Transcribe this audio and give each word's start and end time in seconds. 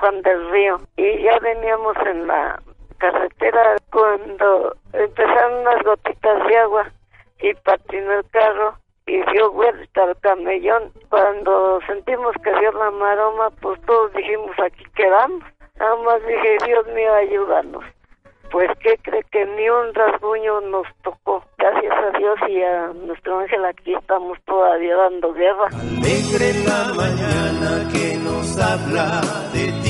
Juan 0.00 0.22
del 0.22 0.50
Río 0.50 0.80
y 0.96 1.22
ya 1.22 1.38
veníamos 1.40 1.96
en 2.06 2.26
la 2.26 2.60
carretera 2.98 3.76
cuando 3.92 4.74
empezaron 4.92 5.60
unas 5.60 5.82
gotitas 5.84 6.46
de 6.46 6.56
agua 6.58 6.90
y 7.40 7.54
patinó 7.54 8.12
el 8.12 8.24
carro 8.30 8.74
y 9.06 9.20
dio 9.32 9.52
vuelta 9.52 10.04
al 10.04 10.18
camellón. 10.20 10.92
Cuando 11.08 11.80
sentimos 11.86 12.34
que 12.42 12.50
dio 12.60 12.72
la 12.72 12.90
maroma, 12.90 13.50
pues 13.60 13.80
todos 13.82 14.12
dijimos 14.14 14.52
aquí 14.64 14.84
quedamos. 14.94 15.42
Nada 15.78 15.96
más 15.96 16.20
dije, 16.26 16.58
Dios 16.66 16.86
mío, 16.88 17.14
ayúdanos. 17.14 17.84
Pues, 18.50 18.68
¿qué 18.80 18.98
cree 19.02 19.22
que 19.30 19.46
ni 19.46 19.68
un 19.70 19.94
rasguño 19.94 20.60
nos 20.62 20.86
tocó? 21.02 21.42
Gracias 21.56 21.92
a 21.92 22.18
Dios 22.18 22.38
y 22.48 22.62
a 22.62 22.88
nuestro 22.88 23.38
ángel 23.38 23.64
aquí 23.64 23.94
estamos 23.94 24.38
todavía 24.44 24.96
dando 24.96 25.32
guerra. 25.32 25.68
Alegre 25.72 26.52
la 26.66 26.94
mañana 26.94 27.88
que 27.92 28.16
nos 28.18 28.58
habla 28.58 29.20
de 29.52 29.72
ti. 29.82 29.89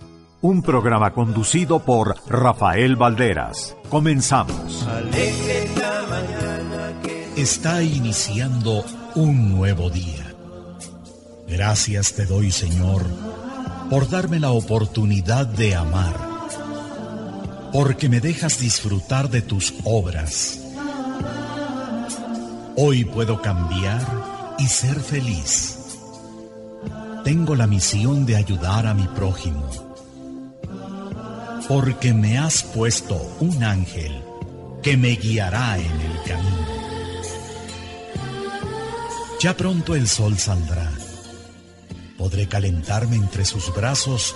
un 0.41 0.61
programa 0.61 1.13
conducido 1.13 1.79
por 1.79 2.15
Rafael 2.27 2.95
Valderas. 2.95 3.75
Comenzamos. 3.89 4.87
Está 7.35 7.81
iniciando 7.83 8.83
un 9.15 9.55
nuevo 9.55 9.89
día. 9.89 10.33
Gracias 11.47 12.13
te 12.13 12.25
doy, 12.25 12.51
Señor 12.51 13.03
por 13.91 14.09
darme 14.09 14.39
la 14.39 14.51
oportunidad 14.51 15.45
de 15.45 15.75
amar, 15.75 16.15
porque 17.73 18.07
me 18.07 18.21
dejas 18.21 18.57
disfrutar 18.57 19.29
de 19.29 19.41
tus 19.41 19.73
obras. 19.83 20.61
Hoy 22.77 23.03
puedo 23.03 23.41
cambiar 23.41 24.01
y 24.59 24.67
ser 24.67 24.97
feliz. 24.97 25.77
Tengo 27.25 27.53
la 27.53 27.67
misión 27.67 28.25
de 28.25 28.37
ayudar 28.37 28.87
a 28.87 28.93
mi 28.93 29.09
prójimo, 29.09 29.67
porque 31.73 32.13
me 32.13 32.37
has 32.37 32.63
puesto 32.63 33.15
un 33.39 33.63
ángel 33.63 34.21
que 34.83 34.97
me 34.97 35.11
guiará 35.11 35.77
en 35.77 36.01
el 36.01 36.23
camino. 36.23 36.67
Ya 39.39 39.55
pronto 39.55 39.95
el 39.95 40.09
sol 40.09 40.37
saldrá 40.37 40.91
Podré 42.17 42.49
calentarme 42.49 43.15
entre 43.15 43.45
sus 43.45 43.73
brazos 43.73 44.35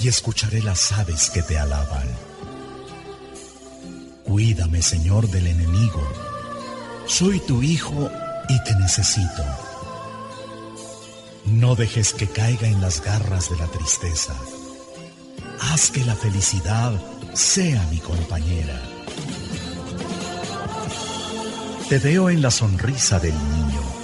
y 0.00 0.08
escucharé 0.08 0.62
las 0.62 0.90
aves 0.92 1.28
que 1.28 1.42
te 1.42 1.58
alaban. 1.58 2.08
Cuídame, 4.24 4.80
Señor, 4.80 5.28
del 5.28 5.48
enemigo. 5.48 6.02
Soy 7.06 7.40
tu 7.40 7.62
hijo 7.62 8.10
y 8.48 8.64
te 8.64 8.74
necesito. 8.76 9.44
No 11.44 11.76
dejes 11.76 12.14
que 12.14 12.26
caiga 12.26 12.66
en 12.66 12.80
las 12.80 13.04
garras 13.04 13.50
de 13.50 13.58
la 13.58 13.66
tristeza. 13.66 14.34
Haz 15.60 15.90
que 15.90 16.04
la 16.04 16.14
felicidad 16.14 16.92
sea 17.32 17.82
mi 17.90 17.98
compañera. 17.98 18.80
Te 21.88 21.98
veo 21.98 22.30
en 22.30 22.42
la 22.42 22.50
sonrisa 22.50 23.18
del 23.18 23.34
niño 23.34 23.94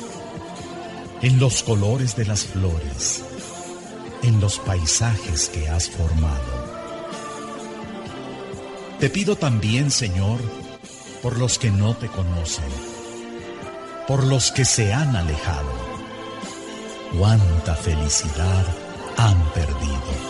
en 1.22 1.38
los 1.38 1.62
colores 1.62 2.16
de 2.16 2.25
las 2.25 2.44
flores, 2.44 3.22
en 4.22 4.41
los 4.41 4.58
paisajes 4.58 5.50
que 5.50 5.69
has 5.69 5.91
formado. 5.91 6.70
Te 8.98 9.10
pido 9.10 9.36
también, 9.36 9.91
Señor, 9.91 10.41
por 11.22 11.38
los 11.38 11.58
que 11.58 11.70
no 11.70 11.94
te 11.94 12.08
conocen, 12.08 12.64
por 14.08 14.25
los 14.25 14.50
que 14.50 14.64
se 14.64 14.94
han 14.94 15.14
alejado. 15.14 15.91
Cuánta 17.19 17.75
felicidad 17.75 18.66
han 19.19 19.52
perdido. 19.52 20.29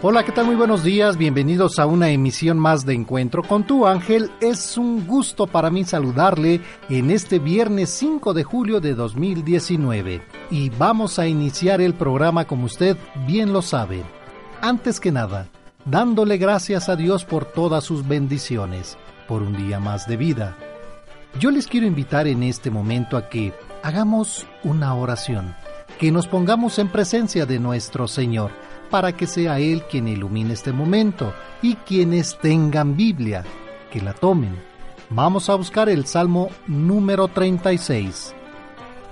Hola, 0.00 0.24
¿qué 0.24 0.30
tal? 0.30 0.46
Muy 0.46 0.54
buenos 0.54 0.84
días, 0.84 1.16
bienvenidos 1.16 1.80
a 1.80 1.86
una 1.86 2.10
emisión 2.10 2.56
más 2.56 2.86
de 2.86 2.94
Encuentro 2.94 3.42
con 3.42 3.64
tu 3.64 3.84
ángel. 3.84 4.30
Es 4.40 4.78
un 4.78 5.06
gusto 5.06 5.48
para 5.48 5.70
mí 5.70 5.84
saludarle 5.84 6.60
en 6.88 7.10
este 7.10 7.40
viernes 7.40 7.90
5 7.90 8.32
de 8.32 8.44
julio 8.44 8.80
de 8.80 8.94
2019 8.94 10.22
y 10.52 10.70
vamos 10.70 11.18
a 11.18 11.26
iniciar 11.26 11.80
el 11.80 11.94
programa 11.94 12.44
como 12.46 12.66
usted 12.66 12.96
bien 13.26 13.52
lo 13.52 13.60
sabe 13.60 14.04
antes 14.60 14.98
que 14.98 15.12
nada, 15.12 15.48
dándole 15.84 16.36
gracias 16.36 16.88
a 16.88 16.96
Dios 16.96 17.24
por 17.24 17.44
todas 17.44 17.84
sus 17.84 18.06
bendiciones, 18.06 18.96
por 19.26 19.42
un 19.42 19.56
día 19.56 19.78
más 19.78 20.06
de 20.08 20.16
vida. 20.16 20.56
Yo 21.38 21.50
les 21.50 21.66
quiero 21.66 21.86
invitar 21.86 22.26
en 22.26 22.42
este 22.42 22.70
momento 22.70 23.16
a 23.16 23.28
que 23.28 23.52
hagamos 23.82 24.46
una 24.64 24.94
oración, 24.94 25.54
que 25.98 26.10
nos 26.10 26.26
pongamos 26.26 26.78
en 26.78 26.88
presencia 26.88 27.46
de 27.46 27.58
nuestro 27.60 28.08
Señor, 28.08 28.50
para 28.90 29.16
que 29.16 29.26
sea 29.26 29.58
Él 29.58 29.84
quien 29.90 30.08
ilumine 30.08 30.54
este 30.54 30.72
momento 30.72 31.32
y 31.62 31.74
quienes 31.76 32.38
tengan 32.38 32.96
Biblia, 32.96 33.44
que 33.90 34.00
la 34.00 34.12
tomen. 34.12 34.56
Vamos 35.10 35.48
a 35.48 35.54
buscar 35.54 35.88
el 35.88 36.06
Salmo 36.06 36.48
número 36.66 37.28
36. 37.28 38.34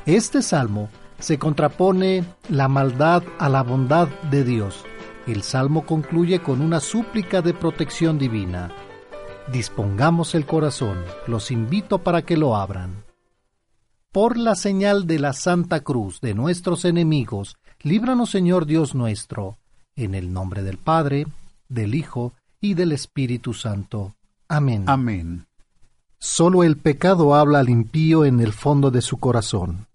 Este 0.05 0.43
salmo 0.43 0.89
se 1.19 1.39
contrapone 1.39 2.25
la 2.49 2.69
maldad 2.69 3.23
a 3.39 3.49
la 3.49 3.63
bondad 3.63 4.09
de 4.31 4.45
Dios 4.45 4.85
el 5.27 5.43
salmo 5.43 5.85
concluye 5.85 6.41
con 6.41 6.61
una 6.61 6.79
súplica 6.79 7.43
de 7.43 7.53
protección 7.53 8.17
divina. 8.17 8.71
Dispongamos 9.53 10.35
el 10.35 10.47
corazón, 10.47 11.03
los 11.27 11.51
invito 11.51 11.99
para 11.99 12.23
que 12.23 12.37
lo 12.37 12.57
abran. 12.57 13.05
Por 14.13 14.37
la 14.37 14.55
señal 14.55 15.07
de 15.07 15.19
la 15.19 15.33
Santa 15.33 15.81
Cruz 15.81 16.21
de 16.21 16.35
nuestros 16.35 16.85
enemigos, 16.85 17.57
líbranos 17.83 18.31
Señor 18.31 18.67
Dios 18.67 18.95
nuestro, 18.95 19.59
en 19.97 20.15
el 20.15 20.33
nombre 20.33 20.63
del 20.63 20.79
Padre, 20.79 21.27
del 21.69 21.95
Hijo 21.95 22.33
y 22.61 22.75
del 22.75 22.93
Espíritu 22.93 23.55
Santo. 23.55 24.15
Amén. 24.49 24.85
Amén. 24.87 25.47
Solo 26.19 26.63
el 26.63 26.77
pecado 26.77 27.35
habla 27.35 27.59
al 27.59 27.69
impío 27.69 28.25
en 28.25 28.41
el 28.41 28.53
fondo 28.53 28.91
de 28.91 29.03
su 29.03 29.19
corazón. 29.19 29.87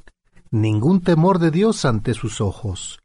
Ningún 0.50 1.02
temor 1.02 1.40
de 1.40 1.52
Dios 1.52 1.86
ante 1.86 2.14
sus 2.14 2.42
ojos 2.42 3.02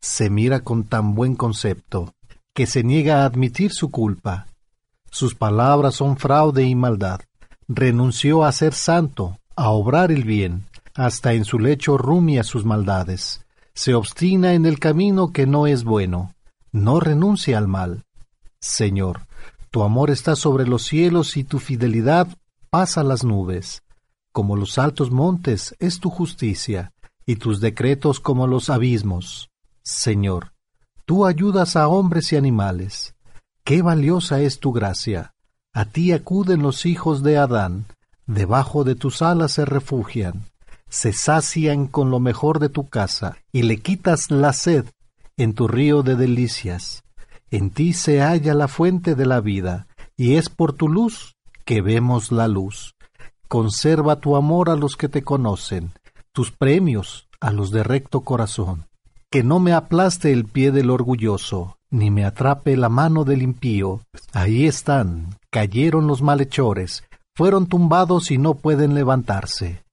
se 0.00 0.30
mira 0.30 0.60
con 0.60 0.84
tan 0.84 1.14
buen 1.14 1.34
concepto 1.34 2.14
que 2.54 2.66
se 2.66 2.82
niega 2.84 3.22
a 3.22 3.26
admitir 3.26 3.72
su 3.72 3.90
culpa. 3.90 4.46
Sus 5.10 5.34
palabras 5.34 5.96
son 5.96 6.16
fraude 6.16 6.64
y 6.64 6.74
maldad. 6.74 7.20
Renunció 7.68 8.44
a 8.44 8.52
ser 8.52 8.72
santo, 8.72 9.38
a 9.56 9.70
obrar 9.70 10.12
el 10.12 10.24
bien, 10.24 10.66
hasta 10.94 11.32
en 11.32 11.44
su 11.44 11.58
lecho 11.58 11.98
rumia 11.98 12.44
sus 12.44 12.64
maldades. 12.64 13.44
Se 13.74 13.94
obstina 13.94 14.54
en 14.54 14.64
el 14.64 14.78
camino 14.78 15.32
que 15.32 15.46
no 15.46 15.66
es 15.66 15.84
bueno. 15.84 16.35
No 16.76 17.00
renuncia 17.00 17.56
al 17.56 17.68
mal. 17.68 18.04
Señor, 18.60 19.22
tu 19.70 19.82
amor 19.82 20.10
está 20.10 20.36
sobre 20.36 20.66
los 20.66 20.82
cielos 20.82 21.38
y 21.38 21.42
tu 21.42 21.58
fidelidad 21.58 22.28
pasa 22.68 23.02
las 23.02 23.24
nubes. 23.24 23.82
Como 24.30 24.56
los 24.56 24.76
altos 24.76 25.10
montes 25.10 25.74
es 25.78 26.00
tu 26.00 26.10
justicia, 26.10 26.92
y 27.24 27.36
tus 27.36 27.62
decretos 27.62 28.20
como 28.20 28.46
los 28.46 28.68
abismos. 28.68 29.48
Señor, 29.82 30.52
tú 31.06 31.24
ayudas 31.24 31.76
a 31.76 31.88
hombres 31.88 32.30
y 32.34 32.36
animales. 32.36 33.14
Qué 33.64 33.80
valiosa 33.80 34.42
es 34.42 34.60
tu 34.60 34.72
gracia. 34.72 35.32
A 35.72 35.86
ti 35.86 36.12
acuden 36.12 36.60
los 36.60 36.84
hijos 36.84 37.22
de 37.22 37.38
Adán, 37.38 37.86
debajo 38.26 38.84
de 38.84 38.96
tus 38.96 39.22
alas 39.22 39.52
se 39.52 39.64
refugian, 39.64 40.44
se 40.90 41.14
sacian 41.14 41.86
con 41.86 42.10
lo 42.10 42.20
mejor 42.20 42.58
de 42.58 42.68
tu 42.68 42.86
casa, 42.86 43.38
y 43.50 43.62
le 43.62 43.78
quitas 43.78 44.30
la 44.30 44.52
sed 44.52 44.84
en 45.36 45.52
tu 45.52 45.68
río 45.68 46.02
de 46.02 46.16
delicias. 46.16 47.04
En 47.50 47.70
ti 47.70 47.92
se 47.92 48.20
halla 48.20 48.54
la 48.54 48.68
fuente 48.68 49.14
de 49.14 49.26
la 49.26 49.40
vida, 49.40 49.86
y 50.16 50.36
es 50.36 50.48
por 50.48 50.72
tu 50.72 50.88
luz 50.88 51.36
que 51.64 51.82
vemos 51.82 52.32
la 52.32 52.48
luz. 52.48 52.94
Conserva 53.48 54.20
tu 54.20 54.36
amor 54.36 54.70
a 54.70 54.76
los 54.76 54.96
que 54.96 55.08
te 55.08 55.22
conocen, 55.22 55.92
tus 56.32 56.50
premios 56.50 57.28
a 57.40 57.52
los 57.52 57.70
de 57.70 57.82
recto 57.82 58.22
corazón. 58.22 58.86
Que 59.30 59.42
no 59.42 59.60
me 59.60 59.72
aplaste 59.72 60.32
el 60.32 60.46
pie 60.46 60.72
del 60.72 60.90
orgulloso, 60.90 61.76
ni 61.90 62.10
me 62.10 62.24
atrape 62.24 62.76
la 62.76 62.88
mano 62.88 63.24
del 63.24 63.42
impío. 63.42 64.00
Ahí 64.32 64.66
están, 64.66 65.36
cayeron 65.50 66.06
los 66.06 66.22
malhechores, 66.22 67.04
fueron 67.34 67.66
tumbados 67.66 68.30
y 68.30 68.38
no 68.38 68.54
pueden 68.54 68.94
levantarse. 68.94 69.84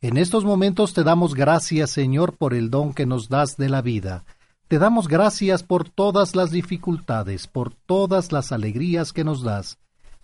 En 0.00 0.16
estos 0.16 0.44
momentos 0.44 0.92
te 0.92 1.02
damos 1.02 1.34
gracias, 1.34 1.90
Señor, 1.90 2.36
por 2.36 2.54
el 2.54 2.70
don 2.70 2.92
que 2.92 3.06
nos 3.06 3.28
das 3.28 3.56
de 3.56 3.68
la 3.68 3.82
vida. 3.82 4.24
Te 4.68 4.78
damos 4.78 5.08
gracias 5.08 5.62
por 5.62 5.88
todas 5.88 6.34
las 6.34 6.50
dificultades, 6.50 7.46
por 7.46 7.74
todas 7.74 8.32
las 8.32 8.50
alegrías 8.50 9.12
que 9.12 9.24
nos 9.24 9.42
das, 9.42 9.78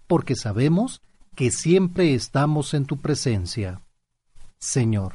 porque 0.07 0.35
sabemos 0.35 1.03
que 1.35 1.51
siempre 1.51 2.15
estamos 2.15 2.75
en 2.75 2.87
tu 2.87 2.97
presencia. 2.97 3.83
Señor, 4.59 5.15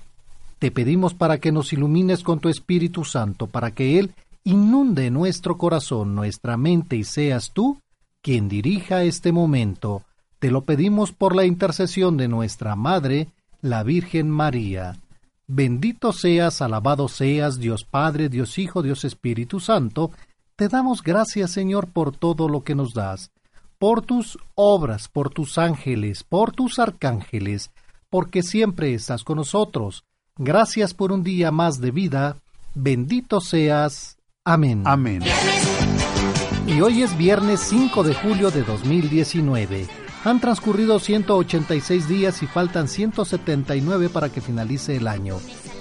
te 0.60 0.72
pedimos 0.72 1.14
para 1.14 1.40
que 1.40 1.52
nos 1.52 1.74
ilumines 1.74 2.24
con 2.24 2.40
tu 2.40 2.50
Espíritu 2.50 3.04
Santo, 3.04 3.48
para 3.48 3.72
que 3.72 4.00
Él 4.00 4.14
inunde 4.44 5.10
nuestro 5.10 5.58
corazón, 5.58 6.16
nuestra 6.16 6.56
mente 6.56 6.96
y 6.96 7.04
seas 7.04 7.52
tú 7.52 7.80
quien 8.22 8.48
dirija 8.48 9.04
este 9.04 9.32
momento. 9.32 10.04
Te 10.40 10.52
lo 10.52 10.66
pedimos 10.66 11.12
por 11.12 11.36
la 11.36 11.46
intercesión 11.46 12.18
de 12.18 12.28
nuestra 12.28 12.76
Madre, 12.76 13.28
la 13.62 13.84
Virgen 13.84 14.30
María. 14.30 14.98
Bendito 15.48 16.12
seas, 16.12 16.62
alabado 16.62 17.08
seas, 17.08 17.60
Dios 17.60 17.86
Padre, 17.86 18.30
Dios 18.30 18.58
Hijo, 18.58 18.82
Dios 18.82 19.06
Espíritu 19.06 19.60
Santo. 19.60 20.12
Te 20.56 20.70
damos 20.70 21.04
gracias, 21.04 21.52
Señor, 21.52 21.88
por 21.88 22.16
todo 22.16 22.50
lo 22.50 22.64
que 22.64 22.74
nos 22.74 22.94
das, 22.94 23.32
por 23.78 24.02
tus 24.02 24.40
obras, 24.56 25.08
por 25.08 25.30
tus 25.30 25.58
ángeles, 25.58 26.24
por 26.24 26.52
tus 26.52 26.80
arcángeles, 26.80 27.72
porque 28.10 28.42
siempre 28.42 28.94
estás 28.94 29.24
con 29.24 29.38
nosotros. 29.38 30.04
Gracias 30.38 30.94
por 30.94 31.12
un 31.12 31.24
día 31.24 31.52
más 31.52 31.80
de 31.80 31.92
vida. 31.92 32.38
Bendito 32.74 33.40
seas. 33.40 34.18
Amén. 34.44 34.82
Amén. 34.86 35.22
Y 36.68 36.82
hoy 36.82 37.04
es 37.04 37.16
viernes 37.18 37.60
5 37.62 38.04
de 38.04 38.16
julio 38.16 38.50
de 38.50 38.64
2019. 38.64 40.05
Han 40.26 40.40
transcurrido 40.40 41.00
186 41.00 42.08
días 42.08 42.42
y 42.42 42.48
faltan 42.48 42.88
179 42.88 44.10
para 44.10 44.30
que 44.30 44.42
finalice 44.42 44.96
el 44.96 45.08
año. 45.08 45.38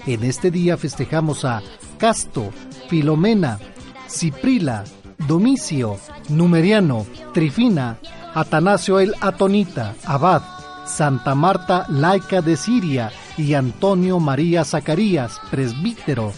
En 0.06 0.22
este 0.22 0.50
día 0.50 0.76
festejamos 0.76 1.46
a 1.46 1.62
Casto, 1.96 2.50
Filomena, 2.90 3.58
Ciprila, 4.06 4.84
Domicio, 5.26 5.96
Numeriano, 6.28 7.06
Trifina, 7.32 7.98
Atanasio 8.34 9.00
el 9.00 9.14
Atonita, 9.22 9.94
Abad, 10.04 10.42
Santa 10.86 11.34
Marta 11.34 11.86
laica 11.88 12.42
de 12.42 12.58
Siria 12.58 13.10
y 13.38 13.54
Antonio 13.54 14.20
María 14.20 14.62
Zacarías, 14.66 15.40
presbítero. 15.50 16.34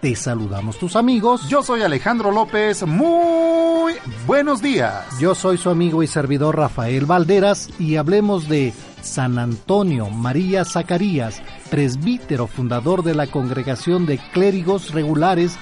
Te 0.00 0.16
saludamos 0.16 0.78
tus 0.78 0.96
amigos. 0.96 1.46
Yo 1.50 1.62
soy 1.62 1.82
Alejandro 1.82 2.30
López. 2.30 2.86
Muy 2.86 3.92
buenos 4.26 4.62
días. 4.62 5.04
Yo 5.20 5.34
soy 5.34 5.58
su 5.58 5.68
amigo 5.68 6.02
y 6.02 6.06
servidor 6.06 6.56
Rafael 6.56 7.04
Valderas 7.04 7.68
y 7.78 7.96
hablemos 7.96 8.48
de 8.48 8.72
San 9.02 9.38
Antonio 9.38 10.08
María 10.08 10.64
Zacarías, 10.64 11.42
presbítero 11.68 12.46
fundador 12.46 13.02
de 13.02 13.14
la 13.14 13.26
Congregación 13.26 14.06
de 14.06 14.16
Clérigos 14.32 14.92
Regulares 14.92 15.58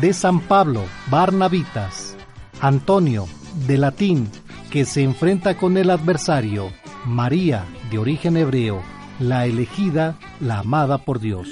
de 0.00 0.14
San 0.14 0.40
Pablo, 0.40 0.84
Barnabitas. 1.10 2.16
Antonio, 2.62 3.26
de 3.66 3.76
latín, 3.76 4.30
que 4.70 4.86
se 4.86 5.02
enfrenta 5.02 5.58
con 5.58 5.76
el 5.76 5.90
adversario. 5.90 6.72
María, 7.04 7.66
de 7.90 7.98
origen 7.98 8.38
hebreo, 8.38 8.80
la 9.18 9.44
elegida, 9.44 10.16
la 10.40 10.60
amada 10.60 10.96
por 10.96 11.20
Dios. 11.20 11.48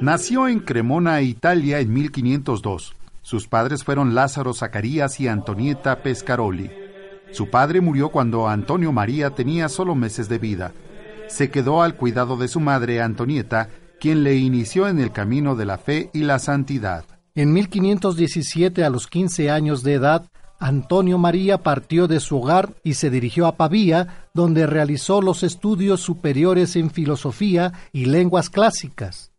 Nació 0.00 0.46
en 0.46 0.60
Cremona, 0.60 1.22
Italia, 1.22 1.80
en 1.80 1.90
1502. 1.90 2.94
Sus 3.22 3.48
padres 3.48 3.82
fueron 3.82 4.14
Lázaro 4.14 4.52
Zacarías 4.52 5.18
y 5.20 5.28
Antonieta 5.28 6.02
Pescaroli. 6.02 6.70
Su 7.32 7.48
padre 7.48 7.80
murió 7.80 8.10
cuando 8.10 8.46
Antonio 8.46 8.92
María 8.92 9.30
tenía 9.30 9.70
solo 9.70 9.94
meses 9.94 10.28
de 10.28 10.38
vida. 10.38 10.72
Se 11.28 11.50
quedó 11.50 11.82
al 11.82 11.96
cuidado 11.96 12.36
de 12.36 12.46
su 12.46 12.60
madre 12.60 13.00
Antonieta, 13.00 13.70
quien 13.98 14.22
le 14.22 14.36
inició 14.36 14.86
en 14.86 14.98
el 14.98 15.12
camino 15.12 15.56
de 15.56 15.64
la 15.64 15.78
fe 15.78 16.10
y 16.12 16.20
la 16.20 16.38
santidad. 16.38 17.06
En 17.34 17.54
1517, 17.54 18.84
a 18.84 18.90
los 18.90 19.06
15 19.06 19.50
años 19.50 19.82
de 19.82 19.94
edad, 19.94 20.28
Antonio 20.58 21.16
María 21.16 21.62
partió 21.62 22.06
de 22.06 22.20
su 22.20 22.36
hogar 22.36 22.74
y 22.84 22.94
se 22.94 23.08
dirigió 23.08 23.46
a 23.46 23.56
Pavía, 23.56 24.28
donde 24.34 24.66
realizó 24.66 25.22
los 25.22 25.42
estudios 25.42 26.02
superiores 26.02 26.76
en 26.76 26.90
filosofía 26.90 27.72
y 27.92 28.04
lenguas 28.04 28.50
clásicas. 28.50 29.32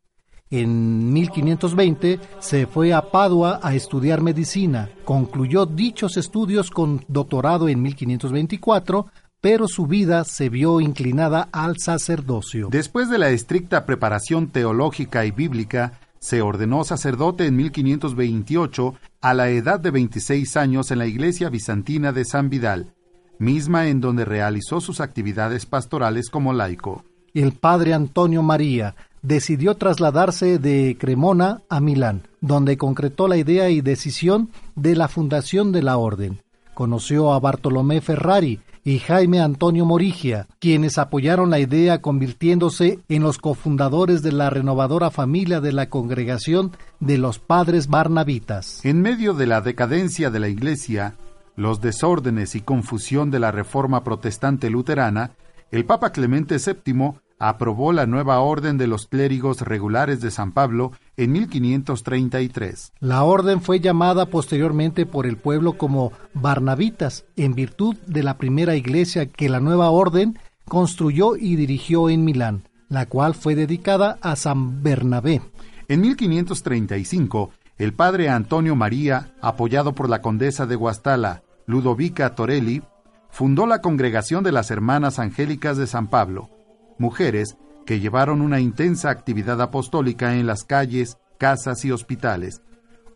En 0.50 1.12
1520 1.12 2.20
se 2.40 2.68
fue 2.68 2.94
a 2.94 3.12
Padua 3.12 3.60
a 3.62 3.76
estudiar 3.76 4.22
medicina. 4.22 4.90
Concluyó 5.04 5.66
dichos 5.66 6.16
estudios 6.16 6.72
con 6.72 7.04
doctorado 7.10 7.68
en 7.68 7.82
1524, 7.82 9.08
pero 9.42 9.68
su 9.68 9.88
vida 9.88 10.24
se 10.24 10.48
vio 10.48 10.80
inclinada 10.80 11.50
al 11.52 11.76
sacerdocio. 11.78 12.70
Después 12.72 13.10
de 13.10 13.18
la 13.18 13.30
estricta 13.30 13.86
preparación 13.86 14.48
teológica 14.48 15.26
y 15.26 15.32
bíblica, 15.32 16.00
se 16.20 16.42
ordenó 16.42 16.84
sacerdote 16.86 17.46
en 17.46 17.56
1528 17.58 18.96
a 19.22 19.34
la 19.34 19.50
edad 19.50 19.82
de 19.82 19.92
26 19.92 20.58
años 20.58 20.92
en 20.92 21.00
la 21.00 21.08
iglesia 21.08 21.50
bizantina 21.50 22.14
de 22.14 22.24
San 22.24 22.50
Vidal, 22.50 22.94
misma 23.38 23.88
en 23.88 24.00
donde 24.00 24.24
realizó 24.24 24.80
sus 24.80 25.02
actividades 25.02 25.66
pastorales 25.66 26.30
como 26.30 26.54
laico. 26.54 27.04
El 27.34 27.52
padre 27.52 27.94
Antonio 27.94 28.42
María 28.42 28.96
decidió 29.22 29.76
trasladarse 29.76 30.60
de 30.60 30.98
Cremona 31.00 31.62
a 31.70 31.80
Milán, 31.80 32.28
donde 32.42 32.78
concretó 32.78 33.28
la 33.28 33.38
idea 33.38 33.70
y 33.70 33.82
decisión 33.82 34.50
de 34.76 34.96
la 34.96 35.08
fundación 35.08 35.72
de 35.72 35.84
la 35.84 35.98
orden. 35.98 36.42
Conoció 36.74 37.34
a 37.34 37.40
Bartolomé 37.40 38.02
Ferrari 38.02 38.60
y 38.84 39.00
Jaime 39.00 39.42
Antonio 39.42 39.86
Morigia, 39.86 40.48
quienes 40.60 40.98
apoyaron 40.98 41.50
la 41.50 41.60
idea 41.60 42.02
convirtiéndose 42.02 43.00
en 43.10 43.22
los 43.22 43.38
cofundadores 43.38 44.22
de 44.22 44.32
la 44.32 44.50
renovadora 44.50 45.12
familia 45.12 45.60
de 45.60 45.74
la 45.74 45.90
congregación 45.90 46.72
de 47.02 47.18
los 47.18 47.38
padres 47.38 47.88
barnabitas. 47.88 48.86
En 48.86 49.02
medio 49.02 49.34
de 49.34 49.46
la 49.46 49.60
decadencia 49.60 50.30
de 50.30 50.40
la 50.40 50.48
Iglesia, 50.48 51.16
los 51.58 51.82
desórdenes 51.82 52.56
y 52.56 52.62
confusión 52.62 53.30
de 53.30 53.40
la 53.40 53.52
reforma 53.52 54.06
protestante 54.06 54.70
luterana, 54.70 55.32
el 55.70 55.84
Papa 55.84 56.14
Clemente 56.14 56.56
VII 56.56 57.16
aprobó 57.40 57.94
la 57.94 58.06
nueva 58.06 58.40
orden 58.40 58.78
de 58.78 58.88
los 58.88 59.08
clérigos 59.08 59.62
regulares 59.62 60.22
de 60.22 60.32
San 60.32 60.52
Pablo 60.52 60.92
en 61.18 61.32
1533. 61.32 62.94
La 63.00 63.24
orden 63.24 63.62
fue 63.62 63.80
llamada 63.80 64.28
posteriormente 64.28 65.06
por 65.06 65.26
el 65.26 65.38
pueblo 65.38 65.78
como 65.78 66.12
Barnabitas, 66.34 67.26
en 67.36 67.54
virtud 67.54 67.96
de 68.08 68.24
la 68.24 68.38
primera 68.38 68.76
iglesia 68.76 69.28
que 69.28 69.50
la 69.50 69.60
nueva 69.60 69.90
orden 69.90 70.40
construyó 70.66 71.36
y 71.36 71.56
dirigió 71.56 72.10
en 72.10 72.26
Milán, 72.26 72.68
la 72.90 73.06
cual 73.06 73.36
fue 73.36 73.56
dedicada 73.56 74.18
a 74.22 74.36
San 74.36 74.84
Bernabé. 74.84 75.42
En 75.88 76.02
1535, 76.02 77.52
el 77.78 77.94
padre 77.94 78.30
Antonio 78.30 78.76
María, 78.76 79.34
apoyado 79.42 79.94
por 79.94 80.10
la 80.10 80.22
condesa 80.22 80.66
de 80.66 80.76
Guastala, 80.76 81.44
Ludovica 81.68 82.34
Torelli, 82.34 82.82
fundó 83.30 83.68
la 83.68 83.82
Congregación 83.82 84.44
de 84.44 84.52
las 84.52 84.72
Hermanas 84.72 85.20
Angélicas 85.20 85.78
de 85.78 85.86
San 85.86 86.08
Pablo, 86.08 86.50
mujeres 87.00 87.58
que 87.86 88.00
llevaron 88.00 88.42
una 88.42 88.60
intensa 88.60 89.10
actividad 89.10 89.62
apostólica 89.62 90.36
en 90.36 90.46
las 90.46 90.64
calles, 90.64 91.18
casas 91.38 91.86
y 91.86 91.92
hospitales, 91.92 92.62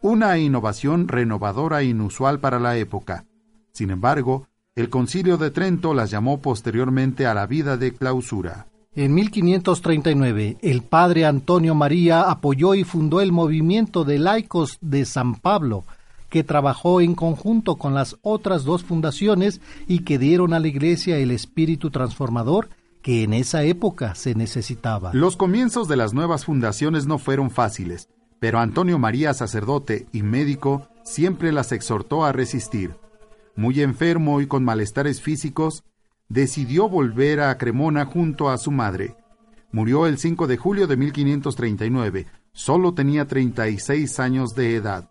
una 0.01 0.37
innovación 0.37 1.07
renovadora 1.07 1.81
e 1.81 1.85
inusual 1.85 2.39
para 2.39 2.59
la 2.59 2.77
época. 2.77 3.25
Sin 3.71 3.89
embargo, 3.89 4.47
el 4.75 4.89
concilio 4.89 5.37
de 5.37 5.51
Trento 5.51 5.93
las 5.93 6.09
llamó 6.09 6.41
posteriormente 6.41 7.27
a 7.27 7.33
la 7.33 7.45
vida 7.45 7.77
de 7.77 7.93
clausura. 7.93 8.67
En 8.93 9.13
1539, 9.13 10.57
el 10.61 10.81
padre 10.81 11.25
Antonio 11.25 11.75
María 11.75 12.23
apoyó 12.23 12.73
y 12.73 12.83
fundó 12.83 13.21
el 13.21 13.31
movimiento 13.31 14.03
de 14.03 14.19
laicos 14.19 14.77
de 14.81 15.05
San 15.05 15.35
Pablo, 15.35 15.85
que 16.29 16.43
trabajó 16.43 17.01
en 17.01 17.13
conjunto 17.13 17.75
con 17.75 17.93
las 17.93 18.17
otras 18.21 18.63
dos 18.63 18.83
fundaciones 18.83 19.61
y 19.87 19.99
que 19.99 20.17
dieron 20.17 20.53
a 20.53 20.59
la 20.59 20.67
Iglesia 20.67 21.17
el 21.17 21.31
espíritu 21.31 21.89
transformador 21.89 22.69
que 23.01 23.23
en 23.23 23.33
esa 23.33 23.63
época 23.63 24.15
se 24.15 24.35
necesitaba. 24.35 25.11
Los 25.13 25.37
comienzos 25.37 25.87
de 25.87 25.95
las 25.95 26.13
nuevas 26.13 26.45
fundaciones 26.45 27.07
no 27.07 27.17
fueron 27.17 27.49
fáciles, 27.49 28.09
pero 28.39 28.59
Antonio 28.59 28.99
María, 28.99 29.33
sacerdote 29.33 30.07
y 30.11 30.23
médico, 30.23 30.87
siempre 31.03 31.51
las 31.51 31.71
exhortó 31.71 32.25
a 32.25 32.31
resistir. 32.31 32.95
Muy 33.55 33.81
enfermo 33.81 34.41
y 34.41 34.47
con 34.47 34.63
malestares 34.63 35.21
físicos, 35.21 35.83
decidió 36.29 36.87
volver 36.87 37.41
a 37.41 37.57
Cremona 37.57 38.05
junto 38.05 38.49
a 38.49 38.57
su 38.57 38.71
madre. 38.71 39.15
Murió 39.71 40.05
el 40.05 40.17
5 40.17 40.47
de 40.47 40.57
julio 40.57 40.87
de 40.87 40.97
1539. 40.97 42.27
Solo 42.53 42.93
tenía 42.93 43.27
36 43.27 44.19
años 44.19 44.53
de 44.55 44.75
edad. 44.75 45.09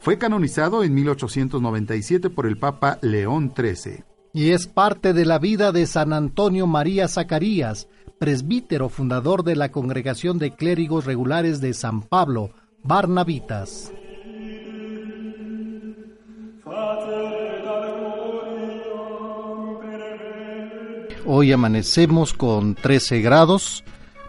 Fue 0.00 0.18
canonizado 0.18 0.82
en 0.82 0.94
1897 0.94 2.30
por 2.30 2.46
el 2.46 2.58
Papa 2.58 2.98
León 3.02 3.52
XIII. 3.56 4.04
Y 4.34 4.52
es 4.52 4.66
parte 4.66 5.12
de 5.12 5.26
la 5.26 5.38
vida 5.38 5.72
de 5.72 5.86
San 5.86 6.14
Antonio 6.14 6.66
María 6.66 7.06
Zacarías, 7.06 7.88
presbítero 8.18 8.88
fundador 8.88 9.44
de 9.44 9.56
la 9.56 9.70
Congregación 9.70 10.38
de 10.38 10.52
Clérigos 10.52 11.04
Regulares 11.04 11.60
de 11.60 11.74
San 11.74 12.00
Pablo, 12.00 12.50
Barnabitas. 12.82 13.92
Hoy 21.26 21.52
amanecemos 21.52 22.32
con 22.32 22.74
13 22.74 23.20
grados, 23.20 23.84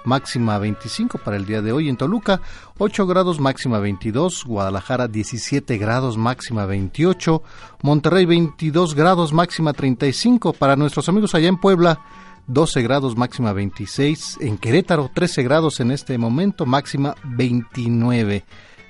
máxima 0.06 0.58
25 0.58 1.18
para 1.20 1.38
el 1.38 1.46
día 1.46 1.62
de 1.62 1.72
hoy 1.72 1.90
en 1.90 1.98
Toluca, 1.98 2.42
8 2.78 3.08
grados 3.08 3.40
máxima 3.40 3.80
22, 3.80 4.46
Guadalajara 4.46 5.08
17 5.08 5.78
grados 5.78 6.18
máxima 6.18 6.66
28, 6.66 7.44
Monterrey 7.82 8.26
22 8.26 8.96
grados 8.96 9.34
máxima 9.34 9.74
35, 9.74 10.54
para 10.54 10.76
nuestros 10.76 11.10
amigos 11.10 11.36
allá 11.36 11.48
en 11.48 11.58
Puebla 11.58 12.02
12 12.48 12.82
grados 12.82 13.16
máxima 13.16 13.54
26, 13.54 14.40
en 14.42 14.58
Querétaro 14.58 15.10
13 15.14 15.44
grados 15.44 15.80
en 15.80 15.92
este 15.92 16.18
momento 16.18 16.66
máxima 16.66 17.16
29. 17.24 18.44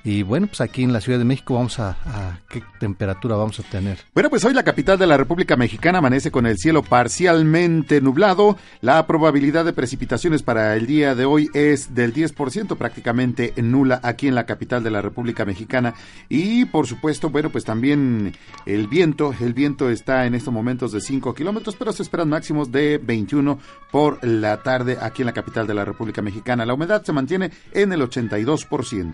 Y 0.05 0.23
bueno, 0.23 0.47
pues 0.47 0.59
aquí 0.59 0.83
en 0.83 0.91
la 0.91 0.99
Ciudad 0.99 1.17
de 1.17 1.23
México 1.23 1.53
vamos 1.53 1.79
a, 1.79 2.41
qué 2.49 2.61
temperatura 2.79 3.37
vamos 3.37 3.59
a 3.61 3.63
tener. 3.63 3.99
Bueno, 4.13 4.29
pues 4.29 4.43
hoy 4.43 4.53
la 4.53 4.63
capital 4.63 4.99
de 4.99 5.07
la 5.07 5.15
República 5.15 5.55
Mexicana 5.55 5.99
amanece 5.99 6.29
con 6.29 6.45
el 6.45 6.57
cielo 6.57 6.83
parcialmente 6.83 8.01
nublado. 8.01 8.57
La 8.81 9.07
probabilidad 9.07 9.63
de 9.63 9.71
precipitaciones 9.71 10.43
para 10.43 10.75
el 10.75 10.87
día 10.87 11.15
de 11.15 11.23
hoy 11.23 11.49
es 11.53 11.95
del 11.95 12.13
10%, 12.13 12.75
prácticamente 12.75 13.53
nula 13.55 14.01
aquí 14.03 14.27
en 14.27 14.35
la 14.35 14.45
capital 14.45 14.83
de 14.83 14.91
la 14.91 15.01
República 15.01 15.45
Mexicana. 15.45 15.93
Y 16.27 16.65
por 16.65 16.85
supuesto, 16.85 17.29
bueno, 17.29 17.49
pues 17.49 17.63
también 17.63 18.33
el 18.65 18.87
viento, 18.87 19.33
el 19.39 19.53
viento 19.53 19.89
está 19.89 20.25
en 20.25 20.35
estos 20.35 20.53
momentos 20.53 20.91
de 20.91 20.99
5 20.99 21.33
kilómetros, 21.33 21.77
pero 21.77 21.93
se 21.93 22.03
esperan 22.03 22.27
máximos 22.27 22.73
de 22.73 22.97
21 22.97 23.57
por 23.89 24.21
la 24.25 24.61
tarde 24.63 24.97
aquí 24.99 25.21
en 25.21 25.27
la 25.27 25.33
capital 25.33 25.65
de 25.65 25.75
la 25.75 25.85
República 25.85 26.21
Mexicana. 26.21 26.65
La 26.65 26.73
humedad 26.73 27.03
se 27.03 27.13
mantiene 27.13 27.51
en 27.71 27.93
el 27.93 28.01
82%. 28.01 29.13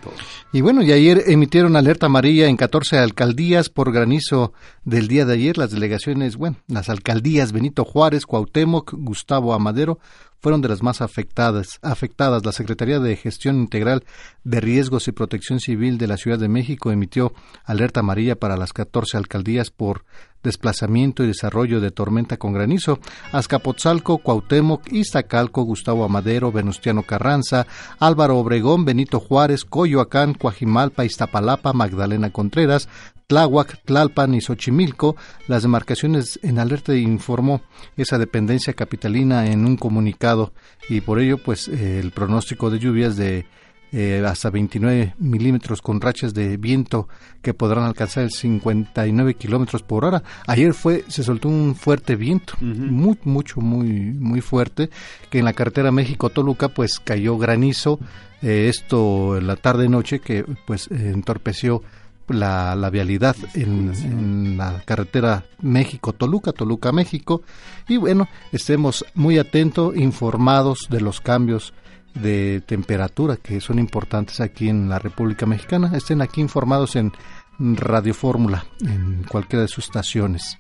Y 0.52 0.62
bueno, 0.62 0.79
y 0.82 0.92
ayer 0.92 1.24
emitieron 1.28 1.76
alerta 1.76 2.06
amarilla 2.06 2.48
en 2.48 2.58
14 2.58 2.98
alcaldías 2.98 3.70
por 3.70 3.92
granizo 3.92 4.54
del 4.84 5.08
día 5.08 5.26
de 5.26 5.34
ayer. 5.34 5.58
Las 5.58 5.72
delegaciones, 5.72 6.38
bueno, 6.38 6.58
las 6.68 6.90
alcaldías 6.90 7.52
Benito 7.52 7.86
Juárez, 7.86 8.26
Cuauhtémoc, 8.26 8.94
Gustavo 8.94 9.54
Amadero 9.54 10.00
fueron 10.40 10.62
de 10.62 10.70
las 10.70 10.82
más 10.82 11.02
afectadas. 11.02 11.80
afectadas. 11.82 12.46
La 12.46 12.52
Secretaría 12.52 13.00
de 13.00 13.16
Gestión 13.16 13.58
Integral 13.58 14.04
de 14.44 14.62
Riesgos 14.62 15.08
y 15.08 15.12
Protección 15.12 15.60
Civil 15.60 15.98
de 15.98 16.08
la 16.08 16.18
Ciudad 16.18 16.40
de 16.40 16.50
México 16.50 16.92
emitió 16.92 17.34
alerta 17.66 18.00
amarilla 18.00 18.36
para 18.36 18.58
las 18.58 18.74
14 18.74 19.18
alcaldías 19.18 19.70
por 19.72 20.06
desplazamiento 20.42 21.24
y 21.24 21.28
desarrollo 21.28 21.82
de 21.82 21.92
tormenta 21.92 22.38
con 22.38 22.54
granizo. 22.54 23.00
Azcapotzalco, 23.32 24.20
Cuauhtémoc, 24.20 24.92
Iztacalco, 24.92 25.64
Gustavo 25.64 26.06
Amadero, 26.06 26.52
Venustiano 26.52 27.04
Carranza, 27.04 27.68
Álvaro 28.00 28.38
Obregón, 28.38 28.86
Benito 28.86 29.20
Juárez, 29.20 29.66
Coyoacán, 29.66 30.34
Coajimalpa, 30.34 31.06
Iztapalapa, 31.06 31.74
Magdalena 31.74 32.32
Contreras, 32.32 32.88
Tláhuac, 33.30 33.84
Tlalpan 33.86 34.34
y 34.34 34.42
Xochimilco, 34.42 35.16
las 35.48 35.62
demarcaciones 35.62 36.40
en 36.42 36.58
alerta 36.58 36.96
informó 36.96 37.62
esa 37.96 38.18
dependencia 38.18 38.74
capitalina 38.74 39.46
en 39.46 39.68
un 39.68 39.78
comunicado 39.78 40.52
y 40.90 41.02
por 41.02 41.20
ello 41.20 41.38
pues 41.38 41.68
eh, 41.68 42.00
el 42.00 42.10
pronóstico 42.10 42.72
de 42.72 42.80
lluvias 42.80 43.18
de 43.18 43.46
eh, 43.92 44.24
hasta 44.26 44.50
29 44.50 45.14
milímetros 45.20 45.80
con 45.84 46.02
rachas 46.02 46.34
de 46.34 46.58
viento 46.58 47.08
que 47.44 47.54
podrán 47.54 47.84
alcanzar 47.84 48.24
el 48.24 48.32
59 48.32 49.36
kilómetros 49.36 49.84
por 49.84 50.06
hora. 50.06 50.24
Ayer 50.48 50.74
fue 50.74 51.06
se 51.08 51.24
soltó 51.24 51.50
un 51.50 51.76
fuerte 51.76 52.16
viento, 52.16 52.56
muy 52.62 53.20
mucho 53.26 53.62
muy 53.62 53.90
muy 53.90 54.42
fuerte 54.42 54.90
que 55.30 55.38
en 55.38 55.46
la 55.46 55.54
carretera 55.54 55.92
México 55.92 56.32
Toluca 56.32 56.70
pues 56.70 57.00
cayó 57.00 57.38
granizo. 57.38 58.00
Eh, 58.42 58.70
esto 58.70 59.38
en 59.38 59.46
la 59.46 59.56
tarde 59.56 59.88
noche 59.88 60.20
que 60.20 60.46
pues 60.66 60.90
entorpeció 60.90 61.84
la, 62.30 62.90
vialidad 62.92 63.36
en, 63.54 64.58
la 64.58 64.82
carretera 64.86 65.46
México-Toluca, 65.62 66.52
Toluca-México. 66.52 67.42
Y 67.88 67.98
bueno, 67.98 68.28
estemos 68.52 69.06
muy 69.16 69.38
atentos, 69.38 69.96
informados 69.96 70.88
de 70.90 71.02
los 71.02 71.22
cambios 71.22 71.74
de 72.14 72.62
temperatura 72.66 73.38
que 73.38 73.62
son 73.62 73.80
importantes 73.80 74.42
aquí 74.42 74.70
en 74.70 74.90
la 74.90 75.00
República 75.00 75.46
Mexicana. 75.46 75.92
Estén 75.96 76.22
aquí 76.22 76.42
informados 76.42 76.96
en 76.96 77.12
Radio 77.60 78.14
Fórmula, 78.14 78.66
en 78.82 79.24
cualquiera 79.30 79.64
de 79.64 79.68
sus 79.68 79.86
estaciones. 79.86 80.58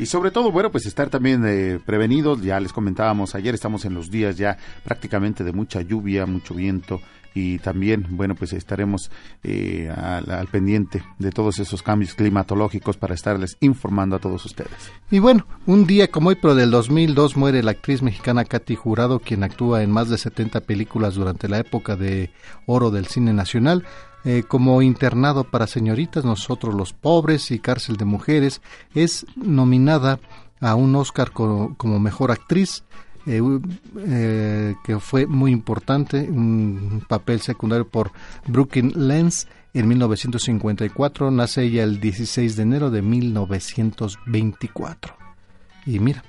Y 0.00 0.06
sobre 0.06 0.30
todo, 0.30 0.50
bueno, 0.50 0.70
pues 0.70 0.86
estar 0.86 1.10
también 1.10 1.44
eh, 1.46 1.78
prevenidos, 1.84 2.40
ya 2.40 2.58
les 2.58 2.72
comentábamos 2.72 3.34
ayer, 3.34 3.54
estamos 3.54 3.84
en 3.84 3.92
los 3.92 4.10
días 4.10 4.36
ya 4.38 4.56
prácticamente 4.82 5.44
de 5.44 5.52
mucha 5.52 5.82
lluvia, 5.82 6.24
mucho 6.24 6.54
viento, 6.54 7.02
y 7.34 7.58
también, 7.58 8.06
bueno, 8.10 8.34
pues 8.34 8.52
estaremos 8.52 9.10
eh, 9.42 9.92
al, 9.94 10.46
pendiente 10.48 11.02
de 11.18 11.30
todos 11.30 11.58
esos 11.58 11.82
cambios 11.82 12.14
climatológicos 12.14 12.96
para 12.96 13.14
estarles 13.14 13.56
informando 13.60 14.16
a 14.16 14.18
todos 14.18 14.44
ustedes. 14.44 14.70
Y 15.10 15.18
bueno, 15.18 15.46
un 15.66 15.86
día 15.86 16.10
como 16.10 16.30
hoy, 16.30 16.36
pero 16.40 16.54
del 16.54 16.70
2002, 16.70 17.36
muere 17.36 17.62
la 17.62 17.72
actriz 17.72 18.02
mexicana 18.02 18.44
Katy 18.44 18.74
Jurado, 18.74 19.20
quien 19.20 19.44
actúa 19.44 19.82
en 19.82 19.90
más 19.90 20.08
de 20.08 20.18
70 20.18 20.60
películas 20.62 21.14
durante 21.14 21.48
la 21.48 21.58
época 21.58 21.96
de 21.96 22.30
oro 22.66 22.90
del 22.90 23.06
cine 23.06 23.32
nacional. 23.32 23.84
Eh, 24.24 24.42
como 24.46 24.82
internado 24.82 25.44
para 25.44 25.66
señoritas, 25.66 26.24
nosotros 26.24 26.74
los 26.74 26.92
pobres 26.92 27.50
y 27.50 27.58
cárcel 27.58 27.96
de 27.96 28.04
mujeres, 28.04 28.60
es 28.94 29.24
nominada 29.34 30.20
a 30.60 30.74
un 30.74 30.94
Oscar 30.94 31.30
como 31.32 32.00
mejor 32.00 32.30
actriz 32.30 32.84
eh, 33.26 33.42
eh, 33.98 34.74
que 34.82 34.98
fue 34.98 35.26
muy 35.26 35.52
importante, 35.52 36.20
un 36.20 37.04
papel 37.06 37.40
secundario 37.40 37.86
por 37.86 38.12
Brooklyn 38.46 38.94
Lenz 38.96 39.46
en 39.74 39.88
1954, 39.88 41.30
nace 41.30 41.64
ella 41.64 41.84
el 41.84 42.00
16 42.00 42.56
de 42.56 42.62
enero 42.62 42.90
de 42.90 43.02
1924. 43.02 45.14
Y 45.86 45.98
mira, 45.98 46.22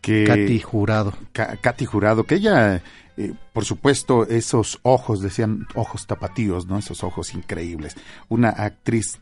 que 0.00 0.24
Katy 0.24 0.60
Jurado. 0.60 1.12
Katy 1.32 1.84
Jurado, 1.84 2.24
que 2.24 2.36
ella, 2.36 2.82
eh, 3.16 3.32
por 3.52 3.64
supuesto, 3.64 4.26
esos 4.26 4.78
ojos, 4.82 5.20
decían 5.20 5.66
ojos 5.74 6.06
tapatíos, 6.06 6.66
¿no? 6.66 6.78
Esos 6.78 7.02
ojos 7.04 7.34
increíbles. 7.34 7.96
Una 8.28 8.50
actriz 8.50 9.20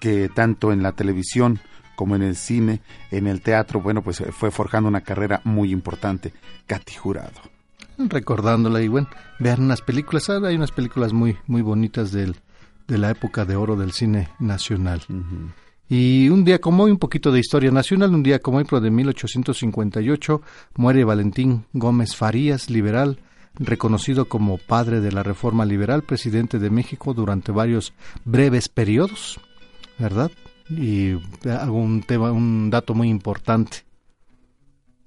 que 0.00 0.28
tanto 0.28 0.72
en 0.72 0.82
la 0.82 0.92
televisión 0.92 1.60
como 1.98 2.14
en 2.14 2.22
el 2.22 2.36
cine, 2.36 2.80
en 3.10 3.26
el 3.26 3.40
teatro, 3.40 3.80
bueno, 3.80 4.02
pues 4.02 4.20
eh, 4.20 4.30
fue 4.30 4.52
forjando 4.52 4.88
una 4.88 5.00
carrera 5.00 5.40
muy 5.42 5.72
importante. 5.72 6.32
Katy 6.68 6.94
Jurado. 6.94 7.40
Recordándola 7.98 8.80
y 8.80 8.86
bueno, 8.86 9.08
vean 9.40 9.64
unas 9.64 9.82
películas, 9.82 10.30
hay 10.30 10.54
unas 10.54 10.70
películas 10.70 11.12
muy, 11.12 11.36
muy 11.48 11.60
bonitas 11.60 12.12
del, 12.12 12.36
de 12.86 12.98
la 12.98 13.10
época 13.10 13.44
de 13.44 13.56
oro 13.56 13.74
del 13.74 13.90
cine 13.90 14.28
nacional. 14.38 15.00
Y 15.88 16.28
un 16.28 16.44
día 16.44 16.60
como 16.60 16.84
hoy, 16.84 16.92
un 16.92 17.00
poquito 17.00 17.32
de 17.32 17.40
historia 17.40 17.72
nacional, 17.72 18.14
un 18.14 18.22
día 18.22 18.38
como 18.38 18.58
hoy, 18.58 18.64
pero 18.64 18.80
de 18.80 18.92
1858, 18.92 20.40
muere 20.76 21.02
Valentín 21.02 21.64
Gómez 21.72 22.14
Farías, 22.14 22.70
liberal, 22.70 23.18
reconocido 23.56 24.26
como 24.26 24.58
padre 24.58 25.00
de 25.00 25.10
la 25.10 25.24
reforma 25.24 25.64
liberal, 25.64 26.02
presidente 26.02 26.60
de 26.60 26.70
México 26.70 27.12
durante 27.12 27.50
varios 27.50 27.92
breves 28.24 28.68
periodos, 28.68 29.40
¿verdad? 29.98 30.30
Y 30.70 31.18
algún 31.48 32.02
tema, 32.02 32.32
un 32.32 32.70
dato 32.70 32.94
muy 32.94 33.08
importante. 33.08 33.88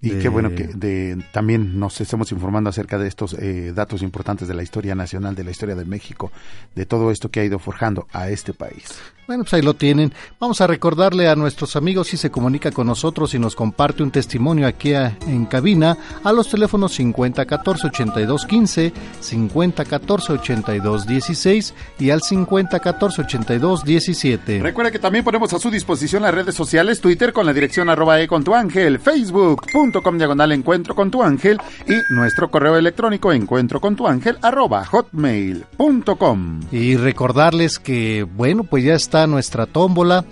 Y 0.04 0.18
qué 0.18 0.30
bueno 0.30 0.50
que 0.56 0.64
de, 0.64 1.24
también 1.32 1.80
nos 1.80 2.02
estemos 2.02 2.32
informando 2.32 2.72
acerca 2.72 2.98
de 2.98 3.08
estos 3.08 3.36
eh, 3.36 3.72
datos 3.72 4.02
importantes 4.02 4.48
de 4.48 4.56
la 4.56 4.64
historia 4.64 4.96
nacional, 4.96 5.36
de 5.36 5.44
la 5.44 5.52
historia 5.52 5.76
de 5.76 5.86
México, 5.86 6.32
de 6.74 6.88
todo 6.88 7.12
esto 7.12 7.30
que 7.30 7.40
ha 7.40 7.46
ido 7.46 7.60
forjando 7.60 8.08
a 8.12 8.30
este 8.30 8.52
país. 8.52 9.00
Bueno, 9.32 9.46
pues 9.46 9.54
ahí 9.54 9.62
lo 9.62 9.76
tienen. 9.76 10.12
Vamos 10.42 10.60
a 10.60 10.68
recordarle 10.68 11.30
a 11.30 11.38
nuestros 11.38 11.78
amigos 11.78 12.10
si 12.10 12.18
se 12.18 12.30
comunica 12.30 12.70
con 12.70 12.86
nosotros 12.86 13.34
y 13.34 13.40
nos 13.40 13.56
comparte 13.56 14.04
un 14.04 14.12
testimonio 14.12 14.68
aquí 14.68 14.92
en 14.94 15.46
cabina 15.46 15.98
a 16.22 16.34
los 16.34 16.50
teléfonos 16.50 17.00
5014-8215, 17.00 18.92
5014-8216 19.22 21.74
y 21.98 22.10
al 22.10 22.20
5014-8217. 22.20 24.62
Recuerda 24.62 24.92
que 24.92 25.00
también 25.00 25.24
ponemos 25.24 25.54
a 25.54 25.60
su 25.60 25.72
disposición 25.72 26.24
las 26.24 26.34
redes 26.34 26.54
sociales, 26.54 27.00
Twitter 27.00 27.32
con 27.32 27.46
la 27.46 27.54
dirección 27.54 27.88
arroba 27.88 28.20
e 28.20 28.28
con 28.28 28.44
tu 28.44 28.54
ángel, 28.54 29.00
facebook.com 29.00 30.18
diagonal 30.18 30.52
encuentro 30.52 30.94
con 30.94 31.10
tu 31.10 31.24
ángel 31.24 31.58
y 31.88 31.94
nuestro 32.14 32.52
correo 32.52 32.76
electrónico 32.76 33.32
encuentro 33.32 33.80
con 33.80 33.96
tu 33.96 34.08
ángel 34.08 34.38
arroba 34.42 34.84
hotmail.com. 34.84 36.60
Y 36.70 36.98
recordarles 36.98 37.80
que, 37.80 38.24
bueno, 38.24 38.66
pues 38.66 38.84
ya 38.84 38.96
está 38.96 39.21
nuestra 39.28 39.66
tómbola 39.66 40.26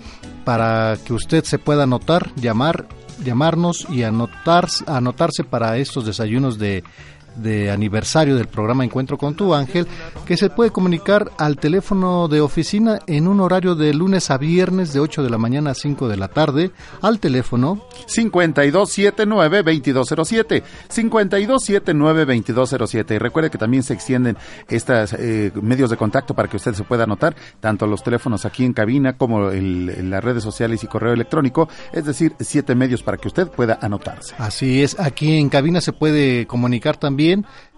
para 0.44 0.96
que 1.04 1.12
usted 1.12 1.44
se 1.44 1.58
pueda 1.58 1.84
anotar, 1.84 2.30
llamar, 2.36 2.88
llamarnos 3.24 3.86
y 3.90 4.02
anotar, 4.02 4.68
anotarse 4.86 5.44
para 5.44 5.76
estos 5.78 6.06
desayunos 6.06 6.58
de 6.58 6.82
de 7.36 7.70
aniversario 7.70 8.36
del 8.36 8.48
programa 8.48 8.84
Encuentro 8.84 9.18
con 9.18 9.34
tu 9.34 9.54
ángel, 9.54 9.86
que 10.26 10.36
se 10.36 10.50
puede 10.50 10.70
comunicar 10.70 11.30
al 11.38 11.56
teléfono 11.56 12.28
de 12.28 12.40
oficina 12.40 13.00
en 13.06 13.28
un 13.28 13.40
horario 13.40 13.74
de 13.74 13.94
lunes 13.94 14.30
a 14.30 14.38
viernes 14.38 14.92
de 14.92 15.00
8 15.00 15.22
de 15.22 15.30
la 15.30 15.38
mañana 15.38 15.70
a 15.70 15.74
5 15.74 16.08
de 16.08 16.16
la 16.16 16.28
tarde, 16.28 16.72
al 17.02 17.20
teléfono 17.20 17.82
5279-2207, 18.06 20.62
5279-2207. 20.88 23.14
Y 23.14 23.18
recuerde 23.18 23.50
que 23.50 23.58
también 23.58 23.82
se 23.82 23.92
extienden 23.94 24.36
estos 24.68 25.14
eh, 25.14 25.50
medios 25.60 25.90
de 25.90 25.96
contacto 25.96 26.34
para 26.34 26.48
que 26.48 26.56
usted 26.56 26.74
se 26.74 26.84
pueda 26.84 27.04
anotar, 27.04 27.34
tanto 27.60 27.86
los 27.86 28.02
teléfonos 28.02 28.44
aquí 28.44 28.64
en 28.64 28.72
cabina 28.72 29.16
como 29.16 29.50
en 29.50 30.10
las 30.10 30.24
redes 30.24 30.42
sociales 30.42 30.82
y 30.84 30.86
correo 30.86 31.12
electrónico, 31.12 31.68
es 31.92 32.04
decir, 32.04 32.34
siete 32.40 32.74
medios 32.74 33.02
para 33.02 33.18
que 33.18 33.28
usted 33.28 33.48
pueda 33.48 33.78
anotarse. 33.80 34.34
Así 34.38 34.82
es, 34.82 34.98
aquí 34.98 35.38
en 35.38 35.48
cabina 35.48 35.80
se 35.80 35.92
puede 35.92 36.46
comunicar 36.46 36.96
también 36.96 37.19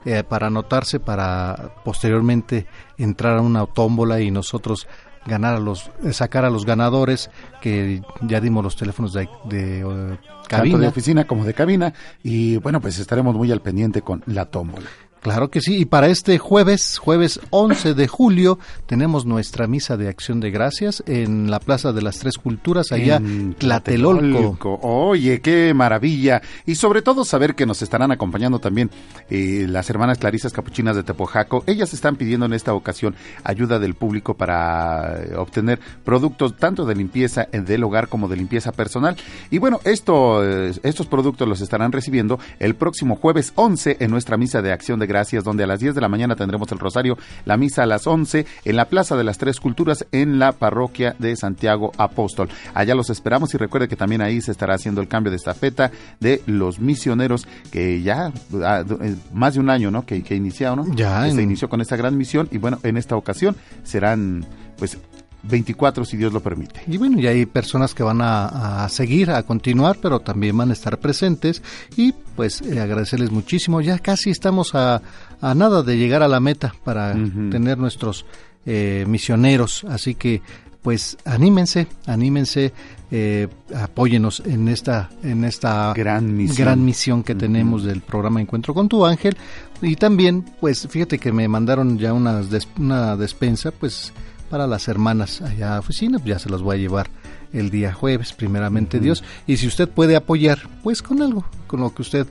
eh, 0.05 0.25
para 0.29 0.47
anotarse 0.47 1.01
para 1.01 1.75
posteriormente 1.85 2.67
entrar 2.99 3.39
a 3.39 3.41
una 3.41 3.67
tómbola 3.67 4.21
y 4.21 4.31
nosotros 4.31 4.87
ganar 5.27 5.55
a 5.55 5.61
los 5.61 5.91
sacar 6.13 6.45
a 6.45 6.51
los 6.51 6.67
ganadores 6.67 7.31
que 7.61 8.03
ya 8.23 8.41
dimos 8.41 8.65
los 8.65 8.77
teléfonos 8.77 9.13
de, 9.13 9.29
de 9.45 10.19
cabina 10.49 10.79
de 10.79 10.89
oficina 10.89 11.27
como 11.27 11.45
de 11.45 11.55
cabina 11.55 11.95
y 12.23 12.57
bueno 12.57 12.81
pues 12.81 12.99
estaremos 12.99 13.35
muy 13.35 13.53
al 13.53 13.63
pendiente 13.63 14.03
con 14.03 14.23
la 14.27 14.47
tómbola 14.47 14.89
Claro 15.23 15.51
que 15.51 15.61
sí, 15.61 15.77
y 15.77 15.85
para 15.85 16.09
este 16.09 16.37
jueves, 16.39 16.99
jueves 16.99 17.39
11 17.51 17.95
de 17.95 18.09
julio, 18.09 18.59
tenemos 18.87 19.25
nuestra 19.25 19.69
misa 19.69 19.97
de 19.97 20.09
acción 20.09 20.41
de 20.41 20.51
gracias 20.51 21.01
en 21.07 21.49
la 21.49 21.61
Plaza 21.61 21.93
de 21.93 22.03
las 22.03 22.19
Tres 22.19 22.39
Culturas, 22.39 22.91
allá 22.91 23.19
en 23.19 23.55
Tlatelolco. 23.55 24.81
Oye, 24.83 25.41
qué 25.41 25.75
maravilla. 25.75 26.43
Y 26.67 26.75
sobre 26.75 27.03
todo 27.03 27.25
saber 27.25 27.55
que 27.55 27.67
nos 27.67 27.83
estarán 27.83 28.11
acompañando 28.11 28.59
también 28.59 28.91
eh, 29.31 29.67
las 29.69 29.89
hermanas 29.91 30.19
Clarisas 30.19 30.53
Capuchinas 30.53 30.97
de 30.97 31.05
Tepojaco. 31.05 31.63
Ellas 31.69 31.95
están 31.95 32.17
pidiendo 32.17 32.47
en 32.47 32.53
esta 32.53 32.75
ocasión 32.75 33.15
ayuda 33.45 33.79
del 33.79 33.95
público 33.95 34.35
para 34.35 35.23
eh, 35.23 35.37
obtener 35.37 35.79
productos 36.05 36.57
tanto 36.57 36.85
de 36.85 36.97
limpieza 36.97 37.47
del 37.53 37.85
hogar 37.85 38.09
como 38.09 38.27
de 38.27 38.35
limpieza 38.35 38.73
personal. 38.73 39.17
Y 39.53 39.59
bueno, 39.59 39.79
esto, 39.85 40.45
eh, 40.45 40.73
estos 40.83 41.07
productos 41.07 41.47
los 41.47 41.61
estarán 41.61 41.93
recibiendo 41.93 42.41
el 42.59 42.75
próximo 42.75 43.15
jueves 43.15 43.53
11 43.55 43.99
en 44.01 44.11
nuestra 44.11 44.37
misa 44.37 44.63
de 44.63 44.73
acción 44.73 44.99
de 44.99 45.12
Gracias, 45.12 45.12
donde 45.45 45.65
a 45.65 45.67
las 45.67 45.81
10 45.81 45.95
de 45.95 46.01
la 46.01 46.09
mañana 46.09 46.37
tendremos 46.37 46.71
el 46.73 46.79
rosario, 46.79 47.19
la 47.45 47.57
misa 47.57 47.83
a 47.83 47.87
las 47.87 48.07
11 48.07 48.47
en 48.65 48.77
la 48.77 48.87
Plaza 48.87 49.17
de 49.17 49.25
las 49.25 49.39
Tres 49.39 49.61
Culturas 49.61 50.07
en 50.13 50.39
la 50.39 50.53
parroquia 50.53 51.15
de 51.19 51.37
Santiago 51.37 51.93
Apóstol. 51.99 52.49
Allá 52.75 52.95
los 52.95 53.11
esperamos 53.11 53.55
y 53.55 53.59
recuerde 53.59 53.89
que 53.89 53.97
también 53.97 54.23
ahí 54.23 54.41
se 54.41 54.53
estará 54.53 54.75
haciendo 54.75 55.01
el 55.01 55.09
cambio 55.09 55.31
de 55.31 55.37
estafeta 55.37 55.91
de 56.21 56.43
los 56.47 56.81
misioneros 56.81 57.47
que 57.71 58.03
ya 58.03 58.33
ah, 58.63 58.85
eh, 59.01 59.17
más 59.33 59.55
de 59.55 59.61
un 59.61 59.71
año, 59.71 59.91
¿no? 59.91 60.05
Que, 60.07 60.23
que 60.23 60.35
iniciaron, 60.35 60.89
¿no? 60.89 60.95
Ya. 60.95 61.31
Se 61.31 61.43
inició 61.43 61.69
con 61.69 61.81
esta 61.81 61.97
gran 61.97 62.17
misión 62.17 62.49
y 62.51 62.59
bueno, 62.59 62.79
en 62.83 62.97
esta 62.97 63.17
ocasión 63.17 63.57
serán 63.83 64.47
pues 64.79 64.99
24 65.43 66.05
si 66.05 66.17
Dios 66.17 66.33
lo 66.33 66.41
permite. 66.41 66.83
Y 66.87 66.97
bueno, 66.97 67.21
y 67.21 67.27
hay 67.27 67.47
personas 67.47 67.95
que 67.95 68.03
van 68.03 68.21
a, 68.23 68.89
seguir, 68.89 69.31
a 69.31 69.43
continuar, 69.43 69.99
pero 70.01 70.21
también 70.21 70.57
van 70.57 70.71
a 70.71 70.73
estar 70.73 70.99
presentes 70.99 71.63
y 71.97 72.13
pues 72.37 72.63
eh, 72.63 72.81
agradecerles 72.81 73.31
muchísimo. 73.31 73.81
Ya 73.81 73.99
casi 73.99 74.31
estamos 74.31 74.75
a, 74.75 75.03
a, 75.41 75.55
nada 75.55 75.83
de 75.83 75.97
llegar 75.97 76.23
a 76.23 76.29
la 76.29 76.41
meta 76.41 76.75
para 76.85 77.13
tener 77.13 77.79
nuestros 77.79 78.25
eh, 78.67 79.05
misioneros, 79.09 79.85
así 79.89 80.15
que 80.15 80.43
pues 80.83 81.17
anímense, 81.25 81.87
anímense, 82.07 82.73
eh, 83.11 83.47
apóyenos 83.75 84.43
en 84.45 84.69
esta, 84.69 85.11
en 85.23 85.45
esta 85.45 85.93
gran 85.95 86.37
misión, 86.37 86.57
gran 86.57 86.85
misión 86.85 87.23
que 87.23 87.35
tenemos 87.37 87.85
del 87.85 88.01
programa 88.01 88.41
Encuentro 88.41 88.75
con 88.75 88.89
tu 88.89 89.07
ángel. 89.07 89.37
Y 89.81 89.97
también, 89.97 90.45
pues 90.61 90.89
fíjate 90.89 91.19
que 91.19 91.31
me 91.31 91.47
mandaron 91.47 91.99
ya 91.99 92.13
una, 92.13 92.43
una 92.79 93.17
despensa, 93.17 93.71
pues 93.71 94.13
para 94.53 94.67
las 94.67 94.87
hermanas 94.87 95.41
allá 95.41 95.77
a 95.77 95.79
oficina, 95.79 96.19
pues 96.19 96.29
ya 96.29 96.39
se 96.39 96.51
las 96.51 96.61
voy 96.61 96.77
a 96.77 96.79
llevar 96.79 97.09
el 97.55 97.71
día 97.71 97.95
jueves, 97.95 98.35
primeramente 98.35 99.01
Dios. 99.01 99.25
Y 99.47 99.57
si 99.57 99.67
usted 99.67 99.89
puede 99.89 100.15
apoyar, 100.15 100.59
pues 100.83 101.01
con 101.01 101.23
algo, 101.23 101.47
con 101.67 101.81
lo 101.81 101.95
que 101.95 102.03
usted 102.03 102.27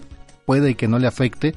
puede 0.52 0.72
y 0.72 0.76
que 0.76 0.90
no 0.90 1.00
le 1.00 1.08
afecte, 1.08 1.56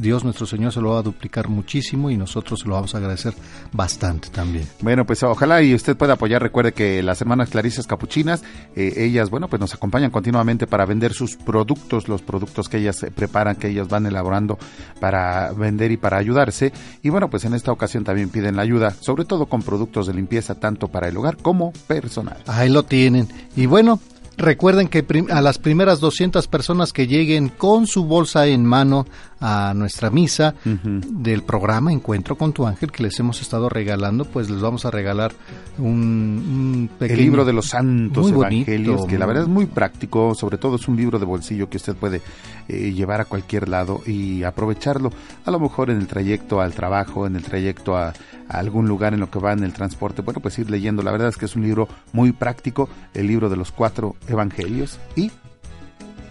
Dios 0.00 0.24
nuestro 0.24 0.46
Señor 0.46 0.72
se 0.72 0.80
lo 0.80 0.90
va 0.90 0.98
a 0.98 1.02
duplicar 1.02 1.46
muchísimo 1.48 2.10
y 2.10 2.16
nosotros 2.16 2.58
se 2.58 2.66
lo 2.66 2.74
vamos 2.74 2.92
a 2.92 2.98
agradecer 2.98 3.34
bastante 3.70 4.30
también. 4.30 4.66
Bueno, 4.80 5.06
pues 5.06 5.22
ojalá 5.22 5.62
y 5.62 5.72
usted 5.76 5.96
pueda 5.96 6.14
apoyar. 6.14 6.42
Recuerde 6.42 6.72
que 6.72 7.04
las 7.04 7.20
hermanas 7.20 7.50
Clarisas 7.50 7.86
Capuchinas, 7.86 8.42
eh, 8.74 8.94
ellas, 8.96 9.30
bueno, 9.30 9.46
pues 9.46 9.60
nos 9.60 9.72
acompañan 9.74 10.10
continuamente 10.10 10.66
para 10.66 10.86
vender 10.86 11.12
sus 11.12 11.36
productos, 11.36 12.08
los 12.08 12.20
productos 12.20 12.68
que 12.68 12.78
ellas 12.78 13.06
preparan, 13.14 13.54
que 13.54 13.68
ellas 13.68 13.86
van 13.86 14.06
elaborando 14.06 14.58
para 14.98 15.52
vender 15.52 15.92
y 15.92 15.96
para 15.96 16.18
ayudarse. 16.18 16.72
Y 17.00 17.10
bueno, 17.10 17.30
pues 17.30 17.44
en 17.44 17.54
esta 17.54 17.70
ocasión 17.70 18.02
también 18.02 18.28
piden 18.28 18.56
la 18.56 18.62
ayuda, 18.62 18.90
sobre 18.90 19.24
todo 19.24 19.46
con 19.46 19.62
productos 19.62 20.08
de 20.08 20.14
limpieza, 20.14 20.56
tanto 20.56 20.88
para 20.88 21.06
el 21.06 21.16
hogar 21.16 21.36
como 21.36 21.72
personal. 21.86 22.42
Ahí 22.48 22.70
lo 22.70 22.82
tienen. 22.82 23.28
Y 23.54 23.66
bueno, 23.66 24.00
Recuerden 24.36 24.88
que 24.88 25.04
a 25.30 25.40
las 25.40 25.58
primeras 25.58 26.00
200 26.00 26.46
personas 26.48 26.92
que 26.92 27.06
lleguen 27.06 27.48
con 27.48 27.86
su 27.86 28.04
bolsa 28.04 28.46
en 28.46 28.64
mano 28.64 29.06
a 29.40 29.74
nuestra 29.74 30.10
misa 30.10 30.54
del 30.64 31.42
programa 31.42 31.92
Encuentro 31.92 32.36
con 32.36 32.52
tu 32.52 32.66
ángel 32.66 32.92
que 32.92 33.02
les 33.02 33.18
hemos 33.18 33.42
estado 33.42 33.68
regalando, 33.68 34.24
pues 34.24 34.48
les 34.48 34.60
vamos 34.60 34.84
a 34.84 34.90
regalar 34.90 35.32
un, 35.78 36.88
pequeño... 36.98 37.18
El 37.18 37.24
libro 37.24 37.44
de 37.44 37.52
los 37.52 37.66
santos 37.66 38.30
evangelios, 38.30 39.04
que 39.06 39.18
la 39.18 39.26
verdad 39.26 39.42
es 39.42 39.48
muy 39.48 39.66
práctico, 39.66 40.34
sobre 40.34 40.58
todo 40.58 40.76
es 40.76 40.86
un 40.86 40.96
libro 40.96 41.18
de 41.18 41.24
bolsillo 41.24 41.68
que 41.68 41.76
usted 41.76 41.96
puede 41.96 42.22
eh, 42.68 42.92
llevar 42.92 43.20
a 43.20 43.24
cualquier 43.24 43.68
lado 43.68 44.00
y 44.06 44.44
aprovecharlo, 44.44 45.10
a 45.44 45.50
lo 45.50 45.58
mejor 45.58 45.90
en 45.90 45.98
el 45.98 46.06
trayecto 46.06 46.60
al 46.60 46.72
trabajo, 46.72 47.26
en 47.26 47.34
el 47.34 47.42
trayecto 47.42 47.96
a, 47.96 48.12
algún 48.48 48.86
lugar 48.86 49.14
en 49.14 49.20
lo 49.20 49.30
que 49.30 49.38
va 49.38 49.52
en 49.52 49.64
el 49.64 49.72
transporte, 49.72 50.22
bueno, 50.22 50.40
pues 50.40 50.58
ir 50.58 50.70
leyendo, 50.70 51.02
la 51.02 51.10
verdad 51.10 51.28
es 51.28 51.36
que 51.36 51.46
es 51.46 51.56
un 51.56 51.62
libro 51.62 51.88
muy 52.12 52.32
práctico, 52.32 52.88
el 53.14 53.26
libro 53.26 53.48
de 53.48 53.56
los 53.56 53.72
cuatro 53.72 54.14
evangelios 54.28 54.98
y 55.16 55.30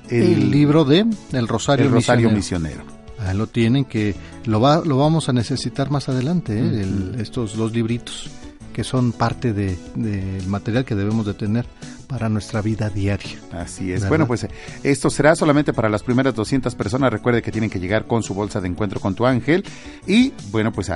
el, 0.09 0.51
libro 0.51 0.83
de 0.83 1.05
El 1.31 1.47
Rosario, 1.47 1.85
el 1.85 1.91
Rosario 1.91 2.29
Misionero. 2.29 2.83
Ahí 3.19 3.37
lo 3.37 3.47
tienen 3.47 3.85
que 3.85 4.15
lo 4.45 4.59
va 4.59 4.81
lo 4.83 4.97
vamos 4.97 5.29
a 5.29 5.33
necesitar 5.33 5.91
más 5.91 6.09
adelante 6.09 6.57
¿eh? 6.57 6.85
estos 7.19 7.55
dos 7.55 7.71
libritos 7.71 8.29
que 8.73 8.83
son 8.83 9.11
parte 9.11 9.53
del 9.53 9.77
de, 9.95 10.41
material 10.47 10.85
que 10.85 10.95
debemos 10.95 11.25
de 11.25 11.33
tener 11.33 11.65
para 12.11 12.27
nuestra 12.27 12.61
vida 12.61 12.89
diaria. 12.89 13.39
Así 13.53 13.93
es. 13.93 14.05
Bueno, 14.09 14.27
pues 14.27 14.45
esto 14.83 15.09
será 15.09 15.33
solamente 15.33 15.71
para 15.71 15.87
las 15.87 16.03
primeras 16.03 16.35
200 16.35 16.75
personas. 16.75 17.09
Recuerde 17.09 17.41
que 17.41 17.53
tienen 17.53 17.69
que 17.69 17.79
llegar 17.79 18.05
con 18.05 18.21
su 18.21 18.33
bolsa 18.33 18.59
de 18.59 18.67
encuentro 18.67 18.99
con 18.99 19.15
tu 19.15 19.25
ángel. 19.25 19.63
Y 20.05 20.33
bueno, 20.51 20.73
pues 20.73 20.91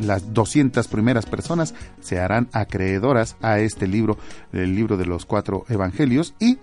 las 0.00 0.32
200 0.32 0.88
primeras 0.88 1.26
personas 1.26 1.74
se 2.00 2.18
harán 2.18 2.48
acreedoras 2.52 3.36
a 3.42 3.58
este 3.58 3.86
libro, 3.86 4.16
el 4.54 4.74
libro 4.74 4.96
de 4.96 5.04
los 5.04 5.26
cuatro 5.26 5.66
evangelios. 5.68 6.34
Y 6.40 6.56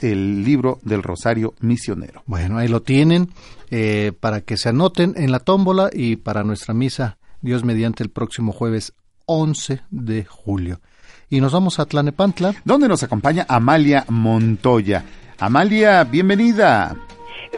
el 0.00 0.44
libro 0.44 0.78
del 0.82 1.02
Rosario 1.02 1.54
Misionero. 1.60 2.22
Bueno, 2.26 2.58
ahí 2.58 2.68
lo 2.68 2.82
tienen 2.82 3.30
eh, 3.70 4.12
para 4.20 4.42
que 4.42 4.58
se 4.58 4.68
anoten 4.68 5.14
en 5.16 5.32
la 5.32 5.38
tómbola 5.38 5.88
y 5.90 6.16
para 6.16 6.44
nuestra 6.44 6.74
misa, 6.74 7.16
Dios 7.40 7.64
mediante 7.64 8.02
el 8.02 8.10
próximo 8.10 8.52
jueves 8.52 8.92
11 9.24 9.80
de 9.90 10.26
julio. 10.26 10.82
Y 11.28 11.40
nos 11.40 11.52
vamos 11.52 11.80
a 11.80 11.86
Tlanepantla. 11.86 12.54
Donde 12.64 12.88
nos 12.88 13.02
acompaña 13.02 13.46
Amalia 13.48 14.04
Montoya. 14.08 15.04
Amalia, 15.40 16.04
bienvenida. 16.04 16.94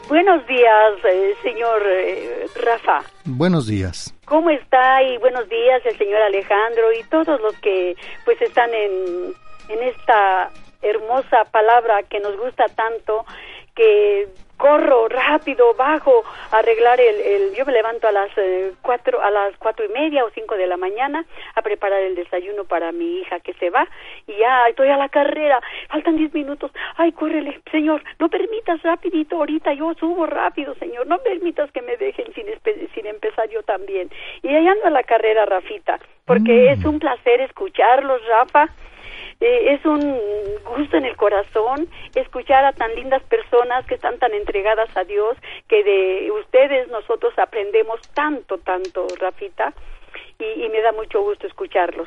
Buenos 0.09 0.47
días, 0.47 0.93
eh, 1.05 1.35
señor 1.43 1.83
eh, 1.87 2.47
Rafa. 2.63 3.01
Buenos 3.25 3.67
días. 3.67 4.15
¿Cómo 4.25 4.49
está? 4.51 5.03
Y 5.03 5.19
buenos 5.19 5.49
días, 5.49 5.83
el 5.85 5.99
señor 5.99 6.23
Alejandro 6.23 6.93
y 6.99 7.03
todos 7.05 7.41
los 7.41 7.55
que 7.61 7.95
pues 8.25 8.41
están 8.41 8.73
en, 8.73 9.35
en 9.69 9.83
esta 9.83 10.51
hermosa 10.81 11.45
palabra 11.51 12.03
que 12.05 12.21
nos 12.21 12.37
gusta 12.39 12.65
tanto, 12.75 13.27
que 13.75 14.29
corro 14.59 15.09
rápido, 15.09 15.73
bajo, 15.75 16.25
a 16.51 16.59
arreglar 16.59 17.01
el, 17.01 17.21
el 17.21 17.55
yo 17.55 17.65
me 17.65 17.73
levanto 17.73 18.09
a 18.09 18.13
las 18.13 18.31
eh, 18.37 18.73
cuatro, 18.83 19.23
a 19.23 19.31
las 19.31 19.57
cuatro 19.57 19.87
y 19.87 19.89
media 19.89 20.25
o 20.25 20.31
cinco 20.31 20.57
de 20.57 20.67
la 20.67 20.77
mañana 20.77 21.25
a 21.55 21.63
preparar 21.63 22.03
el 22.03 22.15
desayuno 22.15 22.65
para 22.65 22.93
mi 22.93 23.21
hija 23.21 23.41
que 23.41 23.55
se 23.55 23.71
va 23.71 23.89
y 24.27 24.37
ya 24.37 24.67
estoy 24.69 24.89
a 24.89 24.97
la 24.97 25.09
carrera, 25.09 25.61
faltan 25.89 26.17
diez 26.17 26.35
minutos, 26.35 26.73
ay, 26.97 27.13
córrele, 27.13 27.61
señor, 27.71 28.03
no 28.19 28.29
permitas 28.29 28.83
rapidito 28.83 29.37
ahorita, 29.37 29.73
yo 29.73 29.95
subo 29.95 30.27
rápido, 30.27 30.75
señor, 30.75 31.07
no 31.07 31.19
permitas 31.19 31.71
que 31.73 31.81
me 31.81 31.97
dejen 31.97 32.33
sin, 32.35 32.47
sin 32.95 33.07
empezar 33.07 33.49
yo 33.49 33.63
también. 33.63 34.11
Y 34.43 34.49
ahí 34.49 34.67
ando 34.67 34.87
a 34.87 34.91
la 34.91 35.05
carrera, 35.05 35.47
Rafita, 35.47 36.01
porque 36.27 36.53
mm. 36.53 36.69
es 36.81 36.85
un 36.85 36.99
placer 36.99 37.41
escucharlos, 37.41 38.21
Rafa, 38.27 38.69
eh, 39.41 39.75
es 39.75 39.85
un 39.87 40.19
gusto 40.77 40.97
en 40.97 41.05
el 41.05 41.17
corazón 41.17 41.89
escuchar 42.15 42.65
a 42.65 42.73
tan 42.73 42.95
lindas 42.97 43.23
personas 43.25 43.87
que 43.87 43.95
están 43.95 44.19
tan 44.19 44.33
entregadas 44.35 44.89
a 44.97 45.05
Dios, 45.05 45.37
que 45.69 45.85
de 45.85 46.31
ustedes 46.33 46.89
nosotros 46.89 47.33
aprendemos 47.39 48.01
tanto, 48.15 48.59
tanto, 48.59 49.07
Rafita. 49.19 49.73
Y, 50.41 50.69
me 50.69 50.81
da 50.81 50.93
mucho 50.93 51.21
gusto 51.21 51.49
escucharlos. 51.49 52.07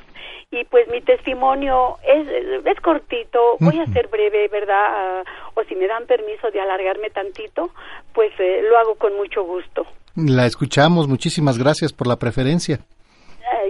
Y 0.52 0.64
pues 0.66 0.88
mi 0.88 1.02
testimonio 1.02 1.98
es, 2.02 2.28
es 2.66 2.80
cortito, 2.80 3.58
voy 3.60 3.78
a 3.80 3.86
ser 3.88 4.08
breve, 4.08 4.48
¿verdad? 4.48 4.86
Ah, 4.88 5.24
o 5.54 5.64
si 5.64 5.76
me 5.76 5.86
dan 5.86 6.06
permiso 6.06 6.50
de 6.50 6.62
alargarme 6.62 7.10
tantito, 7.10 7.72
pues 8.14 8.32
eh, 8.40 8.62
lo 8.64 8.78
hago 8.78 8.96
con 8.96 9.16
mucho 9.18 9.44
gusto. 9.44 9.86
La 10.16 10.46
escuchamos, 10.46 11.10
muchísimas 11.10 11.58
gracias 11.58 11.92
por 11.92 12.08
la 12.08 12.18
preferencia. 12.18 12.80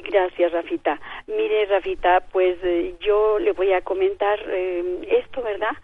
Gracias, 0.04 0.52
Rafita. 0.52 1.00
Mire, 1.28 1.66
Rafita, 1.66 2.22
pues 2.32 2.58
eh, 2.64 2.96
yo 3.00 3.40
le 3.40 3.52
voy 3.54 3.74
a 3.74 3.82
comentar 3.82 4.40
eh, 4.48 5.24
esto, 5.24 5.42
¿verdad? 5.42 5.76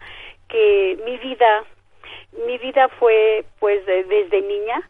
Que 0.48 0.98
mi 1.04 1.16
vida, 1.18 1.64
mi 2.46 2.58
vida 2.58 2.88
fue, 2.98 3.44
pues, 3.58 3.84
desde 3.86 4.42
niña, 4.42 4.82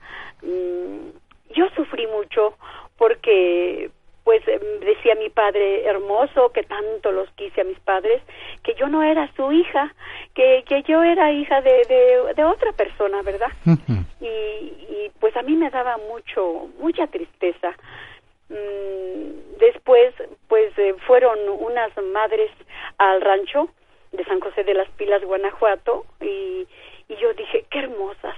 mm, 0.43 1.09
yo 1.55 1.69
sufrí 1.77 2.07
mucho 2.07 2.55
porque 2.97 3.91
pues 4.29 4.47
em, 4.47 4.81
decía 4.81 5.15
mi 5.15 5.31
padre 5.31 5.87
hermoso, 5.87 6.53
que 6.53 6.63
tanto 6.63 7.13
los 7.13 7.31
quise 7.31 7.63
a 7.63 7.65
mis 7.65 7.79
padres, 7.81 8.21
que 8.63 8.75
yo 8.75 8.87
no 8.87 9.03
era 9.03 9.33
su 9.35 9.51
hija, 9.51 9.95
que, 10.35 10.65
que 10.69 10.83
yo 10.83 11.03
era 11.03 11.33
hija 11.33 11.63
de, 11.63 12.35
de, 12.37 12.45
otra 12.45 12.73
persona, 12.73 13.23
¿verdad? 13.23 13.51
y, 14.21 14.27
y, 14.27 15.11
pues 15.19 15.35
a 15.35 15.41
mí 15.41 15.57
me 15.57 15.71
daba 15.71 15.97
mucho, 15.97 16.69
mucha 16.79 17.07
tristeza. 17.07 17.75
Mm, 18.49 19.59
después, 19.59 20.15
pues 20.49 20.77
eh, 20.79 20.95
fueron 21.07 21.39
unas 21.49 21.91
madres 22.13 22.51
al 22.99 23.21
rancho 23.21 23.69
de 24.13 24.25
San 24.25 24.41
José 24.41 24.65
de 24.65 24.75
las 24.75 24.89
Pilas, 24.91 25.23
Guanajuato, 25.23 26.07
y, 26.21 26.67
y 27.09 27.17
yo 27.17 27.33
dije, 27.35 27.67
qué 27.71 27.81
hermosas, 27.81 28.37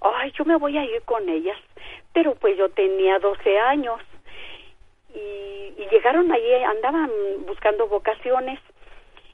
ay, 0.00 0.32
yo 0.36 0.44
me 0.44 0.56
voy 0.56 0.76
a 0.78 0.84
ir 0.84 1.02
con 1.02 1.28
ellas. 1.28 1.58
Pero 2.12 2.34
pues 2.34 2.56
yo 2.56 2.68
tenía 2.70 3.18
12 3.18 3.58
años 3.58 4.00
y, 5.14 5.86
llegaron 5.90 6.30
allí, 6.30 6.54
andaban 6.54 7.10
buscando 7.46 7.88
vocaciones 7.88 8.60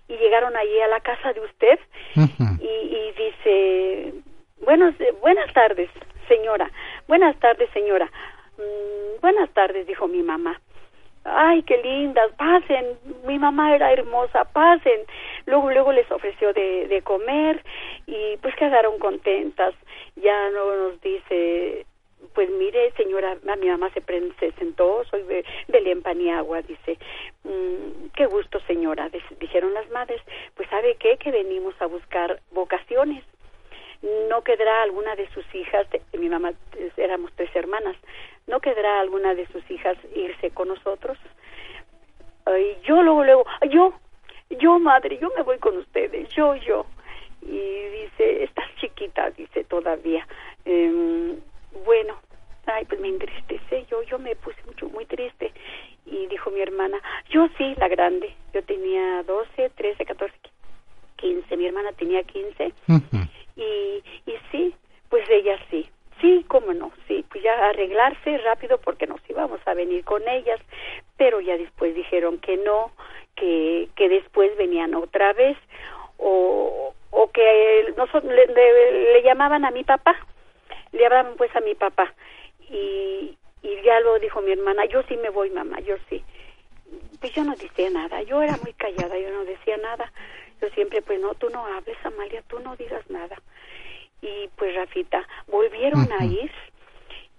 y 0.09 0.17
llegaron 0.17 0.57
allí 0.57 0.81
a 0.81 0.89
la 0.89 1.01
casa 1.01 1.33
de 1.35 1.41
usted 1.41 1.79
y, 2.61 3.13
dice, 3.13 4.15
buenos, 4.65 4.95
buenas 5.21 5.53
tardes, 5.53 5.91
señora, 6.29 6.71
buenas 7.09 7.39
tardes, 7.41 7.69
señora. 7.75 8.11
Mm, 8.59 9.21
buenas 9.21 9.51
tardes, 9.51 9.87
dijo 9.87 10.09
mi 10.09 10.23
mamá. 10.23 10.61
Ay, 11.25 11.63
qué 11.65 11.77
lindas, 11.79 12.31
pasen. 12.37 12.99
Mi 13.27 13.39
mamá 13.39 13.75
era 13.75 13.93
hermosa, 13.93 14.45
pasen. 14.45 15.01
Luego, 15.47 15.71
luego 15.71 15.93
les 15.93 16.11
ofreció 16.11 16.53
de, 16.53 16.87
de 16.87 17.03
comer 17.03 17.63
y 18.07 18.37
pues 18.39 18.55
quedaron 18.55 18.99
contentas. 18.99 19.75
Ya 20.15 20.51
no 20.51 20.77
nos 20.77 21.01
dice, 21.01 21.85
pues 22.35 22.51
mire, 22.51 22.93
señora, 22.93 23.37
mi 23.61 23.69
mamá 23.69 23.91
se, 23.91 24.03
se 24.39 24.53
sentó, 24.53 25.05
soy 25.05 25.25
Belén 25.69 26.03
Paniagua, 26.03 26.63
dice, 26.63 26.99
mm, 27.45 28.09
qué 28.15 28.27
gusto, 28.27 28.61
señora, 28.67 29.11
dijeron 29.41 29.75
las 29.75 29.89
madres, 29.91 30.21
pues 30.55 30.69
sabe 30.69 30.97
qué, 30.97 31.17
que 31.19 31.31
venimos 31.31 31.75
a 31.81 31.87
buscar 31.87 32.41
vocaciones. 32.53 33.25
No 34.03 34.43
quedará 34.43 34.83
alguna 34.83 35.17
de 35.17 35.29
sus 35.31 35.45
hijas, 35.55 35.87
mi 36.13 36.29
mamá, 36.29 36.53
éramos 36.97 37.33
tres 37.35 37.55
hermanas, 37.55 37.97
no 38.47 38.61
quedará 38.61 39.01
alguna 39.01 39.35
de 39.35 39.47
sus 39.49 39.69
hijas 39.71 39.97
irse 40.15 40.51
con 40.51 40.69
nosotros. 40.69 41.19
Y 42.47 42.87
yo 42.87 43.03
luego, 43.03 43.25
luego, 43.25 43.47
yo, 43.71 43.93
yo 44.51 44.79
madre, 44.79 45.19
yo 45.19 45.31
me 45.37 45.43
voy 45.43 45.59
con 45.59 45.77
ustedes, 45.79 46.29
yo, 46.31 46.55
yo. 46.57 46.87
Y 47.43 47.59
dice, 47.59 48.45
estás 48.45 48.67
chiquita, 48.77 49.31
dice 49.31 49.65
todavía. 49.65 50.27
Em, 50.65 51.37
bueno, 51.85 52.17
ay, 52.67 52.85
pues 52.85 53.01
me 53.01 53.09
entristece, 53.09 53.87
yo, 53.91 54.03
yo 54.03 54.19
me 54.19 54.37
puse 54.37 54.59
mucho, 54.67 54.89
muy 54.89 55.07
triste. 55.07 55.53
Y 56.05 56.27
dijo 56.29 56.51
mi 56.51 56.61
hermana, 56.61 56.99
yo 57.31 57.49
sí, 57.59 57.75
la 57.79 57.89
grande, 57.89 58.35
yo 58.53 58.63
tenía 58.63 59.23
12, 59.25 59.71
13, 59.71 60.05
14, 60.05 60.35
15, 60.43 60.56
mi 61.57 61.67
hermana 61.67 61.93
tenía 61.93 62.23
15. 62.23 62.73
y, 63.57 63.61
y 63.63 64.35
sí, 64.51 64.75
pues 65.09 65.29
ella 65.31 65.59
sí, 65.71 65.89
sí, 66.21 66.45
cómo 66.49 66.73
no, 66.73 66.93
sí, 67.09 67.25
pues 67.31 67.43
ya 67.43 67.69
arreglarse 67.69 68.39
rápido 68.39 68.79
porque 68.79 69.07
nos 69.07 69.21
íbamos 69.29 69.61
a 69.67 69.75
venir 69.75 70.05
con 70.05 70.27
ellas, 70.29 70.61
pero 71.17 71.41
ya 71.41 71.57
después 71.57 71.95
dijeron 71.95 72.39
que 72.39 72.57
no, 72.59 72.93
que, 73.35 73.89
que 73.97 74.09
después 74.09 74.57
venían 74.57 74.95
otra 74.95 75.33
vez, 75.33 75.57
o, 76.19 76.95
o 77.11 77.31
que 77.31 77.95
nosotros 77.97 78.33
le, 78.33 78.47
le 79.13 79.23
llamaban 79.23 79.65
a 79.65 79.71
mi 79.71 79.85
papá, 79.85 80.17
le 80.93 81.01
llamaban 81.01 81.35
pues 81.37 81.55
a 81.55 81.61
mi 81.61 81.75
papá, 81.75 82.13
y, 82.71 83.37
y 83.63 83.83
ya 83.85 84.01
lo 84.01 84.19
dijo 84.19 84.41
mi 84.43 84.53
hermana, 84.53 84.85
yo 84.87 85.03
sí 85.05 85.17
me 85.17 85.31
voy, 85.31 85.51
mamá, 85.51 85.81
yo 85.81 85.97
sí. 86.09 86.23
Pues 87.21 87.33
yo 87.33 87.45
no 87.45 87.57
decía 87.57 87.91
nada, 87.91 88.23
yo 88.23 88.43
era 88.43 88.57
muy 88.59 88.73
callada, 88.75 89.19
yo 89.19 89.31
no 89.31 89.45
decía 89.45 89.77
nada. 89.79 90.13
Yo 90.61 90.69
siempre, 90.71 91.03
pues 91.03 91.21
no, 91.21 91.35
tú 91.35 91.51
no 91.51 91.67
hables, 91.67 91.97
Amalia, 92.05 92.43
tú 92.49 92.59
no 92.61 92.77
digas 92.77 93.09
nada. 93.11 93.37
Y 94.23 94.49
pues 94.57 94.75
Rafita, 94.75 95.27
volvieron 95.47 96.09
a 96.19 96.25
ir 96.25 96.51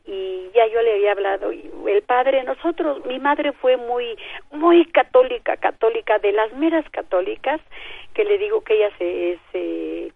y 0.05 0.49
ya 0.55 0.65
yo 0.67 0.81
le 0.81 0.93
había 0.93 1.11
hablado 1.11 1.51
y 1.51 1.69
el 1.87 2.01
padre 2.01 2.41
nosotros 2.43 3.05
mi 3.05 3.19
madre 3.19 3.51
fue 3.51 3.75
muy 3.75 4.17
muy 4.51 4.85
católica 4.85 5.57
católica 5.57 6.17
de 6.19 6.31
las 6.31 6.53
meras 6.53 6.89
católicas 6.91 7.59
que 8.13 8.23
le 8.23 8.37
digo 8.37 8.61
que 8.61 8.75
ella 8.75 8.89
se, 8.97 9.37
se 9.51 10.13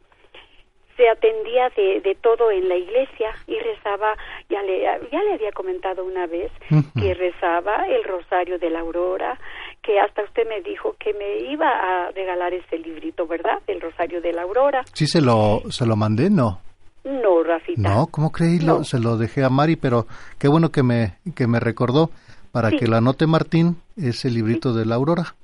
se 0.98 1.10
atendía 1.10 1.70
de, 1.70 2.02
de 2.02 2.16
todo 2.16 2.52
en 2.52 2.70
la 2.70 2.76
iglesia 2.76 3.34
y 3.48 3.58
rezaba, 3.58 4.16
ya 4.50 4.62
le, 4.62 4.82
ya 4.82 5.24
le 5.24 5.34
había 5.34 5.52
comentado 5.52 6.04
una 6.04 6.28
vez 6.28 6.52
que 7.00 7.14
rezaba 7.14 7.88
el 7.88 8.04
Rosario 8.04 8.60
de 8.60 8.70
la 8.70 8.82
Aurora, 8.82 9.40
que 9.82 10.00
hasta 10.00 10.24
usted 10.24 10.48
me 10.48 10.62
dijo 10.62 10.96
que 11.00 11.14
me 11.14 11.52
iba 11.52 11.68
a 11.68 12.12
regalar 12.12 12.54
ese 12.54 12.78
librito, 12.78 13.28
¿verdad? 13.28 13.60
El 13.68 13.82
Rosario 13.82 14.22
de 14.22 14.34
la 14.34 14.44
Aurora. 14.44 14.84
Sí, 14.94 15.08
se 15.08 15.22
lo, 15.22 15.64
se 15.70 15.86
lo 15.86 15.96
mandé, 15.96 16.30
¿no? 16.30 16.62
No, 17.04 17.44
Rafita. 17.44 17.82
No, 17.82 18.08
¿cómo 18.08 18.32
creí? 18.32 18.60
se 18.84 19.00
lo 19.00 19.18
dejé 19.18 19.44
a 19.44 19.50
Mari, 19.50 19.76
pero 19.76 20.06
qué 20.38 20.48
bueno 20.48 20.70
que 20.70 20.84
me, 20.84 21.18
que 21.36 21.48
me 21.48 21.60
recordó 21.60 22.12
para 22.52 22.70
que 22.70 22.88
la 22.88 22.98
anote 22.98 23.26
Martín 23.26 23.78
ese 23.98 24.30
librito 24.30 24.74
de 24.74 24.86
la 24.86 24.96
Aurora. 24.96 25.36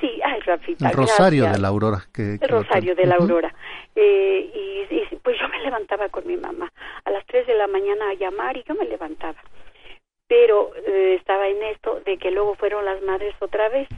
Sí, 0.00 0.20
ay, 0.22 0.40
Rafita. 0.40 0.88
El 0.88 0.94
Rosario 0.94 1.50
de 1.50 1.58
la 1.58 1.68
Aurora. 1.68 2.02
Que, 2.12 2.34
el 2.34 2.48
Rosario 2.48 2.94
de 2.94 3.06
la 3.06 3.16
Aurora. 3.16 3.54
Eh, 3.94 4.50
y, 4.54 5.16
pues 5.16 5.36
yo 5.40 5.48
me 5.48 5.60
levantaba 5.60 6.08
con 6.08 6.26
mi 6.26 6.36
mamá 6.36 6.70
a 7.04 7.10
las 7.10 7.24
3 7.26 7.46
de 7.46 7.54
la 7.54 7.66
mañana 7.66 8.10
a 8.10 8.14
llamar 8.14 8.56
y 8.56 8.64
yo 8.66 8.74
me 8.74 8.84
levantaba. 8.86 9.38
Pero 10.28 10.70
eh, 10.86 11.16
estaba 11.18 11.48
en 11.48 11.62
esto 11.64 12.00
de 12.04 12.18
que 12.18 12.30
luego 12.30 12.54
fueron 12.54 12.84
las 12.84 13.02
madres 13.02 13.34
otra 13.40 13.68
vez. 13.68 13.88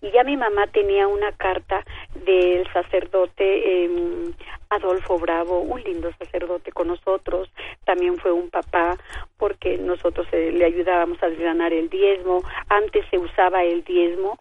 Y 0.00 0.10
ya 0.10 0.24
mi 0.24 0.36
mamá 0.36 0.66
tenía 0.66 1.06
una 1.06 1.32
carta 1.32 1.84
del 2.24 2.66
sacerdote 2.72 3.84
em, 3.84 4.32
Adolfo 4.68 5.18
Bravo, 5.18 5.60
un 5.60 5.80
lindo 5.82 6.10
sacerdote 6.18 6.72
con 6.72 6.88
nosotros, 6.88 7.48
también 7.84 8.16
fue 8.16 8.32
un 8.32 8.50
papá, 8.50 8.96
porque 9.38 9.78
nosotros 9.78 10.26
eh, 10.32 10.50
le 10.50 10.64
ayudábamos 10.64 11.22
a 11.22 11.28
ganar 11.28 11.72
el 11.72 11.88
diezmo, 11.88 12.42
antes 12.68 13.04
se 13.10 13.18
usaba 13.18 13.62
el 13.62 13.84
diezmo 13.84 14.38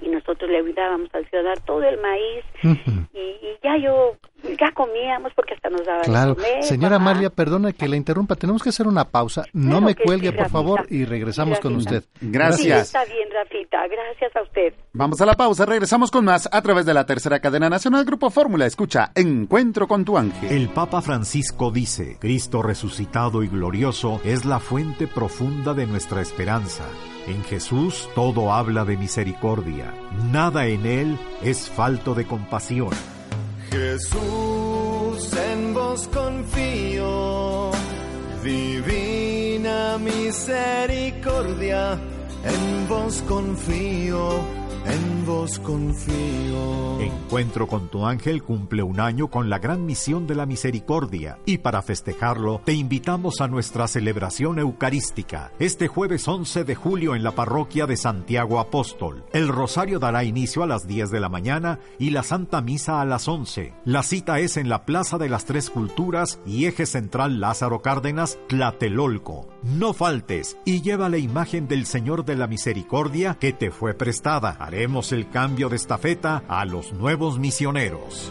y 0.00 0.08
nosotros 0.08 0.50
le 0.50 0.58
ayudábamos 0.58 1.08
al 1.14 1.26
ciudadano 1.28 1.60
todo 1.64 1.82
el 1.82 2.00
maíz 2.00 2.44
y, 3.12 3.36
ya 3.62 3.76
yo 3.78 4.16
ya 4.60 4.70
comíamos 4.72 5.32
porque 5.34 5.54
hasta 5.54 5.70
nos 5.70 5.84
daba 5.84 6.02
claro. 6.02 6.36
señora 6.60 6.96
Amalia 6.96 7.30
perdona 7.30 7.72
que 7.72 7.88
la 7.88 7.96
interrumpa 7.96 8.36
tenemos 8.36 8.62
que 8.62 8.68
hacer 8.68 8.86
una 8.86 9.06
pausa. 9.06 9.44
No 9.52 9.80
me 9.80 9.94
cuelgue 9.94 10.32
por 10.32 10.50
favor 10.50 10.86
y 10.88 11.04
regresamos 11.04 11.58
con 11.60 11.76
usted. 11.76 12.04
Gracias. 12.20 12.88
Está 12.88 13.04
bien 13.04 13.28
Rafita. 13.32 13.78
Gracias 13.88 14.36
a 14.36 14.42
usted. 14.42 14.74
Vamos 14.92 15.20
a 15.20 15.26
la 15.26 15.34
pausa 15.34 15.66
regresamos 15.66 16.10
con 16.10 16.24
más 16.24 16.48
a 16.52 16.62
través 16.62 16.86
de 16.86 16.94
la 16.94 17.06
tercera 17.06 17.40
cadena 17.40 17.68
nacional 17.68 18.04
Grupo 18.04 18.30
Fórmula. 18.30 18.66
Escucha 18.66 19.10
Encuentro 19.14 19.88
con 19.88 20.04
tu 20.04 20.16
ángel. 20.16 20.50
El 20.50 20.68
Papa 20.68 21.02
Francisco 21.02 21.70
dice 21.70 22.18
Cristo 22.20 22.62
resucitado 22.62 23.42
y 23.42 23.48
glorioso 23.48 24.20
es 24.24 24.44
la 24.44 24.60
fuente 24.60 25.06
profunda 25.06 25.74
de 25.74 25.86
nuestra 25.86 26.20
esperanza 26.20 26.84
en 27.26 27.42
Jesús 27.44 28.08
todo 28.14 28.52
habla 28.52 28.84
de 28.84 28.96
misericordia, 28.96 29.92
nada 30.32 30.66
en 30.66 30.86
Él 30.86 31.18
es 31.42 31.68
falto 31.68 32.14
de 32.14 32.26
compasión. 32.26 32.90
Jesús, 33.70 35.32
en 35.32 35.74
vos 35.74 36.08
confío, 36.08 37.70
divina 38.42 39.98
misericordia, 39.98 41.92
en 42.44 42.88
vos 42.88 43.22
confío 43.26 44.65
en 44.88 45.26
vos 45.26 45.58
confío. 45.58 47.00
Encuentro 47.00 47.66
con 47.66 47.88
tu 47.88 48.06
ángel 48.06 48.42
cumple 48.42 48.82
un 48.82 49.00
año 49.00 49.28
con 49.28 49.50
la 49.50 49.58
gran 49.58 49.84
misión 49.84 50.26
de 50.26 50.34
la 50.34 50.46
misericordia 50.46 51.38
y 51.44 51.58
para 51.58 51.82
festejarlo 51.82 52.62
te 52.64 52.72
invitamos 52.72 53.40
a 53.40 53.48
nuestra 53.48 53.86
celebración 53.86 54.58
eucarística 54.58 55.52
este 55.58 55.88
jueves 55.88 56.26
11 56.26 56.64
de 56.64 56.74
julio 56.74 57.14
en 57.14 57.22
la 57.22 57.32
parroquia 57.32 57.86
de 57.86 57.96
Santiago 57.96 58.60
Apóstol. 58.60 59.24
El 59.32 59.48
rosario 59.48 59.98
dará 59.98 60.24
inicio 60.24 60.62
a 60.62 60.66
las 60.66 60.86
10 60.86 61.10
de 61.10 61.20
la 61.20 61.28
mañana 61.28 61.80
y 61.98 62.10
la 62.10 62.22
Santa 62.22 62.60
Misa 62.60 63.00
a 63.00 63.04
las 63.04 63.28
11. 63.28 63.74
La 63.84 64.02
cita 64.02 64.38
es 64.38 64.56
en 64.56 64.68
la 64.68 64.84
Plaza 64.84 65.18
de 65.18 65.28
las 65.28 65.44
Tres 65.44 65.68
Culturas 65.68 66.38
y 66.46 66.66
eje 66.66 66.86
central 66.86 67.40
Lázaro 67.40 67.82
Cárdenas, 67.82 68.38
Tlatelolco. 68.48 69.48
No 69.62 69.92
faltes 69.92 70.56
y 70.64 70.80
lleva 70.80 71.08
la 71.08 71.18
imagen 71.18 71.68
del 71.68 71.86
Señor 71.86 72.24
de 72.24 72.36
la 72.36 72.46
Misericordia 72.46 73.36
que 73.38 73.52
te 73.52 73.70
fue 73.70 73.94
prestada 73.94 74.56
haremos 74.76 75.10
el 75.12 75.30
cambio 75.30 75.70
de 75.70 75.76
estafeta 75.76 76.42
a 76.48 76.66
los 76.66 76.92
nuevos 76.92 77.38
misioneros. 77.38 78.30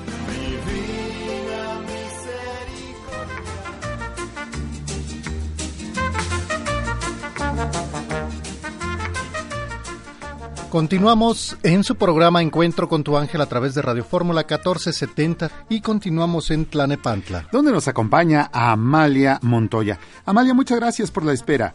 Continuamos 10.69 11.57
en 11.63 11.83
su 11.83 11.95
programa 11.95 12.43
Encuentro 12.43 12.87
con 12.87 13.03
tu 13.03 13.17
ángel 13.17 13.41
a 13.41 13.47
través 13.47 13.73
de 13.73 13.81
Radio 13.81 14.03
Fórmula 14.03 14.41
1470 14.41 15.49
y 15.69 15.81
continuamos 15.81 16.51
en 16.51 16.67
Tlanepantla. 16.67 17.47
Donde 17.51 17.71
nos 17.71 17.87
acompaña 17.87 18.51
Amalia 18.53 19.39
Montoya. 19.41 19.97
Amalia, 20.25 20.53
muchas 20.53 20.77
gracias 20.77 21.09
por 21.09 21.25
la 21.25 21.33
espera. 21.33 21.73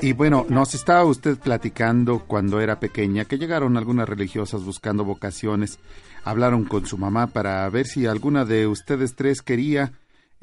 Y 0.00 0.12
bueno, 0.12 0.46
nos 0.48 0.74
estaba 0.74 1.04
usted 1.04 1.38
platicando 1.38 2.20
cuando 2.20 2.60
era 2.60 2.80
pequeña 2.80 3.24
que 3.24 3.38
llegaron 3.38 3.76
algunas 3.76 4.08
religiosas 4.08 4.64
buscando 4.64 5.04
vocaciones. 5.04 5.78
Hablaron 6.24 6.64
con 6.64 6.86
su 6.86 6.98
mamá 6.98 7.28
para 7.28 7.68
ver 7.70 7.86
si 7.86 8.06
alguna 8.06 8.44
de 8.44 8.66
ustedes 8.66 9.14
tres 9.14 9.42
quería 9.42 9.92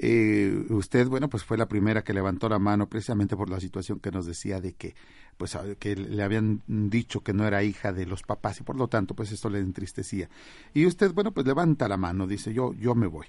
eh, 0.03 0.65
usted, 0.69 1.07
bueno, 1.07 1.29
pues 1.29 1.43
fue 1.43 1.57
la 1.57 1.67
primera 1.67 2.03
que 2.03 2.13
levantó 2.13 2.49
la 2.49 2.57
mano 2.57 2.89
precisamente 2.89 3.35
por 3.35 3.51
la 3.51 3.59
situación 3.59 3.99
que 3.99 4.09
nos 4.09 4.25
decía 4.25 4.59
de 4.59 4.73
que, 4.73 4.95
pues, 5.37 5.55
que 5.77 5.95
le 5.95 6.23
habían 6.23 6.63
dicho 6.65 7.21
que 7.21 7.33
no 7.33 7.45
era 7.45 7.61
hija 7.61 7.93
de 7.93 8.07
los 8.07 8.23
papás 8.23 8.59
y 8.59 8.63
por 8.63 8.77
lo 8.77 8.87
tanto, 8.87 9.13
pues 9.13 9.31
esto 9.31 9.47
le 9.49 9.59
entristecía. 9.59 10.27
Y 10.73 10.87
usted, 10.87 11.13
bueno, 11.13 11.31
pues 11.31 11.45
levanta 11.45 11.87
la 11.87 11.97
mano, 11.97 12.25
dice, 12.25 12.51
yo, 12.51 12.73
yo 12.73 12.95
me 12.95 13.05
voy. 13.05 13.27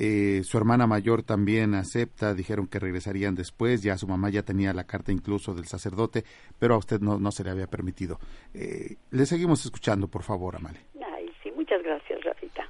Eh, 0.00 0.44
su 0.44 0.56
hermana 0.56 0.86
mayor 0.86 1.24
también 1.24 1.74
acepta, 1.74 2.32
dijeron 2.32 2.68
que 2.68 2.78
regresarían 2.78 3.34
después, 3.34 3.82
ya 3.82 3.98
su 3.98 4.06
mamá 4.06 4.30
ya 4.30 4.44
tenía 4.44 4.72
la 4.72 4.84
carta 4.84 5.10
incluso 5.10 5.54
del 5.54 5.64
sacerdote, 5.64 6.22
pero 6.60 6.74
a 6.74 6.78
usted 6.78 7.00
no, 7.00 7.18
no 7.18 7.32
se 7.32 7.42
le 7.42 7.50
había 7.50 7.66
permitido. 7.66 8.18
Eh, 8.54 8.94
le 9.10 9.26
seguimos 9.26 9.64
escuchando, 9.64 10.06
por 10.06 10.22
favor, 10.22 10.54
Amale. 10.54 10.78
Ay, 11.04 11.28
sí, 11.42 11.50
muchas 11.50 11.82
gracias, 11.82 12.22
Rafita. 12.22 12.68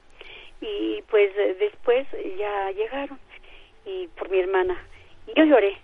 Y 0.63 1.03
pues 1.11 1.31
eh, 1.37 1.55
después 1.61 2.07
ya 2.39 2.71
llegaron 2.71 3.19
y 3.85 4.07
por 4.09 4.31
mi 4.31 4.39
hermana. 4.39 4.79
Y 5.27 5.39
yo 5.39 5.45
lloré. 5.45 5.77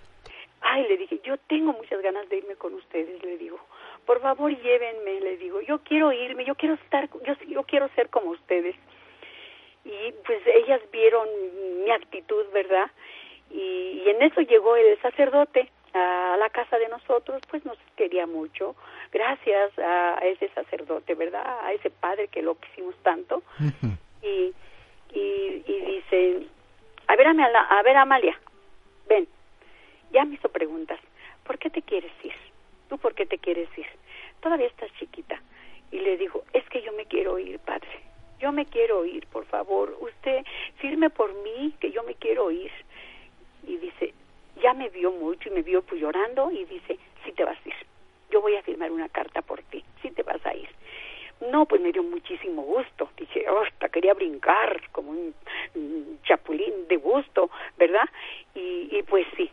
Ay, 0.62 0.88
le 0.88 0.96
dije, 0.96 1.20
yo 1.24 1.36
tengo 1.46 1.74
muchas 1.74 2.00
ganas 2.00 2.26
de 2.30 2.38
irme 2.38 2.56
con 2.56 2.72
ustedes, 2.72 3.22
le 3.22 3.36
digo. 3.36 3.58
Por 4.06 4.22
favor, 4.22 4.50
llévenme, 4.50 5.20
le 5.20 5.36
digo. 5.36 5.60
Yo 5.60 5.80
quiero 5.80 6.10
irme, 6.10 6.46
yo 6.46 6.54
quiero 6.54 6.76
estar, 6.76 7.10
yo, 7.26 7.34
yo 7.46 7.64
quiero 7.64 7.88
ser 7.94 8.08
como 8.08 8.30
ustedes. 8.30 8.74
Y 9.84 10.12
pues 10.24 10.40
ellas 10.46 10.80
vieron 10.90 11.28
mi 11.84 11.90
actitud, 11.90 12.46
¿verdad? 12.52 12.90
Y, 13.50 14.02
y 14.04 14.10
en 14.10 14.22
eso 14.22 14.40
llegó 14.40 14.76
el 14.76 15.00
sacerdote 15.00 15.70
a 15.94 16.36
la 16.38 16.50
casa 16.50 16.78
de 16.78 16.88
nosotros, 16.88 17.40
pues 17.48 17.64
nos 17.64 17.78
quería 17.96 18.26
mucho, 18.26 18.74
gracias 19.12 19.78
a, 19.78 20.18
ese 20.24 20.48
sacerdote, 20.48 21.14
¿verdad? 21.14 21.60
A 21.62 21.72
ese 21.72 21.90
padre 21.90 22.28
que 22.28 22.42
lo 22.42 22.56
quisimos 22.56 22.96
tanto. 23.02 23.42
y, 24.22 24.52
y, 25.12 25.62
y 25.66 25.80
dice, 25.86 26.46
a 27.06 27.16
ver, 27.16 27.28
a 27.28 27.82
ver, 27.82 27.96
Amalia, 27.96 28.38
ven, 29.08 29.28
ya 30.10 30.24
me 30.24 30.34
hizo 30.34 30.48
preguntas, 30.48 30.98
¿por 31.44 31.58
qué 31.58 31.70
te 31.70 31.82
quieres 31.82 32.12
ir? 32.24 32.34
¿Tú 32.88 32.98
por 32.98 33.14
qué 33.14 33.24
te 33.26 33.38
quieres 33.38 33.68
ir? 33.78 33.86
Todavía 34.40 34.66
estás 34.66 34.90
chiquita. 34.98 35.40
Y 35.90 36.00
le 36.00 36.16
digo, 36.16 36.42
es 36.52 36.68
que 36.70 36.82
yo 36.82 36.92
me 36.92 37.06
quiero 37.06 37.38
ir, 37.38 37.58
padre. 37.60 37.88
Yo 38.40 38.52
me 38.52 38.66
quiero 38.66 39.04
ir, 39.04 39.26
por 39.28 39.44
favor. 39.46 39.96
Usted 40.00 40.44
firme 40.76 41.10
por 41.10 41.32
mí, 41.42 41.74
que 41.80 41.90
yo 41.90 42.02
me 42.02 42.14
quiero 42.14 42.50
ir. 42.50 42.70
Y 43.66 43.76
dice, 43.78 44.14
ya 44.62 44.74
me 44.74 44.88
vio 44.90 45.12
mucho 45.12 45.48
y 45.48 45.52
me 45.52 45.62
vio 45.62 45.82
pues 45.82 46.00
llorando 46.00 46.50
y 46.50 46.64
dice, 46.64 46.98
sí 47.24 47.32
te 47.32 47.44
vas 47.44 47.58
a 47.64 47.68
ir. 47.68 47.74
Yo 48.30 48.40
voy 48.40 48.56
a 48.56 48.62
firmar 48.62 48.90
una 48.90 49.08
carta 49.08 49.42
por 49.42 49.62
ti, 49.62 49.84
sí 50.02 50.10
te 50.10 50.22
vas 50.22 50.44
a 50.44 50.54
ir. 50.54 50.68
No, 51.50 51.66
pues 51.66 51.80
me 51.80 51.92
dio 51.92 52.02
muchísimo 52.02 52.62
gusto. 52.62 53.10
Dije, 53.16 53.44
hasta 53.46 53.88
quería 53.88 54.14
brincar 54.14 54.80
como 54.92 55.10
un, 55.10 55.34
chapulín 56.24 56.88
de 56.88 56.96
gusto, 56.96 57.50
¿verdad? 57.76 58.08
Y, 58.54 58.88
y 58.90 59.02
pues 59.02 59.26
sí, 59.36 59.50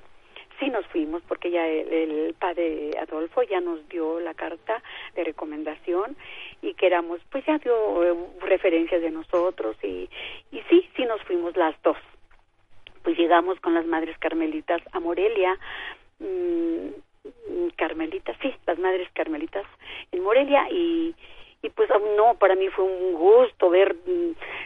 sí 0.62 0.70
nos 0.70 0.86
fuimos 0.88 1.22
porque 1.28 1.52
ya 1.52 1.68
el, 1.68 2.34
padre 2.40 2.92
Adolfo 3.02 3.42
ya 3.44 3.60
nos 3.60 3.88
dio 3.90 4.20
la 4.20 4.34
carta 4.34 4.82
de 5.16 5.24
recomendación 5.24 6.16
y 6.62 6.76
que 6.76 6.86
éramos, 6.86 7.20
pues 7.32 7.44
ya 7.46 7.58
dio 7.58 8.04
eh, 8.04 8.16
referencias 8.42 9.02
de 9.02 9.12
nosotros 9.12 9.76
y, 9.84 10.08
y 10.52 10.62
sí, 10.70 10.88
sí 10.96 11.04
nos 11.06 11.22
fuimos 11.24 11.58
las 11.58 11.76
dos. 11.82 11.98
Pues 13.04 13.18
llegamos 13.18 13.60
con 13.60 13.74
las 13.74 13.86
madres 13.88 14.16
carmelitas 14.20 14.82
a 14.92 15.00
Morelia, 15.00 15.58
mm, 16.20 17.70
carmelitas, 17.76 18.38
sí, 18.42 18.54
las 18.68 18.78
madres 18.78 19.10
carmelitas 19.14 19.66
en 20.12 20.24
Morelia 20.24 20.70
y 20.70 21.16
y 21.64 21.70
pues 21.70 21.90
no 22.18 22.34
para 22.40 22.56
mí 22.56 22.68
fue 22.70 22.86
un 22.86 23.14
gusto 23.14 23.70
ver 23.70 23.96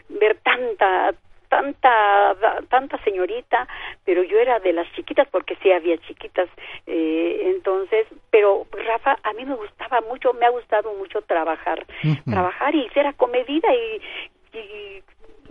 ver 0.08 0.38
tanta 0.44 1.14
tanta 1.50 2.36
tanta 2.70 2.98
señorita 3.04 3.68
pero 4.04 4.24
yo 4.24 4.40
era 4.40 4.60
de 4.60 4.74
las 4.74 4.92
chiquitas 4.94 5.28
porque 5.30 5.56
sí 5.62 5.72
había 5.72 5.98
chiquitas 6.00 6.50
eh, 6.88 7.52
entonces 7.56 8.08
pero 8.32 8.66
Rafa 8.72 9.18
a 9.24 9.34
mí 9.34 9.46
me 9.46 9.56
gustaba 9.56 10.02
mucho 10.02 10.34
me 10.34 10.46
ha 10.46 10.50
gustado 10.50 10.94
mucho 10.94 11.22
trabajar 11.22 11.86
trabajar 12.26 12.76
y 12.76 12.90
ser 12.90 13.08
acomedida 13.08 13.74
y, 13.74 14.02
y 14.58 15.04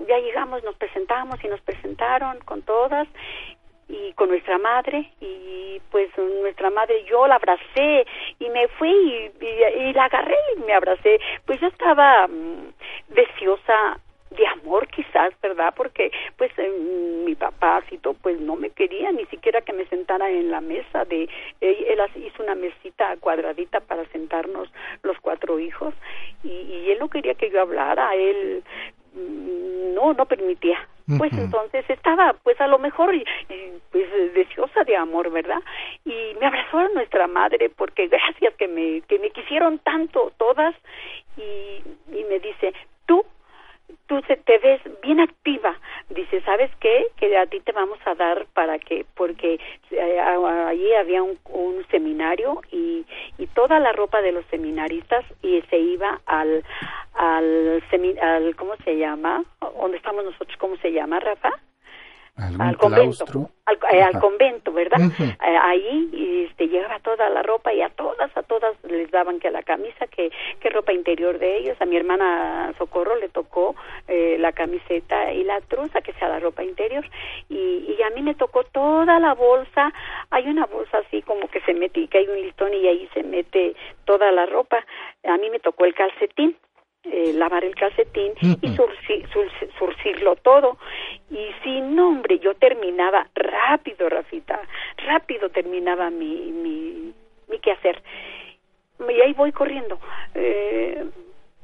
ya 0.08 0.18
llegamos 0.18 0.62
nos 0.64 0.76
presentamos 0.76 1.42
y 1.44 1.48
nos 1.48 1.60
presentaron 1.60 2.38
con 2.40 2.62
todas 2.62 3.08
y 3.88 4.12
con 4.14 4.28
nuestra 4.28 4.58
madre 4.58 5.10
y 5.20 5.80
pues 5.90 6.08
nuestra 6.16 6.70
madre 6.70 7.04
yo 7.04 7.26
la 7.26 7.36
abracé 7.36 8.06
y 8.38 8.48
me 8.50 8.68
fui 8.68 9.30
y, 9.40 9.92
la 9.92 10.04
agarré 10.04 10.36
y 10.56 10.60
me 10.60 10.72
abracé. 10.72 11.20
Pues 11.46 11.60
yo 11.60 11.68
estaba 11.68 12.26
mm, 12.26 12.72
deseosa 13.08 14.00
de 14.36 14.46
amor 14.46 14.86
quizás, 14.88 15.32
¿verdad? 15.42 15.72
Porque 15.76 16.10
pues 16.36 16.50
eh, 16.58 16.70
mi 17.24 17.34
papácito 17.34 18.14
pues 18.14 18.40
no 18.40 18.56
me 18.56 18.70
quería 18.70 19.12
ni 19.12 19.24
siquiera 19.26 19.60
que 19.60 19.72
me 19.72 19.86
sentara 19.86 20.30
en 20.30 20.50
la 20.50 20.60
mesa 20.60 21.04
de 21.04 21.28
él, 21.60 21.86
él 21.88 22.00
hizo 22.16 22.42
una 22.42 22.54
mesita 22.54 23.16
cuadradita 23.18 23.80
para 23.80 24.04
sentarnos 24.06 24.68
los 25.02 25.18
cuatro 25.20 25.58
hijos 25.58 25.94
y, 26.42 26.48
y 26.48 26.90
él 26.90 26.98
no 26.98 27.08
quería 27.08 27.34
que 27.34 27.50
yo 27.50 27.60
hablara, 27.60 28.14
él 28.14 28.62
mm, 29.14 29.94
no 29.94 30.12
no 30.12 30.26
permitía. 30.26 30.78
Pues 31.18 31.34
entonces 31.34 31.84
estaba 31.90 32.34
pues 32.42 32.58
a 32.62 32.66
lo 32.66 32.78
mejor 32.78 33.14
pues 33.92 34.34
deseosa 34.34 34.84
de 34.84 34.96
amor 34.96 35.30
verdad 35.30 35.60
y 36.02 36.34
me 36.40 36.46
abrazó 36.46 36.78
a 36.78 36.88
nuestra 36.88 37.26
madre 37.26 37.68
porque 37.68 38.06
gracias 38.08 38.54
que 38.54 38.68
me 38.68 39.02
que 39.02 39.18
me 39.18 39.28
quisieron 39.30 39.78
tanto 39.80 40.32
todas 40.38 40.74
y, 41.36 42.16
y 42.16 42.24
me 42.24 42.38
dice 42.38 42.72
tú 43.04 43.22
tú 44.06 44.20
te 44.22 44.58
ves 44.58 44.80
bien 45.02 45.20
activa. 45.20 45.78
Dice, 46.10 46.40
¿sabes 46.42 46.70
qué? 46.80 47.06
Que 47.16 47.36
a 47.36 47.46
ti 47.46 47.60
te 47.60 47.72
vamos 47.72 47.98
a 48.04 48.14
dar 48.14 48.46
para 48.54 48.78
que, 48.78 49.06
porque 49.14 49.58
eh, 49.90 50.20
allí 50.20 50.92
había 50.94 51.22
un, 51.22 51.38
un, 51.50 51.84
seminario 51.90 52.60
y, 52.70 53.04
y 53.38 53.46
toda 53.48 53.78
la 53.78 53.92
ropa 53.92 54.20
de 54.20 54.32
los 54.32 54.44
seminaristas 54.46 55.24
y 55.42 55.62
se 55.70 55.78
iba 55.78 56.20
al, 56.26 56.64
al, 57.14 57.82
al 58.20 58.56
¿cómo 58.56 58.76
se 58.84 58.96
llama? 58.96 59.44
¿Dónde 59.60 59.96
estamos 59.96 60.24
nosotros? 60.24 60.56
¿Cómo 60.58 60.76
se 60.76 60.92
llama, 60.92 61.20
Rafa? 61.20 61.50
Al 62.36 62.76
convento, 62.76 63.48
al, 63.64 63.76
eh, 63.92 64.18
convento, 64.20 64.72
¿verdad? 64.72 64.98
Eh, 65.20 65.36
ahí 65.40 66.46
este, 66.48 66.66
llegaba 66.66 66.98
toda 66.98 67.30
la 67.30 67.42
ropa 67.42 67.72
y 67.72 67.80
a 67.80 67.90
todas, 67.90 68.36
a 68.36 68.42
todas 68.42 68.74
les 68.82 69.08
daban 69.12 69.38
que 69.38 69.52
la 69.52 69.62
camisa, 69.62 70.08
que, 70.08 70.32
que 70.58 70.70
ropa 70.70 70.92
interior 70.92 71.38
de 71.38 71.58
ellos. 71.58 71.76
A 71.80 71.86
mi 71.86 71.96
hermana 71.96 72.74
Socorro 72.76 73.14
le 73.16 73.28
tocó 73.28 73.76
eh, 74.08 74.36
la 74.40 74.50
camiseta 74.50 75.32
y 75.32 75.44
la 75.44 75.60
truza, 75.60 76.00
que 76.00 76.12
sea 76.14 76.28
la 76.28 76.40
ropa 76.40 76.64
interior. 76.64 77.04
Y, 77.48 77.94
y 77.96 78.02
a 78.02 78.10
mí 78.10 78.20
me 78.20 78.34
tocó 78.34 78.64
toda 78.64 79.20
la 79.20 79.34
bolsa. 79.34 79.92
Hay 80.30 80.48
una 80.48 80.66
bolsa 80.66 80.98
así 81.06 81.22
como 81.22 81.46
que 81.48 81.60
se 81.60 81.72
mete 81.72 82.00
y 82.00 82.08
que 82.08 82.18
hay 82.18 82.26
un 82.26 82.40
listón 82.40 82.74
y 82.74 82.88
ahí 82.88 83.08
se 83.14 83.22
mete 83.22 83.76
toda 84.06 84.32
la 84.32 84.46
ropa. 84.46 84.84
A 85.22 85.36
mí 85.36 85.50
me 85.50 85.60
tocó 85.60 85.84
el 85.84 85.94
calcetín 85.94 86.56
eh, 87.04 87.32
lavar 87.34 87.64
el 87.64 87.74
calcetín 87.74 88.32
y 88.60 88.76
surcirlo 89.78 90.36
todo. 90.36 90.78
Y 91.30 91.48
sin 91.62 91.94
nombre, 91.94 92.38
yo 92.38 92.54
terminaba 92.54 93.28
rápido, 93.34 94.08
Rafita, 94.08 94.60
rápido 95.06 95.50
terminaba 95.50 96.10
mi, 96.10 96.50
mi, 96.52 97.12
mi 97.48 97.58
quehacer. 97.58 98.02
Y 99.08 99.20
ahí 99.20 99.32
voy 99.34 99.52
corriendo. 99.52 99.98
Eh, 100.34 101.04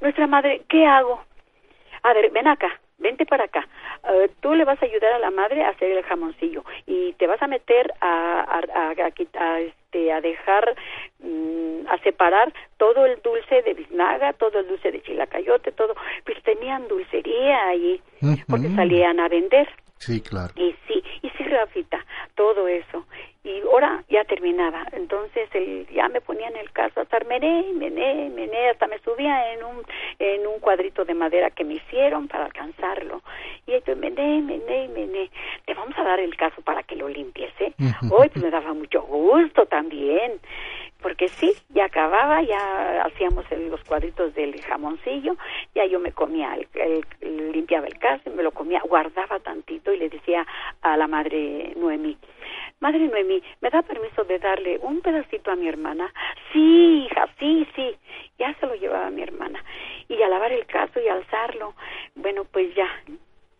nuestra 0.01 0.27
madre, 0.27 0.63
¿qué 0.69 0.87
hago? 0.87 1.25
A 2.03 2.13
ver, 2.13 2.31
ven 2.31 2.49
acá, 2.49 2.81
vente 3.01 3.27
para 3.27 3.45
acá. 3.45 3.67
Eh, 4.09 4.31
tú 4.41 4.55
le 4.55 4.65
vas 4.65 4.81
a 4.81 4.87
ayudar 4.87 5.13
a 5.15 5.19
la 5.19 5.31
madre 5.31 5.65
a 5.65 5.71
hacer 5.71 5.91
el 5.91 6.05
jamoncillo 6.05 6.65
y 6.87 7.13
te 7.15 7.27
vas 7.27 7.43
a 7.43 7.49
meter 7.49 7.93
a, 8.01 8.61
a, 8.75 8.91
a, 8.91 9.61
este, 9.61 10.13
a 10.13 10.21
dejar, 10.21 10.77
mm, 11.19 11.87
a 11.89 11.99
separar 11.99 12.53
todo 12.77 13.07
el 13.07 13.21
dulce 13.23 13.63
de 13.63 13.75
biznaga, 13.75 14.33
todo 14.35 14.61
el 14.61 14.69
dulce 14.69 14.93
de 14.93 15.03
chilacayote, 15.03 15.73
todo. 15.73 15.95
Pues 16.25 16.43
tenían 16.43 16.87
dulcería 16.89 17.67
ahí 17.69 18.01
porque 18.49 18.69
salían 18.77 19.19
a 19.19 19.29
vender. 19.29 19.69
Sí, 20.01 20.23
claro. 20.23 20.53
Y 20.57 20.75
sí, 20.89 21.03
y 21.21 21.29
sí, 21.29 21.45
Rafita, 21.45 22.05
todo 22.35 22.67
eso. 22.69 23.05
Y 23.45 23.61
ahora 23.61 24.03
ya 24.09 24.25
terminaba. 24.25 24.87
Entonces 24.93 25.49
el, 25.53 25.87
ya 25.89 26.09
me 26.09 26.23
ponía 26.23 26.49
en 26.49 26.57
el 26.57 26.71
caso, 26.73 27.03
hasta 27.03 27.21
mené, 27.21 27.67
mené, 27.75 28.31
mené, 28.31 28.71
hasta 28.71 28.87
me 28.87 28.99
subía 29.01 29.53
en 29.53 29.63
un, 29.63 29.83
en 30.19 30.47
un 30.47 30.59
cuadrito 30.61 31.05
de 31.05 31.13
madera 31.13 31.51
que 31.51 31.65
me 31.65 31.75
hicieron 31.75 32.29
para 32.29 32.47
alcanzarlo. 32.47 33.23
Y 33.67 33.75
entonces 33.75 33.99
mené, 33.99 34.41
mené, 34.41 34.89
mené. 34.89 35.31
Te 35.67 35.75
vamos 35.75 35.97
a 35.99 36.03
dar 36.03 36.19
el 36.19 36.35
caso 36.35 36.63
para 36.63 36.83
que 36.83 36.97
lo 36.97 37.07
limpies, 37.07 37.53
¿eh? 37.61 37.75
Hoy 38.11 38.31
pues 38.31 38.43
me 38.43 38.51
daba 38.51 38.73
mucho 38.73 39.03
gusto 39.03 39.67
también. 39.67 40.41
Porque 41.03 41.31
sí, 41.41 41.53
ya 41.71 41.87
acababa, 41.87 42.43
ya 42.43 43.03
hacíamos 43.03 43.45
los 43.51 43.83
cuadritos 43.85 44.35
del 44.35 44.61
jamoncillo, 44.63 45.37
ya 45.75 45.85
yo 45.87 46.01
me 46.01 46.13
comía, 46.13 46.57
el, 46.75 47.53
limpiaba 47.53 47.87
el 47.87 47.99
caso, 47.99 48.31
me 48.31 48.43
lo 48.43 48.53
comía, 48.53 48.81
guardaba 48.87 49.41
tantito 49.41 49.93
y 49.93 49.99
le 49.99 50.09
decía 50.09 50.47
a 50.83 50.97
la 50.97 51.07
madre 51.07 51.73
Noemí, 51.77 52.17
Madre 52.81 53.01
Noemí, 53.01 53.43
¿me 53.61 53.69
da 53.69 53.83
permiso 53.83 54.25
de 54.25 54.39
darle 54.39 54.79
un 54.83 55.03
pedacito 55.03 55.51
a 55.51 55.57
mi 55.57 55.69
hermana? 55.69 56.11
Sí, 56.51 57.05
hija, 57.05 57.29
sí, 57.39 57.67
sí. 57.77 57.95
Ya 58.39 58.55
se 58.55 58.67
lo 58.67 58.75
llevaba 58.75 59.11
mi 59.11 59.23
hermana. 59.23 59.63
Y 60.09 60.23
a 60.23 60.29
lavar 60.29 60.51
el 60.51 60.65
caso 60.65 60.99
y 60.99 61.07
alzarlo. 61.07 61.75
Bueno, 62.15 62.45
pues 62.51 62.75
ya, 62.75 62.89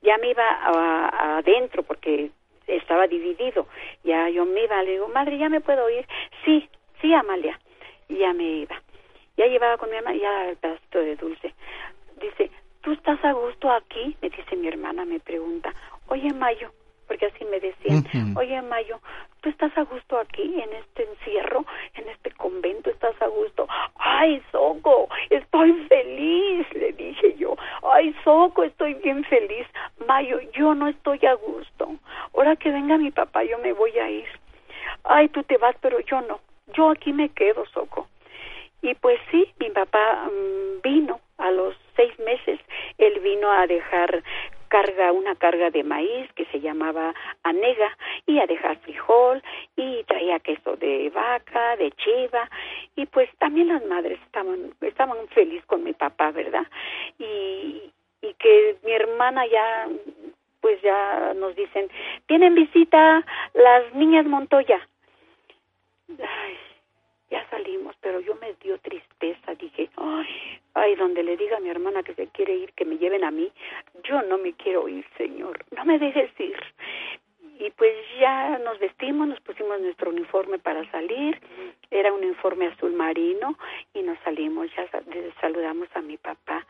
ya 0.01 0.17
me 0.19 0.31
iba 0.31 1.37
adentro 1.37 1.83
porque 1.83 2.31
estaba 2.67 3.07
dividido. 3.09 3.67
Ya 4.05 4.31
yo 4.31 4.47
me 4.47 4.65
iba, 4.65 4.83
le 4.83 4.93
digo, 4.93 5.09
madre, 5.09 5.37
¿ya 5.37 5.51
me 5.51 5.61
puedo 5.61 5.91
ir? 5.91 6.07
Sí, 6.47 6.67
sí, 7.01 7.13
Amalia. 7.15 7.59
ya 8.09 8.33
me 8.33 8.45
iba. 8.45 8.81
Ya 9.37 9.47
llevaba 9.47 9.79
con 9.79 9.91
mi 9.91 9.97
hermana, 9.97 10.17
ya 10.17 10.51
el 10.51 10.57
pedacito 10.57 10.99
de 10.99 11.17
dulce. 11.17 11.55
Dice, 12.21 12.51
¿tú 12.83 12.93
estás 12.93 13.25
a 13.25 13.33
gusto 13.33 13.71
aquí? 13.71 14.17
Me 14.21 14.29
dice 14.29 14.57
mi 14.57 14.69
hermana, 14.69 15.05
me 15.05 15.21
pregunta. 15.21 15.73
Oye, 16.09 16.33
Mayo, 16.35 16.71
porque 17.11 17.27
así 17.27 17.45
me 17.45 17.59
decían, 17.59 18.05
oye 18.37 18.63
Mayo, 18.63 19.01
tú 19.41 19.49
estás 19.49 19.77
a 19.77 19.83
gusto 19.83 20.17
aquí 20.17 20.43
en 20.61 20.73
este 20.75 21.09
encierro, 21.09 21.65
en 21.95 22.09
este 22.09 22.31
convento, 22.31 22.89
estás 22.89 23.21
a 23.21 23.27
gusto. 23.27 23.67
Ay, 23.97 24.41
Soco, 24.53 25.09
estoy 25.29 25.73
feliz, 25.89 26.67
le 26.75 26.93
dije 26.93 27.35
yo. 27.37 27.57
Ay, 27.83 28.15
Soco, 28.23 28.63
estoy 28.63 28.95
bien 28.95 29.25
feliz. 29.25 29.67
Mayo, 30.07 30.39
yo 30.53 30.75
no 30.77 30.87
estoy 30.87 31.19
a 31.27 31.35
gusto. 31.35 31.97
Ahora 32.33 32.55
que 32.55 32.71
venga 32.71 32.97
mi 32.97 33.11
papá, 33.11 33.43
yo 33.43 33.59
me 33.59 33.73
voy 33.73 33.99
a 33.99 34.09
ir. 34.09 34.29
Ay, 35.03 35.29
tú 35.31 35.43
te 35.43 35.57
vas, 35.57 35.75
pero 35.81 35.99
yo 36.01 36.21
no. 36.21 36.39
Yo 36.75 36.91
aquí 36.91 37.13
me 37.13 37.29
quedo, 37.31 37.65
Soco. 37.67 38.09
Y 38.83 38.95
pues 38.95 39.21
sí, 39.31 39.47
mi 39.59 39.71
papá 39.71 40.29
mm, 40.31 40.81
vino 40.83 41.21
a 41.39 41.51
los 41.51 41.75
seis 41.97 42.19
meses, 42.21 42.59
él 42.99 43.21
vino 43.21 43.51
a 43.51 43.67
dejar 43.67 44.23
carga, 44.69 45.13
una 45.13 45.35
carga 45.35 45.71
de 45.71 45.83
maíz 45.83 46.33
que 46.35 46.47
se 46.47 46.61
llamaba 46.61 47.13
anega 47.43 47.97
y 48.27 48.39
a 48.39 48.47
dejar 48.47 48.79
frijol 48.79 49.43
y 49.77 50.05
traía 50.05 50.39
queso 50.39 50.77
de 50.77 51.11
vaca, 51.11 51.77
de 51.77 51.91
chiva 51.93 52.49
y 52.95 53.07
pues 53.07 53.29
también 53.39 53.69
las 53.69 53.85
madres 53.85 54.19
estaban, 54.25 54.73
estaban 54.81 55.19
felices 55.29 55.67
con 55.67 55.83
mi 55.83 55.93
papá, 55.93 56.31
¿verdad? 56.31 56.67
Y, 57.19 57.93
y 58.23 58.35
que 58.35 58.77
mi 58.85 58.93
hermana 58.93 59.45
ya 59.47 59.89
pues 60.61 60.81
ya 60.83 61.35
nos 61.35 61.57
dicen, 61.57 61.89
tienen 62.27 62.55
visita 62.55 63.25
las 63.55 63.95
niñas 63.95 64.27
Montoya. 64.27 64.87
Ay, 66.19 66.57
ya 67.31 67.49
salimos, 67.51 67.95
pero 68.01 68.21
yo 68.21 68.35
me 68.37 68.55
dio 68.55 68.79
tristeza, 68.79 69.55
dije, 69.55 69.89
ay, 69.97 70.61
ay, 70.75 70.95
donde 70.97 71.23
le 71.23 71.37
diga 71.37 71.57
a 71.57 71.61
mi 71.61 71.69
hermana 71.69 72.03
que 72.03 72.15
se 72.15 72.27
quiere 72.29 72.55
ir, 72.55 72.73
que 72.73 72.85
me 72.85 72.99
lleven 72.99 73.25
a 73.25 73.31
mí, 73.31 73.51
yo 74.05 74.23
no 74.23 74.39
me 74.39 74.53
quiero 74.55 74.89
ir, 74.89 75.05
Señor, 75.17 75.65
no 75.77 75.85
me 75.85 75.99
dejes 75.99 76.31
ir. 76.39 76.59
Y 77.59 77.71
pues 77.73 77.95
ya 78.19 78.59
nos 78.59 78.79
vestimos, 78.79 79.29
nos 79.29 79.41
pusimos 79.41 79.81
nuestro 79.81 80.11
uniforme 80.11 80.59
para 80.59 80.91
salir, 80.91 81.39
era 81.91 82.13
un 82.13 82.25
uniforme 82.25 82.69
azul 82.69 82.93
marino 82.95 83.57
y 83.93 84.03
nos 84.03 84.19
salimos, 84.21 84.69
ya 84.75 84.89
saludamos 85.41 85.89
a 85.95 86.01
mi 86.01 86.17
papá 86.17 86.67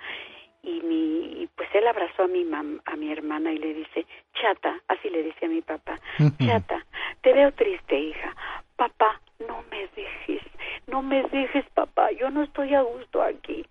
y 0.63 0.81
mi 0.83 1.49
pues 1.57 1.69
él 1.75 1.87
abrazó 1.87 2.25
a 2.25 2.29
mi 2.29 2.45
mam, 2.45 2.81
a 2.85 2.97
mi 2.97 3.11
hermana 3.11 3.53
y 3.53 3.59
le 3.59 3.75
dice 3.75 4.07
chata 4.35 4.81
así 4.89 5.09
le 5.09 5.23
decía 5.23 5.49
a 5.49 5.51
mi 5.51 5.63
papá 5.63 5.99
chata 6.39 6.85
te 7.23 7.33
veo 7.33 7.53
triste 7.53 7.99
hija 7.99 8.35
papá 8.77 9.21
no 9.47 9.65
me 9.71 9.89
dejes 9.97 10.43
no 10.87 11.03
me 11.03 11.23
dejes 11.25 11.65
papá 11.75 12.11
yo 12.13 12.31
no 12.31 12.43
estoy 12.43 12.75
a 12.75 12.83
gusto 12.83 13.23
aquí. 13.23 13.65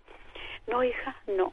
No 0.66 0.84
hija 0.84 1.16
no. 1.26 1.52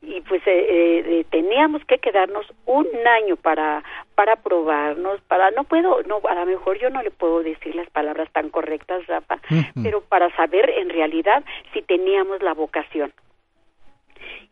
Y 0.00 0.20
pues 0.22 0.42
eh, 0.46 0.98
eh, 1.06 1.24
teníamos 1.30 1.84
que 1.84 1.98
quedarnos 1.98 2.44
un 2.66 2.88
año 3.06 3.36
para 3.36 3.84
para 4.16 4.36
probarnos 4.36 5.20
para 5.22 5.50
no 5.52 5.64
puedo 5.64 6.02
no 6.02 6.20
a 6.28 6.34
lo 6.34 6.46
mejor 6.46 6.78
yo 6.78 6.90
no 6.90 7.02
le 7.02 7.12
puedo 7.12 7.42
decir 7.42 7.74
las 7.76 7.88
palabras 7.90 8.28
tan 8.32 8.50
correctas 8.50 9.06
Rafa 9.06 9.38
pero 9.82 10.00
para 10.00 10.34
saber 10.34 10.70
en 10.70 10.90
realidad 10.90 11.44
si 11.72 11.82
teníamos 11.82 12.42
la 12.42 12.54
vocación. 12.54 13.12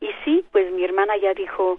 Y 0.01 0.09
sí, 0.25 0.45
pues 0.51 0.73
mi 0.73 0.83
hermana 0.83 1.17
ya 1.19 1.35
dijo, 1.35 1.79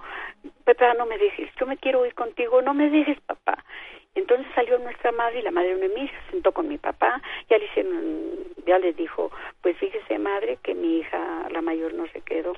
Pepa, 0.63 0.93
no 0.93 1.05
me 1.07 1.17
dejes, 1.17 1.49
yo 1.59 1.65
me 1.65 1.77
quiero 1.77 2.05
ir 2.05 2.13
contigo, 2.13 2.61
no 2.61 2.73
me 2.73 2.89
dejes, 2.89 3.19
papá. 3.21 3.63
Entonces 4.13 4.47
salió 4.53 4.77
nuestra 4.79 5.11
madre 5.11 5.39
y 5.39 5.41
la 5.41 5.51
madre 5.51 5.75
de 5.75 5.89
mí 5.89 6.07
se 6.07 6.31
sentó 6.31 6.51
con 6.51 6.67
mi 6.67 6.77
papá, 6.77 7.21
ya 7.49 7.57
le 7.57 7.65
hicieron, 7.65 8.37
ya 8.65 8.77
les 8.77 8.95
dijo, 8.97 9.31
pues 9.61 9.77
fíjese 9.77 10.19
madre 10.19 10.57
que 10.61 10.75
mi 10.75 10.99
hija, 10.99 11.47
la 11.49 11.61
mayor, 11.61 11.93
no 11.93 12.07
se 12.07 12.21
quedó, 12.21 12.53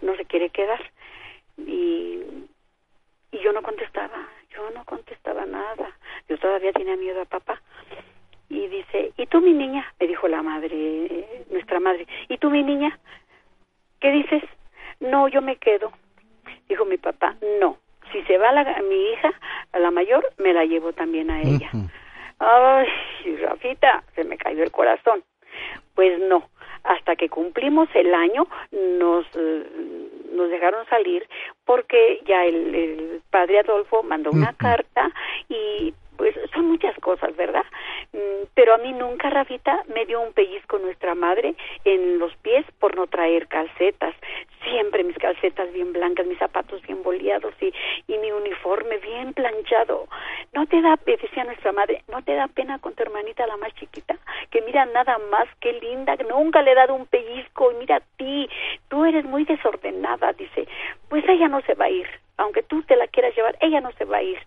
no 0.00 0.16
se 0.16 0.24
quiere 0.24 0.48
quedar. 0.50 0.80
Y, 1.58 2.22
y 3.32 3.38
yo 3.38 3.52
no 3.52 3.62
contestaba, 3.62 4.28
yo 4.50 4.70
no 4.70 4.84
contestaba 4.84 5.44
nada, 5.44 5.92
yo 6.28 6.38
todavía 6.38 6.72
tenía 6.72 6.96
miedo 6.96 7.20
a 7.20 7.26
papá. 7.26 7.60
Y 8.48 8.66
dice, 8.68 9.12
¿y 9.18 9.26
tú 9.26 9.42
mi 9.42 9.52
niña? 9.52 9.92
Me 10.00 10.06
dijo 10.06 10.26
la 10.26 10.42
madre, 10.42 11.44
nuestra 11.50 11.80
madre, 11.80 12.06
¿y 12.28 12.38
tú 12.38 12.48
mi 12.48 12.62
niña? 12.62 12.98
¿Qué 14.00 14.10
dices? 14.10 14.42
No, 15.00 15.28
yo 15.28 15.42
me 15.42 15.56
quedo. 15.56 15.92
Dijo 16.68 16.84
mi 16.86 16.96
papá, 16.96 17.36
no. 17.60 17.78
Si 18.12 18.22
se 18.22 18.38
va 18.38 18.52
la, 18.52 18.64
mi 18.88 19.12
hija, 19.12 19.32
a 19.72 19.78
la 19.78 19.90
mayor, 19.90 20.24
me 20.38 20.52
la 20.52 20.64
llevo 20.64 20.92
también 20.92 21.30
a 21.30 21.40
ella. 21.40 21.70
Ay, 22.38 22.86
Rafita, 23.42 24.02
se 24.14 24.24
me 24.24 24.36
cayó 24.36 24.62
el 24.62 24.70
corazón. 24.70 25.22
Pues 25.94 26.18
no, 26.20 26.48
hasta 26.84 27.16
que 27.16 27.28
cumplimos 27.28 27.88
el 27.94 28.14
año 28.14 28.46
nos 28.70 29.26
eh, 29.34 29.64
nos 30.32 30.50
dejaron 30.50 30.86
salir 30.86 31.28
porque 31.64 32.20
ya 32.26 32.44
el, 32.44 32.74
el 32.74 33.22
padre 33.30 33.60
Adolfo 33.60 34.02
mandó 34.02 34.30
una 34.30 34.52
carta 34.52 35.10
y 35.48 35.92
pues 36.18 36.34
son 36.52 36.66
muchas 36.66 36.94
cosas, 36.96 37.34
¿verdad? 37.36 37.64
Mm, 38.12 38.46
pero 38.54 38.74
a 38.74 38.78
mí 38.78 38.92
nunca, 38.92 39.30
Rafita, 39.30 39.84
me 39.94 40.04
dio 40.04 40.20
un 40.20 40.32
pellizco 40.32 40.78
nuestra 40.78 41.14
madre 41.14 41.54
en 41.84 42.18
los 42.18 42.34
pies 42.38 42.66
por 42.80 42.96
no 42.96 43.06
traer 43.06 43.46
calcetas. 43.46 44.14
Siempre 44.64 45.04
mis 45.04 45.16
calcetas 45.16 45.72
bien 45.72 45.92
blancas, 45.92 46.26
mis 46.26 46.38
zapatos 46.38 46.82
bien 46.82 47.02
boleados 47.04 47.54
y, 47.62 47.72
mi 48.18 48.32
uniforme 48.32 48.98
bien 48.98 49.32
planchado. 49.32 50.08
¿No 50.52 50.66
te 50.66 50.82
da, 50.82 50.98
decía 51.06 51.44
nuestra 51.44 51.70
madre, 51.70 52.02
no 52.08 52.20
te 52.22 52.34
da 52.34 52.48
pena 52.48 52.80
con 52.80 52.94
tu 52.94 53.02
hermanita 53.04 53.46
la 53.46 53.56
más 53.56 53.72
chiquita? 53.76 54.16
Que 54.50 54.60
mira 54.62 54.86
nada 54.86 55.18
más, 55.30 55.46
qué 55.60 55.72
linda, 55.74 56.16
nunca 56.28 56.62
le 56.62 56.72
he 56.72 56.74
dado 56.74 56.94
un 56.94 57.06
pellizco 57.06 57.70
y 57.70 57.76
mira 57.76 57.96
a 57.96 58.02
ti, 58.16 58.50
tú 58.88 59.04
eres 59.04 59.24
muy 59.24 59.44
desordenada, 59.44 60.32
dice. 60.32 60.66
Pues 61.08 61.24
ella 61.28 61.46
no 61.46 61.60
se 61.60 61.74
va 61.74 61.84
a 61.84 61.90
ir, 61.90 62.08
aunque 62.38 62.64
tú 62.64 62.82
te 62.82 62.96
la 62.96 63.06
quieras 63.06 63.36
llevar, 63.36 63.56
ella 63.60 63.80
no 63.80 63.92
se 63.92 64.04
va 64.04 64.16
a 64.16 64.22
ir 64.22 64.38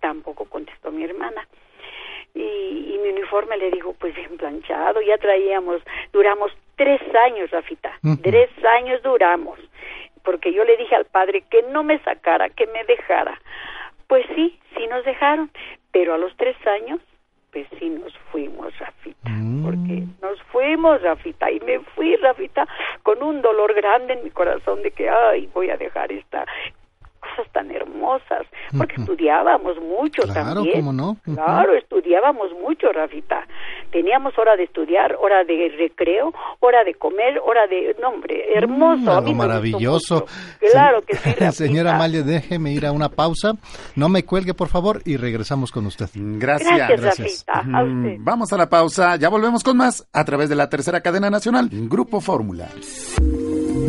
tampoco 0.00 0.44
contestó 0.46 0.90
mi 0.90 1.04
hermana. 1.04 1.46
Y, 2.34 2.98
mi 3.02 3.10
uniforme 3.10 3.56
le 3.56 3.70
digo, 3.70 3.94
pues 3.98 4.14
bien 4.14 4.36
planchado, 4.36 5.00
ya 5.00 5.16
traíamos, 5.16 5.80
duramos 6.12 6.52
tres 6.76 7.00
años, 7.14 7.50
Rafita, 7.50 7.92
tres 8.22 8.50
años 8.78 9.02
duramos, 9.02 9.58
porque 10.22 10.52
yo 10.52 10.64
le 10.64 10.76
dije 10.76 10.96
al 10.96 11.06
padre 11.06 11.42
que 11.48 11.62
no 11.62 11.82
me 11.84 11.98
sacara, 12.00 12.50
que 12.50 12.66
me 12.66 12.84
dejara. 12.84 13.40
Pues 14.08 14.26
sí, 14.34 14.58
sí 14.76 14.86
nos 14.88 15.04
dejaron, 15.04 15.50
pero 15.92 16.14
a 16.14 16.18
los 16.18 16.36
tres 16.36 16.56
años, 16.66 17.00
pues 17.52 17.66
sí 17.78 17.88
nos 17.88 18.16
fuimos, 18.30 18.76
Rafita, 18.78 19.30
mm. 19.30 19.64
porque 19.64 20.02
nos 20.20 20.42
fuimos, 20.52 21.00
Rafita, 21.00 21.50
y 21.50 21.60
me 21.60 21.80
fui, 21.80 22.16
Rafita, 22.16 22.66
con 23.02 23.22
un 23.22 23.40
dolor 23.40 23.72
grande 23.72 24.12
en 24.14 24.24
mi 24.24 24.30
corazón 24.30 24.82
de 24.82 24.90
que, 24.90 25.08
ay, 25.08 25.48
voy 25.54 25.70
a 25.70 25.76
dejar 25.76 26.12
esta, 26.12 26.44
cosas 27.36 27.52
tan 27.52 27.70
hermosas, 27.70 28.46
porque 28.76 28.96
estudiábamos 28.96 29.76
mucho 29.80 30.22
claro, 30.22 30.54
también. 30.54 30.80
¿cómo 30.80 30.92
no? 30.92 31.16
Claro, 31.24 31.74
estudiábamos 31.74 32.50
mucho, 32.62 32.90
Rafita. 32.92 33.46
Teníamos 33.90 34.36
hora 34.38 34.56
de 34.56 34.64
estudiar, 34.64 35.16
hora 35.20 35.44
de 35.44 35.72
recreo, 35.76 36.32
hora 36.60 36.84
de 36.84 36.94
comer, 36.94 37.40
hora 37.44 37.66
de... 37.66 37.96
nombre 38.00 38.52
hermoso. 38.54 39.22
Mm, 39.22 39.36
maravilloso. 39.36 40.26
Claro 40.70 41.02
que 41.02 41.16
sí, 41.16 41.30
Señora 41.52 41.94
Amalia, 41.94 42.22
déjeme 42.22 42.72
ir 42.72 42.86
a 42.86 42.92
una 42.92 43.08
pausa. 43.08 43.52
No 43.94 44.08
me 44.08 44.24
cuelgue, 44.24 44.54
por 44.54 44.68
favor, 44.68 45.02
y 45.04 45.16
regresamos 45.16 45.70
con 45.72 45.86
usted. 45.86 46.08
Gracias. 46.14 46.76
Gracias, 46.76 47.44
Rafita. 47.44 47.62
Vamos 48.18 48.52
a 48.52 48.56
la 48.56 48.68
pausa. 48.68 49.16
Ya 49.16 49.28
volvemos 49.28 49.62
con 49.62 49.76
más 49.76 50.06
a 50.12 50.24
través 50.24 50.48
de 50.48 50.56
la 50.56 50.68
tercera 50.68 51.00
cadena 51.00 51.30
nacional, 51.30 51.68
Grupo 51.70 52.20
Fórmula. 52.20 52.68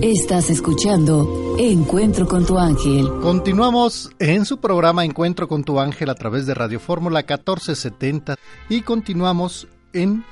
Estás 0.01 0.51
escuchando 0.51 1.55
Encuentro 1.57 2.27
con 2.27 2.45
tu 2.45 2.59
ángel. 2.59 3.09
Continuamos 3.19 4.11
en 4.19 4.45
su 4.45 4.59
programa 4.59 5.03
Encuentro 5.03 5.47
con 5.47 5.63
tu 5.63 5.79
ángel 5.79 6.11
a 6.11 6.15
través 6.15 6.45
de 6.45 6.53
Radio 6.53 6.79
Fórmula 6.79 7.21
1470 7.21 8.35
y 8.69 8.81
continuamos 8.81 9.67
en 9.93 10.23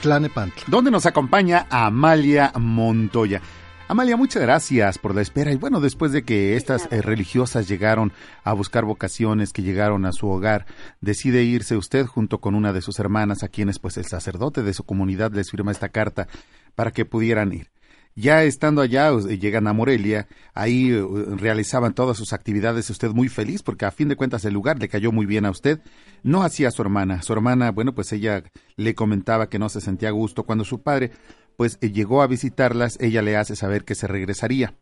Tlanepantla. 0.00 0.64
Donde 0.66 0.90
nos 0.90 1.06
acompaña 1.06 1.68
Amalia 1.70 2.52
Montoya. 2.58 3.40
Amalia, 3.86 4.16
muchas 4.16 4.42
gracias 4.42 4.98
por 4.98 5.14
la 5.14 5.22
espera. 5.22 5.52
Y 5.52 5.56
bueno, 5.56 5.80
después 5.80 6.10
de 6.10 6.24
que 6.24 6.56
estas 6.56 6.88
eh, 6.90 7.00
religiosas 7.00 7.68
llegaron 7.68 8.12
a 8.42 8.54
buscar 8.54 8.84
vocaciones, 8.84 9.52
que 9.52 9.62
llegaron 9.62 10.04
a 10.04 10.12
su 10.12 10.28
hogar, 10.28 10.66
decide 11.00 11.44
irse 11.44 11.76
usted 11.76 12.06
junto 12.06 12.40
con 12.40 12.56
una 12.56 12.72
de 12.72 12.82
sus 12.82 12.98
hermanas, 12.98 13.44
a 13.44 13.48
quienes 13.48 13.78
pues 13.78 13.96
el 13.98 14.06
sacerdote 14.06 14.62
de 14.62 14.74
su 14.74 14.82
comunidad 14.82 15.32
les 15.32 15.50
firma 15.50 15.70
esta 15.70 15.90
carta 15.90 16.26
para 16.74 16.90
que 16.90 17.04
pudieran 17.04 17.52
ir. 17.52 17.71
Ya 18.14 18.44
estando 18.44 18.82
allá, 18.82 19.10
llegan 19.20 19.66
a 19.66 19.72
Morelia, 19.72 20.28
ahí 20.52 20.92
realizaban 20.92 21.94
todas 21.94 22.18
sus 22.18 22.34
actividades, 22.34 22.90
usted 22.90 23.10
muy 23.10 23.28
feliz 23.28 23.62
porque 23.62 23.86
a 23.86 23.90
fin 23.90 24.08
de 24.08 24.16
cuentas 24.16 24.44
el 24.44 24.52
lugar 24.52 24.78
le 24.78 24.88
cayó 24.88 25.12
muy 25.12 25.24
bien 25.24 25.46
a 25.46 25.50
usted. 25.50 25.80
No 26.22 26.42
hacía 26.42 26.68
a 26.68 26.72
su 26.72 26.82
hermana. 26.82 27.22
Su 27.22 27.32
hermana, 27.32 27.70
bueno, 27.70 27.94
pues 27.94 28.12
ella 28.12 28.44
le 28.76 28.94
comentaba 28.94 29.48
que 29.48 29.58
no 29.58 29.68
se 29.68 29.80
sentía 29.80 30.10
a 30.10 30.12
gusto 30.12 30.44
cuando 30.44 30.64
su 30.64 30.82
padre 30.82 31.10
pues 31.56 31.78
eh, 31.80 31.90
llegó 31.90 32.22
a 32.22 32.26
visitarlas, 32.26 32.98
ella 33.00 33.22
le 33.22 33.36
hace 33.36 33.56
saber 33.56 33.84
que 33.84 33.94
se 33.94 34.06
regresaría. 34.06 34.74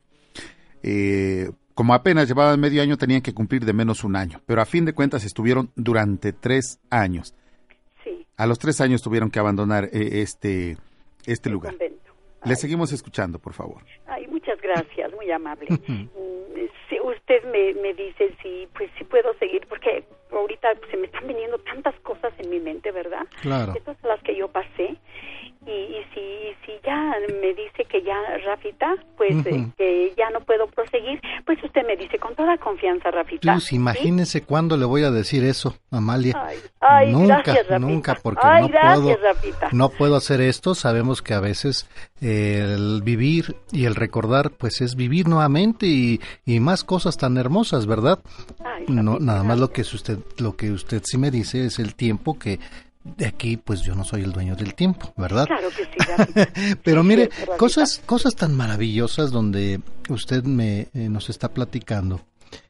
Eh, 0.83 1.51
como 1.75 1.95
apenas 1.95 2.29
llevaban 2.29 2.61
medio 2.61 2.83
año, 2.83 2.97
tenían 2.97 3.23
que 3.23 3.35
cumplir 3.35 3.65
de 3.65 3.73
menos 3.73 4.05
un 4.05 4.17
año, 4.17 4.43
pero 4.47 4.61
a 4.61 4.67
fin 4.67 4.85
de 4.85 4.93
cuentas 4.93 5.25
estuvieron 5.25 5.71
durante 5.77 6.33
tres 6.33 6.79
años. 6.91 7.35
Sí. 8.05 8.27
A 8.37 8.47
los 8.47 8.59
tres 8.59 8.81
años 8.81 9.03
tuvieron 9.03 9.31
que 9.31 9.39
abandonar 9.39 9.85
eh, 9.93 10.21
este, 10.23 10.77
este 11.27 11.51
lugar. 11.51 11.75
Le 12.45 12.57
seguimos 12.57 12.93
escuchando, 12.93 13.39
por 13.39 13.53
favor. 13.53 13.83
Ay, 14.07 14.27
muchas 14.29 14.61
gracias, 14.61 15.13
muy 15.15 15.31
amable. 15.31 15.69
Mm, 15.87 16.09
si 16.89 17.01
usted 17.01 17.45
me, 17.45 17.75
me 17.81 17.95
dice 17.95 18.35
si 18.43 18.69
pues 18.75 18.91
si 18.97 19.05
puedo 19.05 19.35
seguir, 19.39 19.67
porque 19.69 20.05
ahorita 20.33 20.69
se 20.91 20.97
me 20.97 21.07
están 21.07 21.27
viniendo 21.27 21.59
tantas 21.59 21.95
cosas 22.01 22.33
en 22.39 22.51
mi 22.51 22.61
mente, 22.61 22.91
¿verdad? 22.93 23.27
Claro. 23.43 23.75
Estas 23.77 23.99
son 24.01 24.11
las 24.11 24.23
que 24.23 24.37
yo 24.37 24.49
pasé. 24.49 24.97
Y, 25.71 25.73
y 25.73 26.03
si, 26.13 26.21
si 26.67 26.73
ya 26.85 27.13
me 27.41 27.55
dice 27.55 27.85
que 27.89 28.03
ya, 28.03 28.17
Rafita, 28.45 28.97
pues 29.17 29.37
eh, 29.47 29.69
que 29.79 30.13
ya 30.17 30.29
no 30.31 30.41
puedo 30.41 30.67
proseguir, 30.67 31.21
pues 31.47 31.63
usted 31.63 31.87
me 31.87 31.97
dice 31.97 32.19
con 32.19 32.35
toda 32.35 32.59
confianza, 32.59 33.11
Rafita. 33.13 33.53
Pues 33.53 33.73
imagínese 33.73 34.43
cuándo 34.43 34.77
le 34.77 34.85
voy 34.85 35.05
a 35.05 35.13
decir 35.13 35.45
eso, 35.45 35.77
Amalia. 35.93 36.35
Ay, 36.45 36.57
ay, 36.81 37.13
nunca, 37.13 37.37
gracias, 37.45 37.69
Rafita. 37.69 37.79
nunca, 37.79 38.15
porque 38.21 38.41
Ay, 38.43 38.63
no 38.63 38.69
gracias, 38.69 39.01
puedo, 39.03 39.17
Rafita. 39.23 39.69
no 39.73 39.89
puedo 39.91 40.17
hacer 40.17 40.41
esto. 40.41 40.75
Sabemos 40.75 41.23
que 41.23 41.35
a 41.35 41.41
veces 41.41 41.89
eh, 42.21 42.75
el 42.75 43.03
vivir 43.03 43.55
y 43.71 43.85
el 43.85 43.95
recordar, 43.95 44.51
pues 44.51 44.81
es 44.81 44.97
vivir 44.97 45.29
nuevamente 45.29 45.87
y, 45.87 46.21
y 46.45 46.59
más 46.59 46.83
cosas 46.83 47.17
tan 47.17 47.37
hermosas, 47.37 47.87
¿verdad? 47.87 48.19
Ay, 48.65 48.87
No, 48.89 49.13
Rafita, 49.13 49.25
nada 49.25 49.43
más 49.45 49.59
lo 49.61 49.71
que 49.71 49.83
usted, 49.83 50.19
lo 50.39 50.57
que 50.57 50.73
usted 50.73 51.03
sí 51.05 51.17
me 51.17 51.31
dice 51.31 51.65
es 51.67 51.79
el 51.79 51.95
tiempo 51.95 52.39
que 52.39 52.59
de 53.05 53.27
aquí, 53.27 53.57
pues 53.57 53.81
yo 53.83 53.95
no 53.95 54.05
soy 54.05 54.23
el 54.23 54.33
dueño 54.33 54.57
del 54.57 54.75
tiempo, 54.75 55.13
¿verdad? 55.17 55.47
Claro 55.47 55.69
que 55.71 55.85
sí. 55.85 56.77
Pero 56.85 57.03
mire, 57.03 57.31
cosas, 57.57 58.03
cosas 58.05 58.35
tan 58.35 58.55
maravillosas 58.55 59.31
donde 59.31 59.81
usted 60.09 60.45
me 60.45 60.89
eh, 60.93 61.09
nos 61.09 61.31
está 61.31 61.53
platicando 61.53 62.21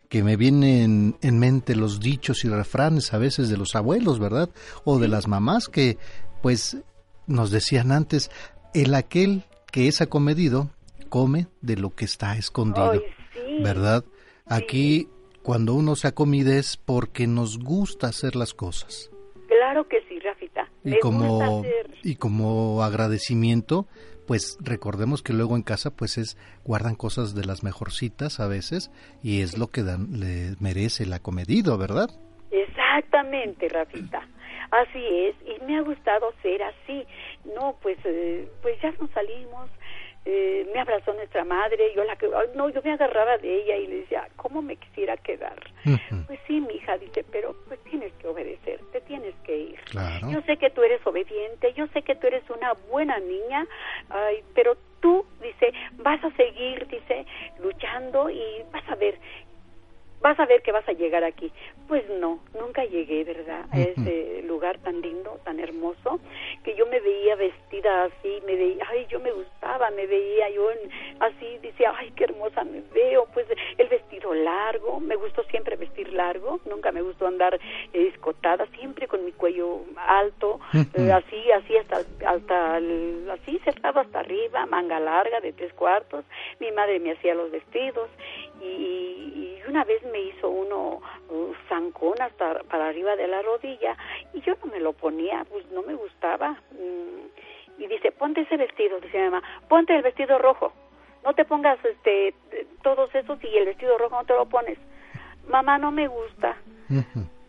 que 0.09 0.25
me 0.25 0.37
vienen 0.37 1.17
en 1.23 1.39
mente 1.39 1.77
los 1.77 2.01
dichos 2.01 2.45
y 2.45 2.49
refranes 2.49 3.15
a 3.15 3.19
veces 3.19 3.49
de 3.49 3.57
los 3.57 3.77
abuelos, 3.77 4.19
¿verdad? 4.19 4.51
O 4.85 4.99
de 4.99 5.07
las 5.07 5.29
mamás 5.29 5.69
que, 5.69 5.99
pues, 6.43 6.79
nos 7.29 7.53
decían 7.53 7.93
antes, 7.93 8.29
el 8.75 8.95
aquel 8.95 9.45
que 9.71 9.87
es 9.87 10.01
acomedido 10.01 10.69
come 11.09 11.47
de 11.61 11.77
lo 11.77 11.95
que 11.95 12.05
está 12.05 12.37
escondido, 12.37 12.91
Ay, 12.91 13.01
sí. 13.33 13.63
¿verdad? 13.63 14.05
Aquí, 14.47 15.09
cuando 15.45 15.75
uno 15.75 15.95
se 15.95 16.09
acomide 16.09 16.59
es 16.59 16.77
porque 16.77 17.29
nos 17.29 17.59
gusta 17.61 18.09
hacer 18.09 18.35
las 18.35 18.53
cosas. 18.53 19.11
Claro 19.71 19.87
que 19.87 20.01
sí, 20.09 20.19
Rafita. 20.19 20.69
Y 20.83 20.99
como, 20.99 21.63
y 22.03 22.17
como 22.17 22.83
agradecimiento, 22.83 23.87
pues 24.27 24.59
recordemos 24.61 25.23
que 25.23 25.33
luego 25.33 25.55
en 25.55 25.63
casa 25.63 25.95
pues 25.95 26.19
es 26.19 26.37
guardan 26.65 26.97
cosas 26.97 27.37
de 27.37 27.45
las 27.45 27.63
mejorcitas 27.63 28.41
a 28.41 28.49
veces 28.49 28.91
y 29.23 29.43
es 29.43 29.57
lo 29.57 29.69
que 29.69 29.85
dan, 29.85 30.19
le 30.19 30.57
merece 30.59 31.05
el 31.05 31.13
acomedido, 31.13 31.79
¿verdad? 31.79 32.11
Exactamente, 32.51 33.69
Rafita. 33.69 34.27
Así 34.73 34.99
es, 35.05 35.37
y 35.47 35.65
me 35.65 35.79
ha 35.79 35.83
gustado 35.83 36.33
ser 36.43 36.65
así. 36.65 37.07
No, 37.55 37.77
pues, 37.81 37.99
eh, 38.05 38.51
pues 38.63 38.75
ya 38.83 38.91
nos 39.01 39.11
salimos. 39.11 39.71
Eh, 40.25 40.69
me 40.73 40.81
abrazó 40.81 41.15
nuestra 41.15 41.45
madre, 41.45 41.93
yo 41.95 42.05
la 42.05 42.17
que, 42.17 42.29
no, 42.55 42.69
yo 42.69 42.83
me 42.83 42.93
agarraba 42.93 43.39
de 43.39 43.63
ella 43.63 43.77
y 43.77 43.87
le 43.87 43.97
decía, 44.01 44.29
¿cómo 44.37 44.61
me 44.61 44.77
quisiera 44.77 45.17
quedar? 45.17 45.59
Pues 46.27 46.39
sí, 46.47 46.61
mi 46.61 46.75
hija 46.75 46.99
dice, 46.99 47.25
pero 47.31 47.57
pues 47.67 47.81
tienes 47.85 48.13
que 48.15 48.29
obedecer, 48.29 48.81
te 48.93 49.01
tienes 49.01 49.35
que 49.45 49.57
ir. 49.57 49.81
Claro. 49.91 50.31
Yo 50.31 50.43
sé 50.43 50.59
que 50.59 50.71
tú 50.71 50.83
eres 50.83 51.05
obediente, 51.07 51.73
yo 51.75 51.87
sé 51.89 52.03
que 52.03 52.15
tú 52.17 52.27
eres 52.27 52.49
una 52.51 52.75
buena 52.91 53.19
niña, 53.19 53.67
ay, 54.11 54.43
pero 54.55 54.77
tú, 55.01 55.25
dice, 55.43 55.73
vas 55.95 56.23
a 56.23 56.31
seguir, 56.37 56.87
dice, 56.89 57.25
luchando 57.59 58.29
y 58.29 58.63
vas 58.73 58.87
a 58.89 58.97
ver, 58.97 59.19
vas 60.21 60.39
a 60.39 60.47
ver 60.47 60.63
que 60.63 60.73
vas 60.73 60.87
a 60.89 60.93
llegar 60.93 61.25
aquí. 61.25 61.51
Pues 61.89 62.09
no, 62.11 62.41
nunca 62.59 62.85
llegué, 62.85 63.25
¿verdad? 63.25 63.65
A 63.73 63.79
ese 63.81 64.43
lugar 64.47 64.79
tan 64.79 65.01
lindo, 65.01 65.39
tan 65.45 65.59
hermoso, 65.61 66.21
que 66.65 66.75
yo 66.77 66.87
me 66.87 67.01
veía 67.01 67.35
vestida 67.37 68.05
así, 68.05 68.43
me 68.47 68.55
veía, 68.55 68.85
ay, 68.91 69.07
yo 69.09 69.19
me 69.21 69.33
gustaba, 69.33 69.91
me 69.91 70.07
veía 70.07 70.51
yo 70.51 70.71
en- 70.71 70.91
así, 71.21 71.59
decía, 71.63 71.93
ay, 71.97 72.11
qué 72.17 72.25
hermosa 72.25 72.65
me 72.65 72.83
veo, 72.93 73.27
pues 73.33 73.47
el 73.79 73.89
vestido 73.89 74.35
largo, 74.35 75.01
me 75.01 75.17
gustó 75.17 75.43
siempre 75.45 75.77
vestir 75.77 76.13
largo, 76.13 76.61
nunca 76.67 76.93
me 76.93 77.03
gustó 77.03 77.27
andar 77.27 77.55
eh, 77.93 78.09
escotada, 78.13 78.67
siempre 78.79 79.09
con 79.09 79.25
mi 79.25 79.33
cuello 79.33 79.81
alto, 79.97 80.61
eh, 80.75 81.13
así, 81.13 81.51
así 81.53 81.77
hasta, 81.77 82.03
hasta 82.27 82.77
el- 82.79 83.29
así 83.31 83.59
cerrado 83.65 84.01
hasta 84.01 84.21
arriba, 84.21 84.67
manga 84.67 85.01
larga 85.01 85.41
de 85.41 85.53
tres 85.53 85.73
cuartos, 85.75 86.25
mi 86.61 86.71
madre 86.73 86.99
me 87.01 87.13
hacía 87.13 87.35
los 87.35 87.51
vestidos 87.51 88.09
y, 88.61 88.65
y 88.65 89.63
una 89.69 89.85
vez 89.85 90.03
me 90.13 90.21
hizo 90.21 90.49
uno 90.49 91.01
uh, 91.29 91.53
zancón 91.69 92.21
hasta 92.21 92.63
para 92.65 92.89
arriba 92.89 93.17
de 93.17 93.27
la 93.29 93.43
rodilla 93.43 93.97
y 94.35 94.41
yo 94.43 94.55
no 94.63 94.73
me 94.73 94.81
lo 94.81 94.93
ponía, 94.93 95.45
pues 95.51 95.65
no 95.73 95.83
me 95.83 95.95
gustaba. 95.95 96.53
Mm, 96.73 97.29
Y 97.79 97.87
dice, 97.87 98.13
ponte 98.13 98.43
ese 98.43 98.57
vestido, 98.57 99.01
dice 99.01 99.19
mi 99.19 99.31
mamá, 99.31 99.43
ponte 99.69 99.95
el 99.97 100.03
vestido 100.03 100.39
rojo, 100.39 100.73
no 101.25 101.33
te 101.35 101.45
pongas 101.45 101.79
este 101.85 102.35
todos 102.83 103.15
esos 103.15 103.43
y 103.43 103.57
el 103.57 103.67
vestido 103.67 103.97
rojo 103.99 104.17
no 104.17 104.25
te 104.25 104.35
lo 104.35 104.47
pones. 104.47 104.79
Mamá, 105.49 105.79
no 105.79 105.91
me 105.91 106.07
gusta. 106.07 106.57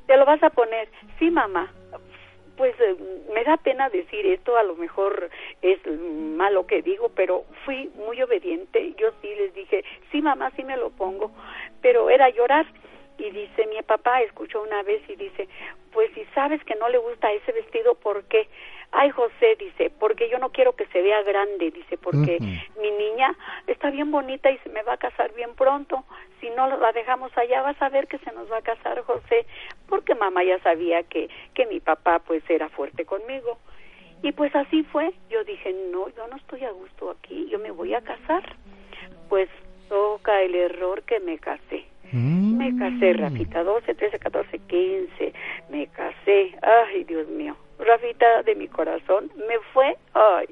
¿Te 0.07 0.17
lo 0.17 0.25
vas 0.25 0.41
a 0.43 0.49
poner? 0.49 0.87
Sí, 1.19 1.29
mamá. 1.29 1.71
Pues 2.61 2.79
eh, 2.79 2.95
me 3.33 3.43
da 3.43 3.57
pena 3.57 3.89
decir 3.89 4.23
esto, 4.27 4.55
a 4.55 4.61
lo 4.61 4.75
mejor 4.75 5.31
es 5.63 5.79
malo 6.37 6.67
que 6.67 6.83
digo, 6.83 7.09
pero 7.09 7.43
fui 7.65 7.89
muy 7.95 8.21
obediente. 8.21 8.93
Yo 8.99 9.09
sí 9.19 9.29
les 9.35 9.51
dije, 9.55 9.83
sí, 10.11 10.21
mamá, 10.21 10.51
sí 10.55 10.63
me 10.63 10.77
lo 10.77 10.91
pongo, 10.91 11.31
pero 11.81 12.11
era 12.11 12.29
llorar. 12.29 12.67
Y 13.21 13.29
dice, 13.29 13.67
mi 13.67 13.79
papá 13.83 14.21
escuchó 14.23 14.63
una 14.63 14.81
vez 14.81 15.07
y 15.07 15.15
dice, 15.15 15.47
pues 15.93 16.11
si 16.15 16.25
sabes 16.33 16.63
que 16.63 16.73
no 16.73 16.89
le 16.89 16.97
gusta 16.97 17.31
ese 17.31 17.51
vestido, 17.51 17.93
¿por 17.93 18.23
qué? 18.23 18.47
Ay, 18.91 19.11
José, 19.11 19.55
dice, 19.59 19.91
porque 19.99 20.27
yo 20.27 20.39
no 20.39 20.49
quiero 20.49 20.75
que 20.75 20.87
se 20.87 21.03
vea 21.03 21.21
grande, 21.21 21.69
dice, 21.69 21.99
porque 21.99 22.39
mi 22.81 22.91
niña 22.91 23.37
está 23.67 23.91
bien 23.91 24.09
bonita 24.09 24.49
y 24.49 24.57
se 24.59 24.69
me 24.69 24.81
va 24.81 24.93
a 24.93 24.97
casar 24.97 25.31
bien 25.35 25.53
pronto. 25.53 26.03
Si 26.39 26.49
no 26.49 26.67
la 26.67 26.91
dejamos 26.93 27.31
allá, 27.37 27.61
vas 27.61 27.79
a 27.79 27.89
ver 27.89 28.07
que 28.07 28.17
se 28.17 28.31
nos 28.31 28.51
va 28.51 28.57
a 28.57 28.63
casar 28.63 28.99
José, 29.03 29.45
porque 29.87 30.15
mamá 30.15 30.43
ya 30.43 30.57
sabía 30.63 31.03
que, 31.03 31.29
que 31.53 31.67
mi 31.67 31.79
papá 31.79 32.19
pues 32.25 32.43
era 32.49 32.69
fuerte 32.69 33.05
conmigo. 33.05 33.59
Y 34.23 34.31
pues 34.31 34.55
así 34.55 34.81
fue. 34.83 35.13
Yo 35.29 35.43
dije, 35.43 35.73
no, 35.91 36.09
yo 36.09 36.27
no 36.27 36.37
estoy 36.37 36.63
a 36.63 36.71
gusto 36.71 37.11
aquí, 37.11 37.47
yo 37.49 37.59
me 37.59 37.69
voy 37.69 37.93
a 37.93 38.01
casar. 38.01 38.55
Pues 39.29 39.47
toca 39.89 40.41
el 40.41 40.55
error 40.55 41.03
que 41.03 41.19
me 41.19 41.37
casé. 41.37 41.90
Mm. 42.11 42.57
Me 42.57 42.77
casé, 42.77 43.13
Rafita, 43.13 43.63
12, 43.63 43.93
13, 43.95 44.19
14, 44.19 44.59
15. 44.59 45.33
Me 45.69 45.87
casé. 45.87 46.55
Ay, 46.61 47.03
Dios 47.05 47.27
mío. 47.29 47.55
Rafita 47.79 48.43
de 48.43 48.55
mi 48.55 48.67
corazón 48.67 49.31
me 49.47 49.57
fue. 49.73 49.97
Ay. 50.13 50.47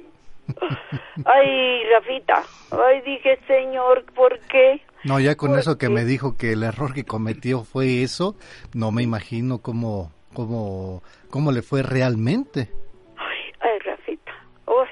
Ay, 1.26 1.84
Rafita. 1.92 2.44
Ay, 2.72 3.02
dije, 3.02 3.40
Señor, 3.48 4.06
¿por 4.14 4.40
qué? 4.48 4.82
No, 5.04 5.20
ya 5.20 5.36
con 5.36 5.52
¿Por 5.52 5.60
eso 5.60 5.78
que 5.78 5.88
qué? 5.88 5.94
me 5.94 6.06
dijo 6.06 6.36
que 6.38 6.54
el 6.54 6.64
error 6.64 6.94
que 6.94 7.04
cometió 7.06 7.64
fue 7.64 8.04
eso, 8.04 8.36
no 8.74 8.92
me 8.92 9.04
imagino 9.04 9.60
cómo, 9.60 10.12
cómo, 10.34 11.04
cómo 11.30 11.52
le 11.52 11.62
fue 11.62 11.84
realmente. 11.84 12.70
Ay, 13.18 13.54
ay, 13.60 13.80
Rafita. 13.80 14.32
Ay. 14.66 14.90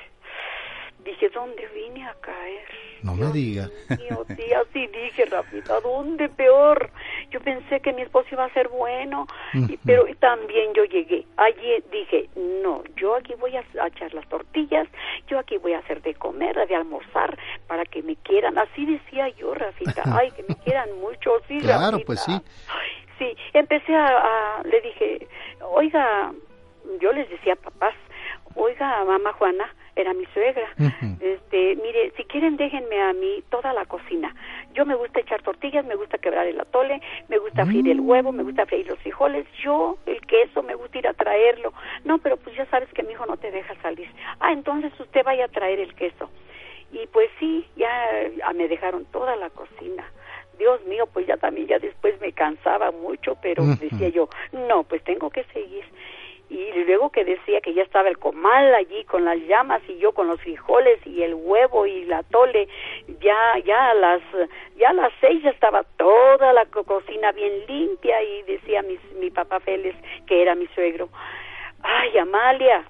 Dije, 1.04 1.30
¿dónde 1.30 1.68
vine 1.74 2.06
a 2.06 2.14
caer? 2.22 2.68
No 3.04 3.16
me 3.16 3.32
diga. 3.32 3.70
mío, 3.98 4.26
sí, 4.36 4.54
así 4.54 4.88
dije, 4.88 5.26
Rafita, 5.26 5.80
¿dónde 5.82 6.30
peor? 6.30 6.90
Yo 7.32 7.40
pensé 7.42 7.80
que 7.82 7.94
mi 7.94 8.02
esposo 8.02 8.28
iba 8.32 8.46
a 8.46 8.54
ser 8.54 8.68
bueno, 8.70 9.28
y- 9.54 9.78
pero 9.78 10.06
también 10.20 10.74
yo 10.74 10.84
llegué. 10.86 11.26
Allí 11.38 11.84
dije, 11.92 12.30
no, 12.36 12.84
yo 12.96 13.16
aquí 13.16 13.34
voy 13.40 13.56
a, 13.56 13.64
a 13.82 13.88
echar 13.88 14.14
las 14.14 14.28
tortillas, 14.30 14.88
yo 15.28 15.40
aquí 15.40 15.58
voy 15.58 15.74
a 15.74 15.80
hacer 15.80 16.02
de 16.02 16.14
comer, 16.16 16.56
de 16.68 16.76
almorzar, 16.76 17.38
para 17.68 17.86
que 17.86 18.02
me 18.04 18.16
quieran. 18.18 18.58
Así 18.58 18.86
decía 18.86 19.30
yo, 19.30 19.54
Rafita, 19.54 20.04
ay, 20.18 20.32
que 20.32 20.44
me 20.44 20.56
quieran 20.56 20.90
mucho, 21.00 21.32
sí, 21.48 21.60
Claro, 21.60 21.92
Rafita. 21.92 22.06
pues 22.06 22.20
sí. 22.22 22.32
Ay, 22.32 22.90
sí, 23.20 23.38
empecé 23.54 23.96
a, 23.96 24.08
a- 24.08 24.64
le 24.64 24.82
dije, 24.82 25.28
oiga, 25.62 26.34
yo 27.02 27.12
les 27.14 27.30
decía 27.30 27.56
papás, 27.56 27.94
oiga, 28.56 29.04
mamá 29.06 29.34
Juana, 29.34 29.74
era 29.98 30.14
mi 30.14 30.26
suegra. 30.28 30.68
Este, 31.20 31.76
mire, 31.76 32.14
si 32.16 32.24
quieren 32.26 32.56
déjenme 32.56 33.02
a 33.02 33.14
mí 33.14 33.44
toda 33.50 33.74
la 33.74 33.86
cocina. 33.86 34.34
Yo 34.74 34.86
me 34.86 34.96
gusta 34.96 35.20
echar 35.20 35.42
tortillas, 35.42 35.86
me 35.86 35.96
gusta 35.96 36.20
quebrar 36.20 36.46
el 36.46 36.60
atole, 36.60 37.02
me 37.28 37.40
gusta 37.40 37.66
freír 37.66 37.90
el 37.90 38.00
huevo, 38.00 38.32
me 38.32 38.44
gusta 38.44 38.66
freír 38.66 38.88
los 38.88 39.00
frijoles, 39.00 39.48
yo 39.64 39.98
el 40.06 40.22
queso 40.22 40.62
me 40.62 40.76
gusta 40.76 41.00
ir 41.00 41.08
a 41.08 41.14
traerlo. 41.14 41.74
No, 42.06 42.20
pero 42.20 42.38
pues 42.38 42.56
ya 42.56 42.66
sabes 42.68 42.90
que 42.94 43.04
mi 43.04 43.14
hijo 43.14 43.26
no 43.26 43.38
te 43.38 43.52
deja 43.52 43.74
salir. 43.82 44.10
Ah, 44.40 44.52
entonces 44.52 44.92
usted 45.00 45.24
vaya 45.24 45.46
a 45.46 45.50
traer 45.50 45.80
el 45.80 45.96
queso. 45.96 46.30
Y 46.92 47.08
pues 47.08 47.30
sí, 47.40 47.66
ya 47.76 47.92
me 48.54 48.68
dejaron 48.68 49.06
toda 49.06 49.36
la 49.36 49.50
cocina. 49.50 50.06
Dios 50.58 50.84
mío, 50.86 51.08
pues 51.08 51.28
ya 51.28 51.38
también 51.38 51.68
ya 51.68 51.80
después 51.80 52.20
me 52.22 52.32
cansaba 52.32 52.92
mucho, 52.92 53.38
pero 53.42 53.64
decía 53.80 54.10
yo, 54.10 54.30
no, 54.52 54.84
pues 54.84 55.04
tengo 55.04 55.30
que 55.30 55.44
seguir 55.54 55.84
y 56.50 56.72
luego 56.86 57.10
que 57.10 57.26
decía 57.26 57.60
que 57.62 57.74
ya 57.74 57.84
estaba 57.84 58.10
el 58.10 58.18
comal 58.18 58.74
allí 58.76 59.04
con 59.06 59.26
las 59.26 59.38
llamas 59.48 59.82
y 59.88 59.98
yo 59.98 60.14
con 60.14 60.28
los 60.28 60.40
frijoles 60.42 61.00
y 61.06 61.22
el 61.24 61.34
huevo 61.36 61.86
y 61.86 62.06
la 62.06 62.24
tole 62.24 62.68
ya 63.20 63.58
ya 63.66 63.92
a 63.92 63.94
las 63.94 64.22
ya 64.78 64.90
a 64.90 64.94
las 64.94 65.12
seis 65.20 65.44
ya 65.44 65.50
estaba 65.50 65.84
toda 65.98 66.54
la 66.54 66.66
cocina 66.66 67.32
bien 67.34 67.52
limpia 67.68 68.22
y 68.24 68.44
decía 68.44 68.82
mi, 68.82 68.98
mi 69.20 69.30
papá 69.30 69.60
Félix 69.60 69.96
que 70.26 70.42
era 70.42 70.56
mi 70.56 70.68
suegro 70.68 71.10
ay 71.84 72.18
Amalia 72.18 72.86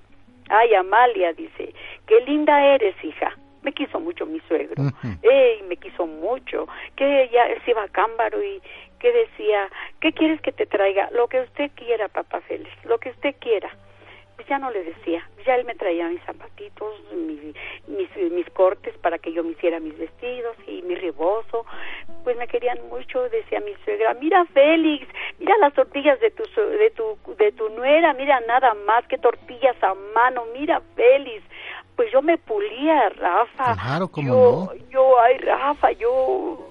ay 0.50 0.76
Amalia 0.76 1.34
dice 1.34 1.74
qué 2.06 2.22
linda 2.22 2.64
eres 2.76 2.96
hija 3.04 3.36
me 3.64 3.74
quiso 3.74 4.00
mucho 4.00 4.26
mi 4.26 4.40
suegro, 4.48 4.82
Ey, 5.22 5.62
me 5.68 5.76
quiso 5.76 6.08
mucho, 6.08 6.70
que 6.96 7.30
ya 7.34 7.48
se 7.66 7.72
iba 7.72 7.84
a 7.84 7.90
Cámbaro 7.90 8.42
y, 8.42 8.62
que 9.00 9.12
decía, 9.12 9.70
¿qué 10.00 10.14
quieres 10.14 10.42
que 10.42 10.52
te 10.52 10.66
traiga? 10.66 11.10
Lo 11.12 11.28
que 11.28 11.42
usted 11.42 11.72
quiera, 11.76 12.08
papá 12.08 12.42
Félix, 12.42 12.72
lo 12.86 12.98
que 12.98 13.10
usted 13.10 13.36
quiera. 13.40 13.70
Pues 14.36 14.48
ya 14.48 14.60
no 14.60 14.70
le 14.70 14.84
decía, 14.84 15.28
ya 15.46 15.56
él 15.56 15.66
me 15.66 15.74
traía 15.74 16.08
mis 16.10 16.22
zapatitos, 16.24 16.94
mis, 17.12 17.56
mis, 17.88 18.50
cortes 18.52 18.96
para 19.00 19.18
que 19.18 19.34
yo 19.34 19.44
me 19.44 19.52
hiciera 19.52 19.80
mis 19.80 19.98
vestidos 19.98 20.56
y 20.68 20.84
mi 20.84 20.94
rebozo. 20.94 21.66
Pues 22.24 22.38
me 22.38 22.48
querían 22.48 22.78
mucho, 22.88 23.30
decía 23.30 23.60
mi 23.62 23.74
suegra, 23.84 24.14
mira 24.14 24.46
Félix, 24.54 25.08
mira 25.40 25.58
las 25.58 25.74
tortillas 25.74 26.20
de 26.20 26.30
tu, 26.30 26.44
de 26.44 26.92
tu, 26.92 27.18
de 27.36 27.52
tu 27.52 27.70
nuera, 27.70 28.14
mira 28.14 28.40
nada 28.42 28.76
más 28.76 29.08
que 29.08 29.18
tortillas 29.18 29.76
a 29.82 29.96
mano, 30.14 30.46
mira 30.54 30.82
Félix. 30.96 31.44
Pues 31.96 32.12
yo 32.12 32.22
me 32.22 32.38
pulía, 32.38 33.10
Rafa. 33.10 33.74
Claro, 33.74 34.08
como 34.08 34.28
yo, 34.28 34.74
Yo, 34.90 35.20
ay, 35.20 35.38
Rafa, 35.40 35.92
yo, 35.94 36.70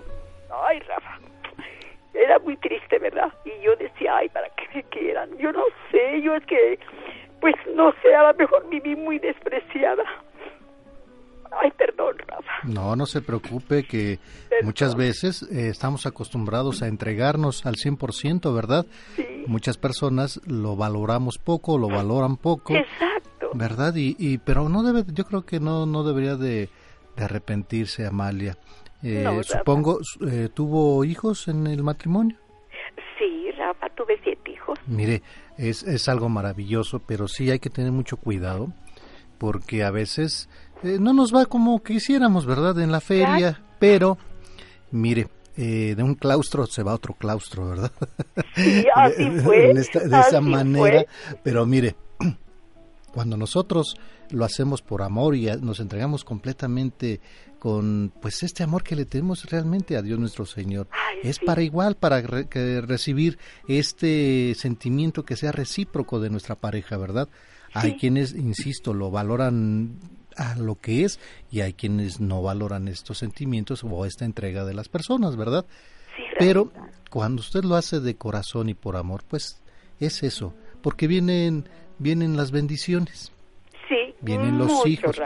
ay, 0.68 0.79
Rafa 0.81 1.26
era 2.16 2.38
muy 2.38 2.56
triste, 2.56 2.98
¿verdad? 2.98 3.32
Y 3.44 3.64
yo 3.64 3.76
decía, 3.76 4.16
ay, 4.16 4.28
¿para 4.28 4.48
qué 4.50 4.64
me 4.74 4.82
quieran? 4.84 5.36
Yo 5.38 5.52
no 5.52 5.64
sé, 5.90 6.20
yo 6.22 6.34
es 6.34 6.44
que, 6.46 6.78
pues 7.40 7.54
no 7.74 7.92
sé, 8.02 8.14
a 8.14 8.30
lo 8.32 8.38
mejor 8.38 8.68
viví 8.68 8.96
muy 8.96 9.18
despreciada. 9.18 10.04
Ay, 11.62 11.70
perdón, 11.72 12.16
Rafa. 12.26 12.52
No, 12.64 12.96
no 12.96 13.06
se 13.06 13.22
preocupe 13.22 13.84
que 13.84 14.18
muchas 14.62 14.94
veces 14.96 15.42
eh, 15.42 15.68
estamos 15.68 16.04
acostumbrados 16.06 16.82
a 16.82 16.88
entregarnos 16.88 17.64
al 17.66 17.76
100%, 17.76 18.54
¿verdad? 18.54 18.84
Sí. 19.14 19.44
Muchas 19.46 19.78
personas 19.78 20.40
lo 20.46 20.76
valoramos 20.76 21.38
poco, 21.38 21.78
lo 21.78 21.88
valoran 21.88 22.36
poco. 22.36 22.74
Exacto. 22.74 23.50
¿Verdad? 23.54 23.94
Y, 23.94 24.16
y 24.18 24.38
pero 24.38 24.68
no 24.68 24.82
debe, 24.82 25.04
yo 25.12 25.24
creo 25.24 25.46
que 25.46 25.60
no, 25.60 25.86
no 25.86 26.02
debería 26.02 26.36
de, 26.36 26.68
de 27.16 27.24
arrepentirse, 27.24 28.06
Amalia. 28.06 28.58
Eh, 29.03 29.24
supongo, 29.42 30.01
eh, 30.28 30.49
¿tuvo 30.53 31.05
hijos 31.05 31.49
en 31.49 31.66
el 31.66 31.82
matrimonio? 31.82 32.36
Sí, 33.18 33.51
Rafa, 33.57 33.88
tuve 33.90 34.18
siete 34.22 34.53
hijos. 34.53 34.78
Mire, 34.86 35.22
es, 35.57 35.82
es 35.82 36.09
algo 36.09 36.28
maravilloso, 36.28 37.01
pero 37.01 37.28
sí 37.28 37.51
hay 37.51 37.59
que 37.59 37.70
tener 37.70 37.92
mucho 37.92 38.16
cuidado, 38.16 38.72
porque 39.38 39.84
a 39.84 39.90
veces 39.90 40.49
eh, 40.82 40.99
no 41.01 41.12
nos 41.12 41.34
va 41.34 41.47
como 41.47 41.82
quisiéramos, 41.82 42.47
¿verdad? 42.47 42.78
En 42.80 42.92
la 42.92 43.01
feria, 43.01 43.62
pero, 43.78 44.18
mire, 44.90 45.28
de 45.57 46.03
un 46.03 46.14
claustro 46.14 46.66
se 46.66 46.82
va 46.82 46.92
a 46.92 46.97
otro 46.97 47.14
claustro, 47.14 47.70
¿verdad? 47.70 47.92
Sí, 48.55 48.84
así 48.94 49.30
fue. 49.44 49.72
de, 49.72 49.80
esa 49.80 50.40
manera, 50.40 51.07
pero 51.42 51.64
mire, 51.64 51.97
cuando 53.16 53.38
nosotros 53.38 53.96
lo 54.28 54.44
hacemos 54.44 54.82
por 54.82 55.00
amor 55.00 55.36
y 55.36 55.46
nos 55.62 55.80
entregamos 55.80 56.22
completamente 56.22 57.18
con 57.58 58.12
pues 58.20 58.42
este 58.42 58.62
amor 58.62 58.82
que 58.82 58.94
le 58.94 59.06
tenemos 59.06 59.46
realmente 59.46 59.96
a 59.96 60.02
Dios 60.02 60.18
nuestro 60.18 60.44
Señor. 60.44 60.86
es 61.22 61.38
para 61.38 61.62
igual, 61.62 61.96
para 61.96 62.20
recibir 62.20 63.38
este 63.68 64.54
sentimiento 64.54 65.24
que 65.24 65.34
sea 65.34 65.50
recíproco 65.50 66.20
de 66.20 66.28
nuestra 66.28 66.56
pareja, 66.56 66.98
¿verdad? 66.98 67.30
Hay 67.72 67.96
quienes, 67.96 68.34
insisto, 68.34 68.92
lo 68.92 69.10
valoran 69.10 69.98
a 70.36 70.54
lo 70.56 70.78
que 70.78 71.04
es 71.04 71.18
y 71.50 71.62
hay 71.62 71.72
quienes 71.72 72.20
no 72.20 72.42
valoran 72.42 72.86
estos 72.86 73.16
sentimientos 73.16 73.82
o 73.82 74.04
esta 74.04 74.26
entrega 74.26 74.66
de 74.66 74.74
las 74.74 74.90
personas, 74.90 75.36
¿verdad? 75.36 75.64
Pero 76.38 76.70
cuando 77.08 77.40
usted 77.40 77.64
lo 77.64 77.76
hace 77.76 77.98
de 77.98 78.14
corazón 78.16 78.68
y 78.68 78.74
por 78.74 78.94
amor, 78.94 79.24
pues 79.26 79.62
es 80.00 80.22
eso, 80.22 80.52
porque 80.82 81.06
vienen 81.06 81.66
vienen 81.99 82.36
las 82.36 82.51
bendiciones. 82.51 83.32
Sí, 83.88 84.14
vienen 84.20 84.59
los 84.59 84.84
hijos. 84.86 85.16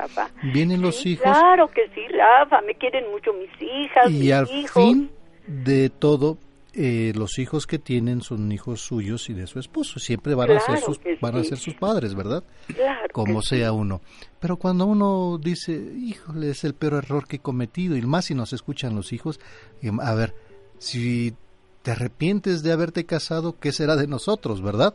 Vienen 0.52 0.82
los 0.82 1.06
hijos. 1.06 1.24
Claro 1.24 1.68
que 1.68 1.88
sí, 1.94 2.02
Rafa, 2.08 2.60
me 2.62 2.74
quieren 2.74 3.10
mucho 3.10 3.32
mis 3.32 3.50
hijas. 3.60 4.10
Y 4.10 4.32
al 4.32 4.46
fin 4.46 5.10
de 5.46 5.88
todo, 5.88 6.36
eh, 6.72 7.12
los 7.16 7.38
hijos 7.38 7.66
que 7.66 7.78
tienen 7.78 8.20
son 8.20 8.52
hijos 8.52 8.82
suyos 8.82 9.28
y 9.28 9.34
de 9.34 9.46
su 9.46 9.58
esposo. 9.58 9.98
Siempre 9.98 10.34
van 10.34 10.52
a 10.52 10.60
ser 10.60 10.78
sus 10.78 11.00
van 11.20 11.36
a 11.36 11.44
ser 11.44 11.58
sus 11.58 11.74
padres, 11.74 12.14
¿verdad? 12.14 12.44
Claro 12.74 13.08
Como 13.12 13.42
sea 13.42 13.72
uno. 13.72 14.00
Pero 14.38 14.56
cuando 14.56 14.86
uno 14.86 15.38
dice, 15.38 15.72
híjole, 15.72 16.50
es 16.50 16.62
el 16.64 16.74
peor 16.74 16.94
error 16.94 17.26
que 17.26 17.36
he 17.36 17.40
cometido, 17.40 17.96
y 17.96 18.02
más 18.02 18.26
si 18.26 18.34
nos 18.34 18.52
escuchan 18.52 18.94
los 18.94 19.12
hijos, 19.12 19.40
em, 19.82 19.98
a 20.00 20.14
ver, 20.14 20.34
si 20.78 21.34
te 21.82 21.90
arrepientes 21.90 22.62
de 22.62 22.72
haberte 22.72 23.04
casado, 23.04 23.58
¿qué 23.58 23.72
será 23.72 23.96
de 23.96 24.06
nosotros, 24.06 24.62
verdad? 24.62 24.94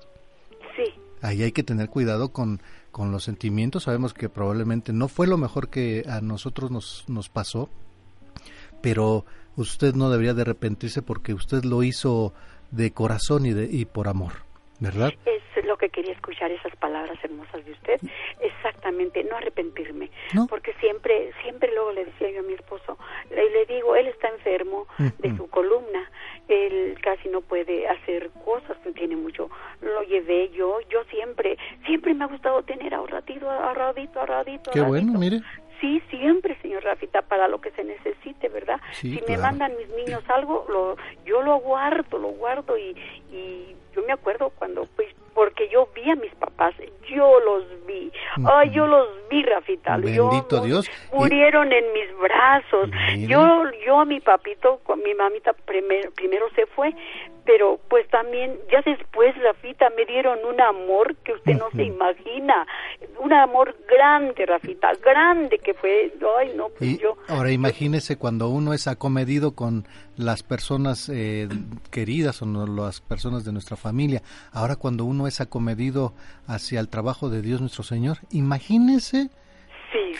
Ahí 1.25 1.43
hay 1.43 1.51
que 1.51 1.63
tener 1.63 1.89
cuidado 1.89 2.31
con 2.31 2.59
con 2.95 3.11
los 3.11 3.25
sentimientos. 3.25 3.83
Sabemos 3.83 4.13
que 4.13 4.29
probablemente 4.29 4.93
no 4.93 5.09
fue 5.09 5.27
lo 5.27 5.35
mejor 5.37 5.69
que 5.69 6.05
a 6.07 6.21
nosotros 6.21 6.71
nos, 6.71 7.03
nos 7.09 7.27
pasó, 7.27 7.69
pero 8.81 9.25
usted 9.57 9.95
no 9.95 10.09
debería 10.09 10.33
de 10.33 10.43
arrepentirse 10.43 11.01
porque 11.01 11.33
usted 11.33 11.65
lo 11.65 11.83
hizo 11.83 12.33
de 12.71 12.93
corazón 12.93 13.45
y, 13.45 13.51
de, 13.51 13.67
y 13.69 13.83
por 13.83 14.07
amor, 14.07 14.31
¿verdad? 14.79 15.11
Es 15.25 15.65
lo 15.65 15.77
que 15.77 15.89
quería 15.89 16.13
escuchar, 16.13 16.51
esas 16.51 16.73
palabras 16.77 17.17
hermosas 17.21 17.65
de 17.65 17.73
usted. 17.73 17.99
Exactamente, 18.39 19.25
no 19.25 19.35
arrepentirme. 19.35 20.09
Porque 20.47 20.73
siempre, 20.79 21.31
siempre 21.41 21.73
luego 21.73 21.91
le 21.91 22.05
decía 22.05 22.31
yo 22.31 22.39
a 22.39 22.43
mi 22.43 22.53
esposo, 22.53 22.97
le, 23.29 23.49
le 23.49 23.65
digo, 23.65 23.97
él 23.97 24.07
está 24.07 24.29
enfermo 24.29 24.87
de 24.97 25.35
su 25.35 25.49
columna 25.49 26.09
él 26.47 26.97
casi 27.01 27.29
no 27.29 27.41
puede 27.41 27.87
hacer 27.87 28.29
cosas, 28.43 28.77
tiene 28.93 29.15
mucho, 29.15 29.49
lo 29.81 30.03
llevé 30.03 30.49
yo, 30.49 30.79
yo 30.89 31.03
siempre, 31.05 31.57
siempre 31.85 32.13
me 32.13 32.25
ha 32.25 32.27
gustado 32.27 32.63
tener 32.63 32.93
ahorradito, 32.93 33.49
ahorradito, 33.49 34.19
ahorradito. 34.19 34.71
Qué 34.71 34.81
bueno, 34.81 35.17
mire. 35.19 35.41
Sí, 35.81 36.01
siempre, 36.09 36.57
señor 36.61 36.83
Rafita, 36.83 37.21
para 37.21 37.47
lo 37.47 37.59
que 37.59 37.71
se 37.71 37.83
necesite, 37.83 38.47
¿verdad? 38.47 38.79
si 38.93 39.21
me 39.27 39.37
mandan 39.37 39.73
mis 39.77 39.89
niños 39.89 40.23
algo, 40.29 40.65
lo, 40.69 40.95
yo 41.25 41.41
lo 41.41 41.57
guardo, 41.57 42.17
lo 42.17 42.29
guardo 42.29 42.77
y, 42.77 42.95
y 43.31 43.75
yo 43.95 44.03
me 44.03 44.13
acuerdo 44.13 44.51
cuando 44.57 44.87
pues 44.95 45.07
porque 45.35 45.67
yo 45.69 45.89
vi 45.93 46.09
a 46.09 46.15
mis 46.15 46.33
papás, 46.35 46.73
yo 47.13 47.39
los 47.41 47.65
vi, 47.85 48.09
ay, 48.45 48.71
yo 48.71 48.87
los 48.87 49.07
vi, 49.29 49.43
Rafita, 49.43 49.97
Bendito 49.97 50.61
Dios. 50.61 50.89
murieron 51.13 51.71
en 51.73 51.83
mis 51.91 52.17
brazos, 52.17 52.89
yo, 53.27 53.63
yo 53.85 53.99
a 53.99 54.05
mi 54.05 54.21
papito, 54.21 54.79
con 54.83 55.03
mi 55.03 55.13
mamita 55.13 55.51
primero, 55.51 56.09
primero 56.11 56.45
se 56.55 56.65
fue, 56.67 56.95
pero 57.45 57.79
pues 57.89 58.07
también 58.09 58.57
ya 58.71 58.81
después 58.81 59.35
Rafita 59.43 59.89
me 59.95 60.05
dieron 60.05 60.39
un 60.45 60.59
amor 60.61 61.15
que 61.17 61.33
usted 61.33 61.57
no 61.57 61.69
se 61.71 61.83
imagina, 61.83 62.65
un 63.19 63.33
amor 63.33 63.75
grande 63.89 64.45
Rafita, 64.45 64.93
grande 65.03 65.59
que 65.59 65.73
fue, 65.73 66.13
ay 66.39 66.53
no, 66.55 66.69
pues 66.69 66.97
yo. 66.97 67.17
Ahora 67.27 67.51
imagínese 67.51 68.17
cuando 68.17 68.47
uno 68.47 68.73
es 68.73 68.87
acomedido 68.87 69.53
con 69.53 69.85
las 70.17 70.43
personas 70.43 71.09
eh, 71.09 71.49
queridas 71.91 72.41
o 72.41 72.45
las 72.45 73.01
personas 73.01 73.43
de 73.43 73.51
nuestra 73.51 73.75
familia, 73.75 73.84
ahora 74.51 74.75
cuando 74.75 75.05
uno 75.05 75.27
es 75.27 75.41
acomedido 75.41 76.13
hacia 76.47 76.79
el 76.79 76.89
trabajo 76.89 77.29
de 77.29 77.41
Dios 77.41 77.61
nuestro 77.61 77.83
Señor, 77.83 78.17
imagínese 78.31 79.29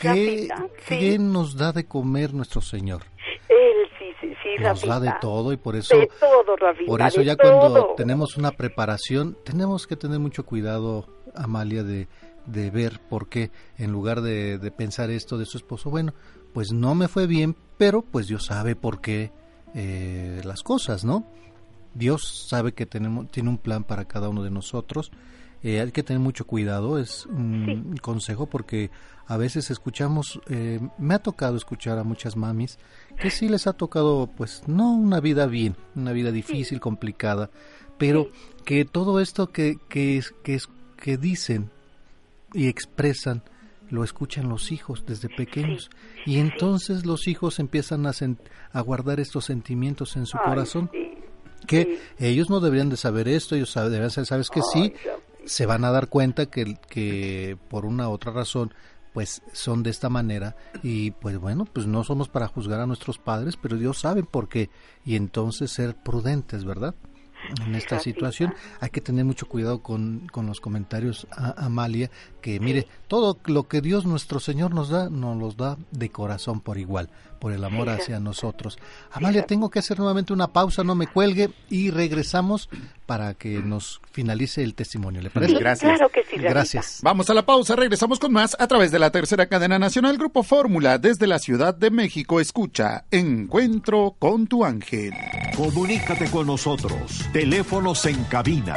qué, 0.00 0.48
qué 0.86 1.18
nos 1.18 1.56
da 1.56 1.72
de 1.72 1.86
comer 1.86 2.34
nuestro 2.34 2.60
Señor. 2.60 3.02
Él 3.48 3.88
sí, 3.98 4.06
sí, 4.20 4.34
sí, 4.42 4.62
Nos 4.62 4.82
da 4.82 5.00
de 5.00 5.12
todo 5.20 5.52
y 5.52 5.56
por 5.56 5.76
eso, 5.76 5.96
de 5.96 6.08
todo, 6.20 6.56
por 6.86 7.02
eso 7.02 7.22
ya 7.22 7.36
cuando 7.36 7.94
tenemos 7.96 8.36
una 8.36 8.52
preparación, 8.52 9.36
tenemos 9.44 9.86
que 9.86 9.96
tener 9.96 10.18
mucho 10.18 10.44
cuidado, 10.44 11.08
Amalia, 11.34 11.82
de, 11.82 12.08
de 12.46 12.70
ver 12.70 13.00
por 13.08 13.28
qué, 13.28 13.50
en 13.78 13.92
lugar 13.92 14.20
de, 14.20 14.58
de 14.58 14.70
pensar 14.70 15.10
esto 15.10 15.38
de 15.38 15.46
su 15.46 15.56
esposo, 15.56 15.90
bueno, 15.90 16.14
pues 16.52 16.72
no 16.72 16.94
me 16.94 17.08
fue 17.08 17.26
bien, 17.26 17.56
pero 17.76 18.02
pues 18.02 18.28
Dios 18.28 18.46
sabe 18.46 18.76
por 18.76 19.00
qué 19.00 19.30
eh, 19.74 20.40
las 20.44 20.62
cosas, 20.62 21.04
¿no? 21.04 21.26
Dios 21.96 22.46
sabe 22.48 22.72
que 22.72 22.86
tenemos, 22.86 23.30
tiene 23.30 23.48
un 23.48 23.58
plan 23.58 23.84
para 23.84 24.04
cada 24.04 24.28
uno 24.28 24.42
de 24.42 24.50
nosotros. 24.50 25.10
Eh, 25.62 25.80
hay 25.80 25.90
que 25.90 26.02
tener 26.02 26.20
mucho 26.20 26.46
cuidado, 26.46 26.98
es 26.98 27.26
un 27.26 27.96
consejo 28.02 28.46
porque 28.46 28.90
a 29.26 29.36
veces 29.36 29.70
escuchamos, 29.70 30.40
eh, 30.48 30.80
me 30.98 31.14
ha 31.14 31.18
tocado 31.18 31.56
escuchar 31.56 31.98
a 31.98 32.04
muchas 32.04 32.36
mamis 32.36 32.78
que 33.18 33.30
sí 33.30 33.48
les 33.48 33.66
ha 33.66 33.72
tocado, 33.72 34.30
pues, 34.36 34.62
no 34.66 34.92
una 34.92 35.20
vida 35.20 35.46
bien, 35.46 35.74
una 35.94 36.12
vida 36.12 36.30
difícil, 36.30 36.78
complicada, 36.78 37.50
pero 37.98 38.30
que 38.64 38.84
todo 38.84 39.18
esto 39.18 39.48
que, 39.48 39.78
que, 39.88 40.22
que, 40.44 40.60
que 40.96 41.16
dicen 41.16 41.70
y 42.52 42.68
expresan, 42.68 43.42
lo 43.88 44.04
escuchan 44.04 44.48
los 44.48 44.72
hijos 44.72 45.04
desde 45.06 45.28
pequeños. 45.28 45.90
Y 46.26 46.38
entonces 46.38 47.06
los 47.06 47.28
hijos 47.28 47.58
empiezan 47.58 48.06
a, 48.06 48.12
a 48.72 48.80
guardar 48.80 49.20
estos 49.20 49.46
sentimientos 49.46 50.16
en 50.16 50.26
su 50.26 50.36
corazón 50.38 50.90
que 51.66 52.00
ellos 52.18 52.50
no 52.50 52.60
deberían 52.60 52.88
de 52.88 52.96
saber 52.96 53.28
esto, 53.28 53.54
ellos 53.54 53.74
deberían 53.74 54.10
saber, 54.10 54.26
sabes 54.26 54.50
que 54.50 54.62
sí, 54.62 54.94
se 55.44 55.66
van 55.66 55.84
a 55.84 55.90
dar 55.90 56.08
cuenta 56.08 56.46
que, 56.46 56.78
que 56.88 57.56
por 57.68 57.84
una 57.84 58.08
u 58.08 58.12
otra 58.12 58.32
razón 58.32 58.72
pues 59.12 59.40
son 59.52 59.82
de 59.82 59.88
esta 59.88 60.10
manera 60.10 60.56
y 60.82 61.12
pues 61.12 61.38
bueno, 61.38 61.64
pues 61.64 61.86
no 61.86 62.04
somos 62.04 62.28
para 62.28 62.48
juzgar 62.48 62.80
a 62.80 62.86
nuestros 62.86 63.18
padres, 63.18 63.56
pero 63.56 63.78
Dios 63.78 63.98
sabe 63.98 64.22
por 64.22 64.48
qué 64.48 64.68
y 65.06 65.16
entonces 65.16 65.70
ser 65.70 65.96
prudentes, 65.96 66.66
¿verdad? 66.66 66.94
en 67.64 67.74
esta 67.74 67.98
situación. 68.00 68.54
Hay 68.80 68.90
que 68.90 69.00
tener 69.00 69.24
mucho 69.24 69.46
cuidado 69.46 69.82
con, 69.82 70.26
con 70.32 70.46
los 70.46 70.60
comentarios 70.60 71.26
a 71.30 71.64
Amalia, 71.64 72.10
que 72.40 72.60
mire, 72.60 72.86
todo 73.08 73.38
lo 73.46 73.68
que 73.68 73.80
Dios 73.80 74.06
nuestro 74.06 74.40
Señor 74.40 74.74
nos 74.74 74.88
da, 74.88 75.08
nos 75.10 75.36
los 75.36 75.56
da 75.56 75.76
de 75.90 76.10
corazón 76.10 76.60
por 76.60 76.78
igual, 76.78 77.10
por 77.36 77.52
el 77.52 77.64
amor 77.64 77.88
hacia 77.90 78.20
nosotros. 78.20 78.78
Amalia, 79.12 79.46
tengo 79.46 79.70
que 79.70 79.78
hacer 79.78 79.98
nuevamente 79.98 80.32
una 80.32 80.48
pausa, 80.48 80.84
no 80.84 80.94
me 80.94 81.06
cuelgue 81.06 81.50
y 81.68 81.90
regresamos 81.90 82.68
para 83.06 83.34
que 83.34 83.60
nos 83.60 84.00
finalice 84.10 84.62
el 84.62 84.74
testimonio. 84.74 85.22
¿Le 85.22 85.30
parece? 85.30 85.54
Gracias. 85.54 85.96
Claro 85.96 86.10
que 86.10 86.24
sí, 86.24 86.36
Gracias. 86.38 87.00
Vamos 87.02 87.30
a 87.30 87.34
la 87.34 87.46
pausa, 87.46 87.76
regresamos 87.76 88.18
con 88.18 88.32
más 88.32 88.56
a 88.58 88.66
través 88.66 88.90
de 88.90 88.98
la 88.98 89.10
tercera 89.10 89.46
cadena 89.46 89.78
nacional 89.78 90.18
Grupo 90.18 90.42
Fórmula 90.42 90.98
desde 90.98 91.26
la 91.26 91.38
Ciudad 91.38 91.74
de 91.74 91.90
México. 91.90 92.40
Escucha 92.40 93.04
Encuentro 93.10 94.16
con 94.18 94.46
tu 94.46 94.64
ángel. 94.64 95.12
Comunícate 95.56 96.30
con 96.30 96.46
nosotros. 96.46 97.24
Teléfonos 97.32 98.04
en 98.06 98.22
cabina 98.24 98.74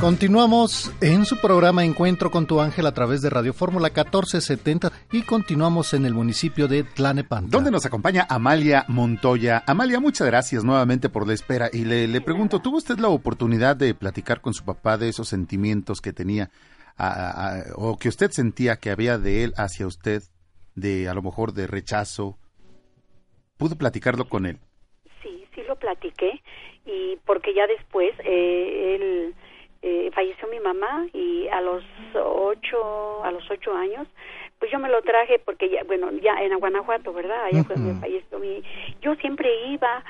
Continuamos 0.03 0.91
en 0.99 1.23
su 1.23 1.39
programa 1.39 1.85
Encuentro 1.85 2.29
con 2.29 2.45
tu 2.45 2.59
ángel 2.59 2.87
a 2.87 2.93
través 2.93 3.21
de 3.21 3.29
Radio 3.29 3.53
Fórmula 3.53 3.87
1470 3.87 4.91
y 5.13 5.21
continuamos 5.21 5.93
en 5.93 6.05
el 6.05 6.13
municipio 6.13 6.67
de 6.67 6.83
Tlanepantla. 6.83 7.49
Donde 7.49 7.71
nos 7.71 7.85
acompaña 7.85 8.27
Amalia 8.27 8.83
Montoya. 8.89 9.63
Amalia, 9.65 10.01
muchas 10.01 10.27
gracias 10.27 10.65
nuevamente 10.65 11.07
por 11.07 11.25
la 11.25 11.33
espera 11.33 11.69
y 11.71 11.85
le, 11.85 12.09
le 12.09 12.19
pregunto, 12.19 12.59
¿tuvo 12.59 12.79
usted 12.79 12.99
la 12.99 13.07
oportunidad 13.07 13.77
de 13.77 13.95
platicar 13.95 14.41
con 14.41 14.53
su 14.53 14.65
papá 14.65 14.97
de 14.97 15.07
esos 15.07 15.29
sentimientos 15.29 16.01
que 16.01 16.11
tenía 16.11 16.51
o 17.75 17.97
que 17.97 18.09
usted 18.09 18.31
sentía 18.31 18.77
que 18.77 18.91
había 18.91 19.17
de 19.17 19.43
él 19.43 19.53
hacia 19.57 19.87
usted, 19.87 20.21
de 20.75 21.07
a 21.07 21.13
lo 21.13 21.21
mejor 21.21 21.53
de 21.53 21.67
rechazo, 21.67 22.37
¿pudo 23.57 23.77
platicarlo 23.77 24.25
con 24.25 24.45
él? 24.45 24.57
Sí, 25.21 25.45
sí 25.53 25.61
lo 25.67 25.75
platiqué 25.75 26.41
y 26.85 27.17
porque 27.25 27.53
ya 27.53 27.67
después 27.67 28.13
eh, 28.23 28.95
él 28.95 29.35
eh, 29.81 30.11
falleció 30.13 30.47
mi 30.47 30.59
mamá 30.59 31.07
y 31.13 31.47
a 31.49 31.61
los 31.61 31.83
ocho 32.15 33.23
a 33.23 33.31
los 33.31 33.49
ocho 33.49 33.75
años 33.75 34.07
pues 34.63 34.71
yo 34.71 34.79
me 34.79 34.87
lo 34.87 35.01
traje 35.01 35.39
porque 35.39 35.67
ya, 35.67 35.83
bueno, 35.83 36.09
ya 36.21 36.41
en 36.41 36.57
Guanajuato, 36.57 37.11
¿verdad? 37.11 37.43
Allá 37.43 37.65
fue 37.65 37.75
mi 37.75 37.99
país. 37.99 38.23
Yo 39.01 39.13
siempre 39.15 39.53
iba 39.65 40.01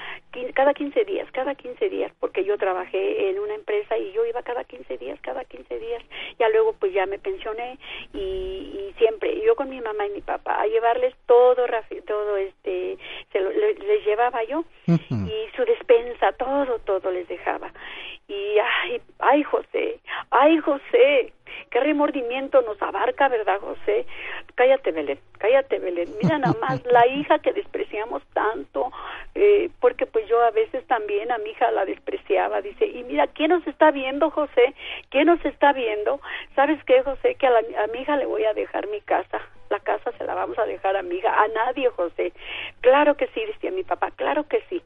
cada 0.53 0.75
15 0.75 1.05
días, 1.05 1.27
cada 1.31 1.55
15 1.55 1.89
días, 1.89 2.11
porque 2.19 2.45
yo 2.45 2.55
trabajé 2.59 3.31
en 3.31 3.39
una 3.39 3.55
empresa 3.55 3.97
y 3.97 4.11
yo 4.11 4.23
iba 4.27 4.43
cada 4.43 4.63
15 4.63 4.99
días, 4.99 5.19
cada 5.21 5.43
15 5.43 5.79
días. 5.79 6.03
Ya 6.37 6.49
luego 6.49 6.73
pues 6.73 6.93
ya 6.93 7.07
me 7.07 7.17
pensioné 7.17 7.79
y, 8.13 8.19
y 8.19 8.93
siempre, 8.99 9.41
yo 9.43 9.55
con 9.55 9.71
mi 9.71 9.81
mamá 9.81 10.05
y 10.05 10.11
mi 10.11 10.21
papá, 10.21 10.61
a 10.61 10.67
llevarles 10.67 11.15
todo, 11.25 11.65
todo 12.05 12.37
este, 12.37 12.99
se 13.31 13.41
lo, 13.41 13.49
les, 13.49 14.05
llevaba 14.05 14.43
yo 14.43 14.65
y 14.85 15.55
su 15.55 15.65
despensa, 15.65 16.31
todo, 16.33 16.77
todo 16.85 17.09
les 17.09 17.27
dejaba. 17.27 17.73
Y 18.33 18.57
ay, 18.59 19.01
ay 19.19 19.43
José, 19.43 19.99
ay 20.31 20.57
José, 20.57 21.33
qué 21.69 21.79
remordimiento 21.79 22.61
nos 22.63 22.81
abarca, 22.81 23.27
¿verdad, 23.27 23.59
José? 23.59 24.07
Cállate, 24.55 24.91
Belén, 24.91 25.19
cállate, 25.37 25.77
Belén. 25.77 26.09
Mira 26.21 26.39
nada 26.39 26.55
más 26.59 26.83
la 26.91 27.05
hija 27.07 27.39
que 27.39 27.53
despreciamos 27.53 28.23
tanto, 28.33 28.91
eh, 29.35 29.69
porque 29.79 30.07
pues 30.07 30.27
yo 30.27 30.41
a 30.41 30.49
veces 30.51 30.85
también 30.87 31.31
a 31.31 31.37
mi 31.37 31.51
hija 31.51 31.69
la 31.71 31.85
despreciaba, 31.85 32.61
dice, 32.61 32.87
y 32.87 33.03
mira, 33.03 33.27
¿quién 33.27 33.51
nos 33.51 33.65
está 33.67 33.91
viendo, 33.91 34.31
José? 34.31 34.73
¿Quién 35.09 35.27
nos 35.27 35.43
está 35.45 35.73
viendo? 35.73 36.19
¿Sabes 36.55 36.83
qué, 36.85 37.03
José? 37.03 37.35
Que 37.35 37.45
a, 37.45 37.51
a 37.83 37.87
mi 37.87 37.99
hija 37.99 38.17
le 38.17 38.25
voy 38.25 38.45
a 38.45 38.53
dejar 38.53 38.87
mi 38.87 39.01
casa, 39.01 39.41
la 39.69 39.79
casa 39.79 40.11
se 40.17 40.23
la 40.23 40.33
vamos 40.33 40.57
a 40.57 40.65
dejar 40.65 40.95
a 40.95 41.03
mi 41.03 41.17
hija, 41.17 41.39
a 41.39 41.47
nadie, 41.49 41.89
José. 41.89 42.33
Claro 42.81 43.15
que 43.15 43.27
sí, 43.27 43.45
decía 43.45 43.71
mi 43.71 43.83
papá, 43.83 44.09
claro 44.11 44.47
que 44.47 44.63
sí. 44.69 44.81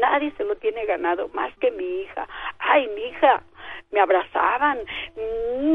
Nadie 0.00 0.32
se 0.36 0.44
lo 0.44 0.56
tiene 0.56 0.84
ganado 0.86 1.28
más 1.34 1.56
que 1.58 1.70
mi 1.70 2.02
hija. 2.02 2.28
Ay, 2.58 2.88
mi 2.94 3.02
hija, 3.02 3.42
me 3.92 4.00
abrazaban. 4.00 4.78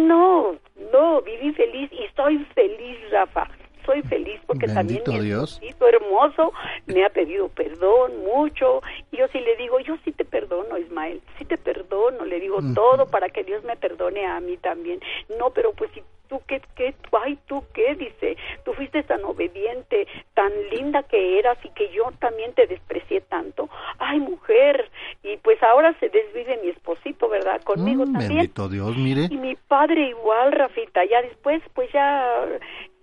No, 0.08 0.56
no, 0.92 1.22
viví 1.22 1.52
feliz 1.54 1.92
y 1.92 2.08
soy 2.16 2.46
feliz, 2.56 2.98
Rafa. 3.12 3.48
Soy 3.86 4.02
feliz 4.04 4.40
porque 4.46 4.68
también 4.68 5.02
mi 5.08 5.20
Dios. 5.20 5.60
hermoso 5.62 6.54
me 6.86 7.06
ha 7.06 7.10
pedido 7.10 7.50
perdón 7.50 8.24
mucho 8.24 8.82
y 9.12 9.18
yo 9.18 9.28
sí 9.30 9.40
le 9.40 9.56
digo, 9.58 9.80
yo 9.80 9.98
sí 10.04 10.12
te 10.12 10.26
perdono, 10.26 10.78
Ismael, 10.78 11.22
sí 11.38 11.46
te 11.46 11.58
perdono, 11.58 12.26
le 12.26 12.40
digo 12.40 12.60
todo 12.74 13.08
para 13.08 13.30
que 13.30 13.44
Dios 13.44 13.64
me 13.64 13.76
perdone 13.76 14.26
a 14.26 14.40
mí 14.40 14.58
también. 14.58 15.00
No, 15.38 15.50
pero 15.52 15.74
pues 15.74 15.92
si 15.94 16.02
tú 16.32 16.42
qué, 16.48 16.62
qué, 16.76 16.96
ay, 17.24 17.38
tú 17.46 17.62
qué, 17.74 17.94
dice, 17.96 18.38
tú 18.64 18.72
fuiste 18.74 19.04
tan 19.04 19.24
obediente, 19.26 20.08
tan 20.34 20.50
linda 20.72 21.04
que 21.04 21.38
eras 21.38 21.58
y 21.64 21.70
que 21.72 21.92
yo 21.92 22.06
también 22.20 22.54
te 22.54 22.68
desprecié 22.68 23.20
tanto. 23.20 23.70
Ay, 24.00 24.20
mujer, 24.20 24.90
y 25.24 25.36
pues 25.38 25.62
ahora 25.62 25.94
se 26.00 26.08
desvive 26.08 26.58
mi 26.64 26.70
esposito, 26.70 27.28
¿verdad? 27.28 27.62
Conmigo 27.64 28.06
mm, 28.06 28.14
también. 28.14 28.38
Bendito 28.38 28.70
Dios, 28.70 28.96
mire. 28.96 29.28
Y 29.30 29.38
mi 29.38 29.56
padre 29.56 30.08
igual, 30.08 30.54
Rafita, 30.54 31.04
ya 31.04 31.22
después, 31.22 31.62
pues 31.74 31.92
ya 31.92 32.46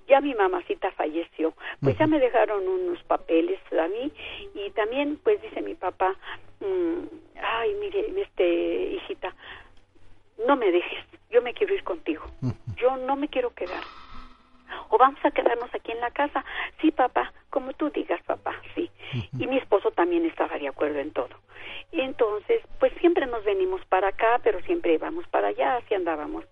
ya 0.09 0.21
mi 0.21 0.35
mamacita 0.35 0.91
falleció, 0.93 1.55
pues 1.81 1.97
ya 1.99 2.07
me 2.07 2.19
dejaron 2.19 2.67
unos 2.67 3.03
papeles 3.05 3.61
a 3.79 3.89
mí 3.89 4.11
y 4.55 4.71
también 4.71 5.19
pues 5.23 5.41
dice 5.43 5.61
mi 5.61 5.75
papá, 5.75 6.15
mm, 6.61 7.05
ay 7.43 7.75
mire, 7.75 8.13
este 8.21 8.95
hijita, 8.95 9.35
no 10.47 10.57
me 10.57 10.73
dejes, 10.73 11.05
yo 11.31 11.43
me 11.43 11.53
quiero 11.53 11.75
ir 11.75 11.85
contigo, 11.85 12.25
yo 12.77 12.97
no 12.97 13.17
me 13.17 13.29
quiero 13.29 13.55
quedar. 13.55 13.83
O 14.91 14.99
vamos 14.99 15.21
a 15.25 15.31
quedarnos 15.31 15.73
aquí 15.75 15.93
en 15.93 16.01
la 16.01 16.11
casa. 16.11 16.45
Sí, 16.81 16.91
papá, 16.91 17.33
como 17.51 17.73
tú 17.73 17.91
digas, 17.91 18.23
papá, 18.23 18.55
sí. 18.75 18.91
Y 19.39 19.47
mi 19.47 19.59
esposo 19.59 19.91
también 19.91 20.27
estaba 20.27 20.59
de 20.59 20.69
acuerdo 20.69 20.99
en 20.99 21.12
todo. 21.12 21.35
Y 21.91 22.01
entonces, 22.03 22.62
pues 22.79 22.93
siempre 23.01 23.27
nos 23.27 23.45
venimos 23.45 23.85
para 23.87 24.09
acá, 24.09 24.41
pero 24.43 24.61
siempre 24.62 24.95
íbamos 24.95 25.27
para 25.29 25.49
allá, 25.49 25.77
así 25.77 25.95
andábamos. 25.95 26.45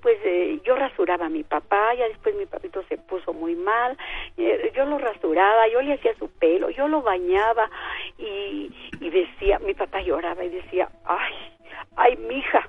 Pues 0.00 0.16
eh, 0.24 0.60
yo 0.64 0.76
rasuraba 0.76 1.26
a 1.26 1.30
mi 1.30 1.42
papá, 1.42 1.94
ya 1.94 2.06
después 2.08 2.36
mi 2.36 2.46
papito 2.46 2.84
se 2.88 2.96
puso 2.96 3.32
muy 3.32 3.56
mal, 3.56 3.96
eh, 4.36 4.72
yo 4.74 4.84
lo 4.84 4.98
rasuraba, 4.98 5.66
yo 5.68 5.82
le 5.82 5.94
hacía 5.94 6.14
su 6.18 6.30
pelo, 6.30 6.70
yo 6.70 6.86
lo 6.86 7.02
bañaba 7.02 7.68
y, 8.16 8.70
y 9.00 9.10
decía, 9.10 9.58
mi 9.58 9.74
papá 9.74 10.00
lloraba 10.00 10.44
y 10.44 10.50
decía, 10.50 10.88
ay, 11.04 11.55
ay, 11.96 12.16
mija, 12.16 12.68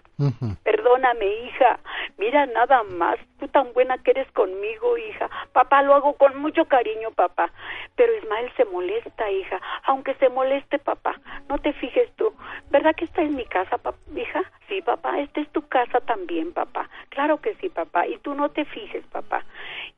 perdóname, 0.64 1.26
hija, 1.26 1.80
mira 2.18 2.46
nada 2.48 2.84
más, 2.84 3.18
tú 3.40 3.48
tan 3.48 3.72
buena 3.74 3.98
que 4.00 4.12
eres 4.12 4.32
conmigo, 4.32 4.98
hija, 4.98 5.30
papá, 5.54 5.82
lo 5.84 5.96
hago 5.96 6.14
con 6.14 6.40
mucho 6.40 6.66
cariño, 6.66 7.12
papá, 7.12 7.52
pero 7.96 8.16
Ismael 8.18 8.52
se 8.56 8.66
molesta, 8.66 9.30
hija, 9.32 9.60
aunque 9.84 10.16
se 10.16 10.30
moleste, 10.30 10.80
papá, 10.80 11.20
no 11.50 11.58
te 11.60 11.74
fijes 11.74 12.10
tú, 12.16 12.34
¿verdad 12.70 12.96
que 12.96 13.06
esta 13.06 13.22
es 13.22 13.32
mi 13.32 13.46
casa, 13.46 13.80
hija? 14.16 14.44
Sí, 14.68 14.82
papá, 14.82 15.20
esta 15.20 15.40
es 15.40 15.50
tu 15.52 15.66
casa 15.68 16.02
también, 16.02 16.52
papá, 16.54 16.90
claro 17.10 17.40
que 17.40 17.56
sí, 17.56 17.70
papá, 17.70 18.06
y 18.08 18.18
tú 18.18 18.34
no 18.34 18.50
te 18.50 18.66
fijes, 18.66 19.06
papá. 19.08 19.46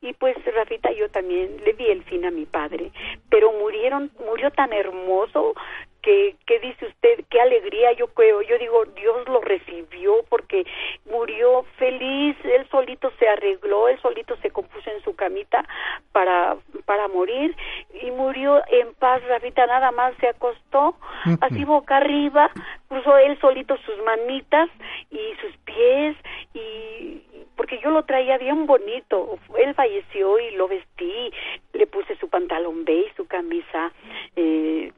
Y 0.00 0.12
pues 0.14 0.36
Rafita, 0.54 0.92
yo 0.92 1.10
también 1.10 1.56
le 1.64 1.72
vi 1.72 1.86
el 1.90 2.04
fin 2.04 2.24
a 2.24 2.30
mi 2.30 2.46
padre, 2.46 2.92
pero 3.28 3.52
murieron, 3.52 4.10
murió 4.24 4.50
tan 4.50 4.72
hermoso, 4.72 5.54
que, 6.02 6.36
¿qué 6.46 6.58
dice 6.60 6.86
usted? 6.86 7.24
Qué 7.28 7.40
alegría 7.40 7.92
yo 7.92 8.08
creo. 8.08 8.42
Yo 8.42 8.58
digo, 8.58 8.84
Dios 8.96 9.28
lo 9.28 9.40
recibió 9.40 10.24
porque 10.28 10.64
murió 11.06 11.64
feliz, 11.76 12.36
él 12.44 12.66
solito 12.70 13.10
se 13.18 13.28
arregló, 13.28 13.88
él 13.88 13.98
solito 14.00 14.36
se 14.38 14.50
compuso 14.50 14.90
en 14.90 15.02
su 15.02 15.14
camita 15.14 15.64
para, 16.12 16.56
para 16.84 17.08
morir 17.08 17.56
y 18.02 18.10
murió 18.10 18.62
en 18.68 18.94
paz, 18.94 19.22
Rafita, 19.28 19.66
nada 19.66 19.90
más 19.90 20.14
se 20.20 20.28
acostó, 20.28 20.96
así 21.40 21.64
boca 21.64 21.98
arriba, 21.98 22.50
cruzó 22.88 23.16
él 23.18 23.38
solito 23.40 23.76
sus 23.78 23.96
manitas 24.04 24.68
y 25.10 25.20
sus 25.40 25.56
pies 25.58 26.16
y 26.54 27.22
porque 27.56 27.78
yo 27.82 27.90
lo 27.90 28.04
traía 28.04 28.38
bien 28.38 28.66
bonito. 28.66 29.38
Él 29.58 29.74
falleció 29.74 30.38
y 30.38 30.52
lo 30.52 30.66
vestí, 30.66 31.30
le 31.74 31.86
puse 31.86 32.16
su 32.16 32.28
pantalón 32.28 32.86
beige, 32.86 33.12
su 33.16 33.26
camisa 33.26 33.92
eh, 34.34 34.92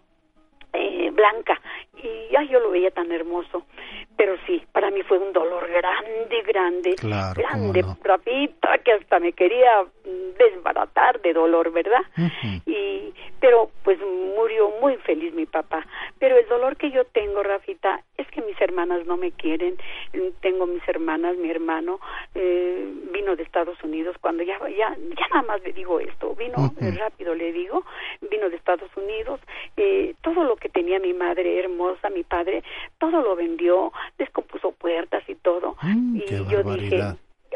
eh, 0.72 1.10
blanca. 1.12 1.60
Y 2.02 2.34
ay, 2.36 2.48
yo 2.48 2.60
lo 2.60 2.70
veía 2.70 2.90
tan 2.90 3.10
hermoso. 3.12 3.66
Pero 4.16 4.36
sí 4.46 4.62
para 4.72 4.90
mí 4.90 5.02
fue 5.02 5.18
un 5.18 5.32
dolor 5.32 5.68
grande 5.68 6.42
grande 6.42 6.94
grande 7.00 7.84
rapita 8.02 8.78
que 8.78 8.92
hasta 8.92 9.18
me 9.18 9.32
quería 9.32 9.84
desbaratar 10.38 11.20
de 11.22 11.32
dolor 11.32 11.72
verdad 11.72 12.02
y 12.66 13.12
pero 13.40 13.70
pues 13.82 13.98
murió 14.36 14.70
muy 14.80 14.96
feliz 14.98 15.34
mi 15.34 15.46
papá. 15.46 15.84
Pero 16.18 16.36
el 16.36 16.46
dolor 16.48 16.76
que 16.76 16.90
yo 16.90 17.04
tengo 17.06 17.42
Rafita 17.42 18.02
es 18.16 18.28
que 18.28 18.40
mis 18.40 18.60
hermanas 18.60 19.04
no 19.06 19.16
me 19.16 19.32
quieren. 19.32 19.76
Tengo 20.40 20.66
mis 20.66 20.86
hermanas 20.88 21.36
mi 21.36 21.50
hermano 21.50 21.98
eh, 22.34 22.88
vino 23.12 23.34
de 23.34 23.42
Estados 23.42 23.82
Unidos. 23.82 24.16
Cuando 24.20 24.42
ya 24.42 24.58
ya 24.70 24.96
ya 24.96 25.28
nada 25.30 25.42
más 25.42 25.62
le 25.62 25.72
digo 25.72 26.00
esto 26.00 26.34
vino 26.34 26.72
rápido 26.98 27.34
le 27.34 27.52
digo 27.52 27.84
vino 28.30 28.48
de 28.48 28.56
Estados 28.56 28.90
Unidos. 28.96 29.40
Eh, 29.76 30.14
todo 30.22 30.44
lo 30.44 30.56
que 30.62 30.68
tenía 30.68 31.00
mi 31.00 31.12
madre 31.12 31.58
hermosa, 31.58 32.08
mi 32.08 32.22
padre, 32.22 32.62
todo 32.98 33.20
lo 33.20 33.34
vendió, 33.34 33.92
descompuso 34.16 34.70
puertas 34.72 35.22
y 35.28 35.34
todo. 35.34 35.76
Mm, 35.82 36.16
y 36.16 36.26
yo 36.48 36.62
dije, 36.62 37.02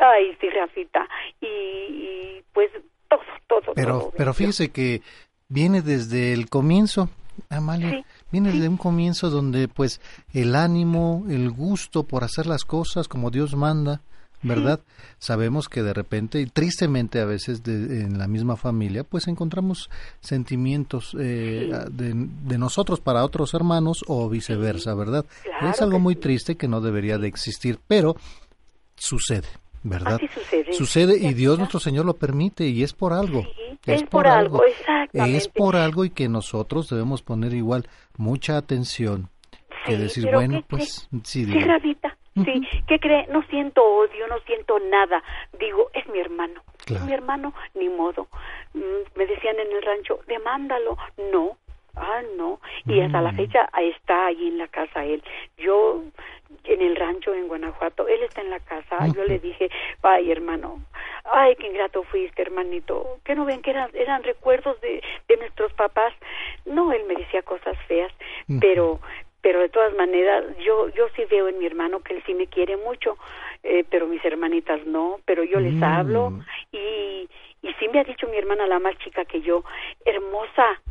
ay, 0.01 0.37
sí, 0.41 0.51
Rafita, 0.51 1.09
y, 1.41 2.43
pues 2.53 2.71
todo, 3.09 3.21
todo. 3.47 3.75
Pero, 3.75 4.11
pero 4.17 4.35
fíjese 4.35 4.73
que 4.73 5.03
viene 5.49 5.83
desde 5.83 6.33
el 6.33 6.51
comienzo, 6.51 7.09
Amalia. 7.49 8.05
viene 8.33 8.51
desde 8.51 8.69
un 8.69 8.77
comienzo 8.77 9.31
donde 9.31 9.69
pues 9.69 10.01
el 10.35 10.57
ánimo, 10.57 11.25
el 11.29 11.51
gusto 11.51 12.03
por 12.03 12.25
hacer 12.25 12.47
las 12.47 12.65
cosas 12.65 13.07
como 13.07 13.31
Dios 13.31 13.55
manda, 13.55 14.01
¿verdad? 14.43 14.81
Sabemos 15.19 15.69
que 15.69 15.83
de 15.83 15.95
repente 15.95 16.41
y 16.41 16.47
tristemente 16.47 17.21
a 17.21 17.25
veces 17.25 17.63
en 17.67 18.19
la 18.19 18.29
misma 18.29 18.57
familia 18.57 19.05
pues 19.05 19.29
encontramos 19.29 19.91
sentimientos 20.21 21.17
eh, 21.19 21.71
de, 21.91 22.59
nosotros 22.59 23.01
para 23.01 23.25
otros 23.25 23.55
hermanos 23.55 24.05
o 24.07 24.29
viceversa, 24.29 24.95
¿verdad? 24.95 25.25
es 25.63 25.81
algo 25.83 25.99
muy 25.99 26.17
triste 26.17 26.57
que 26.57 26.69
no 26.69 26.81
debería 26.81 27.19
de 27.19 27.29
existir, 27.29 27.79
pero 27.87 28.17
sucede. 28.97 29.49
¿Verdad? 29.83 30.21
sucede. 30.73 31.17
y 31.17 31.33
Dios 31.33 31.59
nuestro 31.59 31.79
Señor 31.79 32.07
lo 32.07 32.15
permite 32.15 32.67
y 32.67 32.83
es 32.83 32.93
por 32.93 33.13
algo. 33.13 33.47
es, 33.87 34.03
por, 34.03 34.27
algo, 34.27 34.65
exactamente. 34.65 35.37
Es 35.37 35.47
por 35.47 35.77
algo 35.77 36.05
y 36.05 36.11
que 36.11 36.29
nosotros 36.29 36.89
debemos 36.89 37.23
poner 37.23 37.55
igual 37.55 37.89
mucha 38.17 38.57
atención 38.57 39.31
que 39.87 39.97
decir, 39.97 40.29
bueno, 40.33 40.65
pues 40.67 41.09
sí, 41.23 41.45
sí, 41.45 41.55
Sí, 42.45 42.69
¿qué 42.87 42.99
cree? 43.01 43.27
No 43.29 43.43
siento 43.45 43.83
odio, 43.83 44.29
no 44.29 44.39
siento 44.41 44.79
nada. 44.79 45.23
Digo, 45.59 45.91
es 45.95 46.07
mi 46.09 46.19
hermano. 46.19 46.63
Es 46.87 47.01
mi 47.03 47.13
hermano, 47.13 47.55
ni 47.75 47.89
modo. 47.89 48.29
Mm, 48.75 49.19
me 49.19 49.27
decían 49.27 49.59
en 49.59 49.73
el 49.73 49.83
rancho, 49.83 50.21
demándalo. 50.27 50.97
No, 51.33 51.57
ah, 51.97 52.23
no. 52.37 52.61
Y 52.87 53.01
hasta 53.01 53.21
la 53.21 53.33
mm. 53.33 53.37
fecha 53.37 53.69
está 53.79 54.27
ahí 54.27 54.49
en 54.49 54.59
la 54.59 54.69
casa 54.69 55.05
él. 55.05 55.23
Yo, 55.57 56.03
en 56.65 56.83
el 56.83 56.97
rancho 56.97 57.35
en 57.35 57.49
Guanajuato, 57.49 58.07
él 58.07 58.23
está 58.23 58.43
en 58.43 58.51
la 58.51 58.61
casa. 58.61 59.07
Yo 59.15 59.25
le 59.25 59.39
dije, 59.39 59.71
ay, 60.03 60.31
hermano, 60.31 60.81
ay, 61.25 61.57
qué 61.57 61.67
ingrato 61.67 62.03
fuiste, 62.05 62.43
hermanito. 62.43 63.19
Que 63.25 63.35
no 63.35 63.45
ven 63.45 63.63
que 63.63 63.71
eran, 63.71 63.91
eran 63.95 64.23
recuerdos 64.23 64.81
de, 64.81 65.03
de 65.27 65.37
nuestros 65.39 65.73
papás. 65.73 66.13
No, 66.67 66.93
él 66.93 67.05
me 67.07 67.15
decía 67.15 67.43
cosas 67.43 67.77
feas, 67.89 68.13
pero 68.61 69.01
pero 69.47 69.61
de 69.61 69.69
todas 69.69 69.95
maneras 69.95 70.45
yo 70.59 70.89
yo 70.89 71.07
sí 71.15 71.23
veo 71.31 71.47
en 71.47 71.61
mi 71.61 71.67
hermano 71.67 72.01
que 72.01 72.15
él 72.15 72.23
sí 72.27 72.35
me 72.35 72.49
quiere 72.49 72.77
mucho 72.77 73.17
eh, 73.63 73.85
pero 73.89 74.09
mis 74.09 74.25
hermanitas 74.25 74.85
no 74.87 75.21
pero 75.25 75.45
yo 75.45 75.61
les 75.61 75.81
hablo 75.81 76.31
mm. 76.31 76.41
y 76.73 77.29
y 77.63 77.73
sí 77.79 77.87
me 77.93 78.01
ha 78.01 78.03
dicho 78.03 78.27
mi 78.27 78.39
hermana 78.39 78.67
la 78.67 78.81
más 78.81 78.99
chica 78.99 79.25
que 79.25 79.43
yo 79.43 79.63
hermosa 80.05 80.83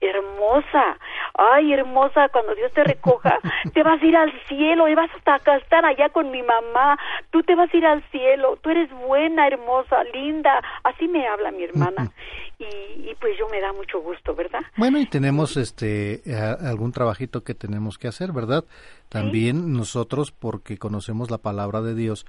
hermosa, 0.00 0.98
ay 1.34 1.72
hermosa, 1.72 2.28
cuando 2.28 2.54
Dios 2.54 2.72
te 2.72 2.84
recoja, 2.84 3.38
te 3.74 3.82
vas 3.82 4.00
a 4.00 4.06
ir 4.06 4.16
al 4.16 4.32
cielo 4.48 4.88
y 4.88 4.94
vas 4.94 5.10
hasta 5.16 5.34
acá 5.34 5.56
estar 5.56 5.84
allá 5.84 6.08
con 6.10 6.30
mi 6.30 6.42
mamá, 6.42 6.98
tú 7.30 7.42
te 7.42 7.54
vas 7.54 7.72
a 7.72 7.76
ir 7.76 7.86
al 7.86 8.02
cielo, 8.10 8.58
tú 8.62 8.70
eres 8.70 8.90
buena, 9.06 9.46
hermosa, 9.46 10.04
linda, 10.12 10.62
así 10.84 11.08
me 11.08 11.26
habla 11.26 11.50
mi 11.50 11.64
hermana. 11.64 12.10
Y, 12.58 13.10
y 13.10 13.16
pues 13.20 13.38
yo 13.38 13.48
me 13.48 13.60
da 13.60 13.72
mucho 13.72 14.00
gusto, 14.00 14.34
¿verdad? 14.34 14.60
Bueno, 14.76 14.98
y 14.98 15.06
tenemos 15.06 15.56
este 15.56 16.22
algún 16.60 16.92
trabajito 16.92 17.44
que 17.44 17.54
tenemos 17.54 17.98
que 17.98 18.08
hacer, 18.08 18.32
¿verdad? 18.32 18.64
También 19.08 19.72
nosotros 19.72 20.32
porque 20.32 20.76
conocemos 20.76 21.30
la 21.30 21.38
palabra 21.38 21.80
de 21.80 21.94
Dios 21.94 22.26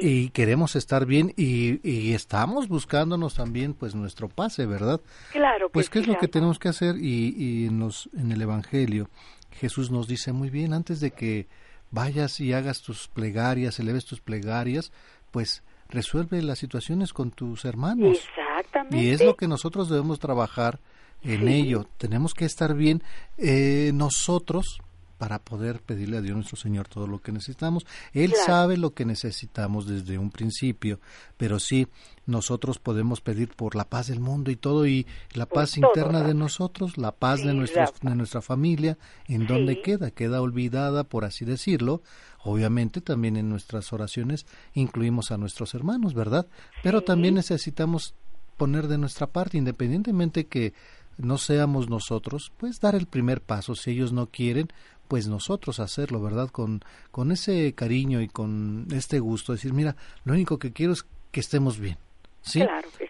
y 0.00 0.30
queremos 0.30 0.74
estar 0.74 1.04
bien 1.04 1.34
y, 1.36 1.80
y, 1.86 2.14
estamos 2.14 2.68
buscándonos 2.68 3.34
también 3.34 3.74
pues 3.74 3.94
nuestro 3.94 4.28
pase, 4.28 4.64
¿verdad? 4.64 5.00
Claro. 5.32 5.68
pues 5.68 5.90
qué 5.90 5.98
es 5.98 6.06
lo 6.06 6.16
que 6.16 6.28
tenemos 6.28 6.58
que 6.58 6.68
hacer 6.68 6.95
y, 6.96 7.34
y 7.36 7.66
en, 7.66 7.88
en 8.18 8.32
el 8.32 8.42
Evangelio 8.42 9.08
Jesús 9.56 9.90
nos 9.90 10.06
dice 10.06 10.32
muy 10.32 10.50
bien 10.50 10.72
antes 10.72 11.00
de 11.00 11.10
que 11.10 11.46
vayas 11.90 12.40
y 12.40 12.52
hagas 12.52 12.82
tus 12.82 13.08
plegarias, 13.08 13.78
eleves 13.78 14.04
tus 14.04 14.20
plegarias, 14.20 14.92
pues 15.30 15.62
resuelve 15.88 16.42
las 16.42 16.58
situaciones 16.58 17.12
con 17.12 17.30
tus 17.30 17.64
hermanos. 17.64 18.18
Exactamente. 18.18 18.98
Y 18.98 19.10
es 19.10 19.24
lo 19.24 19.36
que 19.36 19.48
nosotros 19.48 19.88
debemos 19.88 20.18
trabajar 20.18 20.78
en 21.22 21.48
ello. 21.48 21.86
Tenemos 21.96 22.34
que 22.34 22.44
estar 22.44 22.74
bien 22.74 23.02
eh, 23.38 23.90
nosotros 23.94 24.80
para 25.18 25.38
poder 25.38 25.80
pedirle 25.80 26.18
a 26.18 26.20
Dios 26.20 26.36
nuestro 26.36 26.56
Señor 26.56 26.88
todo 26.88 27.06
lo 27.06 27.20
que 27.20 27.32
necesitamos. 27.32 27.86
Él 28.12 28.34
sabe 28.44 28.76
lo 28.76 28.94
que 28.94 29.04
necesitamos 29.04 29.86
desde 29.86 30.18
un 30.18 30.30
principio, 30.30 31.00
pero 31.36 31.58
sí 31.58 31.88
nosotros 32.26 32.78
podemos 32.78 33.20
pedir 33.20 33.54
por 33.54 33.76
la 33.76 33.84
paz 33.84 34.08
del 34.08 34.20
mundo 34.20 34.50
y 34.50 34.56
todo 34.56 34.86
y 34.86 35.06
la 35.32 35.46
paz 35.46 35.76
interna 35.76 36.22
de 36.22 36.34
nosotros, 36.34 36.98
la 36.98 37.12
paz 37.12 37.42
de, 37.42 37.54
nuestra, 37.54 37.90
de 38.02 38.14
nuestra 38.14 38.42
familia, 38.42 38.98
¿en 39.28 39.46
dónde 39.46 39.80
queda? 39.80 40.10
Queda 40.10 40.40
olvidada, 40.40 41.04
por 41.04 41.24
así 41.24 41.44
decirlo. 41.44 42.02
Obviamente 42.42 43.00
también 43.00 43.36
en 43.36 43.48
nuestras 43.48 43.92
oraciones 43.92 44.46
incluimos 44.74 45.30
a 45.30 45.38
nuestros 45.38 45.74
hermanos, 45.74 46.14
¿verdad? 46.14 46.46
Pero 46.82 47.02
también 47.02 47.34
necesitamos 47.34 48.14
poner 48.56 48.88
de 48.88 48.98
nuestra 48.98 49.26
parte, 49.26 49.58
independientemente 49.58 50.46
que 50.46 50.72
no 51.18 51.38
seamos 51.38 51.88
nosotros, 51.88 52.52
pues 52.58 52.80
dar 52.80 52.94
el 52.94 53.06
primer 53.06 53.40
paso. 53.40 53.74
Si 53.74 53.90
ellos 53.90 54.12
no 54.12 54.26
quieren, 54.26 54.68
pues 55.08 55.28
nosotros 55.28 55.80
hacerlo, 55.80 56.20
¿verdad? 56.20 56.48
Con, 56.50 56.82
con 57.10 57.32
ese 57.32 57.72
cariño 57.74 58.20
y 58.20 58.28
con 58.28 58.86
este 58.92 59.20
gusto, 59.20 59.52
decir, 59.52 59.72
mira, 59.72 59.96
lo 60.24 60.34
único 60.34 60.58
que 60.58 60.72
quiero 60.72 60.92
es 60.92 61.06
que 61.30 61.40
estemos 61.40 61.78
bien, 61.78 61.98
¿sí? 62.42 62.62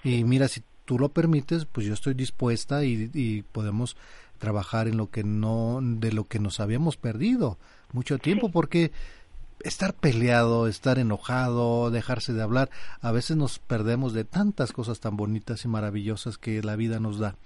Y 0.04 0.24
mira, 0.24 0.48
si 0.48 0.62
tú 0.84 0.98
lo 0.98 1.10
permites, 1.10 1.66
pues 1.66 1.86
yo 1.86 1.94
estoy 1.94 2.14
dispuesta 2.14 2.84
y, 2.84 3.10
y, 3.12 3.42
podemos 3.42 3.96
trabajar 4.38 4.88
en 4.88 4.96
lo 4.96 5.10
que 5.10 5.24
no, 5.24 5.80
de 5.82 6.12
lo 6.12 6.24
que 6.24 6.38
nos 6.38 6.60
habíamos 6.60 6.96
perdido 6.96 7.58
mucho 7.92 8.18
tiempo, 8.18 8.50
porque 8.50 8.92
estar 9.60 9.94
peleado, 9.94 10.68
estar 10.68 10.98
enojado, 10.98 11.90
dejarse 11.90 12.32
de 12.32 12.42
hablar, 12.42 12.70
a 13.00 13.12
veces 13.12 13.36
nos 13.36 13.58
perdemos 13.58 14.12
de 14.12 14.24
tantas 14.24 14.72
cosas 14.72 15.00
tan 15.00 15.16
bonitas 15.16 15.64
y 15.64 15.68
maravillosas 15.68 16.38
que 16.38 16.62
la 16.62 16.76
vida 16.76 17.00
nos 17.00 17.18
da, 17.18 17.36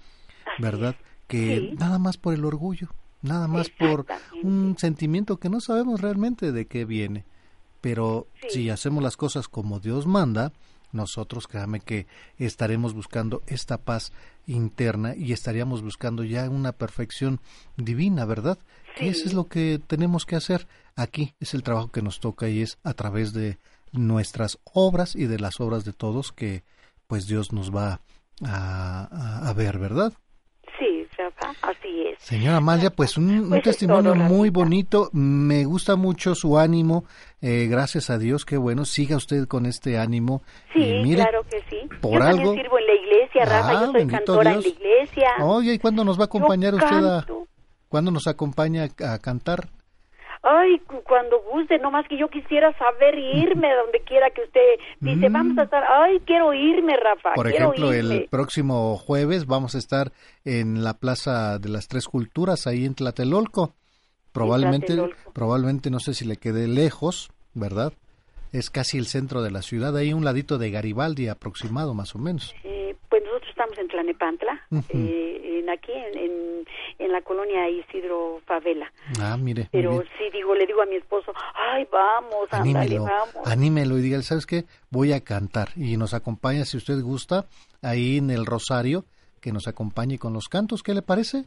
¿verdad? 0.59 0.95
Que 1.27 1.73
nada 1.77 1.97
más 1.97 2.17
por 2.17 2.33
el 2.33 2.45
orgullo, 2.45 2.89
nada 3.21 3.47
más 3.47 3.69
por 3.69 4.05
un 4.43 4.75
sentimiento 4.77 5.37
que 5.37 5.49
no 5.49 5.59
sabemos 5.59 6.01
realmente 6.01 6.51
de 6.51 6.65
qué 6.65 6.85
viene. 6.85 7.25
Pero 7.81 8.27
si 8.49 8.69
hacemos 8.69 9.01
las 9.01 9.17
cosas 9.17 9.47
como 9.47 9.79
Dios 9.79 10.05
manda, 10.05 10.53
nosotros 10.91 11.47
créame 11.47 11.79
que 11.79 12.05
estaremos 12.37 12.93
buscando 12.93 13.41
esta 13.47 13.77
paz 13.77 14.11
interna 14.45 15.15
y 15.15 15.33
estaríamos 15.33 15.81
buscando 15.81 16.23
ya 16.23 16.49
una 16.49 16.73
perfección 16.73 17.39
divina, 17.77 18.25
¿verdad? 18.25 18.59
Que 18.95 19.09
eso 19.09 19.25
es 19.25 19.33
lo 19.33 19.47
que 19.47 19.79
tenemos 19.85 20.25
que 20.25 20.35
hacer 20.35 20.67
aquí, 20.95 21.33
es 21.39 21.53
el 21.53 21.63
trabajo 21.63 21.91
que 21.91 22.01
nos 22.01 22.19
toca 22.19 22.49
y 22.49 22.61
es 22.61 22.77
a 22.83 22.93
través 22.93 23.33
de 23.33 23.57
nuestras 23.93 24.59
obras 24.73 25.15
y 25.15 25.25
de 25.25 25.39
las 25.39 25.59
obras 25.59 25.85
de 25.85 25.93
todos 25.93 26.31
que 26.31 26.63
pues 27.07 27.27
Dios 27.27 27.51
nos 27.51 27.73
va 27.75 28.01
a, 28.43 29.47
a 29.49 29.53
ver, 29.53 29.79
¿verdad? 29.79 30.13
Así 31.61 32.07
es. 32.07 32.19
Señora 32.19 32.57
Amalia, 32.57 32.89
pues 32.89 33.17
un, 33.17 33.49
pues 33.49 33.63
testimonio 33.63 34.15
muy 34.15 34.49
bonito, 34.49 35.09
me 35.13 35.65
gusta 35.65 35.95
mucho 35.95 36.35
su 36.35 36.57
ánimo, 36.57 37.05
eh, 37.41 37.67
gracias 37.69 38.09
a 38.09 38.17
Dios, 38.17 38.45
qué 38.45 38.57
bueno, 38.57 38.85
siga 38.85 39.17
usted 39.17 39.47
con 39.47 39.65
este 39.65 39.97
ánimo. 39.97 40.43
Sí, 40.73 41.01
claro 41.15 41.43
que 41.49 41.61
sí. 41.69 41.89
Por 42.01 42.19
yo 42.19 42.27
algo... 42.27 42.53
sirvo 42.53 42.79
en 42.79 42.87
la 42.87 42.93
iglesia, 42.93 43.45
Rafa, 43.45 43.73
yo 43.73 43.79
ah, 43.79 43.91
soy 43.91 44.07
cantora 44.07 44.51
en 44.53 44.61
la 44.61 44.67
iglesia. 44.67 45.29
Oye, 45.41 45.73
¿y 45.73 45.79
cuándo 45.79 46.03
nos 46.03 46.17
va 46.17 46.23
a 46.23 46.25
acompañar 46.25 46.73
usted 46.75 47.05
a... 47.05 47.25
¿Cuándo 47.89 48.11
nos 48.11 48.27
acompaña 48.27 48.87
a 49.05 49.19
cantar? 49.19 49.67
Ay, 50.43 50.79
cuando 51.03 51.41
guste, 51.51 51.77
no 51.79 51.91
más 51.91 52.07
que 52.07 52.17
yo 52.17 52.27
quisiera 52.29 52.75
saber 52.77 53.17
irme 53.17 53.71
a 53.71 53.75
donde 53.75 53.99
quiera 54.01 54.29
que 54.31 54.41
usted 54.41 54.61
dice, 54.99 55.29
mm. 55.29 55.33
vamos 55.33 55.57
a 55.57 55.63
estar, 55.63 55.83
ay, 55.83 56.19
quiero 56.25 56.53
irme, 56.53 56.95
Rafa. 56.97 57.33
Por 57.33 57.47
ejemplo, 57.47 57.91
el 57.91 58.27
próximo 58.29 58.97
jueves 58.97 59.45
vamos 59.45 59.75
a 59.75 59.77
estar 59.77 60.11
en 60.45 60.83
la 60.83 60.95
Plaza 60.95 61.59
de 61.59 61.69
las 61.69 61.87
Tres 61.87 62.07
Culturas, 62.07 62.67
ahí 62.67 62.85
en 62.85 62.95
Tlatelolco. 62.95 63.73
Probablemente, 64.31 64.97
probablemente 65.33 65.89
no 65.89 65.99
sé 65.99 66.13
si 66.13 66.25
le 66.25 66.37
quede 66.37 66.67
lejos, 66.67 67.31
¿verdad? 67.53 67.93
es 68.51 68.69
casi 68.69 68.97
el 68.97 69.05
centro 69.05 69.41
de 69.41 69.51
la 69.51 69.61
ciudad, 69.61 69.95
ahí 69.95 70.13
un 70.13 70.25
ladito 70.25 70.57
de 70.57 70.71
Garibaldi 70.71 71.27
aproximado 71.27 71.93
más 71.93 72.15
o 72.15 72.19
menos. 72.19 72.53
Nosotros 72.63 72.80
estamos 73.61 73.77
en 73.77 73.87
Tlanepantla, 73.89 74.59
eh, 74.89 75.59
en 75.59 75.69
aquí 75.69 75.91
en, 75.91 76.65
en, 76.97 77.11
la 77.11 77.21
colonia 77.21 77.69
Isidro 77.69 78.41
Favela. 78.45 78.91
Ah, 79.19 79.37
mire. 79.37 79.69
Pero 79.71 80.01
sí 80.17 80.29
digo, 80.33 80.55
le 80.55 80.65
digo 80.65 80.81
a 80.81 80.85
mi 80.87 80.95
esposo, 80.95 81.31
ay, 81.53 81.87
vamos, 81.91 82.47
anímelo, 82.51 83.03
vamos. 83.03 83.45
Anímelo 83.45 83.99
y 83.99 84.01
diga, 84.01 84.21
¿sabes 84.23 84.47
qué? 84.47 84.63
Voy 84.89 85.13
a 85.13 85.23
cantar 85.23 85.69
y 85.75 85.95
nos 85.97 86.15
acompaña, 86.15 86.65
si 86.65 86.77
usted 86.77 86.99
gusta, 87.01 87.45
ahí 87.83 88.17
en 88.17 88.31
el 88.31 88.47
Rosario, 88.47 89.05
que 89.39 89.51
nos 89.51 89.67
acompañe 89.67 90.17
con 90.17 90.33
los 90.33 90.47
cantos, 90.47 90.81
¿qué 90.81 90.95
le 90.95 91.03
parece? 91.03 91.45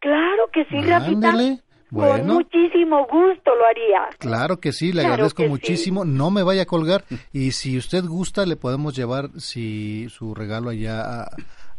Claro 0.00 0.50
que 0.52 0.64
sí, 0.66 0.76
Ándele. 0.76 1.60
Bueno. 1.94 2.34
Con 2.34 2.34
muchísimo 2.34 3.06
gusto 3.06 3.54
lo 3.54 3.64
haría. 3.66 4.08
Claro 4.18 4.58
que 4.58 4.72
sí, 4.72 4.92
le 4.92 5.02
agradezco 5.02 5.44
muchísimo. 5.44 6.04
No 6.04 6.30
me 6.30 6.42
vaya 6.42 6.62
a 6.62 6.66
colgar 6.66 7.04
y 7.32 7.52
si 7.52 7.78
usted 7.78 8.04
gusta 8.04 8.44
le 8.46 8.56
podemos 8.56 8.96
llevar 8.96 9.28
si 9.38 10.08
su 10.08 10.34
regalo 10.34 10.70
allá 10.70 11.28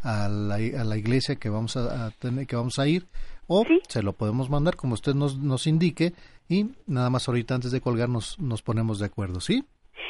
a, 0.02 0.28
la, 0.28 0.96
iglesia 0.96 1.36
que 1.36 1.50
vamos 1.50 1.76
a, 1.76 2.10
tener 2.18 2.46
que 2.46 2.56
vamos 2.56 2.78
a 2.78 2.86
ir 2.86 3.06
o 3.46 3.64
se 3.88 4.02
lo 4.02 4.12
podemos 4.12 4.48
mandar 4.48 4.76
como 4.76 4.94
usted 4.94 5.14
nos, 5.14 5.36
nos 5.36 5.66
indique 5.66 6.12
y 6.48 6.70
nada 6.86 7.10
más 7.10 7.28
ahorita 7.28 7.54
antes 7.54 7.72
de 7.72 7.80
colgar 7.80 8.08
nos, 8.08 8.38
nos 8.38 8.62
ponemos 8.62 8.98
de 8.98 9.06
acuerdo, 9.06 9.40
¿sí? 9.40 9.64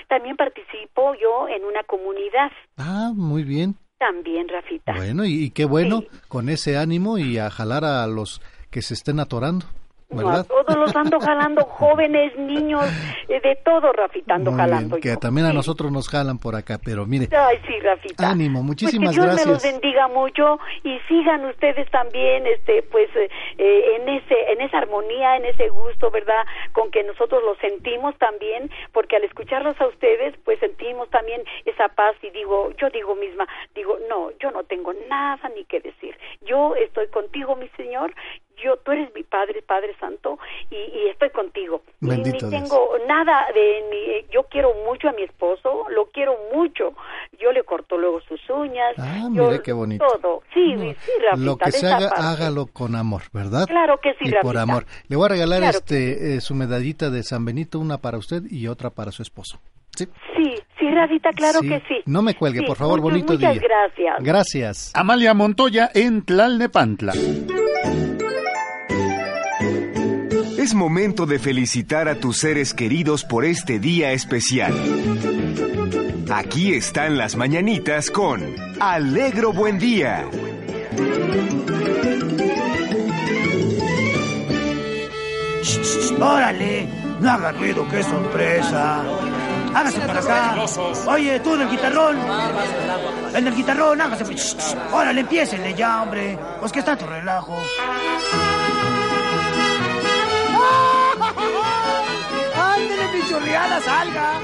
También 0.09 0.37
participo 0.37 1.15
yo 1.21 1.49
en 1.49 1.65
una 1.65 1.83
comunidad. 1.83 2.53
Ah, 2.77 3.13
muy 3.15 3.43
bien. 3.43 3.75
También, 3.99 4.47
Rafita. 4.49 4.93
Bueno, 4.95 5.25
y, 5.25 5.51
qué 5.51 5.65
bueno, 5.65 6.03
con 6.29 6.49
ese 6.49 6.77
ánimo 6.77 7.19
y 7.19 7.39
a 7.39 7.51
jalar 7.51 7.85
a 7.85 8.07
los 8.07 8.43
que 8.71 8.83
se 8.83 8.95
estén 8.95 9.21
atorando. 9.21 9.67
¿Verdad? 10.09 10.47
todos 10.47 10.77
los 10.77 10.95
ando 10.95 11.21
jalando, 11.21 11.65
jóvenes, 11.65 12.37
niños, 12.39 12.85
eh, 13.29 13.41
de 13.41 13.57
todo, 13.57 13.93
Rafita, 13.93 14.35
ando 14.35 14.53
jalando. 14.53 14.99
que 14.99 15.17
también 15.17 15.47
a 15.47 15.53
nosotros 15.53 15.91
nos 15.91 16.09
jalan 16.09 16.39
por 16.39 16.55
acá, 16.55 16.79
pero 16.83 17.07
mire. 17.07 17.29
Ay, 17.37 17.59
sí, 17.67 17.79
Rafita. 17.81 18.31
Ánimo, 18.31 18.61
pues 18.61 18.67
muchísimas 18.67 19.11
que 19.11 19.15
Dios 19.15 19.27
gracias. 19.27 19.47
me 19.47 19.53
los 19.53 19.63
bendiga 19.63 20.09
mucho 20.09 20.59
y 20.85 20.99
sigan 21.09 21.45
ustedes 21.47 21.91
también, 21.91 22.47
este, 22.47 22.83
pues, 22.85 23.09
eh, 23.17 23.29
eh, 23.59 23.97
en 23.97 24.09
ese, 24.09 24.53
en 24.53 24.61
esa 24.61 24.79
armonía, 24.79 25.37
en 25.37 25.47
ese 25.47 25.69
gusto, 25.69 26.11
¿verdad? 26.11 26.45
Con 26.73 26.91
que 26.91 27.03
nosotros 27.03 27.43
lo 27.45 27.57
sentimos 27.57 28.17
también, 28.19 28.71
porque 28.93 29.17
al 29.17 29.25
escucharlos 29.25 29.81
a 29.81 29.87
ustedes, 29.87 30.35
pues 30.45 30.59
sentimos 30.61 31.11
también 31.11 31.43
esa 31.65 31.89
paz 31.89 32.17
y 32.23 32.31
digo, 32.31 32.71
yo 32.79 32.91
digo 32.91 33.15
misma, 33.15 33.47
digo, 33.75 33.99
no, 34.09 34.31
yo 34.39 34.51
no 34.51 34.65
tengo 34.65 34.93
nada 35.09 35.49
ni 35.55 35.65
que 35.65 35.81
decir. 35.81 36.17
Yo 36.43 36.75
estoy 36.77 37.09
contigo, 37.09 37.57
mi 37.57 37.69
Señor, 37.77 38.15
yo, 38.63 38.77
tú 38.79 38.93
eres 38.93 39.13
mi 39.15 39.23
Padre, 39.23 39.63
Padre 39.63 39.95
Santo, 40.01 40.39
y, 40.71 41.09
estoy 41.09 41.31
contigo. 41.31 41.83
Bendito 42.01 42.47
ni 42.47 42.59
tengo 42.59 42.91
nada 43.07 43.47
de, 43.55 43.85
ni, 43.91 44.33
yo 44.33 44.45
quiero 44.45 44.75
mucho 44.87 45.09
a 45.09 45.13
mi 45.13 45.23
esposo, 45.23 45.87
lo 45.91 46.07
quiero 46.07 46.37
mucho. 46.55 46.95
Yo 47.39 47.53
le 47.53 47.63
corto 47.65 47.99
luego 47.99 48.21
sus 48.23 48.41
uñas. 48.49 48.95
Ah, 48.99 49.29
mire 49.31 49.63
qué 49.63 49.73
bonito. 49.73 50.05
Todo. 50.07 50.43
Sí, 50.55 50.75
sí, 50.77 51.11
Rafita, 51.23 51.45
Lo 51.45 51.57
que 51.57 51.73
se 51.73 51.87
haga, 51.87 52.11
hágalo 52.17 52.67
con 52.67 52.95
amor, 52.95 53.23
¿verdad? 53.33 53.67
Claro 53.67 53.99
que 53.99 54.15
sí, 54.15 54.29
y 54.29 54.33
por 54.43 54.57
amor. 54.57 54.87
Le 55.09 55.17
voy 55.17 55.27
a 55.27 55.29
regalar 55.29 55.63
este 55.63 56.37
eh, 56.37 56.41
su 56.41 56.55
medallita 56.55 57.11
de 57.11 57.23
San 57.23 57.45
Benito, 57.45 57.79
una 57.79 57.99
para 57.99 58.19
usted 58.19 58.43
y 58.51 58.69
otra 58.69 58.91
para 58.91 59.13
su 59.13 59.23
esposo. 59.23 59.59
Sí, 59.97 60.07
sí, 60.37 60.55
sí 60.79 60.91
Rafita, 60.91 61.31
claro 61.31 61.61
que 61.61 61.83
sí. 61.89 62.03
No 62.07 62.23
me 62.23 62.35
cuelgue, 62.35 62.63
por 62.63 62.77
favor, 62.77 63.01
bonito 63.01 63.37
día. 63.37 63.49
Muchas 63.49 63.63
gracias. 63.63 64.17
Gracias. 64.21 64.93
Amalia 64.95 65.33
Montoya 65.35 65.91
en 65.95 66.23
Tlalnepantla. 66.23 67.13
Es 70.67 70.75
momento 70.75 71.27
de 71.27 71.39
felicitar 71.39 72.09
a 72.09 72.17
tus 72.17 72.39
seres 72.39 72.75
queridos 72.75 73.23
por 73.23 73.45
este 73.45 73.79
día 73.79 74.11
especial. 74.11 74.75
Aquí 76.29 76.75
están 76.75 77.17
las 77.17 77.37
mañanitas 77.37 78.11
con 78.11 78.43
Alegro 78.81 79.53
Buen 79.53 79.79
Día. 79.79 80.29
¡Órale! 86.21 86.89
No 87.21 87.31
haga 87.31 87.53
ruido, 87.53 87.87
qué 87.89 88.03
sorpresa. 88.03 89.05
Hágase 89.73 90.01
para 90.01 90.19
acá. 90.19 90.67
Oye, 91.07 91.39
tú 91.39 91.57
del 91.57 91.71
guitarrón. 91.71 92.17
El 93.33 93.45
del 93.45 93.55
guitarrón, 93.55 94.01
hágase. 94.01 94.25
Órale, 94.91 95.21
empiecenle 95.21 95.75
ya, 95.75 96.03
hombre. 96.03 96.37
Pues 96.59 96.73
que 96.73 96.81
está 96.81 96.97
tu 96.97 97.07
relajo. 97.07 97.57
¡Ándele, 102.57 103.09
pichurriada, 103.13 103.81
salga! 103.81 104.41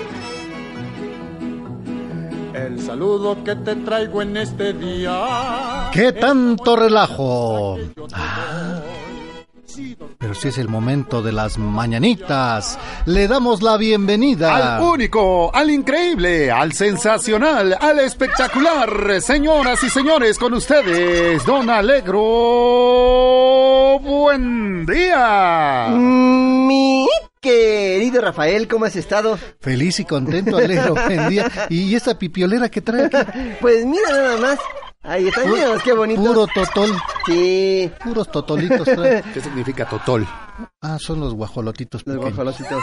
El 2.55 2.81
saludo 2.81 3.43
que 3.45 3.57
te 3.57 3.75
traigo 3.77 4.23
en 4.23 4.37
este 4.37 4.73
día. 4.75 5.91
¡Qué 5.93 6.13
tanto 6.13 6.77
relajo! 6.77 7.79
Pero 10.33 10.41
si 10.41 10.49
es 10.49 10.57
el 10.57 10.69
momento 10.69 11.21
de 11.21 11.31
las 11.31 11.59
mañanitas, 11.59 12.79
le 13.05 13.29
damos 13.29 13.61
la 13.61 13.77
bienvenida 13.77 14.79
al 14.79 14.83
único, 14.83 15.55
al 15.55 15.69
increíble, 15.69 16.51
al 16.51 16.73
sensacional, 16.73 17.77
al 17.79 17.99
espectacular, 17.99 19.21
señoras 19.21 19.85
y 19.85 19.91
señores, 19.91 20.39
con 20.39 20.55
ustedes, 20.55 21.45
Don 21.45 21.69
Alegro. 21.69 22.23
Buen 24.01 24.87
día. 24.87 25.89
Mi 25.91 27.07
querido 27.39 28.23
Rafael, 28.23 28.67
¿cómo 28.69 28.87
has 28.87 28.97
estado? 28.97 29.39
Feliz 29.61 30.01
y 30.01 30.07
contento, 30.07 30.57
Alegro. 30.57 30.95
Buen 31.07 31.29
día. 31.29 31.51
¿Y 31.69 31.95
esta 31.95 32.19
pipiolera 32.19 32.71
que 32.71 32.81
trae 32.81 33.05
aquí? 33.05 33.19
Pues 33.61 33.85
mira 33.85 34.09
nada 34.09 34.39
más. 34.39 34.59
Ahí 35.05 35.27
está, 35.27 35.43
qué 35.83 35.93
bonito. 35.93 36.23
Puro 36.23 36.47
totol. 36.47 36.91
Sí. 37.27 37.91
Puros 38.05 38.31
totolitos. 38.31 38.87
¿Qué 39.35 39.41
significa 39.41 39.85
totol? 39.89 40.27
Ah, 40.81 40.99
son 40.99 41.21
los 41.21 41.35
guajolotitos. 41.35 42.03
Los 42.07 42.17
guajolotitos. 42.17 42.83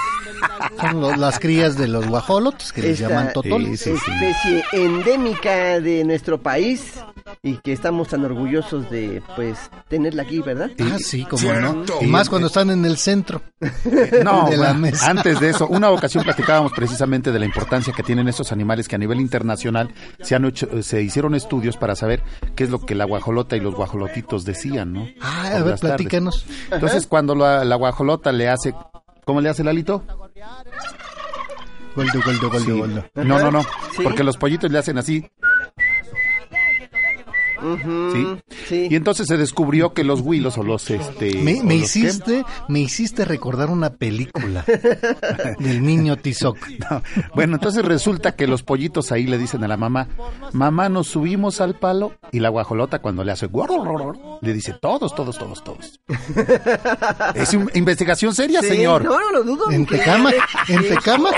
Son 0.79 1.19
las 1.19 1.39
crías 1.39 1.77
de 1.77 1.87
los 1.87 2.07
guajolotes 2.07 2.71
que 2.71 2.81
les 2.81 2.99
llaman 2.99 3.33
totol. 3.33 3.65
especie 3.65 4.63
endémica 4.71 5.79
de 5.79 6.03
nuestro 6.03 6.41
país 6.41 6.93
y 7.41 7.57
que 7.57 7.73
estamos 7.73 8.09
tan 8.09 8.25
orgullosos 8.25 8.89
de, 8.89 9.21
pues, 9.35 9.57
tenerla 9.87 10.23
aquí, 10.23 10.39
¿verdad? 10.39 10.71
Ah, 10.79 10.97
sí, 10.99 11.25
como 11.25 11.51
no. 11.53 11.83
Y 12.01 12.07
más 12.07 12.29
cuando 12.29 12.47
están 12.47 12.69
en 12.69 12.85
el 12.85 12.97
centro 12.97 13.41
no, 14.23 14.49
de 14.49 14.57
la 14.57 14.73
mesa. 14.73 15.09
Antes 15.09 15.39
de 15.39 15.49
eso, 15.49 15.67
una 15.67 15.89
ocasión 15.91 16.23
platicábamos 16.25 16.73
precisamente 16.73 17.31
de 17.31 17.39
la 17.39 17.45
importancia 17.45 17.93
que 17.93 18.03
tienen 18.03 18.27
estos 18.27 18.51
animales 18.51 18.87
que 18.87 18.95
a 18.95 18.99
nivel 18.99 19.19
internacional 19.19 19.93
se 20.21 20.35
han 20.35 20.45
hecho, 20.45 20.81
se 20.83 21.01
hicieron 21.01 21.35
estudios 21.35 21.77
para 21.77 21.95
saber 21.95 22.23
qué 22.55 22.65
es 22.65 22.69
lo 22.69 22.79
que 22.79 22.95
la 22.95 23.05
guajolota 23.05 23.55
y 23.55 23.59
los 23.59 23.75
guajolotitos 23.75 24.45
decían, 24.45 24.93
¿no? 24.93 25.07
Ah, 25.21 25.51
a 25.55 25.63
ver, 25.63 25.75
platícanos. 25.79 26.45
Entonces, 26.71 27.07
cuando 27.07 27.35
la, 27.35 27.68
la 27.69 27.75
guajolota 27.75 28.31
le 28.31 28.49
hace, 28.49 28.73
¿cómo 29.25 29.39
le 29.39 29.49
hace 29.49 29.61
el 29.61 29.69
alito? 29.69 30.03
Goldo, 31.95 32.21
goldo, 32.25 32.49
goldo, 32.49 32.77
goldo. 32.77 33.05
No, 33.15 33.39
no, 33.39 33.51
no, 33.51 33.65
porque 34.03 34.23
los 34.23 34.37
pollitos 34.37 34.71
le 34.71 34.79
hacen 34.79 34.97
así. 34.97 35.29
¿Sí? 38.67 38.87
Y 38.89 38.95
entonces 38.95 39.27
se 39.27 39.37
descubrió 39.37 39.93
que 39.93 40.03
los 40.03 40.21
huilos 40.21 40.57
o 40.57 40.63
los 40.63 40.89
este 40.89 41.35
me, 41.35 41.75
hiciste 41.75 42.45
me 42.67 42.79
hiciste 42.79 43.25
recordar 43.25 43.69
una 43.69 43.91
película 43.91 44.65
del 45.59 45.83
niño 45.83 46.17
Tizoc. 46.17 46.57
Bueno, 47.33 47.55
entonces 47.55 47.83
resulta 47.83 48.35
que 48.35 48.47
los 48.47 48.63
pollitos 48.63 49.11
ahí 49.11 49.25
le 49.25 49.37
dicen 49.37 49.63
a 49.63 49.67
la 49.67 49.77
mamá, 49.77 50.07
"Mamá, 50.53 50.89
nos 50.89 51.07
subimos 51.07 51.61
al 51.61 51.75
palo" 51.75 52.13
y 52.31 52.39
la 52.39 52.49
guajolota 52.49 52.99
cuando 52.99 53.23
le 53.23 53.31
hace 53.31 53.49
le 54.41 54.53
dice, 54.53 54.73
"Todos, 54.79 55.13
todos, 55.15 55.37
todos, 55.37 55.63
todos." 55.63 55.99
es 57.35 57.53
una 57.53 57.69
investigación 57.73 58.33
seria, 58.33 58.61
señor. 58.61 59.03
No, 59.03 59.19
no 59.19 59.31
lo 59.31 59.43
dudo. 59.43 59.71
En 59.71 59.85
Tecama, 59.85 60.31
en 60.67 60.87
Tecama. 60.87 61.29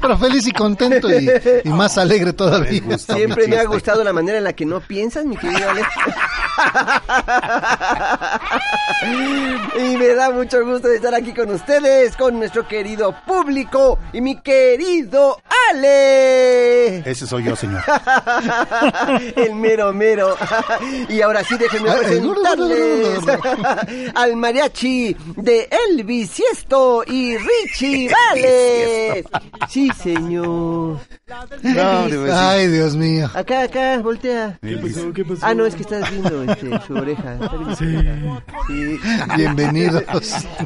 Pero 0.00 0.18
feliz 0.18 0.46
y 0.46 0.52
contento 0.52 1.08
y, 1.10 1.68
más 1.68 1.98
alegre 1.98 2.32
todavía. 2.32 2.98
Siempre 2.98 3.48
me 3.48 3.58
ha 3.58 3.64
gustado 3.64 4.04
la 4.04 4.12
manera 4.12 4.40
en 4.42 4.44
la 4.44 4.52
que 4.52 4.66
no 4.66 4.80
piensas, 4.80 5.24
mi 5.24 5.36
querido 5.36 5.70
Alex. 5.70 5.88
y 9.78 9.96
me 9.96 10.08
da 10.08 10.30
mucho 10.30 10.64
gusto 10.64 10.88
de 10.88 10.96
estar 10.96 11.14
aquí 11.14 11.32
con 11.32 11.50
ustedes, 11.50 12.16
con 12.16 12.38
nuestro 12.38 12.66
querido 12.66 13.14
público 13.24 13.98
y 14.12 14.20
mi 14.20 14.40
querido 14.40 15.38
vale. 15.72 16.98
Ese 17.08 17.26
soy 17.26 17.44
yo, 17.44 17.56
señor. 17.56 17.82
El 19.36 19.54
mero 19.54 19.92
mero. 19.92 20.36
Y 21.08 21.20
ahora 21.20 21.44
sí 21.44 21.56
déjenme 21.56 21.90
presentarles 21.92 23.18
al 24.14 24.36
mariachi 24.36 25.16
de 25.36 25.68
El 25.70 26.04
Bisiesto 26.04 27.04
y 27.06 27.36
Richie 27.36 28.10
Vale. 28.10 29.24
Sí, 29.68 29.90
señor. 30.02 30.98
Ay, 32.32 32.68
Dios 32.68 32.96
mío. 32.96 33.30
Acá, 33.34 33.62
acá, 33.62 33.98
voltea. 33.98 34.31
¿Qué 34.60 34.76
pasó? 34.78 35.12
¿Qué 35.12 35.24
pasó? 35.24 35.40
Ah, 35.42 35.54
no, 35.54 35.66
es 35.66 35.74
que 35.74 35.82
estás 35.82 36.10
viendo 36.10 36.42
este, 36.44 36.70
su 36.86 36.94
oreja. 36.94 37.38
Sí. 37.76 38.98
Bienvenidos. 39.36 40.04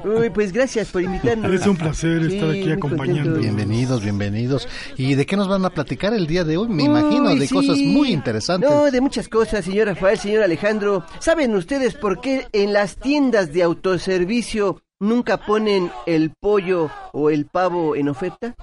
Uy, 0.05 0.31
pues 0.31 0.53
gracias 0.53 0.89
por 0.91 1.03
invitarnos. 1.03 1.53
Es 1.53 1.67
un 1.67 1.77
placer 1.77 2.29
Sí, 2.29 2.37
estar 2.37 2.51
aquí 2.51 2.71
acompañando. 2.71 3.39
Bienvenidos, 3.39 4.03
bienvenidos. 4.03 4.69
¿Y 4.97 5.14
de 5.14 5.27
qué 5.27 5.37
nos 5.37 5.49
van 5.49 5.64
a 5.64 5.71
platicar 5.71 6.12
el 6.12 6.27
día 6.27 6.45
de 6.45 6.57
hoy? 6.57 6.69
Me 6.69 6.85
imagino, 6.85 7.35
de 7.35 7.47
sí. 7.47 7.55
cosas 7.55 7.79
muy 7.79 8.12
interesantes. 8.12 8.69
No, 8.69 8.91
de 8.91 9.01
muchas 9.01 9.29
cosas, 9.29 9.64
señor 9.64 9.89
Rafael, 9.89 10.19
señor 10.19 10.43
Alejandro. 10.43 11.05
¿Saben 11.19 11.55
ustedes 11.55 11.95
por 11.95 12.21
qué 12.21 12.47
en 12.53 12.73
las 12.73 12.97
tiendas 12.97 13.53
de 13.53 13.62
autoservicio 13.62 14.83
nunca 15.01 15.39
ponen 15.39 15.91
el 16.07 16.33
pollo 16.41 16.91
o 17.12 17.31
el 17.31 17.47
pavo 17.47 17.97
en 17.97 18.09
oferta? 18.09 18.55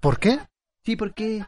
¿Por 0.00 0.18
qué? 0.18 0.38
Sí, 0.84 0.96
porque 0.96 1.44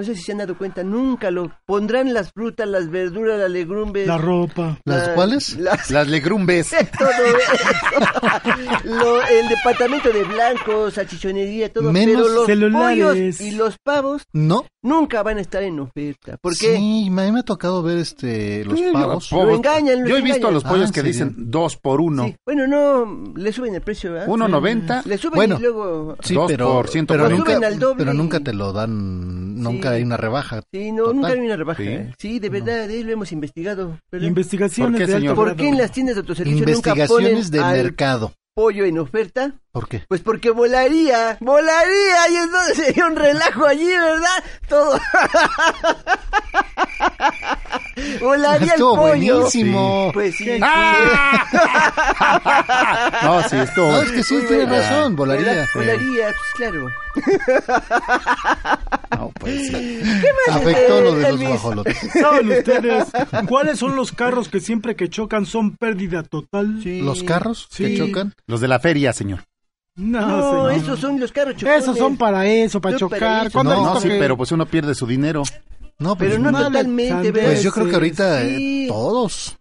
no 0.00 0.06
sé 0.06 0.14
si 0.16 0.22
se 0.22 0.32
han 0.32 0.38
dado 0.38 0.56
cuenta, 0.56 0.82
nunca 0.82 1.30
lo 1.30 1.52
pondrán 1.66 2.14
las 2.14 2.32
frutas, 2.32 2.66
las 2.66 2.88
verduras, 2.90 3.38
las 3.38 3.50
legumbres. 3.50 4.06
La 4.06 4.16
ropa. 4.16 4.78
¿Las 4.86 5.08
la- 5.08 5.14
cuales? 5.14 5.56
Las 5.58 5.90
Las 5.90 6.08
legrumbes. 6.08 6.70
todo 6.98 7.08
eso. 7.10 8.80
Lo- 8.84 9.22
el 9.22 9.48
departamento 9.48 10.10
de 10.10 10.24
blancos, 10.24 10.94
salchichonería, 10.94 11.70
todo. 11.72 11.92
Menos 11.92 12.22
pero 12.22 12.28
los 12.34 12.46
celulares. 12.46 13.36
pollos 13.36 13.40
y 13.42 13.50
los 13.52 13.76
pavos 13.84 14.22
No. 14.32 14.64
Nunca 14.82 15.22
van 15.22 15.38
a 15.38 15.40
estar 15.40 15.62
en 15.62 15.78
oferta. 15.80 16.36
¿Por 16.40 16.52
qué? 16.56 16.76
Sí, 16.76 17.06
a 17.08 17.10
mí 17.10 17.32
me 17.32 17.40
ha 17.40 17.42
tocado 17.42 17.82
ver 17.82 17.98
este 17.98 18.64
los 18.64 18.80
pavos. 18.92 19.32
lo- 19.32 19.44
Lo 19.46 19.54
engañan, 19.56 20.06
Yo 20.06 20.16
he 20.16 20.22
visto 20.22 20.48
a 20.48 20.50
los 20.50 20.64
Ah, 20.64 20.68
pollos 20.70 20.86
¿en 20.88 20.92
que 20.92 21.00
serio? 21.00 21.12
dicen 21.12 21.34
dos 21.50 21.76
por 21.76 22.00
uno. 22.00 22.24
Sí. 22.26 22.36
Bueno, 22.44 22.66
no, 22.66 23.32
le 23.36 23.52
suben 23.52 23.74
el 23.74 23.80
precio, 23.82 24.12
¿verdad? 24.12 24.28
1.90. 24.28 25.02
Le 25.04 25.18
suben 25.18 25.36
Bueno. 25.36 25.56
y 25.58 25.62
luego... 25.62 26.16
Sí, 26.22 26.34
Dos 26.34 26.50
pero, 26.50 26.72
por 26.72 26.88
ciento 26.88 27.14
pero 27.14 27.28
nunca, 27.28 27.56
al 27.56 27.78
doble 27.78 27.96
pero 27.98 28.14
nunca 28.14 28.40
te 28.40 28.52
lo 28.52 28.72
dan, 28.72 29.60
nunca 29.62 29.90
Sí. 29.90 29.94
hay 29.96 30.02
una 30.02 30.16
rebaja. 30.16 30.62
Sí, 30.72 30.92
no, 30.92 31.04
Total. 31.04 31.16
nunca 31.16 31.28
hay 31.28 31.38
una 31.40 31.56
rebaja. 31.56 31.82
Sí. 31.82 31.88
¿eh? 31.88 32.14
Sí, 32.18 32.38
de 32.38 32.48
verdad, 32.48 32.90
eh, 32.90 33.04
lo 33.04 33.12
hemos 33.12 33.32
investigado. 33.32 33.98
¿verdad? 34.10 34.26
Investigaciones 34.28 35.00
¿Por 35.00 35.06
qué, 35.06 35.06
de 35.12 35.16
alto? 35.28 35.34
¿Por 35.34 35.56
qué 35.56 35.68
en 35.68 35.78
las 35.78 35.92
tiendas 35.92 36.14
de 36.16 36.20
autoservicio 36.20 36.66
nunca 36.66 36.92
ponen 36.94 37.00
Investigaciones 37.00 37.50
de 37.50 37.60
mercado. 37.60 38.32
pollo 38.54 38.84
en 38.84 38.98
oferta? 38.98 39.54
¿Por 39.72 39.88
qué? 39.88 40.04
Pues 40.08 40.20
porque 40.22 40.50
volaría, 40.50 41.36
volaría 41.40 42.28
y 42.32 42.36
entonces 42.36 42.76
sería 42.86 43.06
un 43.06 43.16
relajo 43.16 43.66
allí, 43.66 43.86
¿verdad? 43.86 44.44
Todo. 44.68 44.98
volaría 48.20 48.66
el 48.66 48.70
Estuvo 48.72 48.96
pollo. 48.96 49.34
buenísimo. 49.36 50.10
Pues 50.12 50.36
sí. 50.36 50.58
No, 53.22 53.42
sí, 53.48 53.56
esto. 53.56 53.90
No, 53.90 54.02
es 54.02 54.10
que 54.10 54.22
sí, 54.22 54.34
Muy 54.34 54.46
tiene 54.46 54.66
razón, 54.66 55.16
volaría. 55.16 55.52
Vola- 55.52 55.68
Volaría, 55.74 56.26
pues 56.26 56.38
claro. 56.56 56.88
No, 59.16 59.32
pues 59.38 59.66
sí. 59.68 60.02
Afectó 60.50 61.00
lo 61.00 61.14
de 61.14 61.32
los 61.32 61.40
guajolotes. 61.42 61.98
¿Saben 62.20 62.50
ustedes 62.50 63.06
cuáles 63.48 63.78
son 63.78 63.96
los 63.96 64.12
carros 64.12 64.48
que 64.48 64.60
siempre 64.60 64.96
que 64.96 65.08
chocan 65.08 65.46
son 65.46 65.76
pérdida 65.76 66.22
total? 66.22 66.80
Sí. 66.82 67.00
¿Los 67.02 67.22
carros 67.22 67.68
que 67.76 67.88
Sí. 67.88 67.98
chocan? 67.98 68.34
Los 68.46 68.60
de 68.60 68.68
la 68.68 68.78
feria, 68.80 69.12
señor. 69.12 69.40
No, 70.00 70.20
No, 70.20 70.68
señor. 70.68 70.72
esos 70.72 70.98
son 71.00 71.20
los 71.20 71.30
carros 71.32 71.56
chocones. 71.56 71.82
Esos 71.82 71.98
son 71.98 72.16
para 72.16 72.46
eso, 72.46 72.80
para 72.80 72.96
Yo 72.96 73.08
para 73.08 73.20
chocar. 73.20 73.46
eso. 73.46 73.52
¿Cuándo 73.52 73.74
No, 73.74 73.94
No, 73.94 74.00
sí, 74.00 74.08
que- 74.08 74.18
pero 74.18 74.36
pues 74.36 74.50
uno 74.52 74.66
pierde 74.66 74.94
su 74.94 75.06
dinero. 75.06 75.42
No, 75.98 76.16
pues, 76.16 76.30
Pero 76.30 76.42
no 76.42 76.50
Vale, 76.52 76.64
totalmente. 76.66 77.30
¿verdad? 77.30 77.50
pues 77.50 77.62
yo 77.62 77.72
creo 77.72 77.86
que 77.88 77.94
ahorita 77.94 78.42
eh, 78.42 78.56
Sí. 78.56 78.86
todos. 78.88 79.56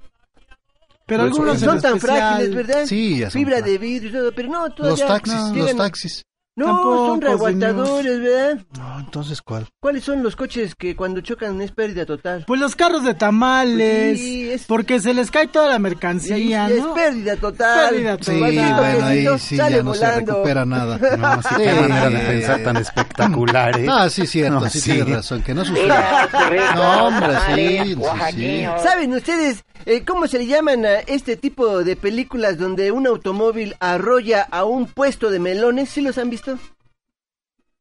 Pero 1.06 1.24
Pues, 1.24 1.32
algunos 1.34 1.56
en 1.56 1.60
son 1.70 1.82
tan 1.82 1.96
especial. 1.98 2.20
frágiles, 2.20 2.56
¿verdad? 2.56 2.86
Sí, 2.86 3.20
ya 3.20 3.30
son 3.30 3.42
Fibra 3.42 3.62
de 3.62 3.78
vidrio 3.78 4.10
y 4.10 4.14
todo, 4.14 4.32
pero 4.32 4.50
no, 4.50 4.70
todavía... 4.70 5.06
Los 5.06 5.08
taxis, 5.08 5.34
no, 5.36 5.56
los 5.56 5.76
taxis. 5.76 6.24
No, 6.60 6.66
Tampoco, 6.66 7.06
son 7.08 7.22
reaguantadores, 7.22 8.20
¿verdad? 8.20 8.60
No, 8.78 9.00
entonces 9.00 9.42
¿cuál? 9.42 9.66
¿Cuáles 9.80 10.04
son 10.04 10.22
los 10.22 10.36
coches 10.36 10.76
que 10.76 10.94
cuando 10.94 11.22
chocan 11.22 11.62
es 11.62 11.72
pérdida 11.72 12.06
total? 12.06 12.44
Pues 12.46 12.60
los 12.60 12.76
carros 12.76 13.06
de 13.06 13.14
tamales. 13.14 14.20
Sí, 14.20 14.50
es- 14.52 14.66
Porque 14.66 15.00
se 15.00 15.14
les 15.14 15.32
cae 15.32 15.48
toda 15.48 15.68
la 15.68 15.72
Y 15.72 15.76
ahí 15.76 15.80
mercancía, 15.82 16.68
es 16.70 16.84
¿no? 16.84 16.94
pérdida 16.94 17.38
total. 17.38 17.92
Pérdida 17.92 18.18
Sí, 18.18 18.20
total. 18.26 18.40
Cualquier 18.40 18.74
bueno, 18.74 19.06
ahí 19.06 19.28
sí 19.40 19.56
sale 19.58 19.76
ya 19.78 19.84
no 19.84 19.94
se 19.94 20.12
recupera 20.12 20.66
nada. 20.66 21.00
No, 21.18 21.42
sí, 21.44 21.50
qué 21.56 21.74
Sí. 21.74 21.80
manera 21.80 22.10
de 22.10 22.20
pensar 22.20 22.64
tan 22.64 22.76
espectacular, 22.78 23.80
¿eh? 23.80 23.86
Ah, 23.90 24.10
sí, 24.10 24.28
cierto, 24.28 24.60
No, 24.60 24.70
sí, 24.70 24.82
sí. 24.82 24.92
tienes 24.92 25.10
razón, 25.16 25.42
que 25.42 25.54
no 25.54 25.64
suceda. 25.64 26.28
No, 26.76 27.06
hombre, 27.08 27.34
sí, 27.56 27.96
sí, 27.96 27.96
sí. 28.36 28.66
¿Saben 28.84 29.14
ustedes 29.14 29.64
eh, 29.86 30.04
cómo 30.06 30.28
se 30.28 30.40
le 30.40 30.46
llaman 30.46 30.86
a 30.86 31.00
este 31.00 31.38
tipo 31.38 31.84
de 31.86 31.96
películas 31.96 32.58
donde 32.58 32.92
un 32.92 33.08
automóvil 33.08 33.76
arrolla 33.80 34.46
a 34.52 34.66
un 34.66 34.88
puesto 34.88 35.30
de 35.32 35.40
melones? 35.40 35.90
¿Sí 35.90 36.02
los 36.02 36.18
han 36.18 36.30
visto? 36.30 36.49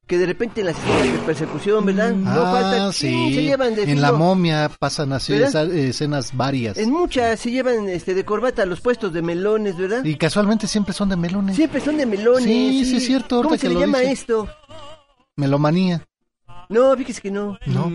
Que 0.07 0.17
de 0.17 0.25
repente 0.25 0.61
en 0.63 0.69
las 0.69 0.79
escenas 0.79 1.03
de 1.13 1.19
persecución, 1.27 1.85
¿verdad? 1.85 2.13
no 2.13 2.31
Ah, 2.31 2.53
falta. 2.53 2.93
sí. 2.95 3.35
Se 3.35 3.43
llevan 3.43 3.75
de 3.75 3.83
En 3.83 4.01
la 4.01 4.13
momia 4.13 4.71
pasan 4.79 5.13
así 5.13 5.35
esas, 5.35 5.69
escenas 5.69 6.35
varias. 6.35 6.79
En 6.79 6.91
muchas 6.91 7.39
se 7.39 7.51
llevan 7.51 7.87
este 7.91 8.15
de 8.15 8.25
corbata 8.25 8.65
los 8.65 8.81
puestos 8.81 9.13
de 9.13 9.21
melones, 9.21 9.77
¿verdad? 9.77 10.03
Y 10.05 10.15
casualmente 10.17 10.67
siempre 10.67 10.95
son 10.95 11.11
de 11.11 11.17
melones. 11.17 11.57
Siempre 11.57 11.81
son 11.83 11.99
de 11.99 12.07
melones. 12.07 12.45
Sí, 12.45 12.87
sí, 12.87 12.97
es 12.97 13.05
cierto, 13.07 13.43
¿Cómo 13.43 13.57
se 13.59 13.69
le 13.69 13.75
llama 13.81 13.99
dice. 13.99 14.13
esto? 14.13 14.49
Melomanía. 15.37 16.03
No, 16.71 16.97
fíjese 16.97 17.21
que 17.21 17.31
no. 17.31 17.59
No. 17.67 17.91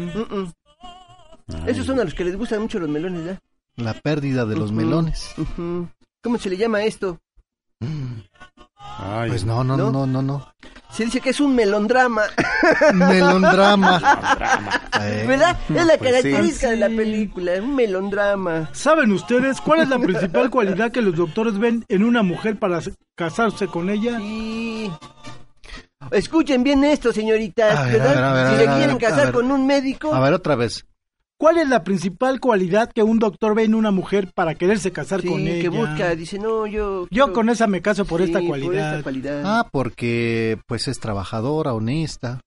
Esos 1.65 1.85
son 1.87 1.99
a 1.99 2.03
los 2.03 2.13
que 2.13 2.25
les 2.25 2.37
gustan 2.37 2.61
mucho 2.61 2.77
los 2.79 2.89
melones, 2.89 3.23
¿verdad? 3.25 3.39
La 3.75 3.93
pérdida 3.95 4.45
de 4.45 4.55
los 4.55 4.69
Ujú. 4.69 4.79
melones. 4.79 5.29
Ujú. 5.37 5.89
¿Cómo 6.21 6.37
se 6.37 6.49
le 6.51 6.57
llama 6.57 6.83
esto? 6.83 7.19
Ay, 8.99 9.29
Pues 9.29 9.43
no, 9.45 9.63
no, 9.63 9.75
¿No? 9.77 9.91
no, 9.91 10.05
no, 10.05 10.21
no. 10.21 10.47
Se 10.91 11.05
dice 11.05 11.19
que 11.21 11.31
es 11.31 11.39
un 11.39 11.55
melondrama, 11.55 12.21
Melondrama. 12.93 13.99
¿verdad? 15.27 15.57
es 15.69 15.85
la 15.85 15.97
pues 15.97 16.11
característica 16.11 16.67
sí. 16.67 16.73
de 16.73 16.77
la 16.77 16.87
película, 16.87 17.53
un 17.61 17.75
melondrama. 17.75 18.69
¿Saben 18.73 19.11
ustedes 19.11 19.59
cuál 19.59 19.81
es 19.81 19.89
la 19.89 19.97
principal 19.99 20.49
cualidad 20.51 20.91
que 20.91 21.01
los 21.01 21.15
doctores 21.15 21.57
ven 21.57 21.83
en 21.89 22.03
una 22.03 22.21
mujer 22.21 22.59
para 22.59 22.79
se- 22.81 22.93
casarse 23.15 23.67
con 23.67 23.89
ella? 23.89 24.17
Sí. 24.19 24.91
Escuchen 26.11 26.63
bien 26.63 26.83
esto, 26.83 27.11
señoritas, 27.13 27.75
a 27.77 27.83
¿verdad? 27.85 28.13
ver, 28.15 28.23
a 28.23 28.33
ver, 28.33 28.59
si 28.59 28.67
a 28.67 28.75
quieren 28.77 28.97
casar 28.97 29.25
ver. 29.25 29.33
con 29.33 29.51
un 29.51 29.65
médico, 29.65 30.13
A 30.13 30.19
ver, 30.19 30.33
otra 30.33 30.55
vez. 30.55 30.85
¿Cuál 31.43 31.57
es 31.57 31.67
la 31.67 31.83
principal 31.83 32.39
cualidad 32.39 32.89
que 32.89 33.03
un 33.03 33.19
doctor 33.19 33.53
ve 33.53 33.65
en 33.65 33.75
una 33.75 33.91
mujer 33.91 34.31
para 34.33 34.55
quererse 34.55 34.93
casar 34.93 35.19
sí, 35.19 35.27
con 35.27 35.41
ella? 35.41 35.61
que 35.61 35.67
busca, 35.67 36.15
dice, 36.15 36.39
no, 36.39 36.65
yo... 36.67 37.05
Yo 37.11 37.33
con 37.33 37.49
esa 37.49 37.67
me 37.67 37.81
caso 37.81 38.05
por 38.05 38.21
sí, 38.21 38.27
esta 38.27 38.39
Por 38.39 38.47
cualidad. 38.47 38.91
esta 38.91 39.03
cualidad. 39.03 39.41
Ah, 39.43 39.67
porque 39.69 40.57
pues 40.67 40.87
es 40.87 41.01
trabajadora, 41.01 41.73
honesta. 41.73 42.39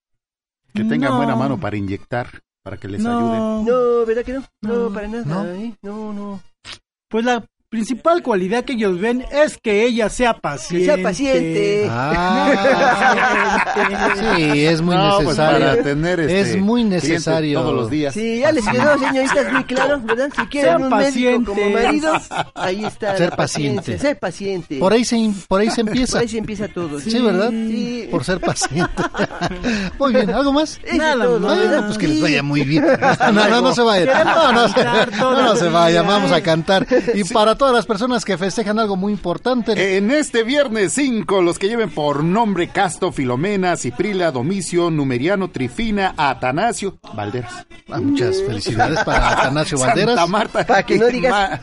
Que 0.72 0.82
tengan 0.84 1.10
No. 1.10 1.16
buena 1.18 1.36
mano 1.36 1.60
para 1.60 1.76
inyectar, 1.76 2.40
para 2.62 2.78
que 2.78 2.88
les 2.88 3.04
ayuden. 3.04 3.38
no, 3.38 3.62
No, 3.64 4.06
¿verdad 4.06 4.24
que 4.24 4.32
no? 4.32 4.44
No, 4.62 4.74
No. 4.88 4.94
para 4.94 5.08
nada, 5.08 5.24
¿No? 5.26 5.44
¿eh? 5.44 5.76
No, 5.82 6.14
no. 6.14 6.40
pues 7.10 7.22
la 7.22 7.44
principal 7.76 8.22
cualidad 8.22 8.64
que 8.64 8.72
ellos 8.72 8.98
ven 8.98 9.22
es 9.30 9.58
que 9.58 9.84
ella 9.84 10.08
sea 10.08 10.32
Que 10.32 10.40
paciente. 10.40 10.86
sea 10.86 11.02
paciente. 11.02 11.86
Ah, 11.90 13.64
sí, 14.36 14.64
es 14.64 14.80
muy 14.80 14.96
No, 14.96 15.16
pues 15.16 15.26
necesario. 15.36 15.58
para 15.66 15.82
tener 15.82 16.20
este, 16.20 16.40
es 16.40 16.56
muy 16.56 16.84
necesario. 16.84 17.60
todos 17.60 17.74
los 17.74 17.90
días. 17.90 18.14
Sí, 18.14 18.38
ya 18.40 18.50
les 18.50 18.66
quedó, 18.66 18.98
señoritas, 18.98 19.52
muy 19.52 19.64
claro, 19.64 20.00
¿verdad? 20.04 20.30
Si 20.34 20.42
quieren 20.46 20.84
un 20.84 20.88
médico 20.96 21.44
como 21.54 21.70
marido, 21.70 22.12
ahí 22.54 22.82
está. 22.84 23.16
Ser 23.18 23.36
paciente. 23.36 23.98
Ser 23.98 24.18
paciente. 24.18 24.78
Por 24.78 24.94
ahí 24.94 25.04
se, 25.04 25.30
por 25.46 25.60
ahí 25.60 25.68
se 25.70 25.82
Por 25.84 25.88
empieza. 25.90 26.18
ahí 26.20 26.28
se 26.28 26.38
empieza 26.38 26.68
todo. 26.68 26.98
Sí, 26.98 27.20
¿verdad? 27.20 27.50
Sí. 27.50 28.08
Por 28.10 28.24
ser 28.24 28.40
paciente. 28.40 29.02
Muy 29.98 30.14
bien, 30.14 30.30
¿algo 30.30 30.50
más? 30.52 30.80
Nada 30.94 31.24
todo, 31.26 31.40
más. 31.40 31.58
¿verdad? 31.58 31.78
Ah, 31.80 31.86
pues 31.88 31.98
que 31.98 32.08
les 32.08 32.22
vaya 32.22 32.42
muy 32.42 32.62
bien. 32.62 32.86
No, 33.34 33.48
no, 33.48 33.60
no 33.60 33.74
se 33.74 33.82
vayan. 33.82 34.08
No, 34.26 34.52
no, 34.52 34.68
se, 34.68 34.84
no, 35.18 35.42
no 35.42 35.56
se 35.56 35.68
vayan, 35.68 36.06
vamos 36.06 36.32
a 36.32 36.40
cantar. 36.40 36.86
Y 37.14 37.24
para 37.24 37.54
todas 37.66 37.78
las 37.78 37.86
personas 37.86 38.24
que 38.24 38.38
festejan 38.38 38.78
algo 38.78 38.94
muy 38.94 39.12
importante, 39.12 39.96
En 39.96 40.12
este 40.12 40.44
viernes 40.44 40.92
5, 40.92 41.42
los 41.42 41.58
que 41.58 41.66
lleven 41.66 41.90
por 41.90 42.22
nombre 42.22 42.68
Casto, 42.68 43.10
Filomena, 43.10 43.76
Ciprila, 43.76 44.30
Domicio, 44.30 44.88
Numeriano, 44.88 45.50
Trifina, 45.50 46.14
Atanasio, 46.16 46.96
Valderas. 47.12 47.66
ah, 47.90 47.98
muchas 48.00 48.40
felicidades 48.40 49.02
para 49.02 49.30
Atanasio 49.30 49.78
Valderas. 49.80 50.14
Santa 50.14 50.26
Marta. 50.30 50.64
Para 50.64 50.84
que 50.84 50.96
no 50.96 51.06
digas- 51.08 51.60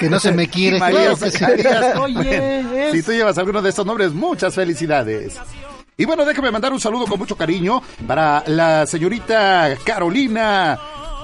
Que 0.00 0.08
no 0.08 0.18
se 0.18 0.32
me 0.32 0.48
quiere, 0.48 0.78
claro 0.78 1.14
que 1.18 1.30
sí. 1.30 1.38
Zacarías. 1.38 1.96
Oye, 1.98 2.86
es- 2.88 2.92
Si 2.92 3.02
tú 3.02 3.12
llevas 3.12 3.36
alguno 3.36 3.60
de 3.60 3.68
estos 3.68 3.84
nombres, 3.84 4.12
muchas 4.14 4.54
felicidades. 4.54 5.36
Y 5.98 6.06
bueno, 6.06 6.24
déjame 6.24 6.50
mandar 6.50 6.72
un 6.72 6.80
saludo 6.80 7.04
con 7.06 7.18
mucho 7.18 7.36
cariño 7.36 7.82
para 8.06 8.42
la 8.46 8.86
señorita 8.86 9.76
Carolina 9.84 10.78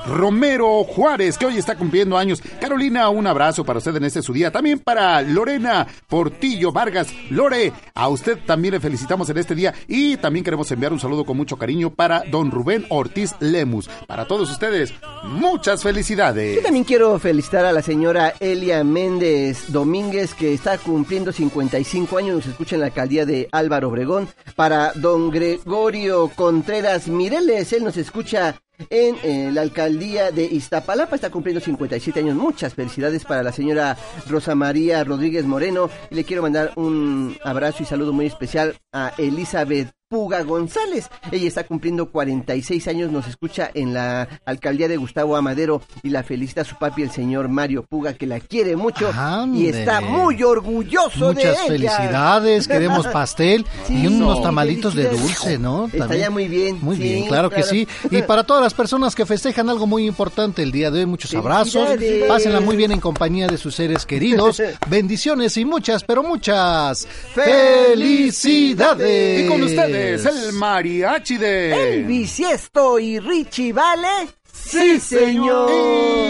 Romero 0.06 0.84
Juárez, 0.84 1.36
que 1.38 1.46
hoy 1.46 1.58
está 1.58 1.76
cumpliendo 1.76 2.16
años. 2.16 2.42
Carolina, 2.60 3.08
un 3.08 3.26
abrazo 3.26 3.64
para 3.64 3.78
usted 3.78 3.96
en 3.96 4.04
este 4.04 4.22
su 4.22 4.32
día. 4.32 4.50
También 4.50 4.78
para 4.78 5.22
Lorena 5.22 5.86
Portillo 6.08 6.72
Vargas. 6.72 7.08
Lore, 7.30 7.72
a 7.94 8.08
usted 8.08 8.38
también 8.46 8.74
le 8.74 8.80
felicitamos 8.80 9.28
en 9.30 9.38
este 9.38 9.54
día. 9.54 9.74
Y 9.88 10.16
también 10.16 10.44
queremos 10.44 10.70
enviar 10.70 10.92
un 10.92 11.00
saludo 11.00 11.24
con 11.24 11.36
mucho 11.36 11.56
cariño 11.56 11.90
para 11.90 12.22
don 12.30 12.50
Rubén 12.50 12.86
Ortiz 12.88 13.34
Lemus. 13.40 13.88
Para 14.06 14.26
todos 14.26 14.50
ustedes, 14.50 14.92
muchas 15.24 15.82
felicidades. 15.82 16.56
Yo 16.56 16.62
también 16.62 16.84
quiero 16.84 17.18
felicitar 17.18 17.64
a 17.64 17.72
la 17.72 17.82
señora 17.82 18.34
Elia 18.40 18.84
Méndez 18.84 19.70
Domínguez, 19.72 20.34
que 20.34 20.54
está 20.54 20.78
cumpliendo 20.78 21.32
55 21.32 22.18
años, 22.18 22.36
nos 22.36 22.46
escucha 22.46 22.76
en 22.76 22.80
la 22.80 22.86
alcaldía 22.86 23.26
de 23.26 23.48
Álvaro 23.52 23.88
Obregón. 23.88 24.28
Para 24.56 24.92
don 24.94 25.30
Gregorio 25.30 26.30
Contreras 26.34 27.08
Mireles, 27.08 27.72
él 27.72 27.84
nos 27.84 27.96
escucha 27.96 28.60
en 28.88 29.16
eh, 29.22 29.50
la 29.52 29.62
alcaldía 29.62 30.30
de 30.30 30.44
Iztapalapa. 30.44 31.16
Está 31.16 31.30
cumpliendo 31.30 31.60
57 31.60 32.20
años. 32.20 32.36
Muchas 32.36 32.74
felicidades 32.74 33.24
para 33.24 33.42
la 33.42 33.52
señora 33.52 33.96
Rosa 34.26 34.54
María 34.54 35.04
Rodríguez 35.04 35.44
Moreno. 35.44 35.90
Y 36.10 36.14
le 36.14 36.24
quiero 36.24 36.42
mandar 36.42 36.72
un 36.76 37.36
abrazo 37.44 37.82
y 37.82 37.86
saludo 37.86 38.12
muy 38.12 38.26
especial 38.26 38.76
a 38.92 39.12
Elizabeth 39.18 39.92
Puga 40.10 40.42
González. 40.42 41.08
Ella 41.30 41.46
está 41.46 41.62
cumpliendo 41.62 42.10
46 42.10 42.88
años, 42.88 43.12
nos 43.12 43.28
escucha 43.28 43.70
en 43.74 43.94
la 43.94 44.28
alcaldía 44.44 44.88
de 44.88 44.96
Gustavo 44.96 45.36
Amadero 45.36 45.82
y 46.02 46.10
la 46.10 46.24
felicita 46.24 46.62
a 46.62 46.64
su 46.64 46.74
papi, 46.74 47.02
el 47.02 47.12
señor 47.12 47.48
Mario 47.48 47.84
Puga, 47.88 48.14
que 48.14 48.26
la 48.26 48.40
quiere 48.40 48.74
mucho 48.74 49.08
y 49.54 49.68
está 49.68 50.00
muy 50.00 50.42
orgulloso 50.42 51.32
de 51.32 51.42
ella. 51.42 51.52
Muchas 51.52 51.66
felicidades, 51.68 52.66
queremos 52.66 53.06
pastel 53.06 53.64
y 53.88 54.08
unos 54.08 54.42
tamalitos 54.42 54.96
de 54.96 55.10
dulce, 55.10 55.58
¿no? 55.58 55.86
Está 55.86 56.16
ya 56.16 56.28
muy 56.28 56.48
bien. 56.48 56.80
Muy 56.82 56.96
bien, 56.96 57.28
claro, 57.28 57.48
que 57.48 57.62
sí. 57.62 57.86
Y 58.10 58.22
para 58.22 58.42
todas 58.42 58.64
las 58.64 58.74
personas 58.74 59.14
que 59.14 59.24
festejan 59.24 59.70
algo 59.70 59.86
muy 59.86 60.08
importante 60.08 60.64
el 60.64 60.72
día 60.72 60.90
de 60.90 60.98
hoy, 60.98 61.06
muchos 61.06 61.32
abrazos. 61.34 61.88
Pásenla 62.26 62.58
muy 62.58 62.74
bien 62.74 62.90
en 62.90 62.98
compañía 62.98 63.46
de 63.46 63.58
sus 63.58 63.76
seres 63.76 64.06
queridos. 64.06 64.60
Bendiciones 64.88 65.56
y 65.56 65.64
muchas, 65.64 66.02
pero 66.02 66.24
muchas 66.24 67.06
felicidades. 67.32 69.44
Y 69.44 69.46
con 69.46 69.62
ustedes 69.62 69.99
el 70.02 70.52
mariachi 70.52 71.36
de... 71.36 71.94
El 71.94 72.04
bisiesto 72.04 72.98
y 72.98 73.18
Richie 73.18 73.72
Vale. 73.72 74.28
Sí, 74.52 75.00
señor. 75.00 75.70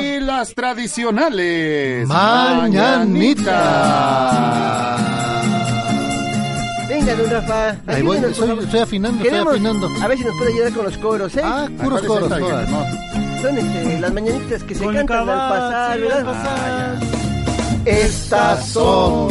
Y 0.03 0.21
las 0.21 0.55
tradicionales. 0.55 2.07
Mañanita. 2.07 3.57
Venga, 6.89 7.14
don 7.14 7.31
Rafa. 7.31 7.77
Ahí 7.87 8.03
voy, 8.03 8.16
estoy, 8.18 8.59
estoy 8.61 8.81
afinando, 8.81 9.23
estoy 9.25 9.39
afinando. 9.39 9.89
A 10.01 10.09
ver 10.09 10.18
si 10.18 10.25
nos 10.25 10.37
puede 10.37 10.53
ayudar 10.53 10.73
con 10.73 10.85
los 10.85 10.97
coros, 10.99 11.37
¿eh? 11.37 11.43
Ah, 11.45 11.68
puros 11.83 12.03
coros. 12.03 12.29
coros. 12.29 12.68
Son 13.43 13.59
este, 13.59 14.01
las 14.01 14.12
mañanitas 14.12 14.62
que 14.64 14.75
se 14.75 14.85
con 14.85 14.95
cantan 14.95 15.29
al 15.29 15.49
pasar. 15.49 15.99
Ah, 16.27 16.99
Estas 17.85 18.68
son 18.68 19.31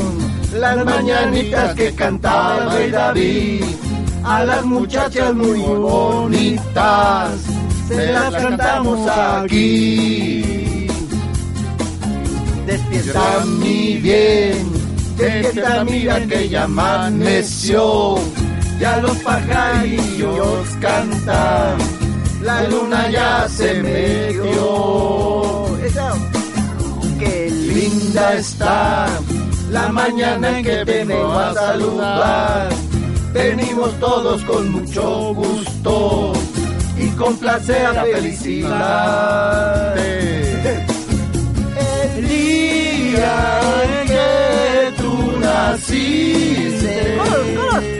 las 0.53 0.85
mañanitas 0.85 1.75
que 1.75 1.93
cantaba 1.95 2.79
el 2.79 2.91
David 2.91 3.63
a 4.23 4.43
las 4.43 4.65
muchachas 4.65 5.33
muy 5.33 5.59
bonitas, 5.59 7.31
se 7.87 8.11
las 8.11 8.33
cantamos 8.33 9.09
aquí. 9.09 10.87
Despierta 12.65 13.45
mi 13.45 13.97
bien, 13.97 14.71
despierta 15.17 15.83
mira 15.83 16.25
que 16.27 16.49
ya 16.49 16.63
amaneció, 16.65 18.15
ya 18.79 18.97
los 18.97 19.17
pajarillos 19.19 20.67
cantan, 20.79 21.77
la 22.43 22.63
luna 22.63 23.09
ya 23.09 23.47
se 23.49 23.73
metió. 23.81 25.65
Qué 27.19 27.49
linda 27.49 28.33
está 28.35 29.07
la 29.71 29.89
mañana 29.89 30.59
en 30.59 30.63
que 30.63 30.83
vengo 30.85 31.33
a 31.33 31.53
saludar 31.53 32.88
venimos 33.33 33.91
todos 33.99 34.41
con 34.43 34.71
mucho 34.71 35.33
gusto 35.33 36.31
y 36.97 37.07
con 37.11 37.37
placer 37.37 37.85
a 37.85 38.03
felicidad. 38.03 39.95
El 42.17 42.27
día 42.27 43.61
en 43.83 44.07
que 44.07 44.91
tú 44.97 45.31
naciste, 45.39 47.17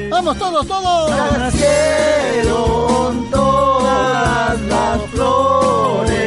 vamos 0.09 0.37
todos, 0.37 0.67
todos, 0.67 1.11
nacieron 1.37 3.29
todas 3.31 4.59
las 4.61 5.01
flores. 5.11 6.19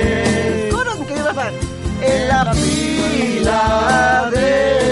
En 2.05 2.27
la 2.29 2.53
fila 2.53 4.29
de 4.33 4.92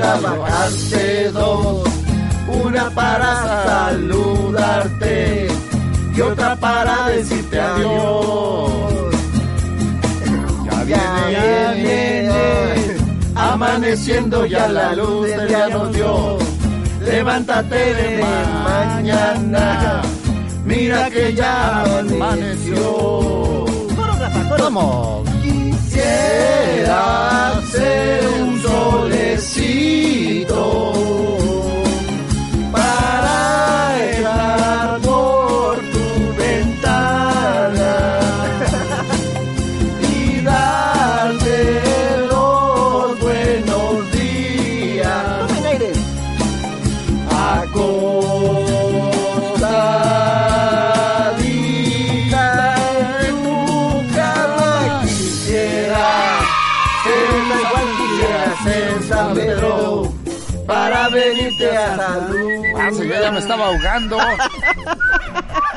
bajarte 0.00 1.30
dos 1.30 1.88
una 2.64 2.90
para 2.90 3.64
saludarte 3.64 5.48
y 6.16 6.20
otra 6.20 6.56
para 6.56 7.08
decirte 7.08 7.60
adiós. 7.60 8.70
Ya 10.64 10.84
viene, 10.84 11.32
ya 11.32 11.72
viene. 11.72 12.96
amaneciendo 13.34 14.46
ya 14.46 14.68
la 14.68 14.94
luz 14.94 15.26
del 15.28 15.48
día 15.48 15.68
nos 15.68 15.92
dio. 15.92 16.38
Levántate 17.04 17.94
de 17.94 18.22
mañana, 18.22 20.02
mira 20.64 21.10
que 21.10 21.34
ya 21.34 21.82
amaneció. 21.82 23.64
Vamos. 24.58 25.39
Quisiera 25.50 27.04
ser 27.72 28.20
un 28.40 28.60
solecito 28.62 29.80
ya 63.22 63.32
me 63.32 63.38
estaba 63.38 63.66
ahogando. 63.66 64.18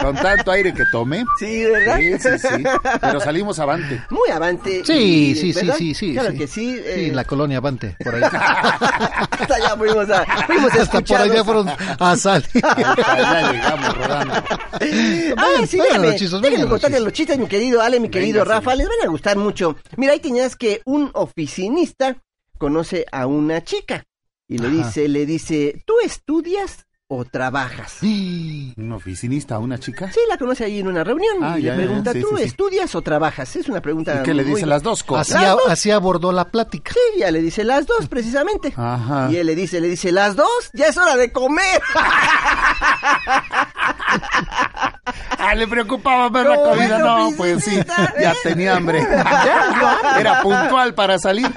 Con 0.02 0.16
tanto 0.18 0.52
aire 0.52 0.74
que 0.74 0.84
tomé. 0.92 1.24
Sí, 1.40 1.64
¿verdad? 1.66 1.98
Sí, 1.98 2.20
sí, 2.20 2.30
sí. 2.40 2.64
Pero 3.00 3.20
salimos 3.22 3.58
avante. 3.60 4.04
Muy 4.10 4.30
avante. 4.30 4.84
Sí, 4.86 4.94
y- 5.32 5.36
sí, 5.36 5.54
sí, 5.54 5.72
sí, 5.78 5.94
sí. 5.94 6.14
Claro 6.14 6.32
sí. 6.32 6.38
que 6.38 6.48
sí. 6.48 6.54
Sí, 6.54 6.82
eh, 6.86 7.12
la 7.14 7.24
colonia 7.24 7.58
Avante, 7.58 7.96
por 8.04 8.16
ahí. 8.16 8.22
hasta 8.24 9.56
allá 9.56 9.78
fuimos 9.78 10.10
a, 10.10 10.26
fuimos 10.46 10.74
Hasta 10.74 11.02
por 11.02 11.18
allá 11.18 11.44
fueron 11.44 11.70
a 12.00 12.16
salir. 12.16 12.48
Ya 12.54 13.52
llegamos 13.52 13.98
rodando. 13.98 14.34
Ah, 15.38 15.66
sí, 15.68 15.78
déjame, 15.78 16.12
déjame 16.12 16.68
contarles 16.68 16.80
chistes. 16.80 17.02
los 17.02 17.14
chistes, 17.14 17.38
mi 17.40 17.48
querido 17.48 17.82
Ale, 17.82 18.00
mi 18.00 18.10
querido 18.10 18.42
Venga, 18.44 18.56
Rafa, 18.56 18.76
les 18.76 18.88
van 18.88 19.08
a 19.08 19.10
gustar 19.10 19.38
mucho. 19.38 19.76
Mira, 19.98 20.14
ahí 20.14 20.20
tenías 20.20 20.56
que 20.56 20.82
un 20.86 21.12
oficinista 21.14 22.18
conoce 22.58 23.06
a 23.12 23.26
una 23.28 23.64
chica 23.64 24.06
y 24.48 24.58
le 24.58 24.68
Ajá. 24.68 24.76
dice, 24.88 25.08
le 25.08 25.26
dice, 25.26 25.84
¿tú 25.86 25.94
estudias 26.04 26.86
o 27.10 27.26
trabajas? 27.26 27.98
¿Un 28.02 28.92
oficinista, 28.94 29.60
una 29.60 29.78
chica? 29.78 30.10
Sí, 30.12 30.20
la 30.30 30.38
conoce 30.38 30.64
ahí 30.66 30.80
en 30.80 30.88
una 30.88 31.04
reunión 31.04 31.44
Ah, 31.44 31.60
y 31.60 31.64
ya, 31.64 31.74
le 31.74 31.82
ya, 31.82 31.86
pregunta, 31.86 32.12
sí, 32.14 32.22
¿tú 32.22 32.28
sí, 32.30 32.38
sí. 32.38 32.44
estudias 32.44 32.96
o 32.96 33.02
trabajas? 33.02 33.56
Es 33.56 33.68
una 33.70 33.82
pregunta 33.82 34.20
¿Y 34.22 34.24
qué 34.24 34.34
le 34.34 34.44
muy- 34.44 34.54
dice 34.56 34.66
las 34.66 34.82
dos 34.84 35.04
cosas? 35.04 35.58
Así, 35.68 35.92
abordó 35.92 36.32
la 36.32 36.46
plática. 36.50 36.92
Sí, 36.94 37.20
ya 37.20 37.30
le 37.30 37.42
dice 37.42 37.64
las 37.64 37.86
dos, 37.86 38.08
precisamente. 38.08 38.74
Ajá. 38.76 39.30
Y 39.32 39.36
él 39.38 39.46
le 39.48 39.56
dice, 39.56 39.80
le 39.82 39.90
dice, 39.90 40.12
las 40.12 40.36
dos, 40.36 40.48
ya 40.74 40.88
es 40.88 40.98
hora 40.98 41.16
de 41.18 41.32
comer. 41.32 41.82
Ah, 45.38 45.54
le 45.56 45.68
preocupaba 45.68 46.30
ver 46.30 46.46
la 46.48 46.56
comida. 46.56 46.98
No, 47.00 47.30
pues, 47.36 47.54
pues 47.62 47.66
sí, 47.66 47.78
ya 48.22 48.34
tenía 48.44 48.76
hambre. 48.78 49.02
Era 50.18 50.42
puntual 50.42 50.94
para 50.96 51.20
salir. 51.20 51.48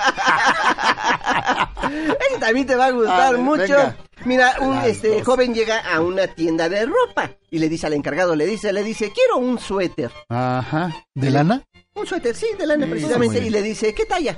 Ese 2.31 2.39
también 2.41 2.67
te 2.67 2.75
va 2.75 2.87
a 2.87 2.91
gustar 2.91 3.21
A 3.21 3.31
ver, 3.31 3.41
mucho. 3.41 3.61
venga. 3.63 3.97
Mira, 4.27 4.57
un 4.61 4.75
Las 4.75 4.87
este 4.89 5.09
dos. 5.09 5.23
joven 5.23 5.55
llega 5.55 5.79
a 5.79 6.01
una 6.01 6.27
tienda 6.27 6.69
de 6.69 6.85
ropa 6.85 7.31
y 7.51 7.59
le 7.61 7.69
dice 7.69 7.87
al 7.87 7.93
encargado, 7.93 8.35
le 8.35 8.45
dice, 8.45 8.73
le 8.73 8.83
dice, 8.83 9.13
quiero 9.13 9.37
un 9.39 9.59
suéter. 9.59 10.11
Ajá. 10.29 10.93
¿De 11.15 11.31
lana? 11.31 11.63
Un 11.95 12.07
suéter, 12.07 12.35
sí, 12.35 12.47
de 12.59 12.67
lana 12.67 12.85
Sí, 12.87 12.91
precisamente. 12.91 13.39
muy 13.41 13.47
Y 13.47 13.51
le 13.51 13.63
dice, 13.63 13.95
¿qué 13.95 14.05
talla? 14.05 14.37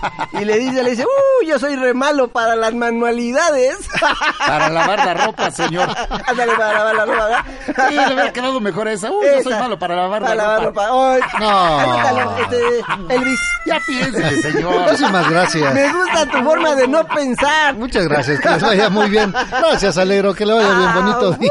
y 0.32 0.44
le 0.44 0.58
dice, 0.58 0.82
le 0.82 0.90
dice, 0.90 1.04
¡uh! 1.04 1.44
Yo 1.46 1.58
soy 1.58 1.76
re 1.76 1.94
malo 1.94 2.28
para 2.28 2.54
las 2.56 2.74
manualidades. 2.74 3.76
Para 4.46 4.68
lavar 4.70 4.98
la 5.04 5.14
ropa, 5.26 5.50
señor. 5.50 5.88
Ándale, 6.26 6.52
para 6.56 6.72
lavar 6.72 6.94
la 6.94 7.04
ropa, 7.04 7.24
¿verdad? 7.26 7.44
Sí, 7.88 7.94
le 7.94 8.14
hubiera 8.14 8.32
quedado 8.32 8.60
mejor 8.60 8.88
esa. 8.88 9.10
Uy, 9.10 9.26
yo 9.36 9.42
soy 9.42 9.52
malo 9.54 9.78
para 9.78 9.94
lavar 9.96 10.22
Para 10.22 10.34
la 10.34 10.42
lavar 10.42 10.64
ropa. 10.64 10.86
ropa. 10.88 11.14
Ay, 11.14 11.20
No. 11.40 11.78
anótalo, 11.78 12.36
este, 12.38 13.14
Elvis. 13.14 13.40
Ya 13.66 13.78
piénsele, 13.86 14.42
señor. 14.42 14.80
Muchísimas 14.82 15.30
gracias. 15.30 15.74
Me 15.74 15.92
gusta 15.92 16.26
tu 16.26 16.42
forma 16.42 16.74
de 16.74 16.88
no 16.88 17.06
pensar. 17.06 17.74
Muchas 17.76 18.08
gracias, 18.08 18.40
que 18.40 18.48
les 18.50 18.62
vaya 18.62 18.88
muy 18.90 19.08
bien. 19.08 19.32
Gracias, 19.50 19.96
Alegro, 19.98 20.34
que 20.34 20.44
le 20.46 20.52
vaya 20.54 20.72
bien 20.74 20.94
bonito 20.94 21.32
día. 21.34 21.50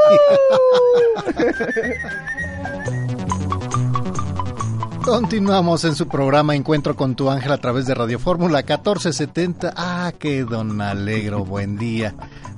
Continuamos 5.03 5.83
en 5.83 5.95
su 5.95 6.07
programa 6.07 6.55
Encuentro 6.55 6.95
con 6.95 7.15
tu 7.15 7.29
ángel 7.29 7.51
a 7.51 7.57
través 7.57 7.87
de 7.87 7.95
Radio 7.95 8.19
Fórmula 8.19 8.59
1470. 8.59 9.73
Ah, 9.75 10.13
qué 10.17 10.43
don 10.43 10.79
Alegro, 10.79 11.43
buen 11.43 11.75
día. 11.75 12.13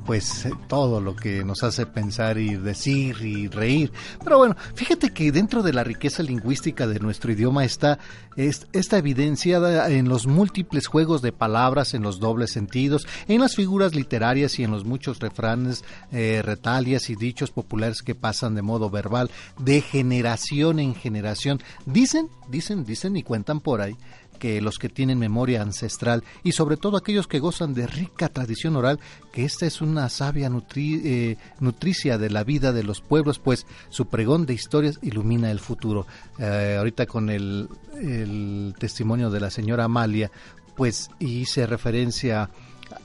Pues 0.06 0.46
eh, 0.46 0.52
todo 0.68 1.00
lo 1.00 1.16
que 1.16 1.46
nos 1.46 1.64
hace 1.64 1.86
pensar 1.86 2.38
y 2.38 2.56
decir 2.56 3.22
y 3.22 3.48
reír. 3.48 3.92
Pero 4.24 4.38
bueno, 4.38 4.56
fíjate 4.76 5.12
que 5.14 5.32
dentro 5.32 5.64
de 5.64 5.72
la 5.72 5.84
riqueza 5.86 6.24
lingüística 6.24 6.88
de 6.88 7.00
nuestro 7.00 7.32
idioma 7.32 7.64
está 7.64 8.00
es- 8.36 8.68
evidenciada 8.92 9.90
en 9.90 10.10
los 10.10 10.28
múltiples 10.28 10.88
juegos 10.88 11.22
de 11.22 11.32
palabras, 11.32 11.94
en 11.94 12.02
los 12.04 12.20
dobles 12.20 12.52
sentidos, 12.52 13.08
en 13.30 13.40
las 13.42 13.56
figuras 13.56 13.96
literarias 13.96 14.60
y 14.60 14.64
en 14.64 14.72
los 14.72 14.84
muchos 14.84 15.20
refranes, 15.20 15.86
eh, 16.12 16.42
retalias 16.44 17.10
y 17.10 17.16
dichos 17.16 17.52
populares 17.52 18.02
que 18.02 18.14
pasan 18.14 18.56
de 18.56 18.62
modo 18.62 18.90
verbal 18.90 19.32
de 19.60 19.82
generación 19.82 20.80
en 20.80 20.96
generación. 20.96 21.62
Dicen, 21.86 22.28
dicen, 22.50 22.84
dicen 22.86 23.16
y 23.16 23.24
cuentan 23.24 23.62
por 23.62 23.82
ahí 23.82 23.96
que 24.40 24.62
los 24.62 24.78
que 24.78 24.90
tienen 24.90 25.20
memoria 25.20 25.62
ancestral 25.62 26.24
y 26.44 26.52
sobre 26.52 26.76
todo 26.78 26.98
aquellos 26.98 27.28
que 27.28 27.40
gozan 27.40 27.74
de 27.74 27.88
rica 27.88 28.30
tradición 28.30 28.76
oral, 28.76 29.00
que 29.32 29.46
esta 29.46 29.66
es 29.66 29.82
una 29.82 30.10
sabia 30.10 30.50
nutri- 30.50 31.02
eh, 31.04 31.38
nutricia 31.60 32.18
de 32.18 32.30
la 32.30 32.44
vida 32.44 32.74
de 32.74 32.84
los 32.84 33.00
pueblos, 33.02 33.40
pues 33.40 33.66
su 33.90 34.08
pregón 34.08 34.46
de 34.46 34.54
historias 34.54 35.00
ilumina 35.02 35.50
el 35.52 35.60
futuro. 35.60 36.06
Eh, 36.40 36.76
ahorita 36.78 37.06
con 37.06 37.30
el, 37.30 37.70
el 38.02 38.76
testimonio 38.78 39.30
de 39.30 39.40
la 39.40 39.50
señora 39.50 39.86
Amalia, 39.86 40.30
pues 40.76 41.10
hice 41.20 41.66
referencia 41.68 42.50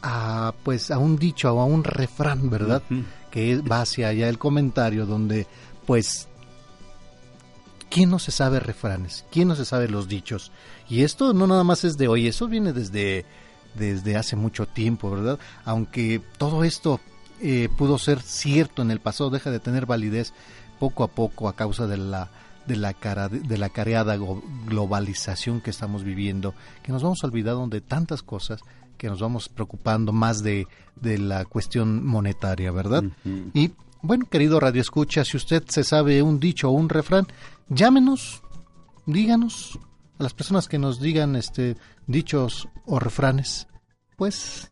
a 0.03 0.53
pues 0.65 0.91
a 0.91 0.99
un 0.99 1.17
dicho 1.17 1.53
o 1.55 1.61
a 1.61 1.65
un 1.65 1.85
refrán, 1.85 2.51
¿verdad? 2.51 2.83
Que 3.31 3.57
va 3.59 3.83
hacia 3.83 4.09
allá 4.09 4.29
el 4.29 4.39
comentario 4.39 5.07
donde 5.07 5.47
pues 5.87 6.27
¿Quién 7.91 8.11
no 8.11 8.19
se 8.19 8.33
sabe 8.33 8.61
refranes? 8.61 9.25
¿Quién 9.33 9.49
no 9.49 9.57
se 9.57 9.65
sabe 9.65 9.89
los 9.89 10.09
dichos? 10.09 10.53
Y 10.89 11.03
esto 11.03 11.33
no 11.35 11.47
nada 11.47 11.65
más 11.65 11.85
es 11.85 11.99
de 11.99 12.09
hoy, 12.09 12.27
eso 12.27 12.49
viene 12.49 12.73
desde, 12.73 13.25
desde 13.75 14.17
hace 14.17 14.37
mucho 14.37 14.67
tiempo, 14.67 15.11
¿verdad? 15.11 15.39
Aunque 15.65 16.21
todo 16.39 16.65
esto 16.65 17.01
eh, 17.41 17.69
pudo 17.77 17.99
ser 17.99 18.21
cierto 18.23 18.83
en 18.83 18.91
el 18.91 19.01
pasado, 19.01 19.31
deja 19.31 19.51
de 19.51 19.61
tener 19.61 19.87
validez 19.87 20.33
poco 20.79 21.05
a 21.05 21.09
poco 21.09 21.49
a 21.49 21.57
causa 21.57 21.87
de 21.87 21.97
la 21.97 22.31
de 22.67 22.77
la 22.77 22.93
cara 22.93 23.31
de 23.31 23.57
la 23.57 23.71
careada 23.71 24.19
globalización 24.67 25.63
que 25.63 25.71
estamos 25.71 26.05
viviendo, 26.05 26.55
que 26.83 26.93
nos 26.93 27.03
vamos 27.03 27.25
olvidando 27.25 27.67
de 27.69 27.81
tantas 27.81 28.23
cosas 28.23 28.61
que 28.99 29.09
nos 29.09 29.21
vamos 29.21 29.49
preocupando 29.49 30.13
más 30.13 30.43
de, 30.43 30.67
de 31.01 31.17
la 31.17 31.47
cuestión 31.47 32.05
monetaria, 32.05 32.71
¿verdad? 32.71 33.05
Y 33.55 33.71
bueno, 34.03 34.27
querido 34.29 34.61
Radio 34.61 34.83
Escucha, 34.83 35.25
si 35.25 35.37
usted 35.37 35.65
se 35.69 35.83
sabe 35.83 36.21
un 36.21 36.39
dicho 36.41 36.69
o 36.69 36.73
un 36.73 36.89
refrán, 36.89 37.27
llámenos, 37.69 38.43
díganos 39.07 39.79
a 40.19 40.23
las 40.23 40.35
personas 40.35 40.69
que 40.69 40.79
nos 40.79 41.01
digan 41.01 41.37
este 41.37 41.77
dichos 42.07 42.69
o 42.87 42.99
refranes, 42.99 43.69
pues 44.17 44.71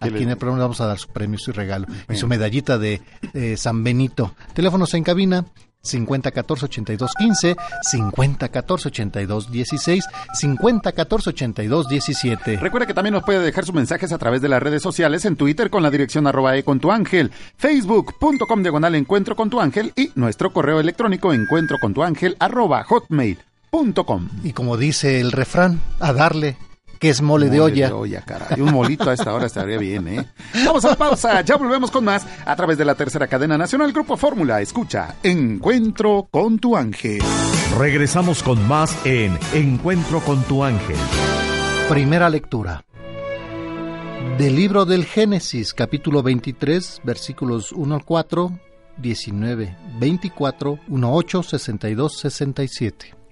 ¿Qué 0.00 0.08
aquí 0.08 0.22
en 0.22 0.30
el 0.30 0.36
programa 0.36 0.64
vamos 0.64 0.80
a 0.80 0.86
dar 0.86 0.98
su 0.98 1.08
premio, 1.08 1.38
su 1.38 1.52
regalo 1.52 1.86
y 2.08 2.16
su 2.16 2.26
medallita 2.26 2.78
de 2.78 3.00
eh, 3.32 3.56
San 3.56 3.84
Benito. 3.84 4.34
Teléfonos 4.52 4.92
en 4.94 5.04
cabina 5.04 5.44
50 5.84 6.30
14 6.30 6.64
82 6.64 7.12
15, 7.18 7.56
50 7.82 8.48
14 8.48 8.88
82 8.88 9.50
16, 9.52 10.04
50 10.32 10.92
14 10.92 11.30
82 11.30 11.88
17. 11.88 12.56
Recuerda 12.56 12.86
que 12.86 12.94
también 12.94 13.12
nos 13.12 13.22
puede 13.22 13.40
dejar 13.40 13.64
sus 13.64 13.74
mensajes 13.74 14.12
a 14.12 14.18
través 14.18 14.40
de 14.40 14.48
las 14.48 14.62
redes 14.62 14.82
sociales, 14.82 15.24
en 15.24 15.36
Twitter 15.36 15.70
con 15.70 15.82
la 15.82 15.90
dirección 15.90 16.26
arroba 16.26 16.56
e 16.56 16.64
con 16.64 16.80
tu 16.80 16.90
ángel, 16.90 17.30
facebook.com 17.56 18.62
diagonal 18.62 18.94
encuentro 18.94 19.36
con 19.36 19.50
tu 19.50 19.60
ángel 19.60 19.92
y 19.96 20.10
nuestro 20.14 20.52
correo 20.52 20.80
electrónico 20.80 21.32
encuentro 21.32 21.78
con 21.78 21.94
tu 21.94 22.02
ángel 22.02 22.36
arroba 22.40 22.84
hotmail.com. 23.74 24.28
Y 24.42 24.52
como 24.52 24.76
dice 24.76 25.20
el 25.20 25.32
refrán, 25.32 25.80
a 26.00 26.12
darle 26.12 26.56
que 27.00 27.10
es 27.10 27.20
mole, 27.20 27.50
de 27.50 27.60
olla. 27.60 27.88
de 27.88 27.92
olla, 27.92 28.22
caray. 28.22 28.60
Un 28.60 28.72
molito 28.72 29.10
a 29.10 29.14
esta 29.14 29.34
hora 29.34 29.46
estaría 29.46 29.76
bien, 29.78 30.08
¿eh? 30.08 30.26
Vamos 30.64 30.84
a 30.84 30.90
la 30.90 30.96
pausa, 30.96 31.40
ya 31.42 31.56
volvemos 31.56 31.90
con 31.90 32.04
más 32.04 32.26
a 32.46 32.56
través 32.56 32.78
de 32.78 32.84
la 32.84 32.94
tercera 32.94 33.26
cadena 33.26 33.58
nacional 33.58 33.92
Grupo 33.92 34.16
Fórmula. 34.16 34.60
Escucha, 34.60 35.16
Encuentro 35.22 36.28
con 36.30 36.58
tu 36.58 36.76
ángel. 36.76 37.20
Regresamos 37.78 38.42
con 38.42 38.66
más 38.66 38.96
en 39.04 39.38
Encuentro 39.52 40.20
con 40.20 40.42
tu 40.44 40.64
ángel. 40.64 40.96
Primera 41.88 42.30
lectura. 42.30 42.84
Del 44.38 44.56
libro 44.56 44.86
del 44.86 45.04
Génesis, 45.04 45.74
capítulo 45.74 46.22
23, 46.22 47.02
versículos 47.04 47.70
1 47.72 47.94
al 47.94 48.04
4, 48.04 48.58
19, 48.96 49.76
24, 49.98 50.78
1, 50.88 51.14
8, 51.14 51.42
62, 51.42 52.18
67. 52.18 53.23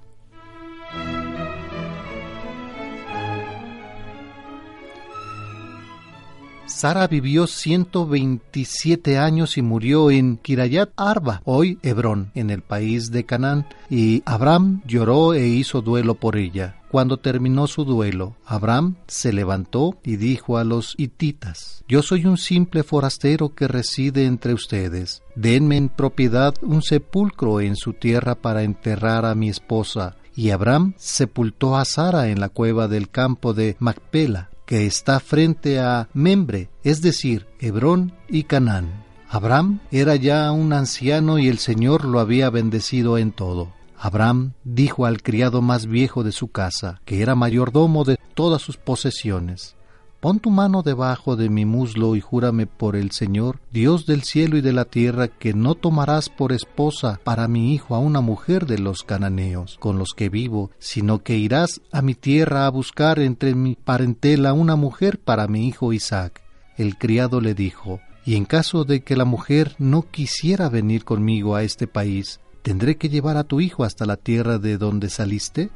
Sara 6.83 7.07
vivió 7.07 7.47
127 7.47 9.17
años 9.17 9.57
y 9.57 9.63
murió 9.63 10.11
en 10.11 10.37
Kirayat 10.37 10.91
Arba, 10.97 11.41
hoy 11.45 11.79
Hebrón, 11.85 12.33
en 12.35 12.51
el 12.51 12.63
país 12.63 13.13
de 13.13 13.23
Canaán, 13.23 13.69
y 13.89 14.25
Abraham 14.27 14.83
lloró 14.85 15.33
e 15.33 15.47
hizo 15.47 15.81
duelo 15.81 16.17
por 16.17 16.37
ella. 16.37 16.81
Cuando 16.91 17.19
terminó 17.19 17.69
su 17.69 17.85
duelo, 17.85 18.35
Abraham 18.45 18.97
se 19.07 19.33
levantó 19.33 19.97
y 20.03 20.17
dijo 20.17 20.59
a 20.59 20.65
los 20.65 20.97
hititas, 20.99 21.85
Yo 21.87 22.03
soy 22.03 22.27
un 22.27 22.37
simple 22.37 22.83
forastero 22.83 23.55
que 23.55 23.69
reside 23.69 24.27
entre 24.27 24.53
ustedes. 24.53 25.23
Denme 25.37 25.77
en 25.77 25.89
propiedad 25.89 26.53
un 26.63 26.83
sepulcro 26.83 27.61
en 27.61 27.77
su 27.77 27.93
tierra 27.93 28.35
para 28.35 28.65
enterrar 28.65 29.25
a 29.25 29.37
mi 29.37 29.49
esposa. 29.49 30.17
Y 30.35 30.51
Abraham 30.51 30.95
sepultó 30.97 31.77
a 31.77 31.85
Sara 31.85 32.29
en 32.29 32.41
la 32.41 32.49
cueva 32.49 32.89
del 32.89 33.09
campo 33.09 33.55
de 33.55 33.77
Macpela, 33.79 34.49
que 34.67 34.87
está 34.87 35.21
frente 35.21 35.81
a 35.81 36.09
Membre, 36.13 36.71
es 36.83 37.03
decir, 37.03 37.47
Hebrón 37.59 38.15
y 38.29 38.45
Canaán. 38.45 39.05
Abraham 39.29 39.81
era 39.91 40.17
ya 40.17 40.53
un 40.53 40.73
anciano 40.73 41.39
y 41.39 41.49
el 41.49 41.59
Señor 41.59 42.05
lo 42.05 42.21
había 42.21 42.51
bendecido 42.51 43.17
en 43.17 43.33
todo. 43.33 43.73
Abraham 43.99 44.53
dijo 44.65 45.07
al 45.07 45.23
criado 45.23 45.63
más 45.63 45.87
viejo 45.87 46.25
de 46.25 46.33
su 46.33 46.49
casa, 46.49 47.01
que 47.05 47.23
era 47.23 47.35
mayordomo 47.35 48.05
de 48.05 48.19
todas 48.35 48.61
sus 48.61 48.77
posesiones, 48.77 49.77
Pon 50.23 50.39
tu 50.39 50.51
mano 50.51 50.85
debajo 50.85 51.35
de 51.35 51.49
mi 51.51 51.65
muslo 51.65 52.15
y 52.15 52.21
júrame 52.21 52.69
por 52.69 52.95
el 52.95 53.11
Señor, 53.11 53.59
Dios 53.73 54.07
del 54.07 54.23
cielo 54.23 54.57
y 54.57 54.61
de 54.61 54.73
la 54.73 54.85
tierra, 54.85 55.27
que 55.27 55.53
no 55.53 55.75
tomarás 55.75 56.29
por 56.29 56.53
esposa 56.53 57.19
para 57.25 57.49
mi 57.49 57.75
hijo 57.75 57.97
a 57.97 57.99
una 57.99 58.21
mujer 58.21 58.67
de 58.67 58.79
los 58.79 59.03
cananeos, 59.03 59.79
con 59.81 59.99
los 59.99 60.11
que 60.17 60.29
vivo, 60.29 60.71
sino 60.79 61.25
que 61.25 61.39
irás 61.39 61.81
a 61.91 62.03
mi 62.03 62.15
tierra 62.15 62.67
a 62.67 62.71
buscar 62.71 63.19
entre 63.19 63.57
mi 63.57 63.75
parentela 63.75 64.53
una 64.53 64.77
mujer 64.77 65.19
para 65.19 65.49
mi 65.49 65.67
hijo 65.67 65.93
Isaac. 65.93 66.41
El 66.77 66.99
criado 66.99 67.41
le 67.41 67.55
dijo, 67.55 67.99
y 68.25 68.37
en 68.37 68.45
caso 68.45 68.85
de 68.85 69.03
que 69.03 69.17
la 69.17 69.25
mujer 69.25 69.75
no 69.81 70.03
quisiera 70.03 70.69
venir 70.69 71.05
conmigo 71.05 71.57
a 71.57 71.65
este 71.65 71.89
país, 71.89 72.39
¿tendré 72.63 72.97
que 72.97 73.09
llevar 73.09 73.37
a 73.37 73.43
tu 73.43 73.61
hijo 73.61 73.83
hasta 73.83 74.07
la 74.07 74.19
tierra 74.19 74.59
de 74.59 74.79
donde 74.79 75.11
saliste? 75.11 75.71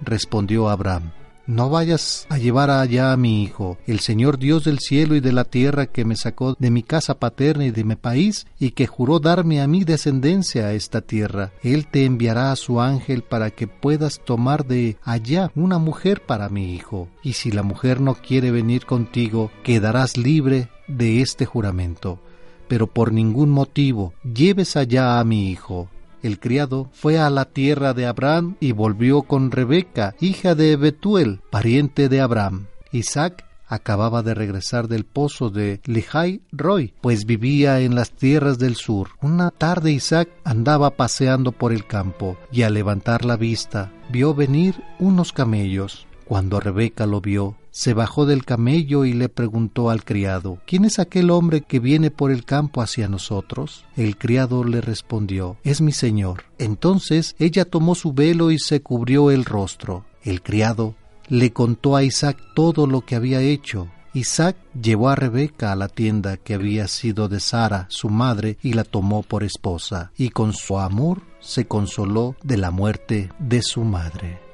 Respondió 0.00 0.70
Abraham, 0.70 1.12
no 1.50 1.68
vayas 1.68 2.26
a 2.28 2.38
llevar 2.38 2.70
allá 2.70 3.12
a 3.12 3.16
mi 3.16 3.42
hijo, 3.42 3.76
el 3.88 3.98
Señor 3.98 4.38
Dios 4.38 4.62
del 4.62 4.78
cielo 4.78 5.16
y 5.16 5.20
de 5.20 5.32
la 5.32 5.42
tierra 5.42 5.86
que 5.86 6.04
me 6.04 6.14
sacó 6.14 6.54
de 6.56 6.70
mi 6.70 6.84
casa 6.84 7.18
paterna 7.18 7.66
y 7.66 7.72
de 7.72 7.82
mi 7.82 7.96
país, 7.96 8.46
y 8.60 8.70
que 8.70 8.86
juró 8.86 9.18
darme 9.18 9.60
a 9.60 9.66
mi 9.66 9.82
descendencia 9.82 10.66
a 10.66 10.74
esta 10.74 11.00
tierra. 11.00 11.50
Él 11.64 11.88
te 11.88 12.04
enviará 12.04 12.52
a 12.52 12.56
su 12.56 12.80
ángel 12.80 13.22
para 13.22 13.50
que 13.50 13.66
puedas 13.66 14.20
tomar 14.24 14.64
de 14.64 14.96
allá 15.02 15.50
una 15.56 15.78
mujer 15.78 16.22
para 16.24 16.48
mi 16.48 16.72
hijo. 16.72 17.08
Y 17.24 17.32
si 17.32 17.50
la 17.50 17.64
mujer 17.64 18.00
no 18.00 18.14
quiere 18.14 18.52
venir 18.52 18.86
contigo, 18.86 19.50
quedarás 19.64 20.16
libre 20.16 20.68
de 20.86 21.20
este 21.20 21.46
juramento. 21.46 22.20
Pero 22.68 22.86
por 22.86 23.12
ningún 23.12 23.50
motivo 23.50 24.14
lleves 24.22 24.76
allá 24.76 25.18
a 25.18 25.24
mi 25.24 25.50
hijo. 25.50 25.88
El 26.22 26.38
criado 26.38 26.88
fue 26.92 27.18
a 27.18 27.30
la 27.30 27.46
tierra 27.46 27.94
de 27.94 28.06
Abraham 28.06 28.56
y 28.60 28.72
volvió 28.72 29.22
con 29.22 29.50
Rebeca, 29.50 30.14
hija 30.20 30.54
de 30.54 30.76
Betuel, 30.76 31.40
pariente 31.50 32.08
de 32.08 32.20
Abraham. 32.20 32.66
Isaac 32.92 33.44
acababa 33.70 34.22
de 34.22 34.34
regresar 34.34 34.88
del 34.88 35.04
pozo 35.04 35.48
de 35.48 35.80
Lehigh 35.84 36.42
Roy, 36.50 36.92
pues 37.00 37.24
vivía 37.24 37.80
en 37.80 37.94
las 37.94 38.10
tierras 38.10 38.58
del 38.58 38.74
sur. 38.74 39.10
Una 39.22 39.50
tarde 39.52 39.92
Isaac 39.92 40.28
andaba 40.44 40.90
paseando 40.90 41.52
por 41.52 41.72
el 41.72 41.86
campo 41.86 42.36
y 42.50 42.62
al 42.62 42.74
levantar 42.74 43.24
la 43.24 43.36
vista 43.36 43.92
vio 44.10 44.34
venir 44.34 44.82
unos 44.98 45.32
camellos. 45.32 46.06
Cuando 46.24 46.60
Rebeca 46.60 47.06
lo 47.06 47.20
vio, 47.20 47.56
se 47.70 47.94
bajó 47.94 48.26
del 48.26 48.44
camello 48.44 49.04
y 49.04 49.12
le 49.12 49.28
preguntó 49.28 49.90
al 49.90 50.04
criado, 50.04 50.58
¿quién 50.66 50.84
es 50.84 50.98
aquel 50.98 51.30
hombre 51.30 51.60
que 51.62 51.78
viene 51.78 52.10
por 52.10 52.30
el 52.30 52.44
campo 52.44 52.82
hacia 52.82 53.08
nosotros? 53.08 53.84
El 53.96 54.16
criado 54.16 54.64
le 54.64 54.80
respondió, 54.80 55.56
es 55.62 55.80
mi 55.80 55.92
señor. 55.92 56.44
Entonces 56.58 57.34
ella 57.38 57.64
tomó 57.64 57.94
su 57.94 58.12
velo 58.12 58.50
y 58.50 58.58
se 58.58 58.82
cubrió 58.82 59.30
el 59.30 59.44
rostro. 59.44 60.04
El 60.22 60.42
criado 60.42 60.94
le 61.28 61.52
contó 61.52 61.96
a 61.96 62.02
Isaac 62.02 62.38
todo 62.54 62.86
lo 62.86 63.02
que 63.02 63.14
había 63.14 63.40
hecho. 63.40 63.88
Isaac 64.12 64.56
llevó 64.80 65.08
a 65.08 65.14
Rebeca 65.14 65.70
a 65.70 65.76
la 65.76 65.86
tienda 65.86 66.36
que 66.36 66.54
había 66.54 66.88
sido 66.88 67.28
de 67.28 67.38
Sara, 67.38 67.86
su 67.90 68.08
madre, 68.08 68.58
y 68.60 68.72
la 68.72 68.82
tomó 68.82 69.22
por 69.22 69.44
esposa, 69.44 70.10
y 70.16 70.30
con 70.30 70.52
su 70.52 70.80
amor 70.80 71.22
se 71.38 71.66
consoló 71.66 72.34
de 72.42 72.56
la 72.56 72.72
muerte 72.72 73.30
de 73.38 73.62
su 73.62 73.84
madre. 73.84 74.49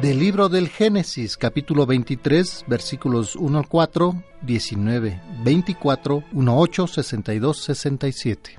Del 0.00 0.18
libro 0.18 0.48
del 0.48 0.70
Génesis, 0.70 1.36
capítulo 1.36 1.84
23, 1.84 2.64
versículos 2.66 3.36
1 3.36 3.58
al 3.58 3.68
4, 3.68 4.22
19, 4.40 5.20
24, 5.44 6.24
1, 6.32 6.58
8, 6.58 6.86
62, 6.86 7.58
67. 7.58 8.58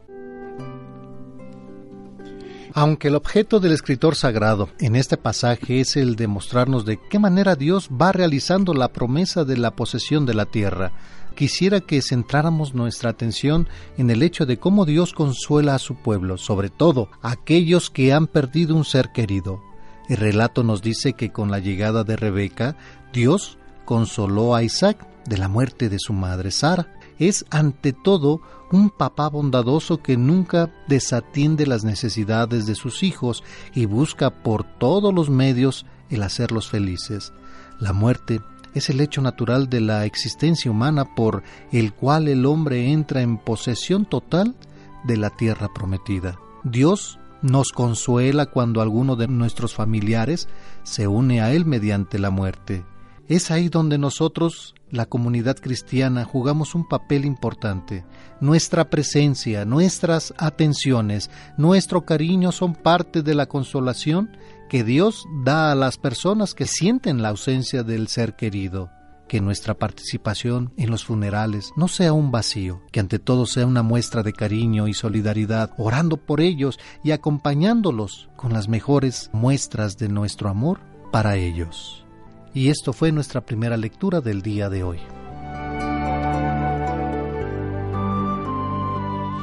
Aunque 2.73 3.07
el 3.07 3.15
objeto 3.15 3.59
del 3.59 3.71
escritor 3.71 4.15
sagrado 4.15 4.69
en 4.79 4.95
este 4.95 5.17
pasaje 5.17 5.79
es 5.79 5.97
el 5.97 6.15
de 6.15 6.27
mostrarnos 6.27 6.85
de 6.85 6.99
qué 7.09 7.17
manera 7.17 7.55
Dios 7.55 7.89
va 7.89 8.11
realizando 8.11 8.75
la 8.75 8.93
promesa 8.93 9.43
de 9.43 9.57
la 9.57 9.71
posesión 9.71 10.27
de 10.27 10.35
la 10.35 10.45
tierra, 10.45 10.91
quisiera 11.35 11.79
que 11.79 12.03
centráramos 12.03 12.75
nuestra 12.75 13.09
atención 13.09 13.67
en 13.97 14.11
el 14.11 14.21
hecho 14.21 14.45
de 14.45 14.59
cómo 14.59 14.85
Dios 14.85 15.11
consuela 15.11 15.73
a 15.73 15.79
su 15.79 15.95
pueblo, 15.95 16.37
sobre 16.37 16.69
todo 16.69 17.09
a 17.23 17.31
aquellos 17.31 17.89
que 17.89 18.13
han 18.13 18.27
perdido 18.27 18.75
un 18.75 18.85
ser 18.85 19.11
querido. 19.11 19.70
El 20.11 20.17
relato 20.17 20.65
nos 20.65 20.81
dice 20.81 21.13
que 21.13 21.31
con 21.31 21.51
la 21.51 21.59
llegada 21.59 22.03
de 22.03 22.17
Rebeca, 22.17 22.75
Dios 23.13 23.57
consoló 23.85 24.55
a 24.55 24.61
Isaac 24.61 25.07
de 25.25 25.37
la 25.37 25.47
muerte 25.47 25.87
de 25.87 25.99
su 25.99 26.11
madre 26.11 26.51
Sara. 26.51 26.93
Es 27.17 27.45
ante 27.49 27.93
todo 27.93 28.41
un 28.73 28.89
papá 28.89 29.29
bondadoso 29.29 30.03
que 30.03 30.17
nunca 30.17 30.69
desatiende 30.89 31.65
las 31.65 31.85
necesidades 31.85 32.65
de 32.65 32.75
sus 32.75 33.03
hijos 33.03 33.41
y 33.73 33.85
busca 33.85 34.43
por 34.43 34.65
todos 34.65 35.13
los 35.13 35.29
medios 35.29 35.85
el 36.09 36.23
hacerlos 36.23 36.67
felices. 36.67 37.31
La 37.79 37.93
muerte 37.93 38.41
es 38.73 38.89
el 38.89 38.99
hecho 38.99 39.21
natural 39.21 39.69
de 39.69 39.79
la 39.79 40.03
existencia 40.03 40.69
humana 40.69 41.15
por 41.15 41.41
el 41.71 41.93
cual 41.93 42.27
el 42.27 42.45
hombre 42.45 42.91
entra 42.91 43.21
en 43.21 43.37
posesión 43.37 44.03
total 44.03 44.57
de 45.05 45.15
la 45.15 45.29
tierra 45.29 45.69
prometida. 45.73 46.37
Dios 46.65 47.17
nos 47.41 47.71
consuela 47.71 48.45
cuando 48.45 48.81
alguno 48.81 49.15
de 49.15 49.27
nuestros 49.27 49.73
familiares 49.73 50.47
se 50.83 51.07
une 51.07 51.41
a 51.41 51.51
Él 51.53 51.65
mediante 51.65 52.19
la 52.19 52.29
muerte. 52.29 52.85
Es 53.27 53.49
ahí 53.49 53.69
donde 53.69 53.97
nosotros, 53.97 54.75
la 54.89 55.05
comunidad 55.05 55.57
cristiana, 55.57 56.25
jugamos 56.25 56.75
un 56.75 56.87
papel 56.87 57.23
importante. 57.25 58.03
Nuestra 58.41 58.89
presencia, 58.89 59.63
nuestras 59.63 60.33
atenciones, 60.37 61.29
nuestro 61.57 62.05
cariño 62.05 62.51
son 62.51 62.75
parte 62.75 63.21
de 63.21 63.35
la 63.35 63.45
consolación 63.45 64.35
que 64.69 64.83
Dios 64.83 65.25
da 65.45 65.71
a 65.71 65.75
las 65.75 65.97
personas 65.97 66.53
que 66.53 66.65
sienten 66.65 67.21
la 67.21 67.29
ausencia 67.29 67.83
del 67.83 68.07
ser 68.07 68.35
querido 68.35 68.89
que 69.31 69.39
nuestra 69.39 69.75
participación 69.75 70.73
en 70.75 70.91
los 70.91 71.05
funerales 71.05 71.71
no 71.77 71.87
sea 71.87 72.11
un 72.11 72.31
vacío, 72.31 72.81
que 72.91 72.99
ante 72.99 73.17
todo 73.17 73.45
sea 73.45 73.65
una 73.65 73.81
muestra 73.81 74.23
de 74.23 74.33
cariño 74.33 74.89
y 74.89 74.93
solidaridad, 74.93 75.71
orando 75.77 76.17
por 76.17 76.41
ellos 76.41 76.77
y 77.01 77.11
acompañándolos 77.11 78.27
con 78.35 78.51
las 78.51 78.67
mejores 78.67 79.29
muestras 79.31 79.97
de 79.97 80.09
nuestro 80.09 80.49
amor 80.49 80.81
para 81.13 81.37
ellos. 81.37 82.05
Y 82.53 82.67
esto 82.67 82.91
fue 82.91 83.13
nuestra 83.13 83.39
primera 83.39 83.77
lectura 83.77 84.19
del 84.19 84.41
día 84.41 84.69
de 84.69 84.83
hoy. 84.83 84.99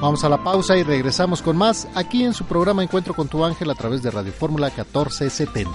Vamos 0.03 0.23
a 0.23 0.29
la 0.29 0.45
pausa 0.45 0.77
y 0.77 0.83
regresamos 0.83 1.41
con 1.41 1.57
más 1.57 1.89
aquí 1.95 2.25
en 2.25 2.35
su 2.35 2.45
programa 2.45 2.83
Encuentro 2.83 3.15
con 3.15 3.29
tu 3.29 3.43
ángel 3.43 3.71
a 3.71 3.75
través 3.75 4.03
de 4.03 4.11
Radio 4.11 4.35
Fórmula 4.35 4.67
1470. 4.67 5.73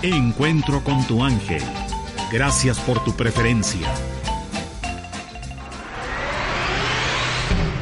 Encuentro 0.00 0.82
con 0.82 1.06
tu 1.06 1.22
ángel 1.22 1.62
Gracias 2.32 2.80
por 2.80 3.02
tu 3.04 3.12
preferencia. 3.12 3.88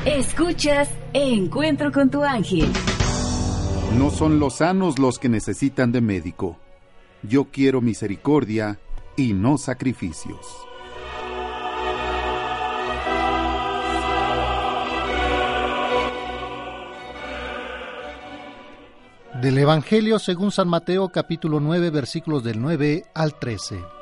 Escuchas 0.05 0.91
Encuentro 1.15 1.93
con 1.93 2.11
tu 2.11 2.23
ángel. 2.23 2.71
No 3.97 4.11
son 4.11 4.39
los 4.39 4.57
sanos 4.57 4.99
los 4.99 5.19
que 5.19 5.29
necesitan 5.29 5.93
de 5.93 6.01
médico. 6.01 6.59
Yo 7.23 7.45
quiero 7.45 7.81
misericordia 7.81 8.79
y 9.17 9.33
no 9.33 9.59
sacrificios. 9.59 10.47
Del 19.41 19.59
Evangelio 19.59 20.19
según 20.19 20.51
San 20.51 20.69
Mateo 20.69 21.09
capítulo 21.11 21.59
9 21.61 21.91
versículos 21.91 22.45
del 22.45 22.61
9 22.61 23.05
al 23.15 23.39
13. 23.39 24.02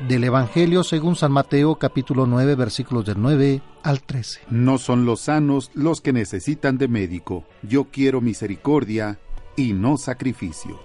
Del 0.00 0.24
Evangelio 0.24 0.84
según 0.84 1.16
San 1.16 1.32
Mateo 1.32 1.76
capítulo 1.76 2.26
9 2.26 2.54
versículos 2.54 3.04
del 3.04 3.20
9 3.20 3.62
al 3.82 4.02
13. 4.02 4.40
No 4.50 4.78
son 4.78 5.04
los 5.04 5.20
sanos 5.20 5.70
los 5.74 6.00
que 6.00 6.12
necesitan 6.12 6.78
de 6.78 6.88
médico. 6.88 7.44
Yo 7.62 7.84
quiero 7.84 8.20
misericordia 8.20 9.18
y 9.56 9.72
no 9.72 9.96
sacrificio. 9.96 10.80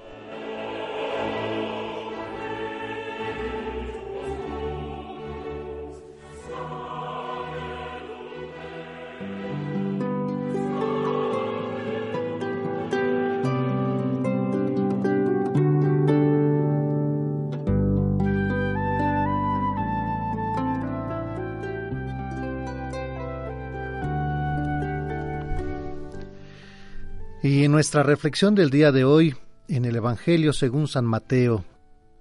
Nuestra 27.81 28.03
reflexión 28.03 28.53
del 28.53 28.69
día 28.69 28.91
de 28.91 29.03
hoy, 29.03 29.35
en 29.67 29.85
el 29.85 29.95
Evangelio 29.95 30.53
según 30.53 30.87
San 30.87 31.03
Mateo, 31.03 31.65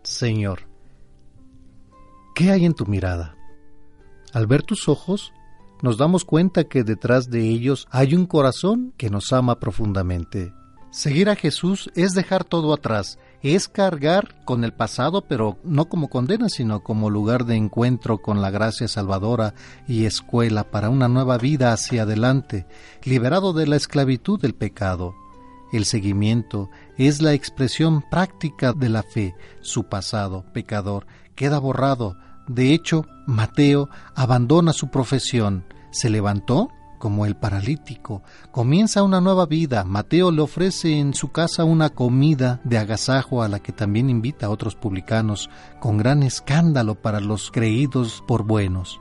Señor, 0.03 0.61
¿qué 2.35 2.51
hay 2.51 2.65
en 2.65 2.73
tu 2.73 2.87
mirada? 2.87 3.37
Al 4.33 4.47
ver 4.47 4.63
tus 4.63 4.89
ojos, 4.89 5.35
nos 5.83 5.99
damos 5.99 6.25
cuenta 6.25 6.65
que 6.65 6.83
detrás 6.83 7.29
de 7.29 7.47
ellos 7.51 7.89
hay 7.91 8.15
un 8.15 8.25
corazón 8.25 8.95
que 8.97 9.11
nos 9.11 9.35
ama 9.35 9.61
profundamente. 9.61 10.55
Seguir 10.91 11.29
a 11.29 11.37
Jesús 11.37 11.91
es 11.95 12.15
dejar 12.15 12.45
todo 12.45 12.73
atrás, 12.73 13.19
es 13.43 13.69
cargar 13.69 14.43
con 14.47 14.65
el 14.65 14.73
pasado, 14.73 15.27
pero 15.29 15.59
no 15.63 15.91
como 15.91 16.09
condena, 16.09 16.49
sino 16.49 16.83
como 16.83 17.11
lugar 17.11 17.45
de 17.45 17.57
encuentro 17.57 18.17
con 18.17 18.41
la 18.41 18.51
gracia 18.51 18.89
salvadora 18.89 19.53
y 19.87 20.07
escuela 20.07 20.71
para 20.71 20.89
una 20.89 21.09
nueva 21.09 21.37
vida 21.37 21.75
hacia 21.75 22.05
adelante, 22.05 22.65
liberado 23.05 23.53
de 23.53 23.67
la 23.67 23.77
esclavitud 23.77 24.41
del 24.41 24.55
pecado. 24.55 25.15
El 25.73 25.85
seguimiento 25.85 26.71
es 26.97 27.23
la 27.23 27.33
expresión 27.33 28.03
práctica 28.11 28.73
de 28.73 28.89
la 28.89 29.03
fe. 29.03 29.35
Su 29.61 29.85
pasado, 29.85 30.45
pecador, 30.53 31.07
queda 31.35 31.59
borrado. 31.59 32.17
De 32.49 32.75
hecho, 32.75 33.07
Mateo 33.27 33.89
abandona 34.15 34.73
su 34.73 34.91
profesión. 34.91 35.65
Se 35.93 36.11
levantó 36.11 36.71
como 36.99 37.27
el 37.27 37.37
paralítico. 37.37 38.23
Comienza 38.53 39.03
una 39.03 39.21
nueva 39.21 39.47
vida. 39.47 39.85
Mateo 39.85 40.31
le 40.31 40.43
ofrece 40.43 40.99
en 40.99 41.15
su 41.15 41.33
casa 41.33 41.65
una 41.65 41.91
comida 41.91 42.61
de 42.65 42.79
agasajo 42.79 43.43
a 43.43 43.49
la 43.49 43.59
que 43.59 43.73
también 43.73 44.11
invita 44.11 44.47
a 44.47 44.51
otros 44.51 44.77
publicanos, 44.77 45.51
con 45.81 45.97
gran 45.97 46.23
escándalo 46.23 46.97
para 46.97 47.21
los 47.21 47.51
creídos 47.51 48.23
por 48.29 48.45
buenos. 48.45 49.01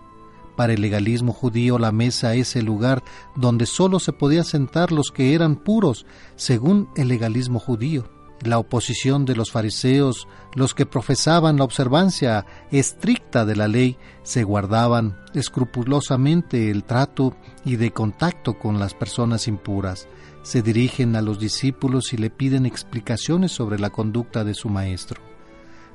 Para 0.59 0.73
el 0.73 0.81
legalismo 0.81 1.31
judío 1.31 1.79
la 1.79 1.93
mesa 1.93 2.35
es 2.35 2.57
el 2.57 2.65
lugar 2.65 3.01
donde 3.33 3.65
sólo 3.65 3.97
se 3.97 4.11
podían 4.11 4.43
sentar 4.43 4.91
los 4.91 5.09
que 5.09 5.33
eran 5.33 5.55
puros, 5.55 6.05
según 6.35 6.89
el 6.97 7.07
legalismo 7.07 7.59
judío. 7.59 8.09
La 8.41 8.59
oposición 8.59 9.23
de 9.23 9.37
los 9.37 9.51
fariseos, 9.51 10.27
los 10.55 10.73
que 10.73 10.85
profesaban 10.85 11.55
la 11.55 11.63
observancia 11.63 12.45
estricta 12.71 13.45
de 13.45 13.55
la 13.55 13.69
ley, 13.69 13.97
se 14.23 14.43
guardaban 14.43 15.15
escrupulosamente 15.33 16.69
el 16.69 16.83
trato 16.83 17.37
y 17.63 17.77
de 17.77 17.91
contacto 17.91 18.59
con 18.59 18.79
las 18.79 18.93
personas 18.93 19.47
impuras. 19.47 20.09
Se 20.41 20.61
dirigen 20.61 21.15
a 21.15 21.21
los 21.21 21.39
discípulos 21.39 22.11
y 22.11 22.17
le 22.17 22.31
piden 22.31 22.65
explicaciones 22.65 23.53
sobre 23.53 23.79
la 23.79 23.91
conducta 23.91 24.43
de 24.43 24.55
su 24.55 24.67
maestro. 24.67 25.21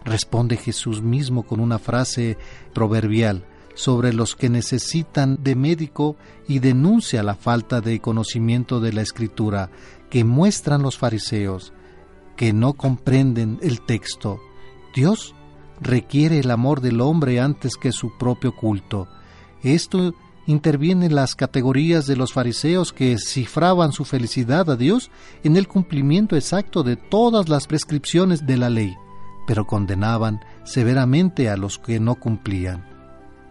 Responde 0.07 0.57
Jesús 0.57 1.03
mismo 1.03 1.43
con 1.43 1.61
una 1.61 1.79
frase 1.79 2.39
proverbial, 2.73 3.45
sobre 3.75 4.13
los 4.13 4.37
que 4.37 4.49
necesitan 4.49 5.39
de 5.43 5.57
médico 5.57 6.17
y 6.49 6.61
denuncia 6.61 7.23
la 7.23 7.35
falta 7.35 7.81
de 7.81 8.01
conocimiento 8.01 8.81
de 8.81 8.93
la 8.93 9.03
escritura 9.03 9.71
que 10.11 10.25
muestran 10.25 10.83
los 10.83 10.97
fariseos, 10.97 11.73
que 12.37 12.53
no 12.53 12.75
comprenden 12.75 13.59
el 13.63 13.81
texto. 13.81 14.41
Dios 14.95 15.35
requiere 15.81 16.39
el 16.39 16.51
amor 16.51 16.81
del 16.81 17.01
hombre 17.01 17.41
antes 17.41 17.77
que 17.77 17.93
su 17.93 18.17
propio 18.17 18.55
culto. 18.55 19.09
Esto 19.63 20.15
interviene 20.47 21.07
en 21.07 21.15
las 21.15 21.35
categorías 21.35 22.07
de 22.07 22.17
los 22.17 22.33
fariseos 22.33 22.93
que 22.93 23.17
cifraban 23.19 23.93
su 23.93 24.05
felicidad 24.05 24.71
a 24.71 24.77
Dios 24.77 25.11
en 25.43 25.57
el 25.57 25.69
cumplimiento 25.69 26.37
exacto 26.37 26.83
de 26.83 26.97
todas 26.97 27.49
las 27.49 27.67
prescripciones 27.67 28.47
de 28.47 28.57
la 28.57 28.71
ley, 28.71 28.95
pero 29.47 29.67
condenaban 29.67 30.41
severamente 30.65 31.49
a 31.49 31.57
los 31.57 31.79
que 31.79 31.99
no 31.99 32.17
cumplían. 32.17 32.94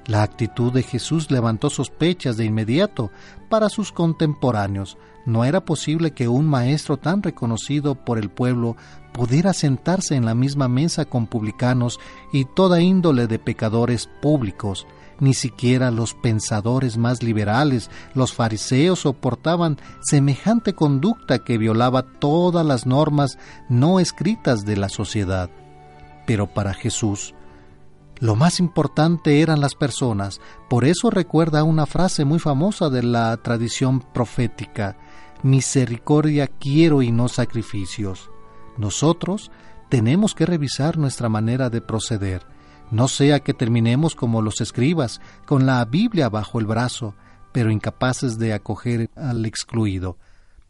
La 0.08 0.22
actitud 0.22 0.74
de 0.74 0.84
Jesús 0.84 1.32
levantó 1.32 1.70
sospechas 1.70 2.36
de 2.36 2.46
inmediato 2.46 3.12
para 3.50 3.70
sus 3.70 3.92
contemporáneos. 3.92 4.98
No 5.26 5.46
era 5.46 5.64
posible 5.64 6.12
que 6.12 6.28
un 6.28 6.46
maestro 6.46 6.98
tan 6.98 7.24
reconocido 7.24 7.96
por 7.96 8.18
el 8.18 8.30
pueblo 8.30 8.76
pudiera 9.14 9.54
sentarse 9.54 10.16
en 10.16 10.26
la 10.26 10.36
misma 10.36 10.68
mesa 10.68 11.06
con 11.06 11.28
publicanos 11.28 12.00
y 12.34 12.44
toda 12.44 12.82
índole 12.82 13.28
de 13.28 13.40
pecadores 13.40 14.10
públicos. 14.22 14.86
Ni 15.22 15.34
siquiera 15.34 15.92
los 15.92 16.16
pensadores 16.16 16.98
más 16.98 17.24
liberales, 17.24 17.90
los 18.14 18.34
fariseos, 18.34 19.00
soportaban 19.00 19.78
semejante 20.02 20.74
conducta 20.74 21.40
que 21.40 21.58
violaba 21.58 22.04
todas 22.04 22.66
las 22.66 22.86
normas 22.86 23.38
no 23.70 24.02
escritas 24.02 24.66
de 24.66 24.76
la 24.76 24.90
sociedad. 24.90 25.50
Pero 26.26 26.48
para 26.48 26.74
Jesús, 26.74 27.34
lo 28.24 28.38
más 28.38 28.62
importante 28.62 29.42
eran 29.42 29.60
las 29.60 29.76
personas, 29.76 30.40
por 30.70 30.86
eso 30.86 31.10
recuerda 31.10 31.66
una 31.66 31.86
frase 31.86 32.24
muy 32.24 32.40
famosa 32.40 32.90
de 32.90 33.04
la 33.04 33.36
tradición 33.36 34.00
profética, 34.00 34.96
misericordia 35.42 36.48
quiero 36.48 37.02
y 37.02 37.12
no 37.12 37.28
sacrificios. 37.28 38.32
Nosotros 38.78 39.52
tenemos 39.90 40.36
que 40.36 40.46
revisar 40.46 40.98
nuestra 40.98 41.28
manera 41.28 41.70
de 41.70 41.82
proceder, 41.82 42.46
no 42.92 43.10
sea 43.10 43.42
que 43.42 43.54
terminemos 43.54 44.16
como 44.16 44.42
los 44.42 44.62
escribas, 44.62 45.20
con 45.46 45.66
la 45.66 45.84
Biblia 45.84 46.30
bajo 46.30 46.62
el 46.62 46.66
brazo, 46.66 47.16
pero 47.52 47.72
incapaces 47.72 48.40
de 48.40 48.54
acoger 48.54 49.10
al 49.18 49.46
excluido. 49.46 50.18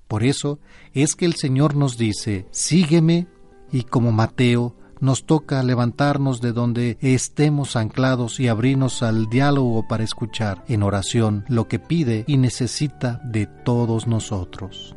Por 0.08 0.24
eso 0.24 0.58
es 0.96 1.16
que 1.16 1.26
el 1.26 1.36
Señor 1.36 1.76
nos 1.76 2.00
dice, 2.00 2.48
sígueme, 2.50 3.28
y 3.72 3.84
como 3.84 4.12
Mateo, 4.12 4.76
nos 5.00 5.26
toca 5.26 5.62
levantarnos 5.64 6.42
de 6.42 6.54
donde 6.54 6.98
estemos 7.02 7.76
anclados 7.76 8.40
y 8.40 8.48
abrirnos 8.48 9.04
al 9.04 9.30
diálogo 9.30 9.88
para 9.88 10.04
escuchar 10.04 10.64
en 10.68 10.84
oración 10.84 11.46
lo 11.48 11.68
que 11.68 11.80
pide 11.80 12.24
y 12.28 12.38
necesita 12.38 13.22
de 13.24 13.48
todos 13.48 14.08
nosotros. 14.08 14.96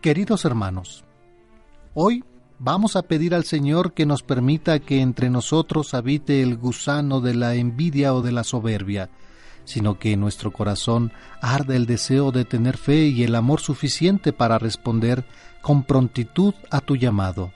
Queridos 0.00 0.46
hermanos, 0.46 1.04
hoy 1.92 2.24
vamos 2.58 2.96
a 2.96 3.02
pedir 3.02 3.34
al 3.34 3.44
Señor 3.44 3.92
que 3.92 4.06
nos 4.06 4.22
permita 4.22 4.78
que 4.78 5.02
entre 5.02 5.28
nosotros 5.28 5.92
habite 5.92 6.42
el 6.42 6.56
gusano 6.56 7.20
de 7.20 7.34
la 7.34 7.54
envidia 7.54 8.14
o 8.14 8.22
de 8.22 8.32
la 8.32 8.42
soberbia, 8.42 9.10
sino 9.70 9.98
que 9.98 10.12
en 10.12 10.20
nuestro 10.20 10.50
corazón 10.50 11.12
arde 11.40 11.76
el 11.76 11.86
deseo 11.86 12.32
de 12.32 12.44
tener 12.44 12.76
fe 12.76 13.06
y 13.06 13.22
el 13.22 13.36
amor 13.36 13.60
suficiente 13.60 14.32
para 14.32 14.58
responder 14.58 15.24
con 15.62 15.84
prontitud 15.84 16.54
a 16.70 16.80
tu 16.80 16.96
llamado. 16.96 17.52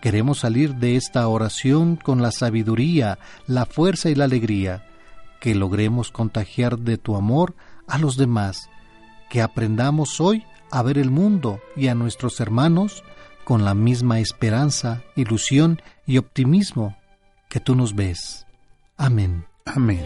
Queremos 0.00 0.38
salir 0.38 0.76
de 0.76 0.96
esta 0.96 1.28
oración 1.28 1.96
con 1.96 2.22
la 2.22 2.30
sabiduría, 2.32 3.18
la 3.46 3.66
fuerza 3.66 4.08
y 4.08 4.14
la 4.14 4.24
alegría, 4.24 4.86
que 5.40 5.54
logremos 5.54 6.10
contagiar 6.10 6.78
de 6.78 6.96
tu 6.96 7.16
amor 7.16 7.54
a 7.86 7.98
los 7.98 8.16
demás, 8.16 8.70
que 9.28 9.42
aprendamos 9.42 10.20
hoy 10.20 10.44
a 10.70 10.82
ver 10.82 10.96
el 10.96 11.10
mundo 11.10 11.60
y 11.76 11.88
a 11.88 11.94
nuestros 11.94 12.40
hermanos 12.40 13.04
con 13.44 13.64
la 13.64 13.74
misma 13.74 14.20
esperanza, 14.20 15.02
ilusión 15.16 15.82
y 16.06 16.16
optimismo 16.16 16.96
que 17.48 17.60
tú 17.60 17.74
nos 17.74 17.94
ves. 17.94 18.46
Amén. 18.96 19.44
Amén. 19.66 20.04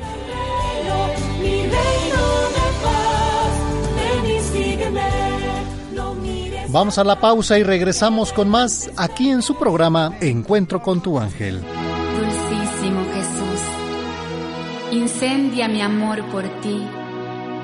Vamos 6.72 6.96
a 6.96 7.04
la 7.04 7.20
pausa 7.20 7.58
y 7.58 7.62
regresamos 7.62 8.32
con 8.32 8.48
más 8.48 8.90
aquí 8.96 9.28
en 9.28 9.42
su 9.42 9.56
programa 9.56 10.16
Encuentro 10.22 10.80
con 10.80 11.02
tu 11.02 11.18
ángel. 11.18 11.60
Dulcísimo 11.60 13.04
Jesús, 13.12 13.60
incendia 14.90 15.68
mi 15.68 15.82
amor 15.82 16.24
por 16.30 16.44
ti 16.62 16.82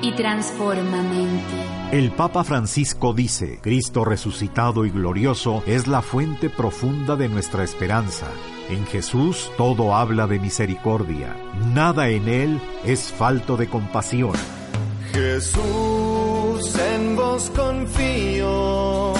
y 0.03 0.11
transfórmame 0.11 1.23
en 1.23 1.37
ti. 1.37 1.97
El 1.97 2.11
Papa 2.11 2.43
Francisco 2.43 3.13
dice, 3.13 3.57
Cristo 3.63 4.05
resucitado 4.05 4.85
y 4.85 4.91
glorioso 4.91 5.63
es 5.65 5.87
la 5.87 6.03
fuente 6.03 6.51
profunda 6.51 7.15
de 7.15 7.29
nuestra 7.29 7.63
esperanza. 7.63 8.27
En 8.69 8.85
Jesús 8.85 9.51
todo 9.57 9.95
habla 9.95 10.27
de 10.27 10.37
misericordia, 10.37 11.35
nada 11.73 12.09
en 12.09 12.27
Él 12.27 12.61
es 12.85 13.11
falto 13.11 13.57
de 13.57 13.67
compasión. 13.67 14.33
Jesús, 15.13 16.18
en 16.75 17.15
vos 17.15 17.49
confío, 17.55 19.13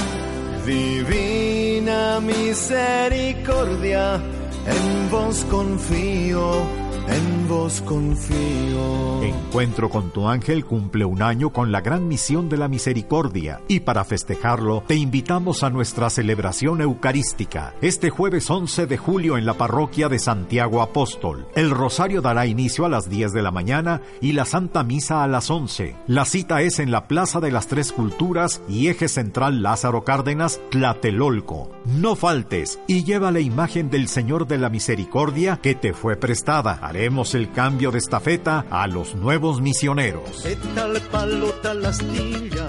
divina 0.66 2.20
misericordia, 2.20 4.16
en 4.16 5.10
vos 5.10 5.46
confío 5.50 6.79
en 7.12 7.48
vos 7.48 7.82
confío. 7.82 9.24
Encuentro 9.24 9.90
con 9.90 10.12
tu 10.12 10.28
ángel 10.28 10.64
cumple 10.64 11.06
un 11.06 11.22
año 11.22 11.52
con 11.52 11.72
la 11.72 11.82
gran 11.82 12.08
misión 12.08 12.50
de 12.50 12.58
la 12.58 12.68
misericordia 12.68 13.62
y 13.68 13.82
para 13.82 14.06
festejarlo 14.06 14.84
te 14.88 14.96
invitamos 14.96 15.64
a 15.64 15.70
nuestra 15.70 16.10
celebración 16.10 16.82
eucarística 16.82 17.74
este 17.82 18.10
jueves 18.10 18.50
11 18.50 18.86
de 18.86 18.98
julio 18.98 19.38
en 19.38 19.46
la 19.46 19.56
parroquia 19.56 20.08
de 20.08 20.20
Santiago 20.20 20.82
Apóstol. 20.82 21.48
El 21.56 21.72
rosario 21.72 22.22
dará 22.22 22.46
inicio 22.46 22.86
a 22.86 22.90
las 22.90 23.10
10 23.10 23.34
de 23.34 23.42
la 23.42 23.52
mañana 23.52 24.02
y 24.22 24.34
la 24.34 24.46
Santa 24.46 24.84
Misa 24.84 25.24
a 25.24 25.28
las 25.28 25.50
11. 25.50 25.96
La 26.08 26.26
cita 26.26 26.62
es 26.62 26.80
en 26.80 26.92
la 26.92 27.08
Plaza 27.08 27.40
de 27.40 27.52
las 27.52 27.68
Tres 27.68 27.92
Culturas 27.92 28.62
y 28.70 28.88
Eje 28.88 29.08
Central 29.08 29.62
Lázaro 29.62 30.04
Cárdenas, 30.04 30.62
Tlatelolco. 30.70 31.72
No 31.86 32.16
faltes 32.16 32.80
y 32.88 33.04
lleva 33.04 33.32
la 33.32 33.40
imagen 33.40 33.90
del 33.90 34.08
Señor 34.08 34.48
de 34.48 34.58
la 34.60 34.70
Misericordia 34.70 35.60
que 35.62 35.76
te 35.76 35.94
fue 35.94 36.16
prestada 36.16 36.80
Haremos 37.00 37.34
el 37.34 37.50
cambio 37.54 37.92
de 37.92 37.98
estafeta 37.98 38.66
a 38.70 38.86
los 38.86 39.16
nuevos 39.16 39.62
misioneros. 39.62 40.42
¿Qué 40.44 40.58
tal 40.76 41.00
palo, 41.04 41.48
tal 41.64 41.86
astilla? 41.86 42.68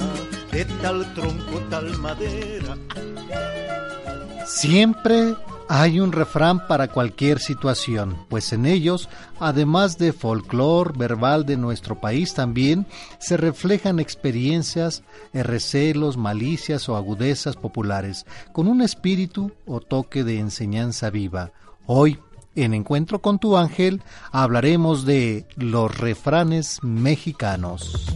¿Qué 0.52 0.64
tal 0.80 1.14
tronco, 1.14 1.58
tal 1.68 1.98
madera? 1.98 2.78
Siempre 4.46 5.34
Hay 5.68 5.98
un 5.98 6.12
refrán 6.12 6.64
para 6.68 6.88
cualquier 6.88 7.40
situación, 7.40 8.24
pues 8.28 8.52
en 8.52 8.66
ellos, 8.66 9.08
además 9.40 9.98
de 9.98 10.12
folclor 10.12 10.96
verbal 10.96 11.44
de 11.44 11.56
nuestro 11.56 12.00
país, 12.00 12.32
también 12.32 12.86
se 13.18 13.36
reflejan 13.36 13.98
experiencias, 13.98 15.02
recelos, 15.32 16.16
malicias 16.16 16.88
o 16.88 16.96
agudezas 16.96 17.56
populares, 17.56 18.26
con 18.52 18.68
un 18.68 18.80
espíritu 18.80 19.50
o 19.66 19.80
toque 19.80 20.22
de 20.22 20.38
enseñanza 20.38 21.10
viva. 21.10 21.52
Hoy, 21.86 22.18
en 22.54 22.74
Encuentro 22.74 23.20
con 23.20 23.38
tu 23.38 23.56
ángel, 23.56 24.02
hablaremos 24.32 25.04
de 25.04 25.46
los 25.56 25.96
refranes 25.98 26.82
mexicanos. 26.82 28.14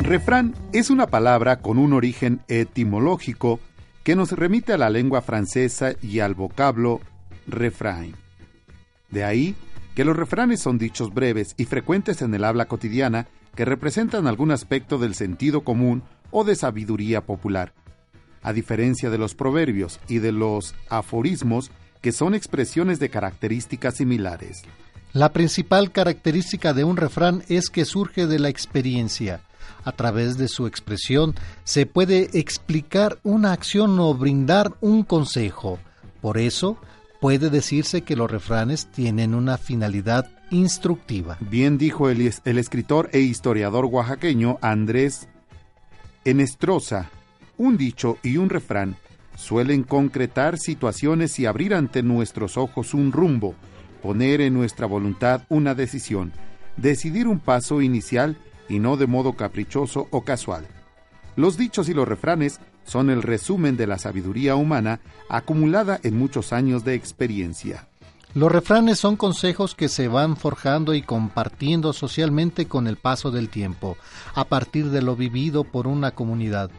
Refrán 0.00 0.54
es 0.72 0.88
una 0.88 1.06
palabra 1.06 1.60
con 1.60 1.76
un 1.76 1.92
origen 1.92 2.40
etimológico 2.48 3.60
que 4.04 4.16
nos 4.16 4.32
remite 4.32 4.72
a 4.72 4.78
la 4.78 4.88
lengua 4.88 5.20
francesa 5.20 5.92
y 6.00 6.20
al 6.20 6.34
vocablo 6.34 7.00
refrain. 7.46 8.14
De 9.10 9.24
ahí 9.24 9.54
que 9.94 10.04
los 10.04 10.16
refranes 10.16 10.60
son 10.60 10.78
dichos 10.78 11.12
breves 11.12 11.54
y 11.58 11.64
frecuentes 11.66 12.22
en 12.22 12.34
el 12.34 12.44
habla 12.44 12.66
cotidiana 12.66 13.26
que 13.54 13.64
representan 13.64 14.26
algún 14.26 14.50
aspecto 14.50 14.96
del 14.96 15.14
sentido 15.14 15.62
común 15.62 16.02
o 16.30 16.44
de 16.44 16.54
sabiduría 16.54 17.26
popular, 17.26 17.74
a 18.42 18.52
diferencia 18.52 19.10
de 19.10 19.18
los 19.18 19.34
proverbios 19.34 20.00
y 20.08 20.18
de 20.18 20.32
los 20.32 20.74
aforismos 20.88 21.70
que 22.00 22.12
son 22.12 22.34
expresiones 22.34 22.98
de 23.00 23.10
características 23.10 23.96
similares. 23.96 24.62
La 25.12 25.32
principal 25.32 25.90
característica 25.90 26.72
de 26.72 26.84
un 26.84 26.96
refrán 26.96 27.42
es 27.48 27.70
que 27.70 27.84
surge 27.84 28.26
de 28.26 28.38
la 28.38 28.48
experiencia, 28.48 29.40
a 29.84 29.92
través 29.92 30.36
de 30.36 30.48
su 30.48 30.66
expresión 30.66 31.34
se 31.64 31.86
puede 31.86 32.28
explicar 32.38 33.18
una 33.22 33.52
acción 33.52 33.98
o 34.00 34.14
brindar 34.14 34.74
un 34.80 35.02
consejo. 35.02 35.78
Por 36.20 36.38
eso, 36.38 36.76
puede 37.20 37.50
decirse 37.50 38.02
que 38.02 38.16
los 38.16 38.30
refranes 38.30 38.86
tienen 38.86 39.34
una 39.34 39.56
finalidad 39.56 40.30
instructiva. 40.50 41.38
Bien 41.40 41.78
dijo 41.78 42.08
el, 42.10 42.32
el 42.44 42.58
escritor 42.58 43.08
e 43.12 43.20
historiador 43.20 43.86
oaxaqueño 43.86 44.58
Andrés 44.60 45.28
Enestrosa, 46.24 47.10
un 47.58 47.76
dicho 47.76 48.18
y 48.22 48.38
un 48.38 48.48
refrán 48.48 48.96
suelen 49.36 49.84
concretar 49.84 50.58
situaciones 50.58 51.38
y 51.38 51.46
abrir 51.46 51.74
ante 51.74 52.02
nuestros 52.02 52.56
ojos 52.56 52.92
un 52.94 53.12
rumbo, 53.12 53.54
poner 54.02 54.40
en 54.40 54.54
nuestra 54.54 54.86
voluntad 54.86 55.42
una 55.48 55.74
decisión, 55.74 56.32
decidir 56.76 57.28
un 57.28 57.38
paso 57.38 57.80
inicial 57.80 58.36
y 58.68 58.80
no 58.80 58.96
de 58.96 59.06
modo 59.06 59.34
caprichoso 59.34 60.08
o 60.10 60.22
casual. 60.22 60.66
Los 61.36 61.56
dichos 61.56 61.88
y 61.88 61.94
los 61.94 62.08
refranes 62.08 62.58
son 62.84 63.10
el 63.10 63.22
resumen 63.22 63.76
de 63.76 63.86
la 63.86 63.98
sabiduría 63.98 64.56
humana 64.56 65.00
acumulada 65.28 66.00
en 66.02 66.18
muchos 66.18 66.52
años 66.52 66.84
de 66.84 66.94
experiencia. 66.94 67.86
Los 68.34 68.50
refranes 68.50 68.98
son 68.98 69.16
consejos 69.16 69.74
que 69.74 69.88
se 69.88 70.08
van 70.08 70.36
forjando 70.36 70.94
y 70.94 71.02
compartiendo 71.02 71.92
socialmente 71.92 72.66
con 72.66 72.86
el 72.86 72.96
paso 72.96 73.30
del 73.30 73.48
tiempo, 73.48 73.96
a 74.34 74.44
partir 74.44 74.90
de 74.90 75.00
lo 75.00 75.16
vivido 75.16 75.64
por 75.64 75.86
una 75.86 76.10
comunidad. 76.10 76.70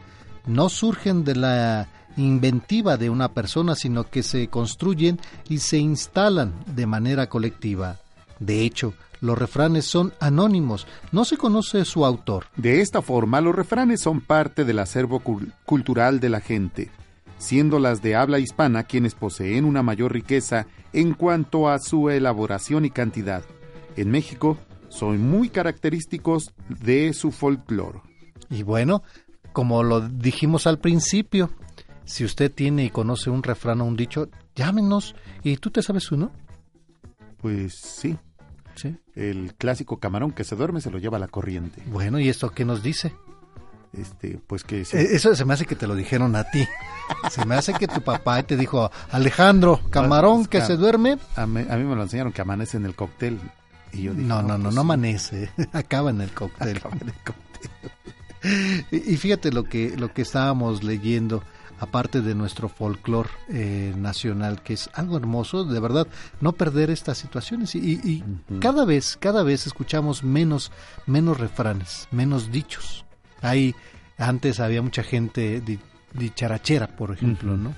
No 0.50 0.68
surgen 0.68 1.22
de 1.22 1.36
la 1.36 1.86
inventiva 2.16 2.96
de 2.96 3.08
una 3.08 3.28
persona, 3.28 3.76
sino 3.76 4.10
que 4.10 4.24
se 4.24 4.48
construyen 4.48 5.20
y 5.48 5.58
se 5.58 5.78
instalan 5.78 6.52
de 6.66 6.86
manera 6.86 7.28
colectiva. 7.28 8.00
De 8.40 8.62
hecho, 8.62 8.92
los 9.20 9.38
refranes 9.38 9.84
son 9.84 10.12
anónimos, 10.18 10.88
no 11.12 11.24
se 11.24 11.36
conoce 11.36 11.84
su 11.84 12.04
autor. 12.04 12.46
De 12.56 12.80
esta 12.80 13.00
forma, 13.00 13.40
los 13.40 13.54
refranes 13.54 14.00
son 14.00 14.20
parte 14.20 14.64
del 14.64 14.80
acervo 14.80 15.22
cultural 15.64 16.18
de 16.18 16.30
la 16.30 16.40
gente, 16.40 16.90
siendo 17.38 17.78
las 17.78 18.02
de 18.02 18.16
habla 18.16 18.40
hispana 18.40 18.82
quienes 18.82 19.14
poseen 19.14 19.64
una 19.64 19.84
mayor 19.84 20.12
riqueza 20.12 20.66
en 20.92 21.14
cuanto 21.14 21.68
a 21.68 21.78
su 21.78 22.10
elaboración 22.10 22.84
y 22.84 22.90
cantidad. 22.90 23.44
En 23.94 24.10
México, 24.10 24.58
son 24.88 25.20
muy 25.20 25.48
característicos 25.48 26.52
de 26.68 27.12
su 27.12 27.30
folclore. 27.30 28.00
Y 28.50 28.64
bueno, 28.64 29.04
como 29.52 29.82
lo 29.82 30.00
dijimos 30.00 30.66
al 30.66 30.78
principio, 30.78 31.50
si 32.04 32.24
usted 32.24 32.52
tiene 32.52 32.84
y 32.84 32.90
conoce 32.90 33.30
un 33.30 33.42
refrán 33.42 33.80
o 33.80 33.84
un 33.84 33.96
dicho, 33.96 34.28
llámenos. 34.54 35.14
¿Y 35.42 35.56
tú 35.56 35.70
te 35.70 35.82
sabes 35.82 36.10
uno? 36.10 36.32
Pues 37.38 37.74
sí. 37.74 38.16
El 39.14 39.54
clásico 39.56 39.98
camarón 39.98 40.32
que 40.32 40.44
se 40.44 40.56
duerme 40.56 40.80
se 40.80 40.90
lo 40.90 40.98
lleva 40.98 41.18
la 41.18 41.28
corriente. 41.28 41.82
Bueno, 41.86 42.18
¿y 42.18 42.28
esto 42.28 42.50
qué 42.50 42.64
nos 42.64 42.82
dice? 42.82 43.12
Este, 43.92 44.40
pues 44.46 44.62
que 44.62 44.82
e, 44.82 45.14
Eso 45.14 45.34
se 45.34 45.44
me 45.44 45.54
hace 45.54 45.66
que 45.66 45.74
te 45.74 45.86
lo 45.86 45.94
dijeron 45.94 46.36
a 46.36 46.44
ti. 46.44 46.66
Se 47.30 47.44
me 47.44 47.56
hace 47.56 47.74
que 47.74 47.88
tu 47.88 48.00
papá 48.02 48.42
te 48.42 48.56
dijo, 48.56 48.90
Alejandro, 49.10 49.80
camarón 49.90 50.46
que 50.46 50.60
se 50.60 50.76
duerme. 50.76 51.18
A 51.36 51.46
mí, 51.46 51.64
me 51.64 51.96
lo 51.96 52.02
enseñaron 52.02 52.32
que 52.32 52.40
amanece 52.40 52.76
en 52.76 52.86
el 52.86 52.94
cóctel. 52.94 53.38
Y 53.92 54.02
yo 54.02 54.14
no, 54.14 54.42
no, 54.42 54.56
no, 54.56 54.64
pues 54.64 54.74
no, 54.76 54.80
amanece, 54.82 55.50
acaba 55.72 56.10
en 56.10 56.20
el 56.20 56.30
cóctel. 56.30 56.76
Acaba 56.76 56.96
en 57.00 57.08
el 57.08 57.14
cóctel. 57.14 57.70
y, 58.90 59.14
y 59.14 59.16
fíjate 59.16 59.52
lo 59.52 59.64
que, 59.64 59.96
lo 59.96 60.12
que 60.12 60.22
estábamos 60.22 60.82
leyendo 60.82 61.42
aparte 61.80 62.20
de 62.20 62.34
nuestro 62.34 62.68
folclore 62.68 63.30
eh, 63.48 63.94
nacional, 63.96 64.62
que 64.62 64.74
es 64.74 64.90
algo 64.92 65.16
hermoso, 65.16 65.64
de 65.64 65.80
verdad, 65.80 66.06
no 66.40 66.52
perder 66.52 66.90
estas 66.90 67.18
situaciones. 67.18 67.74
Y, 67.74 68.22
cada 68.60 68.84
vez, 68.84 69.16
cada 69.18 69.42
vez 69.42 69.66
escuchamos 69.66 70.22
menos, 70.22 70.70
menos 71.06 71.40
refranes, 71.40 72.06
menos 72.10 72.52
dichos. 72.52 73.06
Hay, 73.40 73.74
antes 74.18 74.60
había 74.60 74.82
mucha 74.82 75.02
gente 75.02 75.62
dicharachera, 76.12 76.88
por 76.96 77.12
ejemplo, 77.12 77.56
¿no? 77.56 77.74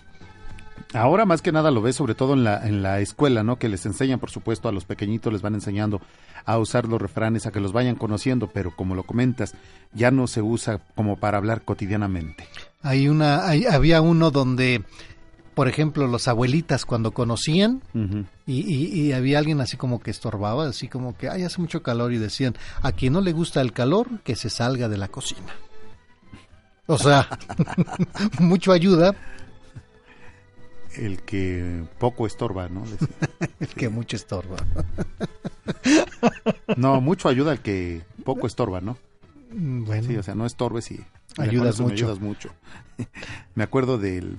Ahora 0.95 1.25
más 1.25 1.41
que 1.41 1.53
nada 1.53 1.71
lo 1.71 1.81
ves 1.81 1.97
sobre 1.97 2.15
todo 2.15 2.35
en 2.35 2.45
la, 2.45 2.67
en 2.67 2.83
la 2.83 3.01
escuela, 3.01 3.43
¿no? 3.43 3.57
Que 3.59 3.69
les 3.69 3.87
enseñan, 3.87 4.19
por 4.19 4.31
supuesto, 4.31 4.69
a 4.69 4.73
los 4.73 4.85
pequeñitos 4.85 5.33
les 5.33 5.43
van 5.43 5.55
enseñando 5.55 6.01
a 6.45 6.59
usar 6.59 6.87
los 6.87 7.01
refranes, 7.01 7.47
a 7.47 7.53
que 7.53 7.61
los 7.61 7.73
vayan 7.73 7.97
conociendo, 7.97 8.49
pero 8.49 8.75
como 8.75 8.95
lo 8.95 9.05
comentas, 9.05 9.55
ya 9.93 10.11
no 10.11 10.27
se 10.27 10.43
usa 10.43 10.81
como 10.95 11.17
para 11.19 11.39
hablar 11.39 11.63
cotidianamente. 11.63 12.47
Hay 12.83 13.09
una, 13.09 13.47
había 13.71 14.01
uno 14.03 14.31
donde, 14.31 14.83
por 15.55 15.69
ejemplo, 15.69 16.07
los 16.07 16.29
abuelitas 16.29 16.85
cuando 16.85 17.13
conocían 17.13 17.81
y, 18.47 18.61
y, 18.61 19.13
había 19.13 19.39
alguien 19.39 19.61
así 19.61 19.77
como 19.77 20.01
que 20.01 20.11
estorbaba, 20.11 20.67
así 20.67 20.89
como 20.89 21.17
que, 21.17 21.29
ay, 21.29 21.45
hace 21.45 21.61
mucho 21.61 21.83
calor 21.83 22.13
y 22.13 22.19
decían, 22.19 22.55
a 22.83 22.93
quien 22.93 23.13
no 23.13 23.21
le 23.21 23.33
gusta 23.33 23.61
el 23.61 23.73
calor, 23.73 24.09
que 24.25 24.37
se 24.37 24.51
salga 24.51 24.89
de 24.89 24.99
la 24.99 25.09
cocina. 25.09 25.53
O 26.87 26.99
sea, 26.99 27.29
mucho 28.41 28.73
ayuda. 28.73 29.15
El 30.97 31.23
que 31.23 31.85
poco 31.99 32.27
estorba, 32.27 32.69
¿no? 32.69 32.85
el 33.61 33.69
que 33.69 33.89
mucho 33.89 34.17
estorba. 34.17 34.57
no, 36.77 37.01
mucho 37.01 37.29
ayuda 37.29 37.53
el 37.53 37.61
que 37.61 38.03
poco 38.25 38.47
estorba, 38.47 38.81
¿no? 38.81 38.99
Mm, 39.51 39.85
bueno. 39.85 40.07
Sí, 40.07 40.17
o 40.17 40.23
sea, 40.23 40.35
no 40.35 40.47
estorbes 40.47 40.91
y 40.91 41.05
ayudas 41.39 41.81
mucho. 41.81 41.95
ayudas 41.95 42.21
mucho. 42.21 42.51
me 43.55 43.65
acuerdo 43.65 43.99
del 43.99 44.39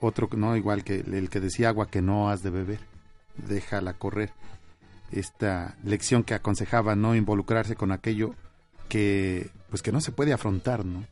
otro, 0.00 0.28
no, 0.36 0.56
igual 0.56 0.84
que 0.84 1.00
el 1.00 1.30
que 1.30 1.40
decía 1.40 1.68
agua 1.68 1.90
que 1.90 2.02
no 2.02 2.30
has 2.30 2.42
de 2.42 2.50
beber, 2.50 2.80
déjala 3.36 3.94
correr. 3.94 4.32
Esta 5.12 5.76
lección 5.84 6.24
que 6.24 6.34
aconsejaba 6.34 6.96
no 6.96 7.14
involucrarse 7.14 7.76
con 7.76 7.92
aquello 7.92 8.34
que, 8.88 9.50
pues 9.70 9.82
que 9.82 9.92
no 9.92 10.00
se 10.00 10.12
puede 10.12 10.32
afrontar, 10.32 10.84
¿no? 10.84 11.04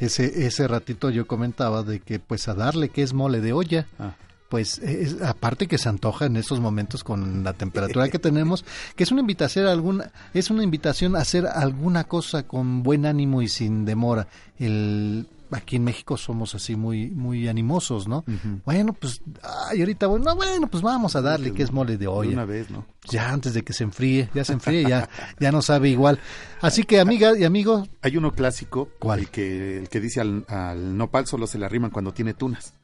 Ese, 0.00 0.46
ese 0.46 0.68
ratito 0.68 1.10
yo 1.10 1.26
comentaba 1.26 1.82
de 1.82 2.00
que 2.00 2.18
pues 2.18 2.48
a 2.48 2.54
darle 2.54 2.88
que 2.88 3.02
es 3.02 3.12
mole 3.12 3.40
de 3.40 3.52
olla. 3.52 3.86
Ah 3.98 4.14
pues 4.54 4.78
es, 4.78 5.20
aparte 5.20 5.66
que 5.66 5.78
se 5.78 5.88
antoja 5.88 6.26
en 6.26 6.36
estos 6.36 6.60
momentos 6.60 7.02
con 7.02 7.42
la 7.42 7.54
temperatura 7.54 8.08
que 8.08 8.20
tenemos, 8.20 8.64
que 8.94 9.02
es 9.02 9.10
una 9.10 9.20
invitación 9.20 9.66
a 9.66 9.72
alguna, 9.72 10.12
es 10.32 10.48
una 10.48 10.62
invitación 10.62 11.16
a 11.16 11.22
hacer 11.22 11.46
alguna 11.46 12.04
cosa 12.04 12.44
con 12.44 12.84
buen 12.84 13.04
ánimo 13.04 13.42
y 13.42 13.48
sin 13.48 13.84
demora. 13.84 14.28
El 14.58 15.26
aquí 15.54 15.76
en 15.76 15.84
México 15.84 16.16
somos 16.16 16.54
así 16.54 16.76
muy 16.76 17.10
muy 17.10 17.48
animosos, 17.48 18.08
¿no? 18.08 18.24
Bueno, 18.64 18.92
pues 18.92 19.22
ay, 19.42 19.80
ahorita 19.80 20.06
bueno, 20.06 20.34
bueno, 20.34 20.68
pues 20.68 20.82
vamos 20.82 21.16
a 21.16 21.22
darle 21.22 21.52
que 21.52 21.62
es 21.62 21.72
mole 21.72 21.96
de 21.96 22.06
olla. 22.06 22.32
Una 22.32 22.44
vez, 22.44 22.70
¿no? 22.70 22.86
Ya 23.08 23.30
antes 23.30 23.54
de 23.54 23.62
que 23.62 23.72
se 23.72 23.84
enfríe, 23.84 24.30
ya 24.34 24.44
se 24.44 24.54
enfríe, 24.54 24.88
ya 24.88 25.08
ya 25.38 25.52
no 25.52 25.62
sabe 25.62 25.88
igual. 25.88 26.18
Así 26.60 26.84
que 26.84 27.00
amiga 27.00 27.38
y 27.38 27.44
amigo, 27.44 27.86
hay 28.02 28.16
uno 28.16 28.32
clásico, 28.32 28.88
¿cuál? 28.98 29.20
El 29.20 29.30
que 29.30 29.78
el 29.78 29.88
que 29.88 30.00
dice 30.00 30.20
al, 30.20 30.44
al 30.48 30.96
nopal 30.96 31.26
solo 31.26 31.46
se 31.46 31.58
le 31.58 31.66
arriman 31.66 31.90
cuando 31.90 32.12
tiene 32.12 32.34
tunas. 32.34 32.74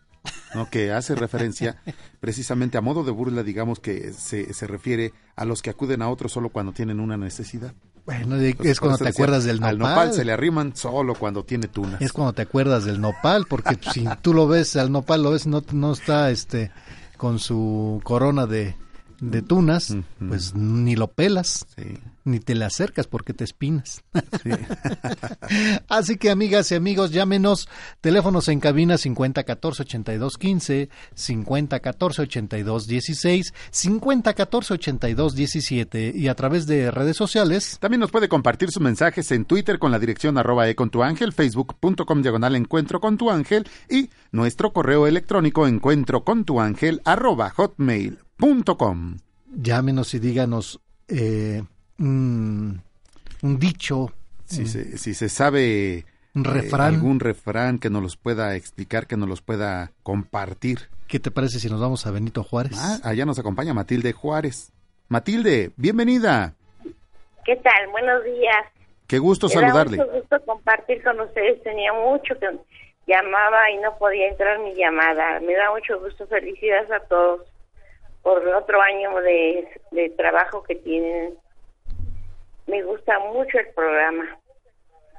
¿no? 0.55 0.69
que 0.69 0.93
hace 0.93 1.15
referencia 1.15 1.81
precisamente 2.21 2.77
a 2.77 2.83
modo 2.83 3.05
de 3.05 3.11
burla, 3.11 3.43
digamos 3.43 3.81
que 3.81 4.13
se, 4.13 4.53
se 4.53 4.67
refiere 4.67 5.13
a 5.37 5.45
los 5.45 5.63
que 5.63 5.71
acuden 5.71 6.03
a 6.03 6.11
otros 6.11 6.33
solo 6.33 6.51
cuando 6.51 6.73
tienen 6.73 7.01
una 7.01 7.17
necesidad. 7.17 7.73
Bueno, 8.07 8.37
es 8.37 8.81
cuando 8.81 8.99
te 8.99 9.09
acuerdas 9.09 9.45
del 9.45 9.57
nopal. 9.61 9.71
Al 9.71 9.79
nopal 9.79 10.13
se 10.13 10.25
le 10.25 10.33
arriman 10.33 10.75
solo 10.75 11.15
cuando 11.15 11.45
tiene 11.45 11.69
tunas. 11.69 12.01
Es 12.01 12.13
cuando 12.13 12.33
te 12.33 12.43
acuerdas 12.43 12.85
del 12.85 13.01
nopal, 13.01 13.47
porque 13.49 13.79
si 13.93 14.05
tú 14.23 14.35
lo 14.35 14.49
ves, 14.49 14.77
al 14.77 14.91
nopal 14.91 15.23
lo 15.23 15.31
ves, 15.31 15.47
no, 15.47 15.63
no 15.73 15.93
está 15.93 16.31
este 16.31 16.71
con 17.17 17.39
su 17.39 18.01
corona 18.03 18.47
de, 18.47 18.75
de 19.21 19.43
tunas, 19.43 19.95
pues 20.27 20.55
ni 20.55 20.97
lo 20.97 21.09
pelas, 21.09 21.67
ni 22.31 22.41
te 22.41 22.55
le 22.55 22.65
acercas 22.65 23.07
porque 23.07 23.35
te 23.35 23.45
espinas. 23.45 24.03
Así 25.89 26.17
que 26.17 26.31
amigas 26.31 26.71
y 26.71 26.75
amigos, 26.75 27.11
llámenos 27.11 27.69
teléfonos 28.01 28.49
en 28.49 28.61
cabina 28.61 28.99
50 28.99 29.45
14 29.45 29.83
82 29.83 30.39
15, 30.39 30.89
50 31.15 31.81
14 31.81 32.23
82 32.23 32.87
16, 32.87 33.55
50 33.71 34.35
14 34.35 34.75
82 34.75 35.35
17 35.35 36.13
y 36.15 36.29
a 36.29 36.35
través 36.35 36.67
de 36.67 36.91
redes 36.91 37.17
sociales. 37.17 37.79
También 37.81 38.01
nos 38.01 38.11
puede 38.11 38.29
compartir 38.29 38.71
sus 38.71 38.83
mensajes 38.83 39.31
en 39.33 39.45
Twitter 39.45 39.79
con 39.79 39.91
la 39.91 39.99
dirección 39.99 40.39
arroba 40.39 40.69
e 40.69 40.75
con 40.75 40.91
tu 40.91 41.03
ángel, 41.03 41.33
facebook.com 41.33 42.23
diagonal 42.23 42.57
encuentro 42.57 43.01
con 43.01 43.17
tu 43.17 43.31
ángel 43.31 43.69
y 43.89 44.11
nuestro 44.33 44.73
correo 44.73 45.07
electrónico 45.07 45.67
encuentro 45.67 46.25
con 46.25 46.45
tu 46.45 46.61
ángel 46.61 47.01
arroba 47.05 47.51
hotmail.com. 47.51 49.17
Llámenos 49.53 50.15
y 50.15 50.19
díganos 50.21 50.81
eh, 51.09 51.65
un, 52.01 52.83
un 53.43 53.59
dicho. 53.59 54.13
Si, 54.47 54.67
se, 54.67 54.99
si 54.99 55.15
se 55.15 55.29
sabe 55.29 56.05
un 56.35 56.45
eh, 56.45 56.51
refrán. 56.51 56.95
algún 56.95 57.21
refrán 57.21 57.79
que 57.79 57.89
nos 57.89 58.03
los 58.03 58.17
pueda 58.17 58.57
explicar, 58.57 59.07
que 59.07 59.17
nos 59.17 59.29
los 59.29 59.43
pueda 59.43 59.93
compartir. 60.03 60.89
¿Qué 61.07 61.21
te 61.21 61.31
parece 61.31 61.61
si 61.61 61.69
nos 61.69 61.81
vamos 61.81 62.05
a 62.07 62.11
Benito 62.11 62.43
Juárez? 62.43 62.77
Ah, 62.77 62.99
allá 63.05 63.25
nos 63.27 63.39
acompaña 63.39 63.75
Matilde 63.75 64.13
Juárez. 64.13 64.73
Matilde, 65.09 65.71
bienvenida. 65.77 66.55
¿Qué 67.45 67.57
tal? 67.57 67.89
Buenos 67.93 68.25
días. 68.25 68.65
Qué 69.07 69.19
gusto 69.19 69.49
Me 69.49 69.55
da 69.55 69.61
saludarle. 69.61 69.97
mucho 69.99 70.13
gusto 70.13 70.41
compartir 70.45 71.03
con 71.03 71.21
ustedes. 71.21 71.63
Tenía 71.63 71.93
mucho 71.93 72.35
que 72.39 72.47
llamaba 73.07 73.71
y 73.71 73.79
no 73.79 73.97
podía 73.99 74.29
entrar 74.29 74.59
mi 74.61 74.75
llamada. 74.75 75.41
Me 75.41 75.55
da 75.55 75.71
mucho 75.73 75.99
gusto. 76.01 76.27
Felicidades 76.29 76.91
a 76.91 77.01
todos 77.09 77.43
por 78.23 78.47
otro 78.49 78.81
año 78.83 79.15
de, 79.21 79.69
de 79.93 80.11
trabajo 80.11 80.63
que 80.63 80.77
tienen. 80.77 81.35
Me 82.71 82.83
gusta 82.85 83.19
mucho 83.19 83.59
el 83.59 83.67
programa. 83.75 84.25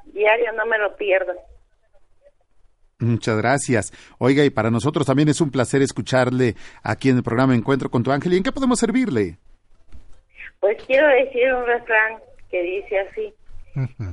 Diario 0.06 0.54
no 0.54 0.66
me 0.66 0.78
lo 0.78 0.96
pierdo. 0.96 1.34
Muchas 3.00 3.38
gracias. 3.38 3.92
Oiga, 4.20 4.46
y 4.46 4.50
para 4.50 4.72
nosotros 4.72 5.06
también 5.06 5.28
es 5.28 5.42
un 5.42 5.52
placer 5.52 5.82
escucharle 5.82 6.56
aquí 6.82 7.10
en 7.10 7.18
el 7.18 7.24
programa 7.24 7.54
Encuentro 7.54 7.90
con 7.90 8.04
tu 8.04 8.12
ángel. 8.12 8.34
¿Y 8.34 8.38
en 8.38 8.44
qué 8.44 8.52
podemos 8.52 8.80
servirle? 8.80 9.38
Pues 10.62 10.78
quiero 10.86 11.08
decir 11.08 11.54
un 11.54 11.66
refrán 11.66 12.20
que 12.50 12.62
dice 12.62 13.00
así. 13.00 13.34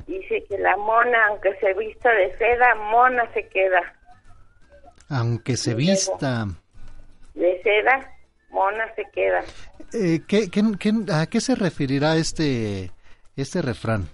Dice 0.07 0.43
que 0.49 0.57
la 0.57 0.75
mona, 0.77 1.27
aunque 1.27 1.53
se 1.59 1.73
vista 1.75 2.11
de 2.11 2.35
seda, 2.37 2.75
mona 2.75 3.31
se 3.33 3.47
queda. 3.47 3.81
Aunque 5.09 5.55
se 5.55 5.75
vista. 5.75 6.47
De 7.35 7.61
seda, 7.61 8.11
mona 8.49 8.93
se 8.95 9.05
queda. 9.13 9.43
Eh, 9.93 10.21
¿qué, 10.27 10.49
qué, 10.49 10.61
qué, 10.79 10.91
a 11.13 11.27
qué 11.27 11.41
se 11.41 11.55
referirá 11.55 12.15
este, 12.15 12.91
este 13.41 13.61
refrán? 13.61 14.07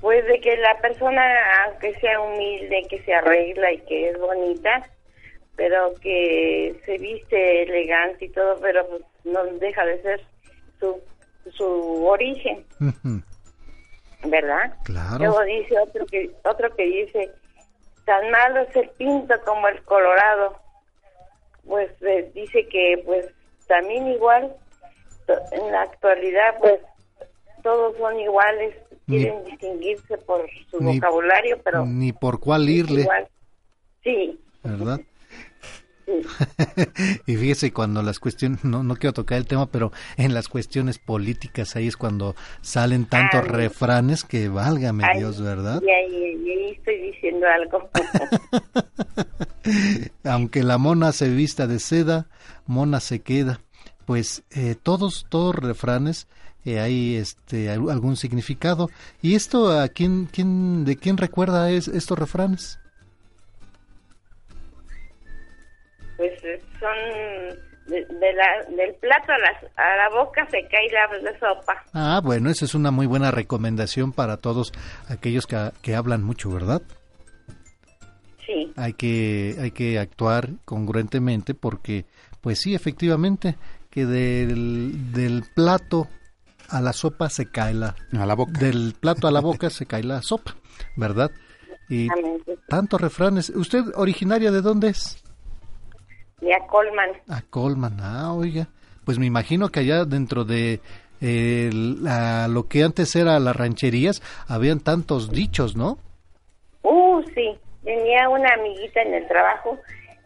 Pues 0.00 0.24
de 0.26 0.40
que 0.40 0.56
la 0.56 0.78
persona, 0.80 1.22
aunque 1.66 1.94
sea 2.00 2.20
humilde, 2.20 2.86
que 2.88 3.02
se 3.02 3.12
arregla 3.12 3.72
y 3.72 3.78
que 3.80 4.10
es 4.10 4.18
bonita, 4.18 4.88
pero 5.56 5.94
que 6.00 6.80
se 6.86 6.96
viste 6.96 7.62
elegante 7.62 8.24
y 8.24 8.28
todo, 8.30 8.58
pero 8.60 8.86
pues 8.88 9.02
no 9.24 9.44
deja 9.58 9.84
de 9.84 10.00
ser 10.00 10.20
su, 10.78 10.98
su 11.52 12.06
origen, 12.06 12.64
¿verdad? 14.24 14.74
Claro. 14.84 15.18
Luego 15.18 15.42
dice 15.42 15.78
otro 15.78 16.06
que 16.06 16.30
otro 16.44 16.74
que 16.74 16.84
dice, 16.84 17.30
tan 18.06 18.30
malo 18.30 18.60
es 18.60 18.74
el 18.74 18.88
pinto 18.90 19.34
como 19.44 19.68
el 19.68 19.82
colorado. 19.84 20.58
Pues 21.66 21.90
eh, 22.00 22.30
dice 22.34 22.66
que 22.68 23.02
pues 23.04 23.26
también 23.66 24.08
igual, 24.08 24.56
en 25.52 25.72
la 25.72 25.82
actualidad 25.82 26.58
pues 26.58 26.80
todos 27.62 27.96
son 27.98 28.18
iguales, 28.20 28.74
Ni- 29.06 29.18
quieren 29.18 29.44
distinguirse 29.44 30.18
por 30.18 30.46
su 30.70 30.80
ni- 30.82 30.96
vocabulario, 30.96 31.58
pero 31.64 31.84
Ni 31.86 32.12
por 32.12 32.38
cuál 32.40 32.68
irle, 32.68 33.02
igual. 33.02 33.28
Sí, 34.04 34.38
¿verdad? 34.62 35.00
sí. 35.00 35.06
y 37.26 37.36
fíjese 37.36 37.72
cuando 37.72 38.02
las 38.02 38.18
cuestiones, 38.18 38.64
no, 38.64 38.82
no 38.82 38.96
quiero 38.96 39.12
tocar 39.12 39.38
el 39.38 39.46
tema, 39.46 39.66
pero 39.66 39.92
en 40.16 40.34
las 40.34 40.48
cuestiones 40.48 40.98
políticas 40.98 41.76
ahí 41.76 41.86
es 41.86 41.96
cuando 41.96 42.34
salen 42.62 43.06
tantos 43.06 43.42
Ay. 43.44 43.48
refranes 43.48 44.24
que 44.24 44.48
válgame 44.48 45.04
Ay, 45.06 45.18
Dios, 45.20 45.40
¿verdad? 45.40 45.80
Y 45.80 45.88
ahí, 45.90 46.42
y 46.44 46.50
ahí 46.50 46.70
estoy 46.72 47.00
diciendo 47.12 47.46
algo. 47.46 47.88
Aunque 50.24 50.62
la 50.62 50.78
mona 50.78 51.12
se 51.12 51.28
vista 51.28 51.66
de 51.66 51.78
seda, 51.78 52.26
mona 52.66 53.00
se 53.00 53.20
queda. 53.20 53.60
Pues 54.06 54.42
eh, 54.50 54.74
todos, 54.82 55.26
todos 55.28 55.54
refranes 55.54 56.26
eh, 56.64 56.80
hay 56.80 57.16
este 57.16 57.70
al- 57.70 57.90
algún 57.90 58.16
significado. 58.16 58.88
¿Y 59.22 59.34
esto 59.34 59.78
a 59.78 59.88
quién, 59.88 60.26
quién, 60.26 60.84
de 60.84 60.96
quién 60.96 61.16
recuerda 61.16 61.70
es, 61.70 61.88
estos 61.88 62.18
refranes? 62.18 62.78
pues 66.16 66.32
eh, 66.44 66.62
son 66.78 67.58
de, 67.86 68.04
de 68.04 68.32
la, 68.34 68.76
del 68.76 68.94
plato 68.96 69.32
a 69.32 69.38
la, 69.38 69.48
a 69.76 69.96
la 69.96 70.08
boca 70.10 70.46
se 70.50 70.60
cae 70.68 70.90
la, 70.92 71.18
la 71.30 71.38
sopa. 71.38 71.82
Ah, 71.94 72.20
bueno, 72.22 72.50
esa 72.50 72.66
es 72.66 72.74
una 72.74 72.90
muy 72.90 73.06
buena 73.06 73.30
recomendación 73.30 74.12
para 74.12 74.36
todos 74.36 74.72
aquellos 75.08 75.46
que, 75.46 75.70
que 75.80 75.94
hablan 75.96 76.22
mucho, 76.22 76.50
¿verdad? 76.50 76.82
Sí, 78.46 78.70
Hay 78.76 78.92
que, 78.92 79.56
hay 79.60 79.70
que 79.70 79.98
actuar 79.98 80.50
congruentemente 80.66 81.54
porque, 81.54 82.04
pues 82.42 82.58
sí, 82.60 82.74
efectivamente, 82.74 83.56
que 83.90 84.04
del, 84.04 85.12
del 85.12 85.44
plato 85.54 86.06
a 86.70 86.80
la 86.80 86.92
sopa 86.92 87.28
se 87.30 87.50
cae 87.50 87.74
la... 87.74 87.94
A 88.18 88.26
la 88.26 88.34
boca. 88.34 88.58
Del 88.58 88.94
plato 88.98 89.26
a 89.28 89.30
la 89.30 89.40
boca 89.40 89.70
se 89.70 89.86
cae 89.86 90.02
la 90.04 90.22
sopa, 90.22 90.54
¿verdad? 90.96 91.30
Y 91.88 92.08
tantos 92.68 93.00
refranes. 93.00 93.50
¿Usted 93.50 93.84
originaria 93.96 94.50
de 94.50 94.60
dónde 94.62 94.88
es? 94.90 95.22
de 96.40 96.54
a 96.54 96.66
Colman. 96.68 97.10
A 97.28 97.42
Colman, 97.42 97.98
ah, 98.00 98.32
oiga. 98.32 98.68
Pues 99.04 99.18
me 99.18 99.26
imagino 99.26 99.68
que 99.68 99.80
allá 99.80 100.04
dentro 100.06 100.44
de 100.44 100.80
eh, 101.20 101.70
la- 101.72 102.48
lo 102.48 102.66
que 102.68 102.82
antes 102.82 103.14
era 103.14 103.38
las 103.40 103.54
rancherías, 103.56 104.22
habían 104.48 104.80
tantos 104.80 105.30
dichos, 105.30 105.76
¿no? 105.76 105.98
Uh, 106.82 107.20
sí, 107.34 107.58
tenía 107.84 108.26
una 108.30 108.54
amiguita 108.54 109.02
en 109.02 109.12
el 109.14 109.28
trabajo 109.28 109.78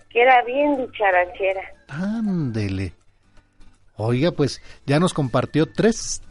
que 0.08 0.22
era 0.22 0.40
bien 0.44 0.76
dicharachera. 0.76 1.62
Ándele. 1.88 2.92
Oiga, 3.96 4.30
pues 4.32 4.60
ya 4.86 5.00
nos 5.00 5.14
compartió 5.14 5.66
tres, 5.66 6.22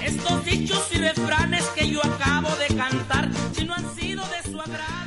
Estos 0.05 0.45
dichos 0.45 0.89
y 0.95 0.99
refranes 0.99 1.65
que 1.77 1.91
yo 1.91 2.01
acabo 2.05 2.49
de 2.57 2.69
cantar, 2.77 3.31
si 3.53 3.65
no 3.65 3.75
han 3.75 3.97
sido 3.97 4.23
de 4.29 4.43
su 4.51 4.61
agrado, 4.61 5.07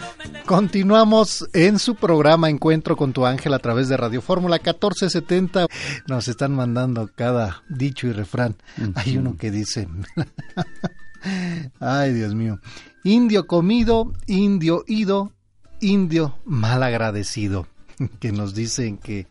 Continuamos 0.49 1.47
en 1.53 1.77
su 1.77 1.93
programa 1.93 2.49
Encuentro 2.49 2.97
con 2.97 3.13
tu 3.13 3.27
ángel 3.27 3.53
a 3.53 3.59
través 3.59 3.87
de 3.87 3.97
Radio 3.97 4.19
Fórmula 4.19 4.55
1470. 4.55 5.67
Nos 6.07 6.27
están 6.27 6.55
mandando 6.55 7.07
cada 7.13 7.61
dicho 7.69 8.07
y 8.07 8.13
refrán. 8.13 8.55
Hay 8.95 9.17
uno 9.17 9.37
que 9.37 9.51
dice, 9.51 9.87
ay 11.79 12.13
Dios 12.13 12.33
mío, 12.33 12.59
indio 13.03 13.47
comido, 13.47 14.11
indio 14.27 14.84
ido, 14.88 15.31
indio 15.80 16.35
mal 16.45 16.84
agradecido. 16.84 17.67
Que 18.19 18.31
nos 18.31 18.55
dicen 18.55 18.97
que 18.97 19.27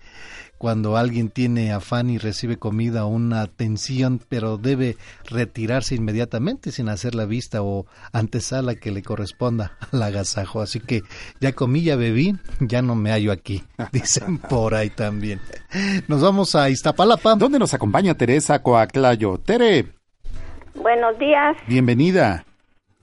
cuando 0.58 0.96
alguien 0.96 1.30
tiene 1.30 1.72
afán 1.72 2.10
y 2.10 2.18
recibe 2.18 2.58
comida 2.58 3.06
o 3.06 3.08
una 3.08 3.40
atención, 3.40 4.20
pero 4.28 4.58
debe 4.58 4.96
retirarse 5.24 5.94
inmediatamente 5.94 6.72
sin 6.72 6.88
hacer 6.88 7.14
la 7.14 7.24
vista 7.24 7.62
o 7.62 7.86
antesala 8.12 8.74
que 8.74 8.90
le 8.90 9.02
corresponda 9.02 9.78
al 9.92 10.02
agasajo. 10.02 10.60
Así 10.60 10.80
que 10.80 11.02
ya 11.40 11.52
comí, 11.52 11.82
ya 11.82 11.96
bebí, 11.96 12.36
ya 12.60 12.82
no 12.82 12.94
me 12.94 13.10
hallo 13.10 13.32
aquí, 13.32 13.62
dicen 13.92 14.38
por 14.38 14.74
ahí 14.74 14.90
también. 14.90 15.40
Nos 16.08 16.20
vamos 16.20 16.54
a 16.54 16.68
Iztapalapa. 16.68 17.36
¿Dónde 17.36 17.58
nos 17.58 17.72
acompaña 17.72 18.14
Teresa 18.14 18.62
Coaclayo? 18.62 19.38
Tere, 19.38 19.94
Buenos 20.74 21.18
días, 21.18 21.56
bienvenida. 21.66 22.44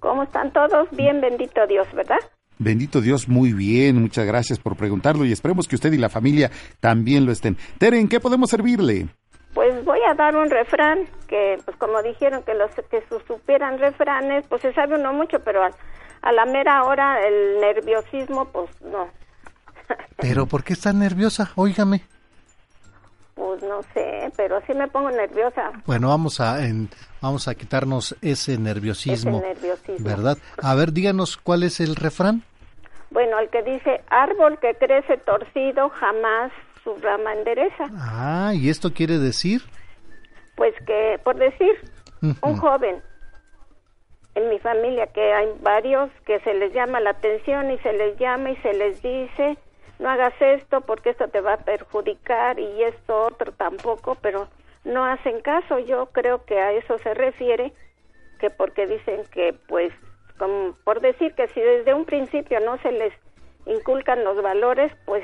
¿Cómo 0.05 0.23
están 0.23 0.51
todos? 0.53 0.87
Bien, 0.91 1.19
bendito 1.19 1.65
Dios, 1.67 1.87
¿verdad? 1.93 2.19
Bendito 2.59 3.01
Dios, 3.01 3.27
muy 3.27 3.53
bien. 3.53 3.99
Muchas 4.01 4.25
gracias 4.25 4.59
por 4.59 4.75
preguntarlo 4.77 5.25
y 5.25 5.31
esperemos 5.31 5.67
que 5.67 5.75
usted 5.75 5.91
y 5.93 5.97
la 5.97 6.09
familia 6.09 6.51
también 6.79 7.25
lo 7.25 7.31
estén. 7.31 7.57
Tere, 7.79 7.99
¿en 7.99 8.07
qué 8.07 8.19
podemos 8.19 8.49
servirle? 8.51 9.07
Pues 9.53 9.83
voy 9.83 9.99
a 10.07 10.13
dar 10.13 10.35
un 10.35 10.49
refrán 10.49 10.99
que, 11.27 11.57
pues 11.65 11.75
como 11.77 12.01
dijeron 12.03 12.43
que 12.43 12.53
los 12.53 12.69
que 12.89 13.01
su- 13.09 13.19
supieran 13.27 13.79
refranes, 13.79 14.45
pues 14.47 14.61
se 14.61 14.73
sabe 14.73 14.95
uno 14.99 15.11
mucho, 15.13 15.39
pero 15.43 15.63
a, 15.63 15.71
a 16.21 16.31
la 16.31 16.45
mera 16.45 16.83
hora 16.83 17.17
el 17.27 17.59
nerviosismo, 17.61 18.45
pues 18.51 18.69
no, 18.83 19.07
Pero 20.17 20.45
¿por 20.45 20.63
qué 20.63 20.73
está 20.73 20.93
nerviosa? 20.93 21.51
Óigame. 21.55 22.01
Pues 23.35 23.61
no 23.63 23.81
sé, 23.93 24.31
pero 24.37 24.59
sí 24.65 24.73
me 24.73 24.87
pongo 24.87 25.11
nerviosa. 25.11 25.71
Bueno, 25.85 26.07
vamos 26.09 26.39
a 26.39 26.65
en- 26.65 26.89
vamos 27.21 27.47
a 27.47 27.53
quitarnos 27.55 28.15
ese 28.21 28.57
nerviosismo, 28.57 29.37
Ese 29.39 29.47
nerviosismo. 29.47 30.07
¿verdad? 30.09 30.37
A 30.61 30.73
ver, 30.75 30.91
díganos 30.93 31.37
cuál 31.37 31.63
es 31.63 31.79
el 31.79 31.95
refrán. 31.95 32.43
Bueno, 33.11 33.37
el 33.39 33.49
que 33.49 33.61
dice, 33.63 34.01
árbol 34.09 34.57
que 34.59 34.73
crece 34.75 35.17
torcido 35.17 35.89
jamás 35.89 36.51
su 36.83 36.95
rama 36.95 37.33
endereza. 37.33 37.85
Ah, 37.97 38.53
¿y 38.55 38.69
esto 38.69 38.93
quiere 38.93 39.19
decir? 39.19 39.61
Pues 40.55 40.73
que, 40.87 41.19
por 41.23 41.35
decir, 41.35 41.71
un 42.41 42.57
joven 42.57 43.01
en 44.35 44.49
mi 44.49 44.59
familia 44.59 45.07
que 45.07 45.33
hay 45.33 45.47
varios 45.61 46.09
que 46.25 46.39
se 46.41 46.53
les 46.53 46.73
llama 46.73 46.99
la 46.99 47.11
atención 47.11 47.71
y 47.71 47.77
se 47.79 47.93
les 47.93 48.17
llama 48.17 48.51
y 48.51 48.55
se 48.57 48.73
les 48.73 49.01
dice 49.01 49.57
no 49.99 50.09
hagas 50.09 50.33
esto 50.39 50.81
porque 50.81 51.11
esto 51.11 51.27
te 51.27 51.41
va 51.41 51.53
a 51.53 51.63
perjudicar 51.63 52.59
y 52.59 52.83
esto 52.83 53.25
otro 53.25 53.51
tampoco 53.53 54.15
pero 54.21 54.47
no 54.83 55.03
hacen 55.05 55.41
caso. 55.41 55.79
Yo 55.79 56.07
creo 56.07 56.45
que 56.45 56.59
a 56.59 56.71
eso 56.73 56.97
se 56.99 57.13
refiere 57.13 57.73
que 58.39 58.49
porque 58.49 58.87
dicen 58.87 59.23
que 59.31 59.53
pues 59.67 59.91
como 60.37 60.73
por 60.83 61.01
decir 61.01 61.33
que 61.33 61.47
si 61.49 61.61
desde 61.61 61.93
un 61.93 62.05
principio 62.05 62.59
no 62.59 62.77
se 62.81 62.91
les 62.91 63.13
inculcan 63.65 64.23
los 64.23 64.41
valores 64.41 64.91
pues 65.05 65.23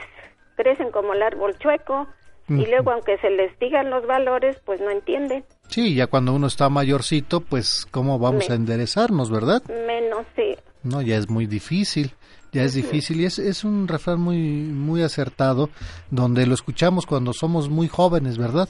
crecen 0.56 0.92
como 0.92 1.14
el 1.14 1.22
árbol 1.22 1.58
chueco 1.60 2.08
y 2.50 2.66
luego 2.66 2.92
aunque 2.92 3.18
se 3.20 3.30
les 3.30 3.58
digan 3.60 3.90
los 3.90 4.06
valores 4.06 4.58
pues 4.66 4.82
no 4.82 4.90
entienden. 4.90 5.46
Sí, 5.70 5.96
ya 5.96 6.08
cuando 6.08 6.34
uno 6.34 6.48
está 6.48 6.68
mayorcito, 6.68 7.40
pues 7.40 7.88
cómo 7.90 8.20
vamos 8.20 8.50
a 8.50 8.56
enderezarnos, 8.56 9.32
¿verdad? 9.32 9.64
menos 9.70 10.26
sí. 10.36 10.58
No, 10.84 11.02
ya 11.02 11.16
es 11.16 11.30
muy 11.30 11.46
difícil, 11.46 12.14
ya 12.52 12.64
es 12.64 12.74
difícil 12.74 13.22
y 13.22 13.26
es, 13.26 13.40
es 13.40 13.64
un 13.64 13.88
refrán 13.88 14.20
muy 14.20 14.38
muy 14.38 15.04
acertado 15.04 15.70
donde 16.10 16.46
lo 16.46 16.54
escuchamos 16.54 17.06
cuando 17.06 17.34
somos 17.34 17.70
muy 17.70 17.88
jóvenes, 17.88 18.38
¿verdad? 18.38 18.68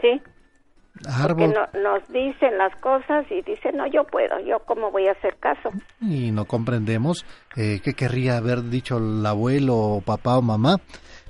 sí 0.00 0.20
porque 1.00 1.44
Árbol 1.44 1.54
no- 1.54 1.80
nos 1.80 2.08
dicen 2.08 2.58
las 2.58 2.74
cosas 2.76 3.24
y 3.30 3.40
dicen 3.42 3.76
no 3.76 3.86
yo 3.86 4.04
puedo 4.04 4.38
yo 4.40 4.58
cómo 4.66 4.90
voy 4.90 5.06
a 5.06 5.12
hacer 5.12 5.36
caso 5.38 5.70
y 6.00 6.30
no 6.32 6.44
comprendemos 6.46 7.24
eh, 7.56 7.80
qué 7.84 7.94
querría 7.94 8.36
haber 8.36 8.64
dicho 8.68 8.98
el 8.98 9.24
abuelo 9.24 9.76
o 9.76 10.00
papá 10.00 10.38
o 10.38 10.42
mamá. 10.42 10.76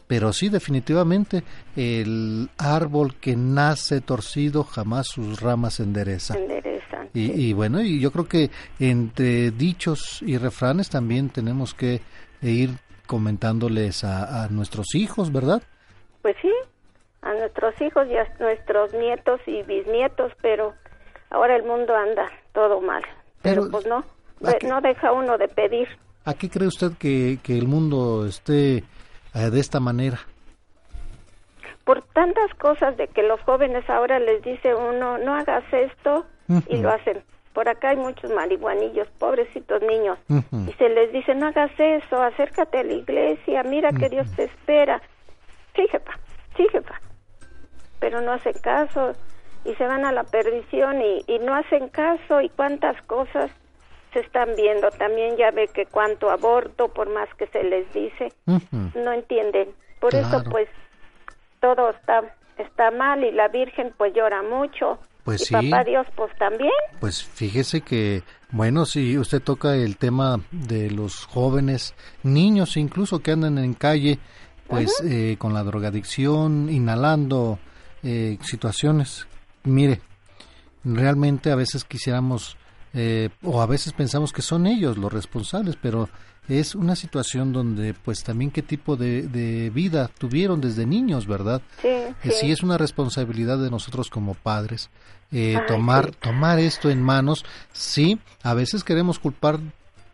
Pero 0.06 0.32
sí, 0.32 0.48
definitivamente, 0.48 1.42
el 1.76 2.48
árbol 2.56 3.16
que 3.16 3.36
nace 3.36 4.00
torcido 4.00 4.64
jamás 4.64 5.06
sus 5.08 5.38
ramas 5.42 5.80
endereza. 5.80 6.34
enderezan 6.34 6.77
Y, 7.18 7.48
y 7.48 7.52
bueno, 7.52 7.80
y 7.82 8.00
yo 8.00 8.10
creo 8.12 8.28
que 8.28 8.50
entre 8.78 9.50
dichos 9.50 10.22
y 10.22 10.38
refranes 10.38 10.88
también 10.90 11.30
tenemos 11.30 11.74
que 11.74 12.00
ir 12.42 12.70
comentándoles 13.06 14.04
a, 14.04 14.44
a 14.44 14.48
nuestros 14.48 14.94
hijos, 14.94 15.32
¿verdad? 15.32 15.62
pues 16.22 16.36
sí 16.42 16.52
a 17.22 17.32
nuestros 17.34 17.80
hijos 17.80 18.06
y 18.08 18.16
a 18.16 18.26
nuestros 18.38 18.92
nietos 18.94 19.40
y 19.46 19.62
bisnietos 19.62 20.32
pero 20.42 20.74
ahora 21.30 21.56
el 21.56 21.64
mundo 21.64 21.94
anda 21.96 22.30
todo 22.52 22.80
mal 22.80 23.02
pero, 23.42 23.62
Pero, 23.62 23.70
pues 23.70 23.86
no 23.86 24.04
no 24.68 24.80
deja 24.80 25.12
uno 25.12 25.36
de 25.38 25.48
pedir 25.48 25.88
¿A 26.24 26.34
qué 26.34 26.50
cree 26.50 26.68
usted 26.68 26.92
que, 26.98 27.38
que 27.42 27.56
el 27.56 27.66
mundo 27.66 28.26
esté 28.26 28.78
eh, 29.34 29.50
de 29.50 29.60
esta 29.60 29.80
manera? 29.80 30.20
por 31.84 32.02
tantas 32.12 32.52
cosas 32.58 32.96
de 32.98 33.08
que 33.08 33.22
los 33.22 33.40
jóvenes 33.40 33.88
ahora 33.88 34.18
les 34.18 34.42
dice 34.42 34.74
uno 34.74 35.18
no 35.18 35.34
hagas 35.34 35.64
esto 35.72 36.26
y 36.68 36.78
lo 36.78 36.90
hacen 36.90 37.22
por 37.58 37.68
acá 37.68 37.88
hay 37.88 37.96
muchos 37.96 38.30
marihuanillos 38.30 39.08
pobrecitos 39.18 39.82
niños 39.82 40.16
y 40.28 40.72
se 40.74 40.88
les 40.90 41.12
dice 41.12 41.34
no 41.34 41.48
hagas 41.48 41.72
eso, 41.76 42.22
acércate 42.22 42.78
a 42.78 42.84
la 42.84 42.92
iglesia, 42.92 43.64
mira 43.64 43.90
que 43.90 44.08
Dios 44.08 44.30
te 44.36 44.44
espera. 44.44 45.02
Sí, 45.74 45.84
jefa, 45.90 46.12
sí, 46.56 46.68
jefa. 46.70 47.00
Pero 47.98 48.20
no 48.20 48.30
hacen 48.30 48.52
caso 48.62 49.12
y 49.64 49.74
se 49.74 49.84
van 49.88 50.04
a 50.04 50.12
la 50.12 50.22
perdición 50.22 51.02
y, 51.02 51.24
y 51.26 51.40
no 51.40 51.52
hacen 51.52 51.88
caso 51.88 52.40
y 52.40 52.48
cuántas 52.48 53.00
cosas 53.02 53.50
se 54.12 54.20
están 54.20 54.54
viendo. 54.56 54.90
También 54.92 55.36
ya 55.36 55.50
ve 55.50 55.66
que 55.66 55.86
cuánto 55.86 56.30
aborto, 56.30 56.86
por 56.86 57.08
más 57.08 57.28
que 57.34 57.48
se 57.48 57.64
les 57.64 57.92
dice, 57.92 58.32
no 58.94 59.12
entienden. 59.12 59.74
Por 59.98 60.14
eso 60.14 60.44
pues 60.48 60.68
todo 61.60 61.90
está 61.90 62.22
está 62.56 62.92
mal 62.92 63.24
y 63.24 63.32
la 63.32 63.48
Virgen 63.48 63.92
pues 63.96 64.14
llora 64.14 64.42
mucho. 64.42 65.00
Pues 65.28 65.42
y 65.42 65.44
sí. 65.46 65.52
papá 65.54 65.84
Dios 65.84 66.06
pues 66.16 66.30
también. 66.38 66.70
Pues 67.00 67.22
fíjese 67.22 67.82
que, 67.82 68.22
bueno, 68.50 68.86
si 68.86 69.18
usted 69.18 69.42
toca 69.42 69.74
el 69.76 69.98
tema 69.98 70.40
de 70.50 70.90
los 70.90 71.26
jóvenes, 71.26 71.94
niños 72.22 72.76
incluso 72.78 73.18
que 73.20 73.32
andan 73.32 73.58
en 73.58 73.74
calle, 73.74 74.18
pues 74.66 75.02
eh, 75.04 75.36
con 75.38 75.52
la 75.52 75.64
drogadicción, 75.64 76.70
inhalando 76.70 77.58
eh, 78.02 78.38
situaciones. 78.42 79.26
Mire, 79.64 80.00
realmente 80.84 81.50
a 81.50 81.56
veces 81.56 81.84
quisiéramos, 81.84 82.56
eh, 82.94 83.28
o 83.42 83.60
a 83.60 83.66
veces 83.66 83.92
pensamos 83.92 84.32
que 84.32 84.40
son 84.42 84.66
ellos 84.66 84.96
los 84.96 85.12
responsables, 85.12 85.76
pero 85.76 86.08
es 86.48 86.74
una 86.74 86.96
situación 86.96 87.52
donde, 87.52 87.92
pues 87.92 88.24
también 88.24 88.50
qué 88.50 88.62
tipo 88.62 88.96
de, 88.96 89.22
de 89.28 89.68
vida 89.68 90.08
tuvieron 90.18 90.62
desde 90.62 90.86
niños, 90.86 91.26
¿verdad? 91.26 91.60
Sí, 91.82 91.88
Eh, 91.88 92.14
sí. 92.22 92.30
sí 92.40 92.50
es 92.52 92.62
una 92.62 92.78
responsabilidad 92.78 93.58
de 93.58 93.70
nosotros 93.70 94.08
como 94.08 94.32
padres 94.34 94.88
eh, 95.32 95.56
Ay, 95.58 95.62
tomar 95.66 96.06
sí. 96.06 96.18
tomar 96.20 96.58
esto 96.58 96.90
en 96.90 97.02
manos. 97.02 97.44
Sí 97.72 98.18
a 98.42 98.54
veces 98.54 98.84
queremos 98.84 99.18
culpar 99.18 99.58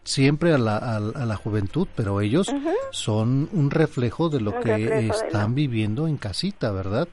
siempre 0.02 0.52
a 0.52 0.58
la, 0.58 0.76
a, 0.76 0.96
a 0.96 1.24
la 1.24 1.36
juventud 1.36 1.88
pero 1.96 2.20
ellos 2.20 2.46
son 2.90 3.48
un 3.52 3.70
reflejo 3.70 4.28
de 4.28 4.38
lo 4.40 4.50
Un 4.56 4.60
que 4.62 5.06
están 5.08 5.54
viviendo 5.54 6.06
en 6.06 6.18
casita 6.18 6.70
verdad 6.72 7.08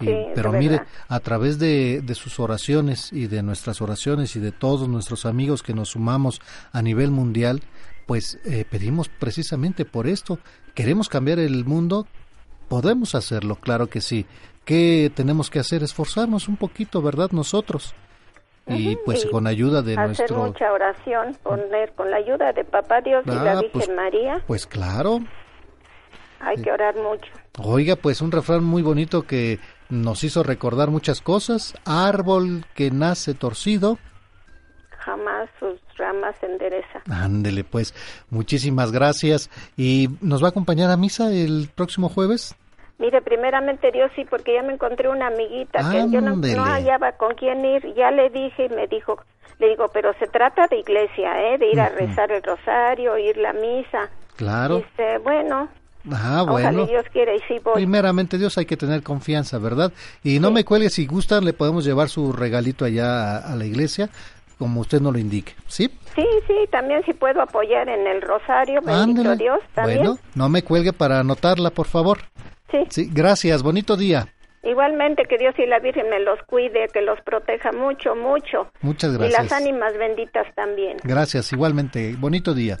Y- 0.00 0.06
sí, 0.06 0.14
pero 0.34 0.50
mire 0.50 0.80
a 1.08 1.20
través 1.20 1.58
de, 1.58 2.00
de 2.02 2.14
sus 2.14 2.40
oraciones 2.40 3.12
y 3.12 3.26
de 3.26 3.42
nuestras 3.42 3.82
oraciones 3.82 4.34
y 4.34 4.40
de 4.40 4.50
todos 4.50 4.88
nuestros 4.88 5.26
amigos 5.26 5.62
que 5.62 5.74
nos 5.74 5.90
sumamos 5.90 6.40
a 6.72 6.80
nivel 6.80 7.10
mundial 7.10 7.62
pues 8.06 8.38
eh, 8.46 8.64
pedimos 8.68 9.08
precisamente 9.10 9.84
por 9.84 10.06
esto. 10.06 10.38
Queremos 10.74 11.08
cambiar 11.10 11.38
el 11.38 11.64
mundo 11.66 12.06
Podemos 12.68 13.14
hacerlo, 13.14 13.56
claro 13.56 13.88
que 13.90 14.00
sí. 14.00 14.24
¿Qué 14.64 15.10
tenemos 15.14 15.50
que 15.50 15.58
hacer? 15.58 15.82
Esforzarnos 15.82 16.48
un 16.48 16.56
poquito, 16.56 17.02
¿verdad? 17.02 17.30
Nosotros. 17.32 17.94
Y 18.68 18.94
pues 19.04 19.26
con 19.26 19.48
ayuda 19.48 19.82
de 19.82 19.94
hacer 19.94 20.06
nuestro... 20.30 20.36
mucha 20.38 20.72
oración, 20.72 21.36
poner 21.42 21.92
con 21.94 22.10
la 22.12 22.18
ayuda 22.18 22.52
de 22.52 22.64
Papá 22.64 23.00
Dios 23.00 23.24
y 23.26 23.30
la 23.30 23.52
Ah, 23.52 23.54
Virgen 23.60 23.70
pues- 23.72 23.88
María, 23.90 24.42
Pues 24.46 24.66
claro. 24.68 25.18
hay 26.40 26.62
que 26.62 26.70
orar 26.70 26.94
mucho. 26.96 27.26
Oiga, 27.58 27.96
pues 27.96 28.20
un 28.20 28.30
refrán 28.30 28.62
muy 28.62 28.82
bonito 28.82 29.22
que 29.22 29.58
nos 29.90 30.22
hizo 30.22 30.44
recordar 30.44 30.90
muchas 30.90 31.20
cosas. 31.20 31.74
Árbol 31.84 32.64
que 32.76 32.92
nace 32.92 33.34
torcido. 33.34 33.98
Jamás 35.00 35.50
sus 35.58 35.80
ramas 35.98 36.36
se 36.40 36.46
endereza. 36.46 37.02
Ándele, 37.10 37.64
pues. 37.64 37.92
Muchísimas 38.30 38.92
gracias. 38.92 39.50
¿Y 39.76 40.08
nos 40.20 40.40
va 40.40 40.46
a 40.46 40.50
acompañar 40.50 40.90
a 40.92 40.96
misa 40.96 41.32
el 41.32 41.68
próximo 41.74 42.08
jueves? 42.08 42.54
Mire, 43.02 43.20
primeramente 43.20 43.90
Dios 43.90 44.12
sí, 44.14 44.24
porque 44.24 44.54
ya 44.54 44.62
me 44.62 44.74
encontré 44.74 45.08
una 45.08 45.26
amiguita 45.26 45.80
que 45.90 46.08
yo 46.08 46.20
no, 46.20 46.36
no 46.36 46.64
hallaba 46.64 47.10
con 47.12 47.34
quién 47.34 47.64
ir. 47.64 47.94
Ya 47.96 48.12
le 48.12 48.30
dije 48.30 48.66
y 48.66 48.68
me 48.68 48.86
dijo, 48.86 49.20
le 49.58 49.70
digo, 49.70 49.88
pero 49.92 50.12
se 50.20 50.28
trata 50.28 50.68
de 50.68 50.78
iglesia, 50.78 51.52
¿eh? 51.52 51.58
De 51.58 51.66
ir 51.68 51.80
a 51.80 51.88
rezar 51.88 52.30
el 52.30 52.40
rosario, 52.44 53.18
ir 53.18 53.36
la 53.38 53.52
misa. 53.54 54.08
Claro. 54.36 54.76
Dice, 54.76 55.18
bueno, 55.18 55.68
Ah, 56.12 56.44
bueno. 56.48 56.86
Dios 56.86 57.04
quiera 57.12 57.34
y 57.34 57.40
sí 57.48 57.58
voy. 57.62 57.74
Primeramente 57.74 58.38
Dios 58.38 58.56
hay 58.56 58.66
que 58.66 58.76
tener 58.76 59.02
confianza, 59.02 59.58
¿verdad? 59.58 59.92
Y 60.22 60.38
no 60.38 60.52
me 60.52 60.64
cuelgue, 60.64 60.88
si 60.88 61.04
gustan 61.06 61.44
le 61.44 61.54
podemos 61.54 61.84
llevar 61.84 62.08
su 62.08 62.32
regalito 62.32 62.84
allá 62.84 63.38
a, 63.38 63.52
a 63.52 63.56
la 63.56 63.64
iglesia, 63.64 64.10
como 64.58 64.80
usted 64.80 65.00
nos 65.00 65.12
lo 65.12 65.18
indique, 65.18 65.54
¿sí? 65.66 65.90
Sí, 66.14 66.24
sí, 66.46 66.54
también 66.70 67.02
sí 67.04 67.12
puedo 67.12 67.42
apoyar 67.42 67.88
en 67.88 68.06
el 68.06 68.22
rosario, 68.22 68.80
bendito 68.80 69.20
Ándele. 69.22 69.36
Dios, 69.36 69.58
también. 69.74 69.98
Bueno, 69.98 70.18
no 70.36 70.48
me 70.48 70.62
cuelgue 70.62 70.92
para 70.92 71.18
anotarla, 71.18 71.70
por 71.70 71.86
favor. 71.86 72.18
Sí. 72.72 72.78
Sí, 72.88 73.10
gracias, 73.12 73.62
bonito 73.62 73.96
día. 73.96 74.26
Igualmente, 74.64 75.24
que 75.28 75.38
Dios 75.38 75.54
y 75.58 75.66
la 75.66 75.78
Virgen 75.80 76.08
me 76.08 76.18
los 76.20 76.40
cuide, 76.44 76.88
que 76.92 77.02
los 77.02 77.20
proteja 77.20 77.70
mucho, 77.72 78.14
mucho. 78.16 78.70
Muchas 78.80 79.12
Y 79.14 79.18
gracias. 79.18 79.42
las 79.42 79.52
ánimas 79.52 79.96
benditas 79.98 80.46
también. 80.54 80.96
Gracias, 81.04 81.52
igualmente, 81.52 82.14
bonito 82.18 82.54
día. 82.54 82.78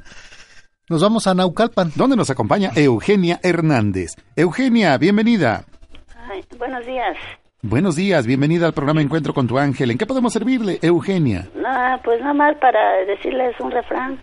Nos 0.88 1.02
vamos 1.02 1.26
a 1.26 1.34
Naucalpan. 1.34 1.92
¿Dónde 1.96 2.16
nos 2.16 2.30
acompaña 2.30 2.70
Eugenia 2.74 3.38
Hernández? 3.42 4.16
Eugenia, 4.36 4.96
bienvenida. 4.98 5.64
Ay, 6.30 6.44
buenos 6.58 6.84
días. 6.86 7.16
Buenos 7.62 7.94
días, 7.96 8.26
bienvenida 8.26 8.66
al 8.66 8.72
programa 8.74 9.00
Encuentro 9.02 9.32
con 9.34 9.46
tu 9.46 9.58
ángel. 9.58 9.90
¿En 9.92 9.98
qué 9.98 10.06
podemos 10.06 10.32
servirle, 10.32 10.78
Eugenia? 10.82 11.48
Pues 12.04 12.20
nada 12.20 12.34
más 12.34 12.56
para 12.56 13.04
decirles 13.06 13.54
un 13.60 13.70
refrán. 13.70 14.22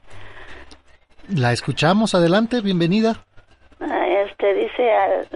La 1.30 1.54
escuchamos, 1.54 2.16
adelante, 2.16 2.62
bienvenida. 2.62 3.26
Este 3.80 4.54
dice 4.54 4.92
al, 4.92 5.28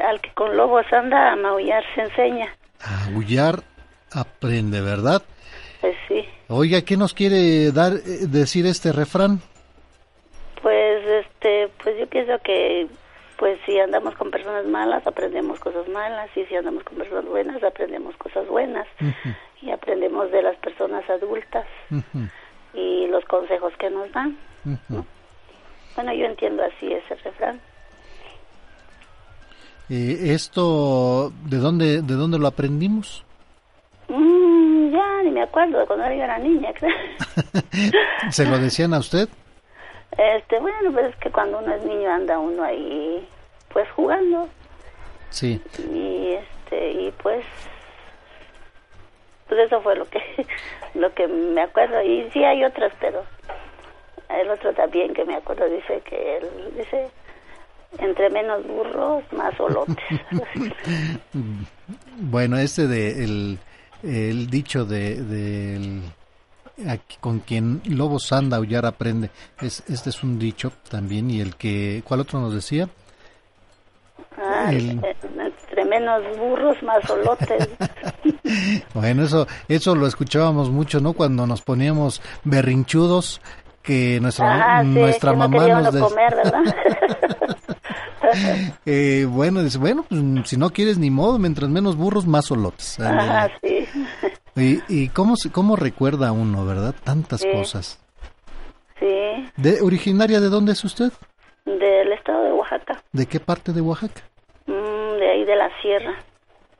al 0.00 0.20
que 0.20 0.30
con 0.34 0.56
lobos 0.56 0.84
anda 0.92 1.32
a 1.32 1.36
maullar 1.36 1.84
se 1.94 2.02
enseña. 2.02 2.54
Aullar 3.06 3.62
aprende, 4.12 4.80
¿verdad? 4.80 5.22
Pues 5.80 5.96
sí. 6.08 6.24
Oiga, 6.48 6.82
¿qué 6.82 6.96
nos 6.96 7.14
quiere 7.14 7.70
dar 7.72 7.92
eh, 7.92 8.26
decir 8.28 8.66
este 8.66 8.92
refrán? 8.92 9.40
Pues 10.62 11.04
este, 11.06 11.68
pues 11.82 11.98
yo 11.98 12.06
pienso 12.06 12.38
que 12.42 12.86
pues 13.36 13.58
si 13.66 13.78
andamos 13.78 14.14
con 14.14 14.30
personas 14.30 14.64
malas 14.66 15.06
aprendemos 15.06 15.58
cosas 15.60 15.86
malas 15.88 16.30
y 16.36 16.44
si 16.46 16.56
andamos 16.56 16.84
con 16.84 16.96
personas 16.96 17.26
buenas 17.26 17.62
aprendemos 17.62 18.16
cosas 18.16 18.46
buenas 18.48 18.86
y 19.60 19.70
aprendemos 19.70 20.30
de 20.30 20.40
las 20.42 20.56
personas 20.56 21.08
adultas 21.10 21.66
y 22.72 23.06
los 23.08 23.24
consejos 23.26 23.74
que 23.78 23.90
nos 23.90 24.10
dan. 24.12 24.38
Bueno, 25.96 26.14
yo 26.14 26.26
entiendo 26.26 26.62
así 26.64 26.92
ese 26.92 27.14
refrán. 27.16 27.60
Eh, 29.90 30.32
esto, 30.34 31.32
¿de 31.44 31.58
dónde, 31.58 32.02
¿de 32.02 32.14
dónde 32.14 32.38
lo 32.38 32.46
aprendimos? 32.46 33.24
Mm, 34.08 34.92
ya 34.92 35.22
ni 35.24 35.30
me 35.30 35.42
acuerdo 35.42 35.78
de 35.78 35.86
cuando 35.86 36.06
yo 36.06 36.22
era 36.22 36.38
niña, 36.38 36.72
creo. 36.72 36.94
¿Se 38.30 38.46
lo 38.46 38.58
decían 38.58 38.94
a 38.94 38.98
usted? 38.98 39.28
Este, 40.16 40.58
bueno, 40.60 40.92
pues 40.92 41.06
es 41.08 41.16
que 41.16 41.30
cuando 41.30 41.58
uno 41.58 41.74
es 41.74 41.84
niño 41.84 42.10
anda 42.10 42.38
uno 42.38 42.62
ahí 42.62 43.26
pues 43.72 43.90
jugando 43.90 44.48
Sí. 45.30 45.60
y 45.92 46.30
este 46.34 46.92
y 46.92 47.10
pues 47.20 47.44
pues 49.48 49.60
eso 49.66 49.80
fue 49.82 49.96
lo 49.96 50.04
que 50.08 50.20
lo 50.94 51.12
que 51.12 51.26
me 51.26 51.60
acuerdo 51.62 52.00
y 52.02 52.30
sí 52.30 52.44
hay 52.44 52.62
otras 52.64 52.92
pero 53.00 53.24
el 54.28 54.48
otro 54.48 54.72
también 54.74 55.12
que 55.12 55.24
me 55.24 55.34
acuerdo 55.34 55.68
dice 55.68 56.00
que 56.08 56.36
él 56.36 56.46
dice 56.76 57.08
entre 57.98 58.30
menos 58.30 58.66
burros 58.66 59.22
más 59.32 59.58
olotes 59.60 59.96
Bueno, 62.18 62.58
este 62.58 62.86
de 62.86 63.24
el, 63.24 63.58
el 64.02 64.48
dicho 64.50 64.84
de, 64.84 66.00
aquí 66.88 67.16
con 67.20 67.40
quien 67.40 67.82
lobos 67.86 68.32
anda 68.32 68.56
aullar 68.56 68.86
aprende. 68.86 69.30
Es, 69.60 69.82
este 69.88 70.10
es 70.10 70.22
un 70.22 70.38
dicho 70.38 70.72
también 70.88 71.30
y 71.30 71.40
el 71.40 71.56
que 71.56 72.02
¿cuál 72.06 72.20
otro 72.20 72.40
nos 72.40 72.54
decía? 72.54 72.88
Ah, 74.36 74.70
El- 74.72 74.98
eh, 75.04 75.16
entre 75.22 75.84
menos 75.84 76.22
burros 76.38 76.80
más 76.82 77.08
olotes 77.10 77.68
Bueno, 78.94 79.24
eso 79.24 79.46
eso 79.68 79.94
lo 79.94 80.06
escuchábamos 80.06 80.70
mucho, 80.70 81.00
¿no? 81.00 81.12
Cuando 81.12 81.46
nos 81.46 81.62
poníamos 81.62 82.20
berrinchudos 82.44 83.40
que 83.84 84.18
nuestra 84.20 84.78
Ah, 84.78 84.82
sí, 84.82 84.88
nuestra 84.88 85.30
que 85.32 85.36
mamá 85.36 85.68
nos 85.68 85.92
des- 85.94 86.02
comer, 86.02 86.34
¿verdad? 86.34 86.62
Eh, 88.86 89.26
bueno, 89.28 89.62
dice, 89.62 89.78
bueno, 89.78 90.04
pues 90.08 90.20
si 90.48 90.56
no 90.56 90.70
quieres 90.70 90.98
ni 90.98 91.10
modo, 91.10 91.38
mientras 91.38 91.68
menos 91.70 91.94
burros, 91.96 92.26
más 92.26 92.46
solotes. 92.46 92.98
Ajá, 92.98 93.48
sí. 93.62 93.86
Y, 94.56 94.80
y 94.88 95.08
cómo, 95.10 95.36
se- 95.36 95.52
cómo 95.52 95.76
recuerda 95.76 96.32
uno, 96.32 96.64
¿verdad? 96.64 96.94
Tantas 97.04 97.42
Sí. 97.42 97.48
cosas. 97.52 98.00
Sí, 98.98 99.06
De, 99.56 99.80
¿Originaria 99.82 100.40
de 100.40 100.48
dónde 100.48 100.72
es 100.72 100.82
usted? 100.84 101.12
del 101.66 102.12
estado 102.12 102.42
de 102.44 102.52
Oaxaca, 102.52 103.02
¿De 103.12 103.26
qué 103.26 103.40
parte 103.40 103.72
de 103.72 103.80
Oaxaca? 103.80 104.22
Mm, 104.66 105.18
de 105.18 105.30
ahí 105.30 105.44
de 105.44 105.56
la 105.56 105.70
sierra. 105.82 106.14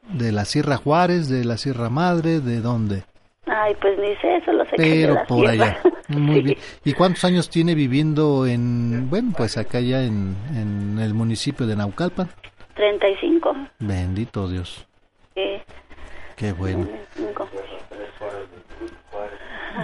¿De 0.09 0.33
la 0.33 0.45
Sierra 0.45 0.77
Juárez? 0.77 1.29
¿De 1.29 1.45
la 1.45 1.57
Sierra 1.57 1.89
Madre? 1.89 2.41
¿De 2.41 2.61
dónde? 2.61 3.05
Ay, 3.47 3.75
pues 3.81 3.99
ni 3.99 4.15
sé, 4.17 4.43
solo 4.45 4.65
sé 4.65 4.71
que 4.77 4.83
Pero 4.83 5.15
la 5.15 5.25
por 5.27 5.47
allá. 5.47 5.79
Muy 6.09 6.41
bien. 6.43 6.59
¿Y 6.85 6.93
cuántos 6.95 7.25
años 7.25 7.51
tiene 7.51 7.75
viviendo 7.75 8.47
en, 8.47 9.09
bueno, 9.11 9.33
pues 9.37 9.57
acá 9.59 9.81
ya 9.81 10.03
en, 10.03 10.35
en 10.55 10.99
el 10.99 11.13
municipio 11.15 11.67
de 11.67 11.77
Naucalpan? 11.77 12.29
35. 12.75 13.55
Bendito 13.81 14.49
Dios. 14.49 14.87
Sí, 15.35 15.43
Qué 16.37 16.53
bueno. 16.53 16.87
35. 17.17 17.49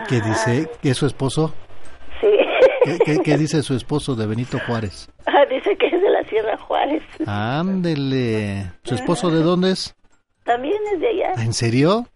¿Qué 0.09 0.21
dice? 0.21 0.71
¿Que 0.83 0.91
es 0.91 0.97
su 0.97 1.07
esposo? 1.07 1.55
Sí. 2.21 2.27
¿Qué, 2.85 2.99
qué, 3.05 3.19
qué 3.23 3.37
dice 3.37 3.63
su 3.63 3.75
esposo 3.75 4.15
de 4.15 4.27
Benito 4.27 4.59
Juárez? 4.67 5.09
Ah, 5.27 5.45
Dice 5.49 5.77
que 5.77 5.87
es 5.87 6.01
de 6.03 6.11
la 6.11 6.23
Sierra 6.25 6.57
Juárez. 6.59 7.03
Ándele. 7.27 8.73
¿Su 8.83 8.95
esposo 8.95 9.31
de 9.31 9.43
dónde 9.43 9.73
es? 9.73 9.95
También 10.45 10.77
es 10.95 11.01
de 11.01 11.09
allá. 11.09 11.33
¿En 11.43 11.53
serio? 11.53 12.07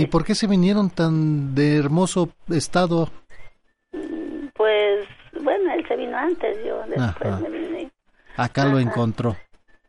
Sí. 0.00 0.04
¿Y 0.04 0.06
por 0.06 0.24
qué 0.24 0.34
se 0.34 0.46
vinieron 0.46 0.90
tan 0.90 1.54
de 1.54 1.76
hermoso 1.76 2.30
estado? 2.48 3.10
Pues, 4.54 5.06
bueno, 5.42 5.72
él 5.72 5.84
se 5.88 5.96
vino 5.96 6.16
antes, 6.16 6.58
yo 6.66 6.78
después 6.86 7.32
Ajá. 7.32 7.40
me 7.40 7.50
vine. 7.50 7.90
Acá 8.36 8.64
lo 8.64 8.78
encontró. 8.78 9.36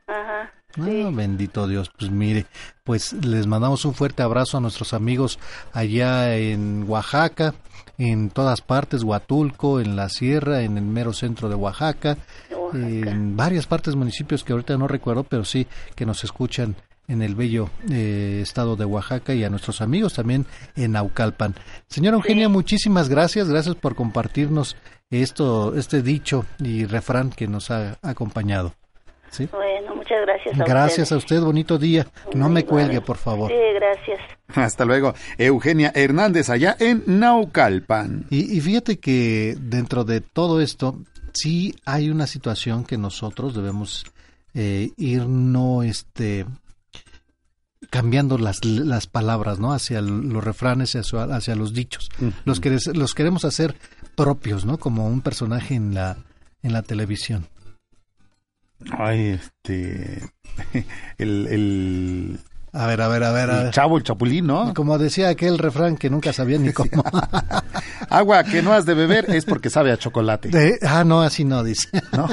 Ajá. 0.08 0.52
Ah, 0.78 1.10
bendito 1.12 1.68
Dios. 1.68 1.92
Pues 1.98 2.12
mire, 2.12 2.46
pues 2.84 3.14
les 3.14 3.48
mandamos 3.48 3.84
un 3.86 3.94
fuerte 3.94 4.24
abrazo 4.24 4.58
a 4.58 4.62
nuestros 4.62 4.94
amigos 4.94 5.40
allá 5.74 6.36
en 6.38 6.86
Oaxaca, 6.88 7.54
en 7.98 8.30
todas 8.30 8.62
partes, 8.62 9.04
Huatulco, 9.04 9.80
en 9.80 9.96
la 9.96 10.10
sierra, 10.10 10.62
en 10.62 10.78
el 10.78 10.84
mero 10.84 11.14
centro 11.14 11.50
de 11.50 11.56
Oaxaca, 11.56 12.18
en 12.74 13.36
varias 13.36 13.68
partes 13.68 13.96
municipios 13.96 14.44
que 14.44 14.54
ahorita 14.54 14.78
no 14.78 14.88
recuerdo, 14.88 15.24
pero 15.24 15.44
sí 15.44 15.68
que 15.96 16.06
nos 16.06 16.24
escuchan 16.24 16.76
en 17.12 17.22
el 17.22 17.36
bello 17.36 17.70
eh, 17.92 18.40
estado 18.42 18.76
de 18.76 18.86
Oaxaca 18.86 19.34
y 19.34 19.44
a 19.44 19.50
nuestros 19.50 19.82
amigos 19.82 20.14
también 20.14 20.46
en 20.76 20.94
Naucalpan. 20.94 21.56
Señora 21.88 22.16
Eugenia, 22.16 22.48
muchísimas 22.48 23.10
gracias, 23.10 23.50
gracias 23.50 23.76
por 23.76 23.96
compartirnos 23.96 24.78
esto, 25.10 25.76
este 25.78 26.02
dicho 26.02 26.46
y 26.60 26.86
refrán 26.86 27.30
que 27.30 27.48
nos 27.48 27.70
ha 27.70 27.98
acompañado. 28.02 28.74
¿Sí? 29.30 29.48
Bueno, 29.52 29.96
muchas 29.96 30.18
gracias 30.26 30.60
a 30.60 30.66
Gracias 30.66 31.12
a 31.12 31.18
usted, 31.18 31.40
bonito 31.42 31.78
día. 31.78 32.06
No 32.34 32.50
me 32.50 32.66
cuelgue, 32.66 33.00
por 33.00 33.16
favor. 33.16 33.50
Sí, 33.50 33.58
gracias. 33.76 34.20
Hasta 34.56 34.84
luego. 34.84 35.14
Eugenia 35.38 35.92
Hernández 35.96 36.50
allá 36.50 36.76
en 36.80 37.04
Naucalpan. 37.06 38.26
Y, 38.30 38.58
y 38.58 38.60
fíjate 38.60 39.00
que 39.00 39.56
dentro 39.58 40.04
de 40.04 40.20
todo 40.20 40.60
esto, 40.60 40.98
sí 41.34 41.76
hay 41.86 42.10
una 42.10 42.28
situación 42.28 42.84
que 42.84 42.98
nosotros 42.98 43.56
debemos 43.56 44.06
eh, 44.54 44.90
ir 44.98 45.28
no 45.28 45.82
este 45.82 46.46
cambiando 47.92 48.40
las, 48.40 48.66
las 48.66 49.06
palabras, 49.06 49.60
¿no? 49.60 49.74
Hacia 49.74 50.02
los 50.02 50.44
refranes, 50.44 50.96
hacia, 50.96 51.24
hacia 51.24 51.56
los 51.56 51.74
dichos. 51.74 52.10
Los 52.46 52.60
que 52.60 52.76
los 52.96 53.14
queremos 53.14 53.46
hacer 53.46 53.76
propios, 54.16 54.66
¿no? 54.66 54.80
Como 54.80 55.08
un 55.08 55.22
personaje 55.22 55.76
en 55.76 55.94
la 55.94 56.18
en 56.64 56.74
la 56.74 56.82
televisión. 56.82 57.48
Ay, 58.98 59.40
este. 59.40 60.22
El. 61.20 61.48
el 61.48 62.40
A 62.74 62.88
ver, 62.88 63.02
a 63.02 63.08
ver, 63.10 63.24
a 63.24 63.32
ver. 63.32 63.50
a 63.50 63.58
el 63.58 63.64
ver. 63.66 63.74
chavo, 63.74 63.98
el 63.98 64.04
chapulín, 64.04 64.48
¿no? 64.48 64.74
Como 64.74 64.98
decía 64.98 65.28
aquel 65.30 65.58
refrán 65.58 65.98
que 65.98 66.10
nunca 66.10 66.32
sabía 66.32 66.58
ni 66.58 66.72
cómo. 66.74 67.04
Agua 68.10 68.44
que 68.44 68.62
no 68.62 68.72
has 68.74 68.86
de 68.86 68.94
beber 68.94 69.30
es 69.30 69.46
porque 69.46 69.70
sabe 69.70 69.92
a 69.92 69.98
chocolate. 69.98 70.50
De- 70.50 70.80
ah, 70.88 71.04
no, 71.04 71.22
así 71.22 71.44
no 71.44 71.64
dice. 71.64 71.90
¿No? 72.14 72.28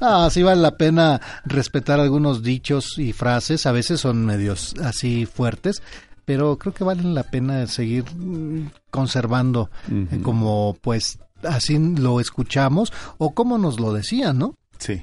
No, 0.00 0.30
sí 0.30 0.42
vale 0.42 0.60
la 0.60 0.76
pena 0.76 1.20
respetar 1.44 2.00
algunos 2.00 2.42
dichos 2.42 2.98
y 2.98 3.12
frases. 3.12 3.66
A 3.66 3.72
veces 3.72 4.00
son 4.00 4.24
medios 4.26 4.74
así 4.82 5.26
fuertes, 5.26 5.82
pero 6.24 6.58
creo 6.58 6.74
que 6.74 6.84
valen 6.84 7.14
la 7.14 7.22
pena 7.24 7.66
seguir 7.66 8.04
mm, 8.14 8.70
conservando 8.90 9.70
eh, 9.90 10.20
como 10.22 10.76
pues 10.80 11.18
así 11.44 11.78
lo 11.78 12.18
escuchamos 12.20 12.92
o 13.18 13.32
como 13.34 13.58
nos 13.58 13.78
lo 13.78 13.92
decían, 13.92 14.38
¿no? 14.38 14.54
Sí. 14.78 15.02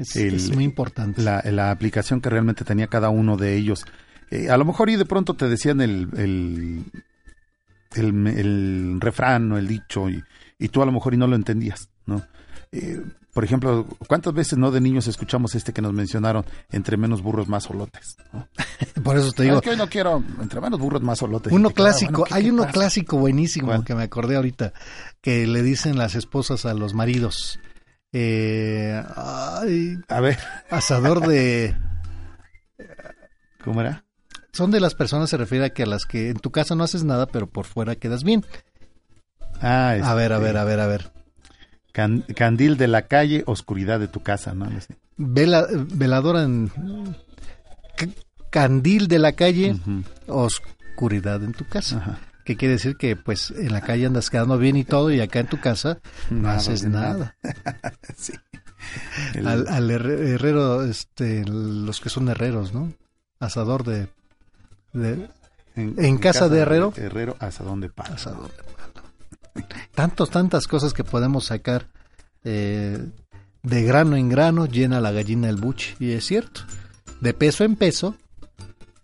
Es, 0.00 0.16
El- 0.16 0.34
es 0.34 0.54
muy 0.54 0.64
importante. 0.64 1.22
La, 1.22 1.42
la 1.44 1.70
aplicación 1.70 2.20
que 2.20 2.30
realmente 2.30 2.64
tenía 2.64 2.86
cada 2.86 3.08
uno 3.10 3.36
de 3.36 3.56
ellos. 3.56 3.84
Eh, 4.30 4.50
a 4.50 4.56
lo 4.56 4.64
mejor 4.64 4.90
y 4.90 4.96
de 4.96 5.04
pronto 5.06 5.34
te 5.34 5.48
decían 5.48 5.80
el, 5.80 6.08
el, 6.16 6.84
el, 7.94 8.26
el 8.26 9.00
refrán 9.00 9.50
o 9.52 9.58
el 9.58 9.66
dicho 9.66 10.08
y, 10.10 10.22
y 10.58 10.68
tú 10.68 10.82
a 10.82 10.86
lo 10.86 10.92
mejor 10.92 11.14
y 11.14 11.16
no 11.16 11.26
lo 11.26 11.36
entendías, 11.36 11.88
¿no? 12.06 12.22
Eh, 12.72 13.00
por 13.32 13.44
ejemplo, 13.44 13.86
¿cuántas 14.08 14.34
veces 14.34 14.58
no 14.58 14.70
de 14.70 14.80
niños 14.80 15.06
escuchamos 15.06 15.54
este 15.54 15.72
que 15.72 15.80
nos 15.80 15.92
mencionaron, 15.92 16.44
entre 16.70 16.96
menos 16.96 17.22
burros 17.22 17.46
más 17.48 17.64
solotes? 17.64 18.16
¿no? 18.32 18.48
Por 19.04 19.16
eso 19.16 19.30
te 19.32 19.44
digo, 19.44 19.56
Es 19.56 19.62
que 19.62 19.70
hoy 19.70 19.76
no 19.76 19.88
quiero, 19.88 20.22
entre 20.42 20.60
menos 20.60 20.80
burros 20.80 21.00
más 21.02 21.18
solotes. 21.20 21.52
uno 21.52 21.68
queda, 21.68 21.76
clásico, 21.90 22.12
bueno, 22.12 22.24
¿qué- 22.24 22.34
hay 22.34 22.50
uno 22.50 22.62
pasa? 22.64 22.72
clásico 22.72 23.16
buenísimo 23.18 23.68
¿Cuál? 23.68 23.84
que 23.84 23.94
me 23.94 24.02
acordé 24.02 24.36
ahorita, 24.36 24.72
que 25.22 25.46
le 25.46 25.62
dicen 25.62 25.96
las 25.96 26.14
esposas 26.16 26.66
a 26.66 26.74
los 26.74 26.94
maridos. 26.94 27.60
Eh, 28.12 29.02
ay, 29.16 29.98
A 30.08 30.20
ver, 30.20 30.38
asador 30.70 31.26
de... 31.26 31.76
¿cómo 33.64 33.80
era? 33.80 34.04
Son 34.52 34.70
de 34.70 34.80
las 34.80 34.94
personas, 34.94 35.30
se 35.30 35.36
refiere 35.36 35.66
a 35.66 35.70
que 35.70 35.82
a 35.82 35.86
las 35.86 36.04
que 36.04 36.30
en 36.30 36.38
tu 36.38 36.50
casa 36.50 36.74
no 36.74 36.84
haces 36.84 37.04
nada, 37.04 37.26
pero 37.26 37.46
por 37.48 37.66
fuera 37.66 37.94
quedas 37.96 38.24
bien. 38.24 38.44
Ah, 39.60 39.90
A 40.02 40.14
ver, 40.14 40.32
a 40.32 40.36
este, 40.36 40.44
ver, 40.46 40.56
a 40.56 40.64
ver, 40.64 40.80
a 40.80 40.86
ver. 40.86 41.12
can- 41.92 42.22
candil 42.34 42.76
de 42.76 42.88
la 42.88 43.02
calle, 43.02 43.42
oscuridad 43.46 44.00
de 44.00 44.08
tu 44.08 44.20
casa, 44.22 44.54
¿no? 44.54 44.68
Vela, 45.16 45.66
veladora 45.70 46.42
en... 46.44 46.70
Candil 48.50 49.08
de 49.08 49.18
la 49.18 49.32
calle, 49.32 49.76
oscuridad 50.26 51.42
en 51.44 51.52
tu 51.52 51.66
casa. 51.66 51.98
Ajá. 51.98 52.18
Que 52.48 52.56
quiere 52.56 52.76
decir 52.76 52.96
que 52.96 53.14
pues 53.14 53.50
en 53.50 53.74
la 53.74 53.82
calle 53.82 54.06
andas 54.06 54.30
quedando 54.30 54.56
bien 54.56 54.74
y 54.76 54.84
todo 54.84 55.10
y 55.10 55.20
acá 55.20 55.40
en 55.40 55.48
tu 55.48 55.60
casa 55.60 55.98
no 56.30 56.44
Nada 56.44 56.56
haces 56.56 56.80
de 56.80 56.88
nada. 56.88 57.36
sí. 58.16 58.32
El- 59.34 59.46
Al, 59.46 59.68
al 59.68 59.90
herre- 59.90 60.30
herrero, 60.30 60.82
este, 60.82 61.44
los 61.46 62.00
que 62.00 62.08
son 62.08 62.30
herreros, 62.30 62.72
¿no? 62.72 62.90
Asador 63.38 63.84
de... 63.84 64.08
de- 64.94 65.28
en 65.76 66.16
casa 66.16 66.48
de 66.48 66.60
herrero. 66.60 66.94
Herrero, 66.96 67.36
asadón 67.38 67.82
de 67.82 67.90
palo. 67.90 68.14
asador 68.14 68.50
de 68.50 68.62
palo. 68.62 69.68
Tantos, 69.94 70.30
tantas 70.30 70.66
cosas 70.66 70.94
que 70.94 71.04
podemos 71.04 71.44
sacar 71.44 71.88
eh, 72.44 72.98
de 73.62 73.82
grano 73.82 74.16
en 74.16 74.30
grano, 74.30 74.64
llena 74.64 75.02
la 75.02 75.12
gallina 75.12 75.50
el 75.50 75.56
buche. 75.56 75.96
Y 76.00 76.12
es 76.12 76.24
cierto. 76.24 76.62
De 77.20 77.34
peso 77.34 77.64
en 77.64 77.76
peso, 77.76 78.16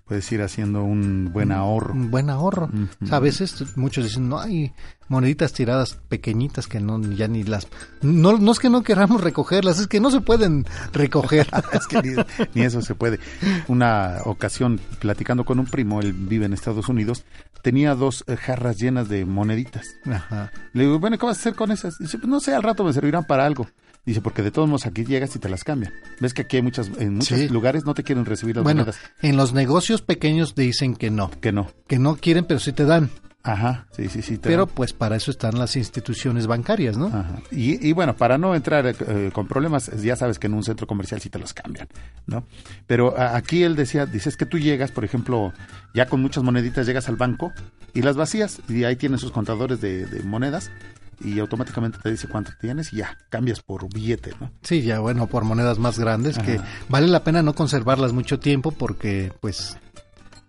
Puedes 0.07 0.31
ir 0.33 0.43
haciendo 0.43 0.85
un 0.85 1.33
buen 1.33 1.51
ahorro. 1.51 1.95
un 1.95 2.11
buen 2.11 2.29
ahorro. 2.29 2.67
Ujú. 2.67 2.89
O 3.03 3.07
sea, 3.07 3.17
a 3.17 3.21
veces 3.21 3.77
muchos 3.77 4.05
dicen, 4.05 4.29
no 4.29 4.39
hay 4.39 4.73
moneditas 5.09 5.55
tiradas 5.55 5.99
pequeñitas 6.09 6.67
que 6.67 6.79
no 6.79 7.01
ya 7.01 7.27
ni 7.27 7.43
las... 7.43 7.69
No, 8.03 8.37
no 8.37 8.53
es 8.53 8.59
que 8.59 8.69
no 8.69 8.83
queramos 8.83 9.23
recogerlas, 9.23 9.79
es 9.81 9.87
que 9.87 10.01
no 10.01 10.11
se 10.11 10.21
pueden 10.21 10.67
recoger. 10.93 11.49
es 11.73 11.87
que 11.87 12.03
ni, 12.03 12.17
ni 12.55 12.63
eso 12.63 12.83
se 12.83 12.95
puede. 12.95 13.19
Una 13.67 14.19
ocasión, 14.25 14.79
platicando 14.99 15.45
con 15.45 15.59
un 15.59 15.67
primo, 15.67 16.01
él 16.01 16.13
vive 16.13 16.45
en 16.45 16.53
Estados 16.53 16.89
Unidos, 16.91 17.25
tenía 17.63 17.95
dos 17.95 18.25
eh, 18.27 18.37
jarras 18.37 18.79
llenas 18.79 19.09
de 19.09 19.25
moneditas. 19.25 19.87
Ajá. 20.05 20.53
Le 20.75 20.85
digo, 20.85 20.99
bueno, 20.99 21.17
¿qué 21.17 21.25
vas 21.25 21.39
a 21.39 21.41
hacer 21.41 21.55
con 21.55 21.71
esas? 21.71 21.97
Dice, 21.99 22.19
pues 22.19 22.29
no 22.29 22.41
sé, 22.41 22.55
al 22.55 22.63
rato 22.63 22.85
me 22.85 22.93
servirán 22.93 23.25
para 23.25 23.47
algo. 23.47 23.67
Dice, 24.07 24.21
porque 24.21 24.43
de 24.43 24.51
todos 24.51 24.69
modos 24.69 24.85
aquí 24.87 25.05
llegas 25.05 25.35
y 25.35 25.39
te 25.39 25.49
las 25.49 25.65
cambian. 25.65 25.93
Ves 26.21 26.35
que 26.35 26.43
aquí 26.43 26.57
hay 26.57 26.63
muchas, 26.63 26.91
en 26.99 27.15
muchos 27.15 27.39
Sí. 27.39 27.49
lugares 27.49 27.85
no 27.85 27.95
te 27.95 28.03
quieren 28.03 28.25
recibir 28.27 28.57
las 28.57 28.63
Bueno, 28.65 28.83
monedas. 28.83 29.01
en 29.23 29.37
los 29.37 29.55
negocios 29.55 30.03
pequeños 30.03 30.55
dicen 30.55 30.95
que 30.95 31.11
no, 31.11 31.31
Que 31.41 31.53
no. 31.53 31.71
que 31.89 31.99
no 31.99 32.17
quieren, 32.17 32.45
pero 32.45 32.61
sí 32.61 32.73
te 32.73 32.85
dan. 32.85 33.09
Ajá, 33.47 33.87
sí, 33.95 34.09
sí, 34.09 34.23
sí. 34.23 34.39
Pero 34.41 34.65
dan. 34.65 34.75
pues 34.75 34.95
para 34.95 35.17
eso 35.17 35.31
están 35.31 35.59
las 35.59 35.77
instituciones 35.77 36.47
bancarias, 36.47 36.97
¿no? 36.97 37.09
Ajá. 37.09 37.41
Y, 37.51 37.87
y 37.87 37.93
bueno, 37.93 38.17
para 38.17 38.39
no 38.39 38.55
entrar 38.55 38.87
eh, 38.87 39.31
con 39.35 39.47
problemas, 39.47 39.91
ya 40.03 40.17
sabes 40.17 40.39
que 40.39 40.47
en 40.47 40.55
un 40.55 40.65
centro 40.65 40.87
comercial 40.87 41.21
sí 41.21 41.29
te 41.29 41.39
los 41.39 41.53
cambian, 41.53 41.89
¿no? 42.27 42.47
Pero 42.87 43.19
a- 43.19 43.37
aquí 43.37 43.63
él 43.63 43.77
decía, 43.77 44.07
dices 44.07 44.39
que 44.39 44.47
tú 44.47 44.59
llegas, 44.59 44.93
por 44.93 45.05
ejemplo, 45.05 45.53
ya 45.95 46.07
con 46.07 46.23
muchas 46.23 46.43
moneditas 46.43 46.87
llegas 46.87 47.09
al 47.11 47.17
banco 47.17 47.53
y 47.93 48.01
las 48.01 48.17
vacías 48.17 48.61
y 48.69 48.85
ahí 48.85 48.97
tienen 48.97 49.19
sus 49.19 49.31
contadores 49.31 49.79
de, 49.83 50.07
de 50.07 50.23
monedas 50.23 50.71
y 51.21 51.39
automáticamente 51.39 51.99
te 52.03 52.11
dice 52.11 52.29
cuánto 52.29 52.53
tienes 52.61 52.93
y 52.93 52.97
ya 52.97 53.19
cambias 53.29 53.61
por 53.61 53.93
billete, 53.93 54.33
¿no? 54.41 54.51
Sí, 54.63 54.83
ya 54.83 55.01
bueno, 55.01 55.27
por 55.27 55.45
monedas 55.45 55.79
más 55.79 55.99
grandes 55.99 56.39
que 56.39 56.61
vale 56.89 57.09
la 57.09 57.25
pena 57.25 57.43
no 57.43 57.55
conservarlas 57.55 58.13
mucho 58.13 58.41
tiempo 58.41 58.71
porque 58.71 59.33
pues 59.41 59.77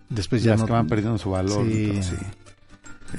después 0.09 0.43
ya 0.43 0.51
las 0.51 0.61
no 0.61 0.65
que 0.67 0.73
van 0.73 0.87
perdiendo 0.87 1.17
su 1.17 1.31
valor. 1.31 1.65
Sí. 1.65 2.01
sí. 2.03 2.15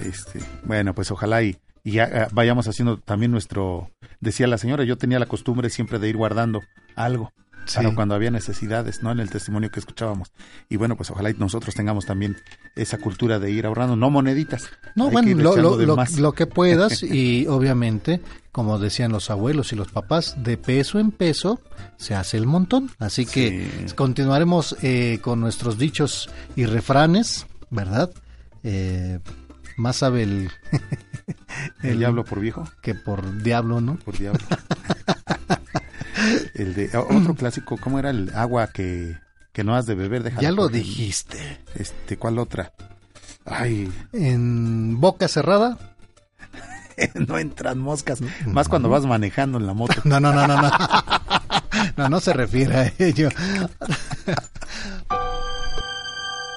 Este, 0.04 0.40
bueno, 0.64 0.94
pues 0.94 1.10
ojalá 1.10 1.42
y, 1.42 1.56
y 1.84 1.92
ya 1.92 2.04
eh, 2.04 2.26
vayamos 2.32 2.68
haciendo 2.68 2.98
también 2.98 3.30
nuestro, 3.30 3.90
decía 4.20 4.46
la 4.46 4.58
señora, 4.58 4.84
yo 4.84 4.98
tenía 4.98 5.18
la 5.18 5.26
costumbre 5.26 5.70
siempre 5.70 5.98
de 5.98 6.08
ir 6.08 6.16
guardando 6.16 6.62
algo. 6.94 7.32
Sí. 7.66 7.76
Para 7.76 7.94
cuando 7.94 8.14
había 8.14 8.30
necesidades, 8.30 9.02
¿no? 9.02 9.10
En 9.10 9.20
el 9.20 9.28
testimonio 9.28 9.70
que 9.70 9.80
escuchábamos. 9.80 10.32
Y 10.68 10.76
bueno, 10.76 10.96
pues 10.96 11.10
ojalá 11.10 11.30
y 11.30 11.34
nosotros 11.34 11.74
tengamos 11.74 12.06
también 12.06 12.36
esa 12.76 12.98
cultura 12.98 13.38
de 13.38 13.50
ir 13.50 13.66
ahorrando, 13.66 13.96
no 13.96 14.08
moneditas. 14.08 14.68
No, 14.94 15.10
bueno, 15.10 15.36
lo 16.18 16.32
que 16.32 16.46
puedas 16.46 17.02
y 17.02 17.46
obviamente, 17.48 18.20
como 18.52 18.78
decían 18.78 19.12
los 19.12 19.30
abuelos 19.30 19.72
y 19.72 19.76
los 19.76 19.90
papás, 19.90 20.36
de 20.42 20.56
peso 20.56 20.98
en 20.98 21.10
peso 21.10 21.60
se 21.96 22.14
hace 22.14 22.36
el 22.36 22.46
montón. 22.46 22.90
Así 22.98 23.26
que 23.26 23.68
continuaremos 23.94 24.76
eh, 24.82 25.18
con 25.22 25.40
nuestros 25.40 25.78
dichos 25.78 26.30
y 26.54 26.66
refranes, 26.66 27.46
¿verdad? 27.70 28.10
Eh, 28.62 29.20
más 29.76 29.96
sabe 29.96 30.22
el, 30.22 30.50
¿El 31.82 31.98
diablo 31.98 32.24
por 32.24 32.40
viejo? 32.40 32.68
que 32.82 32.94
por 32.94 33.42
diablo, 33.42 33.80
¿no? 33.80 33.96
Por 33.96 34.18
diablo. 34.18 34.40
el 36.54 36.74
de 36.74 36.90
otro 36.96 37.34
clásico, 37.34 37.76
¿cómo 37.76 37.98
era 37.98 38.10
el 38.10 38.32
agua 38.34 38.68
que, 38.68 39.16
que 39.52 39.64
no 39.64 39.74
has 39.74 39.86
de 39.86 39.94
beber? 39.94 40.22
Déjala 40.22 40.42
Ya 40.42 40.52
lo 40.52 40.68
dijiste. 40.68 41.60
Este, 41.74 42.16
¿cuál 42.16 42.38
otra? 42.38 42.72
Ay, 43.44 43.90
En 44.12 45.00
boca 45.00 45.28
cerrada. 45.28 45.78
no 47.14 47.38
entran 47.38 47.78
moscas. 47.78 48.20
Más 48.46 48.68
cuando 48.68 48.88
vas 48.88 49.06
manejando 49.06 49.58
en 49.58 49.66
la 49.66 49.74
moto. 49.74 49.94
No, 50.04 50.20
no, 50.20 50.32
no, 50.32 50.46
no, 50.46 50.60
no. 50.60 50.70
No, 51.96 52.08
no 52.08 52.20
se 52.20 52.32
refiere 52.32 52.76
a 52.76 52.92
ello. 52.98 53.28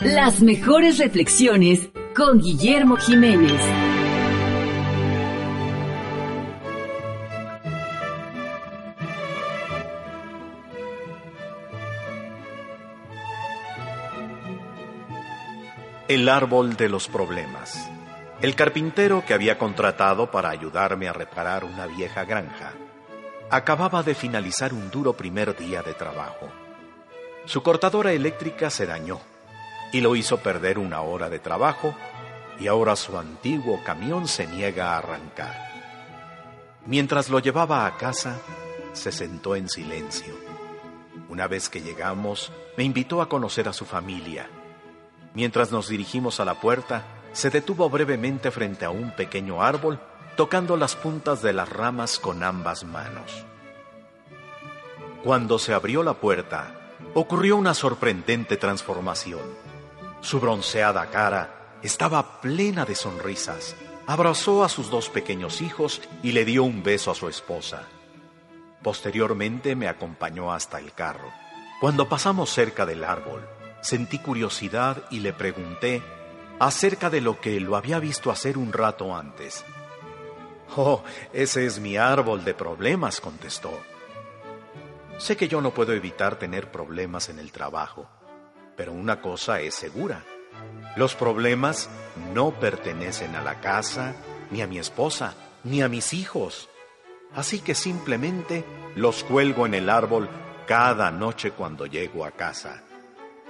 Las 0.02 0.41
mejores 0.41 0.98
reflexiones 0.98 1.90
con 2.16 2.40
Guillermo 2.40 2.96
Jiménez. 2.98 3.62
El 16.10 16.27
árbol 16.27 16.76
de 16.76 16.90
los 16.90 17.07
problemas. 17.07 17.88
El 18.41 18.56
carpintero 18.56 19.23
que 19.27 19.36
había 19.36 19.60
contratado 19.60 20.31
para 20.31 20.49
ayudarme 20.49 21.07
a 21.07 21.14
reparar 21.14 21.64
una 21.64 21.86
vieja 21.86 22.26
granja 22.26 22.73
acababa 23.52 24.02
de 24.02 24.15
finalizar 24.15 24.73
un 24.73 24.90
duro 24.90 25.14
primer 25.14 25.56
día 25.56 25.84
de 25.84 25.94
trabajo. 25.94 26.49
Su 27.45 27.61
cortadora 27.61 28.11
eléctrica 28.11 28.72
se 28.72 28.88
dañó 28.88 29.22
y 29.94 30.02
lo 30.02 30.15
hizo 30.15 30.38
perder 30.38 30.80
una 30.80 31.02
hora 31.02 31.30
de 31.30 31.38
trabajo 31.38 31.94
y 32.60 32.65
ahora 32.65 32.95
su 32.95 33.15
antiguo 33.15 33.84
camión 33.84 34.27
se 34.27 34.48
niega 34.48 34.94
a 34.94 34.98
arrancar. 34.98 35.56
Mientras 36.88 37.30
lo 37.30 37.38
llevaba 37.38 37.86
a 37.86 37.98
casa, 37.98 38.40
se 38.94 39.11
sentó 39.11 39.56
en 39.56 39.69
silencio. 39.69 40.34
Una 41.30 41.45
vez 41.45 41.69
que 41.69 41.81
llegamos, 41.81 42.52
me 42.77 42.84
invitó 42.84 43.22
a 43.22 43.30
conocer 43.30 43.68
a 43.68 43.73
su 43.73 43.86
familia. 43.86 44.49
Mientras 45.34 45.72
nos 45.72 45.88
dirigimos 45.88 46.40
a 46.40 46.46
la 46.46 46.60
puerta, 46.60 47.04
se 47.34 47.50
detuvo 47.50 47.90
brevemente 47.90 48.52
frente 48.52 48.86
a 48.86 48.90
un 48.90 49.12
pequeño 49.16 49.62
árbol, 49.62 50.00
tocando 50.36 50.78
las 50.78 50.96
puntas 50.96 51.42
de 51.42 51.54
las 51.54 51.70
ramas 51.70 52.20
con 52.20 52.44
ambas 52.44 52.84
manos. 52.84 53.46
Cuando 55.24 55.60
se 55.60 55.74
abrió 55.74 56.02
la 56.02 56.14
puerta, 56.14 56.76
ocurrió 57.14 57.58
una 57.58 57.74
sorprendente 57.74 58.58
transformación. 58.58 59.42
Su 60.22 60.40
bronceada 60.40 61.08
cara 61.08 61.78
estaba 61.84 62.42
plena 62.42 62.86
de 62.86 62.96
sonrisas. 62.96 63.76
Abrazó 64.08 64.64
a 64.64 64.70
sus 64.70 64.90
dos 64.90 65.10
pequeños 65.10 65.62
hijos 65.62 66.02
y 66.24 66.32
le 66.32 66.46
dio 66.46 66.64
un 66.64 66.84
beso 66.84 67.12
a 67.12 67.16
su 67.16 67.28
esposa. 67.28 67.84
Posteriormente 68.82 69.76
me 69.76 69.88
acompañó 69.88 70.52
hasta 70.52 70.80
el 70.80 70.94
carro. 70.94 71.32
Cuando 71.80 72.10
pasamos 72.10 72.50
cerca 72.50 72.86
del 72.86 73.04
árbol, 73.04 73.48
sentí 73.82 74.20
curiosidad 74.20 75.04
y 75.10 75.20
le 75.20 75.34
pregunté 75.34 76.02
acerca 76.60 77.10
de 77.10 77.22
lo 77.22 77.40
que 77.40 77.60
lo 77.60 77.76
había 77.76 78.00
visto 78.00 78.32
hacer 78.32 78.58
un 78.58 78.74
rato 78.74 79.16
antes. 79.16 79.64
Oh, 80.76 81.04
ese 81.34 81.66
es 81.66 81.80
mi 81.80 81.98
árbol 81.98 82.44
de 82.44 82.54
problemas, 82.54 83.22
contestó. 83.22 83.72
Sé 85.18 85.36
que 85.36 85.48
yo 85.48 85.62
no 85.62 85.74
puedo 85.74 85.94
evitar 85.94 86.38
tener 86.38 86.72
problemas 86.72 87.30
en 87.30 87.40
el 87.40 87.52
trabajo, 87.52 88.08
pero 88.78 88.94
una 88.94 89.22
cosa 89.22 89.60
es 89.62 89.76
segura. 89.76 90.24
Los 90.96 91.16
problemas 91.16 91.90
no 92.34 92.52
pertenecen 92.52 93.36
a 93.36 93.44
la 93.44 93.60
casa, 93.62 94.16
ni 94.52 94.62
a 94.62 94.68
mi 94.68 94.78
esposa, 94.78 95.34
ni 95.64 95.82
a 95.82 95.90
mis 95.90 96.14
hijos. 96.14 96.70
Así 97.34 97.60
que 97.60 97.76
simplemente 97.76 98.66
los 98.96 99.24
cuelgo 99.24 99.66
en 99.66 99.74
el 99.74 99.90
árbol 99.90 100.30
cada 100.68 101.12
noche 101.12 101.52
cuando 101.52 101.86
llego 101.86 102.26
a 102.26 102.32
casa. 102.32 102.84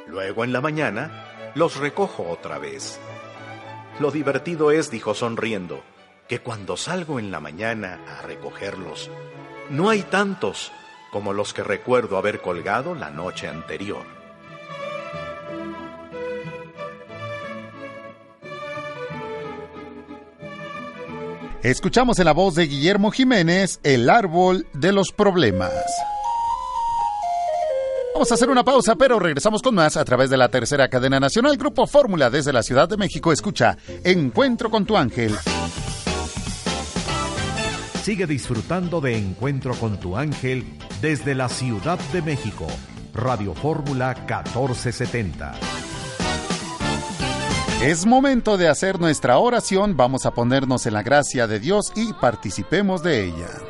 Luego 0.09 0.43
en 0.43 0.51
la 0.51 0.59
mañana 0.59 1.51
los 1.53 1.77
recojo 1.77 2.27
otra 2.27 2.57
vez. 2.57 2.99
Lo 3.99 4.09
divertido 4.09 4.71
es, 4.71 4.89
dijo 4.89 5.13
sonriendo, 5.13 5.83
que 6.27 6.39
cuando 6.39 6.77
salgo 6.77 7.19
en 7.19 7.29
la 7.31 7.39
mañana 7.39 7.99
a 8.07 8.23
recogerlos, 8.23 9.11
no 9.69 9.89
hay 9.89 10.01
tantos 10.01 10.71
como 11.11 11.31
los 11.33 11.53
que 11.53 11.63
recuerdo 11.63 12.17
haber 12.17 12.41
colgado 12.41 12.95
la 12.95 13.11
noche 13.11 13.47
anterior. 13.47 14.03
Escuchamos 21.61 22.17
en 22.17 22.25
la 22.25 22.31
voz 22.31 22.55
de 22.55 22.65
Guillermo 22.65 23.11
Jiménez 23.11 23.79
El 23.83 24.09
árbol 24.09 24.65
de 24.73 24.91
los 24.91 25.11
problemas. 25.11 25.73
Vamos 28.13 28.31
a 28.31 28.33
hacer 28.33 28.49
una 28.49 28.63
pausa, 28.63 28.95
pero 28.95 29.19
regresamos 29.19 29.61
con 29.61 29.75
más 29.75 29.95
a 29.95 30.03
través 30.03 30.29
de 30.29 30.37
la 30.37 30.49
tercera 30.49 30.89
cadena 30.89 31.19
nacional 31.19 31.57
Grupo 31.57 31.87
Fórmula 31.87 32.29
desde 32.29 32.51
la 32.51 32.63
Ciudad 32.63 32.89
de 32.89 32.97
México. 32.97 33.31
Escucha 33.31 33.77
Encuentro 34.03 34.69
con 34.69 34.85
tu 34.85 34.97
ángel. 34.97 35.35
Sigue 38.03 38.25
disfrutando 38.25 39.01
de 39.01 39.17
Encuentro 39.17 39.75
con 39.75 39.99
tu 39.99 40.17
ángel 40.17 40.65
desde 41.01 41.35
la 41.35 41.47
Ciudad 41.47 41.99
de 42.11 42.21
México. 42.21 42.67
Radio 43.13 43.53
Fórmula 43.53 44.15
1470. 44.27 45.53
Es 47.83 48.05
momento 48.05 48.57
de 48.57 48.67
hacer 48.67 48.99
nuestra 48.99 49.37
oración, 49.37 49.95
vamos 49.95 50.25
a 50.25 50.31
ponernos 50.31 50.85
en 50.85 50.93
la 50.93 51.03
gracia 51.03 51.47
de 51.47 51.59
Dios 51.59 51.93
y 51.95 52.11
participemos 52.13 53.03
de 53.03 53.25
ella. 53.25 53.68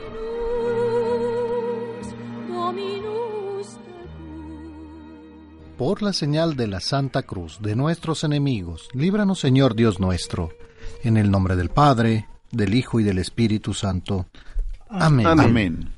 Por 5.79 6.01
la 6.01 6.11
señal 6.11 6.57
de 6.57 6.67
la 6.67 6.81
Santa 6.81 7.23
Cruz 7.23 7.59
de 7.61 7.73
nuestros 7.73 8.25
enemigos, 8.25 8.89
líbranos 8.93 9.39
Señor 9.39 9.75
Dios 9.75 10.01
nuestro, 10.01 10.49
en 11.05 11.15
el 11.15 11.31
nombre 11.31 11.55
del 11.55 11.69
Padre, 11.69 12.27
del 12.51 12.73
Hijo 12.73 12.99
y 12.99 13.05
del 13.05 13.17
Espíritu 13.17 13.73
Santo. 13.73 14.25
Amén. 14.89 15.25
Amén. 15.25 15.93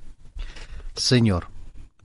Señor, 0.93 1.47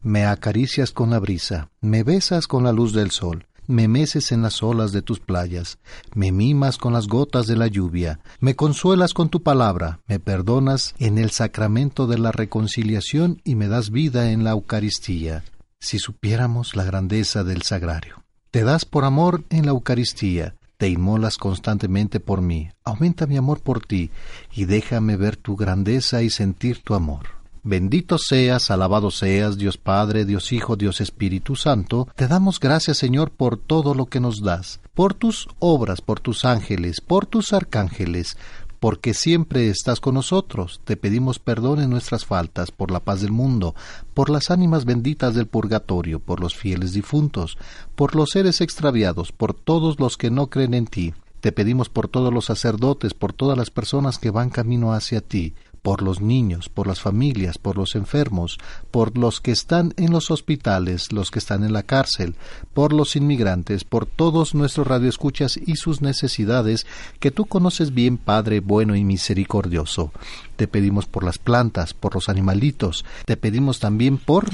me 0.02 0.24
acaricias 0.24 0.90
con 0.90 1.10
la 1.10 1.18
brisa, 1.18 1.68
me 1.82 2.02
besas 2.02 2.46
con 2.46 2.64
la 2.64 2.72
luz 2.72 2.94
del 2.94 3.10
sol, 3.10 3.44
me 3.66 3.88
meces 3.88 4.32
en 4.32 4.40
las 4.40 4.62
olas 4.62 4.92
de 4.92 5.02
tus 5.02 5.20
playas, 5.20 5.76
me 6.14 6.32
mimas 6.32 6.78
con 6.78 6.94
las 6.94 7.06
gotas 7.06 7.46
de 7.46 7.56
la 7.56 7.66
lluvia, 7.66 8.20
me 8.40 8.56
consuelas 8.56 9.12
con 9.12 9.28
tu 9.28 9.42
palabra, 9.42 10.00
me 10.06 10.18
perdonas 10.18 10.94
en 10.98 11.18
el 11.18 11.30
sacramento 11.30 12.06
de 12.06 12.16
la 12.16 12.32
reconciliación 12.32 13.42
y 13.44 13.54
me 13.54 13.68
das 13.68 13.90
vida 13.90 14.30
en 14.30 14.44
la 14.44 14.52
Eucaristía. 14.52 15.44
Si 15.78 15.98
supiéramos 15.98 16.74
la 16.74 16.84
grandeza 16.84 17.44
del 17.44 17.62
sagrario. 17.62 18.24
Te 18.50 18.64
das 18.64 18.84
por 18.84 19.04
amor 19.04 19.44
en 19.50 19.66
la 19.66 19.72
Eucaristía, 19.72 20.54
te 20.78 20.88
inmolas 20.88 21.36
constantemente 21.36 22.20
por 22.20 22.40
mí, 22.40 22.70
aumenta 22.84 23.26
mi 23.26 23.36
amor 23.36 23.60
por 23.60 23.84
ti 23.84 24.10
y 24.52 24.64
déjame 24.64 25.16
ver 25.16 25.36
tu 25.36 25.56
grandeza 25.56 26.22
y 26.22 26.30
sentir 26.30 26.82
tu 26.82 26.94
amor. 26.94 27.36
Bendito 27.62 28.16
seas, 28.16 28.70
alabado 28.70 29.10
seas, 29.10 29.58
Dios 29.58 29.76
Padre, 29.76 30.24
Dios 30.24 30.52
Hijo, 30.52 30.76
Dios 30.76 31.00
Espíritu 31.00 31.56
Santo. 31.56 32.06
Te 32.14 32.28
damos 32.28 32.60
gracias, 32.60 32.96
Señor, 32.96 33.32
por 33.32 33.56
todo 33.56 33.92
lo 33.92 34.06
que 34.06 34.20
nos 34.20 34.40
das, 34.40 34.80
por 34.94 35.14
tus 35.14 35.48
obras, 35.58 36.00
por 36.00 36.20
tus 36.20 36.44
ángeles, 36.44 37.00
por 37.00 37.26
tus 37.26 37.52
arcángeles, 37.52 38.36
porque 38.80 39.14
siempre 39.14 39.68
estás 39.68 40.00
con 40.00 40.14
nosotros. 40.14 40.80
Te 40.84 40.96
pedimos 40.96 41.38
perdón 41.38 41.80
en 41.80 41.90
nuestras 41.90 42.24
faltas, 42.24 42.70
por 42.70 42.90
la 42.90 43.00
paz 43.00 43.20
del 43.20 43.32
mundo, 43.32 43.74
por 44.14 44.30
las 44.30 44.50
ánimas 44.50 44.84
benditas 44.84 45.34
del 45.34 45.46
purgatorio, 45.46 46.20
por 46.20 46.40
los 46.40 46.54
fieles 46.54 46.92
difuntos, 46.92 47.58
por 47.94 48.14
los 48.14 48.30
seres 48.30 48.60
extraviados, 48.60 49.32
por 49.32 49.54
todos 49.54 49.98
los 50.00 50.16
que 50.16 50.30
no 50.30 50.48
creen 50.48 50.74
en 50.74 50.86
ti. 50.86 51.14
Te 51.40 51.52
pedimos 51.52 51.88
por 51.88 52.08
todos 52.08 52.32
los 52.32 52.46
sacerdotes, 52.46 53.14
por 53.14 53.32
todas 53.32 53.56
las 53.56 53.70
personas 53.70 54.18
que 54.18 54.30
van 54.30 54.50
camino 54.50 54.92
hacia 54.92 55.20
ti, 55.20 55.54
por 55.86 56.02
los 56.02 56.20
niños, 56.20 56.68
por 56.68 56.88
las 56.88 57.00
familias, 57.00 57.58
por 57.58 57.76
los 57.76 57.94
enfermos, 57.94 58.58
por 58.90 59.16
los 59.16 59.40
que 59.40 59.52
están 59.52 59.94
en 59.96 60.10
los 60.10 60.32
hospitales, 60.32 61.12
los 61.12 61.30
que 61.30 61.38
están 61.38 61.62
en 61.62 61.72
la 61.72 61.84
cárcel, 61.84 62.34
por 62.74 62.92
los 62.92 63.14
inmigrantes, 63.14 63.84
por 63.84 64.04
todos 64.04 64.56
nuestros 64.56 64.84
radioescuchas 64.88 65.56
y 65.56 65.76
sus 65.76 66.02
necesidades, 66.02 66.88
que 67.20 67.30
tú 67.30 67.44
conoces 67.44 67.94
bien, 67.94 68.18
Padre 68.18 68.58
bueno 68.58 68.96
y 68.96 69.04
misericordioso. 69.04 70.10
Te 70.56 70.66
pedimos 70.66 71.06
por 71.06 71.22
las 71.22 71.38
plantas, 71.38 71.94
por 71.94 72.16
los 72.16 72.28
animalitos, 72.28 73.04
te 73.24 73.36
pedimos 73.36 73.78
también 73.78 74.18
por 74.18 74.50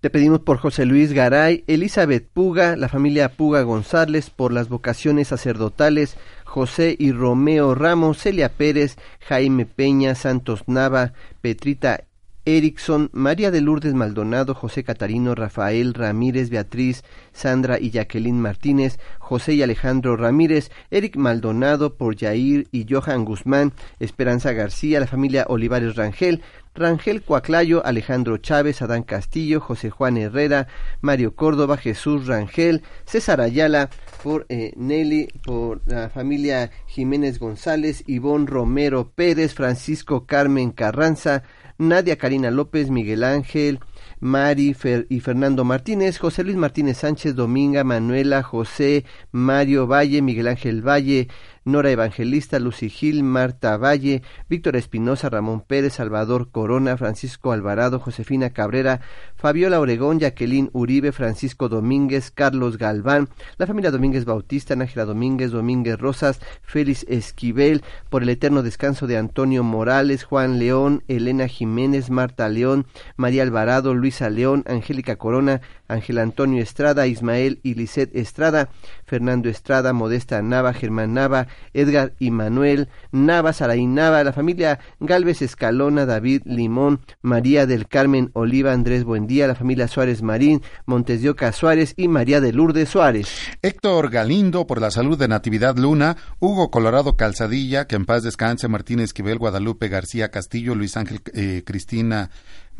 te 0.00 0.08
pedimos 0.08 0.40
por 0.40 0.56
José 0.56 0.86
Luis 0.86 1.12
Garay, 1.12 1.62
Elizabeth 1.66 2.26
Puga, 2.26 2.74
la 2.74 2.88
familia 2.88 3.32
Puga 3.32 3.60
González, 3.60 4.30
por 4.30 4.50
las 4.50 4.70
vocaciones 4.70 5.28
sacerdotales, 5.28 6.16
José 6.50 6.96
y 6.98 7.12
Romeo 7.12 7.76
Ramos, 7.76 8.18
Celia 8.18 8.48
Pérez, 8.48 8.96
Jaime 9.20 9.66
Peña, 9.66 10.16
Santos 10.16 10.64
Nava, 10.66 11.12
Petrita 11.40 12.00
Erickson, 12.44 13.08
María 13.12 13.52
de 13.52 13.60
Lourdes 13.60 13.94
Maldonado, 13.94 14.56
José 14.56 14.82
Catarino, 14.82 15.36
Rafael 15.36 15.94
Ramírez, 15.94 16.50
Beatriz, 16.50 17.04
Sandra 17.32 17.78
y 17.78 17.90
Jacqueline 17.90 18.40
Martínez, 18.40 18.98
José 19.20 19.54
y 19.54 19.62
Alejandro 19.62 20.16
Ramírez, 20.16 20.72
Eric 20.90 21.14
Maldonado, 21.16 21.94
por 21.94 22.16
Yair 22.16 22.66
y 22.72 22.84
Johan 22.92 23.24
Guzmán, 23.24 23.72
Esperanza 24.00 24.52
García, 24.52 24.98
la 24.98 25.06
familia 25.06 25.44
Olivares 25.48 25.94
Rangel, 25.94 26.42
Rangel 26.74 27.22
Cuaclayo, 27.22 27.86
Alejandro 27.86 28.38
Chávez, 28.38 28.82
Adán 28.82 29.04
Castillo, 29.04 29.60
José 29.60 29.90
Juan 29.90 30.16
Herrera, 30.16 30.66
Mario 31.00 31.36
Córdoba, 31.36 31.76
Jesús 31.76 32.26
Rangel, 32.26 32.82
César 33.04 33.40
Ayala, 33.40 33.90
por 34.22 34.46
eh, 34.48 34.72
Nelly, 34.76 35.28
por 35.44 35.80
la 35.86 36.10
familia 36.10 36.70
Jiménez 36.86 37.38
González, 37.38 38.04
Ivonne 38.06 38.46
Romero 38.46 39.12
Pérez, 39.14 39.54
Francisco 39.54 40.26
Carmen 40.26 40.72
Carranza, 40.72 41.42
Nadia 41.78 42.16
Karina 42.16 42.50
López, 42.50 42.90
Miguel 42.90 43.24
Ángel, 43.24 43.80
Mari 44.20 44.76
y 45.08 45.20
Fernando 45.20 45.64
Martínez, 45.64 46.18
José 46.18 46.44
Luis 46.44 46.56
Martínez 46.56 46.98
Sánchez, 46.98 47.34
Dominga, 47.34 47.84
Manuela, 47.84 48.42
José, 48.42 49.04
Mario 49.32 49.86
Valle, 49.86 50.20
Miguel 50.20 50.48
Ángel 50.48 50.86
Valle, 50.86 51.28
Nora 51.64 51.90
Evangelista, 51.90 52.58
Lucy 52.58 52.88
Gil, 52.88 53.22
Marta 53.22 53.76
Valle, 53.76 54.22
Víctor 54.48 54.76
Espinosa, 54.76 55.28
Ramón 55.28 55.60
Pérez, 55.60 55.94
Salvador 55.94 56.50
Corona, 56.50 56.96
Francisco 56.96 57.52
Alvarado, 57.52 57.98
Josefina 58.00 58.50
Cabrera, 58.50 59.00
Fabiola 59.36 59.78
Oregón, 59.78 60.18
Jacqueline 60.20 60.70
Uribe, 60.72 61.12
Francisco 61.12 61.68
Domínguez, 61.68 62.30
Carlos 62.30 62.78
Galván, 62.78 63.28
la 63.58 63.66
familia 63.66 63.90
Domínguez 63.90 64.24
Bautista, 64.24 64.74
Nájera 64.74 65.04
Domínguez, 65.04 65.50
Domínguez 65.50 65.98
Rosas, 65.98 66.40
Félix 66.62 67.04
Esquivel, 67.08 67.82
por 68.08 68.22
el 68.22 68.30
eterno 68.30 68.62
descanso 68.62 69.06
de 69.06 69.18
Antonio 69.18 69.62
Morales, 69.62 70.24
Juan 70.24 70.58
León, 70.58 71.02
Elena 71.08 71.46
Jiménez, 71.46 72.08
Marta 72.08 72.48
León, 72.48 72.86
María 73.16 73.42
Alvarado, 73.42 73.94
Luisa 73.94 74.30
León, 74.30 74.64
Angélica 74.66 75.16
Corona, 75.16 75.60
Ángel 75.92 76.18
Antonio 76.18 76.62
Estrada, 76.62 77.06
Ismael 77.06 77.60
y 77.62 77.74
Lisette 77.74 78.16
Estrada, 78.16 78.68
Fernando 79.04 79.48
Estrada, 79.48 79.92
Modesta 79.92 80.40
Nava, 80.42 80.72
Germán 80.72 81.14
Nava, 81.14 81.48
Edgar 81.74 82.14
y 82.18 82.30
Manuel, 82.30 82.88
Nava, 83.12 83.52
Saraín 83.52 83.94
Nava, 83.94 84.22
la 84.24 84.32
familia 84.32 84.78
Galvez 85.00 85.42
Escalona, 85.42 86.06
David 86.06 86.42
Limón, 86.44 87.00
María 87.22 87.66
del 87.66 87.88
Carmen 87.88 88.30
Oliva, 88.34 88.72
Andrés 88.72 89.04
Buendía, 89.04 89.46
la 89.46 89.54
familia 89.54 89.88
Suárez 89.88 90.22
Marín, 90.22 90.62
Montes 90.86 91.22
de 91.22 91.30
Oca 91.30 91.52
Suárez 91.52 91.94
y 91.96 92.08
María 92.08 92.40
de 92.40 92.52
Lourdes 92.52 92.88
Suárez. 92.88 93.28
Héctor 93.62 94.10
Galindo 94.10 94.66
por 94.66 94.80
la 94.80 94.90
salud 94.90 95.18
de 95.18 95.28
Natividad 95.28 95.76
Luna, 95.76 96.16
Hugo 96.38 96.70
Colorado 96.70 97.16
Calzadilla, 97.16 97.86
que 97.86 97.96
en 97.96 98.06
paz 98.06 98.22
descanse, 98.22 98.68
Martín 98.68 99.00
Esquivel, 99.00 99.38
Guadalupe 99.38 99.88
García 99.88 100.30
Castillo, 100.30 100.74
Luis 100.74 100.96
Ángel 100.96 101.20
eh, 101.34 101.62
Cristina 101.64 102.30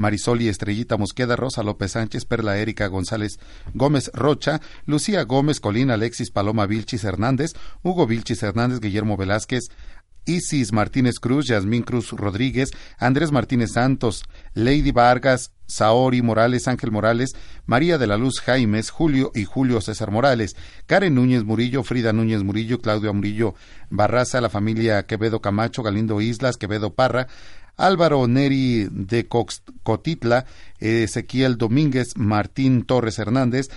Marisol 0.01 0.41
y 0.41 0.49
Estrellita 0.49 0.97
Mosqueda, 0.97 1.37
Rosa 1.37 1.63
López 1.63 1.93
Sánchez, 1.93 2.25
Perla 2.25 2.57
Erika 2.57 2.87
González 2.87 3.39
Gómez 3.75 4.11
Rocha, 4.15 4.63
Lucía 4.87 5.25
Gómez 5.25 5.61
Colina, 5.61 5.95
Alexis 5.95 6.31
Paloma 6.31 6.65
Vilchis 6.65 7.05
Hernández, 7.05 7.53
Hugo 7.83 8.07
Vilchis 8.07 8.43
Hernández, 8.43 8.81
Guillermo 8.81 9.19
Velázquez, 9.19 9.69
Isis 10.25 10.73
Martínez 10.73 11.19
Cruz, 11.19 11.49
Yasmín 11.49 11.83
Cruz 11.83 12.13
Rodríguez, 12.13 12.71
Andrés 12.99 13.31
Martínez 13.31 13.73
Santos, 13.73 14.25
Lady 14.55 14.91
Vargas, 14.91 15.53
Saori 15.67 16.23
Morales, 16.23 16.67
Ángel 16.67 16.91
Morales, 16.91 17.33
María 17.67 17.97
de 17.99 18.07
la 18.07 18.17
Luz 18.17 18.41
Jaimes, 18.41 18.91
Julio 18.91 19.31
y 19.35 19.45
Julio 19.45 19.81
César 19.81 20.11
Morales, 20.11 20.57
Karen 20.87 21.15
Núñez 21.15 21.45
Murillo, 21.45 21.85
Frida 21.85 22.13
Núñez 22.13 22.43
Murillo, 22.43 22.81
Claudio 22.81 23.15
Murillo 23.15 23.55
Barraza, 23.89 24.41
la 24.41 24.51
familia 24.51 25.05
Quevedo 25.07 25.41
Camacho, 25.41 25.83
Galindo 25.83 26.21
Islas, 26.21 26.57
Quevedo 26.57 26.95
Parra, 26.95 27.29
Álvaro 27.81 28.27
Neri 28.27 28.89
de 28.91 29.27
Cotitla, 29.27 30.45
Ezequiel 30.79 31.57
Domínguez, 31.57 32.17
Martín 32.17 32.85
Torres 32.85 33.19
Hernández, 33.19 33.69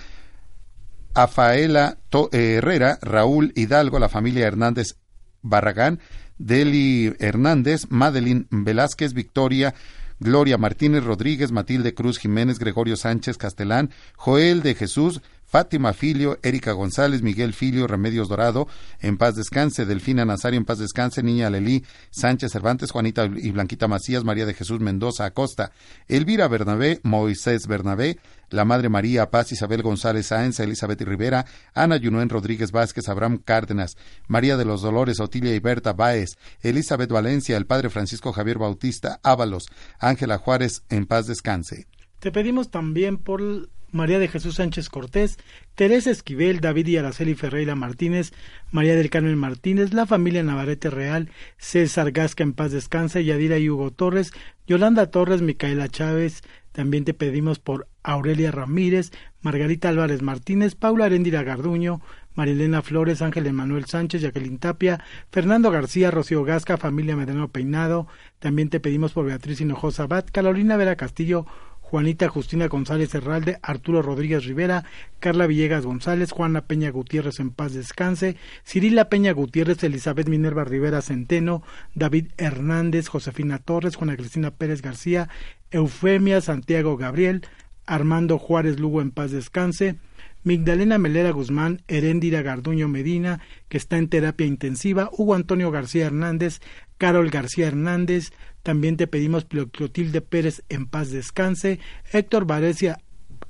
Afaela 1.14 1.98
eh, 2.32 2.54
Herrera, 2.56 2.98
Raúl 3.02 3.52
Hidalgo, 3.54 3.98
la 3.98 4.08
familia 4.08 4.46
Hernández 4.46 4.96
Barragán, 5.42 6.00
Deli 6.38 7.14
Hernández, 7.18 7.86
Madeline 7.90 8.46
Velázquez, 8.50 9.12
Victoria, 9.12 9.74
Gloria 10.18 10.58
Martínez 10.58 11.04
Rodríguez, 11.04 11.52
Matilde 11.52 11.94
Cruz 11.94 12.18
Jiménez, 12.18 12.58
Gregorio 12.58 12.96
Sánchez 12.96 13.36
Castelán, 13.36 13.90
Joel 14.16 14.62
de 14.62 14.74
Jesús, 14.74 15.22
Fátima 15.54 15.92
Filio, 15.92 16.36
Erika 16.42 16.72
González, 16.72 17.22
Miguel 17.22 17.52
Filio, 17.52 17.86
Remedios 17.86 18.28
Dorado, 18.28 18.66
en 18.98 19.16
paz 19.16 19.36
descanse, 19.36 19.86
Delfina 19.86 20.24
Nazario, 20.24 20.58
en 20.58 20.64
paz 20.64 20.80
descanse, 20.80 21.22
Niña 21.22 21.48
Lelí, 21.48 21.84
Sánchez 22.10 22.50
Cervantes, 22.50 22.90
Juanita 22.90 23.26
y 23.26 23.52
Blanquita 23.52 23.86
Macías, 23.86 24.24
María 24.24 24.46
de 24.46 24.54
Jesús 24.54 24.80
Mendoza 24.80 25.26
Acosta, 25.26 25.70
Elvira 26.08 26.48
Bernabé, 26.48 26.98
Moisés 27.04 27.68
Bernabé, 27.68 28.18
la 28.50 28.64
Madre 28.64 28.88
María 28.88 29.30
Paz, 29.30 29.52
Isabel 29.52 29.82
González 29.82 30.26
Sáenz, 30.26 30.58
Elizabeth 30.58 31.00
Rivera, 31.02 31.46
Ana 31.72 31.98
Yunuen 31.98 32.30
Rodríguez 32.30 32.72
Vázquez, 32.72 33.08
Abraham 33.08 33.38
Cárdenas, 33.38 33.96
María 34.26 34.56
de 34.56 34.64
los 34.64 34.82
Dolores, 34.82 35.20
Otilia 35.20 35.54
y 35.54 35.60
Berta 35.60 35.92
Báez, 35.92 36.30
Elizabeth 36.62 37.12
Valencia, 37.12 37.56
el 37.56 37.66
Padre 37.66 37.90
Francisco 37.90 38.32
Javier 38.32 38.58
Bautista 38.58 39.20
Ábalos, 39.22 39.66
Ángela 40.00 40.36
Juárez, 40.38 40.82
en 40.88 41.06
paz 41.06 41.28
descanse. 41.28 41.86
Te 42.18 42.32
pedimos 42.32 42.70
también 42.70 43.18
por 43.18 43.68
María 43.94 44.18
de 44.18 44.26
Jesús 44.26 44.56
Sánchez 44.56 44.88
Cortés, 44.88 45.38
Teresa 45.76 46.10
Esquivel, 46.10 46.60
David 46.60 46.88
y 46.88 46.96
Araceli 46.96 47.34
Ferreira 47.34 47.76
Martínez, 47.76 48.32
María 48.72 48.96
del 48.96 49.08
Carmen 49.08 49.38
Martínez, 49.38 49.94
la 49.94 50.04
familia 50.04 50.42
Navarrete 50.42 50.90
Real, 50.90 51.30
César 51.58 52.10
Gasca 52.10 52.42
en 52.42 52.54
paz 52.54 52.72
descanse, 52.72 53.24
Yadira 53.24 53.56
y 53.58 53.70
Hugo 53.70 53.92
Torres, 53.92 54.32
Yolanda 54.66 55.12
Torres, 55.12 55.42
Micaela 55.42 55.88
Chávez, 55.88 56.42
también 56.72 57.04
te 57.04 57.14
pedimos 57.14 57.60
por 57.60 57.86
Aurelia 58.02 58.50
Ramírez, 58.50 59.12
Margarita 59.42 59.90
Álvarez 59.90 60.22
Martínez, 60.22 60.74
Paula 60.74 61.04
Arendira 61.04 61.44
Garduño, 61.44 62.00
Marilena 62.34 62.82
Flores, 62.82 63.22
Ángel 63.22 63.46
Emanuel 63.46 63.84
Sánchez, 63.84 64.22
Jacqueline 64.22 64.58
Tapia, 64.58 65.04
Fernando 65.30 65.70
García, 65.70 66.10
Rocío 66.10 66.42
Gasca, 66.42 66.78
familia 66.78 67.14
Medrano 67.14 67.46
Peinado, 67.46 68.08
también 68.40 68.70
te 68.70 68.80
pedimos 68.80 69.12
por 69.12 69.26
Beatriz 69.26 69.60
Hinojosa 69.60 70.02
Abad, 70.02 70.24
Carolina 70.32 70.76
Vera 70.76 70.96
Castillo, 70.96 71.46
Juanita 71.94 72.28
Justina 72.28 72.66
González 72.66 73.14
Herralde, 73.14 73.60
Arturo 73.62 74.02
Rodríguez 74.02 74.44
Rivera, 74.44 74.82
Carla 75.20 75.46
Villegas 75.46 75.86
González, 75.86 76.32
Juana 76.32 76.62
Peña 76.62 76.90
Gutiérrez 76.90 77.38
en 77.38 77.52
paz 77.52 77.72
descanse, 77.72 78.34
Cirila 78.64 79.08
Peña 79.08 79.32
Gutiérrez, 79.32 79.84
Elizabeth 79.84 80.26
Minerva 80.28 80.64
Rivera 80.64 81.02
Centeno, 81.02 81.62
David 81.94 82.32
Hernández, 82.36 83.06
Josefina 83.06 83.60
Torres, 83.60 83.94
Juana 83.94 84.16
Cristina 84.16 84.50
Pérez 84.50 84.82
García, 84.82 85.28
Eufemia 85.70 86.40
Santiago 86.40 86.96
Gabriel, 86.96 87.46
Armando 87.86 88.40
Juárez 88.40 88.80
Lugo 88.80 89.00
en 89.00 89.12
paz 89.12 89.30
descanse, 89.30 89.94
Migdalena 90.44 90.98
Melera 90.98 91.30
Guzmán, 91.30 91.82
Heréndira 91.88 92.42
Garduño 92.42 92.86
Medina, 92.86 93.40
que 93.68 93.78
está 93.78 93.96
en 93.98 94.08
terapia 94.08 94.46
intensiva, 94.46 95.10
Hugo 95.10 95.34
Antonio 95.34 95.70
García 95.70 96.06
Hernández, 96.06 96.60
Carol 96.98 97.30
García 97.30 97.66
Hernández, 97.66 98.30
también 98.62 98.96
te 98.96 99.06
pedimos 99.06 99.46
Clotilde 99.46 100.20
Pérez 100.20 100.62
en 100.68 100.86
paz 100.86 101.10
descanse, 101.10 101.80
Héctor 102.12 102.46
Varecia 102.46 102.98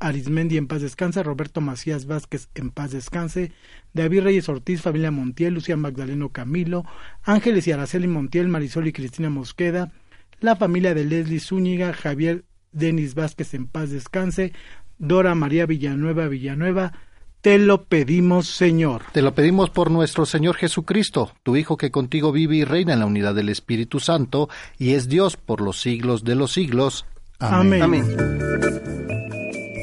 Arismendi 0.01 0.57
en 0.57 0.67
paz 0.67 0.83
descanse, 0.83 1.23
Roberto 1.23 1.61
Macías 1.61 2.07
Vázquez 2.07 2.49
en 2.55 2.71
paz 2.71 2.93
descanse, 2.93 3.53
David 3.93 4.23
Reyes 4.23 4.49
Ortiz, 4.49 4.83
familia 4.83 5.11
Montiel, 5.11 5.55
Lucía 5.55 5.77
Magdaleno 5.77 6.31
Camilo, 6.31 6.85
Ángeles 7.23 7.67
y 7.67 7.73
Araceli 7.73 8.07
Montiel, 8.07 8.49
Marisol 8.49 8.87
y 8.87 8.93
Cristina 8.93 9.31
Mosqueda, 9.31 9.93
la 10.41 10.57
familia 10.57 10.95
de 10.95 11.05
Leslie 11.05 11.41
Zúñiga, 11.41 11.93
Javier 11.93 12.45
Denis 12.73 13.15
Vázquez 13.15 13.55
en 13.55 13.67
paz 13.67 13.91
descanse, 13.91 14.53
Dora 14.99 15.35
María 15.35 15.67
Villanueva 15.67 16.29
Villanueva, 16.29 16.93
te 17.41 17.59
lo 17.59 17.85
pedimos, 17.85 18.47
Señor. 18.49 19.03
Te 19.13 19.21
lo 19.21 19.35
pedimos 19.35 19.69
por 19.69 19.91
nuestro 19.91 20.25
Señor 20.25 20.57
Jesucristo, 20.57 21.33
tu 21.43 21.57
Hijo 21.57 21.77
que 21.77 21.91
contigo 21.91 22.33
vive 22.33 22.57
y 22.57 22.65
reina 22.65 22.95
en 22.95 23.01
la 23.01 23.07
unidad 23.07 23.35
del 23.35 23.51
Espíritu 23.51 24.01
Santo, 24.01 24.49
y 24.79 24.95
es 24.95 25.11
Dios 25.11 25.37
por 25.37 25.61
los 25.61 25.79
siglos 25.81 26.25
de 26.25 26.37
los 26.37 26.53
siglos. 26.53 27.05
Amén. 27.39 27.83
Amén. 27.83 28.05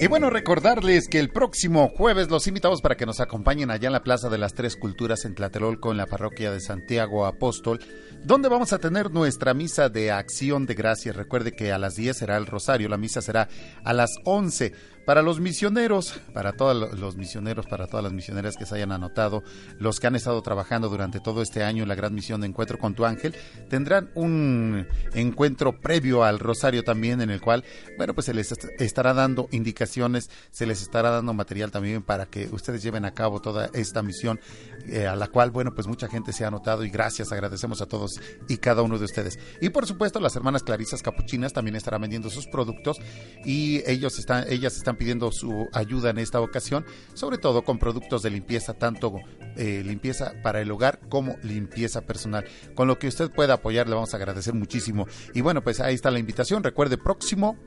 Y 0.01 0.07
bueno, 0.07 0.31
recordarles 0.31 1.07
que 1.07 1.19
el 1.19 1.29
próximo 1.29 1.87
jueves 1.95 2.31
los 2.31 2.47
invitamos 2.47 2.81
para 2.81 2.97
que 2.97 3.05
nos 3.05 3.19
acompañen 3.19 3.69
allá 3.69 3.85
en 3.85 3.93
la 3.93 4.01
Plaza 4.01 4.29
de 4.29 4.39
las 4.39 4.55
Tres 4.55 4.75
Culturas 4.75 5.25
en 5.25 5.35
Tlatelolco, 5.35 5.91
en 5.91 5.97
la 5.97 6.07
parroquia 6.07 6.51
de 6.51 6.59
Santiago 6.59 7.27
Apóstol, 7.27 7.79
donde 8.23 8.49
vamos 8.49 8.73
a 8.73 8.79
tener 8.79 9.11
nuestra 9.11 9.53
misa 9.53 9.89
de 9.89 10.09
acción 10.09 10.65
de 10.65 10.73
gracias. 10.73 11.15
Recuerde 11.15 11.51
que 11.51 11.71
a 11.71 11.77
las 11.77 11.93
10 11.93 12.17
será 12.17 12.37
el 12.37 12.47
rosario, 12.47 12.89
la 12.89 12.97
misa 12.97 13.21
será 13.21 13.47
a 13.83 13.93
las 13.93 14.09
11 14.25 14.73
para 15.05 15.21
los 15.21 15.39
misioneros, 15.39 16.19
para 16.33 16.53
todos 16.53 16.97
los 16.99 17.15
misioneros, 17.15 17.65
para 17.65 17.87
todas 17.87 18.03
las 18.03 18.13
misioneras 18.13 18.55
que 18.57 18.65
se 18.65 18.75
hayan 18.75 18.91
anotado, 18.91 19.43
los 19.79 19.99
que 19.99 20.07
han 20.07 20.15
estado 20.15 20.41
trabajando 20.41 20.89
durante 20.89 21.19
todo 21.19 21.41
este 21.41 21.63
año 21.63 21.83
en 21.83 21.89
la 21.89 21.95
gran 21.95 22.13
misión 22.13 22.41
de 22.41 22.47
Encuentro 22.47 22.77
con 22.77 22.93
tu 22.93 23.05
Ángel, 23.05 23.35
tendrán 23.69 24.09
un 24.15 24.87
encuentro 25.13 25.79
previo 25.79 26.23
al 26.23 26.39
Rosario 26.39 26.83
también 26.83 27.21
en 27.21 27.29
el 27.29 27.41
cual, 27.41 27.63
bueno, 27.97 28.13
pues 28.13 28.25
se 28.25 28.33
les 28.33 28.51
estará 28.79 29.13
dando 29.13 29.47
indicaciones, 29.51 30.29
se 30.51 30.65
les 30.65 30.81
estará 30.81 31.09
dando 31.09 31.33
material 31.33 31.71
también 31.71 32.03
para 32.03 32.25
que 32.25 32.47
ustedes 32.51 32.83
lleven 32.83 33.05
a 33.05 33.13
cabo 33.13 33.41
toda 33.41 33.69
esta 33.73 34.01
misión 34.01 34.39
eh, 34.87 35.07
a 35.07 35.15
la 35.15 35.27
cual, 35.27 35.51
bueno, 35.51 35.73
pues 35.73 35.87
mucha 35.87 36.07
gente 36.07 36.33
se 36.33 36.43
ha 36.43 36.47
anotado 36.47 36.83
y 36.83 36.89
gracias, 36.89 37.31
agradecemos 37.31 37.81
a 37.81 37.85
todos 37.85 38.19
y 38.47 38.57
cada 38.57 38.81
uno 38.81 38.97
de 38.97 39.05
ustedes. 39.05 39.39
Y 39.61 39.69
por 39.69 39.85
supuesto, 39.85 40.19
las 40.19 40.35
hermanas 40.35 40.63
Clarisas 40.63 41.01
Capuchinas 41.01 41.53
también 41.53 41.75
estarán 41.75 42.01
vendiendo 42.01 42.29
sus 42.29 42.47
productos 42.47 42.97
y 43.45 43.81
ellos 43.89 44.17
están, 44.19 44.45
ellas 44.49 44.75
están 44.75 44.90
pidiendo 44.97 45.31
su 45.31 45.67
ayuda 45.73 46.09
en 46.09 46.17
esta 46.17 46.41
ocasión, 46.41 46.85
sobre 47.13 47.37
todo 47.37 47.63
con 47.63 47.79
productos 47.79 48.23
de 48.23 48.29
limpieza, 48.29 48.73
tanto 48.73 49.13
eh, 49.57 49.83
limpieza 49.85 50.33
para 50.43 50.61
el 50.61 50.71
hogar 50.71 50.99
como 51.09 51.37
limpieza 51.43 52.01
personal. 52.01 52.45
Con 52.75 52.87
lo 52.87 52.99
que 52.99 53.07
usted 53.07 53.31
pueda 53.31 53.55
apoyar, 53.55 53.87
le 53.87 53.95
vamos 53.95 54.13
a 54.13 54.17
agradecer 54.17 54.53
muchísimo. 54.53 55.07
Y 55.33 55.41
bueno, 55.41 55.63
pues 55.63 55.79
ahí 55.79 55.95
está 55.95 56.11
la 56.11 56.19
invitación. 56.19 56.63
Recuerde, 56.63 56.97
próximo 56.97 57.57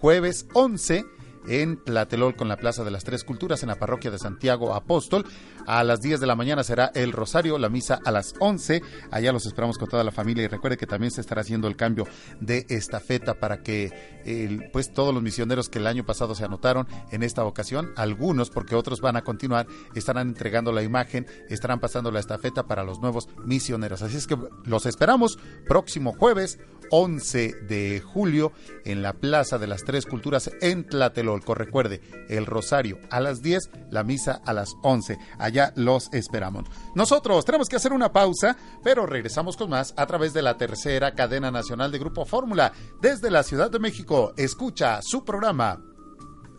jueves 0.00 0.46
11 0.54 1.04
en 1.46 1.82
Tlatelol 1.82 2.36
con 2.36 2.48
la 2.48 2.56
Plaza 2.56 2.84
de 2.84 2.90
las 2.90 3.04
Tres 3.04 3.24
Culturas 3.24 3.62
en 3.62 3.68
la 3.68 3.76
parroquia 3.76 4.10
de 4.10 4.18
Santiago 4.18 4.74
Apóstol. 4.74 5.24
A 5.66 5.84
las 5.84 6.00
10 6.00 6.20
de 6.20 6.26
la 6.26 6.36
mañana 6.36 6.64
será 6.64 6.90
el 6.94 7.12
Rosario, 7.12 7.58
la 7.58 7.68
misa 7.68 7.98
a 8.04 8.10
las 8.10 8.34
11. 8.40 8.82
Allá 9.10 9.32
los 9.32 9.46
esperamos 9.46 9.78
con 9.78 9.88
toda 9.88 10.04
la 10.04 10.10
familia 10.10 10.44
y 10.44 10.48
recuerde 10.48 10.76
que 10.76 10.86
también 10.86 11.10
se 11.10 11.20
estará 11.20 11.42
haciendo 11.42 11.68
el 11.68 11.76
cambio 11.76 12.06
de 12.40 12.66
estafeta 12.68 13.34
para 13.34 13.62
que 13.62 14.68
pues 14.72 14.92
todos 14.92 15.14
los 15.14 15.22
misioneros 15.22 15.68
que 15.68 15.78
el 15.78 15.86
año 15.86 16.04
pasado 16.04 16.34
se 16.34 16.44
anotaron 16.44 16.86
en 17.10 17.22
esta 17.22 17.44
ocasión, 17.44 17.90
algunos 17.96 18.50
porque 18.50 18.74
otros 18.74 19.00
van 19.00 19.16
a 19.16 19.22
continuar, 19.22 19.66
estarán 19.94 20.28
entregando 20.28 20.72
la 20.72 20.82
imagen, 20.82 21.26
estarán 21.48 21.80
pasando 21.80 22.10
la 22.10 22.20
estafeta 22.20 22.66
para 22.66 22.84
los 22.84 23.00
nuevos 23.00 23.28
misioneros. 23.44 24.02
Así 24.02 24.16
es 24.16 24.26
que 24.26 24.36
los 24.64 24.86
esperamos 24.86 25.38
próximo 25.66 26.12
jueves 26.12 26.58
11 26.90 27.54
de 27.68 28.00
julio 28.00 28.52
en 28.84 29.02
la 29.02 29.12
Plaza 29.12 29.58
de 29.58 29.66
las 29.66 29.84
Tres 29.84 30.06
Culturas 30.06 30.50
en 30.60 30.86
Tlatelolco. 30.86 31.54
Recuerde, 31.54 32.00
el 32.28 32.46
Rosario 32.46 32.98
a 33.10 33.20
las 33.20 33.42
10, 33.42 33.70
la 33.90 34.04
misa 34.04 34.40
a 34.44 34.52
las 34.52 34.74
11. 34.82 35.18
Allá 35.38 35.72
los 35.76 36.12
esperamos. 36.12 36.64
Nosotros 36.94 37.44
tenemos 37.44 37.68
que 37.68 37.76
hacer 37.76 37.92
una 37.92 38.12
pausa, 38.12 38.56
pero 38.82 39.06
regresamos 39.06 39.56
con 39.56 39.70
más 39.70 39.94
a 39.96 40.06
través 40.06 40.32
de 40.32 40.42
la 40.42 40.56
tercera 40.56 41.14
cadena 41.14 41.50
nacional 41.50 41.90
de 41.90 41.98
Grupo 41.98 42.24
Fórmula. 42.24 42.72
Desde 43.00 43.30
la 43.30 43.42
Ciudad 43.42 43.70
de 43.70 43.78
México, 43.78 44.32
escucha 44.36 45.00
su 45.02 45.24
programa 45.24 45.82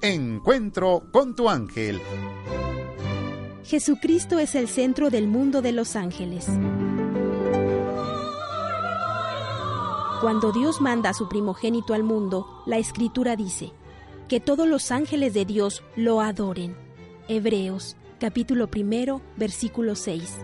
Encuentro 0.02 1.04
con 1.12 1.36
tu 1.36 1.48
ángel. 1.48 2.02
Jesucristo 3.64 4.40
es 4.40 4.56
el 4.56 4.68
centro 4.68 5.10
del 5.10 5.28
mundo 5.28 5.62
de 5.62 5.72
los 5.72 5.96
ángeles. 5.96 6.48
Cuando 10.22 10.52
Dios 10.52 10.82
manda 10.82 11.10
a 11.10 11.14
su 11.16 11.28
primogénito 11.28 11.96
al 11.96 12.04
mundo, 12.04 12.62
la 12.68 12.78
escritura 12.78 13.36
dice, 13.36 13.74
que 14.30 14.40
todos 14.40 14.68
los 14.68 14.92
ángeles 14.92 15.34
de 15.34 15.46
Dios 15.46 15.84
lo 15.96 16.22
adoren. 16.22 16.78
Hebreos, 17.28 17.98
capítulo 18.20 18.70
primero, 18.70 19.24
versículo 19.36 19.96
6. 19.96 20.38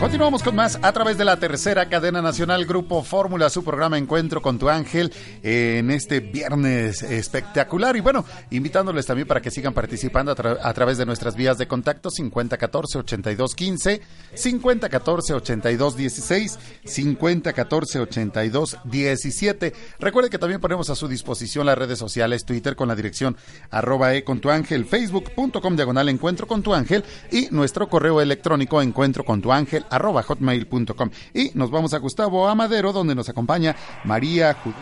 Continuamos 0.00 0.42
con 0.42 0.54
más 0.54 0.78
a 0.82 0.92
través 0.92 1.16
de 1.16 1.24
la 1.24 1.38
tercera 1.38 1.88
cadena 1.88 2.20
nacional 2.20 2.66
Grupo 2.66 3.02
Fórmula, 3.02 3.48
su 3.48 3.64
programa 3.64 3.96
Encuentro 3.96 4.42
con 4.42 4.58
tu 4.58 4.68
ángel 4.68 5.10
en 5.42 5.90
este 5.90 6.20
viernes 6.20 7.02
espectacular. 7.02 7.96
Y 7.96 8.00
bueno, 8.00 8.26
invitándoles 8.50 9.06
también 9.06 9.26
para 9.26 9.40
que 9.40 9.50
sigan 9.50 9.72
participando 9.72 10.32
a, 10.32 10.34
tra 10.34 10.58
a 10.62 10.74
través 10.74 10.98
de 10.98 11.06
nuestras 11.06 11.34
vías 11.34 11.56
de 11.56 11.66
contacto 11.66 12.10
5014-8215, 12.10 14.02
5014-8216, 14.34 16.58
5014-8217. 16.84 19.72
Recuerde 19.98 20.28
que 20.28 20.38
también 20.38 20.60
ponemos 20.60 20.90
a 20.90 20.94
su 20.94 21.08
disposición 21.08 21.64
las 21.64 21.78
redes 21.78 21.98
sociales, 21.98 22.44
Twitter 22.44 22.76
con 22.76 22.88
la 22.88 22.96
dirección 22.96 23.38
arroba 23.70 24.14
e 24.14 24.24
con 24.24 24.40
tu 24.40 24.50
ángel, 24.50 24.84
facebook.com 24.84 25.74
diagonal 25.74 26.10
encuentro 26.10 26.46
con 26.46 26.62
tu 26.62 26.74
ángel 26.74 27.02
y 27.32 27.48
nuestro 27.50 27.88
correo 27.88 28.20
electrónico 28.20 28.82
encuentro 28.82 29.24
con 29.24 29.40
tu 29.40 29.52
ángel 29.52 29.85
arroba 29.90 30.22
hotmail.com. 30.22 31.10
Y 31.34 31.50
nos 31.54 31.70
vamos 31.70 31.94
a 31.94 31.98
Gustavo 31.98 32.48
Amadero, 32.48 32.92
donde 32.92 33.14
nos 33.14 33.28
acompaña 33.28 33.74
María 34.04 34.54
Judith. 34.54 34.76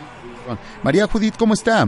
María 0.83 1.07
Judith, 1.07 1.35
¿cómo 1.37 1.53
está? 1.53 1.85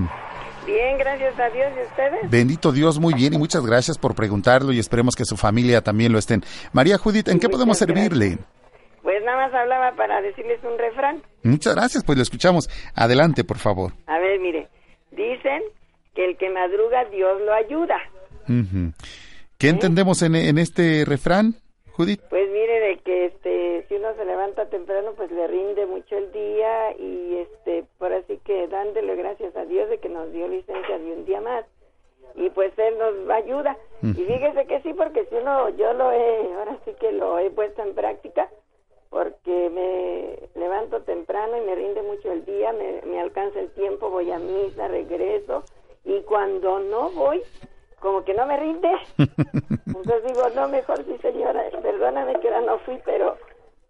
Bien, 0.66 0.98
gracias 0.98 1.40
a 1.40 1.50
Dios 1.50 1.72
y 1.78 1.88
ustedes. 1.88 2.30
Bendito 2.30 2.72
Dios, 2.72 3.00
muy 3.00 3.14
bien 3.14 3.34
y 3.34 3.38
muchas 3.38 3.66
gracias 3.66 3.98
por 3.98 4.16
preguntarlo 4.16 4.74
y 4.74 4.80
esperemos 4.80 5.16
que 5.16 5.24
su 5.24 5.38
familia 5.38 5.82
también 5.82 6.12
lo 6.12 6.20
estén. 6.20 6.44
María 6.74 6.98
Judith, 6.98 7.30
¿en 7.30 7.40
qué 7.40 7.48
podemos 7.48 7.78
servirle? 7.78 8.38
Pues 9.02 9.24
nada 9.24 9.48
más 9.48 9.54
hablaba 9.54 9.96
para 9.96 10.22
decirles 10.22 10.60
un 10.64 10.78
refrán. 10.78 11.24
Muchas 11.44 11.74
gracias, 11.76 12.04
pues 12.04 12.18
lo 12.18 12.24
escuchamos. 12.24 12.70
Adelante, 12.94 13.46
por 13.46 13.58
favor. 13.58 13.94
A 14.08 14.20
ver, 14.20 14.42
mire, 14.42 14.68
dicen 15.12 15.62
que 16.14 16.26
el 16.26 16.38
que 16.38 16.50
madruga 16.50 17.06
Dios 17.06 17.40
lo 17.46 17.54
ayuda. 17.54 17.96
¿Qué 19.58 19.70
entendemos 19.70 20.22
en, 20.22 20.36
en 20.36 20.58
este 20.58 21.06
refrán, 21.06 21.56
Judith? 21.98 22.22
Pues 22.30 22.48
mire 22.52 22.80
de 22.80 22.98
que 23.00 23.26
este 23.26 23.86
si 23.88 23.96
uno 23.96 24.14
se 24.16 24.24
levanta 24.24 24.70
temprano 24.70 25.14
pues 25.18 25.32
le 25.32 25.48
rinde 25.48 25.88
mucho 25.88 26.16
el 26.16 26.32
día 26.32 26.96
y 26.96 27.38
este 27.38 27.86
por 27.98 28.14
así 28.14 28.38
que 28.46 28.68
dándole 28.68 29.16
gracias 29.16 29.56
a 29.56 29.66
Dios 29.66 29.90
de 29.90 29.98
que 29.98 30.08
nos 30.08 30.32
dio 30.32 30.48
licencia 30.48 31.00
de 31.00 31.12
un 31.12 31.26
día 31.26 31.42
más. 31.42 31.66
Y 32.36 32.52
pues 32.52 32.72
él 32.78 33.00
nos 33.00 33.30
ayuda. 33.32 33.76
Y 34.04 34.14
fíjese 34.14 34.68
que 34.68 34.80
sí 34.82 34.94
porque 34.94 35.26
si 35.26 35.36
uno 35.36 35.70
yo 35.70 35.94
lo 35.94 36.12
he 36.12 36.54
ahora 36.54 36.78
sí 36.86 36.92
que 37.00 37.12
lo 37.12 37.40
he 37.40 37.50
puesto 37.50 37.82
en 37.82 37.96
práctica 37.96 38.48
porque 39.10 39.70
me 39.72 40.60
levanto 40.60 41.02
temprano 41.02 41.58
y 41.58 41.62
me 41.62 41.74
rinde 41.74 42.04
mucho 42.04 42.32
el 42.32 42.46
día 42.46 42.74
me, 42.74 43.02
me 43.06 43.20
alcanza 43.20 43.60
el 43.60 43.72
tiempo 43.72 44.12
voy 44.12 44.30
a 44.32 44.38
misa 44.38 44.88
regreso 44.88 45.64
y 46.04 46.22
cuando 46.22 46.80
no 46.80 47.10
voy 47.12 47.42
como 48.00 48.24
que 48.24 48.34
no 48.34 48.46
me 48.46 48.58
rinde 48.58 48.90
entonces 49.18 50.24
digo, 50.28 50.50
no, 50.56 50.68
mejor 50.68 51.04
sí, 51.06 51.18
señora, 51.22 51.64
perdóname 51.82 52.40
que 52.40 52.48
ahora 52.48 52.62
no 52.62 52.80
fui, 52.80 53.00
pero, 53.06 53.38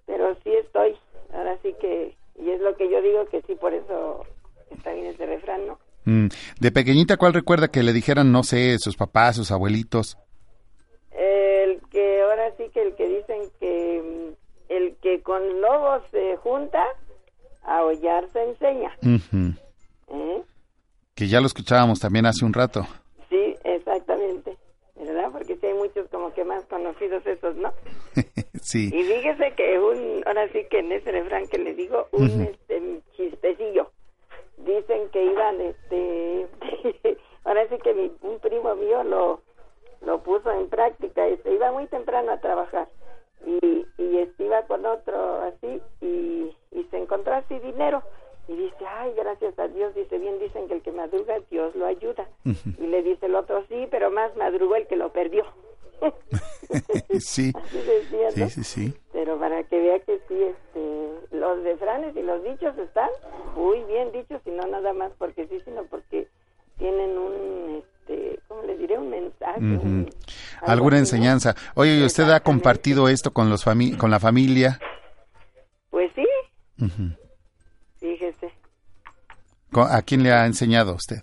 pero 0.06 0.36
sí 0.44 0.52
estoy. 0.54 0.96
Ahora 1.34 1.58
sí 1.62 1.76
que, 1.80 2.16
y 2.40 2.50
es 2.50 2.62
lo 2.62 2.76
que 2.76 2.90
yo 2.90 3.02
digo 3.02 3.26
que 3.26 3.42
sí, 3.44 3.56
por 3.56 3.74
eso 3.74 4.26
está 4.72 4.94
bien 4.94 5.08
ese 5.08 5.26
refrán, 5.26 5.68
¿no? 5.68 5.80
Mm, 6.06 6.28
De 6.60 6.72
pequeñita, 6.72 7.18
¿cuál 7.18 7.34
recuerda 7.34 7.68
que 7.68 7.84
le 7.84 7.94
dijeran, 7.94 8.32
no 8.32 8.44
sé, 8.44 8.78
sus 8.80 8.96
papás, 8.96 9.36
sus 9.36 9.52
abuelitos? 9.52 10.18
El 11.12 11.82
que, 11.90 12.22
ahora 12.22 12.52
sí 12.58 12.70
que 12.74 12.82
el 12.82 12.96
que 12.96 13.08
dicen 13.10 13.42
que 13.60 14.02
mm, 14.02 14.74
el 14.74 14.96
que 15.02 15.22
con 15.22 15.62
lobos 15.62 16.04
se 16.12 16.38
junta, 16.38 16.84
a 17.64 17.84
hollar 17.84 18.30
se 18.32 18.44
enseña. 18.44 18.92
¿eh? 20.08 20.44
Que 21.14 21.28
ya 21.28 21.42
lo 21.42 21.48
escuchábamos 21.48 22.00
también 22.00 22.26
hace 22.26 22.46
un 22.46 22.54
rato. 22.54 22.88
Hay 25.68 25.74
muchos 25.74 26.08
como 26.10 26.34
que 26.34 26.44
más 26.44 26.66
conocidos 26.66 27.26
esos, 27.26 27.56
¿no? 27.56 27.74
Sí. 28.62 28.90
Y 28.94 29.04
fíjese 29.04 29.54
que 29.56 29.80
un, 29.80 30.24
ahora 30.26 30.48
sí 30.50 30.66
que 30.70 30.80
en 30.80 30.92
ese 30.92 31.12
refrán 31.12 31.48
que 31.48 31.58
le 31.58 31.74
digo, 31.74 32.08
un 32.12 32.26
Ujú. 32.26 32.42
este, 32.52 33.02
chistecillo. 33.16 33.92
Dicen 34.58 35.10
que 35.10 35.24
iban, 35.24 35.62
este, 35.62 36.48
ahora 37.46 37.68
sí 37.70 37.78
que 37.78 37.94
mi, 37.94 38.12
un 38.22 38.40
primo 38.40 38.76
mío 38.76 39.04
lo, 39.04 39.42
lo 40.02 40.22
puso 40.24 40.52
en 40.52 40.68
práctica, 40.68 41.28
este, 41.28 41.54
iba 41.54 41.72
muy 41.72 41.88
temprano 41.88 42.32
a 42.32 42.42
trabajar 42.42 42.90
y, 43.46 43.86
y 43.98 44.18
este, 44.18 44.46
iba 44.46 44.64
con 44.64 44.86
otro 44.86 45.42
así 45.44 45.82
y, 46.02 46.56
y 46.72 46.84
se 46.90 46.98
encontró 46.98 47.36
así 47.36 47.60
dinero 47.60 48.04
y 48.48 48.56
dice, 48.56 48.86
ay, 48.88 49.12
gracias 49.16 49.58
a 49.60 49.68
Dios, 49.68 49.94
dice, 49.96 50.18
bien 50.20 50.40
dicen 50.40 50.68
que 50.68 50.76
el 50.76 50.82
que 50.82 50.92
madruga, 50.92 51.36
Dios 51.52 51.76
lo 51.76 51.86
ayuda. 51.86 52.28
Y 52.46 52.88
le 52.88 53.04
dice 53.04 53.26
el 53.26 53.36
otro, 53.36 53.64
sí, 53.68 53.88
pero 53.92 54.10
más 54.12 54.36
madrugó 54.38 54.76
el 54.76 54.88
que 54.88 54.96
lo 54.96 55.12
perdió. 55.12 55.44
sí. 57.20 57.52
Así 57.56 57.78
decía, 57.78 58.28
¿no? 58.36 58.50
Sí, 58.50 58.50
sí, 58.50 58.64
sí. 58.64 58.94
Pero 59.12 59.40
para 59.40 59.64
que 59.64 59.80
vea 59.80 60.00
que 60.00 60.20
sí, 60.28 60.36
este, 60.42 61.36
los 61.38 61.64
refranes 61.64 62.16
y 62.16 62.22
los 62.22 62.44
dichos 62.44 62.78
están 62.78 63.10
muy 63.56 63.84
bien 63.84 64.12
dichos 64.12 64.42
y 64.46 64.52
no 64.52 64.66
nada 64.68 64.94
más 64.94 65.12
porque 65.18 65.48
sí, 65.48 65.60
sino 65.66 65.84
porque 65.86 66.28
tienen 66.78 67.18
un, 67.18 67.84
este, 67.84 68.40
¿cómo 68.48 68.62
les 68.64 68.78
diré? 68.80 68.98
Un 68.98 69.10
mensaje. 69.10 69.60
un-. 69.60 70.10
Alguna 70.62 71.00
enseñanza. 71.00 71.56
Oye, 71.76 71.98
¿y 72.00 72.06
¿usted 72.06 72.30
ha 72.30 72.40
compartido 72.42 73.10
esto 73.10 73.34
con 73.34 73.50
los 73.50 73.66
fami- 73.66 73.98
con 73.98 74.12
la 74.12 74.20
familia? 74.20 74.80
Pues 75.90 76.12
sí, 76.16 76.26
Ujú. 76.80 77.10
fíjese. 78.00 78.37
¿Co- 79.72 79.82
¿A 79.90 80.02
quién 80.02 80.24
le 80.24 80.32
ha 80.32 80.46
enseñado 80.46 80.94
usted? 80.96 81.18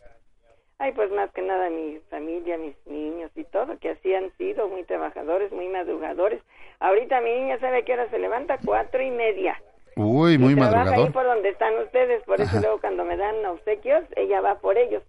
Ay, 0.78 0.92
pues 0.92 1.10
más 1.12 1.30
que 1.32 1.40
nada 1.42 1.70
mi 1.70 1.98
familia, 2.10 2.58
mis 2.58 2.74
niños 2.86 3.30
y 3.36 3.44
todo, 3.44 3.78
que 3.78 3.90
así 3.90 4.12
han 4.14 4.30
sido 4.36 4.68
muy 4.68 4.84
trabajadores, 4.84 5.50
muy 5.52 5.68
madrugadores. 5.68 6.42
Ahorita 6.80 7.20
mi 7.20 7.30
niña 7.30 7.58
sabe 7.60 7.78
a 7.78 7.82
qué 7.84 7.94
hora 7.94 8.10
se 8.10 8.18
levanta, 8.18 8.58
cuatro 8.64 9.00
y 9.02 9.10
media. 9.10 9.60
Uy, 9.96 10.36
muy 10.38 10.54
Trabaja 10.54 10.80
ahí 10.80 10.84
madrugador. 10.84 11.12
por 11.12 11.24
donde 11.24 11.48
están 11.50 11.78
ustedes, 11.78 12.22
por 12.24 12.40
eso 12.40 12.60
luego 12.60 12.80
cuando 12.80 13.04
me 13.04 13.16
dan 13.16 13.44
obsequios, 13.46 14.04
ella 14.16 14.40
va 14.40 14.56
por 14.58 14.76
ellos. 14.76 15.02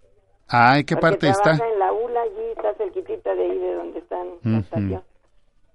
Ay, 0.48 0.84
¿qué 0.84 0.94
Porque 0.94 1.16
parte 1.16 1.28
está? 1.28 1.42
trabaja 1.56 1.68
en 1.72 1.78
la 1.80 1.92
ULA, 1.92 2.22
allí 2.22 2.52
está 2.56 2.74
cerquitita 2.74 3.34
de 3.34 3.42
ahí 3.42 3.58
de 3.58 3.74
donde 3.74 3.98
están 3.98 4.28
Ujú. 4.44 4.56
estación. 4.60 5.02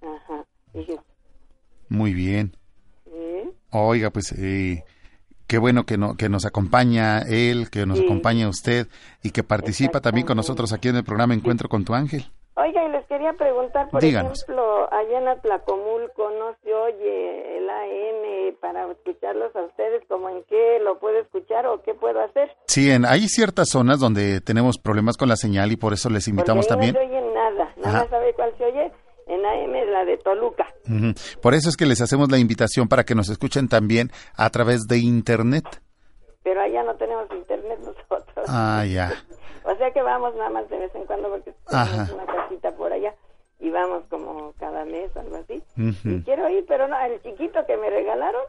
Ajá. 0.00 0.44
Dije, 0.72 0.98
Muy 1.90 2.14
bien. 2.14 2.56
¿sí? 3.04 3.52
Oiga, 3.70 4.10
pues 4.10 4.32
eh, 4.32 4.82
qué 5.52 5.58
bueno 5.58 5.84
que, 5.84 5.98
no, 5.98 6.16
que 6.16 6.30
nos 6.30 6.46
acompaña 6.46 7.18
él, 7.28 7.68
que 7.70 7.84
nos 7.84 7.98
Sí. 7.98 8.04
acompaña 8.06 8.48
usted 8.48 8.86
y 9.22 9.32
que 9.32 9.42
participa 9.42 10.00
también 10.00 10.26
con 10.26 10.38
nosotros 10.38 10.72
aquí 10.72 10.88
en 10.88 10.96
el 10.96 11.04
programa 11.04 11.34
Encuentro 11.34 11.68
con 11.68 11.84
tu 11.84 11.92
ángel. 11.92 12.24
Oiga, 12.54 12.82
y 12.86 12.90
les 12.90 13.04
quería 13.06 13.34
preguntar, 13.34 13.90
por 13.90 14.00
Díganos. 14.00 14.42
ejemplo, 14.44 14.90
allá 14.90 15.18
en 15.18 15.28
Atlacomulco 15.28 16.30
no 16.38 16.54
se 16.64 16.72
oye 16.72 17.58
el 17.58 17.68
AM 17.68 18.56
para 18.62 18.90
escucharlos 18.92 19.54
a 19.54 19.60
ustedes, 19.62 20.02
como 20.08 20.30
en 20.30 20.42
qué 20.48 20.78
lo 20.82 20.98
puedo 20.98 21.18
escuchar 21.20 21.66
o 21.66 21.82
qué 21.82 21.92
puedo 21.92 22.20
hacer. 22.22 22.50
Sí, 22.66 22.90
en, 22.90 23.04
hay 23.04 23.28
ciertas 23.28 23.68
zonas 23.68 24.00
donde 24.00 24.40
tenemos 24.40 24.78
problemas 24.78 25.18
con 25.18 25.28
la 25.28 25.36
señal 25.36 25.70
y 25.72 25.76
por 25.76 25.92
eso 25.92 26.08
les 26.08 26.28
invitamos 26.28 26.66
Porque 26.66 26.86
ahí 26.86 26.92
también. 26.92 27.10
no 27.10 27.16
se 27.16 27.18
oye 27.20 27.34
nada, 27.34 27.74
nada 27.76 28.08
sabe 28.08 28.32
cuál 28.34 28.52
se 28.56 28.64
oye. 28.64 28.92
En 29.32 29.46
AM 29.46 29.74
es 29.74 29.88
la 29.88 30.04
de 30.04 30.18
Toluca, 30.18 30.66
Ujú. 30.84 31.14
Por 31.40 31.54
eso 31.54 31.68
es 31.68 31.76
que 31.76 31.86
les 31.86 32.00
hacemos 32.02 32.30
la 32.30 32.38
invitación 32.38 32.88
para 32.88 33.04
que 33.04 33.14
nos 33.14 33.28
escuchen 33.30 33.68
también 33.68 34.10
a 34.36 34.50
través 34.50 34.82
de 34.88 34.98
Internet. 34.98 35.64
pero 36.42 36.60
allá 36.60 36.82
no 36.82 36.94
tenemos 36.96 37.26
internet 37.32 37.78
nosotros. 37.80 38.46
Ah, 38.48 38.84
ya. 38.84 39.12
O 39.64 39.76
sea 39.76 39.92
que 39.92 40.02
vamos 40.02 40.34
nada 40.34 40.50
más 40.50 40.68
de 40.68 40.76
vez 40.76 40.92
en 40.96 41.04
cuando 41.06 41.28
porque 41.30 41.52
tenemos 41.68 41.88
Ajá. 42.00 42.14
una 42.14 42.26
casita 42.26 42.72
por 42.74 42.92
allá 42.92 43.14
y 43.60 43.70
vamos 43.70 44.02
como 44.10 44.52
cada 44.58 44.84
mes, 44.84 45.16
algo 45.16 45.36
así. 45.36 45.62
Y 45.76 46.20
quiero 46.24 46.48
ir, 46.50 46.64
pero 46.66 46.88
no, 46.88 46.98
el 46.98 47.22
chiquito 47.22 47.64
que 47.64 47.76
me 47.76 47.88
regalaron, 47.88 48.42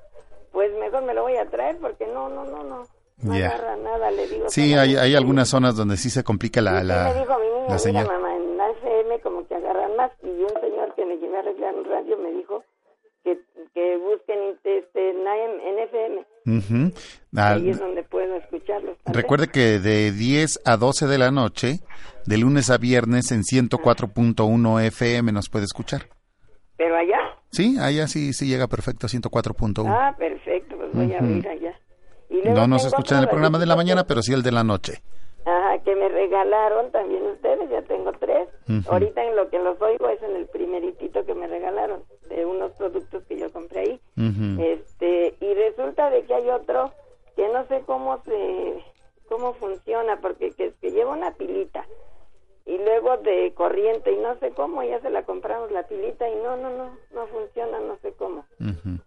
pues 0.51 0.71
mejor 0.79 1.03
me 1.03 1.13
lo 1.13 1.21
voy 1.21 1.37
a 1.37 1.47
traer 1.51 1.77
porque 1.77 2.07
no, 2.07 2.29
no, 2.29 2.45
no, 2.45 2.63
no. 2.63 2.87
No 3.21 3.37
Ya. 3.37 3.47
agarra 3.49 3.75
nada, 3.77 4.11
le 4.11 4.27
digo. 4.27 4.49
Sí, 4.49 4.73
hay, 4.73 4.95
hay 4.95 5.15
algunas 5.15 5.47
zonas 5.49 5.75
donde 5.75 5.97
sí 5.97 6.09
se 6.09 6.23
complica 6.23 6.61
la, 6.61 6.81
Sí, 6.81 6.87
la, 6.87 7.03
me 7.13 7.19
dijo 7.19 7.39
mi 7.39 7.47
niña, 7.47 7.69
la 7.69 7.79
señal. 7.79 8.03
mira 8.05 8.17
mamá, 8.19 8.35
en 8.35 8.57
la 8.57 8.69
FM 8.71 9.19
como 9.21 9.47
que 9.47 9.55
agarran 9.55 9.95
más. 9.95 10.11
Y 10.23 10.27
un 10.27 10.49
señor 10.61 10.93
que 10.95 11.05
me 11.05 11.15
llevé 11.17 11.37
a 11.37 11.39
arreglar 11.39 11.75
un 11.75 11.85
radio 11.85 12.17
me 12.17 12.31
dijo 12.31 12.63
que, 13.23 13.39
que 13.73 13.97
busquen 13.97 14.57
este, 14.63 15.09
en, 15.11 15.79
FM. 15.79 16.25
Ujú. 16.45 16.93
Ah, 17.37 17.53
Ahí 17.53 17.69
es 17.69 17.79
donde 17.79 18.03
puedo 18.03 18.35
escucharlos. 18.35 18.97
Recuerde 19.05 19.47
que 19.47 19.79
de 19.79 20.11
10 20.11 20.59
a 20.65 20.75
12 20.77 21.07
de 21.07 21.17
la 21.17 21.31
noche, 21.31 21.79
de 22.25 22.37
lunes 22.37 22.69
a 22.69 22.77
viernes, 22.77 23.31
en 23.31 23.43
104.1 23.43 24.81
FM 24.87 25.31
nos 25.31 25.49
puede 25.49 25.65
escuchar. 25.65 26.09
Pero 26.77 26.97
allá. 26.97 27.17
Sí, 27.51 27.77
allá 27.79 28.07
sí, 28.07 28.33
sí 28.33 28.47
llega 28.47 28.67
perfecto, 28.67 29.07
104.1. 29.07 29.85
Ah, 29.87 30.15
perfecto, 30.17 30.75
pues 30.75 30.91
voy 30.93 31.13
a 31.13 31.17
Ujú. 31.19 31.25
ir 31.33 31.47
allá. 31.47 31.79
Y 32.33 32.41
luego 32.41 32.61
no 32.61 32.67
nos 32.67 32.85
escuchan 32.85 33.19
en 33.19 33.23
el 33.25 33.29
programa 33.29 33.59
de 33.59 33.67
la 33.67 33.75
mañana, 33.75 34.05
pero 34.05 34.23
sí 34.23 34.33
el 34.33 34.41
de 34.41 34.51
la 34.51 34.63
noche. 34.63 35.03
Ajá, 35.45 35.77
que 35.83 35.95
me 35.95 36.09
regalaron 36.09 36.89
también 36.91 37.23
ustedes, 37.27 37.69
ya 37.69 37.81
tengo 37.83 38.11
tres. 38.13 38.47
Ahorita 38.89 39.23
en 39.23 39.35
lo 39.35 39.49
que 39.49 39.59
los 39.59 39.79
oigo 39.81 40.09
es 40.09 40.21
en 40.23 40.35
el 40.37 40.47
primeritito 40.47 41.23
que 41.25 41.35
me 41.35 41.47
regalaron, 41.47 42.03
de 42.29 42.43
unos 42.43 42.71
productos 42.71 43.23
que 43.25 43.37
yo 43.37 43.51
compré 43.51 43.81
ahí. 43.81 44.01
Este, 44.59 45.35
y 45.39 45.53
resulta 45.53 46.09
de 46.09 46.23
que 46.23 46.33
hay 46.33 46.49
otro 46.49 46.91
que 47.35 47.47
no 47.49 47.65
sé 47.67 47.83
cómo 47.85 48.19
se 48.23 48.83
cómo 49.29 49.53
funciona 49.53 50.19
porque 50.21 50.51
que, 50.51 50.73
que 50.81 50.91
lleva 50.91 51.11
una 51.13 51.31
pilita 51.31 51.85
y 52.65 52.77
luego 52.77 53.17
de 53.17 53.53
corriente 53.55 54.11
y 54.11 54.17
no 54.17 54.35
sé 54.39 54.51
cómo 54.51 54.83
ya 54.83 54.99
se 55.01 55.09
la 55.09 55.23
compramos 55.23 55.71
la 55.71 55.83
pilita 55.83 56.29
y 56.29 56.35
no 56.35 56.55
no 56.57 56.69
no 56.69 56.95
no 57.13 57.27
funciona 57.27 57.79
no 57.79 57.97
sé 58.03 58.13
cómo 58.13 58.45
Ujú. 58.59 58.99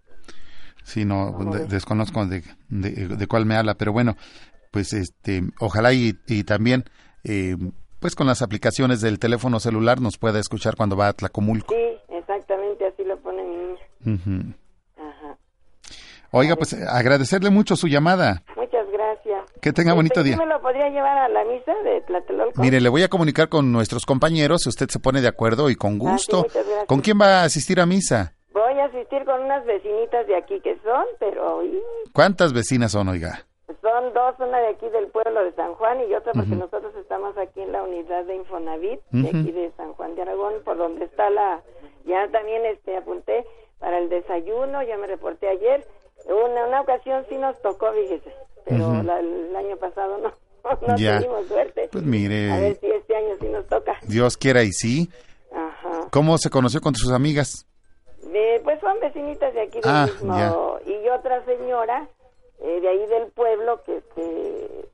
Sí, 0.86 1.04
no, 1.04 1.32
de- 1.52 1.66
desconozco 1.66 2.24
de, 2.26 2.42
de, 2.68 3.08
de 3.08 3.26
cuál 3.26 3.44
me 3.44 3.56
habla, 3.56 3.74
pero 3.74 3.92
bueno, 3.92 4.16
pues 4.70 4.92
este, 4.92 5.42
ojalá 5.58 5.92
y, 5.92 6.16
y 6.28 6.44
también, 6.44 6.84
eh, 7.24 7.56
pues 7.98 8.14
con 8.14 8.28
las 8.28 8.40
aplicaciones 8.40 9.00
del 9.00 9.18
teléfono 9.18 9.58
celular 9.58 10.00
nos 10.00 10.16
pueda 10.16 10.38
escuchar 10.38 10.76
cuando 10.76 10.96
va 10.96 11.08
a 11.08 11.12
Tlacomulco. 11.12 11.74
sí 11.74 12.14
exactamente 12.16 12.86
así 12.86 13.02
lo 13.04 13.20
pone 13.20 13.42
mi 13.42 13.56
niña 13.56 14.54
ajá 14.96 15.36
Oiga, 16.30 16.54
pues 16.56 16.72
agradecerle 16.74 17.50
mucho 17.50 17.74
su 17.74 17.88
llamada. 17.88 18.42
muchas 18.56 18.86
gracias 18.92 19.44
Que 19.60 19.72
tenga 19.72 19.92
bonito 19.94 20.20
¿sí 20.22 20.28
día. 20.28 20.36
me 20.36 20.46
lo 20.46 20.60
podría 20.60 20.88
llevar 20.88 21.18
a 21.18 21.28
la 21.28 21.44
misa 21.46 21.72
de 21.84 22.00
Tlatelolco 22.02 22.60
Mire, 22.62 22.80
le 22.80 22.88
voy 22.88 23.02
a 23.02 23.08
comunicar 23.08 23.48
con 23.48 23.72
nuestros 23.72 24.04
compañeros, 24.06 24.62
si 24.62 24.68
usted 24.68 24.88
se 24.88 25.00
pone 25.00 25.20
de 25.20 25.28
acuerdo 25.28 25.68
y 25.70 25.74
con 25.74 25.98
gusto. 25.98 26.44
Ah, 26.46 26.52
gracias. 26.52 26.84
¿Con 26.86 27.00
quién 27.00 27.18
va 27.20 27.40
a 27.40 27.44
asistir 27.44 27.80
a 27.80 27.86
misa? 27.86 28.34
Voy 28.60 28.78
a 28.80 28.84
asistir 28.86 29.24
con 29.24 29.42
unas 29.42 29.64
vecinitas 29.66 30.26
de 30.26 30.36
aquí 30.36 30.60
que 30.60 30.76
son 30.84 31.04
pero. 31.18 31.62
¿Cuántas 32.12 32.52
vecinas 32.52 32.92
son, 32.92 33.08
oiga? 33.08 33.44
Son 33.82 34.12
dos, 34.14 34.34
una 34.38 34.58
de 34.58 34.68
aquí 34.68 34.88
del 34.88 35.08
pueblo 35.08 35.44
de 35.44 35.52
San 35.52 35.74
Juan 35.74 35.98
y 36.08 36.14
otra 36.14 36.32
porque 36.32 36.54
nosotros 36.56 36.94
estamos 36.96 37.36
aquí 37.36 37.60
en 37.60 37.72
la 37.72 37.82
unidad 37.82 38.24
de 38.24 38.36
Infonavit, 38.36 39.00
de 39.10 39.28
aquí 39.28 39.52
de 39.52 39.72
San 39.76 39.92
Juan 39.94 40.14
de 40.14 40.22
Aragón, 40.22 40.54
por 40.64 40.76
donde 40.76 41.04
está 41.04 41.30
la... 41.30 41.60
Ya 42.04 42.28
también 42.30 42.64
este 42.66 42.96
apunté 42.96 43.44
para 43.80 43.98
el 43.98 44.08
desayuno, 44.08 44.82
ya 44.84 44.96
me 44.96 45.06
reporté 45.08 45.48
ayer. 45.48 45.84
Una, 46.26 46.66
una 46.66 46.80
ocasión 46.80 47.24
sí 47.28 47.36
nos 47.36 47.60
tocó, 47.60 47.92
fíjese, 47.92 48.32
pero 48.64 49.02
la- 49.02 49.18
el 49.20 49.54
año 49.56 49.76
pasado 49.76 50.18
no. 50.18 50.32
no 50.86 50.96
Ya. 50.96 51.18
tuvimos 51.18 51.46
suerte. 51.46 51.88
Pues 51.90 52.02
A 52.04 52.06
ver 52.06 52.10
mire, 52.10 52.74
si 52.80 52.86
este 52.86 53.16
año 53.16 53.34
sí 53.40 53.46
nos 53.48 53.66
toca. 53.66 53.96
Dios 54.02 54.36
quiera 54.36 54.62
y 54.62 54.70
sí. 54.72 55.10
Ajá. 55.52 56.08
¿Cómo 56.10 56.38
se 56.38 56.50
conoció 56.50 56.80
con 56.80 56.94
sus 56.94 57.12
amigas? 57.12 57.66
De, 58.36 58.60
pues 58.64 58.80
son 58.80 58.98
vecinitas 59.00 59.54
de 59.54 59.60
aquí 59.62 59.80
del 59.80 59.90
Ah, 59.90 60.06
mismo. 60.06 60.36
ya. 60.84 60.92
Y 60.92 61.08
otra 61.08 61.44
señora 61.44 62.06
eh, 62.60 62.80
de 62.80 62.88
ahí 62.88 63.06
del 63.06 63.26
pueblo 63.32 63.82
que 63.84 63.96
este, 63.98 64.88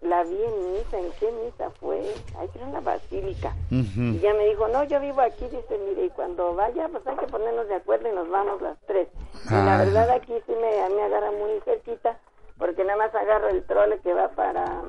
la 0.00 0.22
vi 0.24 0.42
en 0.42 0.72
misa. 0.72 0.98
¿En 0.98 1.10
qué 1.20 1.30
misa 1.32 1.70
fue? 1.80 2.00
Ahí 2.38 2.48
era 2.54 2.64
en 2.66 2.72
la 2.72 2.80
basílica. 2.80 3.54
Y 3.70 4.18
ya 4.18 4.34
me 4.34 4.46
dijo, 4.48 4.66
no, 4.68 4.84
yo 4.84 4.98
vivo 5.00 5.20
aquí. 5.20 5.44
Dice, 5.44 5.78
mire, 5.86 6.06
y 6.06 6.10
cuando 6.10 6.54
vaya, 6.54 6.88
pues 6.88 7.06
hay 7.06 7.16
que 7.16 7.26
ponernos 7.26 7.68
de 7.68 7.74
acuerdo 7.76 8.08
y 8.08 8.12
nos 8.12 8.28
vamos 8.28 8.60
las 8.62 8.78
tres. 8.86 9.08
Y 9.46 9.52
la 9.54 9.74
Ah. 9.80 9.84
verdad 9.84 10.10
aquí 10.10 10.34
sí 10.46 10.52
me, 10.52 10.94
me 10.94 11.02
agarra 11.02 11.30
muy 11.32 11.60
cerquita 11.64 12.18
porque 12.58 12.84
nada 12.84 12.98
más 12.98 13.14
agarro 13.14 13.48
el 13.48 13.64
trole 13.64 13.98
que 14.00 14.12
va 14.12 14.28
para 14.30 14.82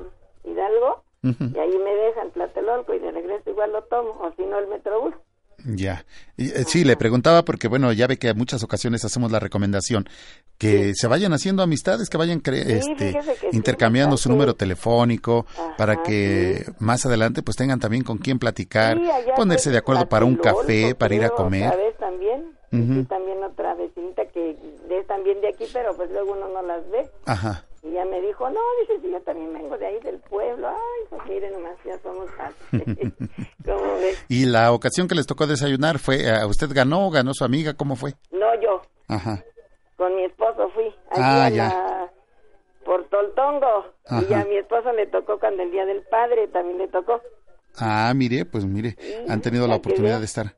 Hidalgo 0.44 1.02
y 1.22 1.58
ahí 1.58 1.78
me 1.78 1.94
dejan 1.94 2.30
Tlatelolco 2.32 2.92
y 2.94 2.98
de 2.98 3.12
regreso 3.12 3.48
igual 3.48 3.72
lo 3.72 3.82
tomo, 3.84 4.10
o 4.20 4.32
si 4.36 4.44
no 4.44 4.58
el 4.58 4.66
Metrobús. 4.66 5.14
Ya. 5.64 6.04
Eh, 6.38 6.64
Sí, 6.66 6.84
le 6.84 6.96
preguntaba 6.96 7.44
porque, 7.44 7.68
bueno, 7.68 7.92
ya 7.92 8.06
ve 8.06 8.16
que 8.18 8.28
en 8.28 8.36
muchas 8.38 8.62
ocasiones 8.62 9.04
hacemos 9.04 9.30
la 9.30 9.38
recomendación 9.40 10.08
que 10.58 10.92
se 10.94 11.06
vayan 11.08 11.32
haciendo 11.32 11.62
amistades, 11.62 12.08
que 12.08 12.16
vayan 12.16 12.40
cre- 12.42 12.80
Sí, 12.82 12.92
este, 12.92 13.12
que 13.12 13.22
sí, 13.22 13.48
intercambiando 13.56 14.16
su 14.16 14.24
sí. 14.24 14.28
número 14.30 14.54
telefónico 14.54 15.44
para 15.76 15.94
Ajá, 15.94 16.02
que 16.04 16.64
más 16.78 17.04
adelante 17.06 17.42
pues 17.42 17.56
tengan 17.56 17.80
también 17.80 18.04
con 18.04 18.18
quién 18.18 18.38
platicar, 18.38 18.96
Sí, 18.98 19.08
ponerse 19.36 19.64
fue 19.64 19.72
de 19.72 19.78
acuerdo 19.78 20.08
para 20.08 20.24
un 20.24 20.36
café, 20.36 20.94
para 20.94 21.14
ir 21.14 21.24
a 21.24 21.30
comer. 21.30 21.66
Otra 21.68 21.76
vez 21.76 21.96
también, 21.98 22.56
Ujú. 22.72 23.00
y 23.00 23.04
también 23.04 23.42
otra 23.42 23.74
vecinita 23.74 24.24
que 24.26 24.50
es 24.90 25.06
también 25.06 25.40
de 25.40 25.48
aquí, 25.48 25.64
pero 25.72 25.96
pues 25.96 26.10
luego 26.10 26.32
uno 26.32 26.48
no 26.48 26.62
las 26.62 26.88
ve. 26.90 27.08
Ajá. 27.26 27.64
Y 27.84 27.90
ya 27.94 28.04
me 28.04 28.20
dijo, 28.20 28.48
no, 28.48 28.60
dice, 28.82 29.00
si 29.02 29.10
yo 29.10 29.20
también 29.22 29.52
vengo 29.52 29.76
de 29.76 29.86
ahí 29.86 29.98
del 30.04 30.18
pueblo. 30.20 30.68
Ay, 30.68 31.06
pues 31.10 31.22
miren 31.28 31.52
nomás, 31.54 31.76
ya 31.84 31.98
somos 32.00 32.28
así. 32.38 32.84
¿Cómo 33.64 33.94
ves? 33.94 34.24
Y 34.28 34.46
la 34.46 34.72
ocasión 34.72 35.08
que 35.08 35.14
les 35.14 35.26
tocó 35.26 35.46
desayunar 35.46 35.98
fue, 35.98 36.30
¿a 36.30 36.46
¿usted 36.46 36.68
ganó 36.72 37.06
o 37.06 37.10
ganó 37.10 37.34
su 37.34 37.44
amiga? 37.44 37.74
¿Cómo 37.74 37.96
fue? 37.96 38.14
No 38.30 38.54
yo, 38.60 38.82
Ajá. 39.08 39.42
con 39.96 40.14
mi 40.16 40.24
esposo 40.24 40.68
fui. 40.74 40.84
Allí 41.10 41.22
Ah, 41.22 41.44
a 41.44 41.48
ya. 41.50 41.68
la- 41.68 42.12
por 42.84 43.08
Toltongo. 43.08 43.86
Ajá. 44.06 44.24
Y 44.28 44.34
a 44.34 44.44
mi 44.44 44.56
esposo 44.56 44.92
le 44.92 45.06
tocó 45.06 45.38
cuando 45.38 45.62
el 45.62 45.70
Día 45.70 45.84
del 45.86 46.02
Padre 46.10 46.48
también 46.48 46.78
le 46.78 46.88
tocó. 46.88 47.20
Ah, 47.78 48.12
mire, 48.14 48.44
pues 48.44 48.64
mire, 48.64 48.96
han 49.28 49.40
tenido 49.40 49.66
la 49.66 49.76
oportunidad 49.76 50.18
de 50.18 50.24
estar 50.26 50.56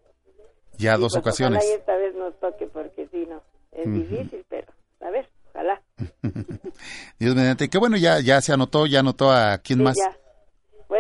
ya 0.78 0.94
Sí, 0.96 1.00
dos 1.00 1.12
pues, 1.12 1.20
ocasiones. 1.22 1.58
Ojalá 1.62 1.70
y 1.72 1.78
esta 1.78 1.96
vez 1.96 2.14
nos 2.16 2.40
toque 2.40 2.66
porque 2.66 3.06
sí, 3.12 3.26
no, 3.28 3.40
es 3.72 3.92
difícil, 3.92 4.44
pero 4.48 4.66
a 5.00 5.10
ver, 5.10 5.28
ojalá. 5.52 5.80
Dios 7.18 7.34
mediante, 7.36 7.68
que 7.68 7.78
bueno, 7.78 7.96
ya, 7.96 8.20
ya 8.20 8.40
se 8.40 8.52
anotó, 8.52 8.86
ya 8.86 9.00
anotó 9.00 9.30
a 9.30 9.58
quién 9.58 9.78
Sí, 9.80 9.84
más. 9.84 9.96
ya. 9.96 10.16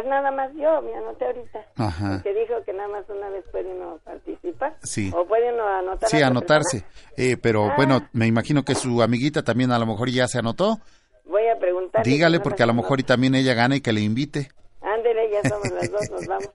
Pues 0.04 0.10
nada 0.10 0.30
más 0.32 0.50
yo, 0.52 0.82
me 0.82 0.94
anoté 0.94 1.24
ahorita. 1.24 1.64
Ajá. 1.76 2.20
Que 2.22 2.34
dijo 2.34 2.62
que 2.66 2.74
nada 2.74 2.88
más 2.90 3.08
una 3.08 3.30
vez 3.30 3.42
puede 3.50 3.70
uno 3.74 3.98
participar. 4.04 4.76
Sí. 4.82 5.10
O 5.16 5.24
puede 5.24 5.50
uno 5.50 5.66
anotar. 5.66 6.10
Sí, 6.10 6.20
anotarse. 6.20 6.84
Eh, 7.16 7.38
pero 7.40 7.70
Ah. 7.70 7.74
bueno, 7.74 8.06
me 8.12 8.26
imagino 8.26 8.64
que 8.64 8.74
su 8.74 9.00
amiguita 9.02 9.42
también 9.42 9.72
a 9.72 9.78
lo 9.78 9.86
mejor 9.86 10.10
ya 10.10 10.28
se 10.28 10.38
anotó. 10.38 10.78
Voy 11.24 11.48
a 11.48 11.58
preguntar. 11.58 12.04
Dígale 12.04 12.38
porque 12.40 12.62
a 12.62 12.66
lo 12.66 12.74
mejor 12.74 13.00
y 13.00 13.04
también 13.04 13.34
ella 13.34 13.54
gana 13.54 13.76
y 13.76 13.80
que 13.80 13.94
le 13.94 14.02
invite. 14.02 14.50
Ándele, 14.82 15.30
ya 15.30 15.48
somos 15.48 15.70
las 15.70 15.90
dos, 15.90 16.10
nos 16.10 16.26
vamos. 16.26 16.50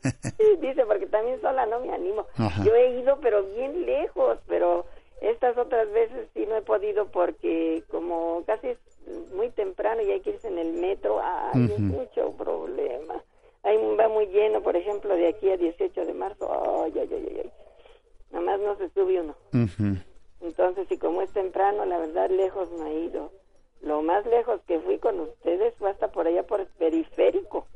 Sí, 0.00 0.10
dice, 0.62 0.86
porque 0.86 1.06
también 1.08 1.38
sola 1.42 1.66
no 1.66 1.78
me 1.80 1.92
animo. 1.92 2.26
Ajá. 2.38 2.64
Yo 2.64 2.74
he 2.74 2.98
ido, 3.00 3.18
pero 3.20 3.42
bien 3.54 3.84
lejos, 3.84 4.38
pero 4.48 4.86
estas 5.22 5.56
otras 5.56 5.90
veces 5.92 6.28
sí 6.34 6.44
no 6.46 6.56
he 6.56 6.62
podido 6.62 7.06
porque 7.06 7.82
como 7.90 8.42
casi 8.46 8.68
es 8.68 8.78
muy 9.34 9.50
temprano 9.50 10.02
y 10.02 10.10
hay 10.10 10.20
que 10.20 10.30
irse 10.30 10.48
en 10.48 10.58
el 10.58 10.72
metro, 10.74 11.20
ay, 11.22 11.64
es 11.64 11.70
Ujú. 11.72 11.82
mucho 11.82 12.32
problema. 12.36 13.22
Ahí 13.62 13.76
va 13.96 14.08
muy 14.08 14.26
lleno, 14.26 14.60
por 14.62 14.76
ejemplo, 14.76 15.14
de 15.14 15.28
aquí 15.28 15.48
a 15.50 15.56
18 15.56 16.04
de 16.04 16.14
marzo, 16.14 16.82
ay, 16.82 16.92
ay, 16.98 17.08
ay, 17.12 17.40
ay. 17.44 17.52
Nada 18.32 18.44
más 18.44 18.60
no 18.60 18.76
se 18.76 18.88
sube 18.90 19.20
uno. 19.20 19.36
Entonces, 20.40 20.90
y 20.90 20.98
como 20.98 21.22
es 21.22 21.30
temprano, 21.32 21.84
la 21.84 21.98
verdad, 21.98 22.28
lejos 22.30 22.70
no 22.72 22.86
he 22.86 22.94
ido. 23.00 23.30
Lo 23.82 24.02
más 24.02 24.24
lejos 24.26 24.60
que 24.66 24.80
fui 24.80 24.98
con 24.98 25.20
ustedes 25.20 25.74
fue 25.76 25.90
hasta 25.90 26.08
por 26.08 26.26
allá 26.26 26.42
por 26.44 26.60
el 26.60 26.66
periférico. 26.66 27.66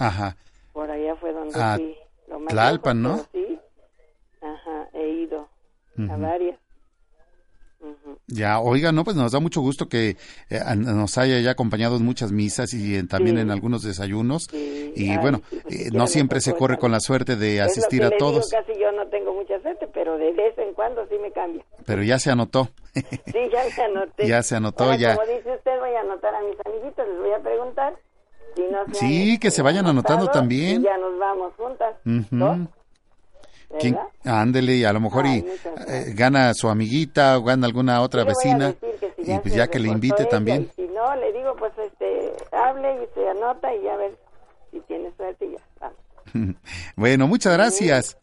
Ajá. 0.00 0.36
Por 0.72 0.90
allá 0.90 1.14
fue 1.16 1.32
donde 1.32 1.54
Ah, 1.60 1.74
fui. 1.76 1.96
Lo 2.26 2.38
más 2.40 2.48
Tlalpan, 2.48 3.02
lejos, 3.02 3.18
¿no? 3.18 3.26
Sí. 3.32 3.58
Ajá, 4.40 4.88
he 4.92 5.08
ido 5.08 5.48
a 6.10 6.16
varias. 6.16 6.58
Ya, 8.26 8.60
oiga, 8.60 8.92
no, 8.92 9.04
pues 9.04 9.16
nos 9.16 9.32
da 9.32 9.40
mucho 9.40 9.60
gusto 9.62 9.88
que 9.88 10.16
eh, 10.50 10.60
nos 10.76 11.16
haya 11.16 11.40
ya 11.40 11.52
acompañado 11.52 11.96
en 11.96 12.04
muchas 12.04 12.30
misas 12.30 12.74
y 12.74 12.96
en- 12.96 13.08
también 13.08 13.36
Sí. 13.36 13.42
en 13.42 13.50
algunos 13.50 13.82
desayunos. 13.82 14.48
Y 14.52 15.10
Ay, 15.10 15.16
bueno, 15.18 15.40
sí, 15.48 15.60
pues, 15.62 15.74
eh, 15.86 15.90
no 15.92 16.06
siempre 16.06 16.40
se 16.42 16.54
corre 16.54 16.76
con 16.78 16.92
la 16.92 17.00
suerte 17.00 17.36
de 17.36 17.62
asistir 17.62 18.02
a 18.02 18.10
le 18.10 18.16
digo, 18.16 18.30
todos, 18.32 18.50
casi 18.50 18.78
yo 18.78 18.92
no 18.92 19.06
tengo 19.08 19.32
mucha 19.32 19.58
suerte, 19.62 19.88
pero 19.94 20.18
de 20.18 20.32
vez 20.32 20.58
en 20.58 20.74
cuando 20.74 21.06
sí 21.08 21.14
me 21.22 21.32
cambia. 21.32 21.64
pero 21.86 22.02
ya 22.02 22.18
se 22.18 22.30
anotó. 22.30 22.68
Sí, 22.94 23.02
ya 23.52 23.64
me 23.76 23.82
anoté. 23.84 24.26
Ya 24.28 24.42
se 24.42 24.56
anotó, 24.56 24.84
Ahora, 24.84 24.96
ya. 24.96 25.16
Como 25.16 25.26
dice 25.28 25.54
usted, 25.56 25.78
voy 25.80 25.94
a 25.94 26.00
anotar 26.00 26.34
a 26.34 26.40
mis 26.42 26.56
amiguitos, 26.66 27.06
les 27.08 27.18
voy 27.18 27.32
a 27.32 27.38
preguntar. 27.42 27.94
Si 28.56 28.62
no 28.70 28.84
se 28.88 28.94
Sí, 28.94 29.30
han 29.32 29.38
que 29.38 29.50
se 29.50 29.62
vayan 29.62 29.86
anotando 29.86 30.24
anotado, 30.24 30.38
también. 30.40 30.80
y 30.82 30.84
ya 30.84 30.98
nos 30.98 31.18
vamos 31.18 31.52
juntas. 31.56 31.94
Ujú. 32.04 32.26
¿Quién? 32.28 32.40
¿verdad? 32.40 32.68
Ándele, 34.24 34.76
y 34.76 34.84
a 34.84 34.92
lo 34.92 35.00
mejor 35.00 35.26
y 35.26 35.38
eh, 35.86 36.12
gana 36.14 36.52
su 36.54 36.68
amiguita 36.68 37.38
o 37.38 37.42
gana 37.42 37.66
alguna 37.66 38.00
otra 38.02 38.24
vecina. 38.24 38.74
si 39.16 39.32
Y 39.32 39.38
pues 39.38 39.54
ya 39.54 39.68
que 39.68 39.78
le 39.78 39.88
invite 39.88 40.22
ella, 40.22 40.30
también. 40.30 40.70
y 40.72 40.82
si 40.82 40.88
no, 40.88 41.14
le 41.16 41.32
digo, 41.32 41.54
pues 41.56 41.72
este, 41.78 42.32
hable 42.52 43.04
y 43.04 43.14
se 43.14 43.28
anota 43.28 43.74
y 43.74 43.82
ya 43.82 43.96
ver 43.96 44.16
si 44.70 44.80
tiene 44.80 45.12
suerte 45.16 45.46
y 45.46 45.52
ya 45.52 45.58
está. 45.74 45.92
bueno, 46.96 47.26
muchas 47.26 47.52
gracias. 47.54 48.18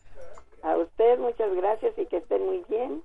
A 0.63 0.75
usted 0.77 1.19
muchas 1.19 1.53
gracias 1.55 1.93
y 1.97 2.05
que 2.07 2.17
estén 2.17 2.45
muy 2.45 2.63
bien. 2.67 3.03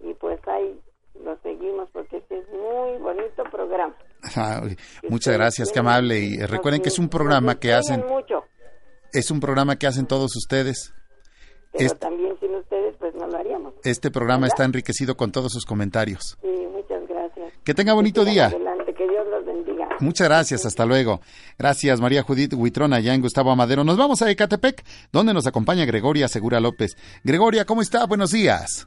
Y 0.00 0.14
pues 0.14 0.40
ahí 0.48 0.80
lo 1.24 1.36
seguimos 1.42 1.88
porque 1.92 2.18
este 2.18 2.38
es 2.38 2.48
muy 2.48 2.98
bonito 2.98 3.44
programa. 3.50 3.94
Ay, 4.36 4.76
muchas 5.08 5.34
gracias, 5.34 5.70
qué 5.72 5.78
amable. 5.78 6.18
Y 6.18 6.38
recuerden 6.38 6.82
que 6.82 6.88
es 6.88 6.98
un 6.98 7.08
programa 7.08 7.58
que 7.58 7.72
hacen, 7.72 8.04
mucho, 8.06 8.44
es 9.12 9.30
un 9.30 9.40
programa 9.40 9.76
que 9.76 9.86
hacen 9.86 10.06
todos 10.06 10.36
ustedes. 10.36 10.92
Pero 11.78 11.86
Este, 11.92 11.98
también 11.98 12.34
sin 12.40 12.54
ustedes 12.54 12.94
pues 12.98 13.14
no 13.14 13.26
lo 13.26 13.38
haríamos. 13.38 13.72
este 13.84 14.10
programa 14.10 14.46
está 14.46 14.64
enriquecido 14.64 15.16
con 15.16 15.32
todos 15.32 15.52
sus 15.52 15.64
comentarios. 15.64 16.36
Sí, 16.42 16.48
muchas 16.72 17.08
gracias. 17.08 17.52
Que 17.64 17.74
tenga 17.74 17.92
bonito 17.94 18.24
día. 18.24 18.46
Adelante, 18.46 18.92
que 18.94 19.08
Dios 19.08 19.26
los 19.30 19.44
bendiga. 19.46 19.88
Muchas 20.00 20.28
gracias, 20.28 20.66
hasta 20.66 20.84
luego. 20.86 21.20
Gracias, 21.58 22.00
María 22.00 22.22
Judith 22.22 22.52
Huitrón, 22.54 22.92
allá 22.92 23.14
en 23.14 23.20
Gustavo 23.22 23.50
Amadero. 23.50 23.84
Nos 23.84 23.96
vamos 23.96 24.20
a 24.22 24.30
Ecatepec, 24.30 24.84
donde 25.12 25.32
nos 25.34 25.46
acompaña 25.46 25.84
Gregoria 25.84 26.28
Segura 26.28 26.60
López. 26.60 26.96
Gregoria, 27.24 27.64
¿cómo 27.64 27.80
está? 27.82 28.04
Buenos 28.06 28.30
días. 28.32 28.86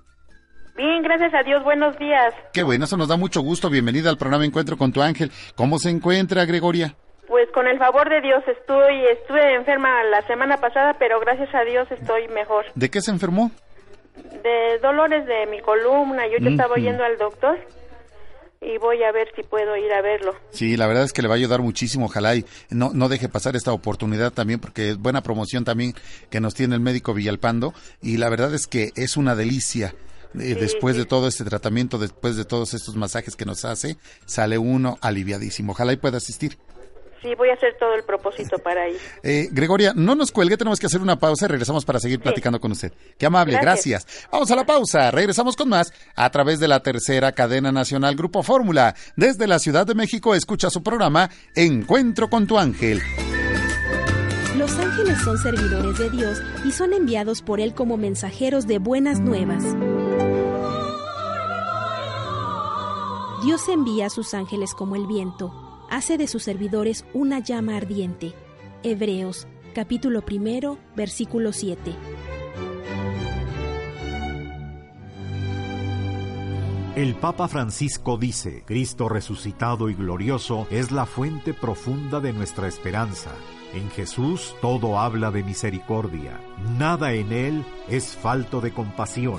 Bien, 0.78 1.04
gracias 1.04 1.34
a 1.34 1.44
Dios, 1.44 1.64
buenos 1.64 1.98
días. 2.00 2.34
Qué 2.54 2.64
bueno, 2.64 2.86
eso 2.86 2.96
nos 2.98 3.08
da 3.10 3.18
mucho 3.18 3.42
gusto. 3.42 3.70
Bienvenida 3.70 4.10
al 4.10 4.18
programa 4.18 4.46
Encuentro 4.46 4.78
con 4.78 4.92
tu 4.94 5.02
ángel. 5.02 5.32
¿Cómo 5.56 5.78
se 5.80 5.90
encuentra, 5.90 6.46
Gregoria? 6.46 6.96
Pues 7.32 7.48
con 7.54 7.66
el 7.66 7.78
favor 7.78 8.10
de 8.10 8.20
Dios 8.20 8.44
estoy, 8.46 9.06
estuve 9.06 9.56
enferma 9.56 10.04
la 10.04 10.22
semana 10.28 10.58
pasada, 10.58 10.98
pero 11.00 11.18
gracias 11.22 11.48
a 11.56 11.62
Dios 11.62 11.90
estoy 11.90 12.28
mejor. 12.28 12.66
¿De 12.76 12.90
qué 12.90 13.00
se 13.00 13.10
enfermó? 13.10 13.52
De 14.44 14.80
dolores 14.82 15.26
de 15.26 15.46
mi 15.46 15.62
columna, 15.62 16.28
yo 16.28 16.44
te 16.44 16.50
estaba 16.50 16.76
yendo 16.76 17.06
al 17.06 17.18
doctor 17.18 17.58
y 18.60 18.78
voy 18.80 19.02
a 19.04 19.14
ver 19.14 19.30
si 19.34 19.44
puedo 19.44 19.78
ir 19.78 19.94
a 19.94 20.02
verlo. 20.02 20.36
Sí, 20.50 20.76
la 20.76 20.88
verdad 20.88 21.06
es 21.06 21.14
que 21.14 21.22
le 21.22 21.30
va 21.30 21.36
a 21.36 21.38
ayudar 21.38 21.62
muchísimo. 21.62 22.08
Ojalá 22.08 22.36
y 22.36 22.44
no, 22.70 22.92
no 22.94 23.08
deje 23.08 23.30
pasar 23.30 23.56
esta 23.56 23.72
oportunidad 23.72 24.34
también, 24.34 24.60
porque 24.60 24.90
es 24.90 24.98
buena 24.98 25.24
promoción 25.24 25.64
también 25.64 25.94
que 26.30 26.42
nos 26.42 26.54
tiene 26.54 26.76
el 26.76 26.82
médico 26.82 27.14
Villalpando. 27.14 27.74
Y 28.02 28.18
la 28.18 28.28
verdad 28.28 28.54
es 28.54 28.68
que 28.68 28.92
es 28.98 29.16
una 29.16 29.38
delicia. 29.38 29.96
Eh, 30.36 30.56
después 30.60 30.98
de 30.98 31.06
todo 31.06 31.30
este 31.30 31.46
tratamiento, 31.46 31.98
después 31.98 32.36
de 32.36 32.44
todos 32.44 32.74
estos 32.74 32.98
masajes 32.98 33.38
que 33.38 33.46
nos 33.46 33.64
hace, 33.64 33.96
sale 34.26 34.58
uno 34.58 34.98
aliviadísimo. 35.00 35.72
Ojalá 35.72 35.94
y 35.94 35.98
pueda 35.98 36.18
asistir. 36.18 36.58
Sí, 37.22 37.36
voy 37.38 37.50
a 37.50 37.54
hacer 37.54 37.76
todo 37.80 37.94
el 37.94 38.04
propósito 38.04 38.58
para 38.58 38.90
ir. 38.90 38.98
Eh, 39.22 39.48
Gregoria, 39.52 39.94
no 39.96 40.16
nos 40.16 40.32
cuelgue, 40.32 40.58
tenemos 40.58 40.80
que 40.80 40.88
hacer 40.88 41.02
una 41.02 41.20
pausa 41.20 41.46
y 41.46 41.50
regresamos 41.50 41.86
para 41.86 42.00
seguir 42.00 42.20
platicando 42.20 42.60
con 42.60 42.72
usted. 42.72 42.92
Qué 43.18 43.28
amable, 43.28 43.60
Gracias. 43.62 44.06
gracias. 44.06 44.30
Vamos 44.32 44.50
a 44.50 44.56
la 44.56 44.66
pausa, 44.66 45.12
regresamos 45.12 45.56
con 45.56 45.70
más 45.70 45.94
a 46.16 46.30
través 46.32 46.60
de 46.60 46.68
la 46.68 46.82
tercera 46.82 47.32
cadena 47.34 47.72
nacional 47.72 48.16
Grupo 48.16 48.42
Fórmula. 48.42 48.96
Desde 49.16 49.46
la 49.48 49.60
Ciudad 49.60 49.86
de 49.86 49.94
México 49.94 50.34
escucha 50.34 50.70
su 50.72 50.82
programa 50.82 51.30
Encuentro 51.56 52.28
con 52.30 52.48
tu 52.48 52.58
ángel. 52.58 53.02
Los 54.58 54.78
ángeles 54.80 55.18
son 55.24 55.38
servidores 55.38 55.98
de 56.00 56.10
Dios 56.10 56.42
y 56.66 56.72
son 56.72 56.94
enviados 56.94 57.42
por 57.42 57.60
Él 57.60 57.74
como 57.74 57.98
mensajeros 57.98 58.68
de 58.68 58.80
buenas 58.80 59.20
nuevas. 59.20 59.64
Dios 63.44 63.68
envía 63.70 64.06
a 64.06 64.10
sus 64.10 64.34
ángeles 64.36 64.74
como 64.76 64.96
el 64.96 65.08
viento, 65.08 65.52
hace 65.92 66.18
de 66.18 66.26
sus 66.26 66.44
servidores 66.44 67.06
una 67.14 67.40
llama 67.40 67.76
ardiente. 67.76 68.34
Hebreos, 68.82 69.46
capítulo 69.76 70.24
primero, 70.24 70.80
versículo 70.96 71.52
7. 71.52 71.94
El 76.96 77.16
Papa 77.16 77.48
Francisco 77.50 78.18
dice, 78.18 78.64
Cristo 78.66 79.10
resucitado 79.10 79.90
y 79.90 79.94
glorioso 79.94 80.66
es 80.72 80.92
la 80.92 81.06
fuente 81.06 81.54
profunda 81.54 82.22
de 82.22 82.32
nuestra 82.32 82.68
esperanza. 82.68 83.32
En 83.74 83.90
Jesús 83.92 84.56
todo 84.62 84.98
habla 84.98 85.30
de 85.30 85.44
misericordia. 85.44 86.40
Nada 86.78 87.14
en 87.14 87.34
Él 87.34 87.66
es 87.90 88.16
falto 88.16 88.62
de 88.62 88.72
compasión. 88.72 89.38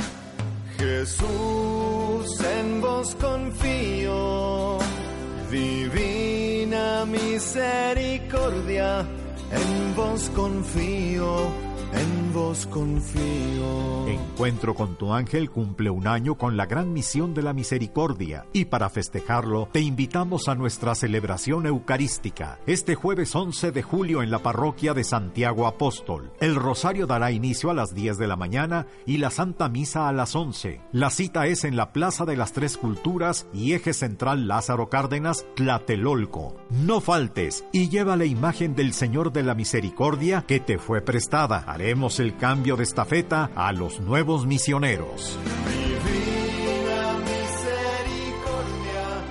Jesús, 0.79 2.41
en 2.41 2.81
vos 2.81 3.15
confío, 3.15 4.79
divina 6.73 7.05
misericordia, 7.05 9.01
en 9.51 9.95
vos 9.95 10.31
confío 10.35 11.72
en 11.93 12.33
vos 12.33 12.67
confío. 12.67 14.09
Encuentro 14.09 14.75
con 14.75 14.97
tu 14.97 15.13
ángel 15.13 15.51
cumple 15.51 15.91
un 15.91 16.07
año 16.07 16.37
con 16.37 16.57
la 16.57 16.67
gran 16.67 16.93
misión 16.93 17.35
de 17.35 17.43
la 17.43 17.53
misericordia 17.53 18.47
y 18.53 18.65
para 18.65 18.91
festejarlo 18.91 19.69
te 19.71 19.81
invitamos 19.81 20.49
a 20.49 20.55
nuestra 20.55 20.95
celebración 20.95 21.67
eucarística 21.67 22.59
este 22.67 22.95
jueves 22.95 23.35
11 23.35 23.73
de 23.73 23.83
julio 23.83 24.23
en 24.23 24.31
la 24.31 24.41
parroquia 24.41 24.95
de 24.95 25.05
Santiago 25.05 25.67
Apóstol. 25.67 26.33
El 26.41 26.57
rosario 26.57 27.07
dará 27.07 27.31
inicio 27.31 27.71
a 27.71 27.75
las 27.75 27.95
10 27.95 28.19
de 28.19 28.27
la 28.27 28.37
mañana 28.37 28.87
y 29.07 29.19
la 29.19 29.31
Santa 29.31 29.69
Misa 29.69 30.09
a 30.09 30.13
las 30.13 30.35
11. 30.35 30.81
La 30.93 31.11
cita 31.11 31.47
es 31.47 31.65
en 31.65 31.77
la 31.77 31.93
Plaza 31.93 32.25
de 32.25 32.37
las 32.37 32.53
Tres 32.53 32.77
Culturas 32.77 33.47
y 33.53 33.75
Eje 33.75 33.93
Central 33.93 34.49
Lázaro 34.49 34.89
Cárdenas, 34.89 35.47
Tlatelolco. 35.55 36.57
No 36.71 37.01
faltes 37.01 37.65
y 37.73 37.89
lleva 37.89 38.17
la 38.17 38.25
imagen 38.25 38.75
del 38.75 38.93
Señor 38.93 39.33
de 39.33 39.43
la 39.43 39.55
Misericordia 39.55 40.45
que 40.47 40.61
te 40.61 40.79
fue 40.79 41.01
prestada 41.01 41.65
Haremos 41.83 42.21
el 42.21 42.37
cambio 42.37 42.77
de 42.77 42.85
estafeta 42.85 43.51
a 43.57 43.73
los 43.73 43.99
nuevos 43.99 44.47
misioneros. 44.47 45.37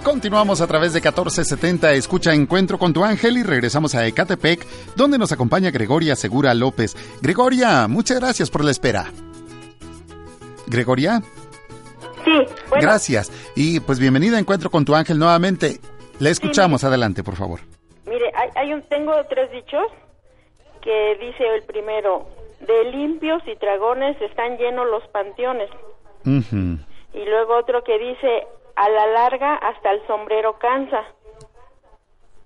Continuamos 0.03 0.59
a 0.59 0.67
través 0.67 0.91
de 0.91 0.99
1470, 0.99 1.93
escucha 1.93 2.33
Encuentro 2.33 2.77
con 2.77 2.91
tu 2.91 3.05
ángel 3.05 3.37
y 3.37 3.43
regresamos 3.43 3.95
a 3.95 4.05
Ecatepec, 4.05 4.67
donde 4.97 5.17
nos 5.17 5.31
acompaña 5.31 5.71
Gregoria 5.71 6.17
Segura 6.17 6.53
López. 6.53 6.97
Gregoria, 7.21 7.87
muchas 7.87 8.19
gracias 8.19 8.49
por 8.49 8.65
la 8.65 8.71
espera. 8.71 9.05
Gregoria. 10.67 11.21
Sí, 12.25 12.31
bueno. 12.67 12.81
Gracias. 12.81 13.31
Y 13.55 13.79
pues 13.79 13.97
bienvenida 13.97 14.35
a 14.35 14.41
Encuentro 14.41 14.69
con 14.69 14.83
tu 14.83 14.93
ángel 14.93 15.17
nuevamente. 15.19 15.79
Le 16.19 16.29
escuchamos, 16.29 16.83
adelante, 16.83 17.23
por 17.23 17.37
favor. 17.37 17.61
Mire, 18.05 18.29
hay, 18.35 18.49
hay 18.55 18.73
un, 18.73 18.81
tengo 18.89 19.13
tres 19.29 19.49
dichos 19.53 19.87
que 20.81 21.15
dice 21.21 21.45
el 21.55 21.63
primero, 21.63 22.27
de 22.67 22.83
limpios 22.85 23.41
y 23.47 23.55
dragones 23.55 24.19
están 24.21 24.57
llenos 24.57 24.87
los 24.87 25.07
panteones. 25.09 25.69
Y 26.25 27.25
luego 27.25 27.57
otro 27.57 27.83
que 27.83 27.97
dice, 27.97 28.47
a 28.75 28.89
la 28.89 29.07
larga 29.07 29.55
hasta 29.55 29.91
el 29.91 30.05
sombrero 30.07 30.57
cansa. 30.59 31.03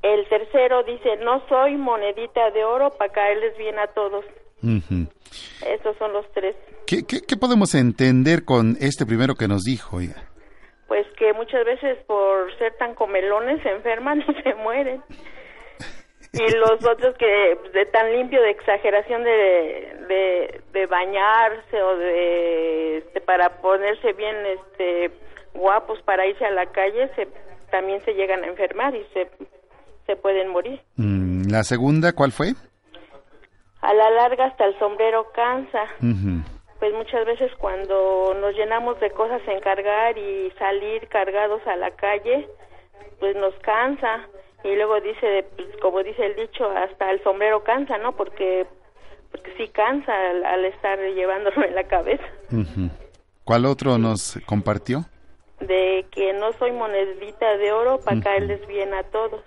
El 0.02 0.28
tercero 0.28 0.84
dice, 0.84 1.18
no 1.18 1.42
soy 1.50 1.76
monedita 1.78 2.52
de 2.52 2.64
oro 2.64 2.92
para 2.92 3.12
caerles 3.12 3.58
bien 3.58 3.78
a 3.80 3.88
todos. 3.88 4.26
Estos 5.66 5.98
son 5.98 6.14
los 6.14 6.26
tres. 6.34 6.56
¿Qué, 6.88 7.06
qué, 7.06 7.22
qué 7.28 7.38
podemos 7.38 7.76
entender 7.76 8.46
con 8.46 8.78
este 8.80 9.06
primero 9.06 9.36
que 9.36 9.48
nos 9.48 9.64
dijo? 9.64 9.98
Oiga? 9.98 10.16
Pues 10.88 11.06
que 11.18 11.34
muchas 11.34 11.66
veces 11.66 11.98
por 12.06 12.56
ser 12.58 12.76
tan 12.78 12.94
comelones 12.96 13.62
se 13.64 13.70
enferman 13.70 14.22
y 14.28 14.42
se 14.42 14.54
mueren 14.56 15.04
y 16.38 16.52
los 16.58 16.86
otros 16.86 17.16
que 17.18 17.58
de 17.74 17.86
tan 17.88 18.12
limpio 18.12 18.42
de 18.42 18.52
exageración 18.52 19.24
de, 19.24 20.62
de, 20.74 20.86
bañarse 20.88 21.82
o 21.82 21.98
de 21.98 22.98
este, 22.98 23.22
para 23.22 23.62
ponerse 23.62 24.14
bien 24.14 24.36
este 24.46 25.12
guapos 25.54 26.02
para 26.04 26.28
irse 26.28 26.46
a 26.46 26.52
la 26.52 26.66
calle 26.68 27.10
se 27.16 27.28
también 27.72 28.04
se 28.06 28.14
llegan 28.14 28.44
a 28.44 28.48
enfermar 28.48 28.94
y 28.96 29.04
se 29.14 29.30
se 30.06 30.16
pueden 30.16 30.50
morir. 30.50 30.80
Mm, 30.98 31.50
la 31.50 31.64
segunda 31.64 32.14
cuál 32.14 32.32
fue 32.32 32.54
a 33.82 33.94
la 33.94 34.10
larga 34.12 34.46
hasta 34.46 34.66
el 34.66 34.78
sombrero 34.80 35.32
cansa. 35.34 35.86
Pues 36.80 36.94
muchas 36.94 37.26
veces 37.26 37.52
cuando 37.58 38.36
nos 38.40 38.54
llenamos 38.56 39.00
de 39.00 39.10
cosas 39.12 39.42
en 39.48 39.60
cargar 39.62 40.18
y 40.18 40.52
salir 40.60 41.08
cargados 41.08 41.66
a 41.66 41.76
la 41.76 41.92
calle 41.92 42.48
pues 43.20 43.36
nos 43.38 43.54
cansa 43.60 44.28
y 44.66 44.76
luego 44.76 45.00
dice, 45.00 45.46
pues, 45.56 45.68
como 45.80 46.02
dice 46.02 46.26
el 46.26 46.36
dicho, 46.36 46.68
hasta 46.70 47.12
el 47.12 47.22
sombrero 47.24 47.64
cansa, 47.64 48.00
¿no? 48.00 48.16
Porque, 48.16 48.66
porque 49.30 49.54
sí 49.58 49.68
cansa 49.68 50.12
al, 50.30 50.66
estar 50.66 51.00
llevándolo 51.00 51.64
en 51.64 51.76
la 51.76 51.84
cabeza. 51.84 52.26
¿Cuál 53.44 53.66
otro 53.66 54.00
nos 54.00 54.40
compartió? 54.48 55.06
De 55.60 56.08
que 56.10 56.34
no 56.34 56.52
soy 56.54 56.72
monedita 56.72 57.58
de 57.58 57.72
oro 57.72 58.00
para 58.00 58.20
caerles 58.22 58.66
bien 58.68 58.94
a 58.96 59.04
todos. 59.04 59.42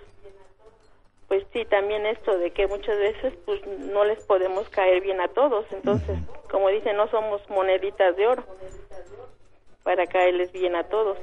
Pues 1.27 1.43
sí, 1.51 1.65
también 1.65 2.05
esto 2.05 2.37
de 2.37 2.51
que 2.51 2.67
muchas 2.67 2.97
veces 2.97 3.33
pues 3.45 3.61
no 3.67 4.05
les 4.05 4.23
podemos 4.25 4.69
caer 4.69 5.01
bien 5.01 5.19
a 5.19 5.27
todos. 5.27 5.65
Entonces, 5.71 6.17
como 6.49 6.69
dice, 6.69 6.93
no 6.93 7.07
somos 7.09 7.41
moneditas 7.49 8.15
de 8.15 8.25
oro 8.25 8.43
para 9.83 10.07
caerles 10.07 10.51
bien 10.53 10.77
a 10.77 10.85
todos. 10.85 11.17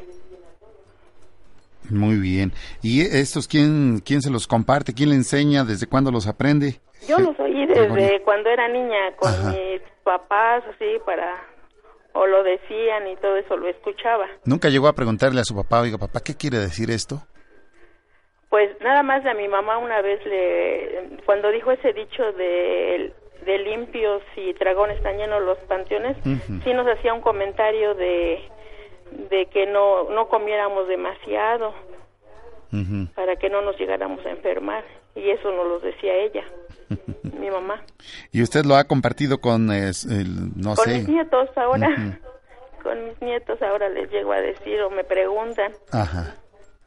Muy 1.91 2.17
bien. 2.17 2.53
¿Y 2.83 3.03
estos 3.03 3.49
quién, 3.49 4.01
quién 4.05 4.23
se 4.23 4.31
los 4.31 4.47
comparte? 4.47 4.95
¿Quién 4.95 5.11
le 5.11 5.17
enseña? 5.17 5.65
¿Desde 5.65 5.87
cuándo 5.87 6.11
los 6.11 6.27
aprende? 6.27 6.81
Yo 7.09 7.19
los 7.19 7.39
oí 7.41 7.67
desde 7.67 8.23
cuando 8.23 8.51
era 8.51 8.69
niña 8.69 9.15
con 9.17 9.31
mis 9.51 9.81
papás, 10.05 10.65
así, 10.75 10.99
para... 11.05 11.43
o 12.13 12.27
lo 12.27 12.43
decían 12.43 13.09
y 13.09 13.17
todo 13.17 13.37
eso, 13.37 13.57
lo 13.57 13.69
escuchaba. 13.69 14.27
¿Nunca 14.45 14.69
llegó 14.69 14.89
a 14.89 14.95
preguntarle 14.95 15.41
a 15.41 15.45
su 15.45 15.55
papá, 15.55 15.81
oiga, 15.81 15.99
papá, 15.99 16.21
¿qué 16.25 16.35
quiere 16.37 16.59
decir 16.59 16.91
esto? 16.91 17.23
Pues 18.49 18.71
nada 18.81 19.03
más 19.03 19.27
a 19.27 19.35
mi 19.35 19.49
mamá 19.49 19.79
una 19.79 20.01
vez 20.01 20.25
le... 20.25 21.19
cuando 21.27 21.51
dijo 21.51 21.73
ese 21.73 21.93
dicho 21.93 22.33
de, 22.33 23.13
de 23.45 23.59
limpios 23.59 24.23
y 24.37 24.53
dragones 24.55 24.97
están 24.99 25.17
llenos 25.19 25.43
los 25.43 25.59
panteones, 25.69 26.17
sí 26.25 26.73
nos 26.73 26.87
hacía 26.87 27.13
un 27.13 27.21
comentario 27.21 27.95
de 27.95 28.49
de 29.11 29.47
que 29.47 29.67
no, 29.67 30.11
no 30.11 30.29
comiéramos 30.29 30.89
demasiado 30.89 31.75
para 33.15 33.37
que 33.37 33.49
no 33.49 33.63
nos 33.63 33.79
llegáramos 33.79 34.25
a 34.27 34.31
enfermar. 34.31 34.85
Y 35.15 35.31
eso 35.31 35.51
nos 35.51 35.67
lo 35.67 35.81
decía 35.81 36.15
ella, 36.15 36.45
mi 37.41 37.51
mamá. 37.51 37.83
¿Y 38.33 38.43
usted 38.43 38.65
lo 38.67 38.75
ha 38.75 38.85
compartido 38.85 39.39
con, 39.39 39.71
el, 39.71 39.95
no 40.57 40.75
con 40.75 40.93
mis 40.93 41.09
nietos 41.09 41.49
ahora? 41.57 41.89
Con 42.83 43.05
mis 43.05 43.21
nietos 43.21 43.61
ahora 43.63 43.89
les 43.89 44.09
llego 44.13 44.31
a 44.33 44.41
decir 44.41 44.81
o 44.83 44.91
me 44.91 45.03
preguntan. 45.03 45.73
Ajá. 45.91 46.37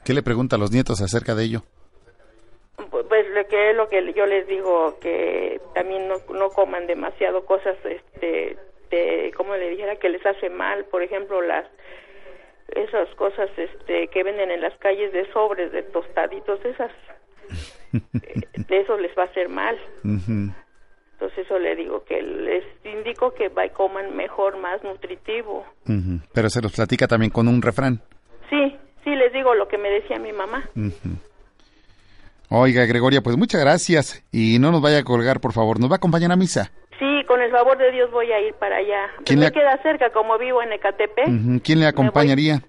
¿Qué 0.06 0.14
le 0.14 0.24
pregunta 0.24 0.56
a 0.56 0.60
los 0.60 0.72
nietos 0.72 1.02
acerca 1.02 1.36
de 1.36 1.44
ello? 1.44 1.64
Pues 2.90 3.28
lo 3.34 3.46
que 3.48 3.72
es 3.72 3.76
lo 3.76 3.90
que 3.90 4.14
yo 4.14 4.26
les 4.26 4.48
digo, 4.48 4.98
que 5.02 5.60
también 5.74 6.08
no, 6.08 6.16
no 6.34 6.52
coman 6.52 6.88
demasiado 6.88 7.46
cosas, 7.46 7.76
este, 7.84 8.58
de, 8.90 9.34
como 9.36 9.58
le 9.58 9.72
dijera, 9.72 9.98
que 9.98 10.08
les 10.08 10.26
hace 10.26 10.50
mal, 10.50 10.86
por 10.86 11.04
ejemplo, 11.04 11.42
las 11.42 11.66
esas 12.76 13.10
cosas 13.16 13.50
este 13.58 14.08
que 14.08 14.24
venden 14.24 14.52
en 14.52 14.62
las 14.62 14.76
calles 14.78 15.12
de 15.14 15.32
sobres 15.32 15.72
de 15.72 15.84
tostaditos 15.84 16.64
esas 16.66 16.92
de 17.92 18.80
eso 18.82 18.98
les 18.98 19.18
va 19.18 19.24
a 19.24 19.26
hacer 19.26 19.50
mal. 19.50 19.78
Entonces 20.04 21.46
eso 21.46 21.60
le 21.60 21.76
digo 21.76 22.04
que 22.06 22.22
les 22.22 22.64
indico 22.86 23.34
que 23.34 23.52
coman 23.74 24.16
mejor 24.16 24.58
más 24.58 24.84
nutritivo. 24.84 25.66
Pero 26.34 26.50
se 26.50 26.62
los 26.62 26.74
platica 26.74 27.08
también 27.08 27.32
con 27.32 27.48
un 27.48 27.62
refrán. 27.62 28.02
Sí 28.50 28.78
sí 29.04 29.16
les 29.16 29.34
digo 29.34 29.54
lo 29.56 29.68
que 29.68 29.78
me 29.78 29.90
decía 29.90 30.20
mi 30.20 30.32
mamá. 30.32 30.70
Oiga, 32.50 32.86
Gregoria, 32.86 33.22
pues 33.22 33.38
muchas 33.38 33.62
gracias. 33.62 34.24
Y 34.32 34.60
no 34.60 34.72
nos 34.72 34.82
vaya 34.82 35.00
a 35.00 35.04
colgar, 35.04 35.40
por 35.40 35.54
favor. 35.54 35.80
¿Nos 35.80 35.90
va 35.90 35.96
a 35.96 35.98
acompañar 35.98 36.32
a 36.32 36.36
misa? 36.36 36.72
Con 37.30 37.44
el 37.44 37.52
favor 37.52 37.78
de 37.78 37.92
Dios 37.92 38.10
voy 38.10 38.32
a 38.32 38.42
ir 38.42 38.56
para 38.56 38.78
allá. 38.78 39.08
¿Quién 39.24 39.38
me 39.38 39.52
queda 39.52 39.80
cerca, 39.84 40.10
como 40.10 40.40
vivo 40.40 40.64
en 40.64 40.74
Ecatepec. 40.74 41.62
¿Quién 41.64 41.80
le 41.80 41.86
acompañaría? 41.86 42.64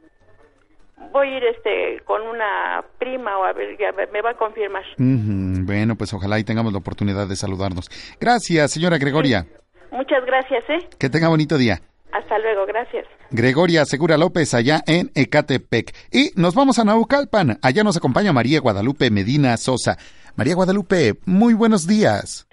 Voy, 1.12 1.28
a 1.28 1.37
ir 1.39 1.45
este, 1.45 2.03
con 2.05 2.20
una 2.20 2.85
prima 2.99 3.39
o 3.39 3.45
a 3.45 3.55
ver, 3.55 3.78
ya 3.78 3.91
me 4.12 4.20
va 4.20 4.32
a 4.32 4.35
confirmar. 4.35 4.82
Bueno, 4.99 5.97
pues 5.97 6.12
ojalá 6.12 6.39
y 6.39 6.45
tengamos 6.45 6.74
la 6.74 6.78
oportunidad 6.78 7.27
de 7.27 7.37
saludarnos. 7.37 7.89
Gracias, 8.20 8.73
señora 8.73 8.99
Gregoria. 8.99 9.47
Muchas 9.93 10.27
gracias, 10.27 10.62
¿eh? 10.69 10.89
Que 10.99 11.09
tenga 11.09 11.28
bonito 11.28 11.57
día. 11.57 11.81
Hasta 12.12 12.39
luego, 12.39 12.66
gracias. 12.66 13.07
Gregoria 13.31 13.87
Segura 13.87 14.19
López, 14.19 14.53
allá 14.53 14.82
en 14.87 15.11
Ecatepec. 15.15 15.95
Y 16.12 16.32
nos 16.39 16.55
vamos 16.55 16.78
a 16.78 16.85
Naucalpan. 16.85 17.59
Allá 17.62 17.82
nos 17.82 17.97
acompaña 17.97 18.35
María 18.35 18.61
Guadalupe 18.61 19.11
Medina 19.11 19.57
Sosa. 19.57 19.97
María 20.37 20.55
Guadalupe, 20.55 21.15
muy 21.24 21.55
buenos 21.55 21.87
días. 21.87 22.47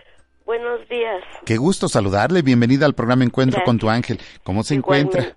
Buenos 0.47 0.87
días. 0.87 1.25
Qué 1.45 1.57
gusto 1.57 1.89
saludarle. 1.89 2.41
Bienvenida 2.41 2.85
al 2.85 2.95
programa 2.95 3.25
Encuentro 3.25 3.61
con 3.65 3.77
tu 3.77 3.89
ángel. 3.89 4.17
¿Cómo 4.45 4.63
se 4.63 4.75
encuentra? 4.75 5.35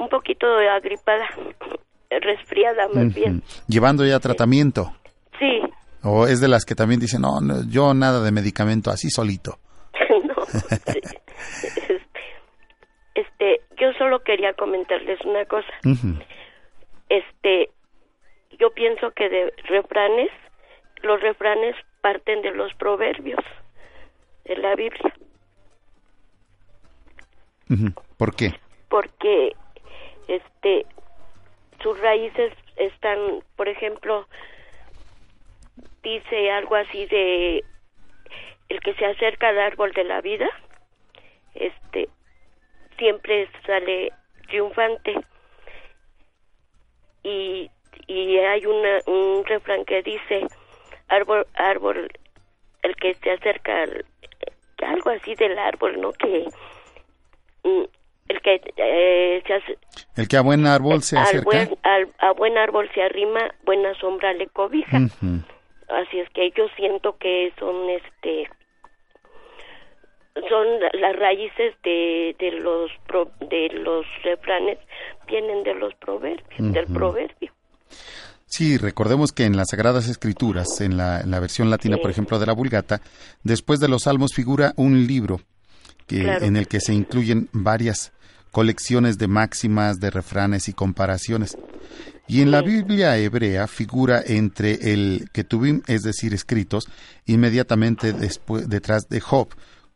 Un 0.00 0.08
poquito 0.08 0.48
agripada, 0.48 1.28
resfriada 2.10 2.88
más 2.92 3.14
bien. 3.14 3.44
¿Llevando 3.68 4.04
ya 4.04 4.18
tratamiento? 4.18 4.96
Sí. 5.38 5.62
¿O 6.02 6.26
es 6.26 6.40
de 6.40 6.48
las 6.48 6.64
que 6.64 6.74
también 6.74 6.98
dicen, 6.98 7.20
no, 7.20 7.38
yo 7.68 7.94
nada 7.94 8.20
de 8.20 8.32
medicamento, 8.32 8.90
así 8.90 9.10
solito? 9.10 9.60
no. 10.24 10.34
este, 13.14 13.60
yo 13.78 13.92
solo 13.96 14.24
quería 14.24 14.54
comentarles 14.54 15.20
una 15.24 15.44
cosa. 15.44 15.72
este, 17.08 17.70
yo 18.58 18.70
pienso 18.72 19.12
que 19.12 19.28
de 19.28 19.54
refranes, 19.68 20.30
los 21.00 21.20
refranes 21.20 21.76
parten 22.02 22.42
de 22.42 22.50
los 22.50 22.74
proverbios 22.74 23.38
de 24.44 24.56
la 24.56 24.74
Biblia. 24.74 25.14
¿Por 28.16 28.34
qué? 28.34 28.52
porque 28.90 29.56
este 30.28 30.84
sus 31.82 31.98
raíces 32.00 32.52
están, 32.76 33.42
por 33.56 33.68
ejemplo, 33.68 34.28
dice 36.02 36.50
algo 36.50 36.74
así 36.74 37.06
de 37.06 37.64
el 38.68 38.80
que 38.80 38.94
se 38.94 39.06
acerca 39.06 39.48
al 39.48 39.58
árbol 39.58 39.92
de 39.92 40.04
la 40.04 40.20
vida, 40.20 40.48
este 41.54 42.10
siempre 42.98 43.48
sale 43.64 44.12
triunfante. 44.48 45.14
Y, 47.22 47.70
y 48.06 48.38
hay 48.38 48.66
una, 48.66 49.00
un 49.06 49.44
refrán 49.46 49.84
que 49.84 50.02
dice 50.02 50.46
árbol 51.08 51.46
árbol 51.54 52.10
el 52.82 52.96
que 52.96 53.14
se 53.14 53.30
acerca 53.30 53.82
al, 53.82 54.04
algo 54.86 55.10
así 55.10 55.34
del 55.34 55.58
árbol, 55.58 56.00
¿no? 56.00 56.12
Que 56.12 56.46
mm, 57.64 57.82
el 58.28 58.40
que 58.42 58.60
eh, 58.76 59.42
se 59.46 59.54
hace, 59.54 59.78
El 60.16 60.28
que 60.28 60.36
a 60.36 60.42
buen 60.42 60.66
árbol 60.66 61.02
se 61.02 61.16
al 61.16 61.24
acerca. 61.24 61.44
buen, 61.44 61.78
al- 61.82 62.12
a 62.18 62.32
buen 62.32 62.56
árbol 62.58 62.88
se 62.94 63.02
arrima, 63.02 63.40
buena 63.64 63.92
sombra 63.94 64.32
le 64.32 64.46
cobija. 64.48 64.96
Ujú. 64.96 65.40
Así 65.88 66.20
es 66.20 66.30
que 66.30 66.50
yo 66.56 66.68
siento 66.76 67.16
que 67.18 67.52
son 67.58 67.90
este 67.90 68.48
son 70.48 70.80
la- 70.80 70.90
las 70.94 71.16
raíces 71.16 71.74
de, 71.82 72.34
de 72.38 72.52
los 72.52 72.90
pro- 73.06 73.30
de 73.40 73.68
los 73.70 74.06
refranes 74.22 74.78
vienen 75.26 75.64
de 75.64 75.74
los 75.74 75.92
proverbios, 75.96 76.72
del 76.72 76.84
Ujú. 76.84 76.94
proverbio. 76.94 77.52
Sí, 78.50 78.76
recordemos 78.78 79.30
que 79.30 79.44
en 79.44 79.56
las 79.56 79.68
Sagradas 79.70 80.08
Escrituras, 80.08 80.80
en 80.80 80.96
la, 80.96 81.20
en 81.20 81.30
la 81.30 81.38
versión 81.38 81.70
latina, 81.70 81.98
por 82.02 82.10
ejemplo, 82.10 82.40
de 82.40 82.46
la 82.46 82.52
Vulgata, 82.52 83.00
después 83.44 83.78
de 83.78 83.86
los 83.88 84.02
Salmos 84.02 84.32
figura 84.34 84.74
un 84.76 85.06
libro 85.06 85.40
que, 86.08 86.24
Claro. 86.24 86.44
en 86.44 86.56
el 86.56 86.66
que 86.66 86.80
se 86.80 86.92
incluyen 86.92 87.48
varias 87.52 88.10
colecciones 88.50 89.18
de 89.18 89.28
máximas, 89.28 90.00
de 90.00 90.10
refranes 90.10 90.68
y 90.68 90.72
comparaciones. 90.72 91.56
Y 92.26 92.42
en 92.42 92.50
la 92.50 92.60
Biblia 92.62 93.16
hebrea 93.16 93.68
figura 93.68 94.20
entre 94.26 94.92
el 94.92 95.28
Ketubim, 95.32 95.82
es 95.86 96.02
decir, 96.02 96.34
escritos, 96.34 96.88
inmediatamente 97.26 98.12
después, 98.12 98.68
detrás 98.68 99.08
de 99.08 99.20
Job. 99.20 99.48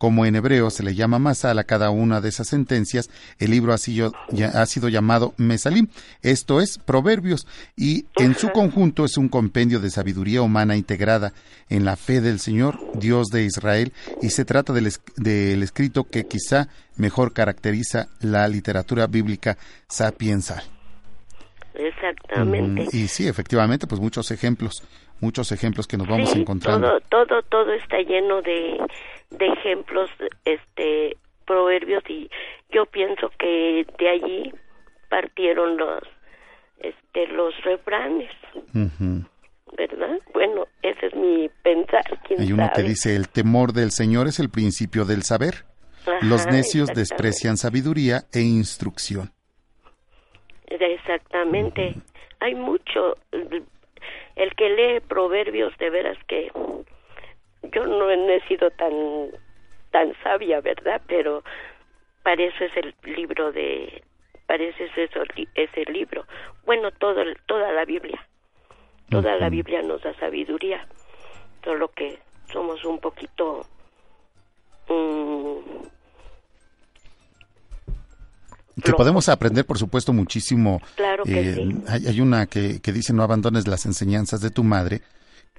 Como 0.04 0.26
en 0.26 0.36
hebreo 0.36 0.68
se 0.68 0.82
le 0.82 0.94
llama 0.94 1.18
Masal 1.18 1.58
a 1.58 1.64
cada 1.64 1.88
una 1.88 2.20
de 2.20 2.28
esas 2.28 2.48
sentencias, 2.48 3.08
el 3.38 3.52
libro 3.52 3.72
ha 3.72 3.78
sido, 3.78 4.12
ya- 4.30 4.48
ha 4.60 4.66
sido 4.66 4.90
llamado 4.90 5.32
Mesalim, 5.38 5.88
esto 6.20 6.60
es 6.60 6.76
Proverbios, 6.76 7.46
y 7.74 8.04
en 8.16 8.34
su 8.34 8.50
conjunto 8.50 9.06
es 9.06 9.16
un 9.16 9.30
compendio 9.30 9.80
de 9.80 9.88
sabiduría 9.88 10.42
humana 10.42 10.76
integrada 10.76 11.32
en 11.70 11.86
la 11.86 11.96
fe 11.96 12.20
del 12.20 12.38
Señor, 12.38 12.78
Dios 12.92 13.28
de 13.28 13.44
Israel, 13.44 13.94
y 14.20 14.28
se 14.28 14.44
trata 14.44 14.74
del, 14.74 14.88
es- 14.88 15.00
del 15.16 15.62
escrito 15.62 16.04
que 16.04 16.26
quizá 16.26 16.68
mejor 16.96 17.32
caracteriza 17.32 18.08
la 18.20 18.46
literatura 18.46 19.06
bíblica 19.06 19.56
sapiensal. 19.88 20.64
Exactamente. 21.76 22.82
Mm, 22.82 22.88
y 22.92 23.08
sí, 23.08 23.26
efectivamente, 23.26 23.86
pues 23.86 24.00
muchos 24.02 24.30
ejemplos, 24.30 24.82
muchos 25.24 25.50
ejemplos 25.52 25.86
que 25.86 25.96
nos 25.96 26.06
vamos 26.06 26.30
Sí, 26.30 26.40
encontrando. 26.40 27.00
Todo, 27.08 27.26
todo, 27.26 27.42
todo 27.42 27.72
está 27.72 27.98
lleno 27.98 28.42
de, 28.42 28.78
de 29.30 29.46
ejemplos, 29.46 30.10
este, 30.44 31.16
proverbios 31.46 32.02
y 32.08 32.30
yo 32.70 32.86
pienso 32.86 33.30
que 33.38 33.86
de 33.98 34.08
allí 34.08 34.52
partieron 35.08 35.76
los, 35.76 36.02
este, 36.78 37.26
los 37.28 37.54
refranes, 37.64 38.30
Ujú. 38.74 39.24
¿verdad? 39.76 40.18
Bueno, 40.32 40.66
ese 40.82 41.06
es 41.06 41.14
mi 41.14 41.48
pensar. 41.62 42.04
¿quién 42.26 42.40
Hay 42.40 42.52
uno 42.52 42.70
que 42.74 42.82
dice, 42.82 43.16
el 43.16 43.28
temor 43.28 43.72
del 43.72 43.90
Señor 43.90 44.28
es 44.28 44.38
el 44.38 44.50
principio 44.50 45.04
del 45.04 45.22
saber. 45.22 45.64
Ajá, 46.06 46.18
Los 46.22 46.46
necios 46.46 46.88
desprecian 46.94 47.56
sabiduría 47.56 48.24
e 48.32 48.40
instrucción. 48.40 49.32
Exactamente. 50.66 51.94
Hay 52.40 52.54
mucho. 52.54 53.16
El 54.36 54.54
que 54.54 54.68
lee 54.70 55.00
proverbios, 55.00 55.76
de 55.78 55.90
veras 55.90 56.18
que 56.26 56.50
yo 57.62 57.86
no 57.86 58.10
he 58.10 58.40
sido 58.48 58.70
tan 58.72 59.30
tan 59.90 60.12
sabia, 60.22 60.60
¿verdad? 60.60 61.00
Pero 61.06 61.44
para 62.22 62.42
eso 62.42 62.64
es 62.64 62.76
el 62.76 62.94
libro 63.04 63.52
de 63.52 64.02
parece 64.46 64.84
es 64.84 64.98
eso 64.98 65.22
li- 65.36 65.48
ese 65.54 65.84
libro. 65.90 66.24
Bueno, 66.64 66.90
todo 66.90 67.22
toda 67.46 67.72
la 67.72 67.84
Biblia. 67.84 68.26
Toda 69.10 69.36
la 69.36 69.48
Biblia 69.50 69.82
nos 69.82 70.02
da 70.02 70.14
sabiduría. 70.14 70.86
Solo 71.62 71.88
que 71.88 72.18
somos 72.52 72.84
un 72.84 72.98
poquito 72.98 73.64
Que 78.82 78.92
podemos 78.92 79.28
aprender, 79.28 79.64
por 79.64 79.78
supuesto, 79.78 80.12
muchísimo. 80.12 80.80
Claro 80.96 81.24
que 81.24 81.54
sí. 81.54 81.82
hay, 81.88 82.06
hay 82.06 82.20
una 82.20 82.46
que, 82.46 82.80
que 82.82 82.92
dice, 82.92 83.12
no 83.12 83.22
abandones 83.22 83.68
las 83.68 83.86
enseñanzas 83.86 84.40
de 84.40 84.50
tu 84.50 84.64
madre, 84.64 85.00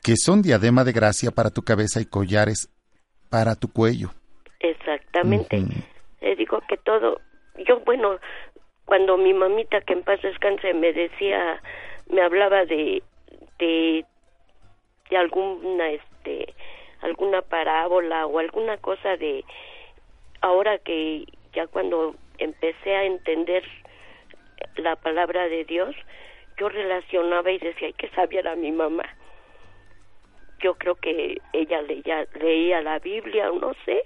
que 0.04 0.16
son 0.18 0.42
diadema 0.42 0.84
de 0.84 0.92
gracia 0.92 1.32
para 1.32 1.50
tu 1.50 1.62
cabeza 1.62 2.02
y 2.02 2.06
collares 2.06 2.70
para 3.30 3.56
tu 3.56 3.72
cuello. 3.72 4.12
Exactamente. 4.60 5.64
Digo 6.38 6.62
que 6.68 6.78
todo, 6.78 7.22
yo 7.68 7.80
bueno, 7.82 8.20
cuando 8.86 9.18
mi 9.18 9.34
mamita 9.34 9.82
que 9.82 9.94
en 9.94 10.04
paz 10.04 10.22
descanse 10.22 10.74
me 10.74 10.94
decía, 10.94 11.62
me 12.10 12.22
hablaba 12.22 12.66
de, 12.66 13.02
de, 13.60 14.06
de 15.10 15.18
alguna, 15.18 15.90
este, 15.90 16.54
alguna 17.02 17.42
parábola 17.42 18.26
o 18.26 18.40
alguna 18.40 18.78
cosa 18.78 19.18
de, 19.18 19.44
ahora 20.42 20.78
que 20.80 21.26
ya 21.54 21.68
cuando 21.68 22.16
empecé 22.38 22.96
a 22.96 23.04
entender 23.04 23.64
la 24.78 24.96
palabra 24.96 25.48
de 25.48 25.66
Dios, 25.66 25.96
yo 26.58 26.70
relacionaba 26.70 27.52
y 27.52 27.60
decía, 27.60 27.88
ay, 27.88 27.94
que 27.94 28.10
sabía 28.10 28.40
era 28.40 28.56
mi 28.56 28.72
mamá. 28.72 29.04
Yo 30.60 30.76
creo 30.76 30.96
que 30.96 31.42
ella 31.54 31.82
leía, 31.82 32.26
leía 32.40 32.82
la 32.82 33.00
Biblia, 33.00 33.52
o 33.52 33.60
no 33.60 33.74
sé, 33.86 34.04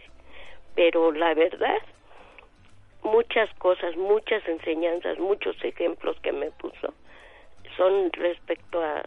pero 0.76 1.12
la 1.12 1.34
verdad, 1.34 1.78
muchas 3.04 3.54
cosas, 3.56 3.96
muchas 3.96 4.46
enseñanzas, 4.48 5.20
muchos 5.20 5.56
ejemplos 5.64 6.18
que 6.22 6.32
me 6.32 6.52
puso 6.52 6.94
son 7.78 8.12
respecto 8.12 8.82
a 8.82 9.04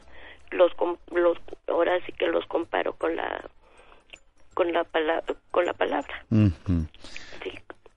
los, 0.50 0.72
los 1.10 1.38
ahora 1.68 2.00
sí 2.06 2.12
que 2.12 2.26
los 2.26 2.44
comparo 2.46 2.94
con 2.94 3.16
la 3.16 3.44
con 4.54 4.72
la 4.72 4.84
palabra 4.84 5.34
con 5.50 5.64
la 5.64 5.72
palabra. 5.74 6.24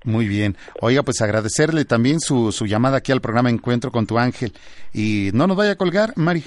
Muy 0.06 0.28
bien. 0.28 0.56
Oiga, 0.82 1.04
pues 1.04 1.22
agradecerle 1.22 1.84
también 1.86 2.20
su, 2.20 2.52
su 2.52 2.66
llamada 2.66 2.98
aquí 2.98 3.12
al 3.12 3.22
programa 3.22 3.50
Encuentro 3.50 3.92
con 3.92 4.06
tu 4.08 4.18
ángel. 4.18 4.54
Y 4.94 5.32
no 5.34 5.48
nos 5.48 5.58
vaya 5.58 5.72
a 5.72 5.76
colgar, 5.76 6.14
Mari. 6.16 6.44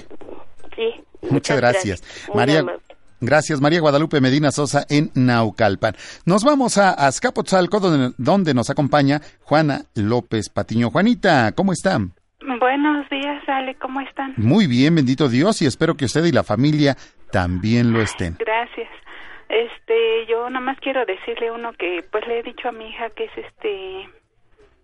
sí 0.75 1.03
Muchas 1.29 1.57
gracias. 1.57 2.01
Muy 2.29 2.37
María, 2.37 2.59
amable. 2.59 2.79
gracias, 3.19 3.59
María 3.59 3.81
Guadalupe 3.81 4.21
Medina 4.21 4.51
Sosa 4.51 4.85
en 4.89 5.11
Naucalpan. 5.13 5.95
Nos 6.25 6.43
vamos 6.45 6.77
a 6.77 6.91
Azcapotzalco, 6.91 7.79
donde, 7.81 8.15
donde 8.17 8.53
nos 8.53 8.69
acompaña 8.69 9.21
Juana 9.41 9.83
López 9.95 10.47
Patiño. 10.49 10.89
Juanita, 10.89 11.51
¿cómo 11.51 11.73
están? 11.73 12.13
Buenos 12.59 13.07
días, 13.09 13.43
Ale, 13.47 13.75
¿cómo 13.75 13.99
están? 14.01 14.33
Muy 14.37 14.65
bien, 14.65 14.95
bendito 14.95 15.27
Dios, 15.27 15.61
y 15.61 15.65
espero 15.65 15.95
que 15.95 16.05
usted 16.05 16.23
y 16.25 16.31
la 16.31 16.43
familia 16.43 16.95
también 17.31 17.91
lo 17.91 18.01
estén. 18.01 18.37
Gracias. 18.39 18.87
Este, 19.49 20.27
yo 20.27 20.47
nada 20.49 20.63
más 20.63 20.79
quiero 20.79 21.05
decirle 21.05 21.49
uno 21.49 21.73
que 21.73 22.03
pues 22.11 22.25
le 22.27 22.39
he 22.39 22.43
dicho 22.43 22.69
a 22.69 22.71
mi 22.71 22.89
hija 22.89 23.09
que 23.09 23.25
es 23.25 23.37
este 23.37 24.07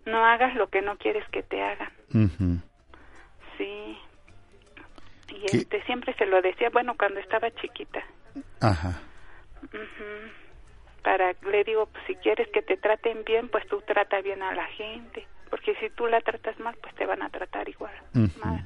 no 0.06 0.24
hagas 0.24 0.54
lo 0.56 0.68
que 0.68 0.82
no 0.82 0.98
quieres 0.98 1.26
que 1.30 1.42
te 1.44 1.62
hagan. 1.62 1.90
Sí. 3.56 3.98
Y 5.28 5.46
¿Qué? 5.46 5.56
este 5.58 5.82
siempre 5.84 6.14
se 6.14 6.26
lo 6.26 6.42
decía, 6.42 6.70
bueno, 6.70 6.94
cuando 6.96 7.20
estaba 7.20 7.50
chiquita. 7.52 8.02
Ajá. 8.60 9.00
Para 11.02 11.34
le 11.48 11.64
digo, 11.64 11.86
pues 11.86 12.04
si 12.06 12.16
quieres 12.16 12.48
que 12.48 12.62
te 12.62 12.76
traten 12.76 13.24
bien, 13.24 13.48
pues 13.48 13.66
tú 13.68 13.80
trata 13.82 14.20
bien 14.20 14.42
a 14.42 14.54
la 14.54 14.66
gente, 14.66 15.26
porque 15.48 15.76
si 15.76 15.90
tú 15.90 16.06
la 16.06 16.20
tratas 16.20 16.58
mal, 16.58 16.76
pues 16.80 16.94
te 16.96 17.06
van 17.06 17.22
a 17.22 17.30
tratar 17.30 17.68
igual. 17.68 17.94
Ujú. 18.14 18.60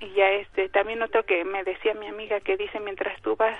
Y 0.00 0.14
ya 0.14 0.30
este, 0.30 0.70
también 0.70 1.02
otro 1.02 1.24
que 1.24 1.44
me 1.44 1.62
decía 1.62 1.92
mi 1.92 2.06
amiga 2.06 2.40
que 2.40 2.56
dice, 2.56 2.80
mientras 2.80 3.20
tú 3.20 3.36
vas 3.36 3.58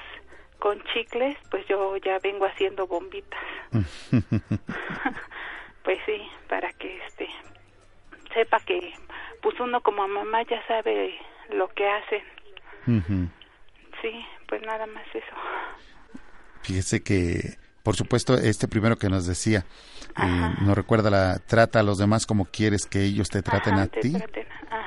con 0.61 0.81
chicles, 0.93 1.37
pues 1.51 1.67
yo 1.67 1.97
ya 1.97 2.19
vengo 2.21 2.47
haciendo 2.47 2.87
bombitas. 2.87 3.41
Pues 5.83 5.99
sí, 6.05 6.21
para 6.47 6.71
que 6.75 6.99
este 7.07 7.27
sepa 8.35 8.61
que 8.61 8.93
pues 9.43 9.59
uno 9.61 9.81
como 9.81 10.07
mamá 10.07 10.43
ya 10.43 10.65
sabe 10.67 11.19
lo 11.49 11.69
que 11.69 11.89
hacen. 11.89 12.23
Sí, 14.03 14.27
pues 14.47 14.61
nada 14.63 14.87
más 14.87 15.07
eso. 15.15 15.35
Fíjese 16.63 17.03
que 17.03 17.57
por 17.83 17.97
supuesto, 17.97 18.35
este 18.35 18.69
primero 18.69 18.97
que 18.97 19.09
nos 19.09 19.27
decía, 19.27 19.65
eh, 20.23 20.55
nos 20.63 20.75
recuerda 20.77 21.11
la 21.11 21.39
trata 21.39 21.81
a 21.81 21.83
los 21.83 21.99
demás 21.99 22.27
como 22.27 22.45
quieres 22.47 22.87
que 22.87 23.03
ellos 23.05 23.29
te 23.29 23.43
traten 23.43 23.75
Ajá, 23.75 23.83
a 23.85 23.87
te 23.87 24.01
ti, 24.01 24.13
traten. 24.13 24.47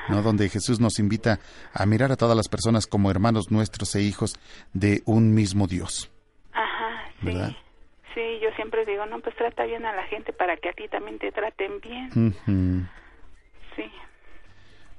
¿no? 0.10 0.22
Donde 0.22 0.50
Jesús 0.50 0.80
nos 0.80 1.00
invita 1.00 1.40
a 1.74 1.86
mirar 1.86 2.12
a 2.12 2.16
todas 2.18 2.36
las 2.38 2.48
personas 2.50 2.88
como 2.88 3.10
hermanos 3.10 3.52
nuestros 3.52 3.96
e 3.96 4.02
hijos 4.02 4.36
de 4.74 5.02
un 5.06 5.34
mismo 5.34 5.68
Dios, 5.68 6.12
Ajá, 6.52 7.06
sí. 7.20 7.26
¿verdad? 7.26 7.52
Sí, 8.14 8.22
yo 8.44 8.50
siempre 8.56 8.86
digo, 8.86 9.06
no, 9.08 9.20
pues 9.22 9.36
trata 9.36 9.64
bien 9.66 9.86
a 9.86 9.96
la 9.96 10.04
gente 10.04 10.34
para 10.34 10.56
que 10.58 10.70
a 10.70 10.74
ti 10.74 10.88
también 10.88 11.18
te 11.18 11.32
traten 11.32 11.80
bien. 11.82 12.10
Ujú. 12.46 12.86
Sí. 13.76 13.92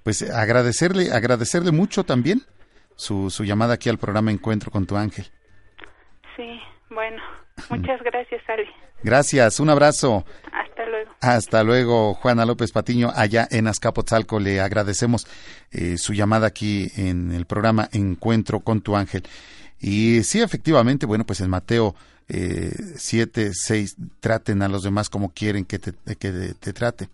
Pues 0.03 0.29
agradecerle, 0.29 1.13
agradecerle 1.13 1.71
mucho 1.71 2.03
también 2.03 2.43
su, 2.97 3.31
su 3.31 3.45
llamada 3.45 3.75
aquí 3.75 3.89
al 3.89 3.99
programa 3.99 4.33
Encuentro 4.33 4.73
con 4.73 4.85
tu 4.87 4.97
ángel. 4.97 5.27
Sí, 6.37 6.61
bueno, 6.91 7.23
muchas 7.71 8.03
gracias, 8.03 8.43
Ali. 8.49 8.65
Gracias, 9.03 9.61
un 9.61 9.71
abrazo. 9.71 10.25
Hasta 10.53 10.87
luego. 10.87 11.11
Hasta 11.21 11.63
luego, 11.63 12.15
Juana 12.15 12.47
López 12.47 12.73
Patiño, 12.73 13.13
allá 13.15 13.47
en 13.51 13.67
Azcapotzalco. 13.67 14.41
Le 14.41 14.61
agradecemos 14.61 15.27
eh, 15.71 15.97
su 15.99 16.15
llamada 16.15 16.47
aquí 16.47 16.91
en 16.97 17.33
el 17.33 17.45
programa 17.45 17.89
Encuentro 17.93 18.61
con 18.61 18.81
tu 18.81 18.97
ángel. 18.97 19.25
Y 19.79 20.23
sí, 20.23 20.41
efectivamente, 20.41 21.05
bueno, 21.07 21.25
pues 21.27 21.41
en 21.41 21.51
Mateo 21.51 21.95
eh, 22.29 22.73
7, 22.97 23.51
6, 23.53 23.97
traten 24.21 24.63
a 24.63 24.69
los 24.69 24.83
demás 24.83 25.11
como 25.11 25.33
quieren 25.33 25.65
que 25.65 25.79
te, 25.79 25.93
que 26.17 26.55
te 26.59 26.73
traten. 26.73 27.11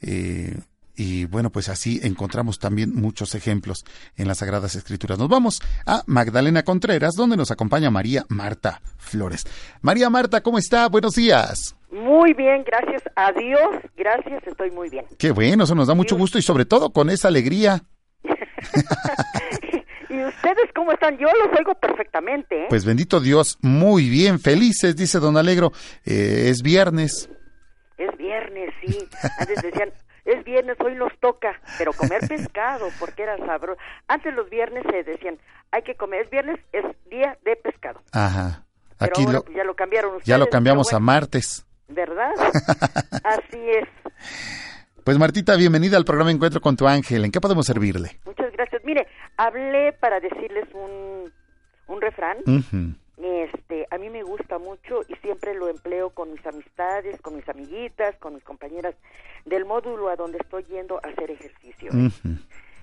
Eh, 0.00 0.56
y 0.96 1.26
bueno, 1.26 1.50
pues 1.50 1.68
así 1.68 2.00
encontramos 2.02 2.58
también 2.58 2.94
muchos 2.94 3.34
ejemplos 3.34 3.84
en 4.16 4.28
las 4.28 4.38
Sagradas 4.38 4.74
Escrituras. 4.74 5.18
Nos 5.18 5.28
vamos 5.28 5.60
a 5.84 6.02
Magdalena 6.06 6.62
Contreras, 6.62 7.14
donde 7.14 7.36
nos 7.36 7.50
acompaña 7.50 7.90
María 7.90 8.24
Marta 8.28 8.80
Flores. 8.96 9.44
María 9.82 10.10
Marta, 10.10 10.40
¿cómo 10.42 10.58
está? 10.58 10.88
Buenos 10.88 11.14
días. 11.14 11.76
Muy 11.90 12.34
bien, 12.34 12.64
gracias 12.64 13.02
a 13.14 13.32
Dios, 13.32 13.70
gracias, 13.96 14.46
estoy 14.46 14.70
muy 14.70 14.88
bien. 14.88 15.04
Qué 15.18 15.30
bueno, 15.30 15.64
eso 15.64 15.74
nos 15.74 15.88
da 15.88 15.94
mucho 15.94 16.16
gusto 16.16 16.38
y 16.38 16.42
sobre 16.42 16.64
todo 16.64 16.90
con 16.90 17.10
esa 17.10 17.28
alegría. 17.28 17.82
¿Y 20.10 20.24
ustedes 20.24 20.70
cómo 20.74 20.92
están? 20.92 21.18
Yo 21.18 21.26
los 21.26 21.58
oigo 21.58 21.74
perfectamente, 21.74 22.64
¿eh? 22.64 22.66
Pues 22.68 22.84
bendito 22.84 23.20
Dios, 23.20 23.58
muy 23.60 24.08
bien, 24.08 24.40
felices, 24.40 24.96
dice 24.96 25.18
don 25.18 25.36
Alegro. 25.36 25.72
Eh, 26.04 26.48
es 26.48 26.62
viernes. 26.62 27.28
Es 27.98 28.16
viernes, 28.16 28.70
sí. 28.84 28.98
Antes 29.38 29.62
decían, 29.62 29.92
es 30.26 30.44
viernes, 30.44 30.76
hoy 30.84 30.94
nos 30.96 31.12
toca, 31.20 31.58
pero 31.78 31.92
comer 31.92 32.20
pescado, 32.28 32.88
porque 32.98 33.22
era 33.22 33.36
sabroso. 33.38 33.80
Antes 34.08 34.34
los 34.34 34.50
viernes 34.50 34.84
se 34.90 35.02
decían, 35.02 35.38
hay 35.70 35.82
que 35.82 35.94
comer, 35.94 36.22
es 36.24 36.30
viernes, 36.30 36.58
es 36.72 36.84
día 37.08 37.38
de 37.44 37.56
pescado. 37.56 38.02
Ajá. 38.12 38.64
Pero 38.98 39.12
Aquí 39.12 39.22
ahora, 39.22 39.32
lo, 39.38 39.42
pues, 39.44 39.56
ya 39.56 39.64
lo 39.64 39.74
cambiaron 39.74 40.10
ustedes. 40.12 40.26
ya 40.26 40.38
lo 40.38 40.46
cambiamos 40.48 40.92
a 40.92 40.98
martes. 41.00 41.66
¿Verdad? 41.88 42.30
Así 43.24 43.70
es. 43.70 43.88
Pues 45.04 45.18
Martita, 45.18 45.54
bienvenida 45.56 45.96
al 45.96 46.04
programa 46.04 46.32
Encuentro 46.32 46.60
con 46.60 46.76
tu 46.76 46.86
ángel. 46.88 47.24
¿En 47.24 47.30
qué 47.30 47.40
podemos 47.40 47.64
servirle? 47.66 48.18
Muchas 48.24 48.50
gracias. 48.52 48.82
Mire, 48.84 49.06
hablé 49.36 49.92
para 49.92 50.18
decirles 50.18 50.64
un, 50.74 51.32
un 51.86 52.00
refrán. 52.00 52.38
Este, 53.16 53.86
a 53.90 53.98
mí 53.98 54.10
me 54.10 54.22
gusta 54.22 54.58
mucho 54.58 55.00
y 55.08 55.14
siempre 55.16 55.54
lo 55.54 55.68
empleo 55.68 56.10
con 56.10 56.32
mis 56.32 56.46
amistades, 56.46 57.20
con 57.22 57.34
mis 57.34 57.48
amiguitas, 57.48 58.14
con 58.16 58.34
mis 58.34 58.44
compañeras 58.44 58.94
del 59.44 59.64
módulo 59.64 60.08
a 60.08 60.16
donde 60.16 60.38
estoy 60.38 60.64
yendo 60.64 60.98
a 61.02 61.08
hacer 61.08 61.30
ejercicio. 61.30 61.90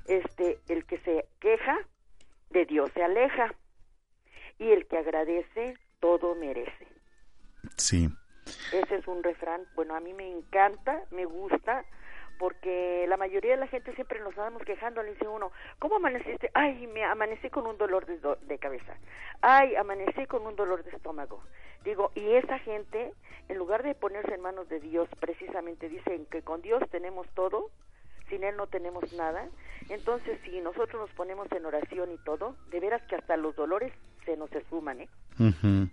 Este, 0.06 0.60
el 0.68 0.86
que 0.86 0.98
se 1.00 1.28
queja 1.40 1.78
de 2.50 2.66
Dios 2.66 2.92
se 2.94 3.04
aleja 3.04 3.54
y 4.58 4.72
el 4.72 4.88
que 4.88 4.98
agradece 4.98 5.76
todo 6.00 6.36
merece. 6.36 6.88
Sí. 7.78 8.10
Ese 8.74 8.96
es 8.96 9.08
un 9.08 9.24
refrán, 9.24 9.66
bueno, 9.76 9.96
a 9.96 10.00
mí 10.00 10.14
me 10.14 10.30
encanta, 10.30 11.04
me 11.12 11.26
gusta, 11.26 11.86
porque 12.44 13.06
la 13.08 13.16
mayoría 13.16 13.52
de 13.52 13.58
la 13.58 13.68
gente 13.68 13.96
siempre 13.96 14.20
nos 14.20 14.38
andamos 14.38 14.64
quejando, 14.64 15.02
le 15.02 15.14
dice 15.14 15.26
uno, 15.30 15.54
¿cómo 15.80 15.96
amaneciste? 15.96 16.52
Ay, 16.54 16.88
me 16.88 17.06
amanecí 17.06 17.50
con 17.50 17.66
un 17.66 17.78
dolor 17.78 18.06
de, 18.06 18.18
do- 18.18 18.36
de 18.42 18.58
cabeza. 18.60 18.98
Ay, 19.40 19.78
amanecí 19.78 20.26
con 20.26 20.46
un 20.46 20.54
dolor 20.58 20.84
de 20.84 20.92
estómago. 20.92 21.42
Digo, 21.86 22.12
y 22.16 22.34
esa 22.34 22.60
gente, 22.60 23.14
en 23.48 23.58
lugar 23.58 23.82
de 23.84 23.96
ponerse 23.96 24.34
en 24.34 24.42
manos 24.42 24.68
de 24.68 24.82
Dios, 24.82 25.08
precisamente 25.22 25.88
dicen 25.88 26.26
que 26.26 26.42
con 26.42 26.62
Dios 26.62 26.84
tenemos 26.92 27.26
todo, 27.34 27.70
sin 28.28 28.44
Él 28.44 28.58
no 28.58 28.68
tenemos 28.68 29.14
nada. 29.14 29.48
Entonces, 29.88 30.38
si 30.44 30.60
nosotros 30.60 31.00
nos 31.00 31.12
ponemos 31.12 31.50
en 31.54 31.66
oración 31.66 32.12
y 32.12 32.18
todo, 32.26 32.58
de 32.72 32.82
veras 32.82 33.02
que 33.04 33.16
hasta 33.16 33.38
los 33.38 33.56
dolores 33.56 33.94
se 34.26 34.36
nos 34.36 34.52
esfuman, 34.52 35.00
¿eh? 35.00 35.10
Ujú. 35.40 35.88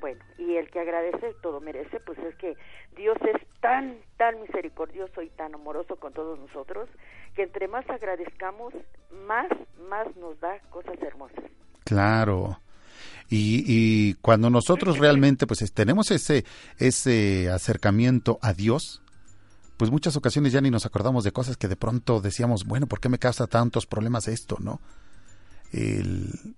Bueno, 0.00 0.22
y 0.38 0.56
el 0.56 0.70
que 0.70 0.80
agradece 0.80 1.34
todo 1.42 1.60
merece, 1.60 1.98
pues 2.00 2.18
es 2.18 2.34
que 2.36 2.56
Dios 2.96 3.16
es 3.22 3.40
tan, 3.60 3.96
tan 4.18 4.40
misericordioso 4.42 5.22
y 5.22 5.30
tan 5.30 5.54
amoroso 5.54 5.96
con 5.96 6.12
todos 6.12 6.38
nosotros, 6.38 6.88
que 7.34 7.42
entre 7.44 7.68
más 7.68 7.88
agradezcamos, 7.88 8.74
más, 9.26 9.48
más 9.88 10.14
nos 10.16 10.38
da 10.40 10.60
cosas 10.70 11.00
hermosas. 11.00 11.44
Claro. 11.84 12.58
Y, 13.30 13.64
y 13.66 14.14
cuando 14.20 14.50
nosotros 14.50 14.98
realmente 14.98 15.46
pues 15.46 15.62
es- 15.62 15.72
tenemos 15.72 16.10
ese, 16.10 16.44
ese 16.78 17.48
acercamiento 17.50 18.38
a 18.42 18.52
Dios, 18.52 19.02
pues 19.78 19.90
muchas 19.90 20.16
ocasiones 20.16 20.52
ya 20.52 20.60
ni 20.60 20.70
nos 20.70 20.84
acordamos 20.86 21.24
de 21.24 21.32
cosas 21.32 21.56
que 21.56 21.66
de 21.68 21.76
pronto 21.76 22.20
decíamos, 22.20 22.64
bueno, 22.66 22.86
¿por 22.86 23.00
qué 23.00 23.08
me 23.08 23.18
causa 23.18 23.46
tantos 23.46 23.86
problemas 23.86 24.28
esto, 24.28 24.56
no? 24.60 24.80
El- 25.72 26.54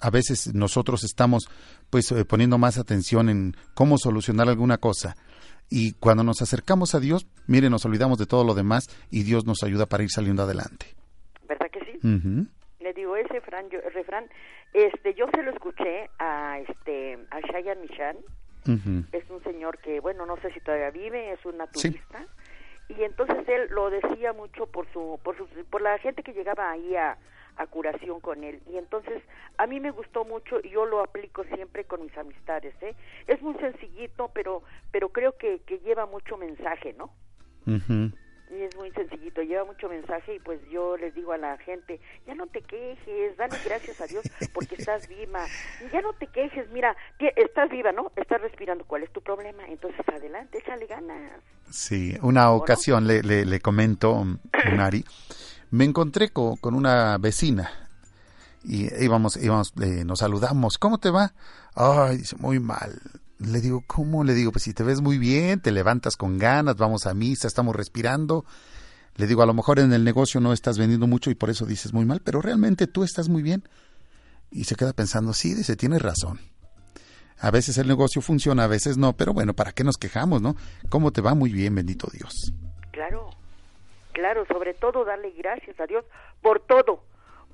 a 0.00 0.10
veces 0.10 0.54
nosotros 0.54 1.04
estamos 1.04 1.48
pues 1.90 2.10
eh, 2.12 2.24
poniendo 2.24 2.58
más 2.58 2.78
atención 2.78 3.28
en 3.28 3.56
cómo 3.74 3.98
solucionar 3.98 4.48
alguna 4.48 4.78
cosa 4.78 5.16
y 5.70 5.92
cuando 5.94 6.22
nos 6.22 6.42
acercamos 6.42 6.94
a 6.94 7.00
Dios, 7.00 7.26
mire, 7.46 7.70
nos 7.70 7.84
olvidamos 7.84 8.18
de 8.18 8.26
todo 8.26 8.44
lo 8.44 8.54
demás 8.54 8.84
y 9.10 9.22
Dios 9.24 9.46
nos 9.46 9.62
ayuda 9.64 9.86
para 9.86 10.02
ir 10.04 10.10
saliendo 10.10 10.42
adelante. 10.44 10.86
¿Verdad 11.48 11.66
que 11.72 11.80
sí? 11.80 11.98
Le 12.80 12.92
digo, 12.92 13.16
ese 13.16 13.32
refrán, 13.34 13.68
yo, 13.70 13.80
refrán, 13.92 14.26
este, 14.72 15.14
yo 15.14 15.26
se 15.34 15.42
lo 15.42 15.50
escuché 15.50 16.08
a, 16.20 16.58
este, 16.60 17.18
a 17.30 17.40
Shayan 17.40 17.80
Michan, 17.80 18.16
es 19.12 19.30
un 19.30 19.42
señor 19.44 19.78
que, 19.78 20.00
bueno, 20.00 20.26
no 20.26 20.36
sé 20.38 20.52
si 20.52 20.60
todavía 20.60 20.90
vive, 20.90 21.32
es 21.32 21.44
un 21.44 21.52
Sí. 21.52 21.58
naturista, 21.90 22.26
y 22.88 23.02
entonces 23.02 23.38
él 23.48 23.68
lo 23.70 23.90
decía 23.90 24.32
mucho 24.32 24.66
por 24.66 24.86
su, 24.92 25.18
por 25.24 25.36
su, 25.36 25.46
por 25.70 25.82
la 25.82 25.98
gente 25.98 26.22
que 26.22 26.32
llegaba 26.32 26.70
ahí 26.70 26.94
a, 26.94 27.16
a 27.56 27.66
curación 27.66 28.20
con 28.20 28.44
él, 28.44 28.60
y 28.70 28.76
entonces 28.76 29.22
a 29.58 29.66
mí 29.66 29.80
me 29.80 29.90
gustó 29.90 30.24
mucho 30.24 30.60
y 30.62 30.70
yo 30.70 30.84
lo 30.86 31.02
aplico 31.02 31.44
siempre 31.44 31.84
con 31.84 32.02
mis 32.02 32.16
amistades, 32.16 32.74
¿eh? 32.82 32.94
Es 33.26 33.40
muy 33.42 33.54
sencillito, 33.54 34.30
pero, 34.34 34.62
pero 34.92 35.08
creo 35.10 35.36
que, 35.36 35.60
que 35.66 35.78
lleva 35.80 36.06
mucho 36.06 36.36
mensaje, 36.36 36.94
¿no? 36.94 37.10
Y 38.48 38.62
es 38.62 38.76
muy 38.76 38.92
sencillito, 38.92 39.42
lleva 39.42 39.64
mucho 39.64 39.88
mensaje 39.88 40.36
y 40.36 40.38
pues 40.38 40.60
yo 40.70 40.96
les 40.96 41.12
digo 41.14 41.32
a 41.32 41.36
la 41.38 41.58
gente, 41.58 42.00
ya 42.26 42.34
no 42.34 42.46
te 42.46 42.62
quejes, 42.62 43.36
dale 43.36 43.56
gracias 43.64 44.00
a 44.00 44.06
Dios 44.06 44.24
porque 44.54 44.76
estás 44.76 45.08
viva, 45.08 45.44
ya 45.92 46.00
no 46.00 46.12
te 46.12 46.28
quejes, 46.28 46.70
mira, 46.70 46.96
estás 47.18 47.70
viva, 47.70 47.90
¿no? 47.90 48.12
Estás 48.14 48.40
respirando, 48.40 48.84
¿cuál 48.84 49.02
es 49.02 49.10
tu 49.10 49.20
problema? 49.20 49.66
Entonces 49.66 50.08
adelante, 50.08 50.58
échale 50.58 50.86
ganas. 50.86 51.42
Sí, 51.70 52.16
una 52.22 52.52
ocasión 52.52 53.08
le, 53.08 53.22
le, 53.22 53.44
le 53.44 53.60
comento, 53.60 54.24
Mari, 54.76 55.04
me 55.76 55.84
encontré 55.84 56.30
co- 56.30 56.56
con, 56.56 56.74
una 56.74 57.18
vecina 57.18 57.70
y 58.64 58.92
íbamos, 59.02 59.36
íbamos, 59.36 59.72
eh, 59.80 60.04
nos 60.04 60.20
saludamos, 60.20 60.78
¿cómo 60.78 60.98
te 60.98 61.10
va? 61.10 61.34
Ay, 61.74 62.18
dice, 62.18 62.36
muy 62.38 62.58
mal. 62.58 63.00
Le 63.38 63.60
digo, 63.60 63.84
¿cómo? 63.86 64.24
Le 64.24 64.34
digo, 64.34 64.50
pues 64.50 64.64
si 64.64 64.72
te 64.72 64.82
ves 64.82 65.00
muy 65.00 65.18
bien, 65.18 65.60
te 65.60 65.70
levantas 65.70 66.16
con 66.16 66.38
ganas, 66.38 66.76
vamos 66.76 67.06
a 67.06 67.14
misa, 67.14 67.46
estamos 67.46 67.76
respirando. 67.76 68.44
Le 69.16 69.26
digo, 69.26 69.42
a 69.42 69.46
lo 69.46 69.54
mejor 69.54 69.78
en 69.78 69.92
el 69.92 70.02
negocio 70.04 70.40
no 70.40 70.52
estás 70.52 70.78
vendiendo 70.78 71.06
mucho 71.06 71.30
y 71.30 71.34
por 71.34 71.50
eso 71.50 71.64
dices 71.66 71.92
muy 71.92 72.04
mal, 72.04 72.20
pero 72.24 72.40
realmente 72.40 72.86
tú 72.86 73.04
estás 73.04 73.28
muy 73.28 73.42
bien. 73.42 73.62
Y 74.50 74.64
se 74.64 74.74
queda 74.74 74.92
pensando, 74.92 75.32
sí, 75.32 75.54
dice, 75.54 75.76
tienes 75.76 76.02
razón. 76.02 76.40
A 77.38 77.50
veces 77.50 77.76
el 77.78 77.86
negocio 77.86 78.22
funciona, 78.22 78.64
a 78.64 78.68
veces 78.68 78.96
no, 78.96 79.14
pero 79.14 79.34
bueno, 79.34 79.54
¿para 79.54 79.72
qué 79.72 79.84
nos 79.84 79.98
quejamos, 79.98 80.40
no? 80.40 80.56
¿Cómo 80.88 81.12
te 81.12 81.20
va? 81.20 81.34
Muy 81.34 81.52
bien, 81.52 81.74
bendito 81.74 82.08
Dios. 82.12 82.52
Claro, 82.92 83.30
claro, 84.16 84.46
sobre 84.46 84.72
todo 84.72 85.04
darle 85.04 85.30
gracias 85.32 85.78
a 85.78 85.86
Dios 85.86 86.02
por 86.40 86.60
todo, 86.60 87.02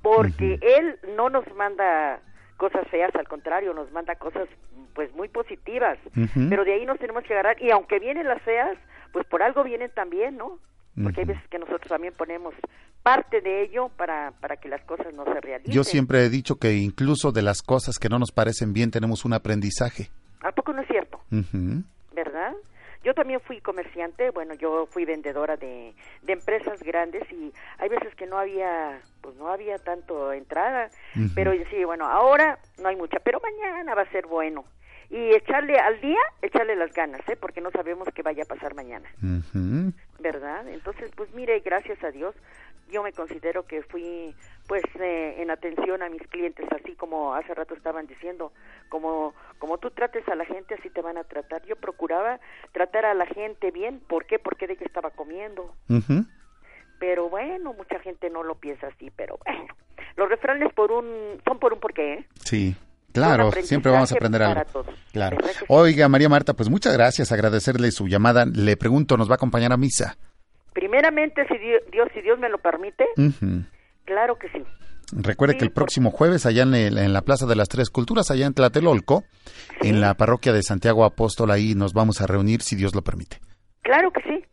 porque 0.01 0.59
Él 0.61 0.97
no 1.17 1.29
nos 1.29 1.45
manda 1.55 2.21
cosas 2.55 2.87
feas, 2.87 3.13
al 3.15 3.27
contrario, 3.27 3.73
nos 3.73 3.91
manda 3.91 4.15
cosas 4.15 4.47
pues 4.95 5.13
muy 5.13 5.27
positivas, 5.27 5.97
pero 6.49 6.63
de 6.63 6.73
ahí 6.73 6.85
nos 6.85 6.99
tenemos 6.99 7.23
que 7.23 7.33
agarrar 7.33 7.61
y 7.61 7.69
aunque 7.71 7.99
vienen 7.99 8.27
las 8.27 8.41
feas, 8.43 8.77
pues 9.11 9.25
por 9.27 9.43
algo 9.43 9.63
vienen 9.65 9.91
también, 9.93 10.37
¿no? 10.37 10.59
Porque 11.03 11.21
hay 11.21 11.25
veces 11.25 11.43
que 11.49 11.59
nosotros 11.59 11.89
también 11.89 12.13
ponemos 12.13 12.53
parte 13.01 13.41
de 13.41 13.63
ello 13.63 13.89
para, 13.97 14.31
para 14.39 14.57
que 14.57 14.69
las 14.69 14.81
cosas 14.83 15.13
no 15.13 15.25
se 15.25 15.41
realicen. 15.41 15.73
Yo 15.73 15.83
siempre 15.83 16.23
he 16.23 16.29
dicho 16.29 16.57
que 16.57 16.73
incluso 16.75 17.31
de 17.31 17.41
las 17.41 17.61
cosas 17.61 17.99
que 17.99 18.07
no 18.07 18.19
nos 18.19 18.31
parecen 18.31 18.71
bien 18.71 18.91
tenemos 18.91 19.25
un 19.25 19.33
aprendizaje. 19.33 20.11
¿A 20.41 20.51
poco 20.51 20.71
no 20.71 20.81
es 20.81 20.87
cierto? 20.87 21.19
¿verdad? 22.13 22.53
Yo 23.03 23.13
también 23.13 23.41
fui 23.41 23.59
comerciante, 23.59 24.29
bueno, 24.29 24.53
yo 24.53 24.85
fui 24.87 25.03
vendedora 25.03 25.57
de, 25.57 25.93
de 26.21 26.33
empresas 26.33 26.81
grandes 26.81 27.29
y 27.31 27.53
hay 27.77 27.89
veces 27.89 28.15
que 28.15 28.25
no 28.25 28.37
había, 28.39 29.01
pues 29.21 29.35
no 29.35 29.49
había 29.49 29.77
tanto 29.77 30.31
entrada, 30.31 30.89
Ujú. 31.15 31.27
pero 31.35 31.51
sí, 31.69 31.83
bueno, 31.83 32.05
ahora 32.07 32.59
no 32.77 32.87
hay 32.87 32.95
mucha, 32.95 33.19
pero 33.19 33.41
mañana 33.41 33.93
va 33.93 34.03
a 34.03 34.11
ser 34.11 34.25
bueno. 34.25 34.63
Y 35.13 35.35
echarle 35.35 35.77
al 35.77 36.01
día, 36.01 36.17
echarle 36.41 36.75
las 36.75 36.91
ganas, 36.91 37.21
¿eh? 37.29 37.37
Porque 37.39 37.61
no 37.61 37.69
sabemos 37.69 38.07
qué 38.15 38.23
vaya 38.23 38.43
a 38.43 38.47
pasar 38.47 38.73
mañana. 38.73 39.07
¿verdad? 40.19 40.67
Entonces, 40.69 41.11
pues 41.15 41.31
mire, 41.35 41.59
gracias 41.59 42.03
a 42.03 42.09
Dios, 42.09 42.33
yo 42.89 43.03
me 43.03 43.13
considero 43.13 43.63
que 43.67 43.83
fui, 43.83 44.33
pues, 44.67 44.83
eh, 44.99 45.35
en 45.37 45.51
atención 45.51 46.01
a 46.01 46.09
mis 46.09 46.25
clientes, 46.29 46.65
así 46.71 46.95
como 46.95 47.35
hace 47.35 47.53
rato 47.53 47.75
estaban 47.75 48.07
diciendo, 48.07 48.53
como, 48.89 49.35
como 49.59 49.77
tú 49.77 49.91
trates 49.91 50.27
a 50.29 50.35
la 50.35 50.45
gente, 50.45 50.73
así 50.73 50.89
te 50.89 51.01
van 51.03 51.19
a 51.19 51.25
tratar. 51.25 51.63
Yo 51.65 51.75
procuraba 51.75 52.39
tratar 52.71 53.05
a 53.05 53.13
la 53.13 53.27
gente 53.27 53.69
bien, 53.69 53.99
¿por 53.99 54.25
qué? 54.25 54.39
Porque 54.39 54.65
de 54.65 54.77
que 54.77 54.85
estaba 54.85 55.11
comiendo. 55.11 55.75
Pero 56.99 57.29
bueno, 57.29 57.73
mucha 57.73 57.99
gente 57.99 58.31
no 58.31 58.41
lo 58.41 58.55
piensa 58.55 58.87
así, 58.87 59.11
pero 59.15 59.37
bueno, 59.45 59.75
los 60.15 60.27
refranes 60.27 60.73
por 60.73 60.91
un, 60.91 61.39
son 61.45 61.59
por 61.59 61.71
un 61.71 61.79
porqué, 61.79 62.13
¿eh? 62.13 62.27
Sí. 62.45 62.75
Claro, 63.13 63.51
siempre 63.61 63.91
vamos 63.91 64.11
a 64.11 64.15
aprender 64.15 64.41
algo. 64.43 64.85
Claro. 65.11 65.37
Oiga, 65.67 66.09
María 66.09 66.29
Marta, 66.29 66.53
pues 66.53 66.69
muchas 66.69 66.93
gracias, 66.93 67.31
agradecerle 67.31 67.91
su 67.91 68.07
llamada. 68.07 68.45
Le 68.45 68.75
pregunto, 68.75 69.15
¿nos 69.17 69.29
va 69.29 69.33
a 69.33 69.35
acompañar 69.35 69.71
a 69.71 69.77
misa? 69.77 70.17
Primeramente, 70.73 71.45
si 71.47 71.57
Dios, 71.59 71.81
Dios, 71.91 72.07
si 72.13 72.21
Dios 72.21 72.39
me 72.39 72.49
lo 72.49 72.57
permite, 72.57 73.05
claro 74.05 74.37
que 74.39 74.49
sí. 74.49 74.63
Recuerde 75.15 75.57
que 75.57 75.65
el 75.65 75.71
próximo 75.71 76.09
jueves, 76.09 76.47
allá 76.47 76.63
en, 76.63 76.73
el- 76.73 76.97
en 76.97 77.13
la 77.13 77.21
Plaza 77.21 77.45
de 77.45 77.55
las 77.55 77.69
Tres 77.69 77.91
Culturas, 77.91 78.31
allá 78.31 78.47
en 78.47 78.53
Tlatelolco, 78.55 79.23
en 79.81 80.01
la 80.01 80.15
parroquia 80.15 80.51
de 80.53 80.63
Santiago 80.63 81.05
Apóstol, 81.05 81.51
ahí 81.51 81.75
nos 81.75 81.93
vamos 81.93 82.19
a 82.21 82.25
reunir, 82.25 82.61
si 82.63 82.75
Dios 82.75 82.95
lo 82.95 83.03
permite. 83.03 83.37
Claro 83.83 84.11
que 84.11 84.21
sí, 84.23 84.43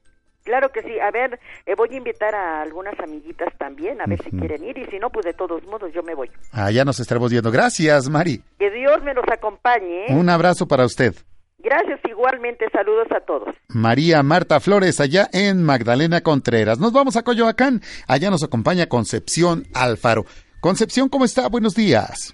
claro 0.44 0.70
que 0.70 0.82
sí. 0.82 0.98
A 1.00 1.10
ver, 1.10 1.38
eh, 1.66 1.74
voy 1.76 1.88
a 1.92 1.96
invitar 1.96 2.34
a 2.34 2.62
algunas 2.62 2.98
amiguitas 3.00 3.48
también, 3.58 4.00
a 4.00 4.06
ver 4.06 4.22
si 4.22 4.30
quieren 4.30 4.64
ir, 4.64 4.78
y 4.78 4.86
si 4.86 4.98
no, 4.98 5.10
pues 5.10 5.24
de 5.24 5.32
todos 5.34 5.64
modos 5.64 5.92
yo 5.92 6.02
me 6.02 6.14
voy. 6.14 6.30
Allá 6.52 6.84
nos 6.84 7.00
estaremos 7.00 7.30
viendo. 7.30 7.50
Gracias, 7.50 8.08
Mari. 8.08 8.42
Que 8.58 8.70
Dios 8.70 9.02
me 9.02 9.14
los 9.14 9.24
acompañe. 9.30 10.06
¿eh? 10.06 10.14
Un 10.14 10.28
abrazo 10.28 10.66
para 10.66 10.84
usted. 10.84 11.14
Gracias 11.62 12.00
igualmente, 12.08 12.66
saludos 12.72 13.08
a 13.14 13.20
todos. 13.20 13.54
María 13.68 14.22
Marta 14.22 14.60
Flores, 14.60 14.98
allá 14.98 15.28
en 15.32 15.62
Magdalena 15.62 16.22
Contreras. 16.22 16.78
Nos 16.78 16.92
vamos 16.92 17.16
a 17.16 17.22
Coyoacán. 17.22 17.82
Allá 18.08 18.30
nos 18.30 18.42
acompaña 18.42 18.86
Concepción 18.86 19.64
Alfaro. 19.74 20.24
Concepción, 20.60 21.08
¿cómo 21.08 21.24
está? 21.26 21.48
Buenos 21.48 21.74
días. 21.74 22.32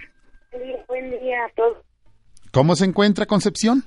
Buen 0.87 1.11
día 1.11 1.45
a 1.45 1.55
todos. 1.57 1.79
¿Cómo 2.53 2.77
se 2.77 2.85
encuentra 2.85 3.27
Concepción? 3.27 3.85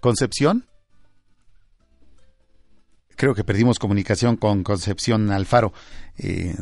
¿Concepción? 0.00 0.66
Creo 3.16 3.34
que 3.34 3.44
perdimos 3.44 3.78
comunicación 3.78 4.36
con 4.36 4.62
Concepción 4.64 5.30
Alfaro. 5.30 5.72
Eh, 6.18 6.54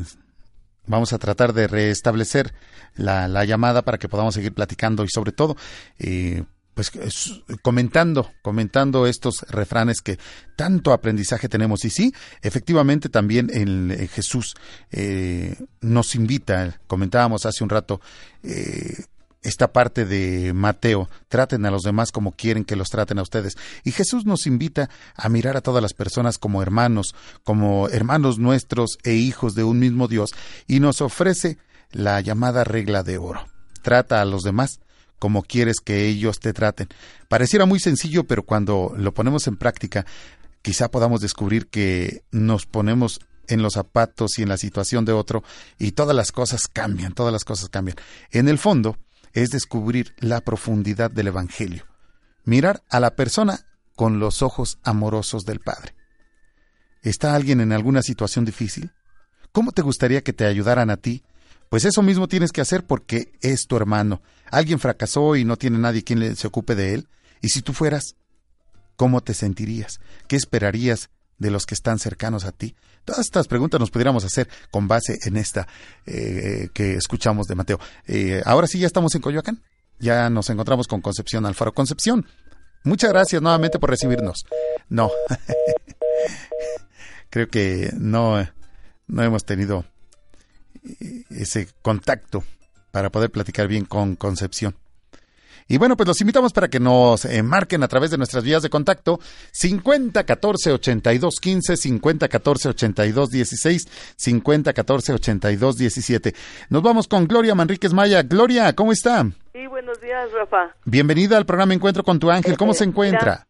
vamos 0.86 1.12
a 1.12 1.18
tratar 1.18 1.52
de 1.52 1.66
restablecer 1.68 2.52
la, 2.96 3.28
la 3.28 3.44
llamada 3.44 3.82
para 3.82 3.98
que 3.98 4.08
podamos 4.08 4.34
seguir 4.34 4.52
platicando 4.52 5.04
y 5.04 5.08
sobre 5.08 5.32
todo, 5.32 5.56
eh, 5.98 6.44
pues 6.74 6.90
es- 6.96 7.42
comentando, 7.60 8.30
comentando 8.42 9.06
estos 9.06 9.42
refranes 9.50 10.00
que 10.00 10.18
tanto 10.56 10.92
aprendizaje 10.92 11.48
tenemos. 11.48 11.84
Y 11.84 11.90
sí, 11.90 12.14
efectivamente 12.40 13.08
también 13.08 13.50
el, 13.52 13.90
eh, 13.90 14.08
Jesús 14.08 14.54
eh, 14.90 15.54
nos 15.80 16.14
invita, 16.14 16.80
comentábamos 16.86 17.44
hace 17.46 17.62
un 17.62 17.70
rato, 17.70 18.00
eh, 18.42 19.04
esta 19.42 19.72
parte 19.72 20.04
de 20.04 20.52
Mateo, 20.52 21.08
traten 21.28 21.66
a 21.66 21.70
los 21.70 21.82
demás 21.82 22.12
como 22.12 22.32
quieren 22.32 22.64
que 22.64 22.76
los 22.76 22.90
traten 22.90 23.18
a 23.18 23.22
ustedes. 23.22 23.56
Y 23.84 23.90
Jesús 23.90 24.24
nos 24.24 24.46
invita 24.46 24.88
a 25.16 25.28
mirar 25.28 25.56
a 25.56 25.60
todas 25.60 25.82
las 25.82 25.94
personas 25.94 26.38
como 26.38 26.62
hermanos, 26.62 27.14
como 27.44 27.88
hermanos 27.88 28.38
nuestros 28.38 28.98
e 29.02 29.14
hijos 29.14 29.54
de 29.54 29.64
un 29.64 29.80
mismo 29.80 30.08
Dios, 30.08 30.30
y 30.66 30.80
nos 30.80 31.00
ofrece 31.00 31.58
la 31.90 32.20
llamada 32.20 32.64
regla 32.64 33.02
de 33.02 33.18
oro. 33.18 33.46
Trata 33.82 34.20
a 34.20 34.24
los 34.24 34.42
demás 34.42 34.80
como 35.18 35.42
quieres 35.42 35.76
que 35.80 36.06
ellos 36.06 36.40
te 36.40 36.52
traten. 36.52 36.88
Pareciera 37.28 37.66
muy 37.66 37.78
sencillo, 37.78 38.24
pero 38.24 38.42
cuando 38.42 38.92
lo 38.96 39.12
ponemos 39.14 39.46
en 39.46 39.56
práctica, 39.56 40.04
quizá 40.62 40.90
podamos 40.90 41.20
descubrir 41.20 41.68
que 41.68 42.24
nos 42.32 42.66
ponemos 42.66 43.20
en 43.48 43.62
los 43.62 43.74
zapatos 43.74 44.38
y 44.38 44.42
en 44.42 44.48
la 44.48 44.56
situación 44.56 45.04
de 45.04 45.12
otro 45.12 45.42
y 45.78 45.92
todas 45.92 46.16
las 46.16 46.32
cosas 46.32 46.68
cambian, 46.68 47.12
todas 47.12 47.32
las 47.32 47.44
cosas 47.44 47.68
cambian. 47.68 47.96
En 48.30 48.48
el 48.48 48.58
fondo 48.58 48.96
es 49.32 49.50
descubrir 49.50 50.14
la 50.18 50.40
profundidad 50.40 51.10
del 51.10 51.28
Evangelio, 51.28 51.86
mirar 52.44 52.82
a 52.88 53.00
la 53.00 53.14
persona 53.14 53.66
con 53.94 54.18
los 54.18 54.42
ojos 54.42 54.78
amorosos 54.82 55.44
del 55.44 55.60
Padre. 55.60 55.94
¿Está 57.02 57.34
alguien 57.34 57.60
en 57.60 57.72
alguna 57.72 58.02
situación 58.02 58.44
difícil? 58.44 58.92
¿Cómo 59.52 59.72
te 59.72 59.82
gustaría 59.82 60.22
que 60.22 60.32
te 60.32 60.46
ayudaran 60.46 60.90
a 60.90 60.96
ti? 60.96 61.24
Pues 61.68 61.84
eso 61.84 62.02
mismo 62.02 62.28
tienes 62.28 62.52
que 62.52 62.60
hacer 62.60 62.86
porque 62.86 63.32
es 63.40 63.66
tu 63.66 63.76
hermano. 63.76 64.22
Alguien 64.50 64.78
fracasó 64.78 65.36
y 65.36 65.44
no 65.44 65.56
tiene 65.56 65.78
nadie 65.78 66.04
quien 66.04 66.36
se 66.36 66.46
ocupe 66.46 66.74
de 66.74 66.94
él. 66.94 67.08
Y 67.40 67.48
si 67.48 67.62
tú 67.62 67.72
fueras, 67.72 68.14
¿cómo 68.96 69.20
te 69.22 69.34
sentirías? 69.34 70.00
¿Qué 70.28 70.36
esperarías 70.36 71.10
de 71.38 71.50
los 71.50 71.66
que 71.66 71.74
están 71.74 71.98
cercanos 71.98 72.44
a 72.44 72.52
ti? 72.52 72.76
Todas 73.04 73.26
estas 73.26 73.48
preguntas 73.48 73.80
nos 73.80 73.90
pudiéramos 73.90 74.24
hacer 74.24 74.48
con 74.70 74.86
base 74.86 75.18
en 75.24 75.36
esta 75.36 75.66
eh, 76.06 76.68
que 76.72 76.94
escuchamos 76.94 77.46
de 77.46 77.54
Mateo. 77.54 77.80
Eh, 78.06 78.42
ahora 78.44 78.66
sí, 78.66 78.78
ya 78.78 78.86
estamos 78.86 79.14
en 79.14 79.22
Coyoacán. 79.22 79.62
Ya 79.98 80.30
nos 80.30 80.50
encontramos 80.50 80.86
con 80.86 81.00
Concepción 81.00 81.46
Alfaro. 81.46 81.72
Concepción, 81.72 82.26
muchas 82.84 83.10
gracias 83.10 83.42
nuevamente 83.42 83.78
por 83.78 83.90
recibirnos. 83.90 84.44
No, 84.88 85.10
creo 87.30 87.48
que 87.48 87.90
no, 87.96 88.46
no 89.06 89.22
hemos 89.22 89.44
tenido 89.44 89.84
eh, 90.84 91.24
ese 91.30 91.68
contacto 91.82 92.44
para 92.90 93.10
poder 93.10 93.30
platicar 93.30 93.68
bien 93.68 93.84
con 93.84 94.16
Concepción. 94.16 94.76
Y 95.72 95.78
bueno, 95.78 95.96
pues 95.96 96.06
los 96.06 96.20
invitamos 96.20 96.52
para 96.52 96.68
que 96.68 96.78
nos 96.78 97.24
eh, 97.24 97.42
marquen 97.42 97.82
a 97.82 97.88
través 97.88 98.10
de 98.10 98.18
nuestras 98.18 98.44
vías 98.44 98.62
de 98.62 98.68
contacto 98.68 99.18
50 99.52 100.22
14 100.22 100.70
82 100.72 101.36
15, 101.40 101.76
50 101.78 102.28
14 102.28 102.68
82 102.68 103.30
16, 103.30 104.14
50 104.16 104.72
14 104.74 105.12
82 105.14 105.78
17. 105.78 106.34
Nos 106.68 106.82
vamos 106.82 107.08
con 107.08 107.26
Gloria 107.26 107.54
Manríquez 107.54 107.94
Maya. 107.94 108.22
Gloria, 108.22 108.74
¿cómo 108.74 108.92
está? 108.92 109.24
Sí, 109.54 109.66
buenos 109.66 109.98
días, 110.02 110.30
Rafa. 110.32 110.76
Bienvenida 110.84 111.38
al 111.38 111.46
programa 111.46 111.72
Encuentro 111.72 112.04
con 112.04 112.18
tu 112.18 112.30
ángel. 112.30 112.58
¿Cómo 112.58 112.74
se 112.74 112.84
encuentra? 112.84 113.46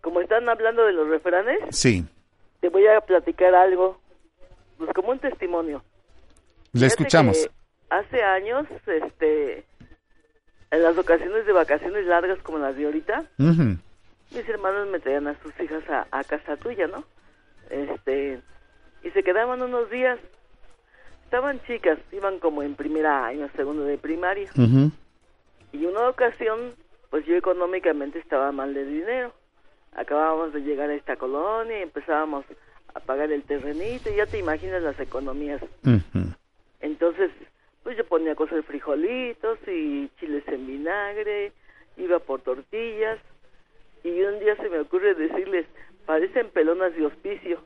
Como 0.00 0.22
están 0.22 0.48
hablando 0.48 0.86
de 0.86 0.94
los 0.94 1.06
refranes, 1.06 1.58
Sí, 1.68 2.02
te 2.62 2.70
voy 2.70 2.86
a 2.86 2.98
platicar 3.02 3.54
algo, 3.54 4.00
pues 4.78 4.90
como 4.94 5.10
un 5.10 5.18
testimonio. 5.18 5.84
le 6.72 6.80
Fíjate 6.80 6.86
escuchamos. 6.86 7.50
Hace 7.90 8.22
años, 8.22 8.66
este, 8.86 9.66
en 10.70 10.82
las 10.82 10.96
ocasiones 10.98 11.46
de 11.46 11.52
vacaciones 11.52 12.06
largas 12.06 12.38
como 12.42 12.58
las 12.58 12.76
de 12.76 12.86
ahorita, 12.86 13.24
mis 13.38 14.48
hermanos 14.48 14.88
me 14.88 15.00
traían 15.00 15.26
a 15.26 15.40
sus 15.42 15.58
hijas 15.60 15.82
a, 15.88 16.06
a 16.10 16.24
casa 16.24 16.56
tuya, 16.56 16.86
¿no? 16.86 17.04
Este, 17.70 18.40
y 19.02 19.10
se 19.10 19.22
quedaban 19.22 19.62
unos 19.62 19.90
días. 19.90 20.18
Estaban 21.24 21.60
chicas, 21.66 21.98
iban 22.12 22.38
como 22.38 22.62
en 22.62 22.74
primera 22.74 23.26
año, 23.26 23.48
segundo 23.54 23.84
de 23.84 23.98
primaria. 23.98 24.50
Ujú. 24.56 24.90
Y 25.72 25.84
una 25.84 26.08
ocasión, 26.08 26.74
pues 27.10 27.26
yo 27.26 27.36
económicamente 27.36 28.18
estaba 28.18 28.50
mal 28.52 28.72
de 28.72 28.84
dinero. 28.84 29.34
Acabábamos 29.94 30.54
de 30.54 30.60
llegar 30.60 30.88
a 30.90 30.94
esta 30.94 31.16
colonia 31.16 31.78
y 31.78 31.82
empezábamos 31.82 32.44
a 32.94 33.00
pagar 33.00 33.30
el 33.30 33.42
terrenito 33.42 34.10
y 34.10 34.16
ya 34.16 34.26
te 34.26 34.38
imaginas 34.38 34.82
las 34.82 34.98
economías. 35.00 35.60
Entonces, 36.80 37.30
pues 37.88 37.96
yo 37.96 38.04
ponía 38.04 38.34
cosas 38.34 38.56
de 38.56 38.62
frijolitos 38.64 39.58
y 39.66 40.10
chiles 40.20 40.46
en 40.48 40.66
vinagre, 40.66 41.52
iba 41.96 42.18
por 42.18 42.42
tortillas 42.42 43.18
y 44.04 44.10
un 44.24 44.38
día 44.40 44.56
se 44.56 44.68
me 44.68 44.80
ocurre 44.80 45.14
decirles, 45.14 45.64
parecen 46.04 46.50
pelonas 46.50 46.94
de 46.94 47.06
hospicio, 47.06 47.62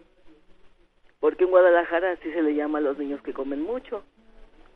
porque 1.18 1.42
en 1.42 1.50
Guadalajara 1.50 2.12
así 2.12 2.30
se 2.30 2.40
le 2.40 2.54
llama 2.54 2.78
a 2.78 2.82
los 2.82 2.98
niños 2.98 3.20
que 3.22 3.32
comen 3.32 3.62
mucho, 3.62 4.04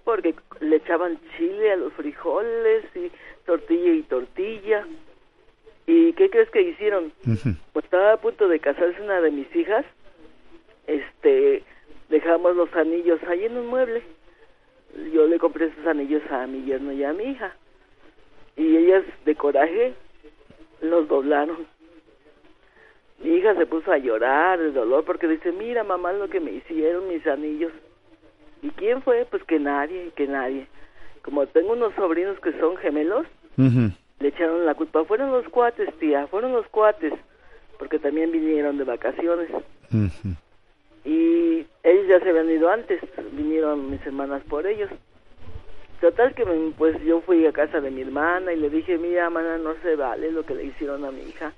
porque 0.02 0.34
le 0.58 0.78
echaban 0.78 1.20
chile 1.36 1.70
a 1.70 1.76
los 1.76 1.92
frijoles 1.92 2.84
y 2.96 3.12
tortilla 3.44 3.92
y 3.92 4.02
tortilla. 4.02 4.84
¿Y 5.86 6.12
qué 6.14 6.28
crees 6.28 6.50
que 6.50 6.62
hicieron? 6.62 7.12
Pues 7.72 7.84
estaba 7.84 8.14
a 8.14 8.20
punto 8.20 8.48
de 8.48 8.58
casarse 8.58 9.00
una 9.00 9.20
de 9.20 9.30
mis 9.30 9.54
hijas, 9.54 9.86
este, 10.88 11.62
dejamos 12.08 12.56
los 12.56 12.74
anillos 12.74 13.20
ahí 13.28 13.44
en 13.44 13.58
un 13.58 13.68
mueble. 13.68 14.02
Yo 15.12 15.26
le 15.26 15.38
compré 15.38 15.66
esos 15.66 15.86
anillos 15.86 16.22
a 16.30 16.46
mi 16.46 16.64
yerno 16.64 16.92
y 16.92 17.04
a 17.04 17.12
mi 17.12 17.24
hija. 17.24 17.54
Y 18.56 18.76
ellas, 18.76 19.04
de 19.24 19.34
coraje, 19.34 19.94
los 20.80 21.08
doblaron. 21.08 21.66
Mi 23.22 23.36
hija 23.36 23.54
se 23.54 23.66
puso 23.66 23.92
a 23.92 23.98
llorar 23.98 24.58
de 24.58 24.72
dolor 24.72 25.04
porque 25.04 25.26
dice, 25.26 25.52
mira 25.52 25.84
mamá 25.84 26.12
lo 26.12 26.28
que 26.28 26.40
me 26.40 26.52
hicieron 26.52 27.08
mis 27.08 27.26
anillos. 27.26 27.72
¿Y 28.62 28.70
quién 28.70 29.02
fue? 29.02 29.26
Pues 29.30 29.42
que 29.44 29.58
nadie, 29.58 30.10
que 30.14 30.26
nadie. 30.26 30.66
Como 31.22 31.46
tengo 31.46 31.72
unos 31.72 31.94
sobrinos 31.94 32.38
que 32.40 32.52
son 32.58 32.76
gemelos, 32.76 33.26
le 34.20 34.28
echaron 34.28 34.64
la 34.64 34.74
culpa. 34.74 35.04
Fueron 35.04 35.30
los 35.32 35.48
cuates, 35.48 35.92
tía, 35.98 36.26
fueron 36.28 36.52
los 36.52 36.66
cuates, 36.68 37.12
porque 37.78 37.98
también 37.98 38.30
vinieron 38.32 38.78
de 38.78 38.84
vacaciones. 38.84 39.48
Y 41.06 41.64
ellos 41.84 42.08
ya 42.08 42.18
se 42.20 42.28
habían 42.30 42.50
ido 42.50 42.68
antes, 42.68 43.00
vinieron 43.32 43.88
mis 43.90 44.04
hermanas 44.04 44.42
por 44.48 44.66
ellos. 44.66 44.90
Total 46.00 46.34
que 46.34 46.44
me- 46.44 46.72
pues 46.76 47.00
yo 47.04 47.20
fui 47.22 47.46
a 47.46 47.52
casa 47.52 47.80
de 47.80 47.90
mi 47.90 48.02
hermana 48.02 48.52
y 48.52 48.56
le 48.56 48.68
dije, 48.68 48.98
mira, 48.98 49.24
hermana, 49.26 49.56
no 49.58 49.74
se 49.82 49.96
vale 49.96 50.30
lo 50.32 50.44
que 50.44 50.54
le 50.54 50.64
hicieron 50.64 51.04
a 51.04 51.10
mi 51.12 51.22
hija. 51.22 51.52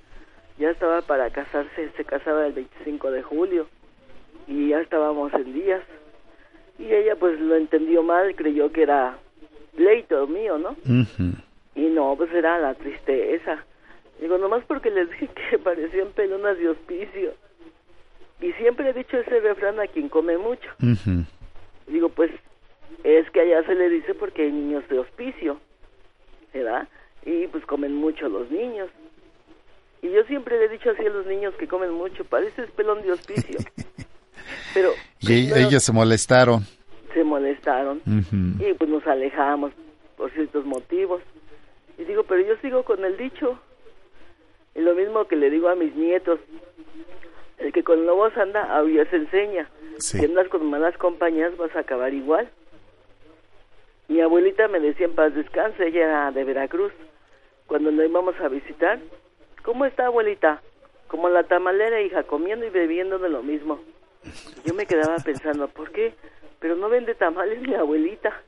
Ya 0.59 0.69
estaba 0.69 1.01
para 1.01 1.29
casarse, 1.31 1.89
se 1.97 2.05
casaba 2.05 2.45
el 2.45 2.53
25 2.53 3.11
de 3.11 3.23
julio 3.23 3.67
y 4.47 4.69
ya 4.69 4.81
estábamos 4.81 5.33
en 5.33 5.53
días. 5.53 5.81
Y 6.77 6.93
ella 6.93 7.15
pues 7.17 7.39
lo 7.39 7.55
entendió 7.55 8.03
mal, 8.03 8.35
creyó 8.35 8.71
que 8.71 8.83
era 8.83 9.17
pleito 9.75 10.27
mío, 10.27 10.57
¿no? 10.57 10.75
Y 11.75 11.87
no, 11.87 12.15
pues 12.17 12.31
era 12.33 12.59
la 12.59 12.73
tristeza. 12.75 13.63
Digo, 14.21 14.37
nomás 14.37 14.63
porque 14.65 14.89
les 14.91 15.09
dije 15.09 15.27
que 15.29 15.57
parecían 15.63 16.09
pelonas 16.09 16.57
de 16.57 16.69
hospicio. 16.69 17.33
Y 18.41 18.51
siempre 18.53 18.89
he 18.89 18.93
dicho 18.93 19.17
ese 19.17 19.39
refrán 19.41 19.79
a 19.79 19.87
quien 19.87 20.09
come 20.09 20.37
mucho. 20.37 20.69
Digo, 21.87 22.09
pues 22.09 22.31
es 23.03 23.29
que 23.31 23.41
allá 23.41 23.63
se 23.65 23.75
le 23.75 23.89
dice 23.89 24.13
porque 24.13 24.43
hay 24.43 24.51
niños 24.51 24.87
de 24.89 24.99
hospicio, 24.99 25.59
¿verdad? 26.53 26.87
Y 27.25 27.47
pues 27.47 27.65
comen 27.65 27.95
mucho 27.95 28.29
los 28.29 28.49
niños. 28.49 28.89
Y 30.01 30.09
yo 30.11 30.23
siempre 30.23 30.57
le 30.57 30.65
he 30.65 30.69
dicho 30.69 30.91
así 30.91 31.05
a 31.05 31.09
los 31.09 31.25
niños 31.25 31.53
que 31.55 31.67
comen 31.67 31.91
mucho, 31.91 32.23
pareces 32.23 32.71
pelón 32.71 33.01
de 33.01 33.11
hospicio. 33.11 33.59
Pero 34.73 34.91
Y 35.19 35.51
ellos 35.53 35.83
se 35.83 35.91
molestaron. 35.91 36.63
se 37.13 37.23
molestaron 37.23 38.01
y 38.59 38.73
pues 38.75 38.89
nos 38.89 39.05
alejamos 39.05 39.71
por 40.15 40.31
ciertos 40.31 40.65
motivos. 40.65 41.21
Y 41.97 42.05
digo, 42.05 42.23
pero 42.23 42.41
yo 42.41 42.55
sigo 42.61 42.83
con 42.83 43.03
el 43.03 43.17
dicho. 43.17 43.59
Y 44.75 44.79
lo 44.79 44.95
mismo 44.95 45.25
que 45.27 45.35
le 45.35 45.49
digo 45.49 45.67
a 45.67 45.75
mis 45.75 45.93
nietos. 45.95 46.39
El 47.59 47.73
que 47.73 47.83
con 47.83 48.05
lobos 48.05 48.35
anda, 48.37 48.63
aullar 48.75 49.09
se 49.09 49.17
enseña. 49.17 49.69
Si 49.97 50.23
andas 50.23 50.47
con 50.47 50.65
malas 50.69 50.97
compañías 50.97 51.55
vas 51.57 51.75
a 51.75 51.79
acabar 51.81 52.13
igual. 52.13 52.49
Mi 54.07 54.21
abuelita 54.21 54.67
me 54.67 54.79
decía 54.79 55.05
en 55.05 55.13
paz 55.13 55.35
descanse, 55.35 55.87
ella 55.87 56.03
era 56.05 56.31
de 56.31 56.43
Veracruz. 56.43 56.93
Cuando 57.67 57.91
la 57.91 58.05
íbamos 58.05 58.35
a 58.39 58.47
visitar, 58.47 58.99
¿cómo 59.63 59.85
está 59.85 60.07
abuelita? 60.07 60.61
Como 61.07 61.29
la 61.29 61.43
tamalera, 61.43 62.01
hija, 62.01 62.23
comiendo 62.23 62.65
y 62.65 62.69
bebiendo 62.69 63.19
de 63.19 63.29
lo 63.29 63.43
mismo. 63.43 63.79
Yo 64.65 64.73
me 64.73 64.85
quedaba 64.85 65.17
pensando, 65.23 65.67
¿por 65.67 65.91
qué? 65.91 66.13
Pero 66.59 66.75
no 66.75 66.89
vende 66.89 67.13
tamales 67.13 67.61
mi 67.61 67.75
abuelita. 67.75 68.41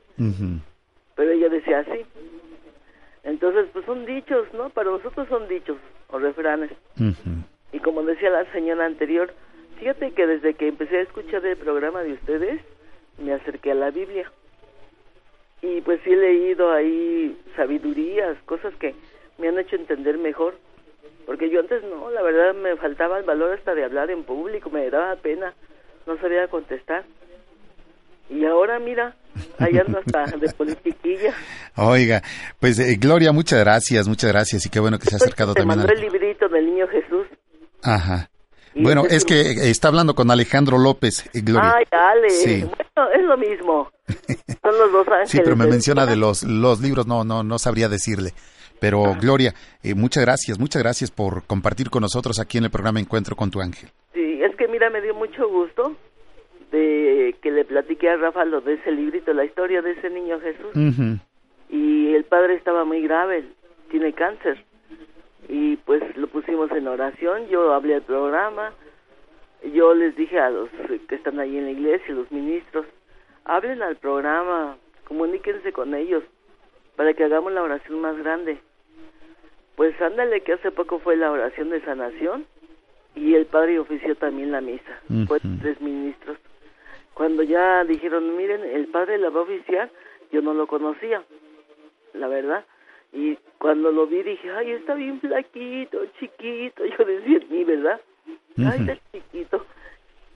Pero 1.14 1.30
ella 1.30 1.48
decía 1.48 1.80
así. 1.80 2.04
Entonces, 3.24 3.66
pues 3.72 3.84
son 3.84 4.04
dichos, 4.04 4.52
¿no? 4.54 4.70
Para 4.70 4.90
nosotros 4.90 5.28
son 5.28 5.46
dichos 5.48 5.76
o 6.08 6.18
refranes. 6.18 6.70
Y 7.72 7.80
como 7.80 8.02
decía 8.02 8.30
la 8.30 8.50
señora 8.52 8.86
anterior, 8.86 9.32
fíjate 9.78 10.12
que 10.12 10.26
desde 10.26 10.54
que 10.54 10.68
empecé 10.68 10.98
a 10.98 11.02
escuchar 11.02 11.44
el 11.46 11.56
programa 11.56 12.02
de 12.02 12.12
ustedes, 12.12 12.60
me 13.18 13.32
acerqué 13.32 13.72
a 13.72 13.76
la 13.76 13.90
Biblia. 13.90 14.30
Y 15.62 15.80
pues 15.80 16.00
sí 16.04 16.12
he 16.12 16.16
leído 16.16 16.72
ahí 16.72 17.38
sabidurías, 17.56 18.36
cosas 18.44 18.74
que 18.74 18.94
me 19.38 19.48
han 19.48 19.58
hecho 19.58 19.76
entender 19.76 20.18
mejor. 20.18 20.56
Porque 21.26 21.50
yo 21.50 21.60
antes 21.60 21.82
no, 21.84 22.10
la 22.10 22.22
verdad 22.22 22.54
me 22.54 22.76
faltaba 22.76 23.18
el 23.18 23.24
valor 23.24 23.52
hasta 23.56 23.74
de 23.74 23.84
hablar 23.84 24.10
en 24.10 24.24
público, 24.24 24.70
me 24.70 24.90
daba 24.90 25.14
pena, 25.16 25.54
no 26.06 26.18
sabía 26.18 26.48
contestar. 26.48 27.04
Y 28.28 28.44
ahora 28.44 28.78
mira, 28.78 29.14
ahí 29.58 29.78
ando 29.78 29.98
hasta 29.98 30.36
de 30.36 30.52
politiquilla. 30.52 31.34
Oiga, 31.76 32.22
pues 32.58 32.78
eh, 32.78 32.96
Gloria, 33.00 33.30
muchas 33.32 33.60
gracias, 33.60 34.08
muchas 34.08 34.32
gracias 34.32 34.66
y 34.66 34.70
qué 34.70 34.80
bueno 34.80 34.98
que 34.98 35.06
se 35.06 35.14
ha 35.14 35.18
acercado 35.18 35.54
Te 35.54 35.60
también 35.60 35.78
mandó 35.78 35.92
al... 35.92 35.98
el 35.98 36.10
librito 36.10 36.48
del 36.48 36.66
niño 36.66 36.88
Jesús. 36.88 37.11
Ajá. 37.82 38.30
Y 38.74 38.82
Bueno, 38.82 39.04
es 39.08 39.24
que 39.24 39.40
está 39.70 39.88
hablando 39.88 40.14
con 40.14 40.30
Alejandro 40.30 40.78
López, 40.78 41.28
eh, 41.34 41.42
Gloria. 41.42 41.74
Ay, 41.76 41.84
dale. 41.90 42.30
Sí. 42.30 42.64
Bueno, 42.64 43.10
es 43.12 43.22
lo 43.22 43.36
mismo. 43.36 43.90
Son 44.62 44.78
los 44.78 44.92
dos 44.92 45.08
ángeles. 45.08 45.30
Sí, 45.30 45.40
pero 45.44 45.56
me 45.56 45.66
menciona 45.66 46.06
de 46.06 46.16
los, 46.16 46.42
los 46.42 46.80
libros, 46.80 47.06
no, 47.06 47.24
no, 47.24 47.42
no 47.42 47.58
sabría 47.58 47.88
decirle. 47.88 48.30
Pero 48.80 49.14
Gloria, 49.20 49.54
eh, 49.84 49.94
muchas 49.94 50.24
gracias, 50.24 50.58
muchas 50.58 50.82
gracias 50.82 51.12
por 51.12 51.44
compartir 51.44 51.88
con 51.88 52.00
nosotros 52.02 52.40
aquí 52.40 52.58
en 52.58 52.64
el 52.64 52.70
programa 52.70 52.98
Encuentro 52.98 53.36
con 53.36 53.48
tu 53.48 53.60
ángel. 53.60 53.90
Sí, 54.12 54.42
es 54.42 54.56
que 54.56 54.66
mira, 54.66 54.90
me 54.90 55.00
dio 55.00 55.14
mucho 55.14 55.48
gusto 55.48 55.94
de 56.72 57.36
que 57.40 57.52
le 57.52 57.64
platiqué 57.64 58.08
a 58.08 58.16
Rafa 58.16 58.44
lo 58.44 58.60
de 58.60 58.74
ese 58.74 58.90
librito, 58.90 59.32
la 59.34 59.44
historia 59.44 59.82
de 59.82 59.92
ese 59.92 60.10
niño 60.10 60.40
Jesús. 60.40 61.20
Y 61.68 62.12
el 62.12 62.24
padre 62.24 62.54
estaba 62.54 62.84
muy 62.84 63.02
grave, 63.02 63.44
tiene 63.88 64.12
cáncer. 64.14 64.64
Y 65.48 65.76
pues 65.76 66.16
lo 66.16 66.28
pusimos 66.28 66.70
en 66.72 66.86
oración, 66.88 67.48
yo 67.48 67.72
hablé 67.72 67.96
al 67.96 68.02
programa, 68.02 68.72
yo 69.72 69.94
les 69.94 70.16
dije 70.16 70.38
a 70.38 70.50
los 70.50 70.68
que 71.08 71.14
están 71.14 71.38
ahí 71.40 71.56
en 71.56 71.64
la 71.64 71.70
iglesia, 71.70 72.14
los 72.14 72.30
ministros, 72.30 72.86
hablen 73.44 73.82
al 73.82 73.96
programa, 73.96 74.76
comuníquense 75.04 75.72
con 75.72 75.94
ellos 75.94 76.22
para 76.96 77.14
que 77.14 77.24
hagamos 77.24 77.52
la 77.52 77.62
oración 77.62 78.00
más 78.00 78.16
grande. 78.18 78.58
Pues 79.76 80.00
ándale 80.00 80.42
que 80.42 80.52
hace 80.52 80.70
poco 80.70 80.98
fue 80.98 81.16
la 81.16 81.30
oración 81.30 81.70
de 81.70 81.80
sanación 81.80 82.46
y 83.14 83.34
el 83.34 83.46
padre 83.46 83.78
ofició 83.78 84.14
también 84.16 84.52
la 84.52 84.60
misa. 84.60 85.00
Fue 85.26 85.40
tres 85.60 85.80
ministros. 85.80 86.38
Cuando 87.14 87.42
ya 87.42 87.84
dijeron, 87.84 88.36
miren, 88.36 88.62
el 88.62 88.86
padre 88.86 89.18
la 89.18 89.30
va 89.30 89.40
a 89.40 89.44
oficiar, 89.44 89.90
yo 90.30 90.40
no 90.40 90.54
lo 90.54 90.66
conocía, 90.66 91.22
la 92.14 92.28
verdad. 92.28 92.64
Y 93.12 93.38
cuando 93.58 93.92
lo 93.92 94.06
vi 94.06 94.22
dije, 94.22 94.50
ay, 94.50 94.72
está 94.72 94.94
bien 94.94 95.20
flaquito, 95.20 95.98
chiquito. 96.18 96.84
Yo 96.98 97.04
decía, 97.04 97.38
mi 97.50 97.64
verdad, 97.64 98.00
ay, 98.58 98.80
está 98.80 98.98
chiquito. 99.12 99.66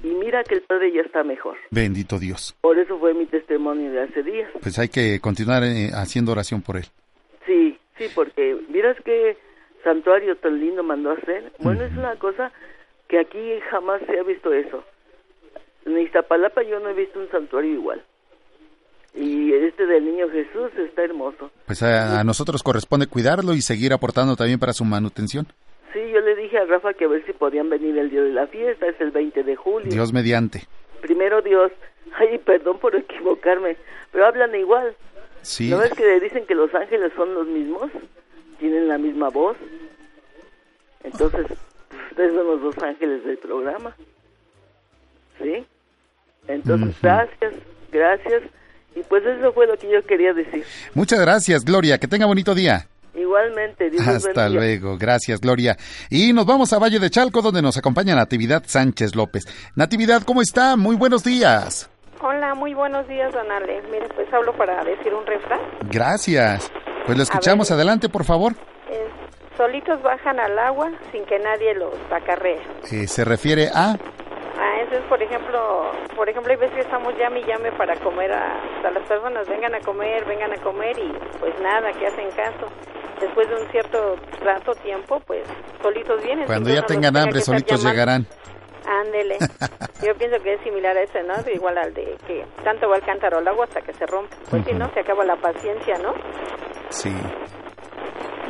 Y 0.02 0.08
mira 0.08 0.44
que 0.44 0.56
el 0.56 0.62
padre 0.62 0.92
ya 0.92 1.00
está 1.00 1.24
mejor. 1.24 1.56
Bendito 1.70 2.18
Dios. 2.18 2.54
Por 2.60 2.78
eso 2.78 2.98
fue 2.98 3.14
mi 3.14 3.26
testimonio 3.26 3.90
de 3.90 4.02
hace 4.02 4.22
días. 4.22 4.50
Pues 4.60 4.78
hay 4.78 4.88
que 4.88 5.20
continuar 5.20 5.62
eh, 5.64 5.90
haciendo 5.94 6.32
oración 6.32 6.60
por 6.62 6.76
él. 6.76 6.84
Sí, 7.46 7.78
sí, 7.96 8.06
porque 8.14 8.58
miras 8.68 8.96
qué 9.04 9.38
santuario 9.82 10.36
tan 10.36 10.60
lindo 10.60 10.82
mandó 10.82 11.10
a 11.10 11.14
hacer. 11.14 11.52
Bueno, 11.60 11.84
es 11.84 11.92
una 11.96 12.16
cosa 12.16 12.52
que 13.08 13.18
aquí 13.18 13.60
jamás 13.70 14.02
se 14.06 14.18
ha 14.18 14.22
visto 14.22 14.52
eso. 14.52 14.84
En 15.86 15.98
Iztapalapa 15.98 16.62
yo 16.62 16.80
no 16.80 16.90
he 16.90 16.94
visto 16.94 17.18
un 17.18 17.30
santuario 17.30 17.72
igual. 17.72 18.04
Y 19.16 19.52
este 19.54 19.86
del 19.86 20.04
Niño 20.04 20.28
Jesús 20.28 20.70
está 20.76 21.02
hermoso. 21.02 21.50
Pues 21.66 21.82
a, 21.82 22.20
a 22.20 22.24
nosotros 22.24 22.62
corresponde 22.62 23.06
cuidarlo 23.06 23.54
y 23.54 23.62
seguir 23.62 23.92
aportando 23.92 24.36
también 24.36 24.58
para 24.58 24.74
su 24.74 24.84
manutención. 24.84 25.46
Sí, 25.92 26.00
yo 26.12 26.20
le 26.20 26.36
dije 26.36 26.58
a 26.58 26.66
Rafa 26.66 26.92
que 26.92 27.06
a 27.06 27.08
ver 27.08 27.24
si 27.24 27.32
podían 27.32 27.70
venir 27.70 27.96
el 27.96 28.10
día 28.10 28.22
de 28.22 28.32
la 28.32 28.46
fiesta, 28.46 28.86
es 28.86 29.00
el 29.00 29.10
20 29.12 29.42
de 29.42 29.56
julio. 29.56 29.90
Dios 29.90 30.12
mediante. 30.12 30.64
Primero 31.00 31.40
Dios, 31.40 31.72
ay, 32.18 32.36
perdón 32.38 32.78
por 32.78 32.94
equivocarme, 32.94 33.78
pero 34.12 34.26
hablan 34.26 34.54
igual. 34.54 34.94
Sí. 35.40 35.70
¿No 35.70 35.78
ves 35.78 35.94
que 35.94 36.04
le 36.04 36.20
dicen 36.20 36.44
que 36.44 36.54
los 36.54 36.74
ángeles 36.74 37.12
son 37.16 37.32
los 37.34 37.46
mismos? 37.46 37.90
Tienen 38.58 38.88
la 38.88 38.98
misma 38.98 39.30
voz. 39.30 39.56
Entonces, 41.04 41.46
ustedes 42.10 42.34
son 42.34 42.46
los 42.46 42.60
dos 42.60 42.78
ángeles 42.82 43.24
del 43.24 43.38
programa. 43.38 43.96
¿Sí? 45.40 45.64
Entonces, 46.48 47.00
gracias, 47.00 47.54
gracias. 47.92 48.42
Y 48.96 49.02
pues 49.02 49.22
eso 49.26 49.52
fue 49.52 49.66
lo 49.66 49.76
que 49.76 49.90
yo 49.92 50.02
quería 50.06 50.32
decir. 50.32 50.64
Muchas 50.94 51.20
gracias, 51.20 51.64
Gloria. 51.64 51.98
Que 51.98 52.08
tenga 52.08 52.24
bonito 52.24 52.54
día. 52.54 52.88
Igualmente, 53.14 53.90
Dios 53.90 54.06
Hasta 54.06 54.48
luego. 54.48 54.96
Gracias, 54.98 55.40
Gloria. 55.40 55.76
Y 56.10 56.32
nos 56.32 56.46
vamos 56.46 56.72
a 56.72 56.78
Valle 56.78 56.98
de 56.98 57.10
Chalco, 57.10 57.42
donde 57.42 57.62
nos 57.62 57.76
acompaña 57.76 58.14
Natividad 58.14 58.62
Sánchez 58.66 59.14
López. 59.14 59.44
Natividad, 59.74 60.22
¿cómo 60.22 60.40
está? 60.40 60.76
Muy 60.76 60.96
buenos 60.96 61.24
días. 61.24 61.90
Hola, 62.22 62.54
muy 62.54 62.72
buenos 62.72 63.06
días, 63.08 63.32
don 63.34 63.50
Ale. 63.50 63.82
Mire, 63.90 64.08
pues 64.14 64.32
hablo 64.32 64.56
para 64.56 64.82
decir 64.82 65.12
un 65.12 65.26
refrán. 65.26 65.60
Gracias. 65.90 66.72
Pues 67.04 67.18
lo 67.18 67.22
escuchamos. 67.22 67.70
Adelante, 67.70 68.08
por 68.08 68.24
favor. 68.24 68.52
Es, 68.90 69.56
solitos 69.56 70.02
bajan 70.02 70.40
al 70.40 70.58
agua 70.58 70.90
sin 71.12 71.24
que 71.26 71.38
nadie 71.38 71.74
los 71.74 71.94
acarrea. 72.10 72.62
Eh, 72.90 73.06
se 73.06 73.24
refiere 73.24 73.68
a... 73.74 73.96
Ah, 74.58 74.80
eso 74.80 74.94
es, 74.96 75.04
por 75.04 75.22
ejemplo, 75.22 75.90
por 76.16 76.28
ejemplo, 76.28 76.50
hay 76.50 76.58
veces 76.58 76.74
que 76.74 76.80
estamos 76.80 77.14
llame 77.18 77.40
y 77.40 77.44
llame 77.44 77.72
para 77.72 77.94
comer 77.96 78.32
a, 78.32 78.62
a 78.84 78.90
las 78.90 79.06
personas, 79.06 79.46
vengan 79.48 79.74
a 79.74 79.80
comer, 79.80 80.24
vengan 80.24 80.52
a 80.52 80.56
comer 80.62 80.98
y 80.98 81.12
pues 81.38 81.52
nada, 81.60 81.92
que 81.92 82.06
hacen 82.06 82.30
caso. 82.30 82.68
Después 83.20 83.48
de 83.48 83.54
un 83.56 83.70
cierto 83.70 84.16
rato, 84.42 84.72
tiempo, 84.82 85.20
pues 85.26 85.42
solitos 85.82 86.22
vienen. 86.22 86.46
Cuando 86.46 86.70
ya 86.70 86.82
tengan 86.82 87.12
tenga 87.12 87.24
hambre, 87.24 87.40
solitos 87.40 87.82
llegarán. 87.82 88.26
Ándele. 88.86 89.38
Yo 90.06 90.14
pienso 90.16 90.42
que 90.42 90.54
es 90.54 90.60
similar 90.62 90.96
a 90.96 91.02
ese, 91.02 91.22
¿no? 91.22 91.34
Igual 91.52 91.78
al 91.78 91.92
de 91.92 92.16
que 92.26 92.44
tanto 92.62 92.88
va 92.88 92.96
el 92.96 93.02
cántaro 93.02 93.38
al 93.38 93.48
agua 93.48 93.64
hasta 93.64 93.80
que 93.80 93.92
se 93.94 94.06
rompe. 94.06 94.36
Pues 94.50 94.64
si 94.64 94.72
no, 94.74 94.90
se 94.92 95.00
acaba 95.00 95.24
la 95.24 95.36
paciencia, 95.36 95.98
¿no? 95.98 96.14
Sí. 96.90 97.12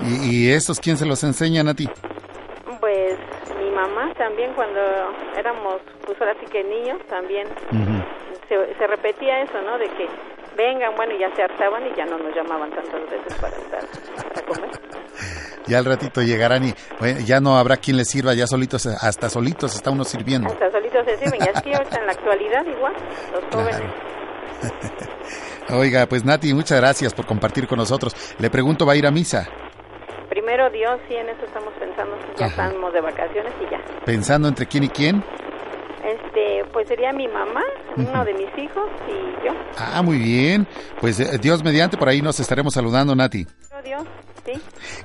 ¿Y, 0.03 0.49
y 0.49 0.53
estos 0.53 0.79
quién 0.79 0.97
se 0.97 1.07
los 1.07 1.23
enseñan 1.25 1.69
a 1.69 1.75
ti? 1.75 1.89
Pues 2.81 3.17
mi 3.59 3.71
mamá 3.71 4.13
también 4.15 4.53
cuando 4.55 4.81
éramos, 5.37 5.77
pues 6.05 6.21
ahora 6.21 6.35
sí 6.41 6.47
que 6.47 6.65
niños, 6.65 6.99
también 7.09 7.47
se, 8.49 8.75
se 8.75 8.87
repetía 8.87 9.43
eso, 9.43 9.61
¿no? 9.63 9.79
De 9.79 9.87
que 9.91 10.09
vengan, 10.57 10.95
bueno, 10.97 11.15
y 11.15 11.21
ya 11.21 11.35
se 11.35 11.43
hartaban 11.43 11.87
y 11.87 11.95
ya 11.97 12.07
no 12.07 12.19
nos 12.19 12.35
llamaban 12.35 12.71
tantas 12.71 13.11
veces 13.11 13.35
para 13.41 13.57
estar, 13.57 13.81
para 14.35 14.47
comer. 14.47 14.71
Ya 15.67 15.79
al 15.79 15.85
ratito 15.85 16.23
llegarán 16.23 16.65
y 16.65 16.75
bueno, 16.99 17.21
ya 17.21 17.41
no 17.41 17.57
habrá 17.57 17.77
quien 17.77 17.97
les 17.97 18.09
sirva, 18.09 18.35
ya 18.35 18.47
solitos, 18.47 18.87
hasta 18.87 19.29
solitos 19.29 19.75
está 19.75 19.91
uno 19.91 20.05
sirviendo. 20.05 20.49
Hasta 20.49 20.71
solitos 20.71 21.05
se 21.05 21.17
sirven. 21.19 21.41
Y 21.45 21.49
así 21.49 21.73
ahorita 21.73 21.99
en 21.99 22.07
la 22.07 22.13
actualidad 22.13 22.65
igual, 22.67 22.95
los 23.33 23.45
jóvenes. 23.53 23.83
Oiga, 25.71 26.07
pues 26.07 26.25
Nati, 26.25 26.55
muchas 26.55 26.81
gracias 26.81 27.13
por 27.13 27.27
compartir 27.27 27.67
con 27.67 27.79
nosotros. 27.79 28.15
Le 28.39 28.51
pregunto, 28.51 28.87
¿va 28.87 28.93
a 28.93 28.97
ir 28.97 29.07
a 29.07 29.11
misa? 29.11 29.49
Primero 30.29 30.71
Dios, 30.71 31.01
sí, 31.09 31.15
en 31.17 31.29
eso 31.29 31.45
estamos 31.45 31.75
pensando, 31.97 32.17
ya 32.39 32.47
Ajá. 32.47 32.67
estamos 32.67 32.93
de 32.93 33.01
vacaciones 33.01 33.53
y 33.67 33.71
ya. 33.71 33.81
Pensando 34.05 34.49
entre 34.49 34.67
quién 34.67 34.85
y 34.85 34.89
quién. 34.89 35.25
Este, 36.05 36.65
pues 36.73 36.87
sería 36.89 37.13
mi 37.13 37.27
mamá, 37.27 37.63
uno 37.97 38.25
de 38.25 38.35
mis 38.35 38.59
hijos 38.59 38.85
y 39.09 39.47
yo. 39.47 39.53
Ah, 39.77 40.03
muy 40.03 40.19
bien. 40.19 40.67
Pues 41.01 41.19
eh, 41.19 41.39
Dios 41.41 41.65
mediante, 41.65 41.97
por 41.97 42.09
ahí 42.09 42.23
nos 42.23 42.39
estaremos 42.39 42.75
saludando, 42.75 43.15
Nati. 43.17 43.47
Dios, 43.85 44.03
sí. 44.45 44.53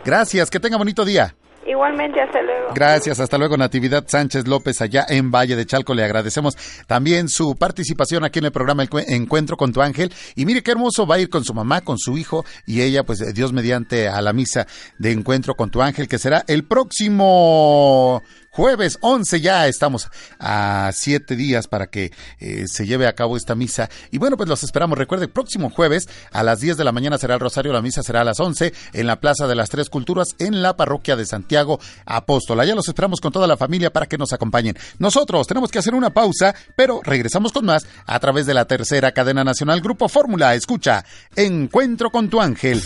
Gracias, 0.06 0.50
que 0.50 0.60
tenga 0.60 0.78
bonito 0.78 1.04
día. 1.06 1.36
Igualmente, 1.66 2.20
hasta 2.20 2.42
luego. 2.42 2.74
Gracias, 2.74 3.20
hasta 3.20 3.38
luego 3.38 3.56
Natividad 3.56 4.06
Sánchez 4.08 4.48
López 4.48 4.82
allá 4.82 5.06
en 5.08 5.30
Valle 5.30 5.56
de 5.56 5.66
Chalco. 5.66 5.94
Le 5.94 6.04
agradecemos 6.04 6.56
también 6.88 7.30
su 7.30 7.56
participación 7.56 8.24
aquí 8.24 8.40
en 8.40 8.46
el 8.46 8.52
programa 8.52 8.84
Encuentro 9.08 9.58
con 9.58 9.72
tu 9.72 9.82
Ángel. 9.82 10.12
Y 10.36 10.46
mire 10.46 10.64
qué 10.64 10.72
hermoso 10.72 11.06
va 11.06 11.16
a 11.16 11.20
ir 11.20 11.30
con 11.30 11.44
su 11.44 11.54
mamá, 11.54 11.82
con 11.82 12.00
su 12.00 12.18
hijo 12.18 12.44
y 12.66 12.82
ella, 12.82 13.04
pues 13.04 13.22
eh, 13.22 13.32
Dios 13.34 13.54
mediante 13.54 14.08
a 14.08 14.22
la 14.22 14.34
misa 14.34 14.66
de 14.98 15.12
Encuentro 15.12 15.54
con 15.56 15.70
tu 15.70 15.82
Ángel, 15.82 16.08
que 16.08 16.18
será 16.18 16.44
el 16.48 16.64
próximo 16.64 18.24
jueves 18.52 19.00
11 19.02 19.40
ya 19.40 19.68
estamos 19.68 20.10
a 20.38 20.92
siete 20.94 21.36
días 21.36 21.68
para 21.68 21.88
que 21.88 22.12
eh, 22.40 22.66
se 22.68 22.86
lleve 22.86 23.08
a 23.08 23.14
cabo 23.14 23.38
esta 23.38 23.56
misa. 23.56 23.90
Y 24.12 24.18
bueno 24.18 24.38
pues 24.38 24.50
los 24.50 24.64
esperamos. 24.64 24.98
Recuerde 24.98 25.28
próximo 25.28 25.70
jueves 25.70 26.08
a 26.32 26.44
las 26.44 26.60
10 26.60 26.78
de 26.78 26.84
la 26.84 26.92
mañana 26.92 27.18
será 27.18 27.36
el 27.36 27.40
rosario 27.40 27.74
la 27.74 27.82
misa 27.82 28.04
será 28.04 28.22
a 28.22 28.26
las 28.26 28.40
11 28.40 28.74
en 28.94 29.08
la 29.08 29.20
plaza 29.20 29.48
de 29.48 29.56
las 29.56 29.70
tres 29.70 29.90
culturas 29.90 30.36
en 30.40 30.62
la 30.62 30.76
parroquia 30.76 31.16
de 31.16 31.26
Santiago 31.26 31.80
Apóstola. 32.06 32.66
Ya 32.66 32.76
los 32.76 32.88
esperamos 32.88 33.22
con 33.22 33.32
toda 33.32 33.48
la 33.48 33.58
familia 33.58 33.92
para 33.92 34.06
que 34.06 34.18
nos 34.18 34.34
acompañen. 34.34 34.78
Nosotros 35.00 35.48
tenemos 35.48 35.72
que 35.72 35.80
hacer 35.80 35.96
una 35.96 36.14
pausa 36.14 36.54
pero 36.76 37.02
regresamos 37.04 37.52
con 37.52 37.66
más 37.66 37.88
a 38.06 38.20
través 38.20 38.46
de 38.46 38.54
la 38.54 38.66
tercera 38.66 39.12
cadena 39.14 39.44
nacional 39.44 39.82
Grupo 39.82 40.10
Fórmula. 40.10 40.56
Escucha 40.56 41.06
Encuentro 41.36 42.10
con 42.12 42.30
tu 42.30 42.42
ángel 42.42 42.82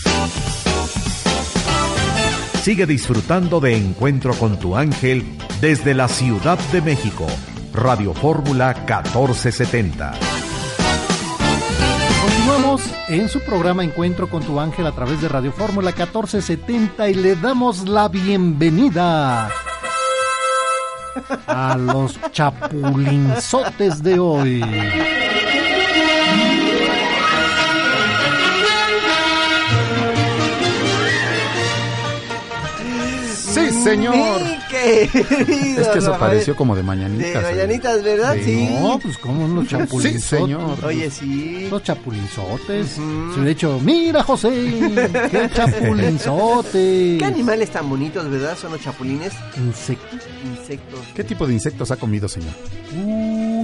Sigue 2.66 2.88
disfrutando 2.88 3.60
de 3.60 3.78
Encuentro 3.78 4.34
con 4.34 4.58
tu 4.58 4.76
ángel 4.76 5.24
desde 5.62 5.94
la 5.94 6.08
Ciudad 6.08 6.58
de 6.72 6.82
México. 6.82 7.28
Radio 7.72 8.12
Fórmula 8.12 8.74
1470. 8.74 10.14
Continuamos 12.24 12.82
en 13.08 13.30
su 13.30 13.40
programa 13.42 13.84
Encuentro 13.84 14.28
con 14.28 14.42
tu 14.42 14.60
ángel 14.60 14.88
a 14.88 14.94
través 14.94 15.22
de 15.22 15.30
Radio 15.30 15.52
Fórmula 15.52 15.92
1470 15.92 17.08
y 17.08 17.14
le 17.14 17.36
damos 17.36 17.88
la 17.88 18.08
bienvenida 18.08 19.52
a 21.46 21.78
los 21.78 22.20
chapulinzotes 22.32 24.02
de 24.02 24.18
hoy. 24.18 24.64
Señor. 33.90 34.42
Mi 34.42 34.58
querido 34.70 35.82
Es 35.82 35.88
que 35.90 36.00
eso 36.00 36.18
pareció 36.18 36.56
como 36.56 36.76
de 36.76 36.84
mañanitas. 36.84 37.34
De 37.34 37.40
¿eh? 37.40 37.42
mañanitas, 37.42 38.04
¿verdad? 38.04 38.36
Sí. 38.44 38.70
No, 38.82 39.00
pues 39.00 39.18
como 39.18 39.48
los 39.48 39.68
chapulinzotes. 39.68 40.24
Sí, 40.24 40.38
señor. 40.38 40.84
Oye, 40.84 41.10
sí. 41.10 41.68
Los 41.70 41.84
chapulinzotes. 41.84 42.88
Se 42.90 43.02
hubiera 43.02 43.46
dicho, 43.46 43.80
mira 43.84 44.24
José, 44.24 44.50
qué 45.32 45.50
chapulinzote. 45.54 47.16
¿Qué 47.20 47.26
animales 47.26 47.70
tan 47.72 47.90
bonitos, 47.90 48.30
verdad? 48.30 48.58
Son 48.58 48.72
los 48.72 48.82
chapulines. 48.82 49.34
Insectos. 49.58 50.22
Insectos. 50.44 51.00
¿Qué 51.16 51.24
tipo 51.24 51.48
de 51.48 51.54
insectos 51.54 51.92
ha 51.92 51.98
comido, 51.98 52.28
señor? 52.28 52.54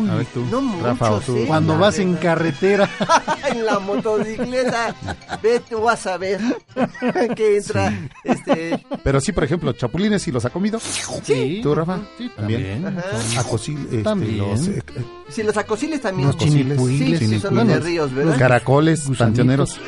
Uy, 0.03 0.09
A 0.09 0.15
ver 0.15 0.25
tú, 0.27 0.45
no 0.45 0.81
Rafa. 0.81 1.19
Cuando 1.47 1.77
vas 1.77 1.99
en 1.99 2.15
carretera. 2.15 2.89
en 3.49 3.65
la 3.65 3.79
motocicleta. 3.79 4.95
Ve 5.41 5.61
tú 5.69 5.81
vas 5.81 6.05
a 6.07 6.17
ver 6.17 6.39
que 7.35 7.57
entra 7.57 7.93
este 8.23 8.83
Pero 9.03 9.21
sí, 9.21 9.31
por 9.31 9.43
ejemplo, 9.43 9.73
chapulines, 9.73 10.21
¿sí 10.21 10.31
los 10.31 10.45
ha 10.45 10.49
comido? 10.49 10.79
Sí. 10.79 11.59
¿Tú, 11.61 11.75
Rafa? 11.75 11.99
Sí, 12.17 12.31
también. 12.35 12.85
Ajá. 12.87 13.39
Acosil, 13.41 13.79
este, 13.85 14.03
También. 14.03 14.37
los 14.37 14.67
eh, 14.67 14.83
eh, 14.95 15.03
Si 15.29 15.43
los 15.43 15.55
acosiles 15.57 16.01
también. 16.01 16.27
Los 16.27 16.37
chinicuiles. 16.37 17.19
Sí, 17.19 17.27
sí, 17.27 17.39
son 17.39 17.55
los 17.55 17.67
de 17.67 17.79
ríos, 17.79 18.13
¿verdad? 18.13 18.37
caracoles, 18.37 19.07
Gusanitos. 19.07 19.17
panteoneros. 19.19 19.79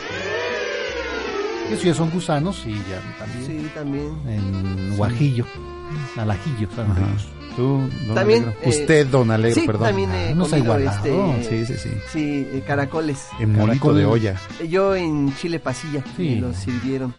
Eso 1.72 1.84
ya 1.84 1.94
son 1.96 2.10
gusanos 2.12 2.62
y 2.66 2.74
ya 2.74 3.02
también. 3.18 3.46
Sí, 3.46 3.72
también. 3.74 4.18
En 4.28 4.98
guajillo. 4.98 5.46
Al 6.18 6.32
ajillo, 6.32 6.68
son. 6.76 6.88
Tú, 7.56 7.90
don 8.08 8.16
También, 8.16 8.44
Alegro. 8.44 8.62
eh, 8.64 8.70
Usted, 8.70 9.08
don 9.08 9.32
Alegro, 9.32 9.62
sí, 9.62 9.68
perdón. 9.68 9.88
también 9.88 10.12
he 10.12 10.30
Ah, 10.30 10.36
no 10.36 10.48
comido 10.48 10.78
este. 10.78 11.44
Sí, 11.50 11.66
sí, 11.66 11.74
sí. 11.78 11.90
Sí, 12.12 12.48
eh, 12.52 12.64
caracoles. 12.66 13.28
En 13.40 13.54
molito 13.54 13.94
de 13.94 14.06
olla. 14.06 14.40
Yo 14.68 14.96
en 14.96 15.36
Chile 15.38 15.60
Pasilla 15.60 16.04
Sí. 16.18 16.30
me 16.36 16.36
los 16.42 16.56
sirvieron. 16.58 17.14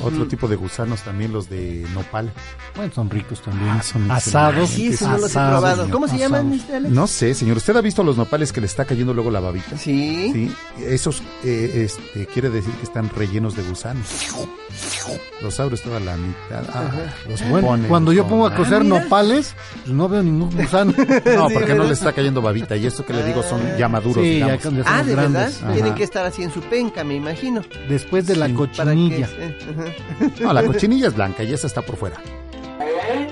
Otro 0.00 0.26
tipo 0.26 0.48
de 0.48 0.56
gusanos 0.56 1.02
también, 1.02 1.32
los 1.32 1.48
de 1.48 1.86
nopal. 1.94 2.32
Bueno, 2.76 2.92
son 2.94 3.10
ricos 3.10 3.40
también. 3.42 3.70
Ah, 3.70 3.82
son 3.82 4.10
Asados. 4.10 4.70
Sí, 4.70 4.88
eso 4.88 5.08
no 5.08 5.18
los 5.18 5.30
he 5.30 5.34
probado. 5.34 5.88
¿Cómo 5.90 6.08
se 6.08 6.18
llaman. 6.18 6.48
Mr. 6.48 6.74
Alex? 6.76 6.94
No 6.94 7.06
sé, 7.06 7.34
señor. 7.34 7.56
¿Usted 7.56 7.76
ha 7.76 7.80
visto 7.80 8.02
los 8.02 8.16
nopales 8.16 8.52
que 8.52 8.60
le 8.60 8.66
está 8.66 8.84
cayendo 8.84 9.14
luego 9.14 9.30
la 9.30 9.40
babita? 9.40 9.76
Sí. 9.76 10.30
Sí. 10.32 10.54
Esos, 10.84 11.22
eh, 11.44 11.86
este, 11.86 12.26
quiere 12.26 12.50
decir 12.50 12.72
que 12.74 12.84
están 12.84 13.08
rellenos 13.10 13.56
de 13.56 13.62
gusanos. 13.62 14.06
Los 15.42 15.58
abres 15.58 15.82
toda 15.82 15.98
la 16.00 16.16
mitad. 16.16 16.64
Ah, 16.72 16.90
los 17.28 17.48
Bueno, 17.48 17.66
ponen 17.68 17.88
cuando 17.88 18.12
yo 18.12 18.26
pongo 18.26 18.46
a 18.46 18.54
cocer 18.54 18.80
Ah, 18.82 18.84
nopales, 18.84 19.54
pues 19.84 19.94
no 19.94 20.08
veo 20.08 20.22
ningún 20.22 20.50
gusano. 20.54 20.92
No, 21.30 21.48
Sí, 21.48 21.54
porque 21.54 21.74
no 21.74 21.84
le 21.84 21.92
está 21.92 22.12
cayendo 22.12 22.40
babita. 22.42 22.76
Y 22.76 22.86
esto 22.86 23.04
que 23.04 23.12
le 23.12 23.24
digo 23.24 23.42
son 23.42 23.60
ya 23.78 23.88
maduros, 23.88 24.22
Sí, 24.22 24.38
ya 24.38 24.58
Ah, 24.86 25.02
de 25.02 25.14
verdad. 25.14 25.50
Ajá. 25.62 25.72
Tienen 25.72 25.94
que 25.94 26.04
estar 26.04 26.24
así 26.24 26.42
en 26.42 26.50
su 26.52 26.60
penca, 26.60 27.04
me 27.04 27.14
imagino. 27.14 27.62
Después 27.88 28.26
de 28.26 28.36
la 28.36 28.46
Sí, 28.46 28.52
Para 28.76 28.92
que 28.94 28.96
cochinilla. 29.00 29.28
No, 30.40 30.52
la 30.52 30.62
cochinilla 30.64 31.08
es 31.08 31.14
blanca 31.14 31.42
y 31.42 31.52
esa 31.52 31.66
está 31.66 31.82
por 31.82 31.96
fuera. 31.96 32.16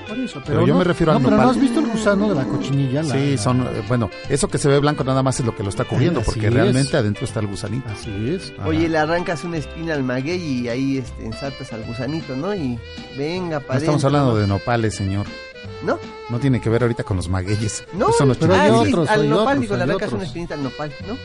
Por 0.07 0.17
eso, 0.19 0.41
Pero 0.45 0.61
yo 0.65 0.73
no- 0.73 0.79
me 0.79 0.83
refiero 0.85 1.11
al 1.11 1.21
no, 1.21 1.29
pero. 1.29 1.41
¿no 1.41 1.49
has 1.49 1.59
visto 1.59 1.79
el 1.79 1.87
gusano 1.87 2.29
de 2.29 2.35
la 2.35 2.43
cochinilla? 2.45 3.03
La- 3.03 3.13
sí, 3.13 3.31
la- 3.31 3.37
son, 3.37 3.61
eh, 3.61 3.83
bueno, 3.87 4.09
eso 4.27 4.47
que 4.47 4.57
se 4.57 4.67
ve 4.67 4.79
blanco 4.79 5.03
nada 5.03 5.21
más 5.23 5.39
es 5.39 5.45
lo 5.45 5.55
que 5.55 5.63
lo 5.63 5.69
está 5.69 5.85
cubriendo, 5.85 6.21
porque 6.21 6.47
es. 6.47 6.53
realmente 6.53 6.97
adentro 6.97 7.25
está 7.25 7.39
el 7.39 7.47
gusanito. 7.47 7.87
Así 7.89 8.11
es. 8.29 8.51
Ajá. 8.57 8.67
Oye, 8.67 8.89
le 8.89 8.97
arrancas 8.97 9.43
una 9.43 9.57
espina 9.57 9.93
al 9.93 10.03
maguey 10.03 10.41
y 10.41 10.67
ahí 10.67 10.97
este, 10.97 11.25
ensartas 11.25 11.71
al 11.73 11.83
gusanito, 11.83 12.35
¿no? 12.35 12.53
Y 12.55 12.77
venga, 13.17 13.59
no 13.59 13.65
para 13.65 13.79
estamos 13.79 14.03
hablando 14.03 14.35
de 14.35 14.47
nopales, 14.47 14.95
señor. 14.95 15.25
¿No? 15.83 15.99
No 16.29 16.39
tiene 16.39 16.59
que 16.59 16.69
ver 16.69 16.83
ahorita 16.83 17.03
con 17.03 17.17
los 17.17 17.29
magueyes. 17.29 17.83
No, 17.93 18.11
Son 18.11 18.27
los 18.27 18.37
pero 18.37 18.53
hay 18.53 18.69
ah, 18.69 18.75
otros, 18.75 19.09
al 19.09 19.21
hay 19.21 19.27
nopal, 19.27 19.45
otros, 19.45 19.61
digo, 19.61 19.75
hay 19.75 19.81
arrancas 19.81 20.07
otros. 20.07 20.13
una 20.13 20.23
espinita 20.25 20.53
al 20.55 20.63
nopal, 20.63 20.93
¿no? 21.07 21.17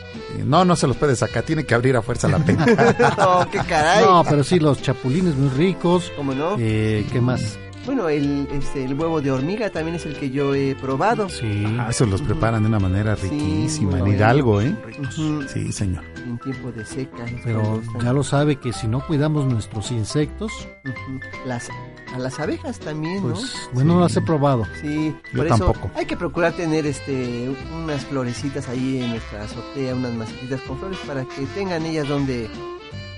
No, 0.44 0.64
no 0.64 0.76
se 0.76 0.86
los 0.86 0.96
puede 0.96 1.16
sacar, 1.16 1.42
tiene 1.42 1.64
que 1.64 1.74
abrir 1.74 1.96
a 1.96 2.02
fuerza 2.02 2.28
la 2.28 2.38
penca. 2.38 2.66
no, 3.18 3.50
qué 3.50 3.58
caray. 3.58 4.04
No, 4.04 4.24
pero 4.24 4.44
sí, 4.44 4.58
los 4.60 4.80
chapulines 4.80 5.34
muy 5.34 5.48
ricos. 5.50 6.12
¿Cómo 6.16 6.34
no? 6.34 6.56
Eh, 6.58 7.06
¿Qué 7.12 7.20
más? 7.20 7.58
Bueno, 7.86 8.08
el, 8.08 8.48
este, 8.52 8.84
el 8.84 8.94
huevo 8.94 9.20
de 9.20 9.30
hormiga 9.30 9.68
también 9.70 9.96
es 9.96 10.06
el 10.06 10.16
que 10.18 10.30
yo 10.30 10.54
he 10.54 10.74
probado. 10.74 11.28
Sí. 11.28 11.64
Ah, 11.78 11.88
esos 11.90 12.08
los 12.08 12.22
preparan 12.22 12.62
de 12.62 12.68
una 12.68 12.78
manera 12.78 13.14
Sí, 13.16 13.28
riquísima, 13.28 13.98
en. 13.98 14.06
Hidalgo, 14.06 14.60
¿eh? 14.62 14.74
Sí, 15.52 15.70
señor. 15.72 16.02
En 16.24 16.38
tiempo 16.38 16.72
de 16.72 16.84
seca. 16.86 17.24
Pero 17.44 17.82
ya 18.02 18.12
lo 18.12 18.22
sabe 18.24 18.56
que 18.56 18.72
si 18.72 18.86
no 18.88 19.06
cuidamos 19.06 19.46
nuestros 19.46 19.90
insectos. 19.90 20.50
Las, 21.46 21.68
a 22.14 22.18
las 22.18 22.40
abejas 22.40 22.78
también, 22.78 23.16
¿no? 23.16 23.34
pues 23.34 23.54
bueno, 23.72 23.94
no 23.94 24.00
las 24.00 24.16
he 24.16 24.22
probado. 24.22 24.64
Sí, 24.80 25.14
Yo 25.32 25.38
por 25.38 25.46
eso 25.46 25.56
tampoco. 25.58 25.90
hay 25.94 26.06
que 26.06 26.16
procurar 26.16 26.52
tener 26.54 26.86
este 26.86 27.54
unas 27.74 28.04
florecitas 28.06 28.68
ahí 28.68 29.02
en 29.02 29.10
nuestra 29.10 29.42
azotea, 29.42 29.94
unas 29.94 30.14
macetitas 30.14 30.60
con 30.62 30.78
flores 30.78 30.98
para 31.06 31.24
que 31.24 31.44
tengan 31.54 31.84
ellas 31.84 32.08
donde 32.08 32.48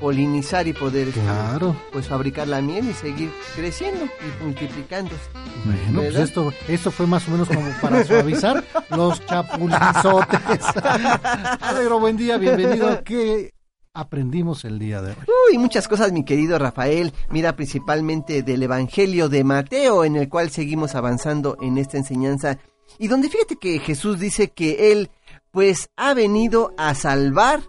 polinizar 0.01 0.67
y 0.69 0.73
poder 0.73 1.09
este, 1.09 1.21
Claro. 1.21 1.77
pues 1.93 2.07
fabricar 2.09 2.49
la 2.49 2.61
miel 2.61 2.89
y 2.89 2.93
seguir 2.95 3.31
creciendo 3.55 4.05
y 4.05 4.45
multiplicándose. 4.45 5.23
Bueno, 5.65 6.01
pues 6.03 6.15
esto, 6.17 6.53
esto 6.69 6.91
fue 6.91 7.07
más 7.07 7.27
o 7.29 7.31
menos 7.33 7.49
como 7.49 7.61
para 7.81 8.05
suavizar 8.05 8.63
los 8.91 9.25
chapulinzotes. 9.27 10.65
Alegro, 11.61 11.99
buen 12.01 12.17
día, 12.17 12.37
bienvenido. 12.39 13.03
¿Qué 13.05 13.53
aprendimos 13.95 14.65
el 14.65 14.79
día 14.79 15.01
de 15.03 15.13
hoy? 15.13 15.17
Uy, 15.53 15.59
muchas 15.59 15.89
cosas, 15.89 16.13
mi 16.13 16.25
querido 16.25 16.59
Rafael. 16.59 17.13
Mira, 17.31 17.57
principalmente 17.57 18.43
del 18.43 18.63
Evangelio 18.63 19.29
de 19.29 19.45
Mateo, 19.45 20.05
en 20.05 20.17
el 20.17 20.29
cual 20.29 20.51
seguimos 20.51 20.95
avanzando 20.95 21.57
en 21.61 21.79
esta 21.79 21.97
enseñanza. 21.97 22.59
Y 22.99 23.09
donde 23.09 23.29
fíjate 23.29 23.57
que 23.57 23.79
Jesús 23.79 24.21
dice 24.21 24.51
que 24.51 24.93
Él, 24.93 25.11
pues, 25.51 25.89
ha 25.97 26.15
venido 26.15 26.73
a 26.77 26.95
salvar 26.95 27.61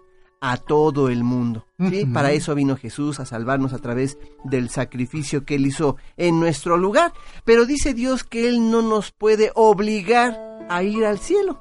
a 0.41 0.57
todo 0.57 1.09
el 1.09 1.23
mundo. 1.23 1.65
¿sí? 1.89 2.05
Para 2.05 2.31
eso 2.31 2.55
vino 2.55 2.75
Jesús, 2.75 3.19
a 3.19 3.25
salvarnos 3.25 3.73
a 3.73 3.79
través 3.79 4.17
del 4.43 4.69
sacrificio 4.69 5.45
que 5.45 5.55
Él 5.55 5.65
hizo 5.65 5.97
en 6.15 6.39
nuestro 6.39 6.77
lugar. 6.77 7.13
Pero 7.43 7.65
dice 7.65 7.93
Dios 7.93 8.23
que 8.23 8.47
Él 8.47 8.69
no 8.69 8.81
nos 8.81 9.11
puede 9.11 9.51
obligar 9.55 10.39
a 10.69 10.83
ir 10.83 11.05
al 11.05 11.19
cielo, 11.19 11.59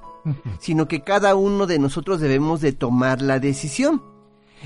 sino 0.58 0.88
que 0.88 1.02
cada 1.02 1.34
uno 1.34 1.66
de 1.66 1.78
nosotros 1.78 2.20
debemos 2.20 2.60
de 2.60 2.72
tomar 2.72 3.22
la 3.22 3.38
decisión. 3.38 4.02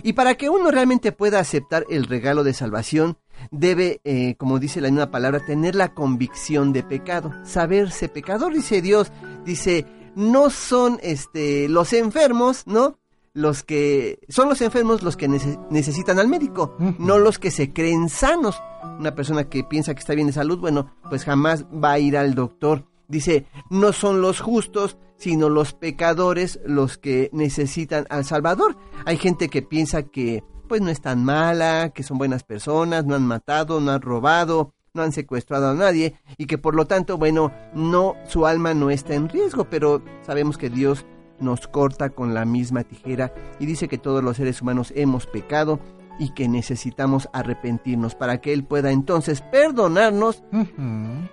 Y 0.02 0.12
para 0.12 0.36
que 0.36 0.48
uno 0.48 0.70
realmente 0.70 1.12
pueda 1.12 1.40
aceptar 1.40 1.84
el 1.90 2.06
regalo 2.06 2.44
de 2.44 2.54
salvación, 2.54 3.18
debe, 3.50 4.00
eh, 4.04 4.34
como 4.36 4.58
dice 4.58 4.80
la 4.80 4.88
misma 4.88 5.10
palabra, 5.10 5.44
tener 5.44 5.74
la 5.74 5.94
convicción 5.94 6.72
de 6.72 6.82
pecado, 6.82 7.32
saberse 7.44 8.08
pecador, 8.08 8.54
dice 8.54 8.82
Dios, 8.82 9.10
dice, 9.44 9.86
no 10.14 10.50
son 10.50 10.98
este, 11.02 11.68
los 11.68 11.92
enfermos, 11.92 12.66
¿no? 12.66 12.99
Los 13.32 13.62
que 13.62 14.18
son 14.28 14.48
los 14.48 14.60
enfermos 14.60 15.02
los 15.02 15.16
que 15.16 15.28
nece- 15.28 15.58
necesitan 15.70 16.18
al 16.18 16.28
médico, 16.28 16.76
no 16.98 17.18
los 17.18 17.38
que 17.38 17.50
se 17.50 17.72
creen 17.72 18.08
sanos. 18.08 18.60
Una 18.98 19.14
persona 19.14 19.44
que 19.48 19.62
piensa 19.64 19.94
que 19.94 20.00
está 20.00 20.14
bien 20.14 20.26
de 20.26 20.32
salud, 20.32 20.58
bueno, 20.58 20.94
pues 21.08 21.24
jamás 21.24 21.64
va 21.66 21.92
a 21.92 21.98
ir 21.98 22.16
al 22.16 22.34
doctor. 22.34 22.84
Dice, 23.08 23.46
no 23.70 23.92
son 23.92 24.20
los 24.20 24.40
justos, 24.40 24.96
sino 25.16 25.48
los 25.48 25.74
pecadores 25.74 26.60
los 26.64 26.96
que 26.98 27.28
necesitan 27.32 28.06
al 28.08 28.24
Salvador. 28.24 28.76
Hay 29.04 29.16
gente 29.16 29.48
que 29.48 29.62
piensa 29.62 30.02
que 30.04 30.42
pues 30.68 30.80
no 30.80 30.88
es 30.90 31.00
tan 31.00 31.24
mala, 31.24 31.90
que 31.90 32.02
son 32.04 32.16
buenas 32.18 32.44
personas, 32.44 33.04
no 33.04 33.16
han 33.16 33.26
matado, 33.26 33.80
no 33.80 33.90
han 33.90 34.00
robado, 34.00 34.72
no 34.94 35.02
han 35.02 35.10
secuestrado 35.12 35.68
a 35.70 35.74
nadie 35.74 36.14
y 36.38 36.46
que 36.46 36.58
por 36.58 36.74
lo 36.76 36.84
tanto, 36.86 37.18
bueno, 37.18 37.52
no 37.74 38.14
su 38.28 38.46
alma 38.46 38.72
no 38.74 38.88
está 38.90 39.14
en 39.14 39.28
riesgo, 39.28 39.64
pero 39.68 40.02
sabemos 40.24 40.56
que 40.58 40.70
Dios 40.70 41.04
nos 41.40 41.66
corta 41.66 42.10
con 42.10 42.34
la 42.34 42.44
misma 42.44 42.84
tijera 42.84 43.32
y 43.58 43.66
dice 43.66 43.88
que 43.88 43.98
todos 43.98 44.22
los 44.22 44.36
seres 44.36 44.62
humanos 44.62 44.92
hemos 44.96 45.26
pecado 45.26 45.80
y 46.18 46.34
que 46.34 46.48
necesitamos 46.48 47.28
arrepentirnos 47.32 48.14
para 48.14 48.40
que 48.42 48.52
Él 48.52 48.64
pueda 48.64 48.92
entonces 48.92 49.40
perdonarnos, 49.40 50.42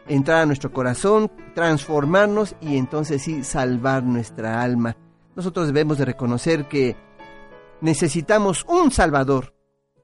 entrar 0.07 0.43
a 0.43 0.45
nuestro 0.45 0.71
corazón, 0.71 1.29
transformarnos 1.53 2.55
y 2.61 2.77
entonces 2.77 3.21
sí 3.21 3.43
salvar 3.43 4.03
nuestra 4.03 4.61
alma. 4.61 4.95
Nosotros 5.35 5.67
debemos 5.67 5.97
de 5.97 6.05
reconocer 6.05 6.69
que 6.69 6.95
necesitamos 7.81 8.65
un 8.67 8.91
Salvador, 8.91 9.53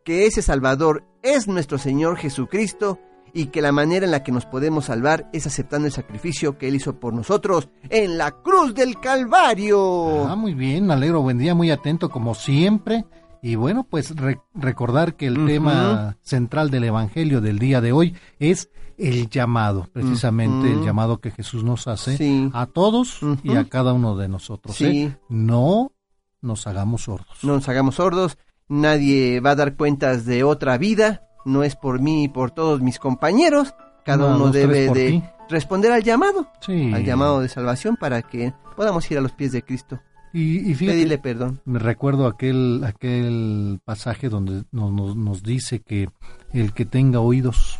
que 0.03 0.25
ese 0.25 0.41
Salvador 0.41 1.05
es 1.21 1.47
nuestro 1.47 1.77
Señor 1.77 2.17
Jesucristo 2.17 2.99
y 3.33 3.47
que 3.47 3.61
la 3.61 3.71
manera 3.71 4.05
en 4.05 4.11
la 4.11 4.23
que 4.23 4.31
nos 4.31 4.45
podemos 4.45 4.85
salvar 4.85 5.29
es 5.33 5.47
aceptando 5.47 5.87
el 5.87 5.91
sacrificio 5.93 6.57
que 6.57 6.67
Él 6.67 6.75
hizo 6.75 6.99
por 6.99 7.13
nosotros 7.13 7.69
en 7.89 8.17
la 8.17 8.31
cruz 8.31 8.73
del 8.75 8.99
Calvario. 8.99 10.27
Ah, 10.27 10.35
muy 10.35 10.53
bien, 10.53 10.85
me 10.85 10.93
alegro, 10.93 11.21
buen 11.21 11.37
día, 11.37 11.55
muy 11.55 11.71
atento 11.71 12.09
como 12.09 12.35
siempre. 12.35 13.05
Y 13.41 13.55
bueno, 13.55 13.85
pues 13.89 14.15
re- 14.15 14.39
recordar 14.53 15.15
que 15.15 15.27
el 15.27 15.45
tema 15.45 16.15
central 16.21 16.69
del 16.69 16.85
Evangelio 16.85 17.41
del 17.41 17.59
día 17.59 17.81
de 17.81 17.91
hoy 17.91 18.15
es 18.39 18.69
el 18.97 19.27
llamado, 19.29 19.89
precisamente 19.91 20.71
el 20.71 20.81
llamado 20.85 21.19
que 21.19 21.31
Jesús 21.31 21.63
nos 21.63 21.87
hace 21.87 22.15
Sí. 22.15 22.49
a 22.53 22.67
todos 22.67 23.19
y 23.43 23.55
a 23.57 23.65
cada 23.65 23.91
uno 23.91 24.15
de 24.15 24.29
nosotros. 24.29 24.75
Sí. 24.77 24.85
¿eh? 25.03 25.17
No 25.27 25.91
nos 26.41 26.67
hagamos 26.67 27.03
sordos. 27.03 27.37
No 27.43 27.53
nos 27.55 27.67
hagamos 27.67 27.95
sordos, 27.95 28.37
nadie 28.69 29.39
va 29.41 29.51
a 29.51 29.55
dar 29.55 29.75
cuentas 29.75 30.25
de 30.25 30.43
otra 30.43 30.77
vida, 30.77 31.23
no 31.45 31.63
es 31.63 31.75
por 31.75 31.99
mí 32.01 32.23
y 32.25 32.27
por 32.27 32.51
todos 32.51 32.81
mis 32.81 32.99
compañeros, 32.99 33.73
cada 34.05 34.35
uno 34.35 34.51
debe 34.51 34.89
de 34.89 35.09
ti. 35.11 35.23
responder 35.49 35.91
al 35.91 36.03
llamado, 36.03 36.47
Sí. 36.61 36.91
al 36.93 37.03
llamado 37.05 37.39
de 37.41 37.49
salvación 37.49 37.95
para 37.95 38.21
que 38.21 38.53
podamos 38.75 39.09
ir 39.11 39.17
a 39.17 39.21
los 39.21 39.31
pies 39.33 39.51
de 39.51 39.61
Cristo. 39.63 39.99
Y, 40.33 40.71
y 40.71 40.73
fíjate, 40.73 40.95
Pedirle 40.95 41.17
perdón. 41.19 41.61
Me 41.65 41.77
recuerdo 41.77 42.25
aquel, 42.25 42.83
aquel 42.85 43.79
pasaje 43.85 44.29
donde 44.29 44.63
nos, 44.71 44.91
nos, 44.91 45.15
nos 45.15 45.43
dice 45.43 45.81
que 45.81 46.09
el 46.53 46.73
que 46.73 46.85
tenga 46.85 47.19
oídos, 47.19 47.79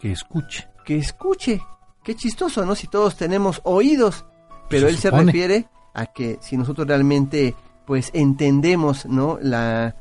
que 0.00 0.12
escuche. 0.12 0.68
Que 0.84 0.96
escuche. 0.98 1.60
Qué 2.04 2.14
chistoso, 2.14 2.64
¿no? 2.64 2.74
Si 2.74 2.86
todos 2.88 3.16
tenemos 3.16 3.60
oídos. 3.64 4.24
Pero 4.68 4.86
Se 4.86 4.92
él 4.92 4.98
se 4.98 5.10
refiere 5.10 5.68
a 5.94 6.06
que 6.06 6.38
si 6.40 6.56
nosotros 6.56 6.86
realmente 6.86 7.54
pues 7.86 8.10
entendemos, 8.12 9.06
¿no? 9.06 9.38
La, 9.40 9.96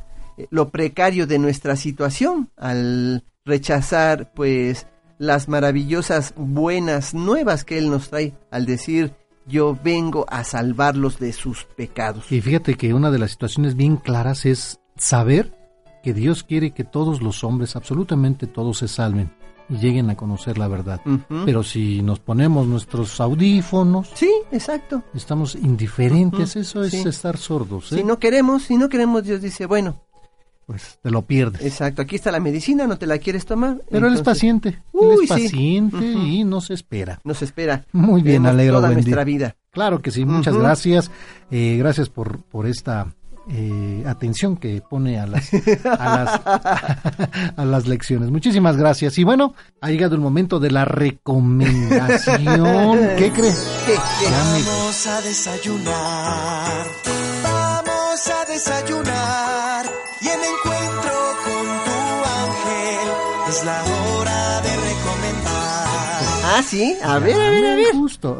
lo 0.50 0.70
precario 0.70 1.28
de 1.28 1.40
nuestra 1.40 1.76
situación 1.76 2.50
al 2.58 3.24
rechazar 3.46 4.32
pues 4.34 4.88
las 5.18 5.48
maravillosas 5.48 6.34
buenas 6.36 7.14
nuevas 7.14 7.64
que 7.64 7.78
él 7.78 7.90
nos 7.90 8.10
trae 8.10 8.34
al 8.52 8.66
decir 8.66 9.14
yo 9.48 9.78
vengo 9.82 10.26
a 10.30 10.44
salvarlos 10.44 11.20
de 11.20 11.32
sus 11.34 11.64
pecados. 11.64 12.32
Y 12.32 12.42
fíjate 12.42 12.76
que 12.76 12.94
una 12.94 13.12
de 13.12 13.20
las 13.20 13.32
situaciones 13.32 13.76
bien 13.76 13.96
claras 13.96 14.46
es 14.46 14.80
saber 14.98 15.54
que 16.04 16.14
Dios 16.14 16.44
quiere 16.44 16.72
que 16.72 16.84
todos 16.84 17.22
los 17.22 17.44
hombres, 17.44 17.76
absolutamente 17.76 18.46
todos, 18.46 18.80
se 18.80 18.88
salven 18.88 19.32
y 19.70 19.78
lleguen 19.78 20.10
a 20.10 20.16
conocer 20.16 20.58
la 20.58 20.68
verdad. 20.68 21.02
Pero 21.46 21.64
si 21.64 22.02
nos 22.02 22.20
ponemos 22.20 22.68
nuestros 22.68 23.20
audífonos, 23.20 24.12
sí, 24.14 24.32
exacto, 24.52 25.04
estamos 25.14 25.56
indiferentes, 25.56 26.56
eso 26.56 26.84
es 26.84 26.92
sí. 26.92 27.08
estar 27.08 27.38
sordos. 27.38 27.92
¿eh? 27.92 27.98
Si 27.98 28.04
no 28.04 28.20
queremos, 28.20 28.64
si 28.64 28.78
no 28.78 28.90
queremos, 28.90 29.24
Dios 29.24 29.42
dice, 29.42 29.66
bueno, 29.66 30.02
pues 30.68 31.00
te 31.02 31.10
lo 31.10 31.24
pierdes. 31.24 31.64
Exacto, 31.66 32.04
aquí 32.04 32.16
está 32.18 32.30
la 32.32 32.40
medicina, 32.40 32.86
no 32.86 32.98
te 33.00 33.08
la 33.08 33.18
quieres 33.18 33.46
tomar. 33.46 33.78
Pero 33.90 34.08
él 34.08 34.14
es 34.14 34.22
paciente, 34.22 34.70
él 34.70 34.78
Uy, 34.94 35.16
es 35.16 35.22
sí. 35.22 35.28
paciente 35.46 36.06
y 36.06 36.44
no 36.44 36.62
se 36.62 36.76
espera. 36.76 37.20
Nos 37.24 37.42
espera. 37.42 37.84
Muy 37.94 38.22
bien, 38.22 38.44
Vemos 38.44 38.54
alegro. 38.54 38.76
toda 38.76 38.90
buen 38.90 38.96
nuestra 38.98 39.26
día. 39.26 39.38
vida. 39.38 39.56
Claro 39.72 40.02
que 40.02 40.12
sí, 40.12 40.24
muchas 40.26 40.56
gracias. 40.58 41.10
Eh, 41.50 41.78
gracias 41.80 42.10
por, 42.10 42.42
por 42.44 42.68
esta 42.68 43.08
eh, 43.50 44.04
atención 44.06 44.58
que 44.58 44.82
pone 44.82 45.18
a 45.20 45.26
las, 45.28 45.50
a, 45.86 45.86
las, 45.86 46.42
a 47.58 47.64
las 47.66 47.88
lecciones. 47.88 48.30
Muchísimas 48.30 48.76
gracias. 48.76 49.18
Y 49.20 49.24
bueno, 49.24 49.54
ha 49.80 49.90
llegado 49.90 50.16
el 50.16 50.22
momento 50.22 50.60
de 50.60 50.72
la 50.72 50.84
recomendación. 50.84 52.44
¿Qué 53.18 53.32
crees? 53.32 53.66
Ya 54.22 54.44
me- 54.52 54.64
Vamos 54.64 55.08
a 55.08 55.22
desayunar, 55.22 56.86
vamos 57.44 58.28
a 58.28 58.46
desayunar 58.52 59.17
es 63.50 63.66
la 63.66 63.84
hora 63.84 64.62
de 64.62 64.70
recomendar. 64.70 65.88
Ah, 66.50 66.62
sí, 66.66 66.96
a 67.04 67.20
ver, 67.20 67.36
a 67.36 67.38
Ya 67.38 67.50
ver, 67.52 67.66
a 67.66 67.70
me 67.70 67.76
ver. 67.76 67.94
gustó, 67.96 68.40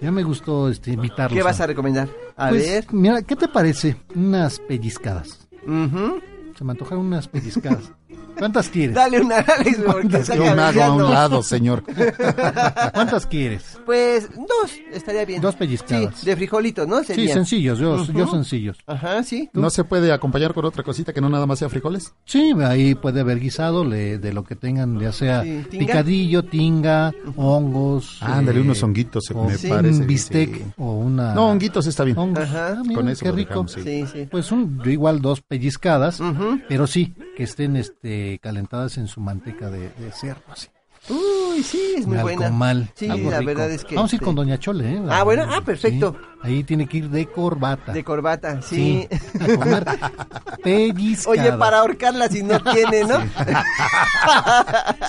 ya 0.00 0.10
me 0.10 0.22
gustó 0.22 0.68
este, 0.68 0.92
invitarlos. 0.92 1.36
¿Qué 1.36 1.42
vas 1.42 1.60
a 1.60 1.66
recomendar? 1.66 2.08
A 2.36 2.48
Pues, 2.48 2.62
ver. 2.66 2.86
Mira, 2.90 3.22
¿qué 3.22 3.36
te 3.36 3.48
parece? 3.48 3.96
Unas 4.14 4.58
pellizcadas. 4.58 5.46
Ujú. 5.66 6.20
Se 6.56 6.64
me 6.64 6.72
antojaron 6.72 7.06
unas 7.06 7.28
pellizcadas. 7.28 7.84
¿Cuántas 8.38 8.68
quieres? 8.68 8.94
Dale 8.94 9.20
una, 9.20 9.36
Alex, 9.36 9.78
porque. 9.84 10.22
Yo 10.36 10.42
me 10.54 10.62
hago 10.62 10.82
a 10.82 10.92
un 10.92 11.02
lado, 11.12 11.42
señor. 11.42 11.82
¿Cuántas 12.94 13.26
quieres? 13.26 13.78
Pues 13.86 14.28
dos, 14.34 14.72
estaría 14.92 15.24
bien. 15.24 15.40
Dos 15.40 15.54
pellizcadas. 15.56 16.14
Sí, 16.16 16.26
de 16.26 16.36
frijolitos, 16.36 16.86
¿no? 16.88 17.00
Sí, 17.00 17.06
Serían. 17.06 17.34
sencillos, 17.34 17.78
yo, 17.78 18.04
yo 18.12 18.26
sencillos. 18.26 18.78
Ajá, 18.86 19.22
sí. 19.22 19.48
¿No 19.52 19.70
se 19.70 19.84
puede 19.84 20.12
acompañar 20.12 20.54
con 20.54 20.64
otra 20.64 20.82
cosita 20.82 21.12
que 21.12 21.20
no 21.20 21.28
nada 21.28 21.46
más 21.46 21.58
sea 21.58 21.68
frijoles? 21.68 22.12
Sí, 22.24 22.52
ahí 22.64 22.94
puede 22.94 23.20
haber 23.20 23.40
guisado 23.40 23.84
le- 23.84 24.18
de 24.18 24.32
lo 24.32 24.44
que 24.44 24.56
tengan, 24.56 24.98
ya 24.98 25.12
sea 25.12 25.42
Sí, 25.42 25.64
tinga. 25.70 25.86
picadillo, 25.86 26.42
tinga, 26.44 27.12
hongos. 27.36 28.18
Ándale, 28.22 28.58
eh, 28.58 28.62
unos 28.62 28.82
honguitos, 28.82 29.30
o 29.32 29.44
me 29.44 29.56
sí, 29.58 29.68
parece. 29.68 30.00
Un 30.00 30.06
bistec 30.06 30.54
sí. 30.56 30.64
o 30.78 30.92
una... 30.94 31.34
No, 31.34 31.48
honguitos 31.48 31.86
está 31.86 32.04
bien. 32.04 32.18
hongos. 32.18 32.44
Ajá. 32.44 32.76
Ah, 32.78 32.82
mira, 32.82 32.94
Con 33.00 33.08
eso 33.08 33.24
qué 33.24 33.32
rico. 33.32 33.48
dejamos, 33.50 33.72
sí. 33.72 33.82
Sí, 33.82 34.04
sí. 34.12 34.28
Pues 34.30 34.50
un, 34.52 34.82
yo 34.82 34.90
igual 34.90 35.20
dos 35.20 35.40
pellizcadas, 35.42 36.20
pero 36.68 36.86
sí, 36.86 37.14
que 37.36 37.42
estén 37.44 37.76
este 37.76 38.23
calentadas 38.42 38.98
en 38.98 39.08
su 39.08 39.20
manteca 39.20 39.70
de, 39.70 39.90
de 39.90 40.12
cerdo, 40.12 40.42
así. 40.50 40.68
Uy, 41.06 41.62
sí, 41.62 41.96
es 41.98 42.06
muy 42.06 42.16
buena. 42.16 42.46
alcomal, 42.46 42.90
Sí, 42.94 43.10
algo 43.10 43.30
la 43.30 43.40
rico. 43.40 43.48
verdad 43.48 43.70
es 43.70 43.84
que. 43.84 43.94
Vamos 43.94 44.10
a 44.10 44.16
ir 44.16 44.20
este, 44.20 44.24
con 44.24 44.34
Doña 44.36 44.58
Chole, 44.58 44.90
¿eh? 44.94 45.02
Ah, 45.10 45.22
bueno, 45.22 45.44
ah, 45.50 45.60
perfecto. 45.60 46.16
Sí, 46.18 46.26
ahí 46.42 46.64
tiene 46.64 46.86
que 46.86 46.96
ir 46.96 47.10
de 47.10 47.26
corbata. 47.26 47.92
De 47.92 48.02
corbata, 48.02 48.62
sí. 48.62 49.06
a 49.38 49.54
comer 49.58 49.84
pellizcadas. 50.64 51.26
Oye, 51.38 51.52
para 51.58 51.80
ahorcarla 51.80 52.28
si 52.28 52.42
no 52.42 52.58
tiene, 52.72 53.04
¿no? 53.04 53.20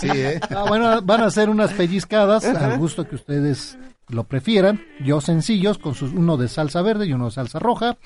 Sí, 0.02 0.10
¿eh? 0.14 0.40
Ah, 0.50 0.66
bueno, 0.68 1.02
van 1.02 1.22
a 1.22 1.26
hacer 1.28 1.50
unas 1.50 1.72
pellizcadas 1.72 2.44
al 2.46 2.78
gusto 2.78 3.08
que 3.08 3.16
ustedes 3.16 3.78
lo 4.10 4.26
prefieran. 4.26 4.82
Yo 5.00 5.22
sencillos, 5.22 5.78
con 5.78 5.96
sus, 5.96 6.12
uno 6.12 6.36
de 6.36 6.50
salsa 6.50 6.82
verde 6.82 7.06
y 7.06 7.14
uno 7.14 7.26
de 7.26 7.32
salsa 7.32 7.60
roja. 7.60 7.98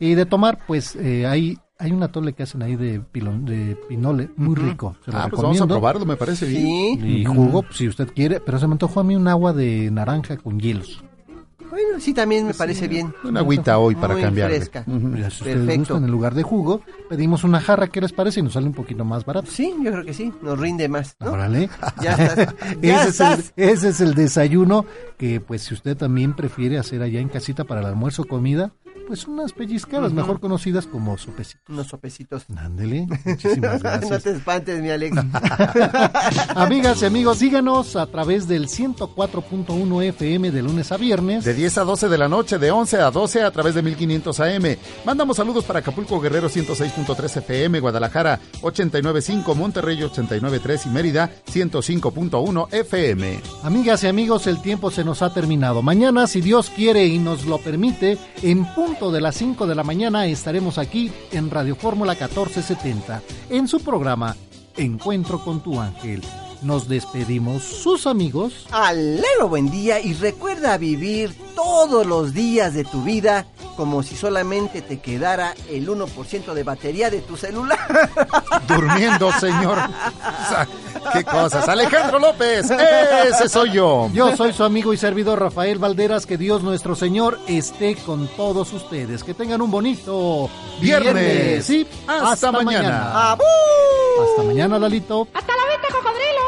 Y 0.00 0.14
de 0.14 0.26
tomar, 0.26 0.58
pues 0.66 0.96
eh, 0.96 1.26
hay, 1.26 1.58
hay 1.78 1.92
una 1.92 2.08
tole 2.08 2.32
que 2.32 2.42
hacen 2.42 2.62
ahí 2.62 2.74
de, 2.76 3.00
pilon- 3.00 3.44
de 3.44 3.76
pinole, 3.88 4.30
muy 4.36 4.54
rico. 4.56 4.96
Se 5.04 5.12
lo 5.12 5.18
Ah, 5.18 5.28
pues 5.30 5.40
vamos 5.42 5.60
a 5.60 5.66
probarlo, 5.66 6.04
me 6.04 6.16
parece 6.16 6.46
bien. 6.46 7.00
Sí. 7.00 7.18
Y 7.20 7.24
jugo, 7.24 7.64
si 7.70 7.86
usted 7.88 8.08
quiere, 8.14 8.40
pero 8.40 8.58
se 8.58 8.66
me 8.66 8.72
antojó 8.74 9.00
a 9.00 9.04
mí 9.04 9.14
un 9.14 9.28
agua 9.28 9.52
de 9.52 9.90
naranja 9.90 10.36
con 10.38 10.58
hielos. 10.58 11.02
Bueno, 11.70 12.00
sí, 12.00 12.14
también 12.14 12.46
me 12.46 12.54
parece 12.54 12.88
bien. 12.88 13.14
Una 13.24 13.40
agüita 13.40 13.78
hoy 13.78 13.94
para 13.94 14.14
Muy 14.14 14.22
fresca. 14.22 14.84
Mira, 14.86 15.30
si 15.30 15.38
ustedes 15.38 15.56
Perfecto. 15.58 15.78
gustan, 15.94 16.04
en 16.04 16.10
lugar 16.10 16.34
de 16.34 16.42
jugo, 16.42 16.82
pedimos 17.08 17.44
una 17.44 17.60
jarra, 17.60 17.88
¿qué 17.88 18.00
les 18.00 18.12
parece? 18.12 18.40
Y 18.40 18.42
nos 18.42 18.54
sale 18.54 18.66
un 18.66 18.74
poquito 18.74 19.04
más 19.04 19.24
barato. 19.24 19.50
Sí, 19.50 19.74
yo 19.82 19.92
creo 19.92 20.04
que 20.04 20.14
sí. 20.14 20.32
Nos 20.42 20.58
rinde 20.58 20.88
más, 20.88 21.16
¿no? 21.20 21.32
Órale. 21.32 21.68
Ya 22.02 22.12
estás. 22.12 22.54
Ya 22.82 23.00
ese, 23.02 23.08
estás. 23.10 23.38
Es 23.38 23.52
el, 23.56 23.68
ese 23.70 23.88
es 23.88 24.00
el 24.00 24.14
desayuno 24.14 24.86
que, 25.16 25.40
pues, 25.40 25.62
si 25.62 25.74
usted 25.74 25.96
también 25.96 26.34
prefiere 26.34 26.78
hacer 26.78 27.02
allá 27.02 27.20
en 27.20 27.28
casita 27.28 27.64
para 27.64 27.80
el 27.80 27.86
almuerzo 27.86 28.22
o 28.22 28.24
comida, 28.26 28.72
pues 29.08 29.26
unas 29.26 29.54
pellizcadas, 29.54 30.12
mejor 30.12 30.38
conocidas 30.38 30.86
como 30.86 31.16
sopecitos. 31.16 31.62
Unos 31.70 31.86
sopecitos. 31.86 32.44
Ándele, 32.54 33.06
muchísimas 33.24 33.82
gracias. 33.82 34.10
no 34.10 34.20
te 34.20 34.30
espantes, 34.32 34.82
mi 34.82 34.90
Alex. 34.90 35.16
Amigas 36.54 37.00
y 37.00 37.06
amigos, 37.06 37.38
síganos 37.38 37.96
a 37.96 38.06
través 38.06 38.46
del 38.46 38.68
104.1 38.68 40.04
FM 40.04 40.50
de 40.50 40.62
lunes 40.62 40.92
a 40.92 40.98
viernes. 40.98 41.44
De 41.44 41.54
10 41.58 41.78
a 41.78 41.82
12 41.82 42.08
de 42.08 42.18
la 42.18 42.28
noche, 42.28 42.56
de 42.56 42.70
11 42.70 42.98
a 42.98 43.10
12 43.10 43.42
a 43.42 43.50
través 43.50 43.74
de 43.74 43.82
1500 43.82 44.38
AM. 44.38 44.76
Mandamos 45.04 45.38
saludos 45.38 45.64
para 45.64 45.80
Acapulco 45.80 46.20
Guerrero 46.20 46.48
106.3 46.48 47.38
FM, 47.38 47.80
Guadalajara 47.80 48.38
89.5, 48.62 49.56
Monterrey 49.56 49.98
89.3 49.98 50.86
y 50.86 50.88
Mérida 50.90 51.32
105.1 51.52 52.72
FM. 52.72 53.40
Amigas 53.64 54.04
y 54.04 54.06
amigos, 54.06 54.46
el 54.46 54.62
tiempo 54.62 54.92
se 54.92 55.02
nos 55.02 55.20
ha 55.20 55.34
terminado. 55.34 55.82
Mañana, 55.82 56.28
si 56.28 56.42
Dios 56.42 56.70
quiere 56.70 57.06
y 57.06 57.18
nos 57.18 57.44
lo 57.44 57.58
permite, 57.58 58.18
en 58.44 58.64
punto 58.76 59.10
de 59.10 59.20
las 59.20 59.34
5 59.34 59.66
de 59.66 59.74
la 59.74 59.82
mañana 59.82 60.26
estaremos 60.26 60.78
aquí 60.78 61.10
en 61.32 61.50
Radio 61.50 61.74
Fórmula 61.74 62.12
1470, 62.12 63.20
en 63.50 63.66
su 63.66 63.80
programa 63.80 64.36
Encuentro 64.76 65.42
con 65.42 65.60
tu 65.60 65.80
ángel. 65.80 66.22
Nos 66.62 66.88
despedimos 66.88 67.62
sus 67.62 68.06
amigos. 68.06 68.66
Alero 68.70 69.48
buen 69.48 69.70
día 69.70 70.00
y 70.00 70.14
recuerda 70.14 70.76
vivir 70.76 71.34
todos 71.54 72.06
los 72.06 72.34
días 72.34 72.74
de 72.74 72.84
tu 72.84 73.02
vida 73.02 73.46
como 73.78 74.02
si 74.02 74.16
solamente 74.16 74.82
te 74.82 74.98
quedara 74.98 75.54
el 75.70 75.88
1% 75.88 76.52
de 76.52 76.64
batería 76.64 77.10
de 77.10 77.20
tu 77.20 77.36
celular. 77.36 77.78
Durmiendo, 78.66 79.30
señor. 79.38 79.78
¿Qué 81.12 81.22
cosas? 81.22 81.68
Alejandro 81.68 82.18
López, 82.18 82.68
ese 82.72 83.48
soy 83.48 83.70
yo. 83.70 84.10
Yo 84.12 84.36
soy 84.36 84.52
su 84.52 84.64
amigo 84.64 84.92
y 84.92 84.96
servidor 84.96 85.38
Rafael 85.38 85.78
Valderas. 85.78 86.26
Que 86.26 86.36
Dios 86.36 86.64
nuestro 86.64 86.96
Señor 86.96 87.38
esté 87.46 87.94
con 87.94 88.26
todos 88.36 88.72
ustedes. 88.72 89.22
Que 89.22 89.32
tengan 89.32 89.62
un 89.62 89.70
bonito 89.70 90.50
viernes. 90.80 91.64
Sí, 91.64 91.86
hasta, 92.08 92.50
mañana. 92.50 93.32
Hasta 93.32 94.42
mañana, 94.44 94.80
Lalito. 94.80 95.28
Hasta 95.32 95.52
la 95.56 95.62
vista, 95.68 95.94
cocodrilo. 95.94 96.47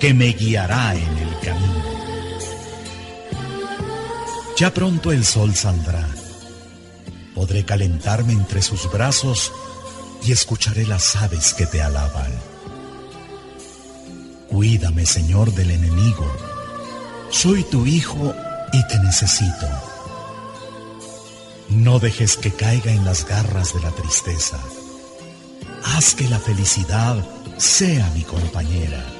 que 0.00 0.12
me 0.14 0.32
guiará 0.32 0.94
en 0.94 1.18
el 1.18 1.38
camino. 1.40 1.84
Ya 4.56 4.74
pronto 4.74 5.12
el 5.12 5.24
sol 5.24 5.54
saldrá 5.54 6.06
Podré 7.40 7.64
calentarme 7.64 8.34
entre 8.34 8.60
sus 8.60 8.92
brazos 8.92 9.50
y 10.22 10.32
escucharé 10.32 10.86
las 10.86 11.16
aves 11.16 11.54
que 11.54 11.64
te 11.64 11.80
alaban. 11.80 12.30
Cuídame, 14.48 15.06
Señor, 15.06 15.50
del 15.54 15.70
enemigo. 15.70 16.30
Soy 17.30 17.62
tu 17.64 17.86
hijo 17.86 18.34
y 18.74 18.86
te 18.88 18.98
necesito. 18.98 19.66
No 21.70 21.98
dejes 21.98 22.36
que 22.36 22.52
caiga 22.52 22.92
en 22.92 23.06
las 23.06 23.24
garras 23.26 23.72
de 23.72 23.80
la 23.80 23.90
tristeza. 23.92 24.58
Haz 25.82 26.14
que 26.14 26.28
la 26.28 26.40
felicidad 26.40 27.24
sea 27.56 28.10
mi 28.10 28.22
compañera. 28.22 29.19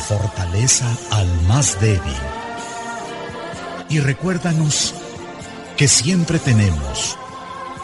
Fortaleza 0.00 0.86
al 1.10 1.28
más 1.42 1.80
débil 1.80 2.00
y 3.88 4.00
recuérdanos 4.00 4.94
que 5.76 5.88
siempre 5.88 6.38
tenemos 6.38 7.18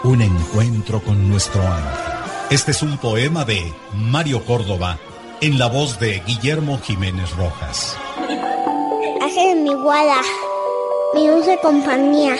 un 0.05 0.23
encuentro 0.23 1.01
con 1.01 1.29
nuestro 1.29 1.63
ángel. 1.63 2.15
Este 2.51 2.71
es 2.71 2.83
un 2.83 2.97
poema 2.99 3.45
de 3.45 3.73
Mario 3.93 4.45
Córdoba 4.45 4.99
en 5.41 5.59
la 5.59 5.67
voz 5.67 5.99
de 5.99 6.23
Guillermo 6.27 6.79
Jiménez 6.79 7.31
Rojas. 7.37 7.97
Hace 9.23 9.55
mi 9.57 9.75
guada, 9.75 10.21
mi 11.15 11.27
dulce 11.27 11.59
compañía, 11.61 12.37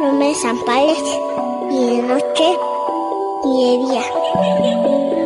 no 0.00 0.12
me 0.12 0.28
desampares 0.28 1.02
ni 1.70 1.96
de 1.96 2.02
noche 2.02 2.58
ni 3.44 3.64
de 3.64 3.86
día. 3.86 5.25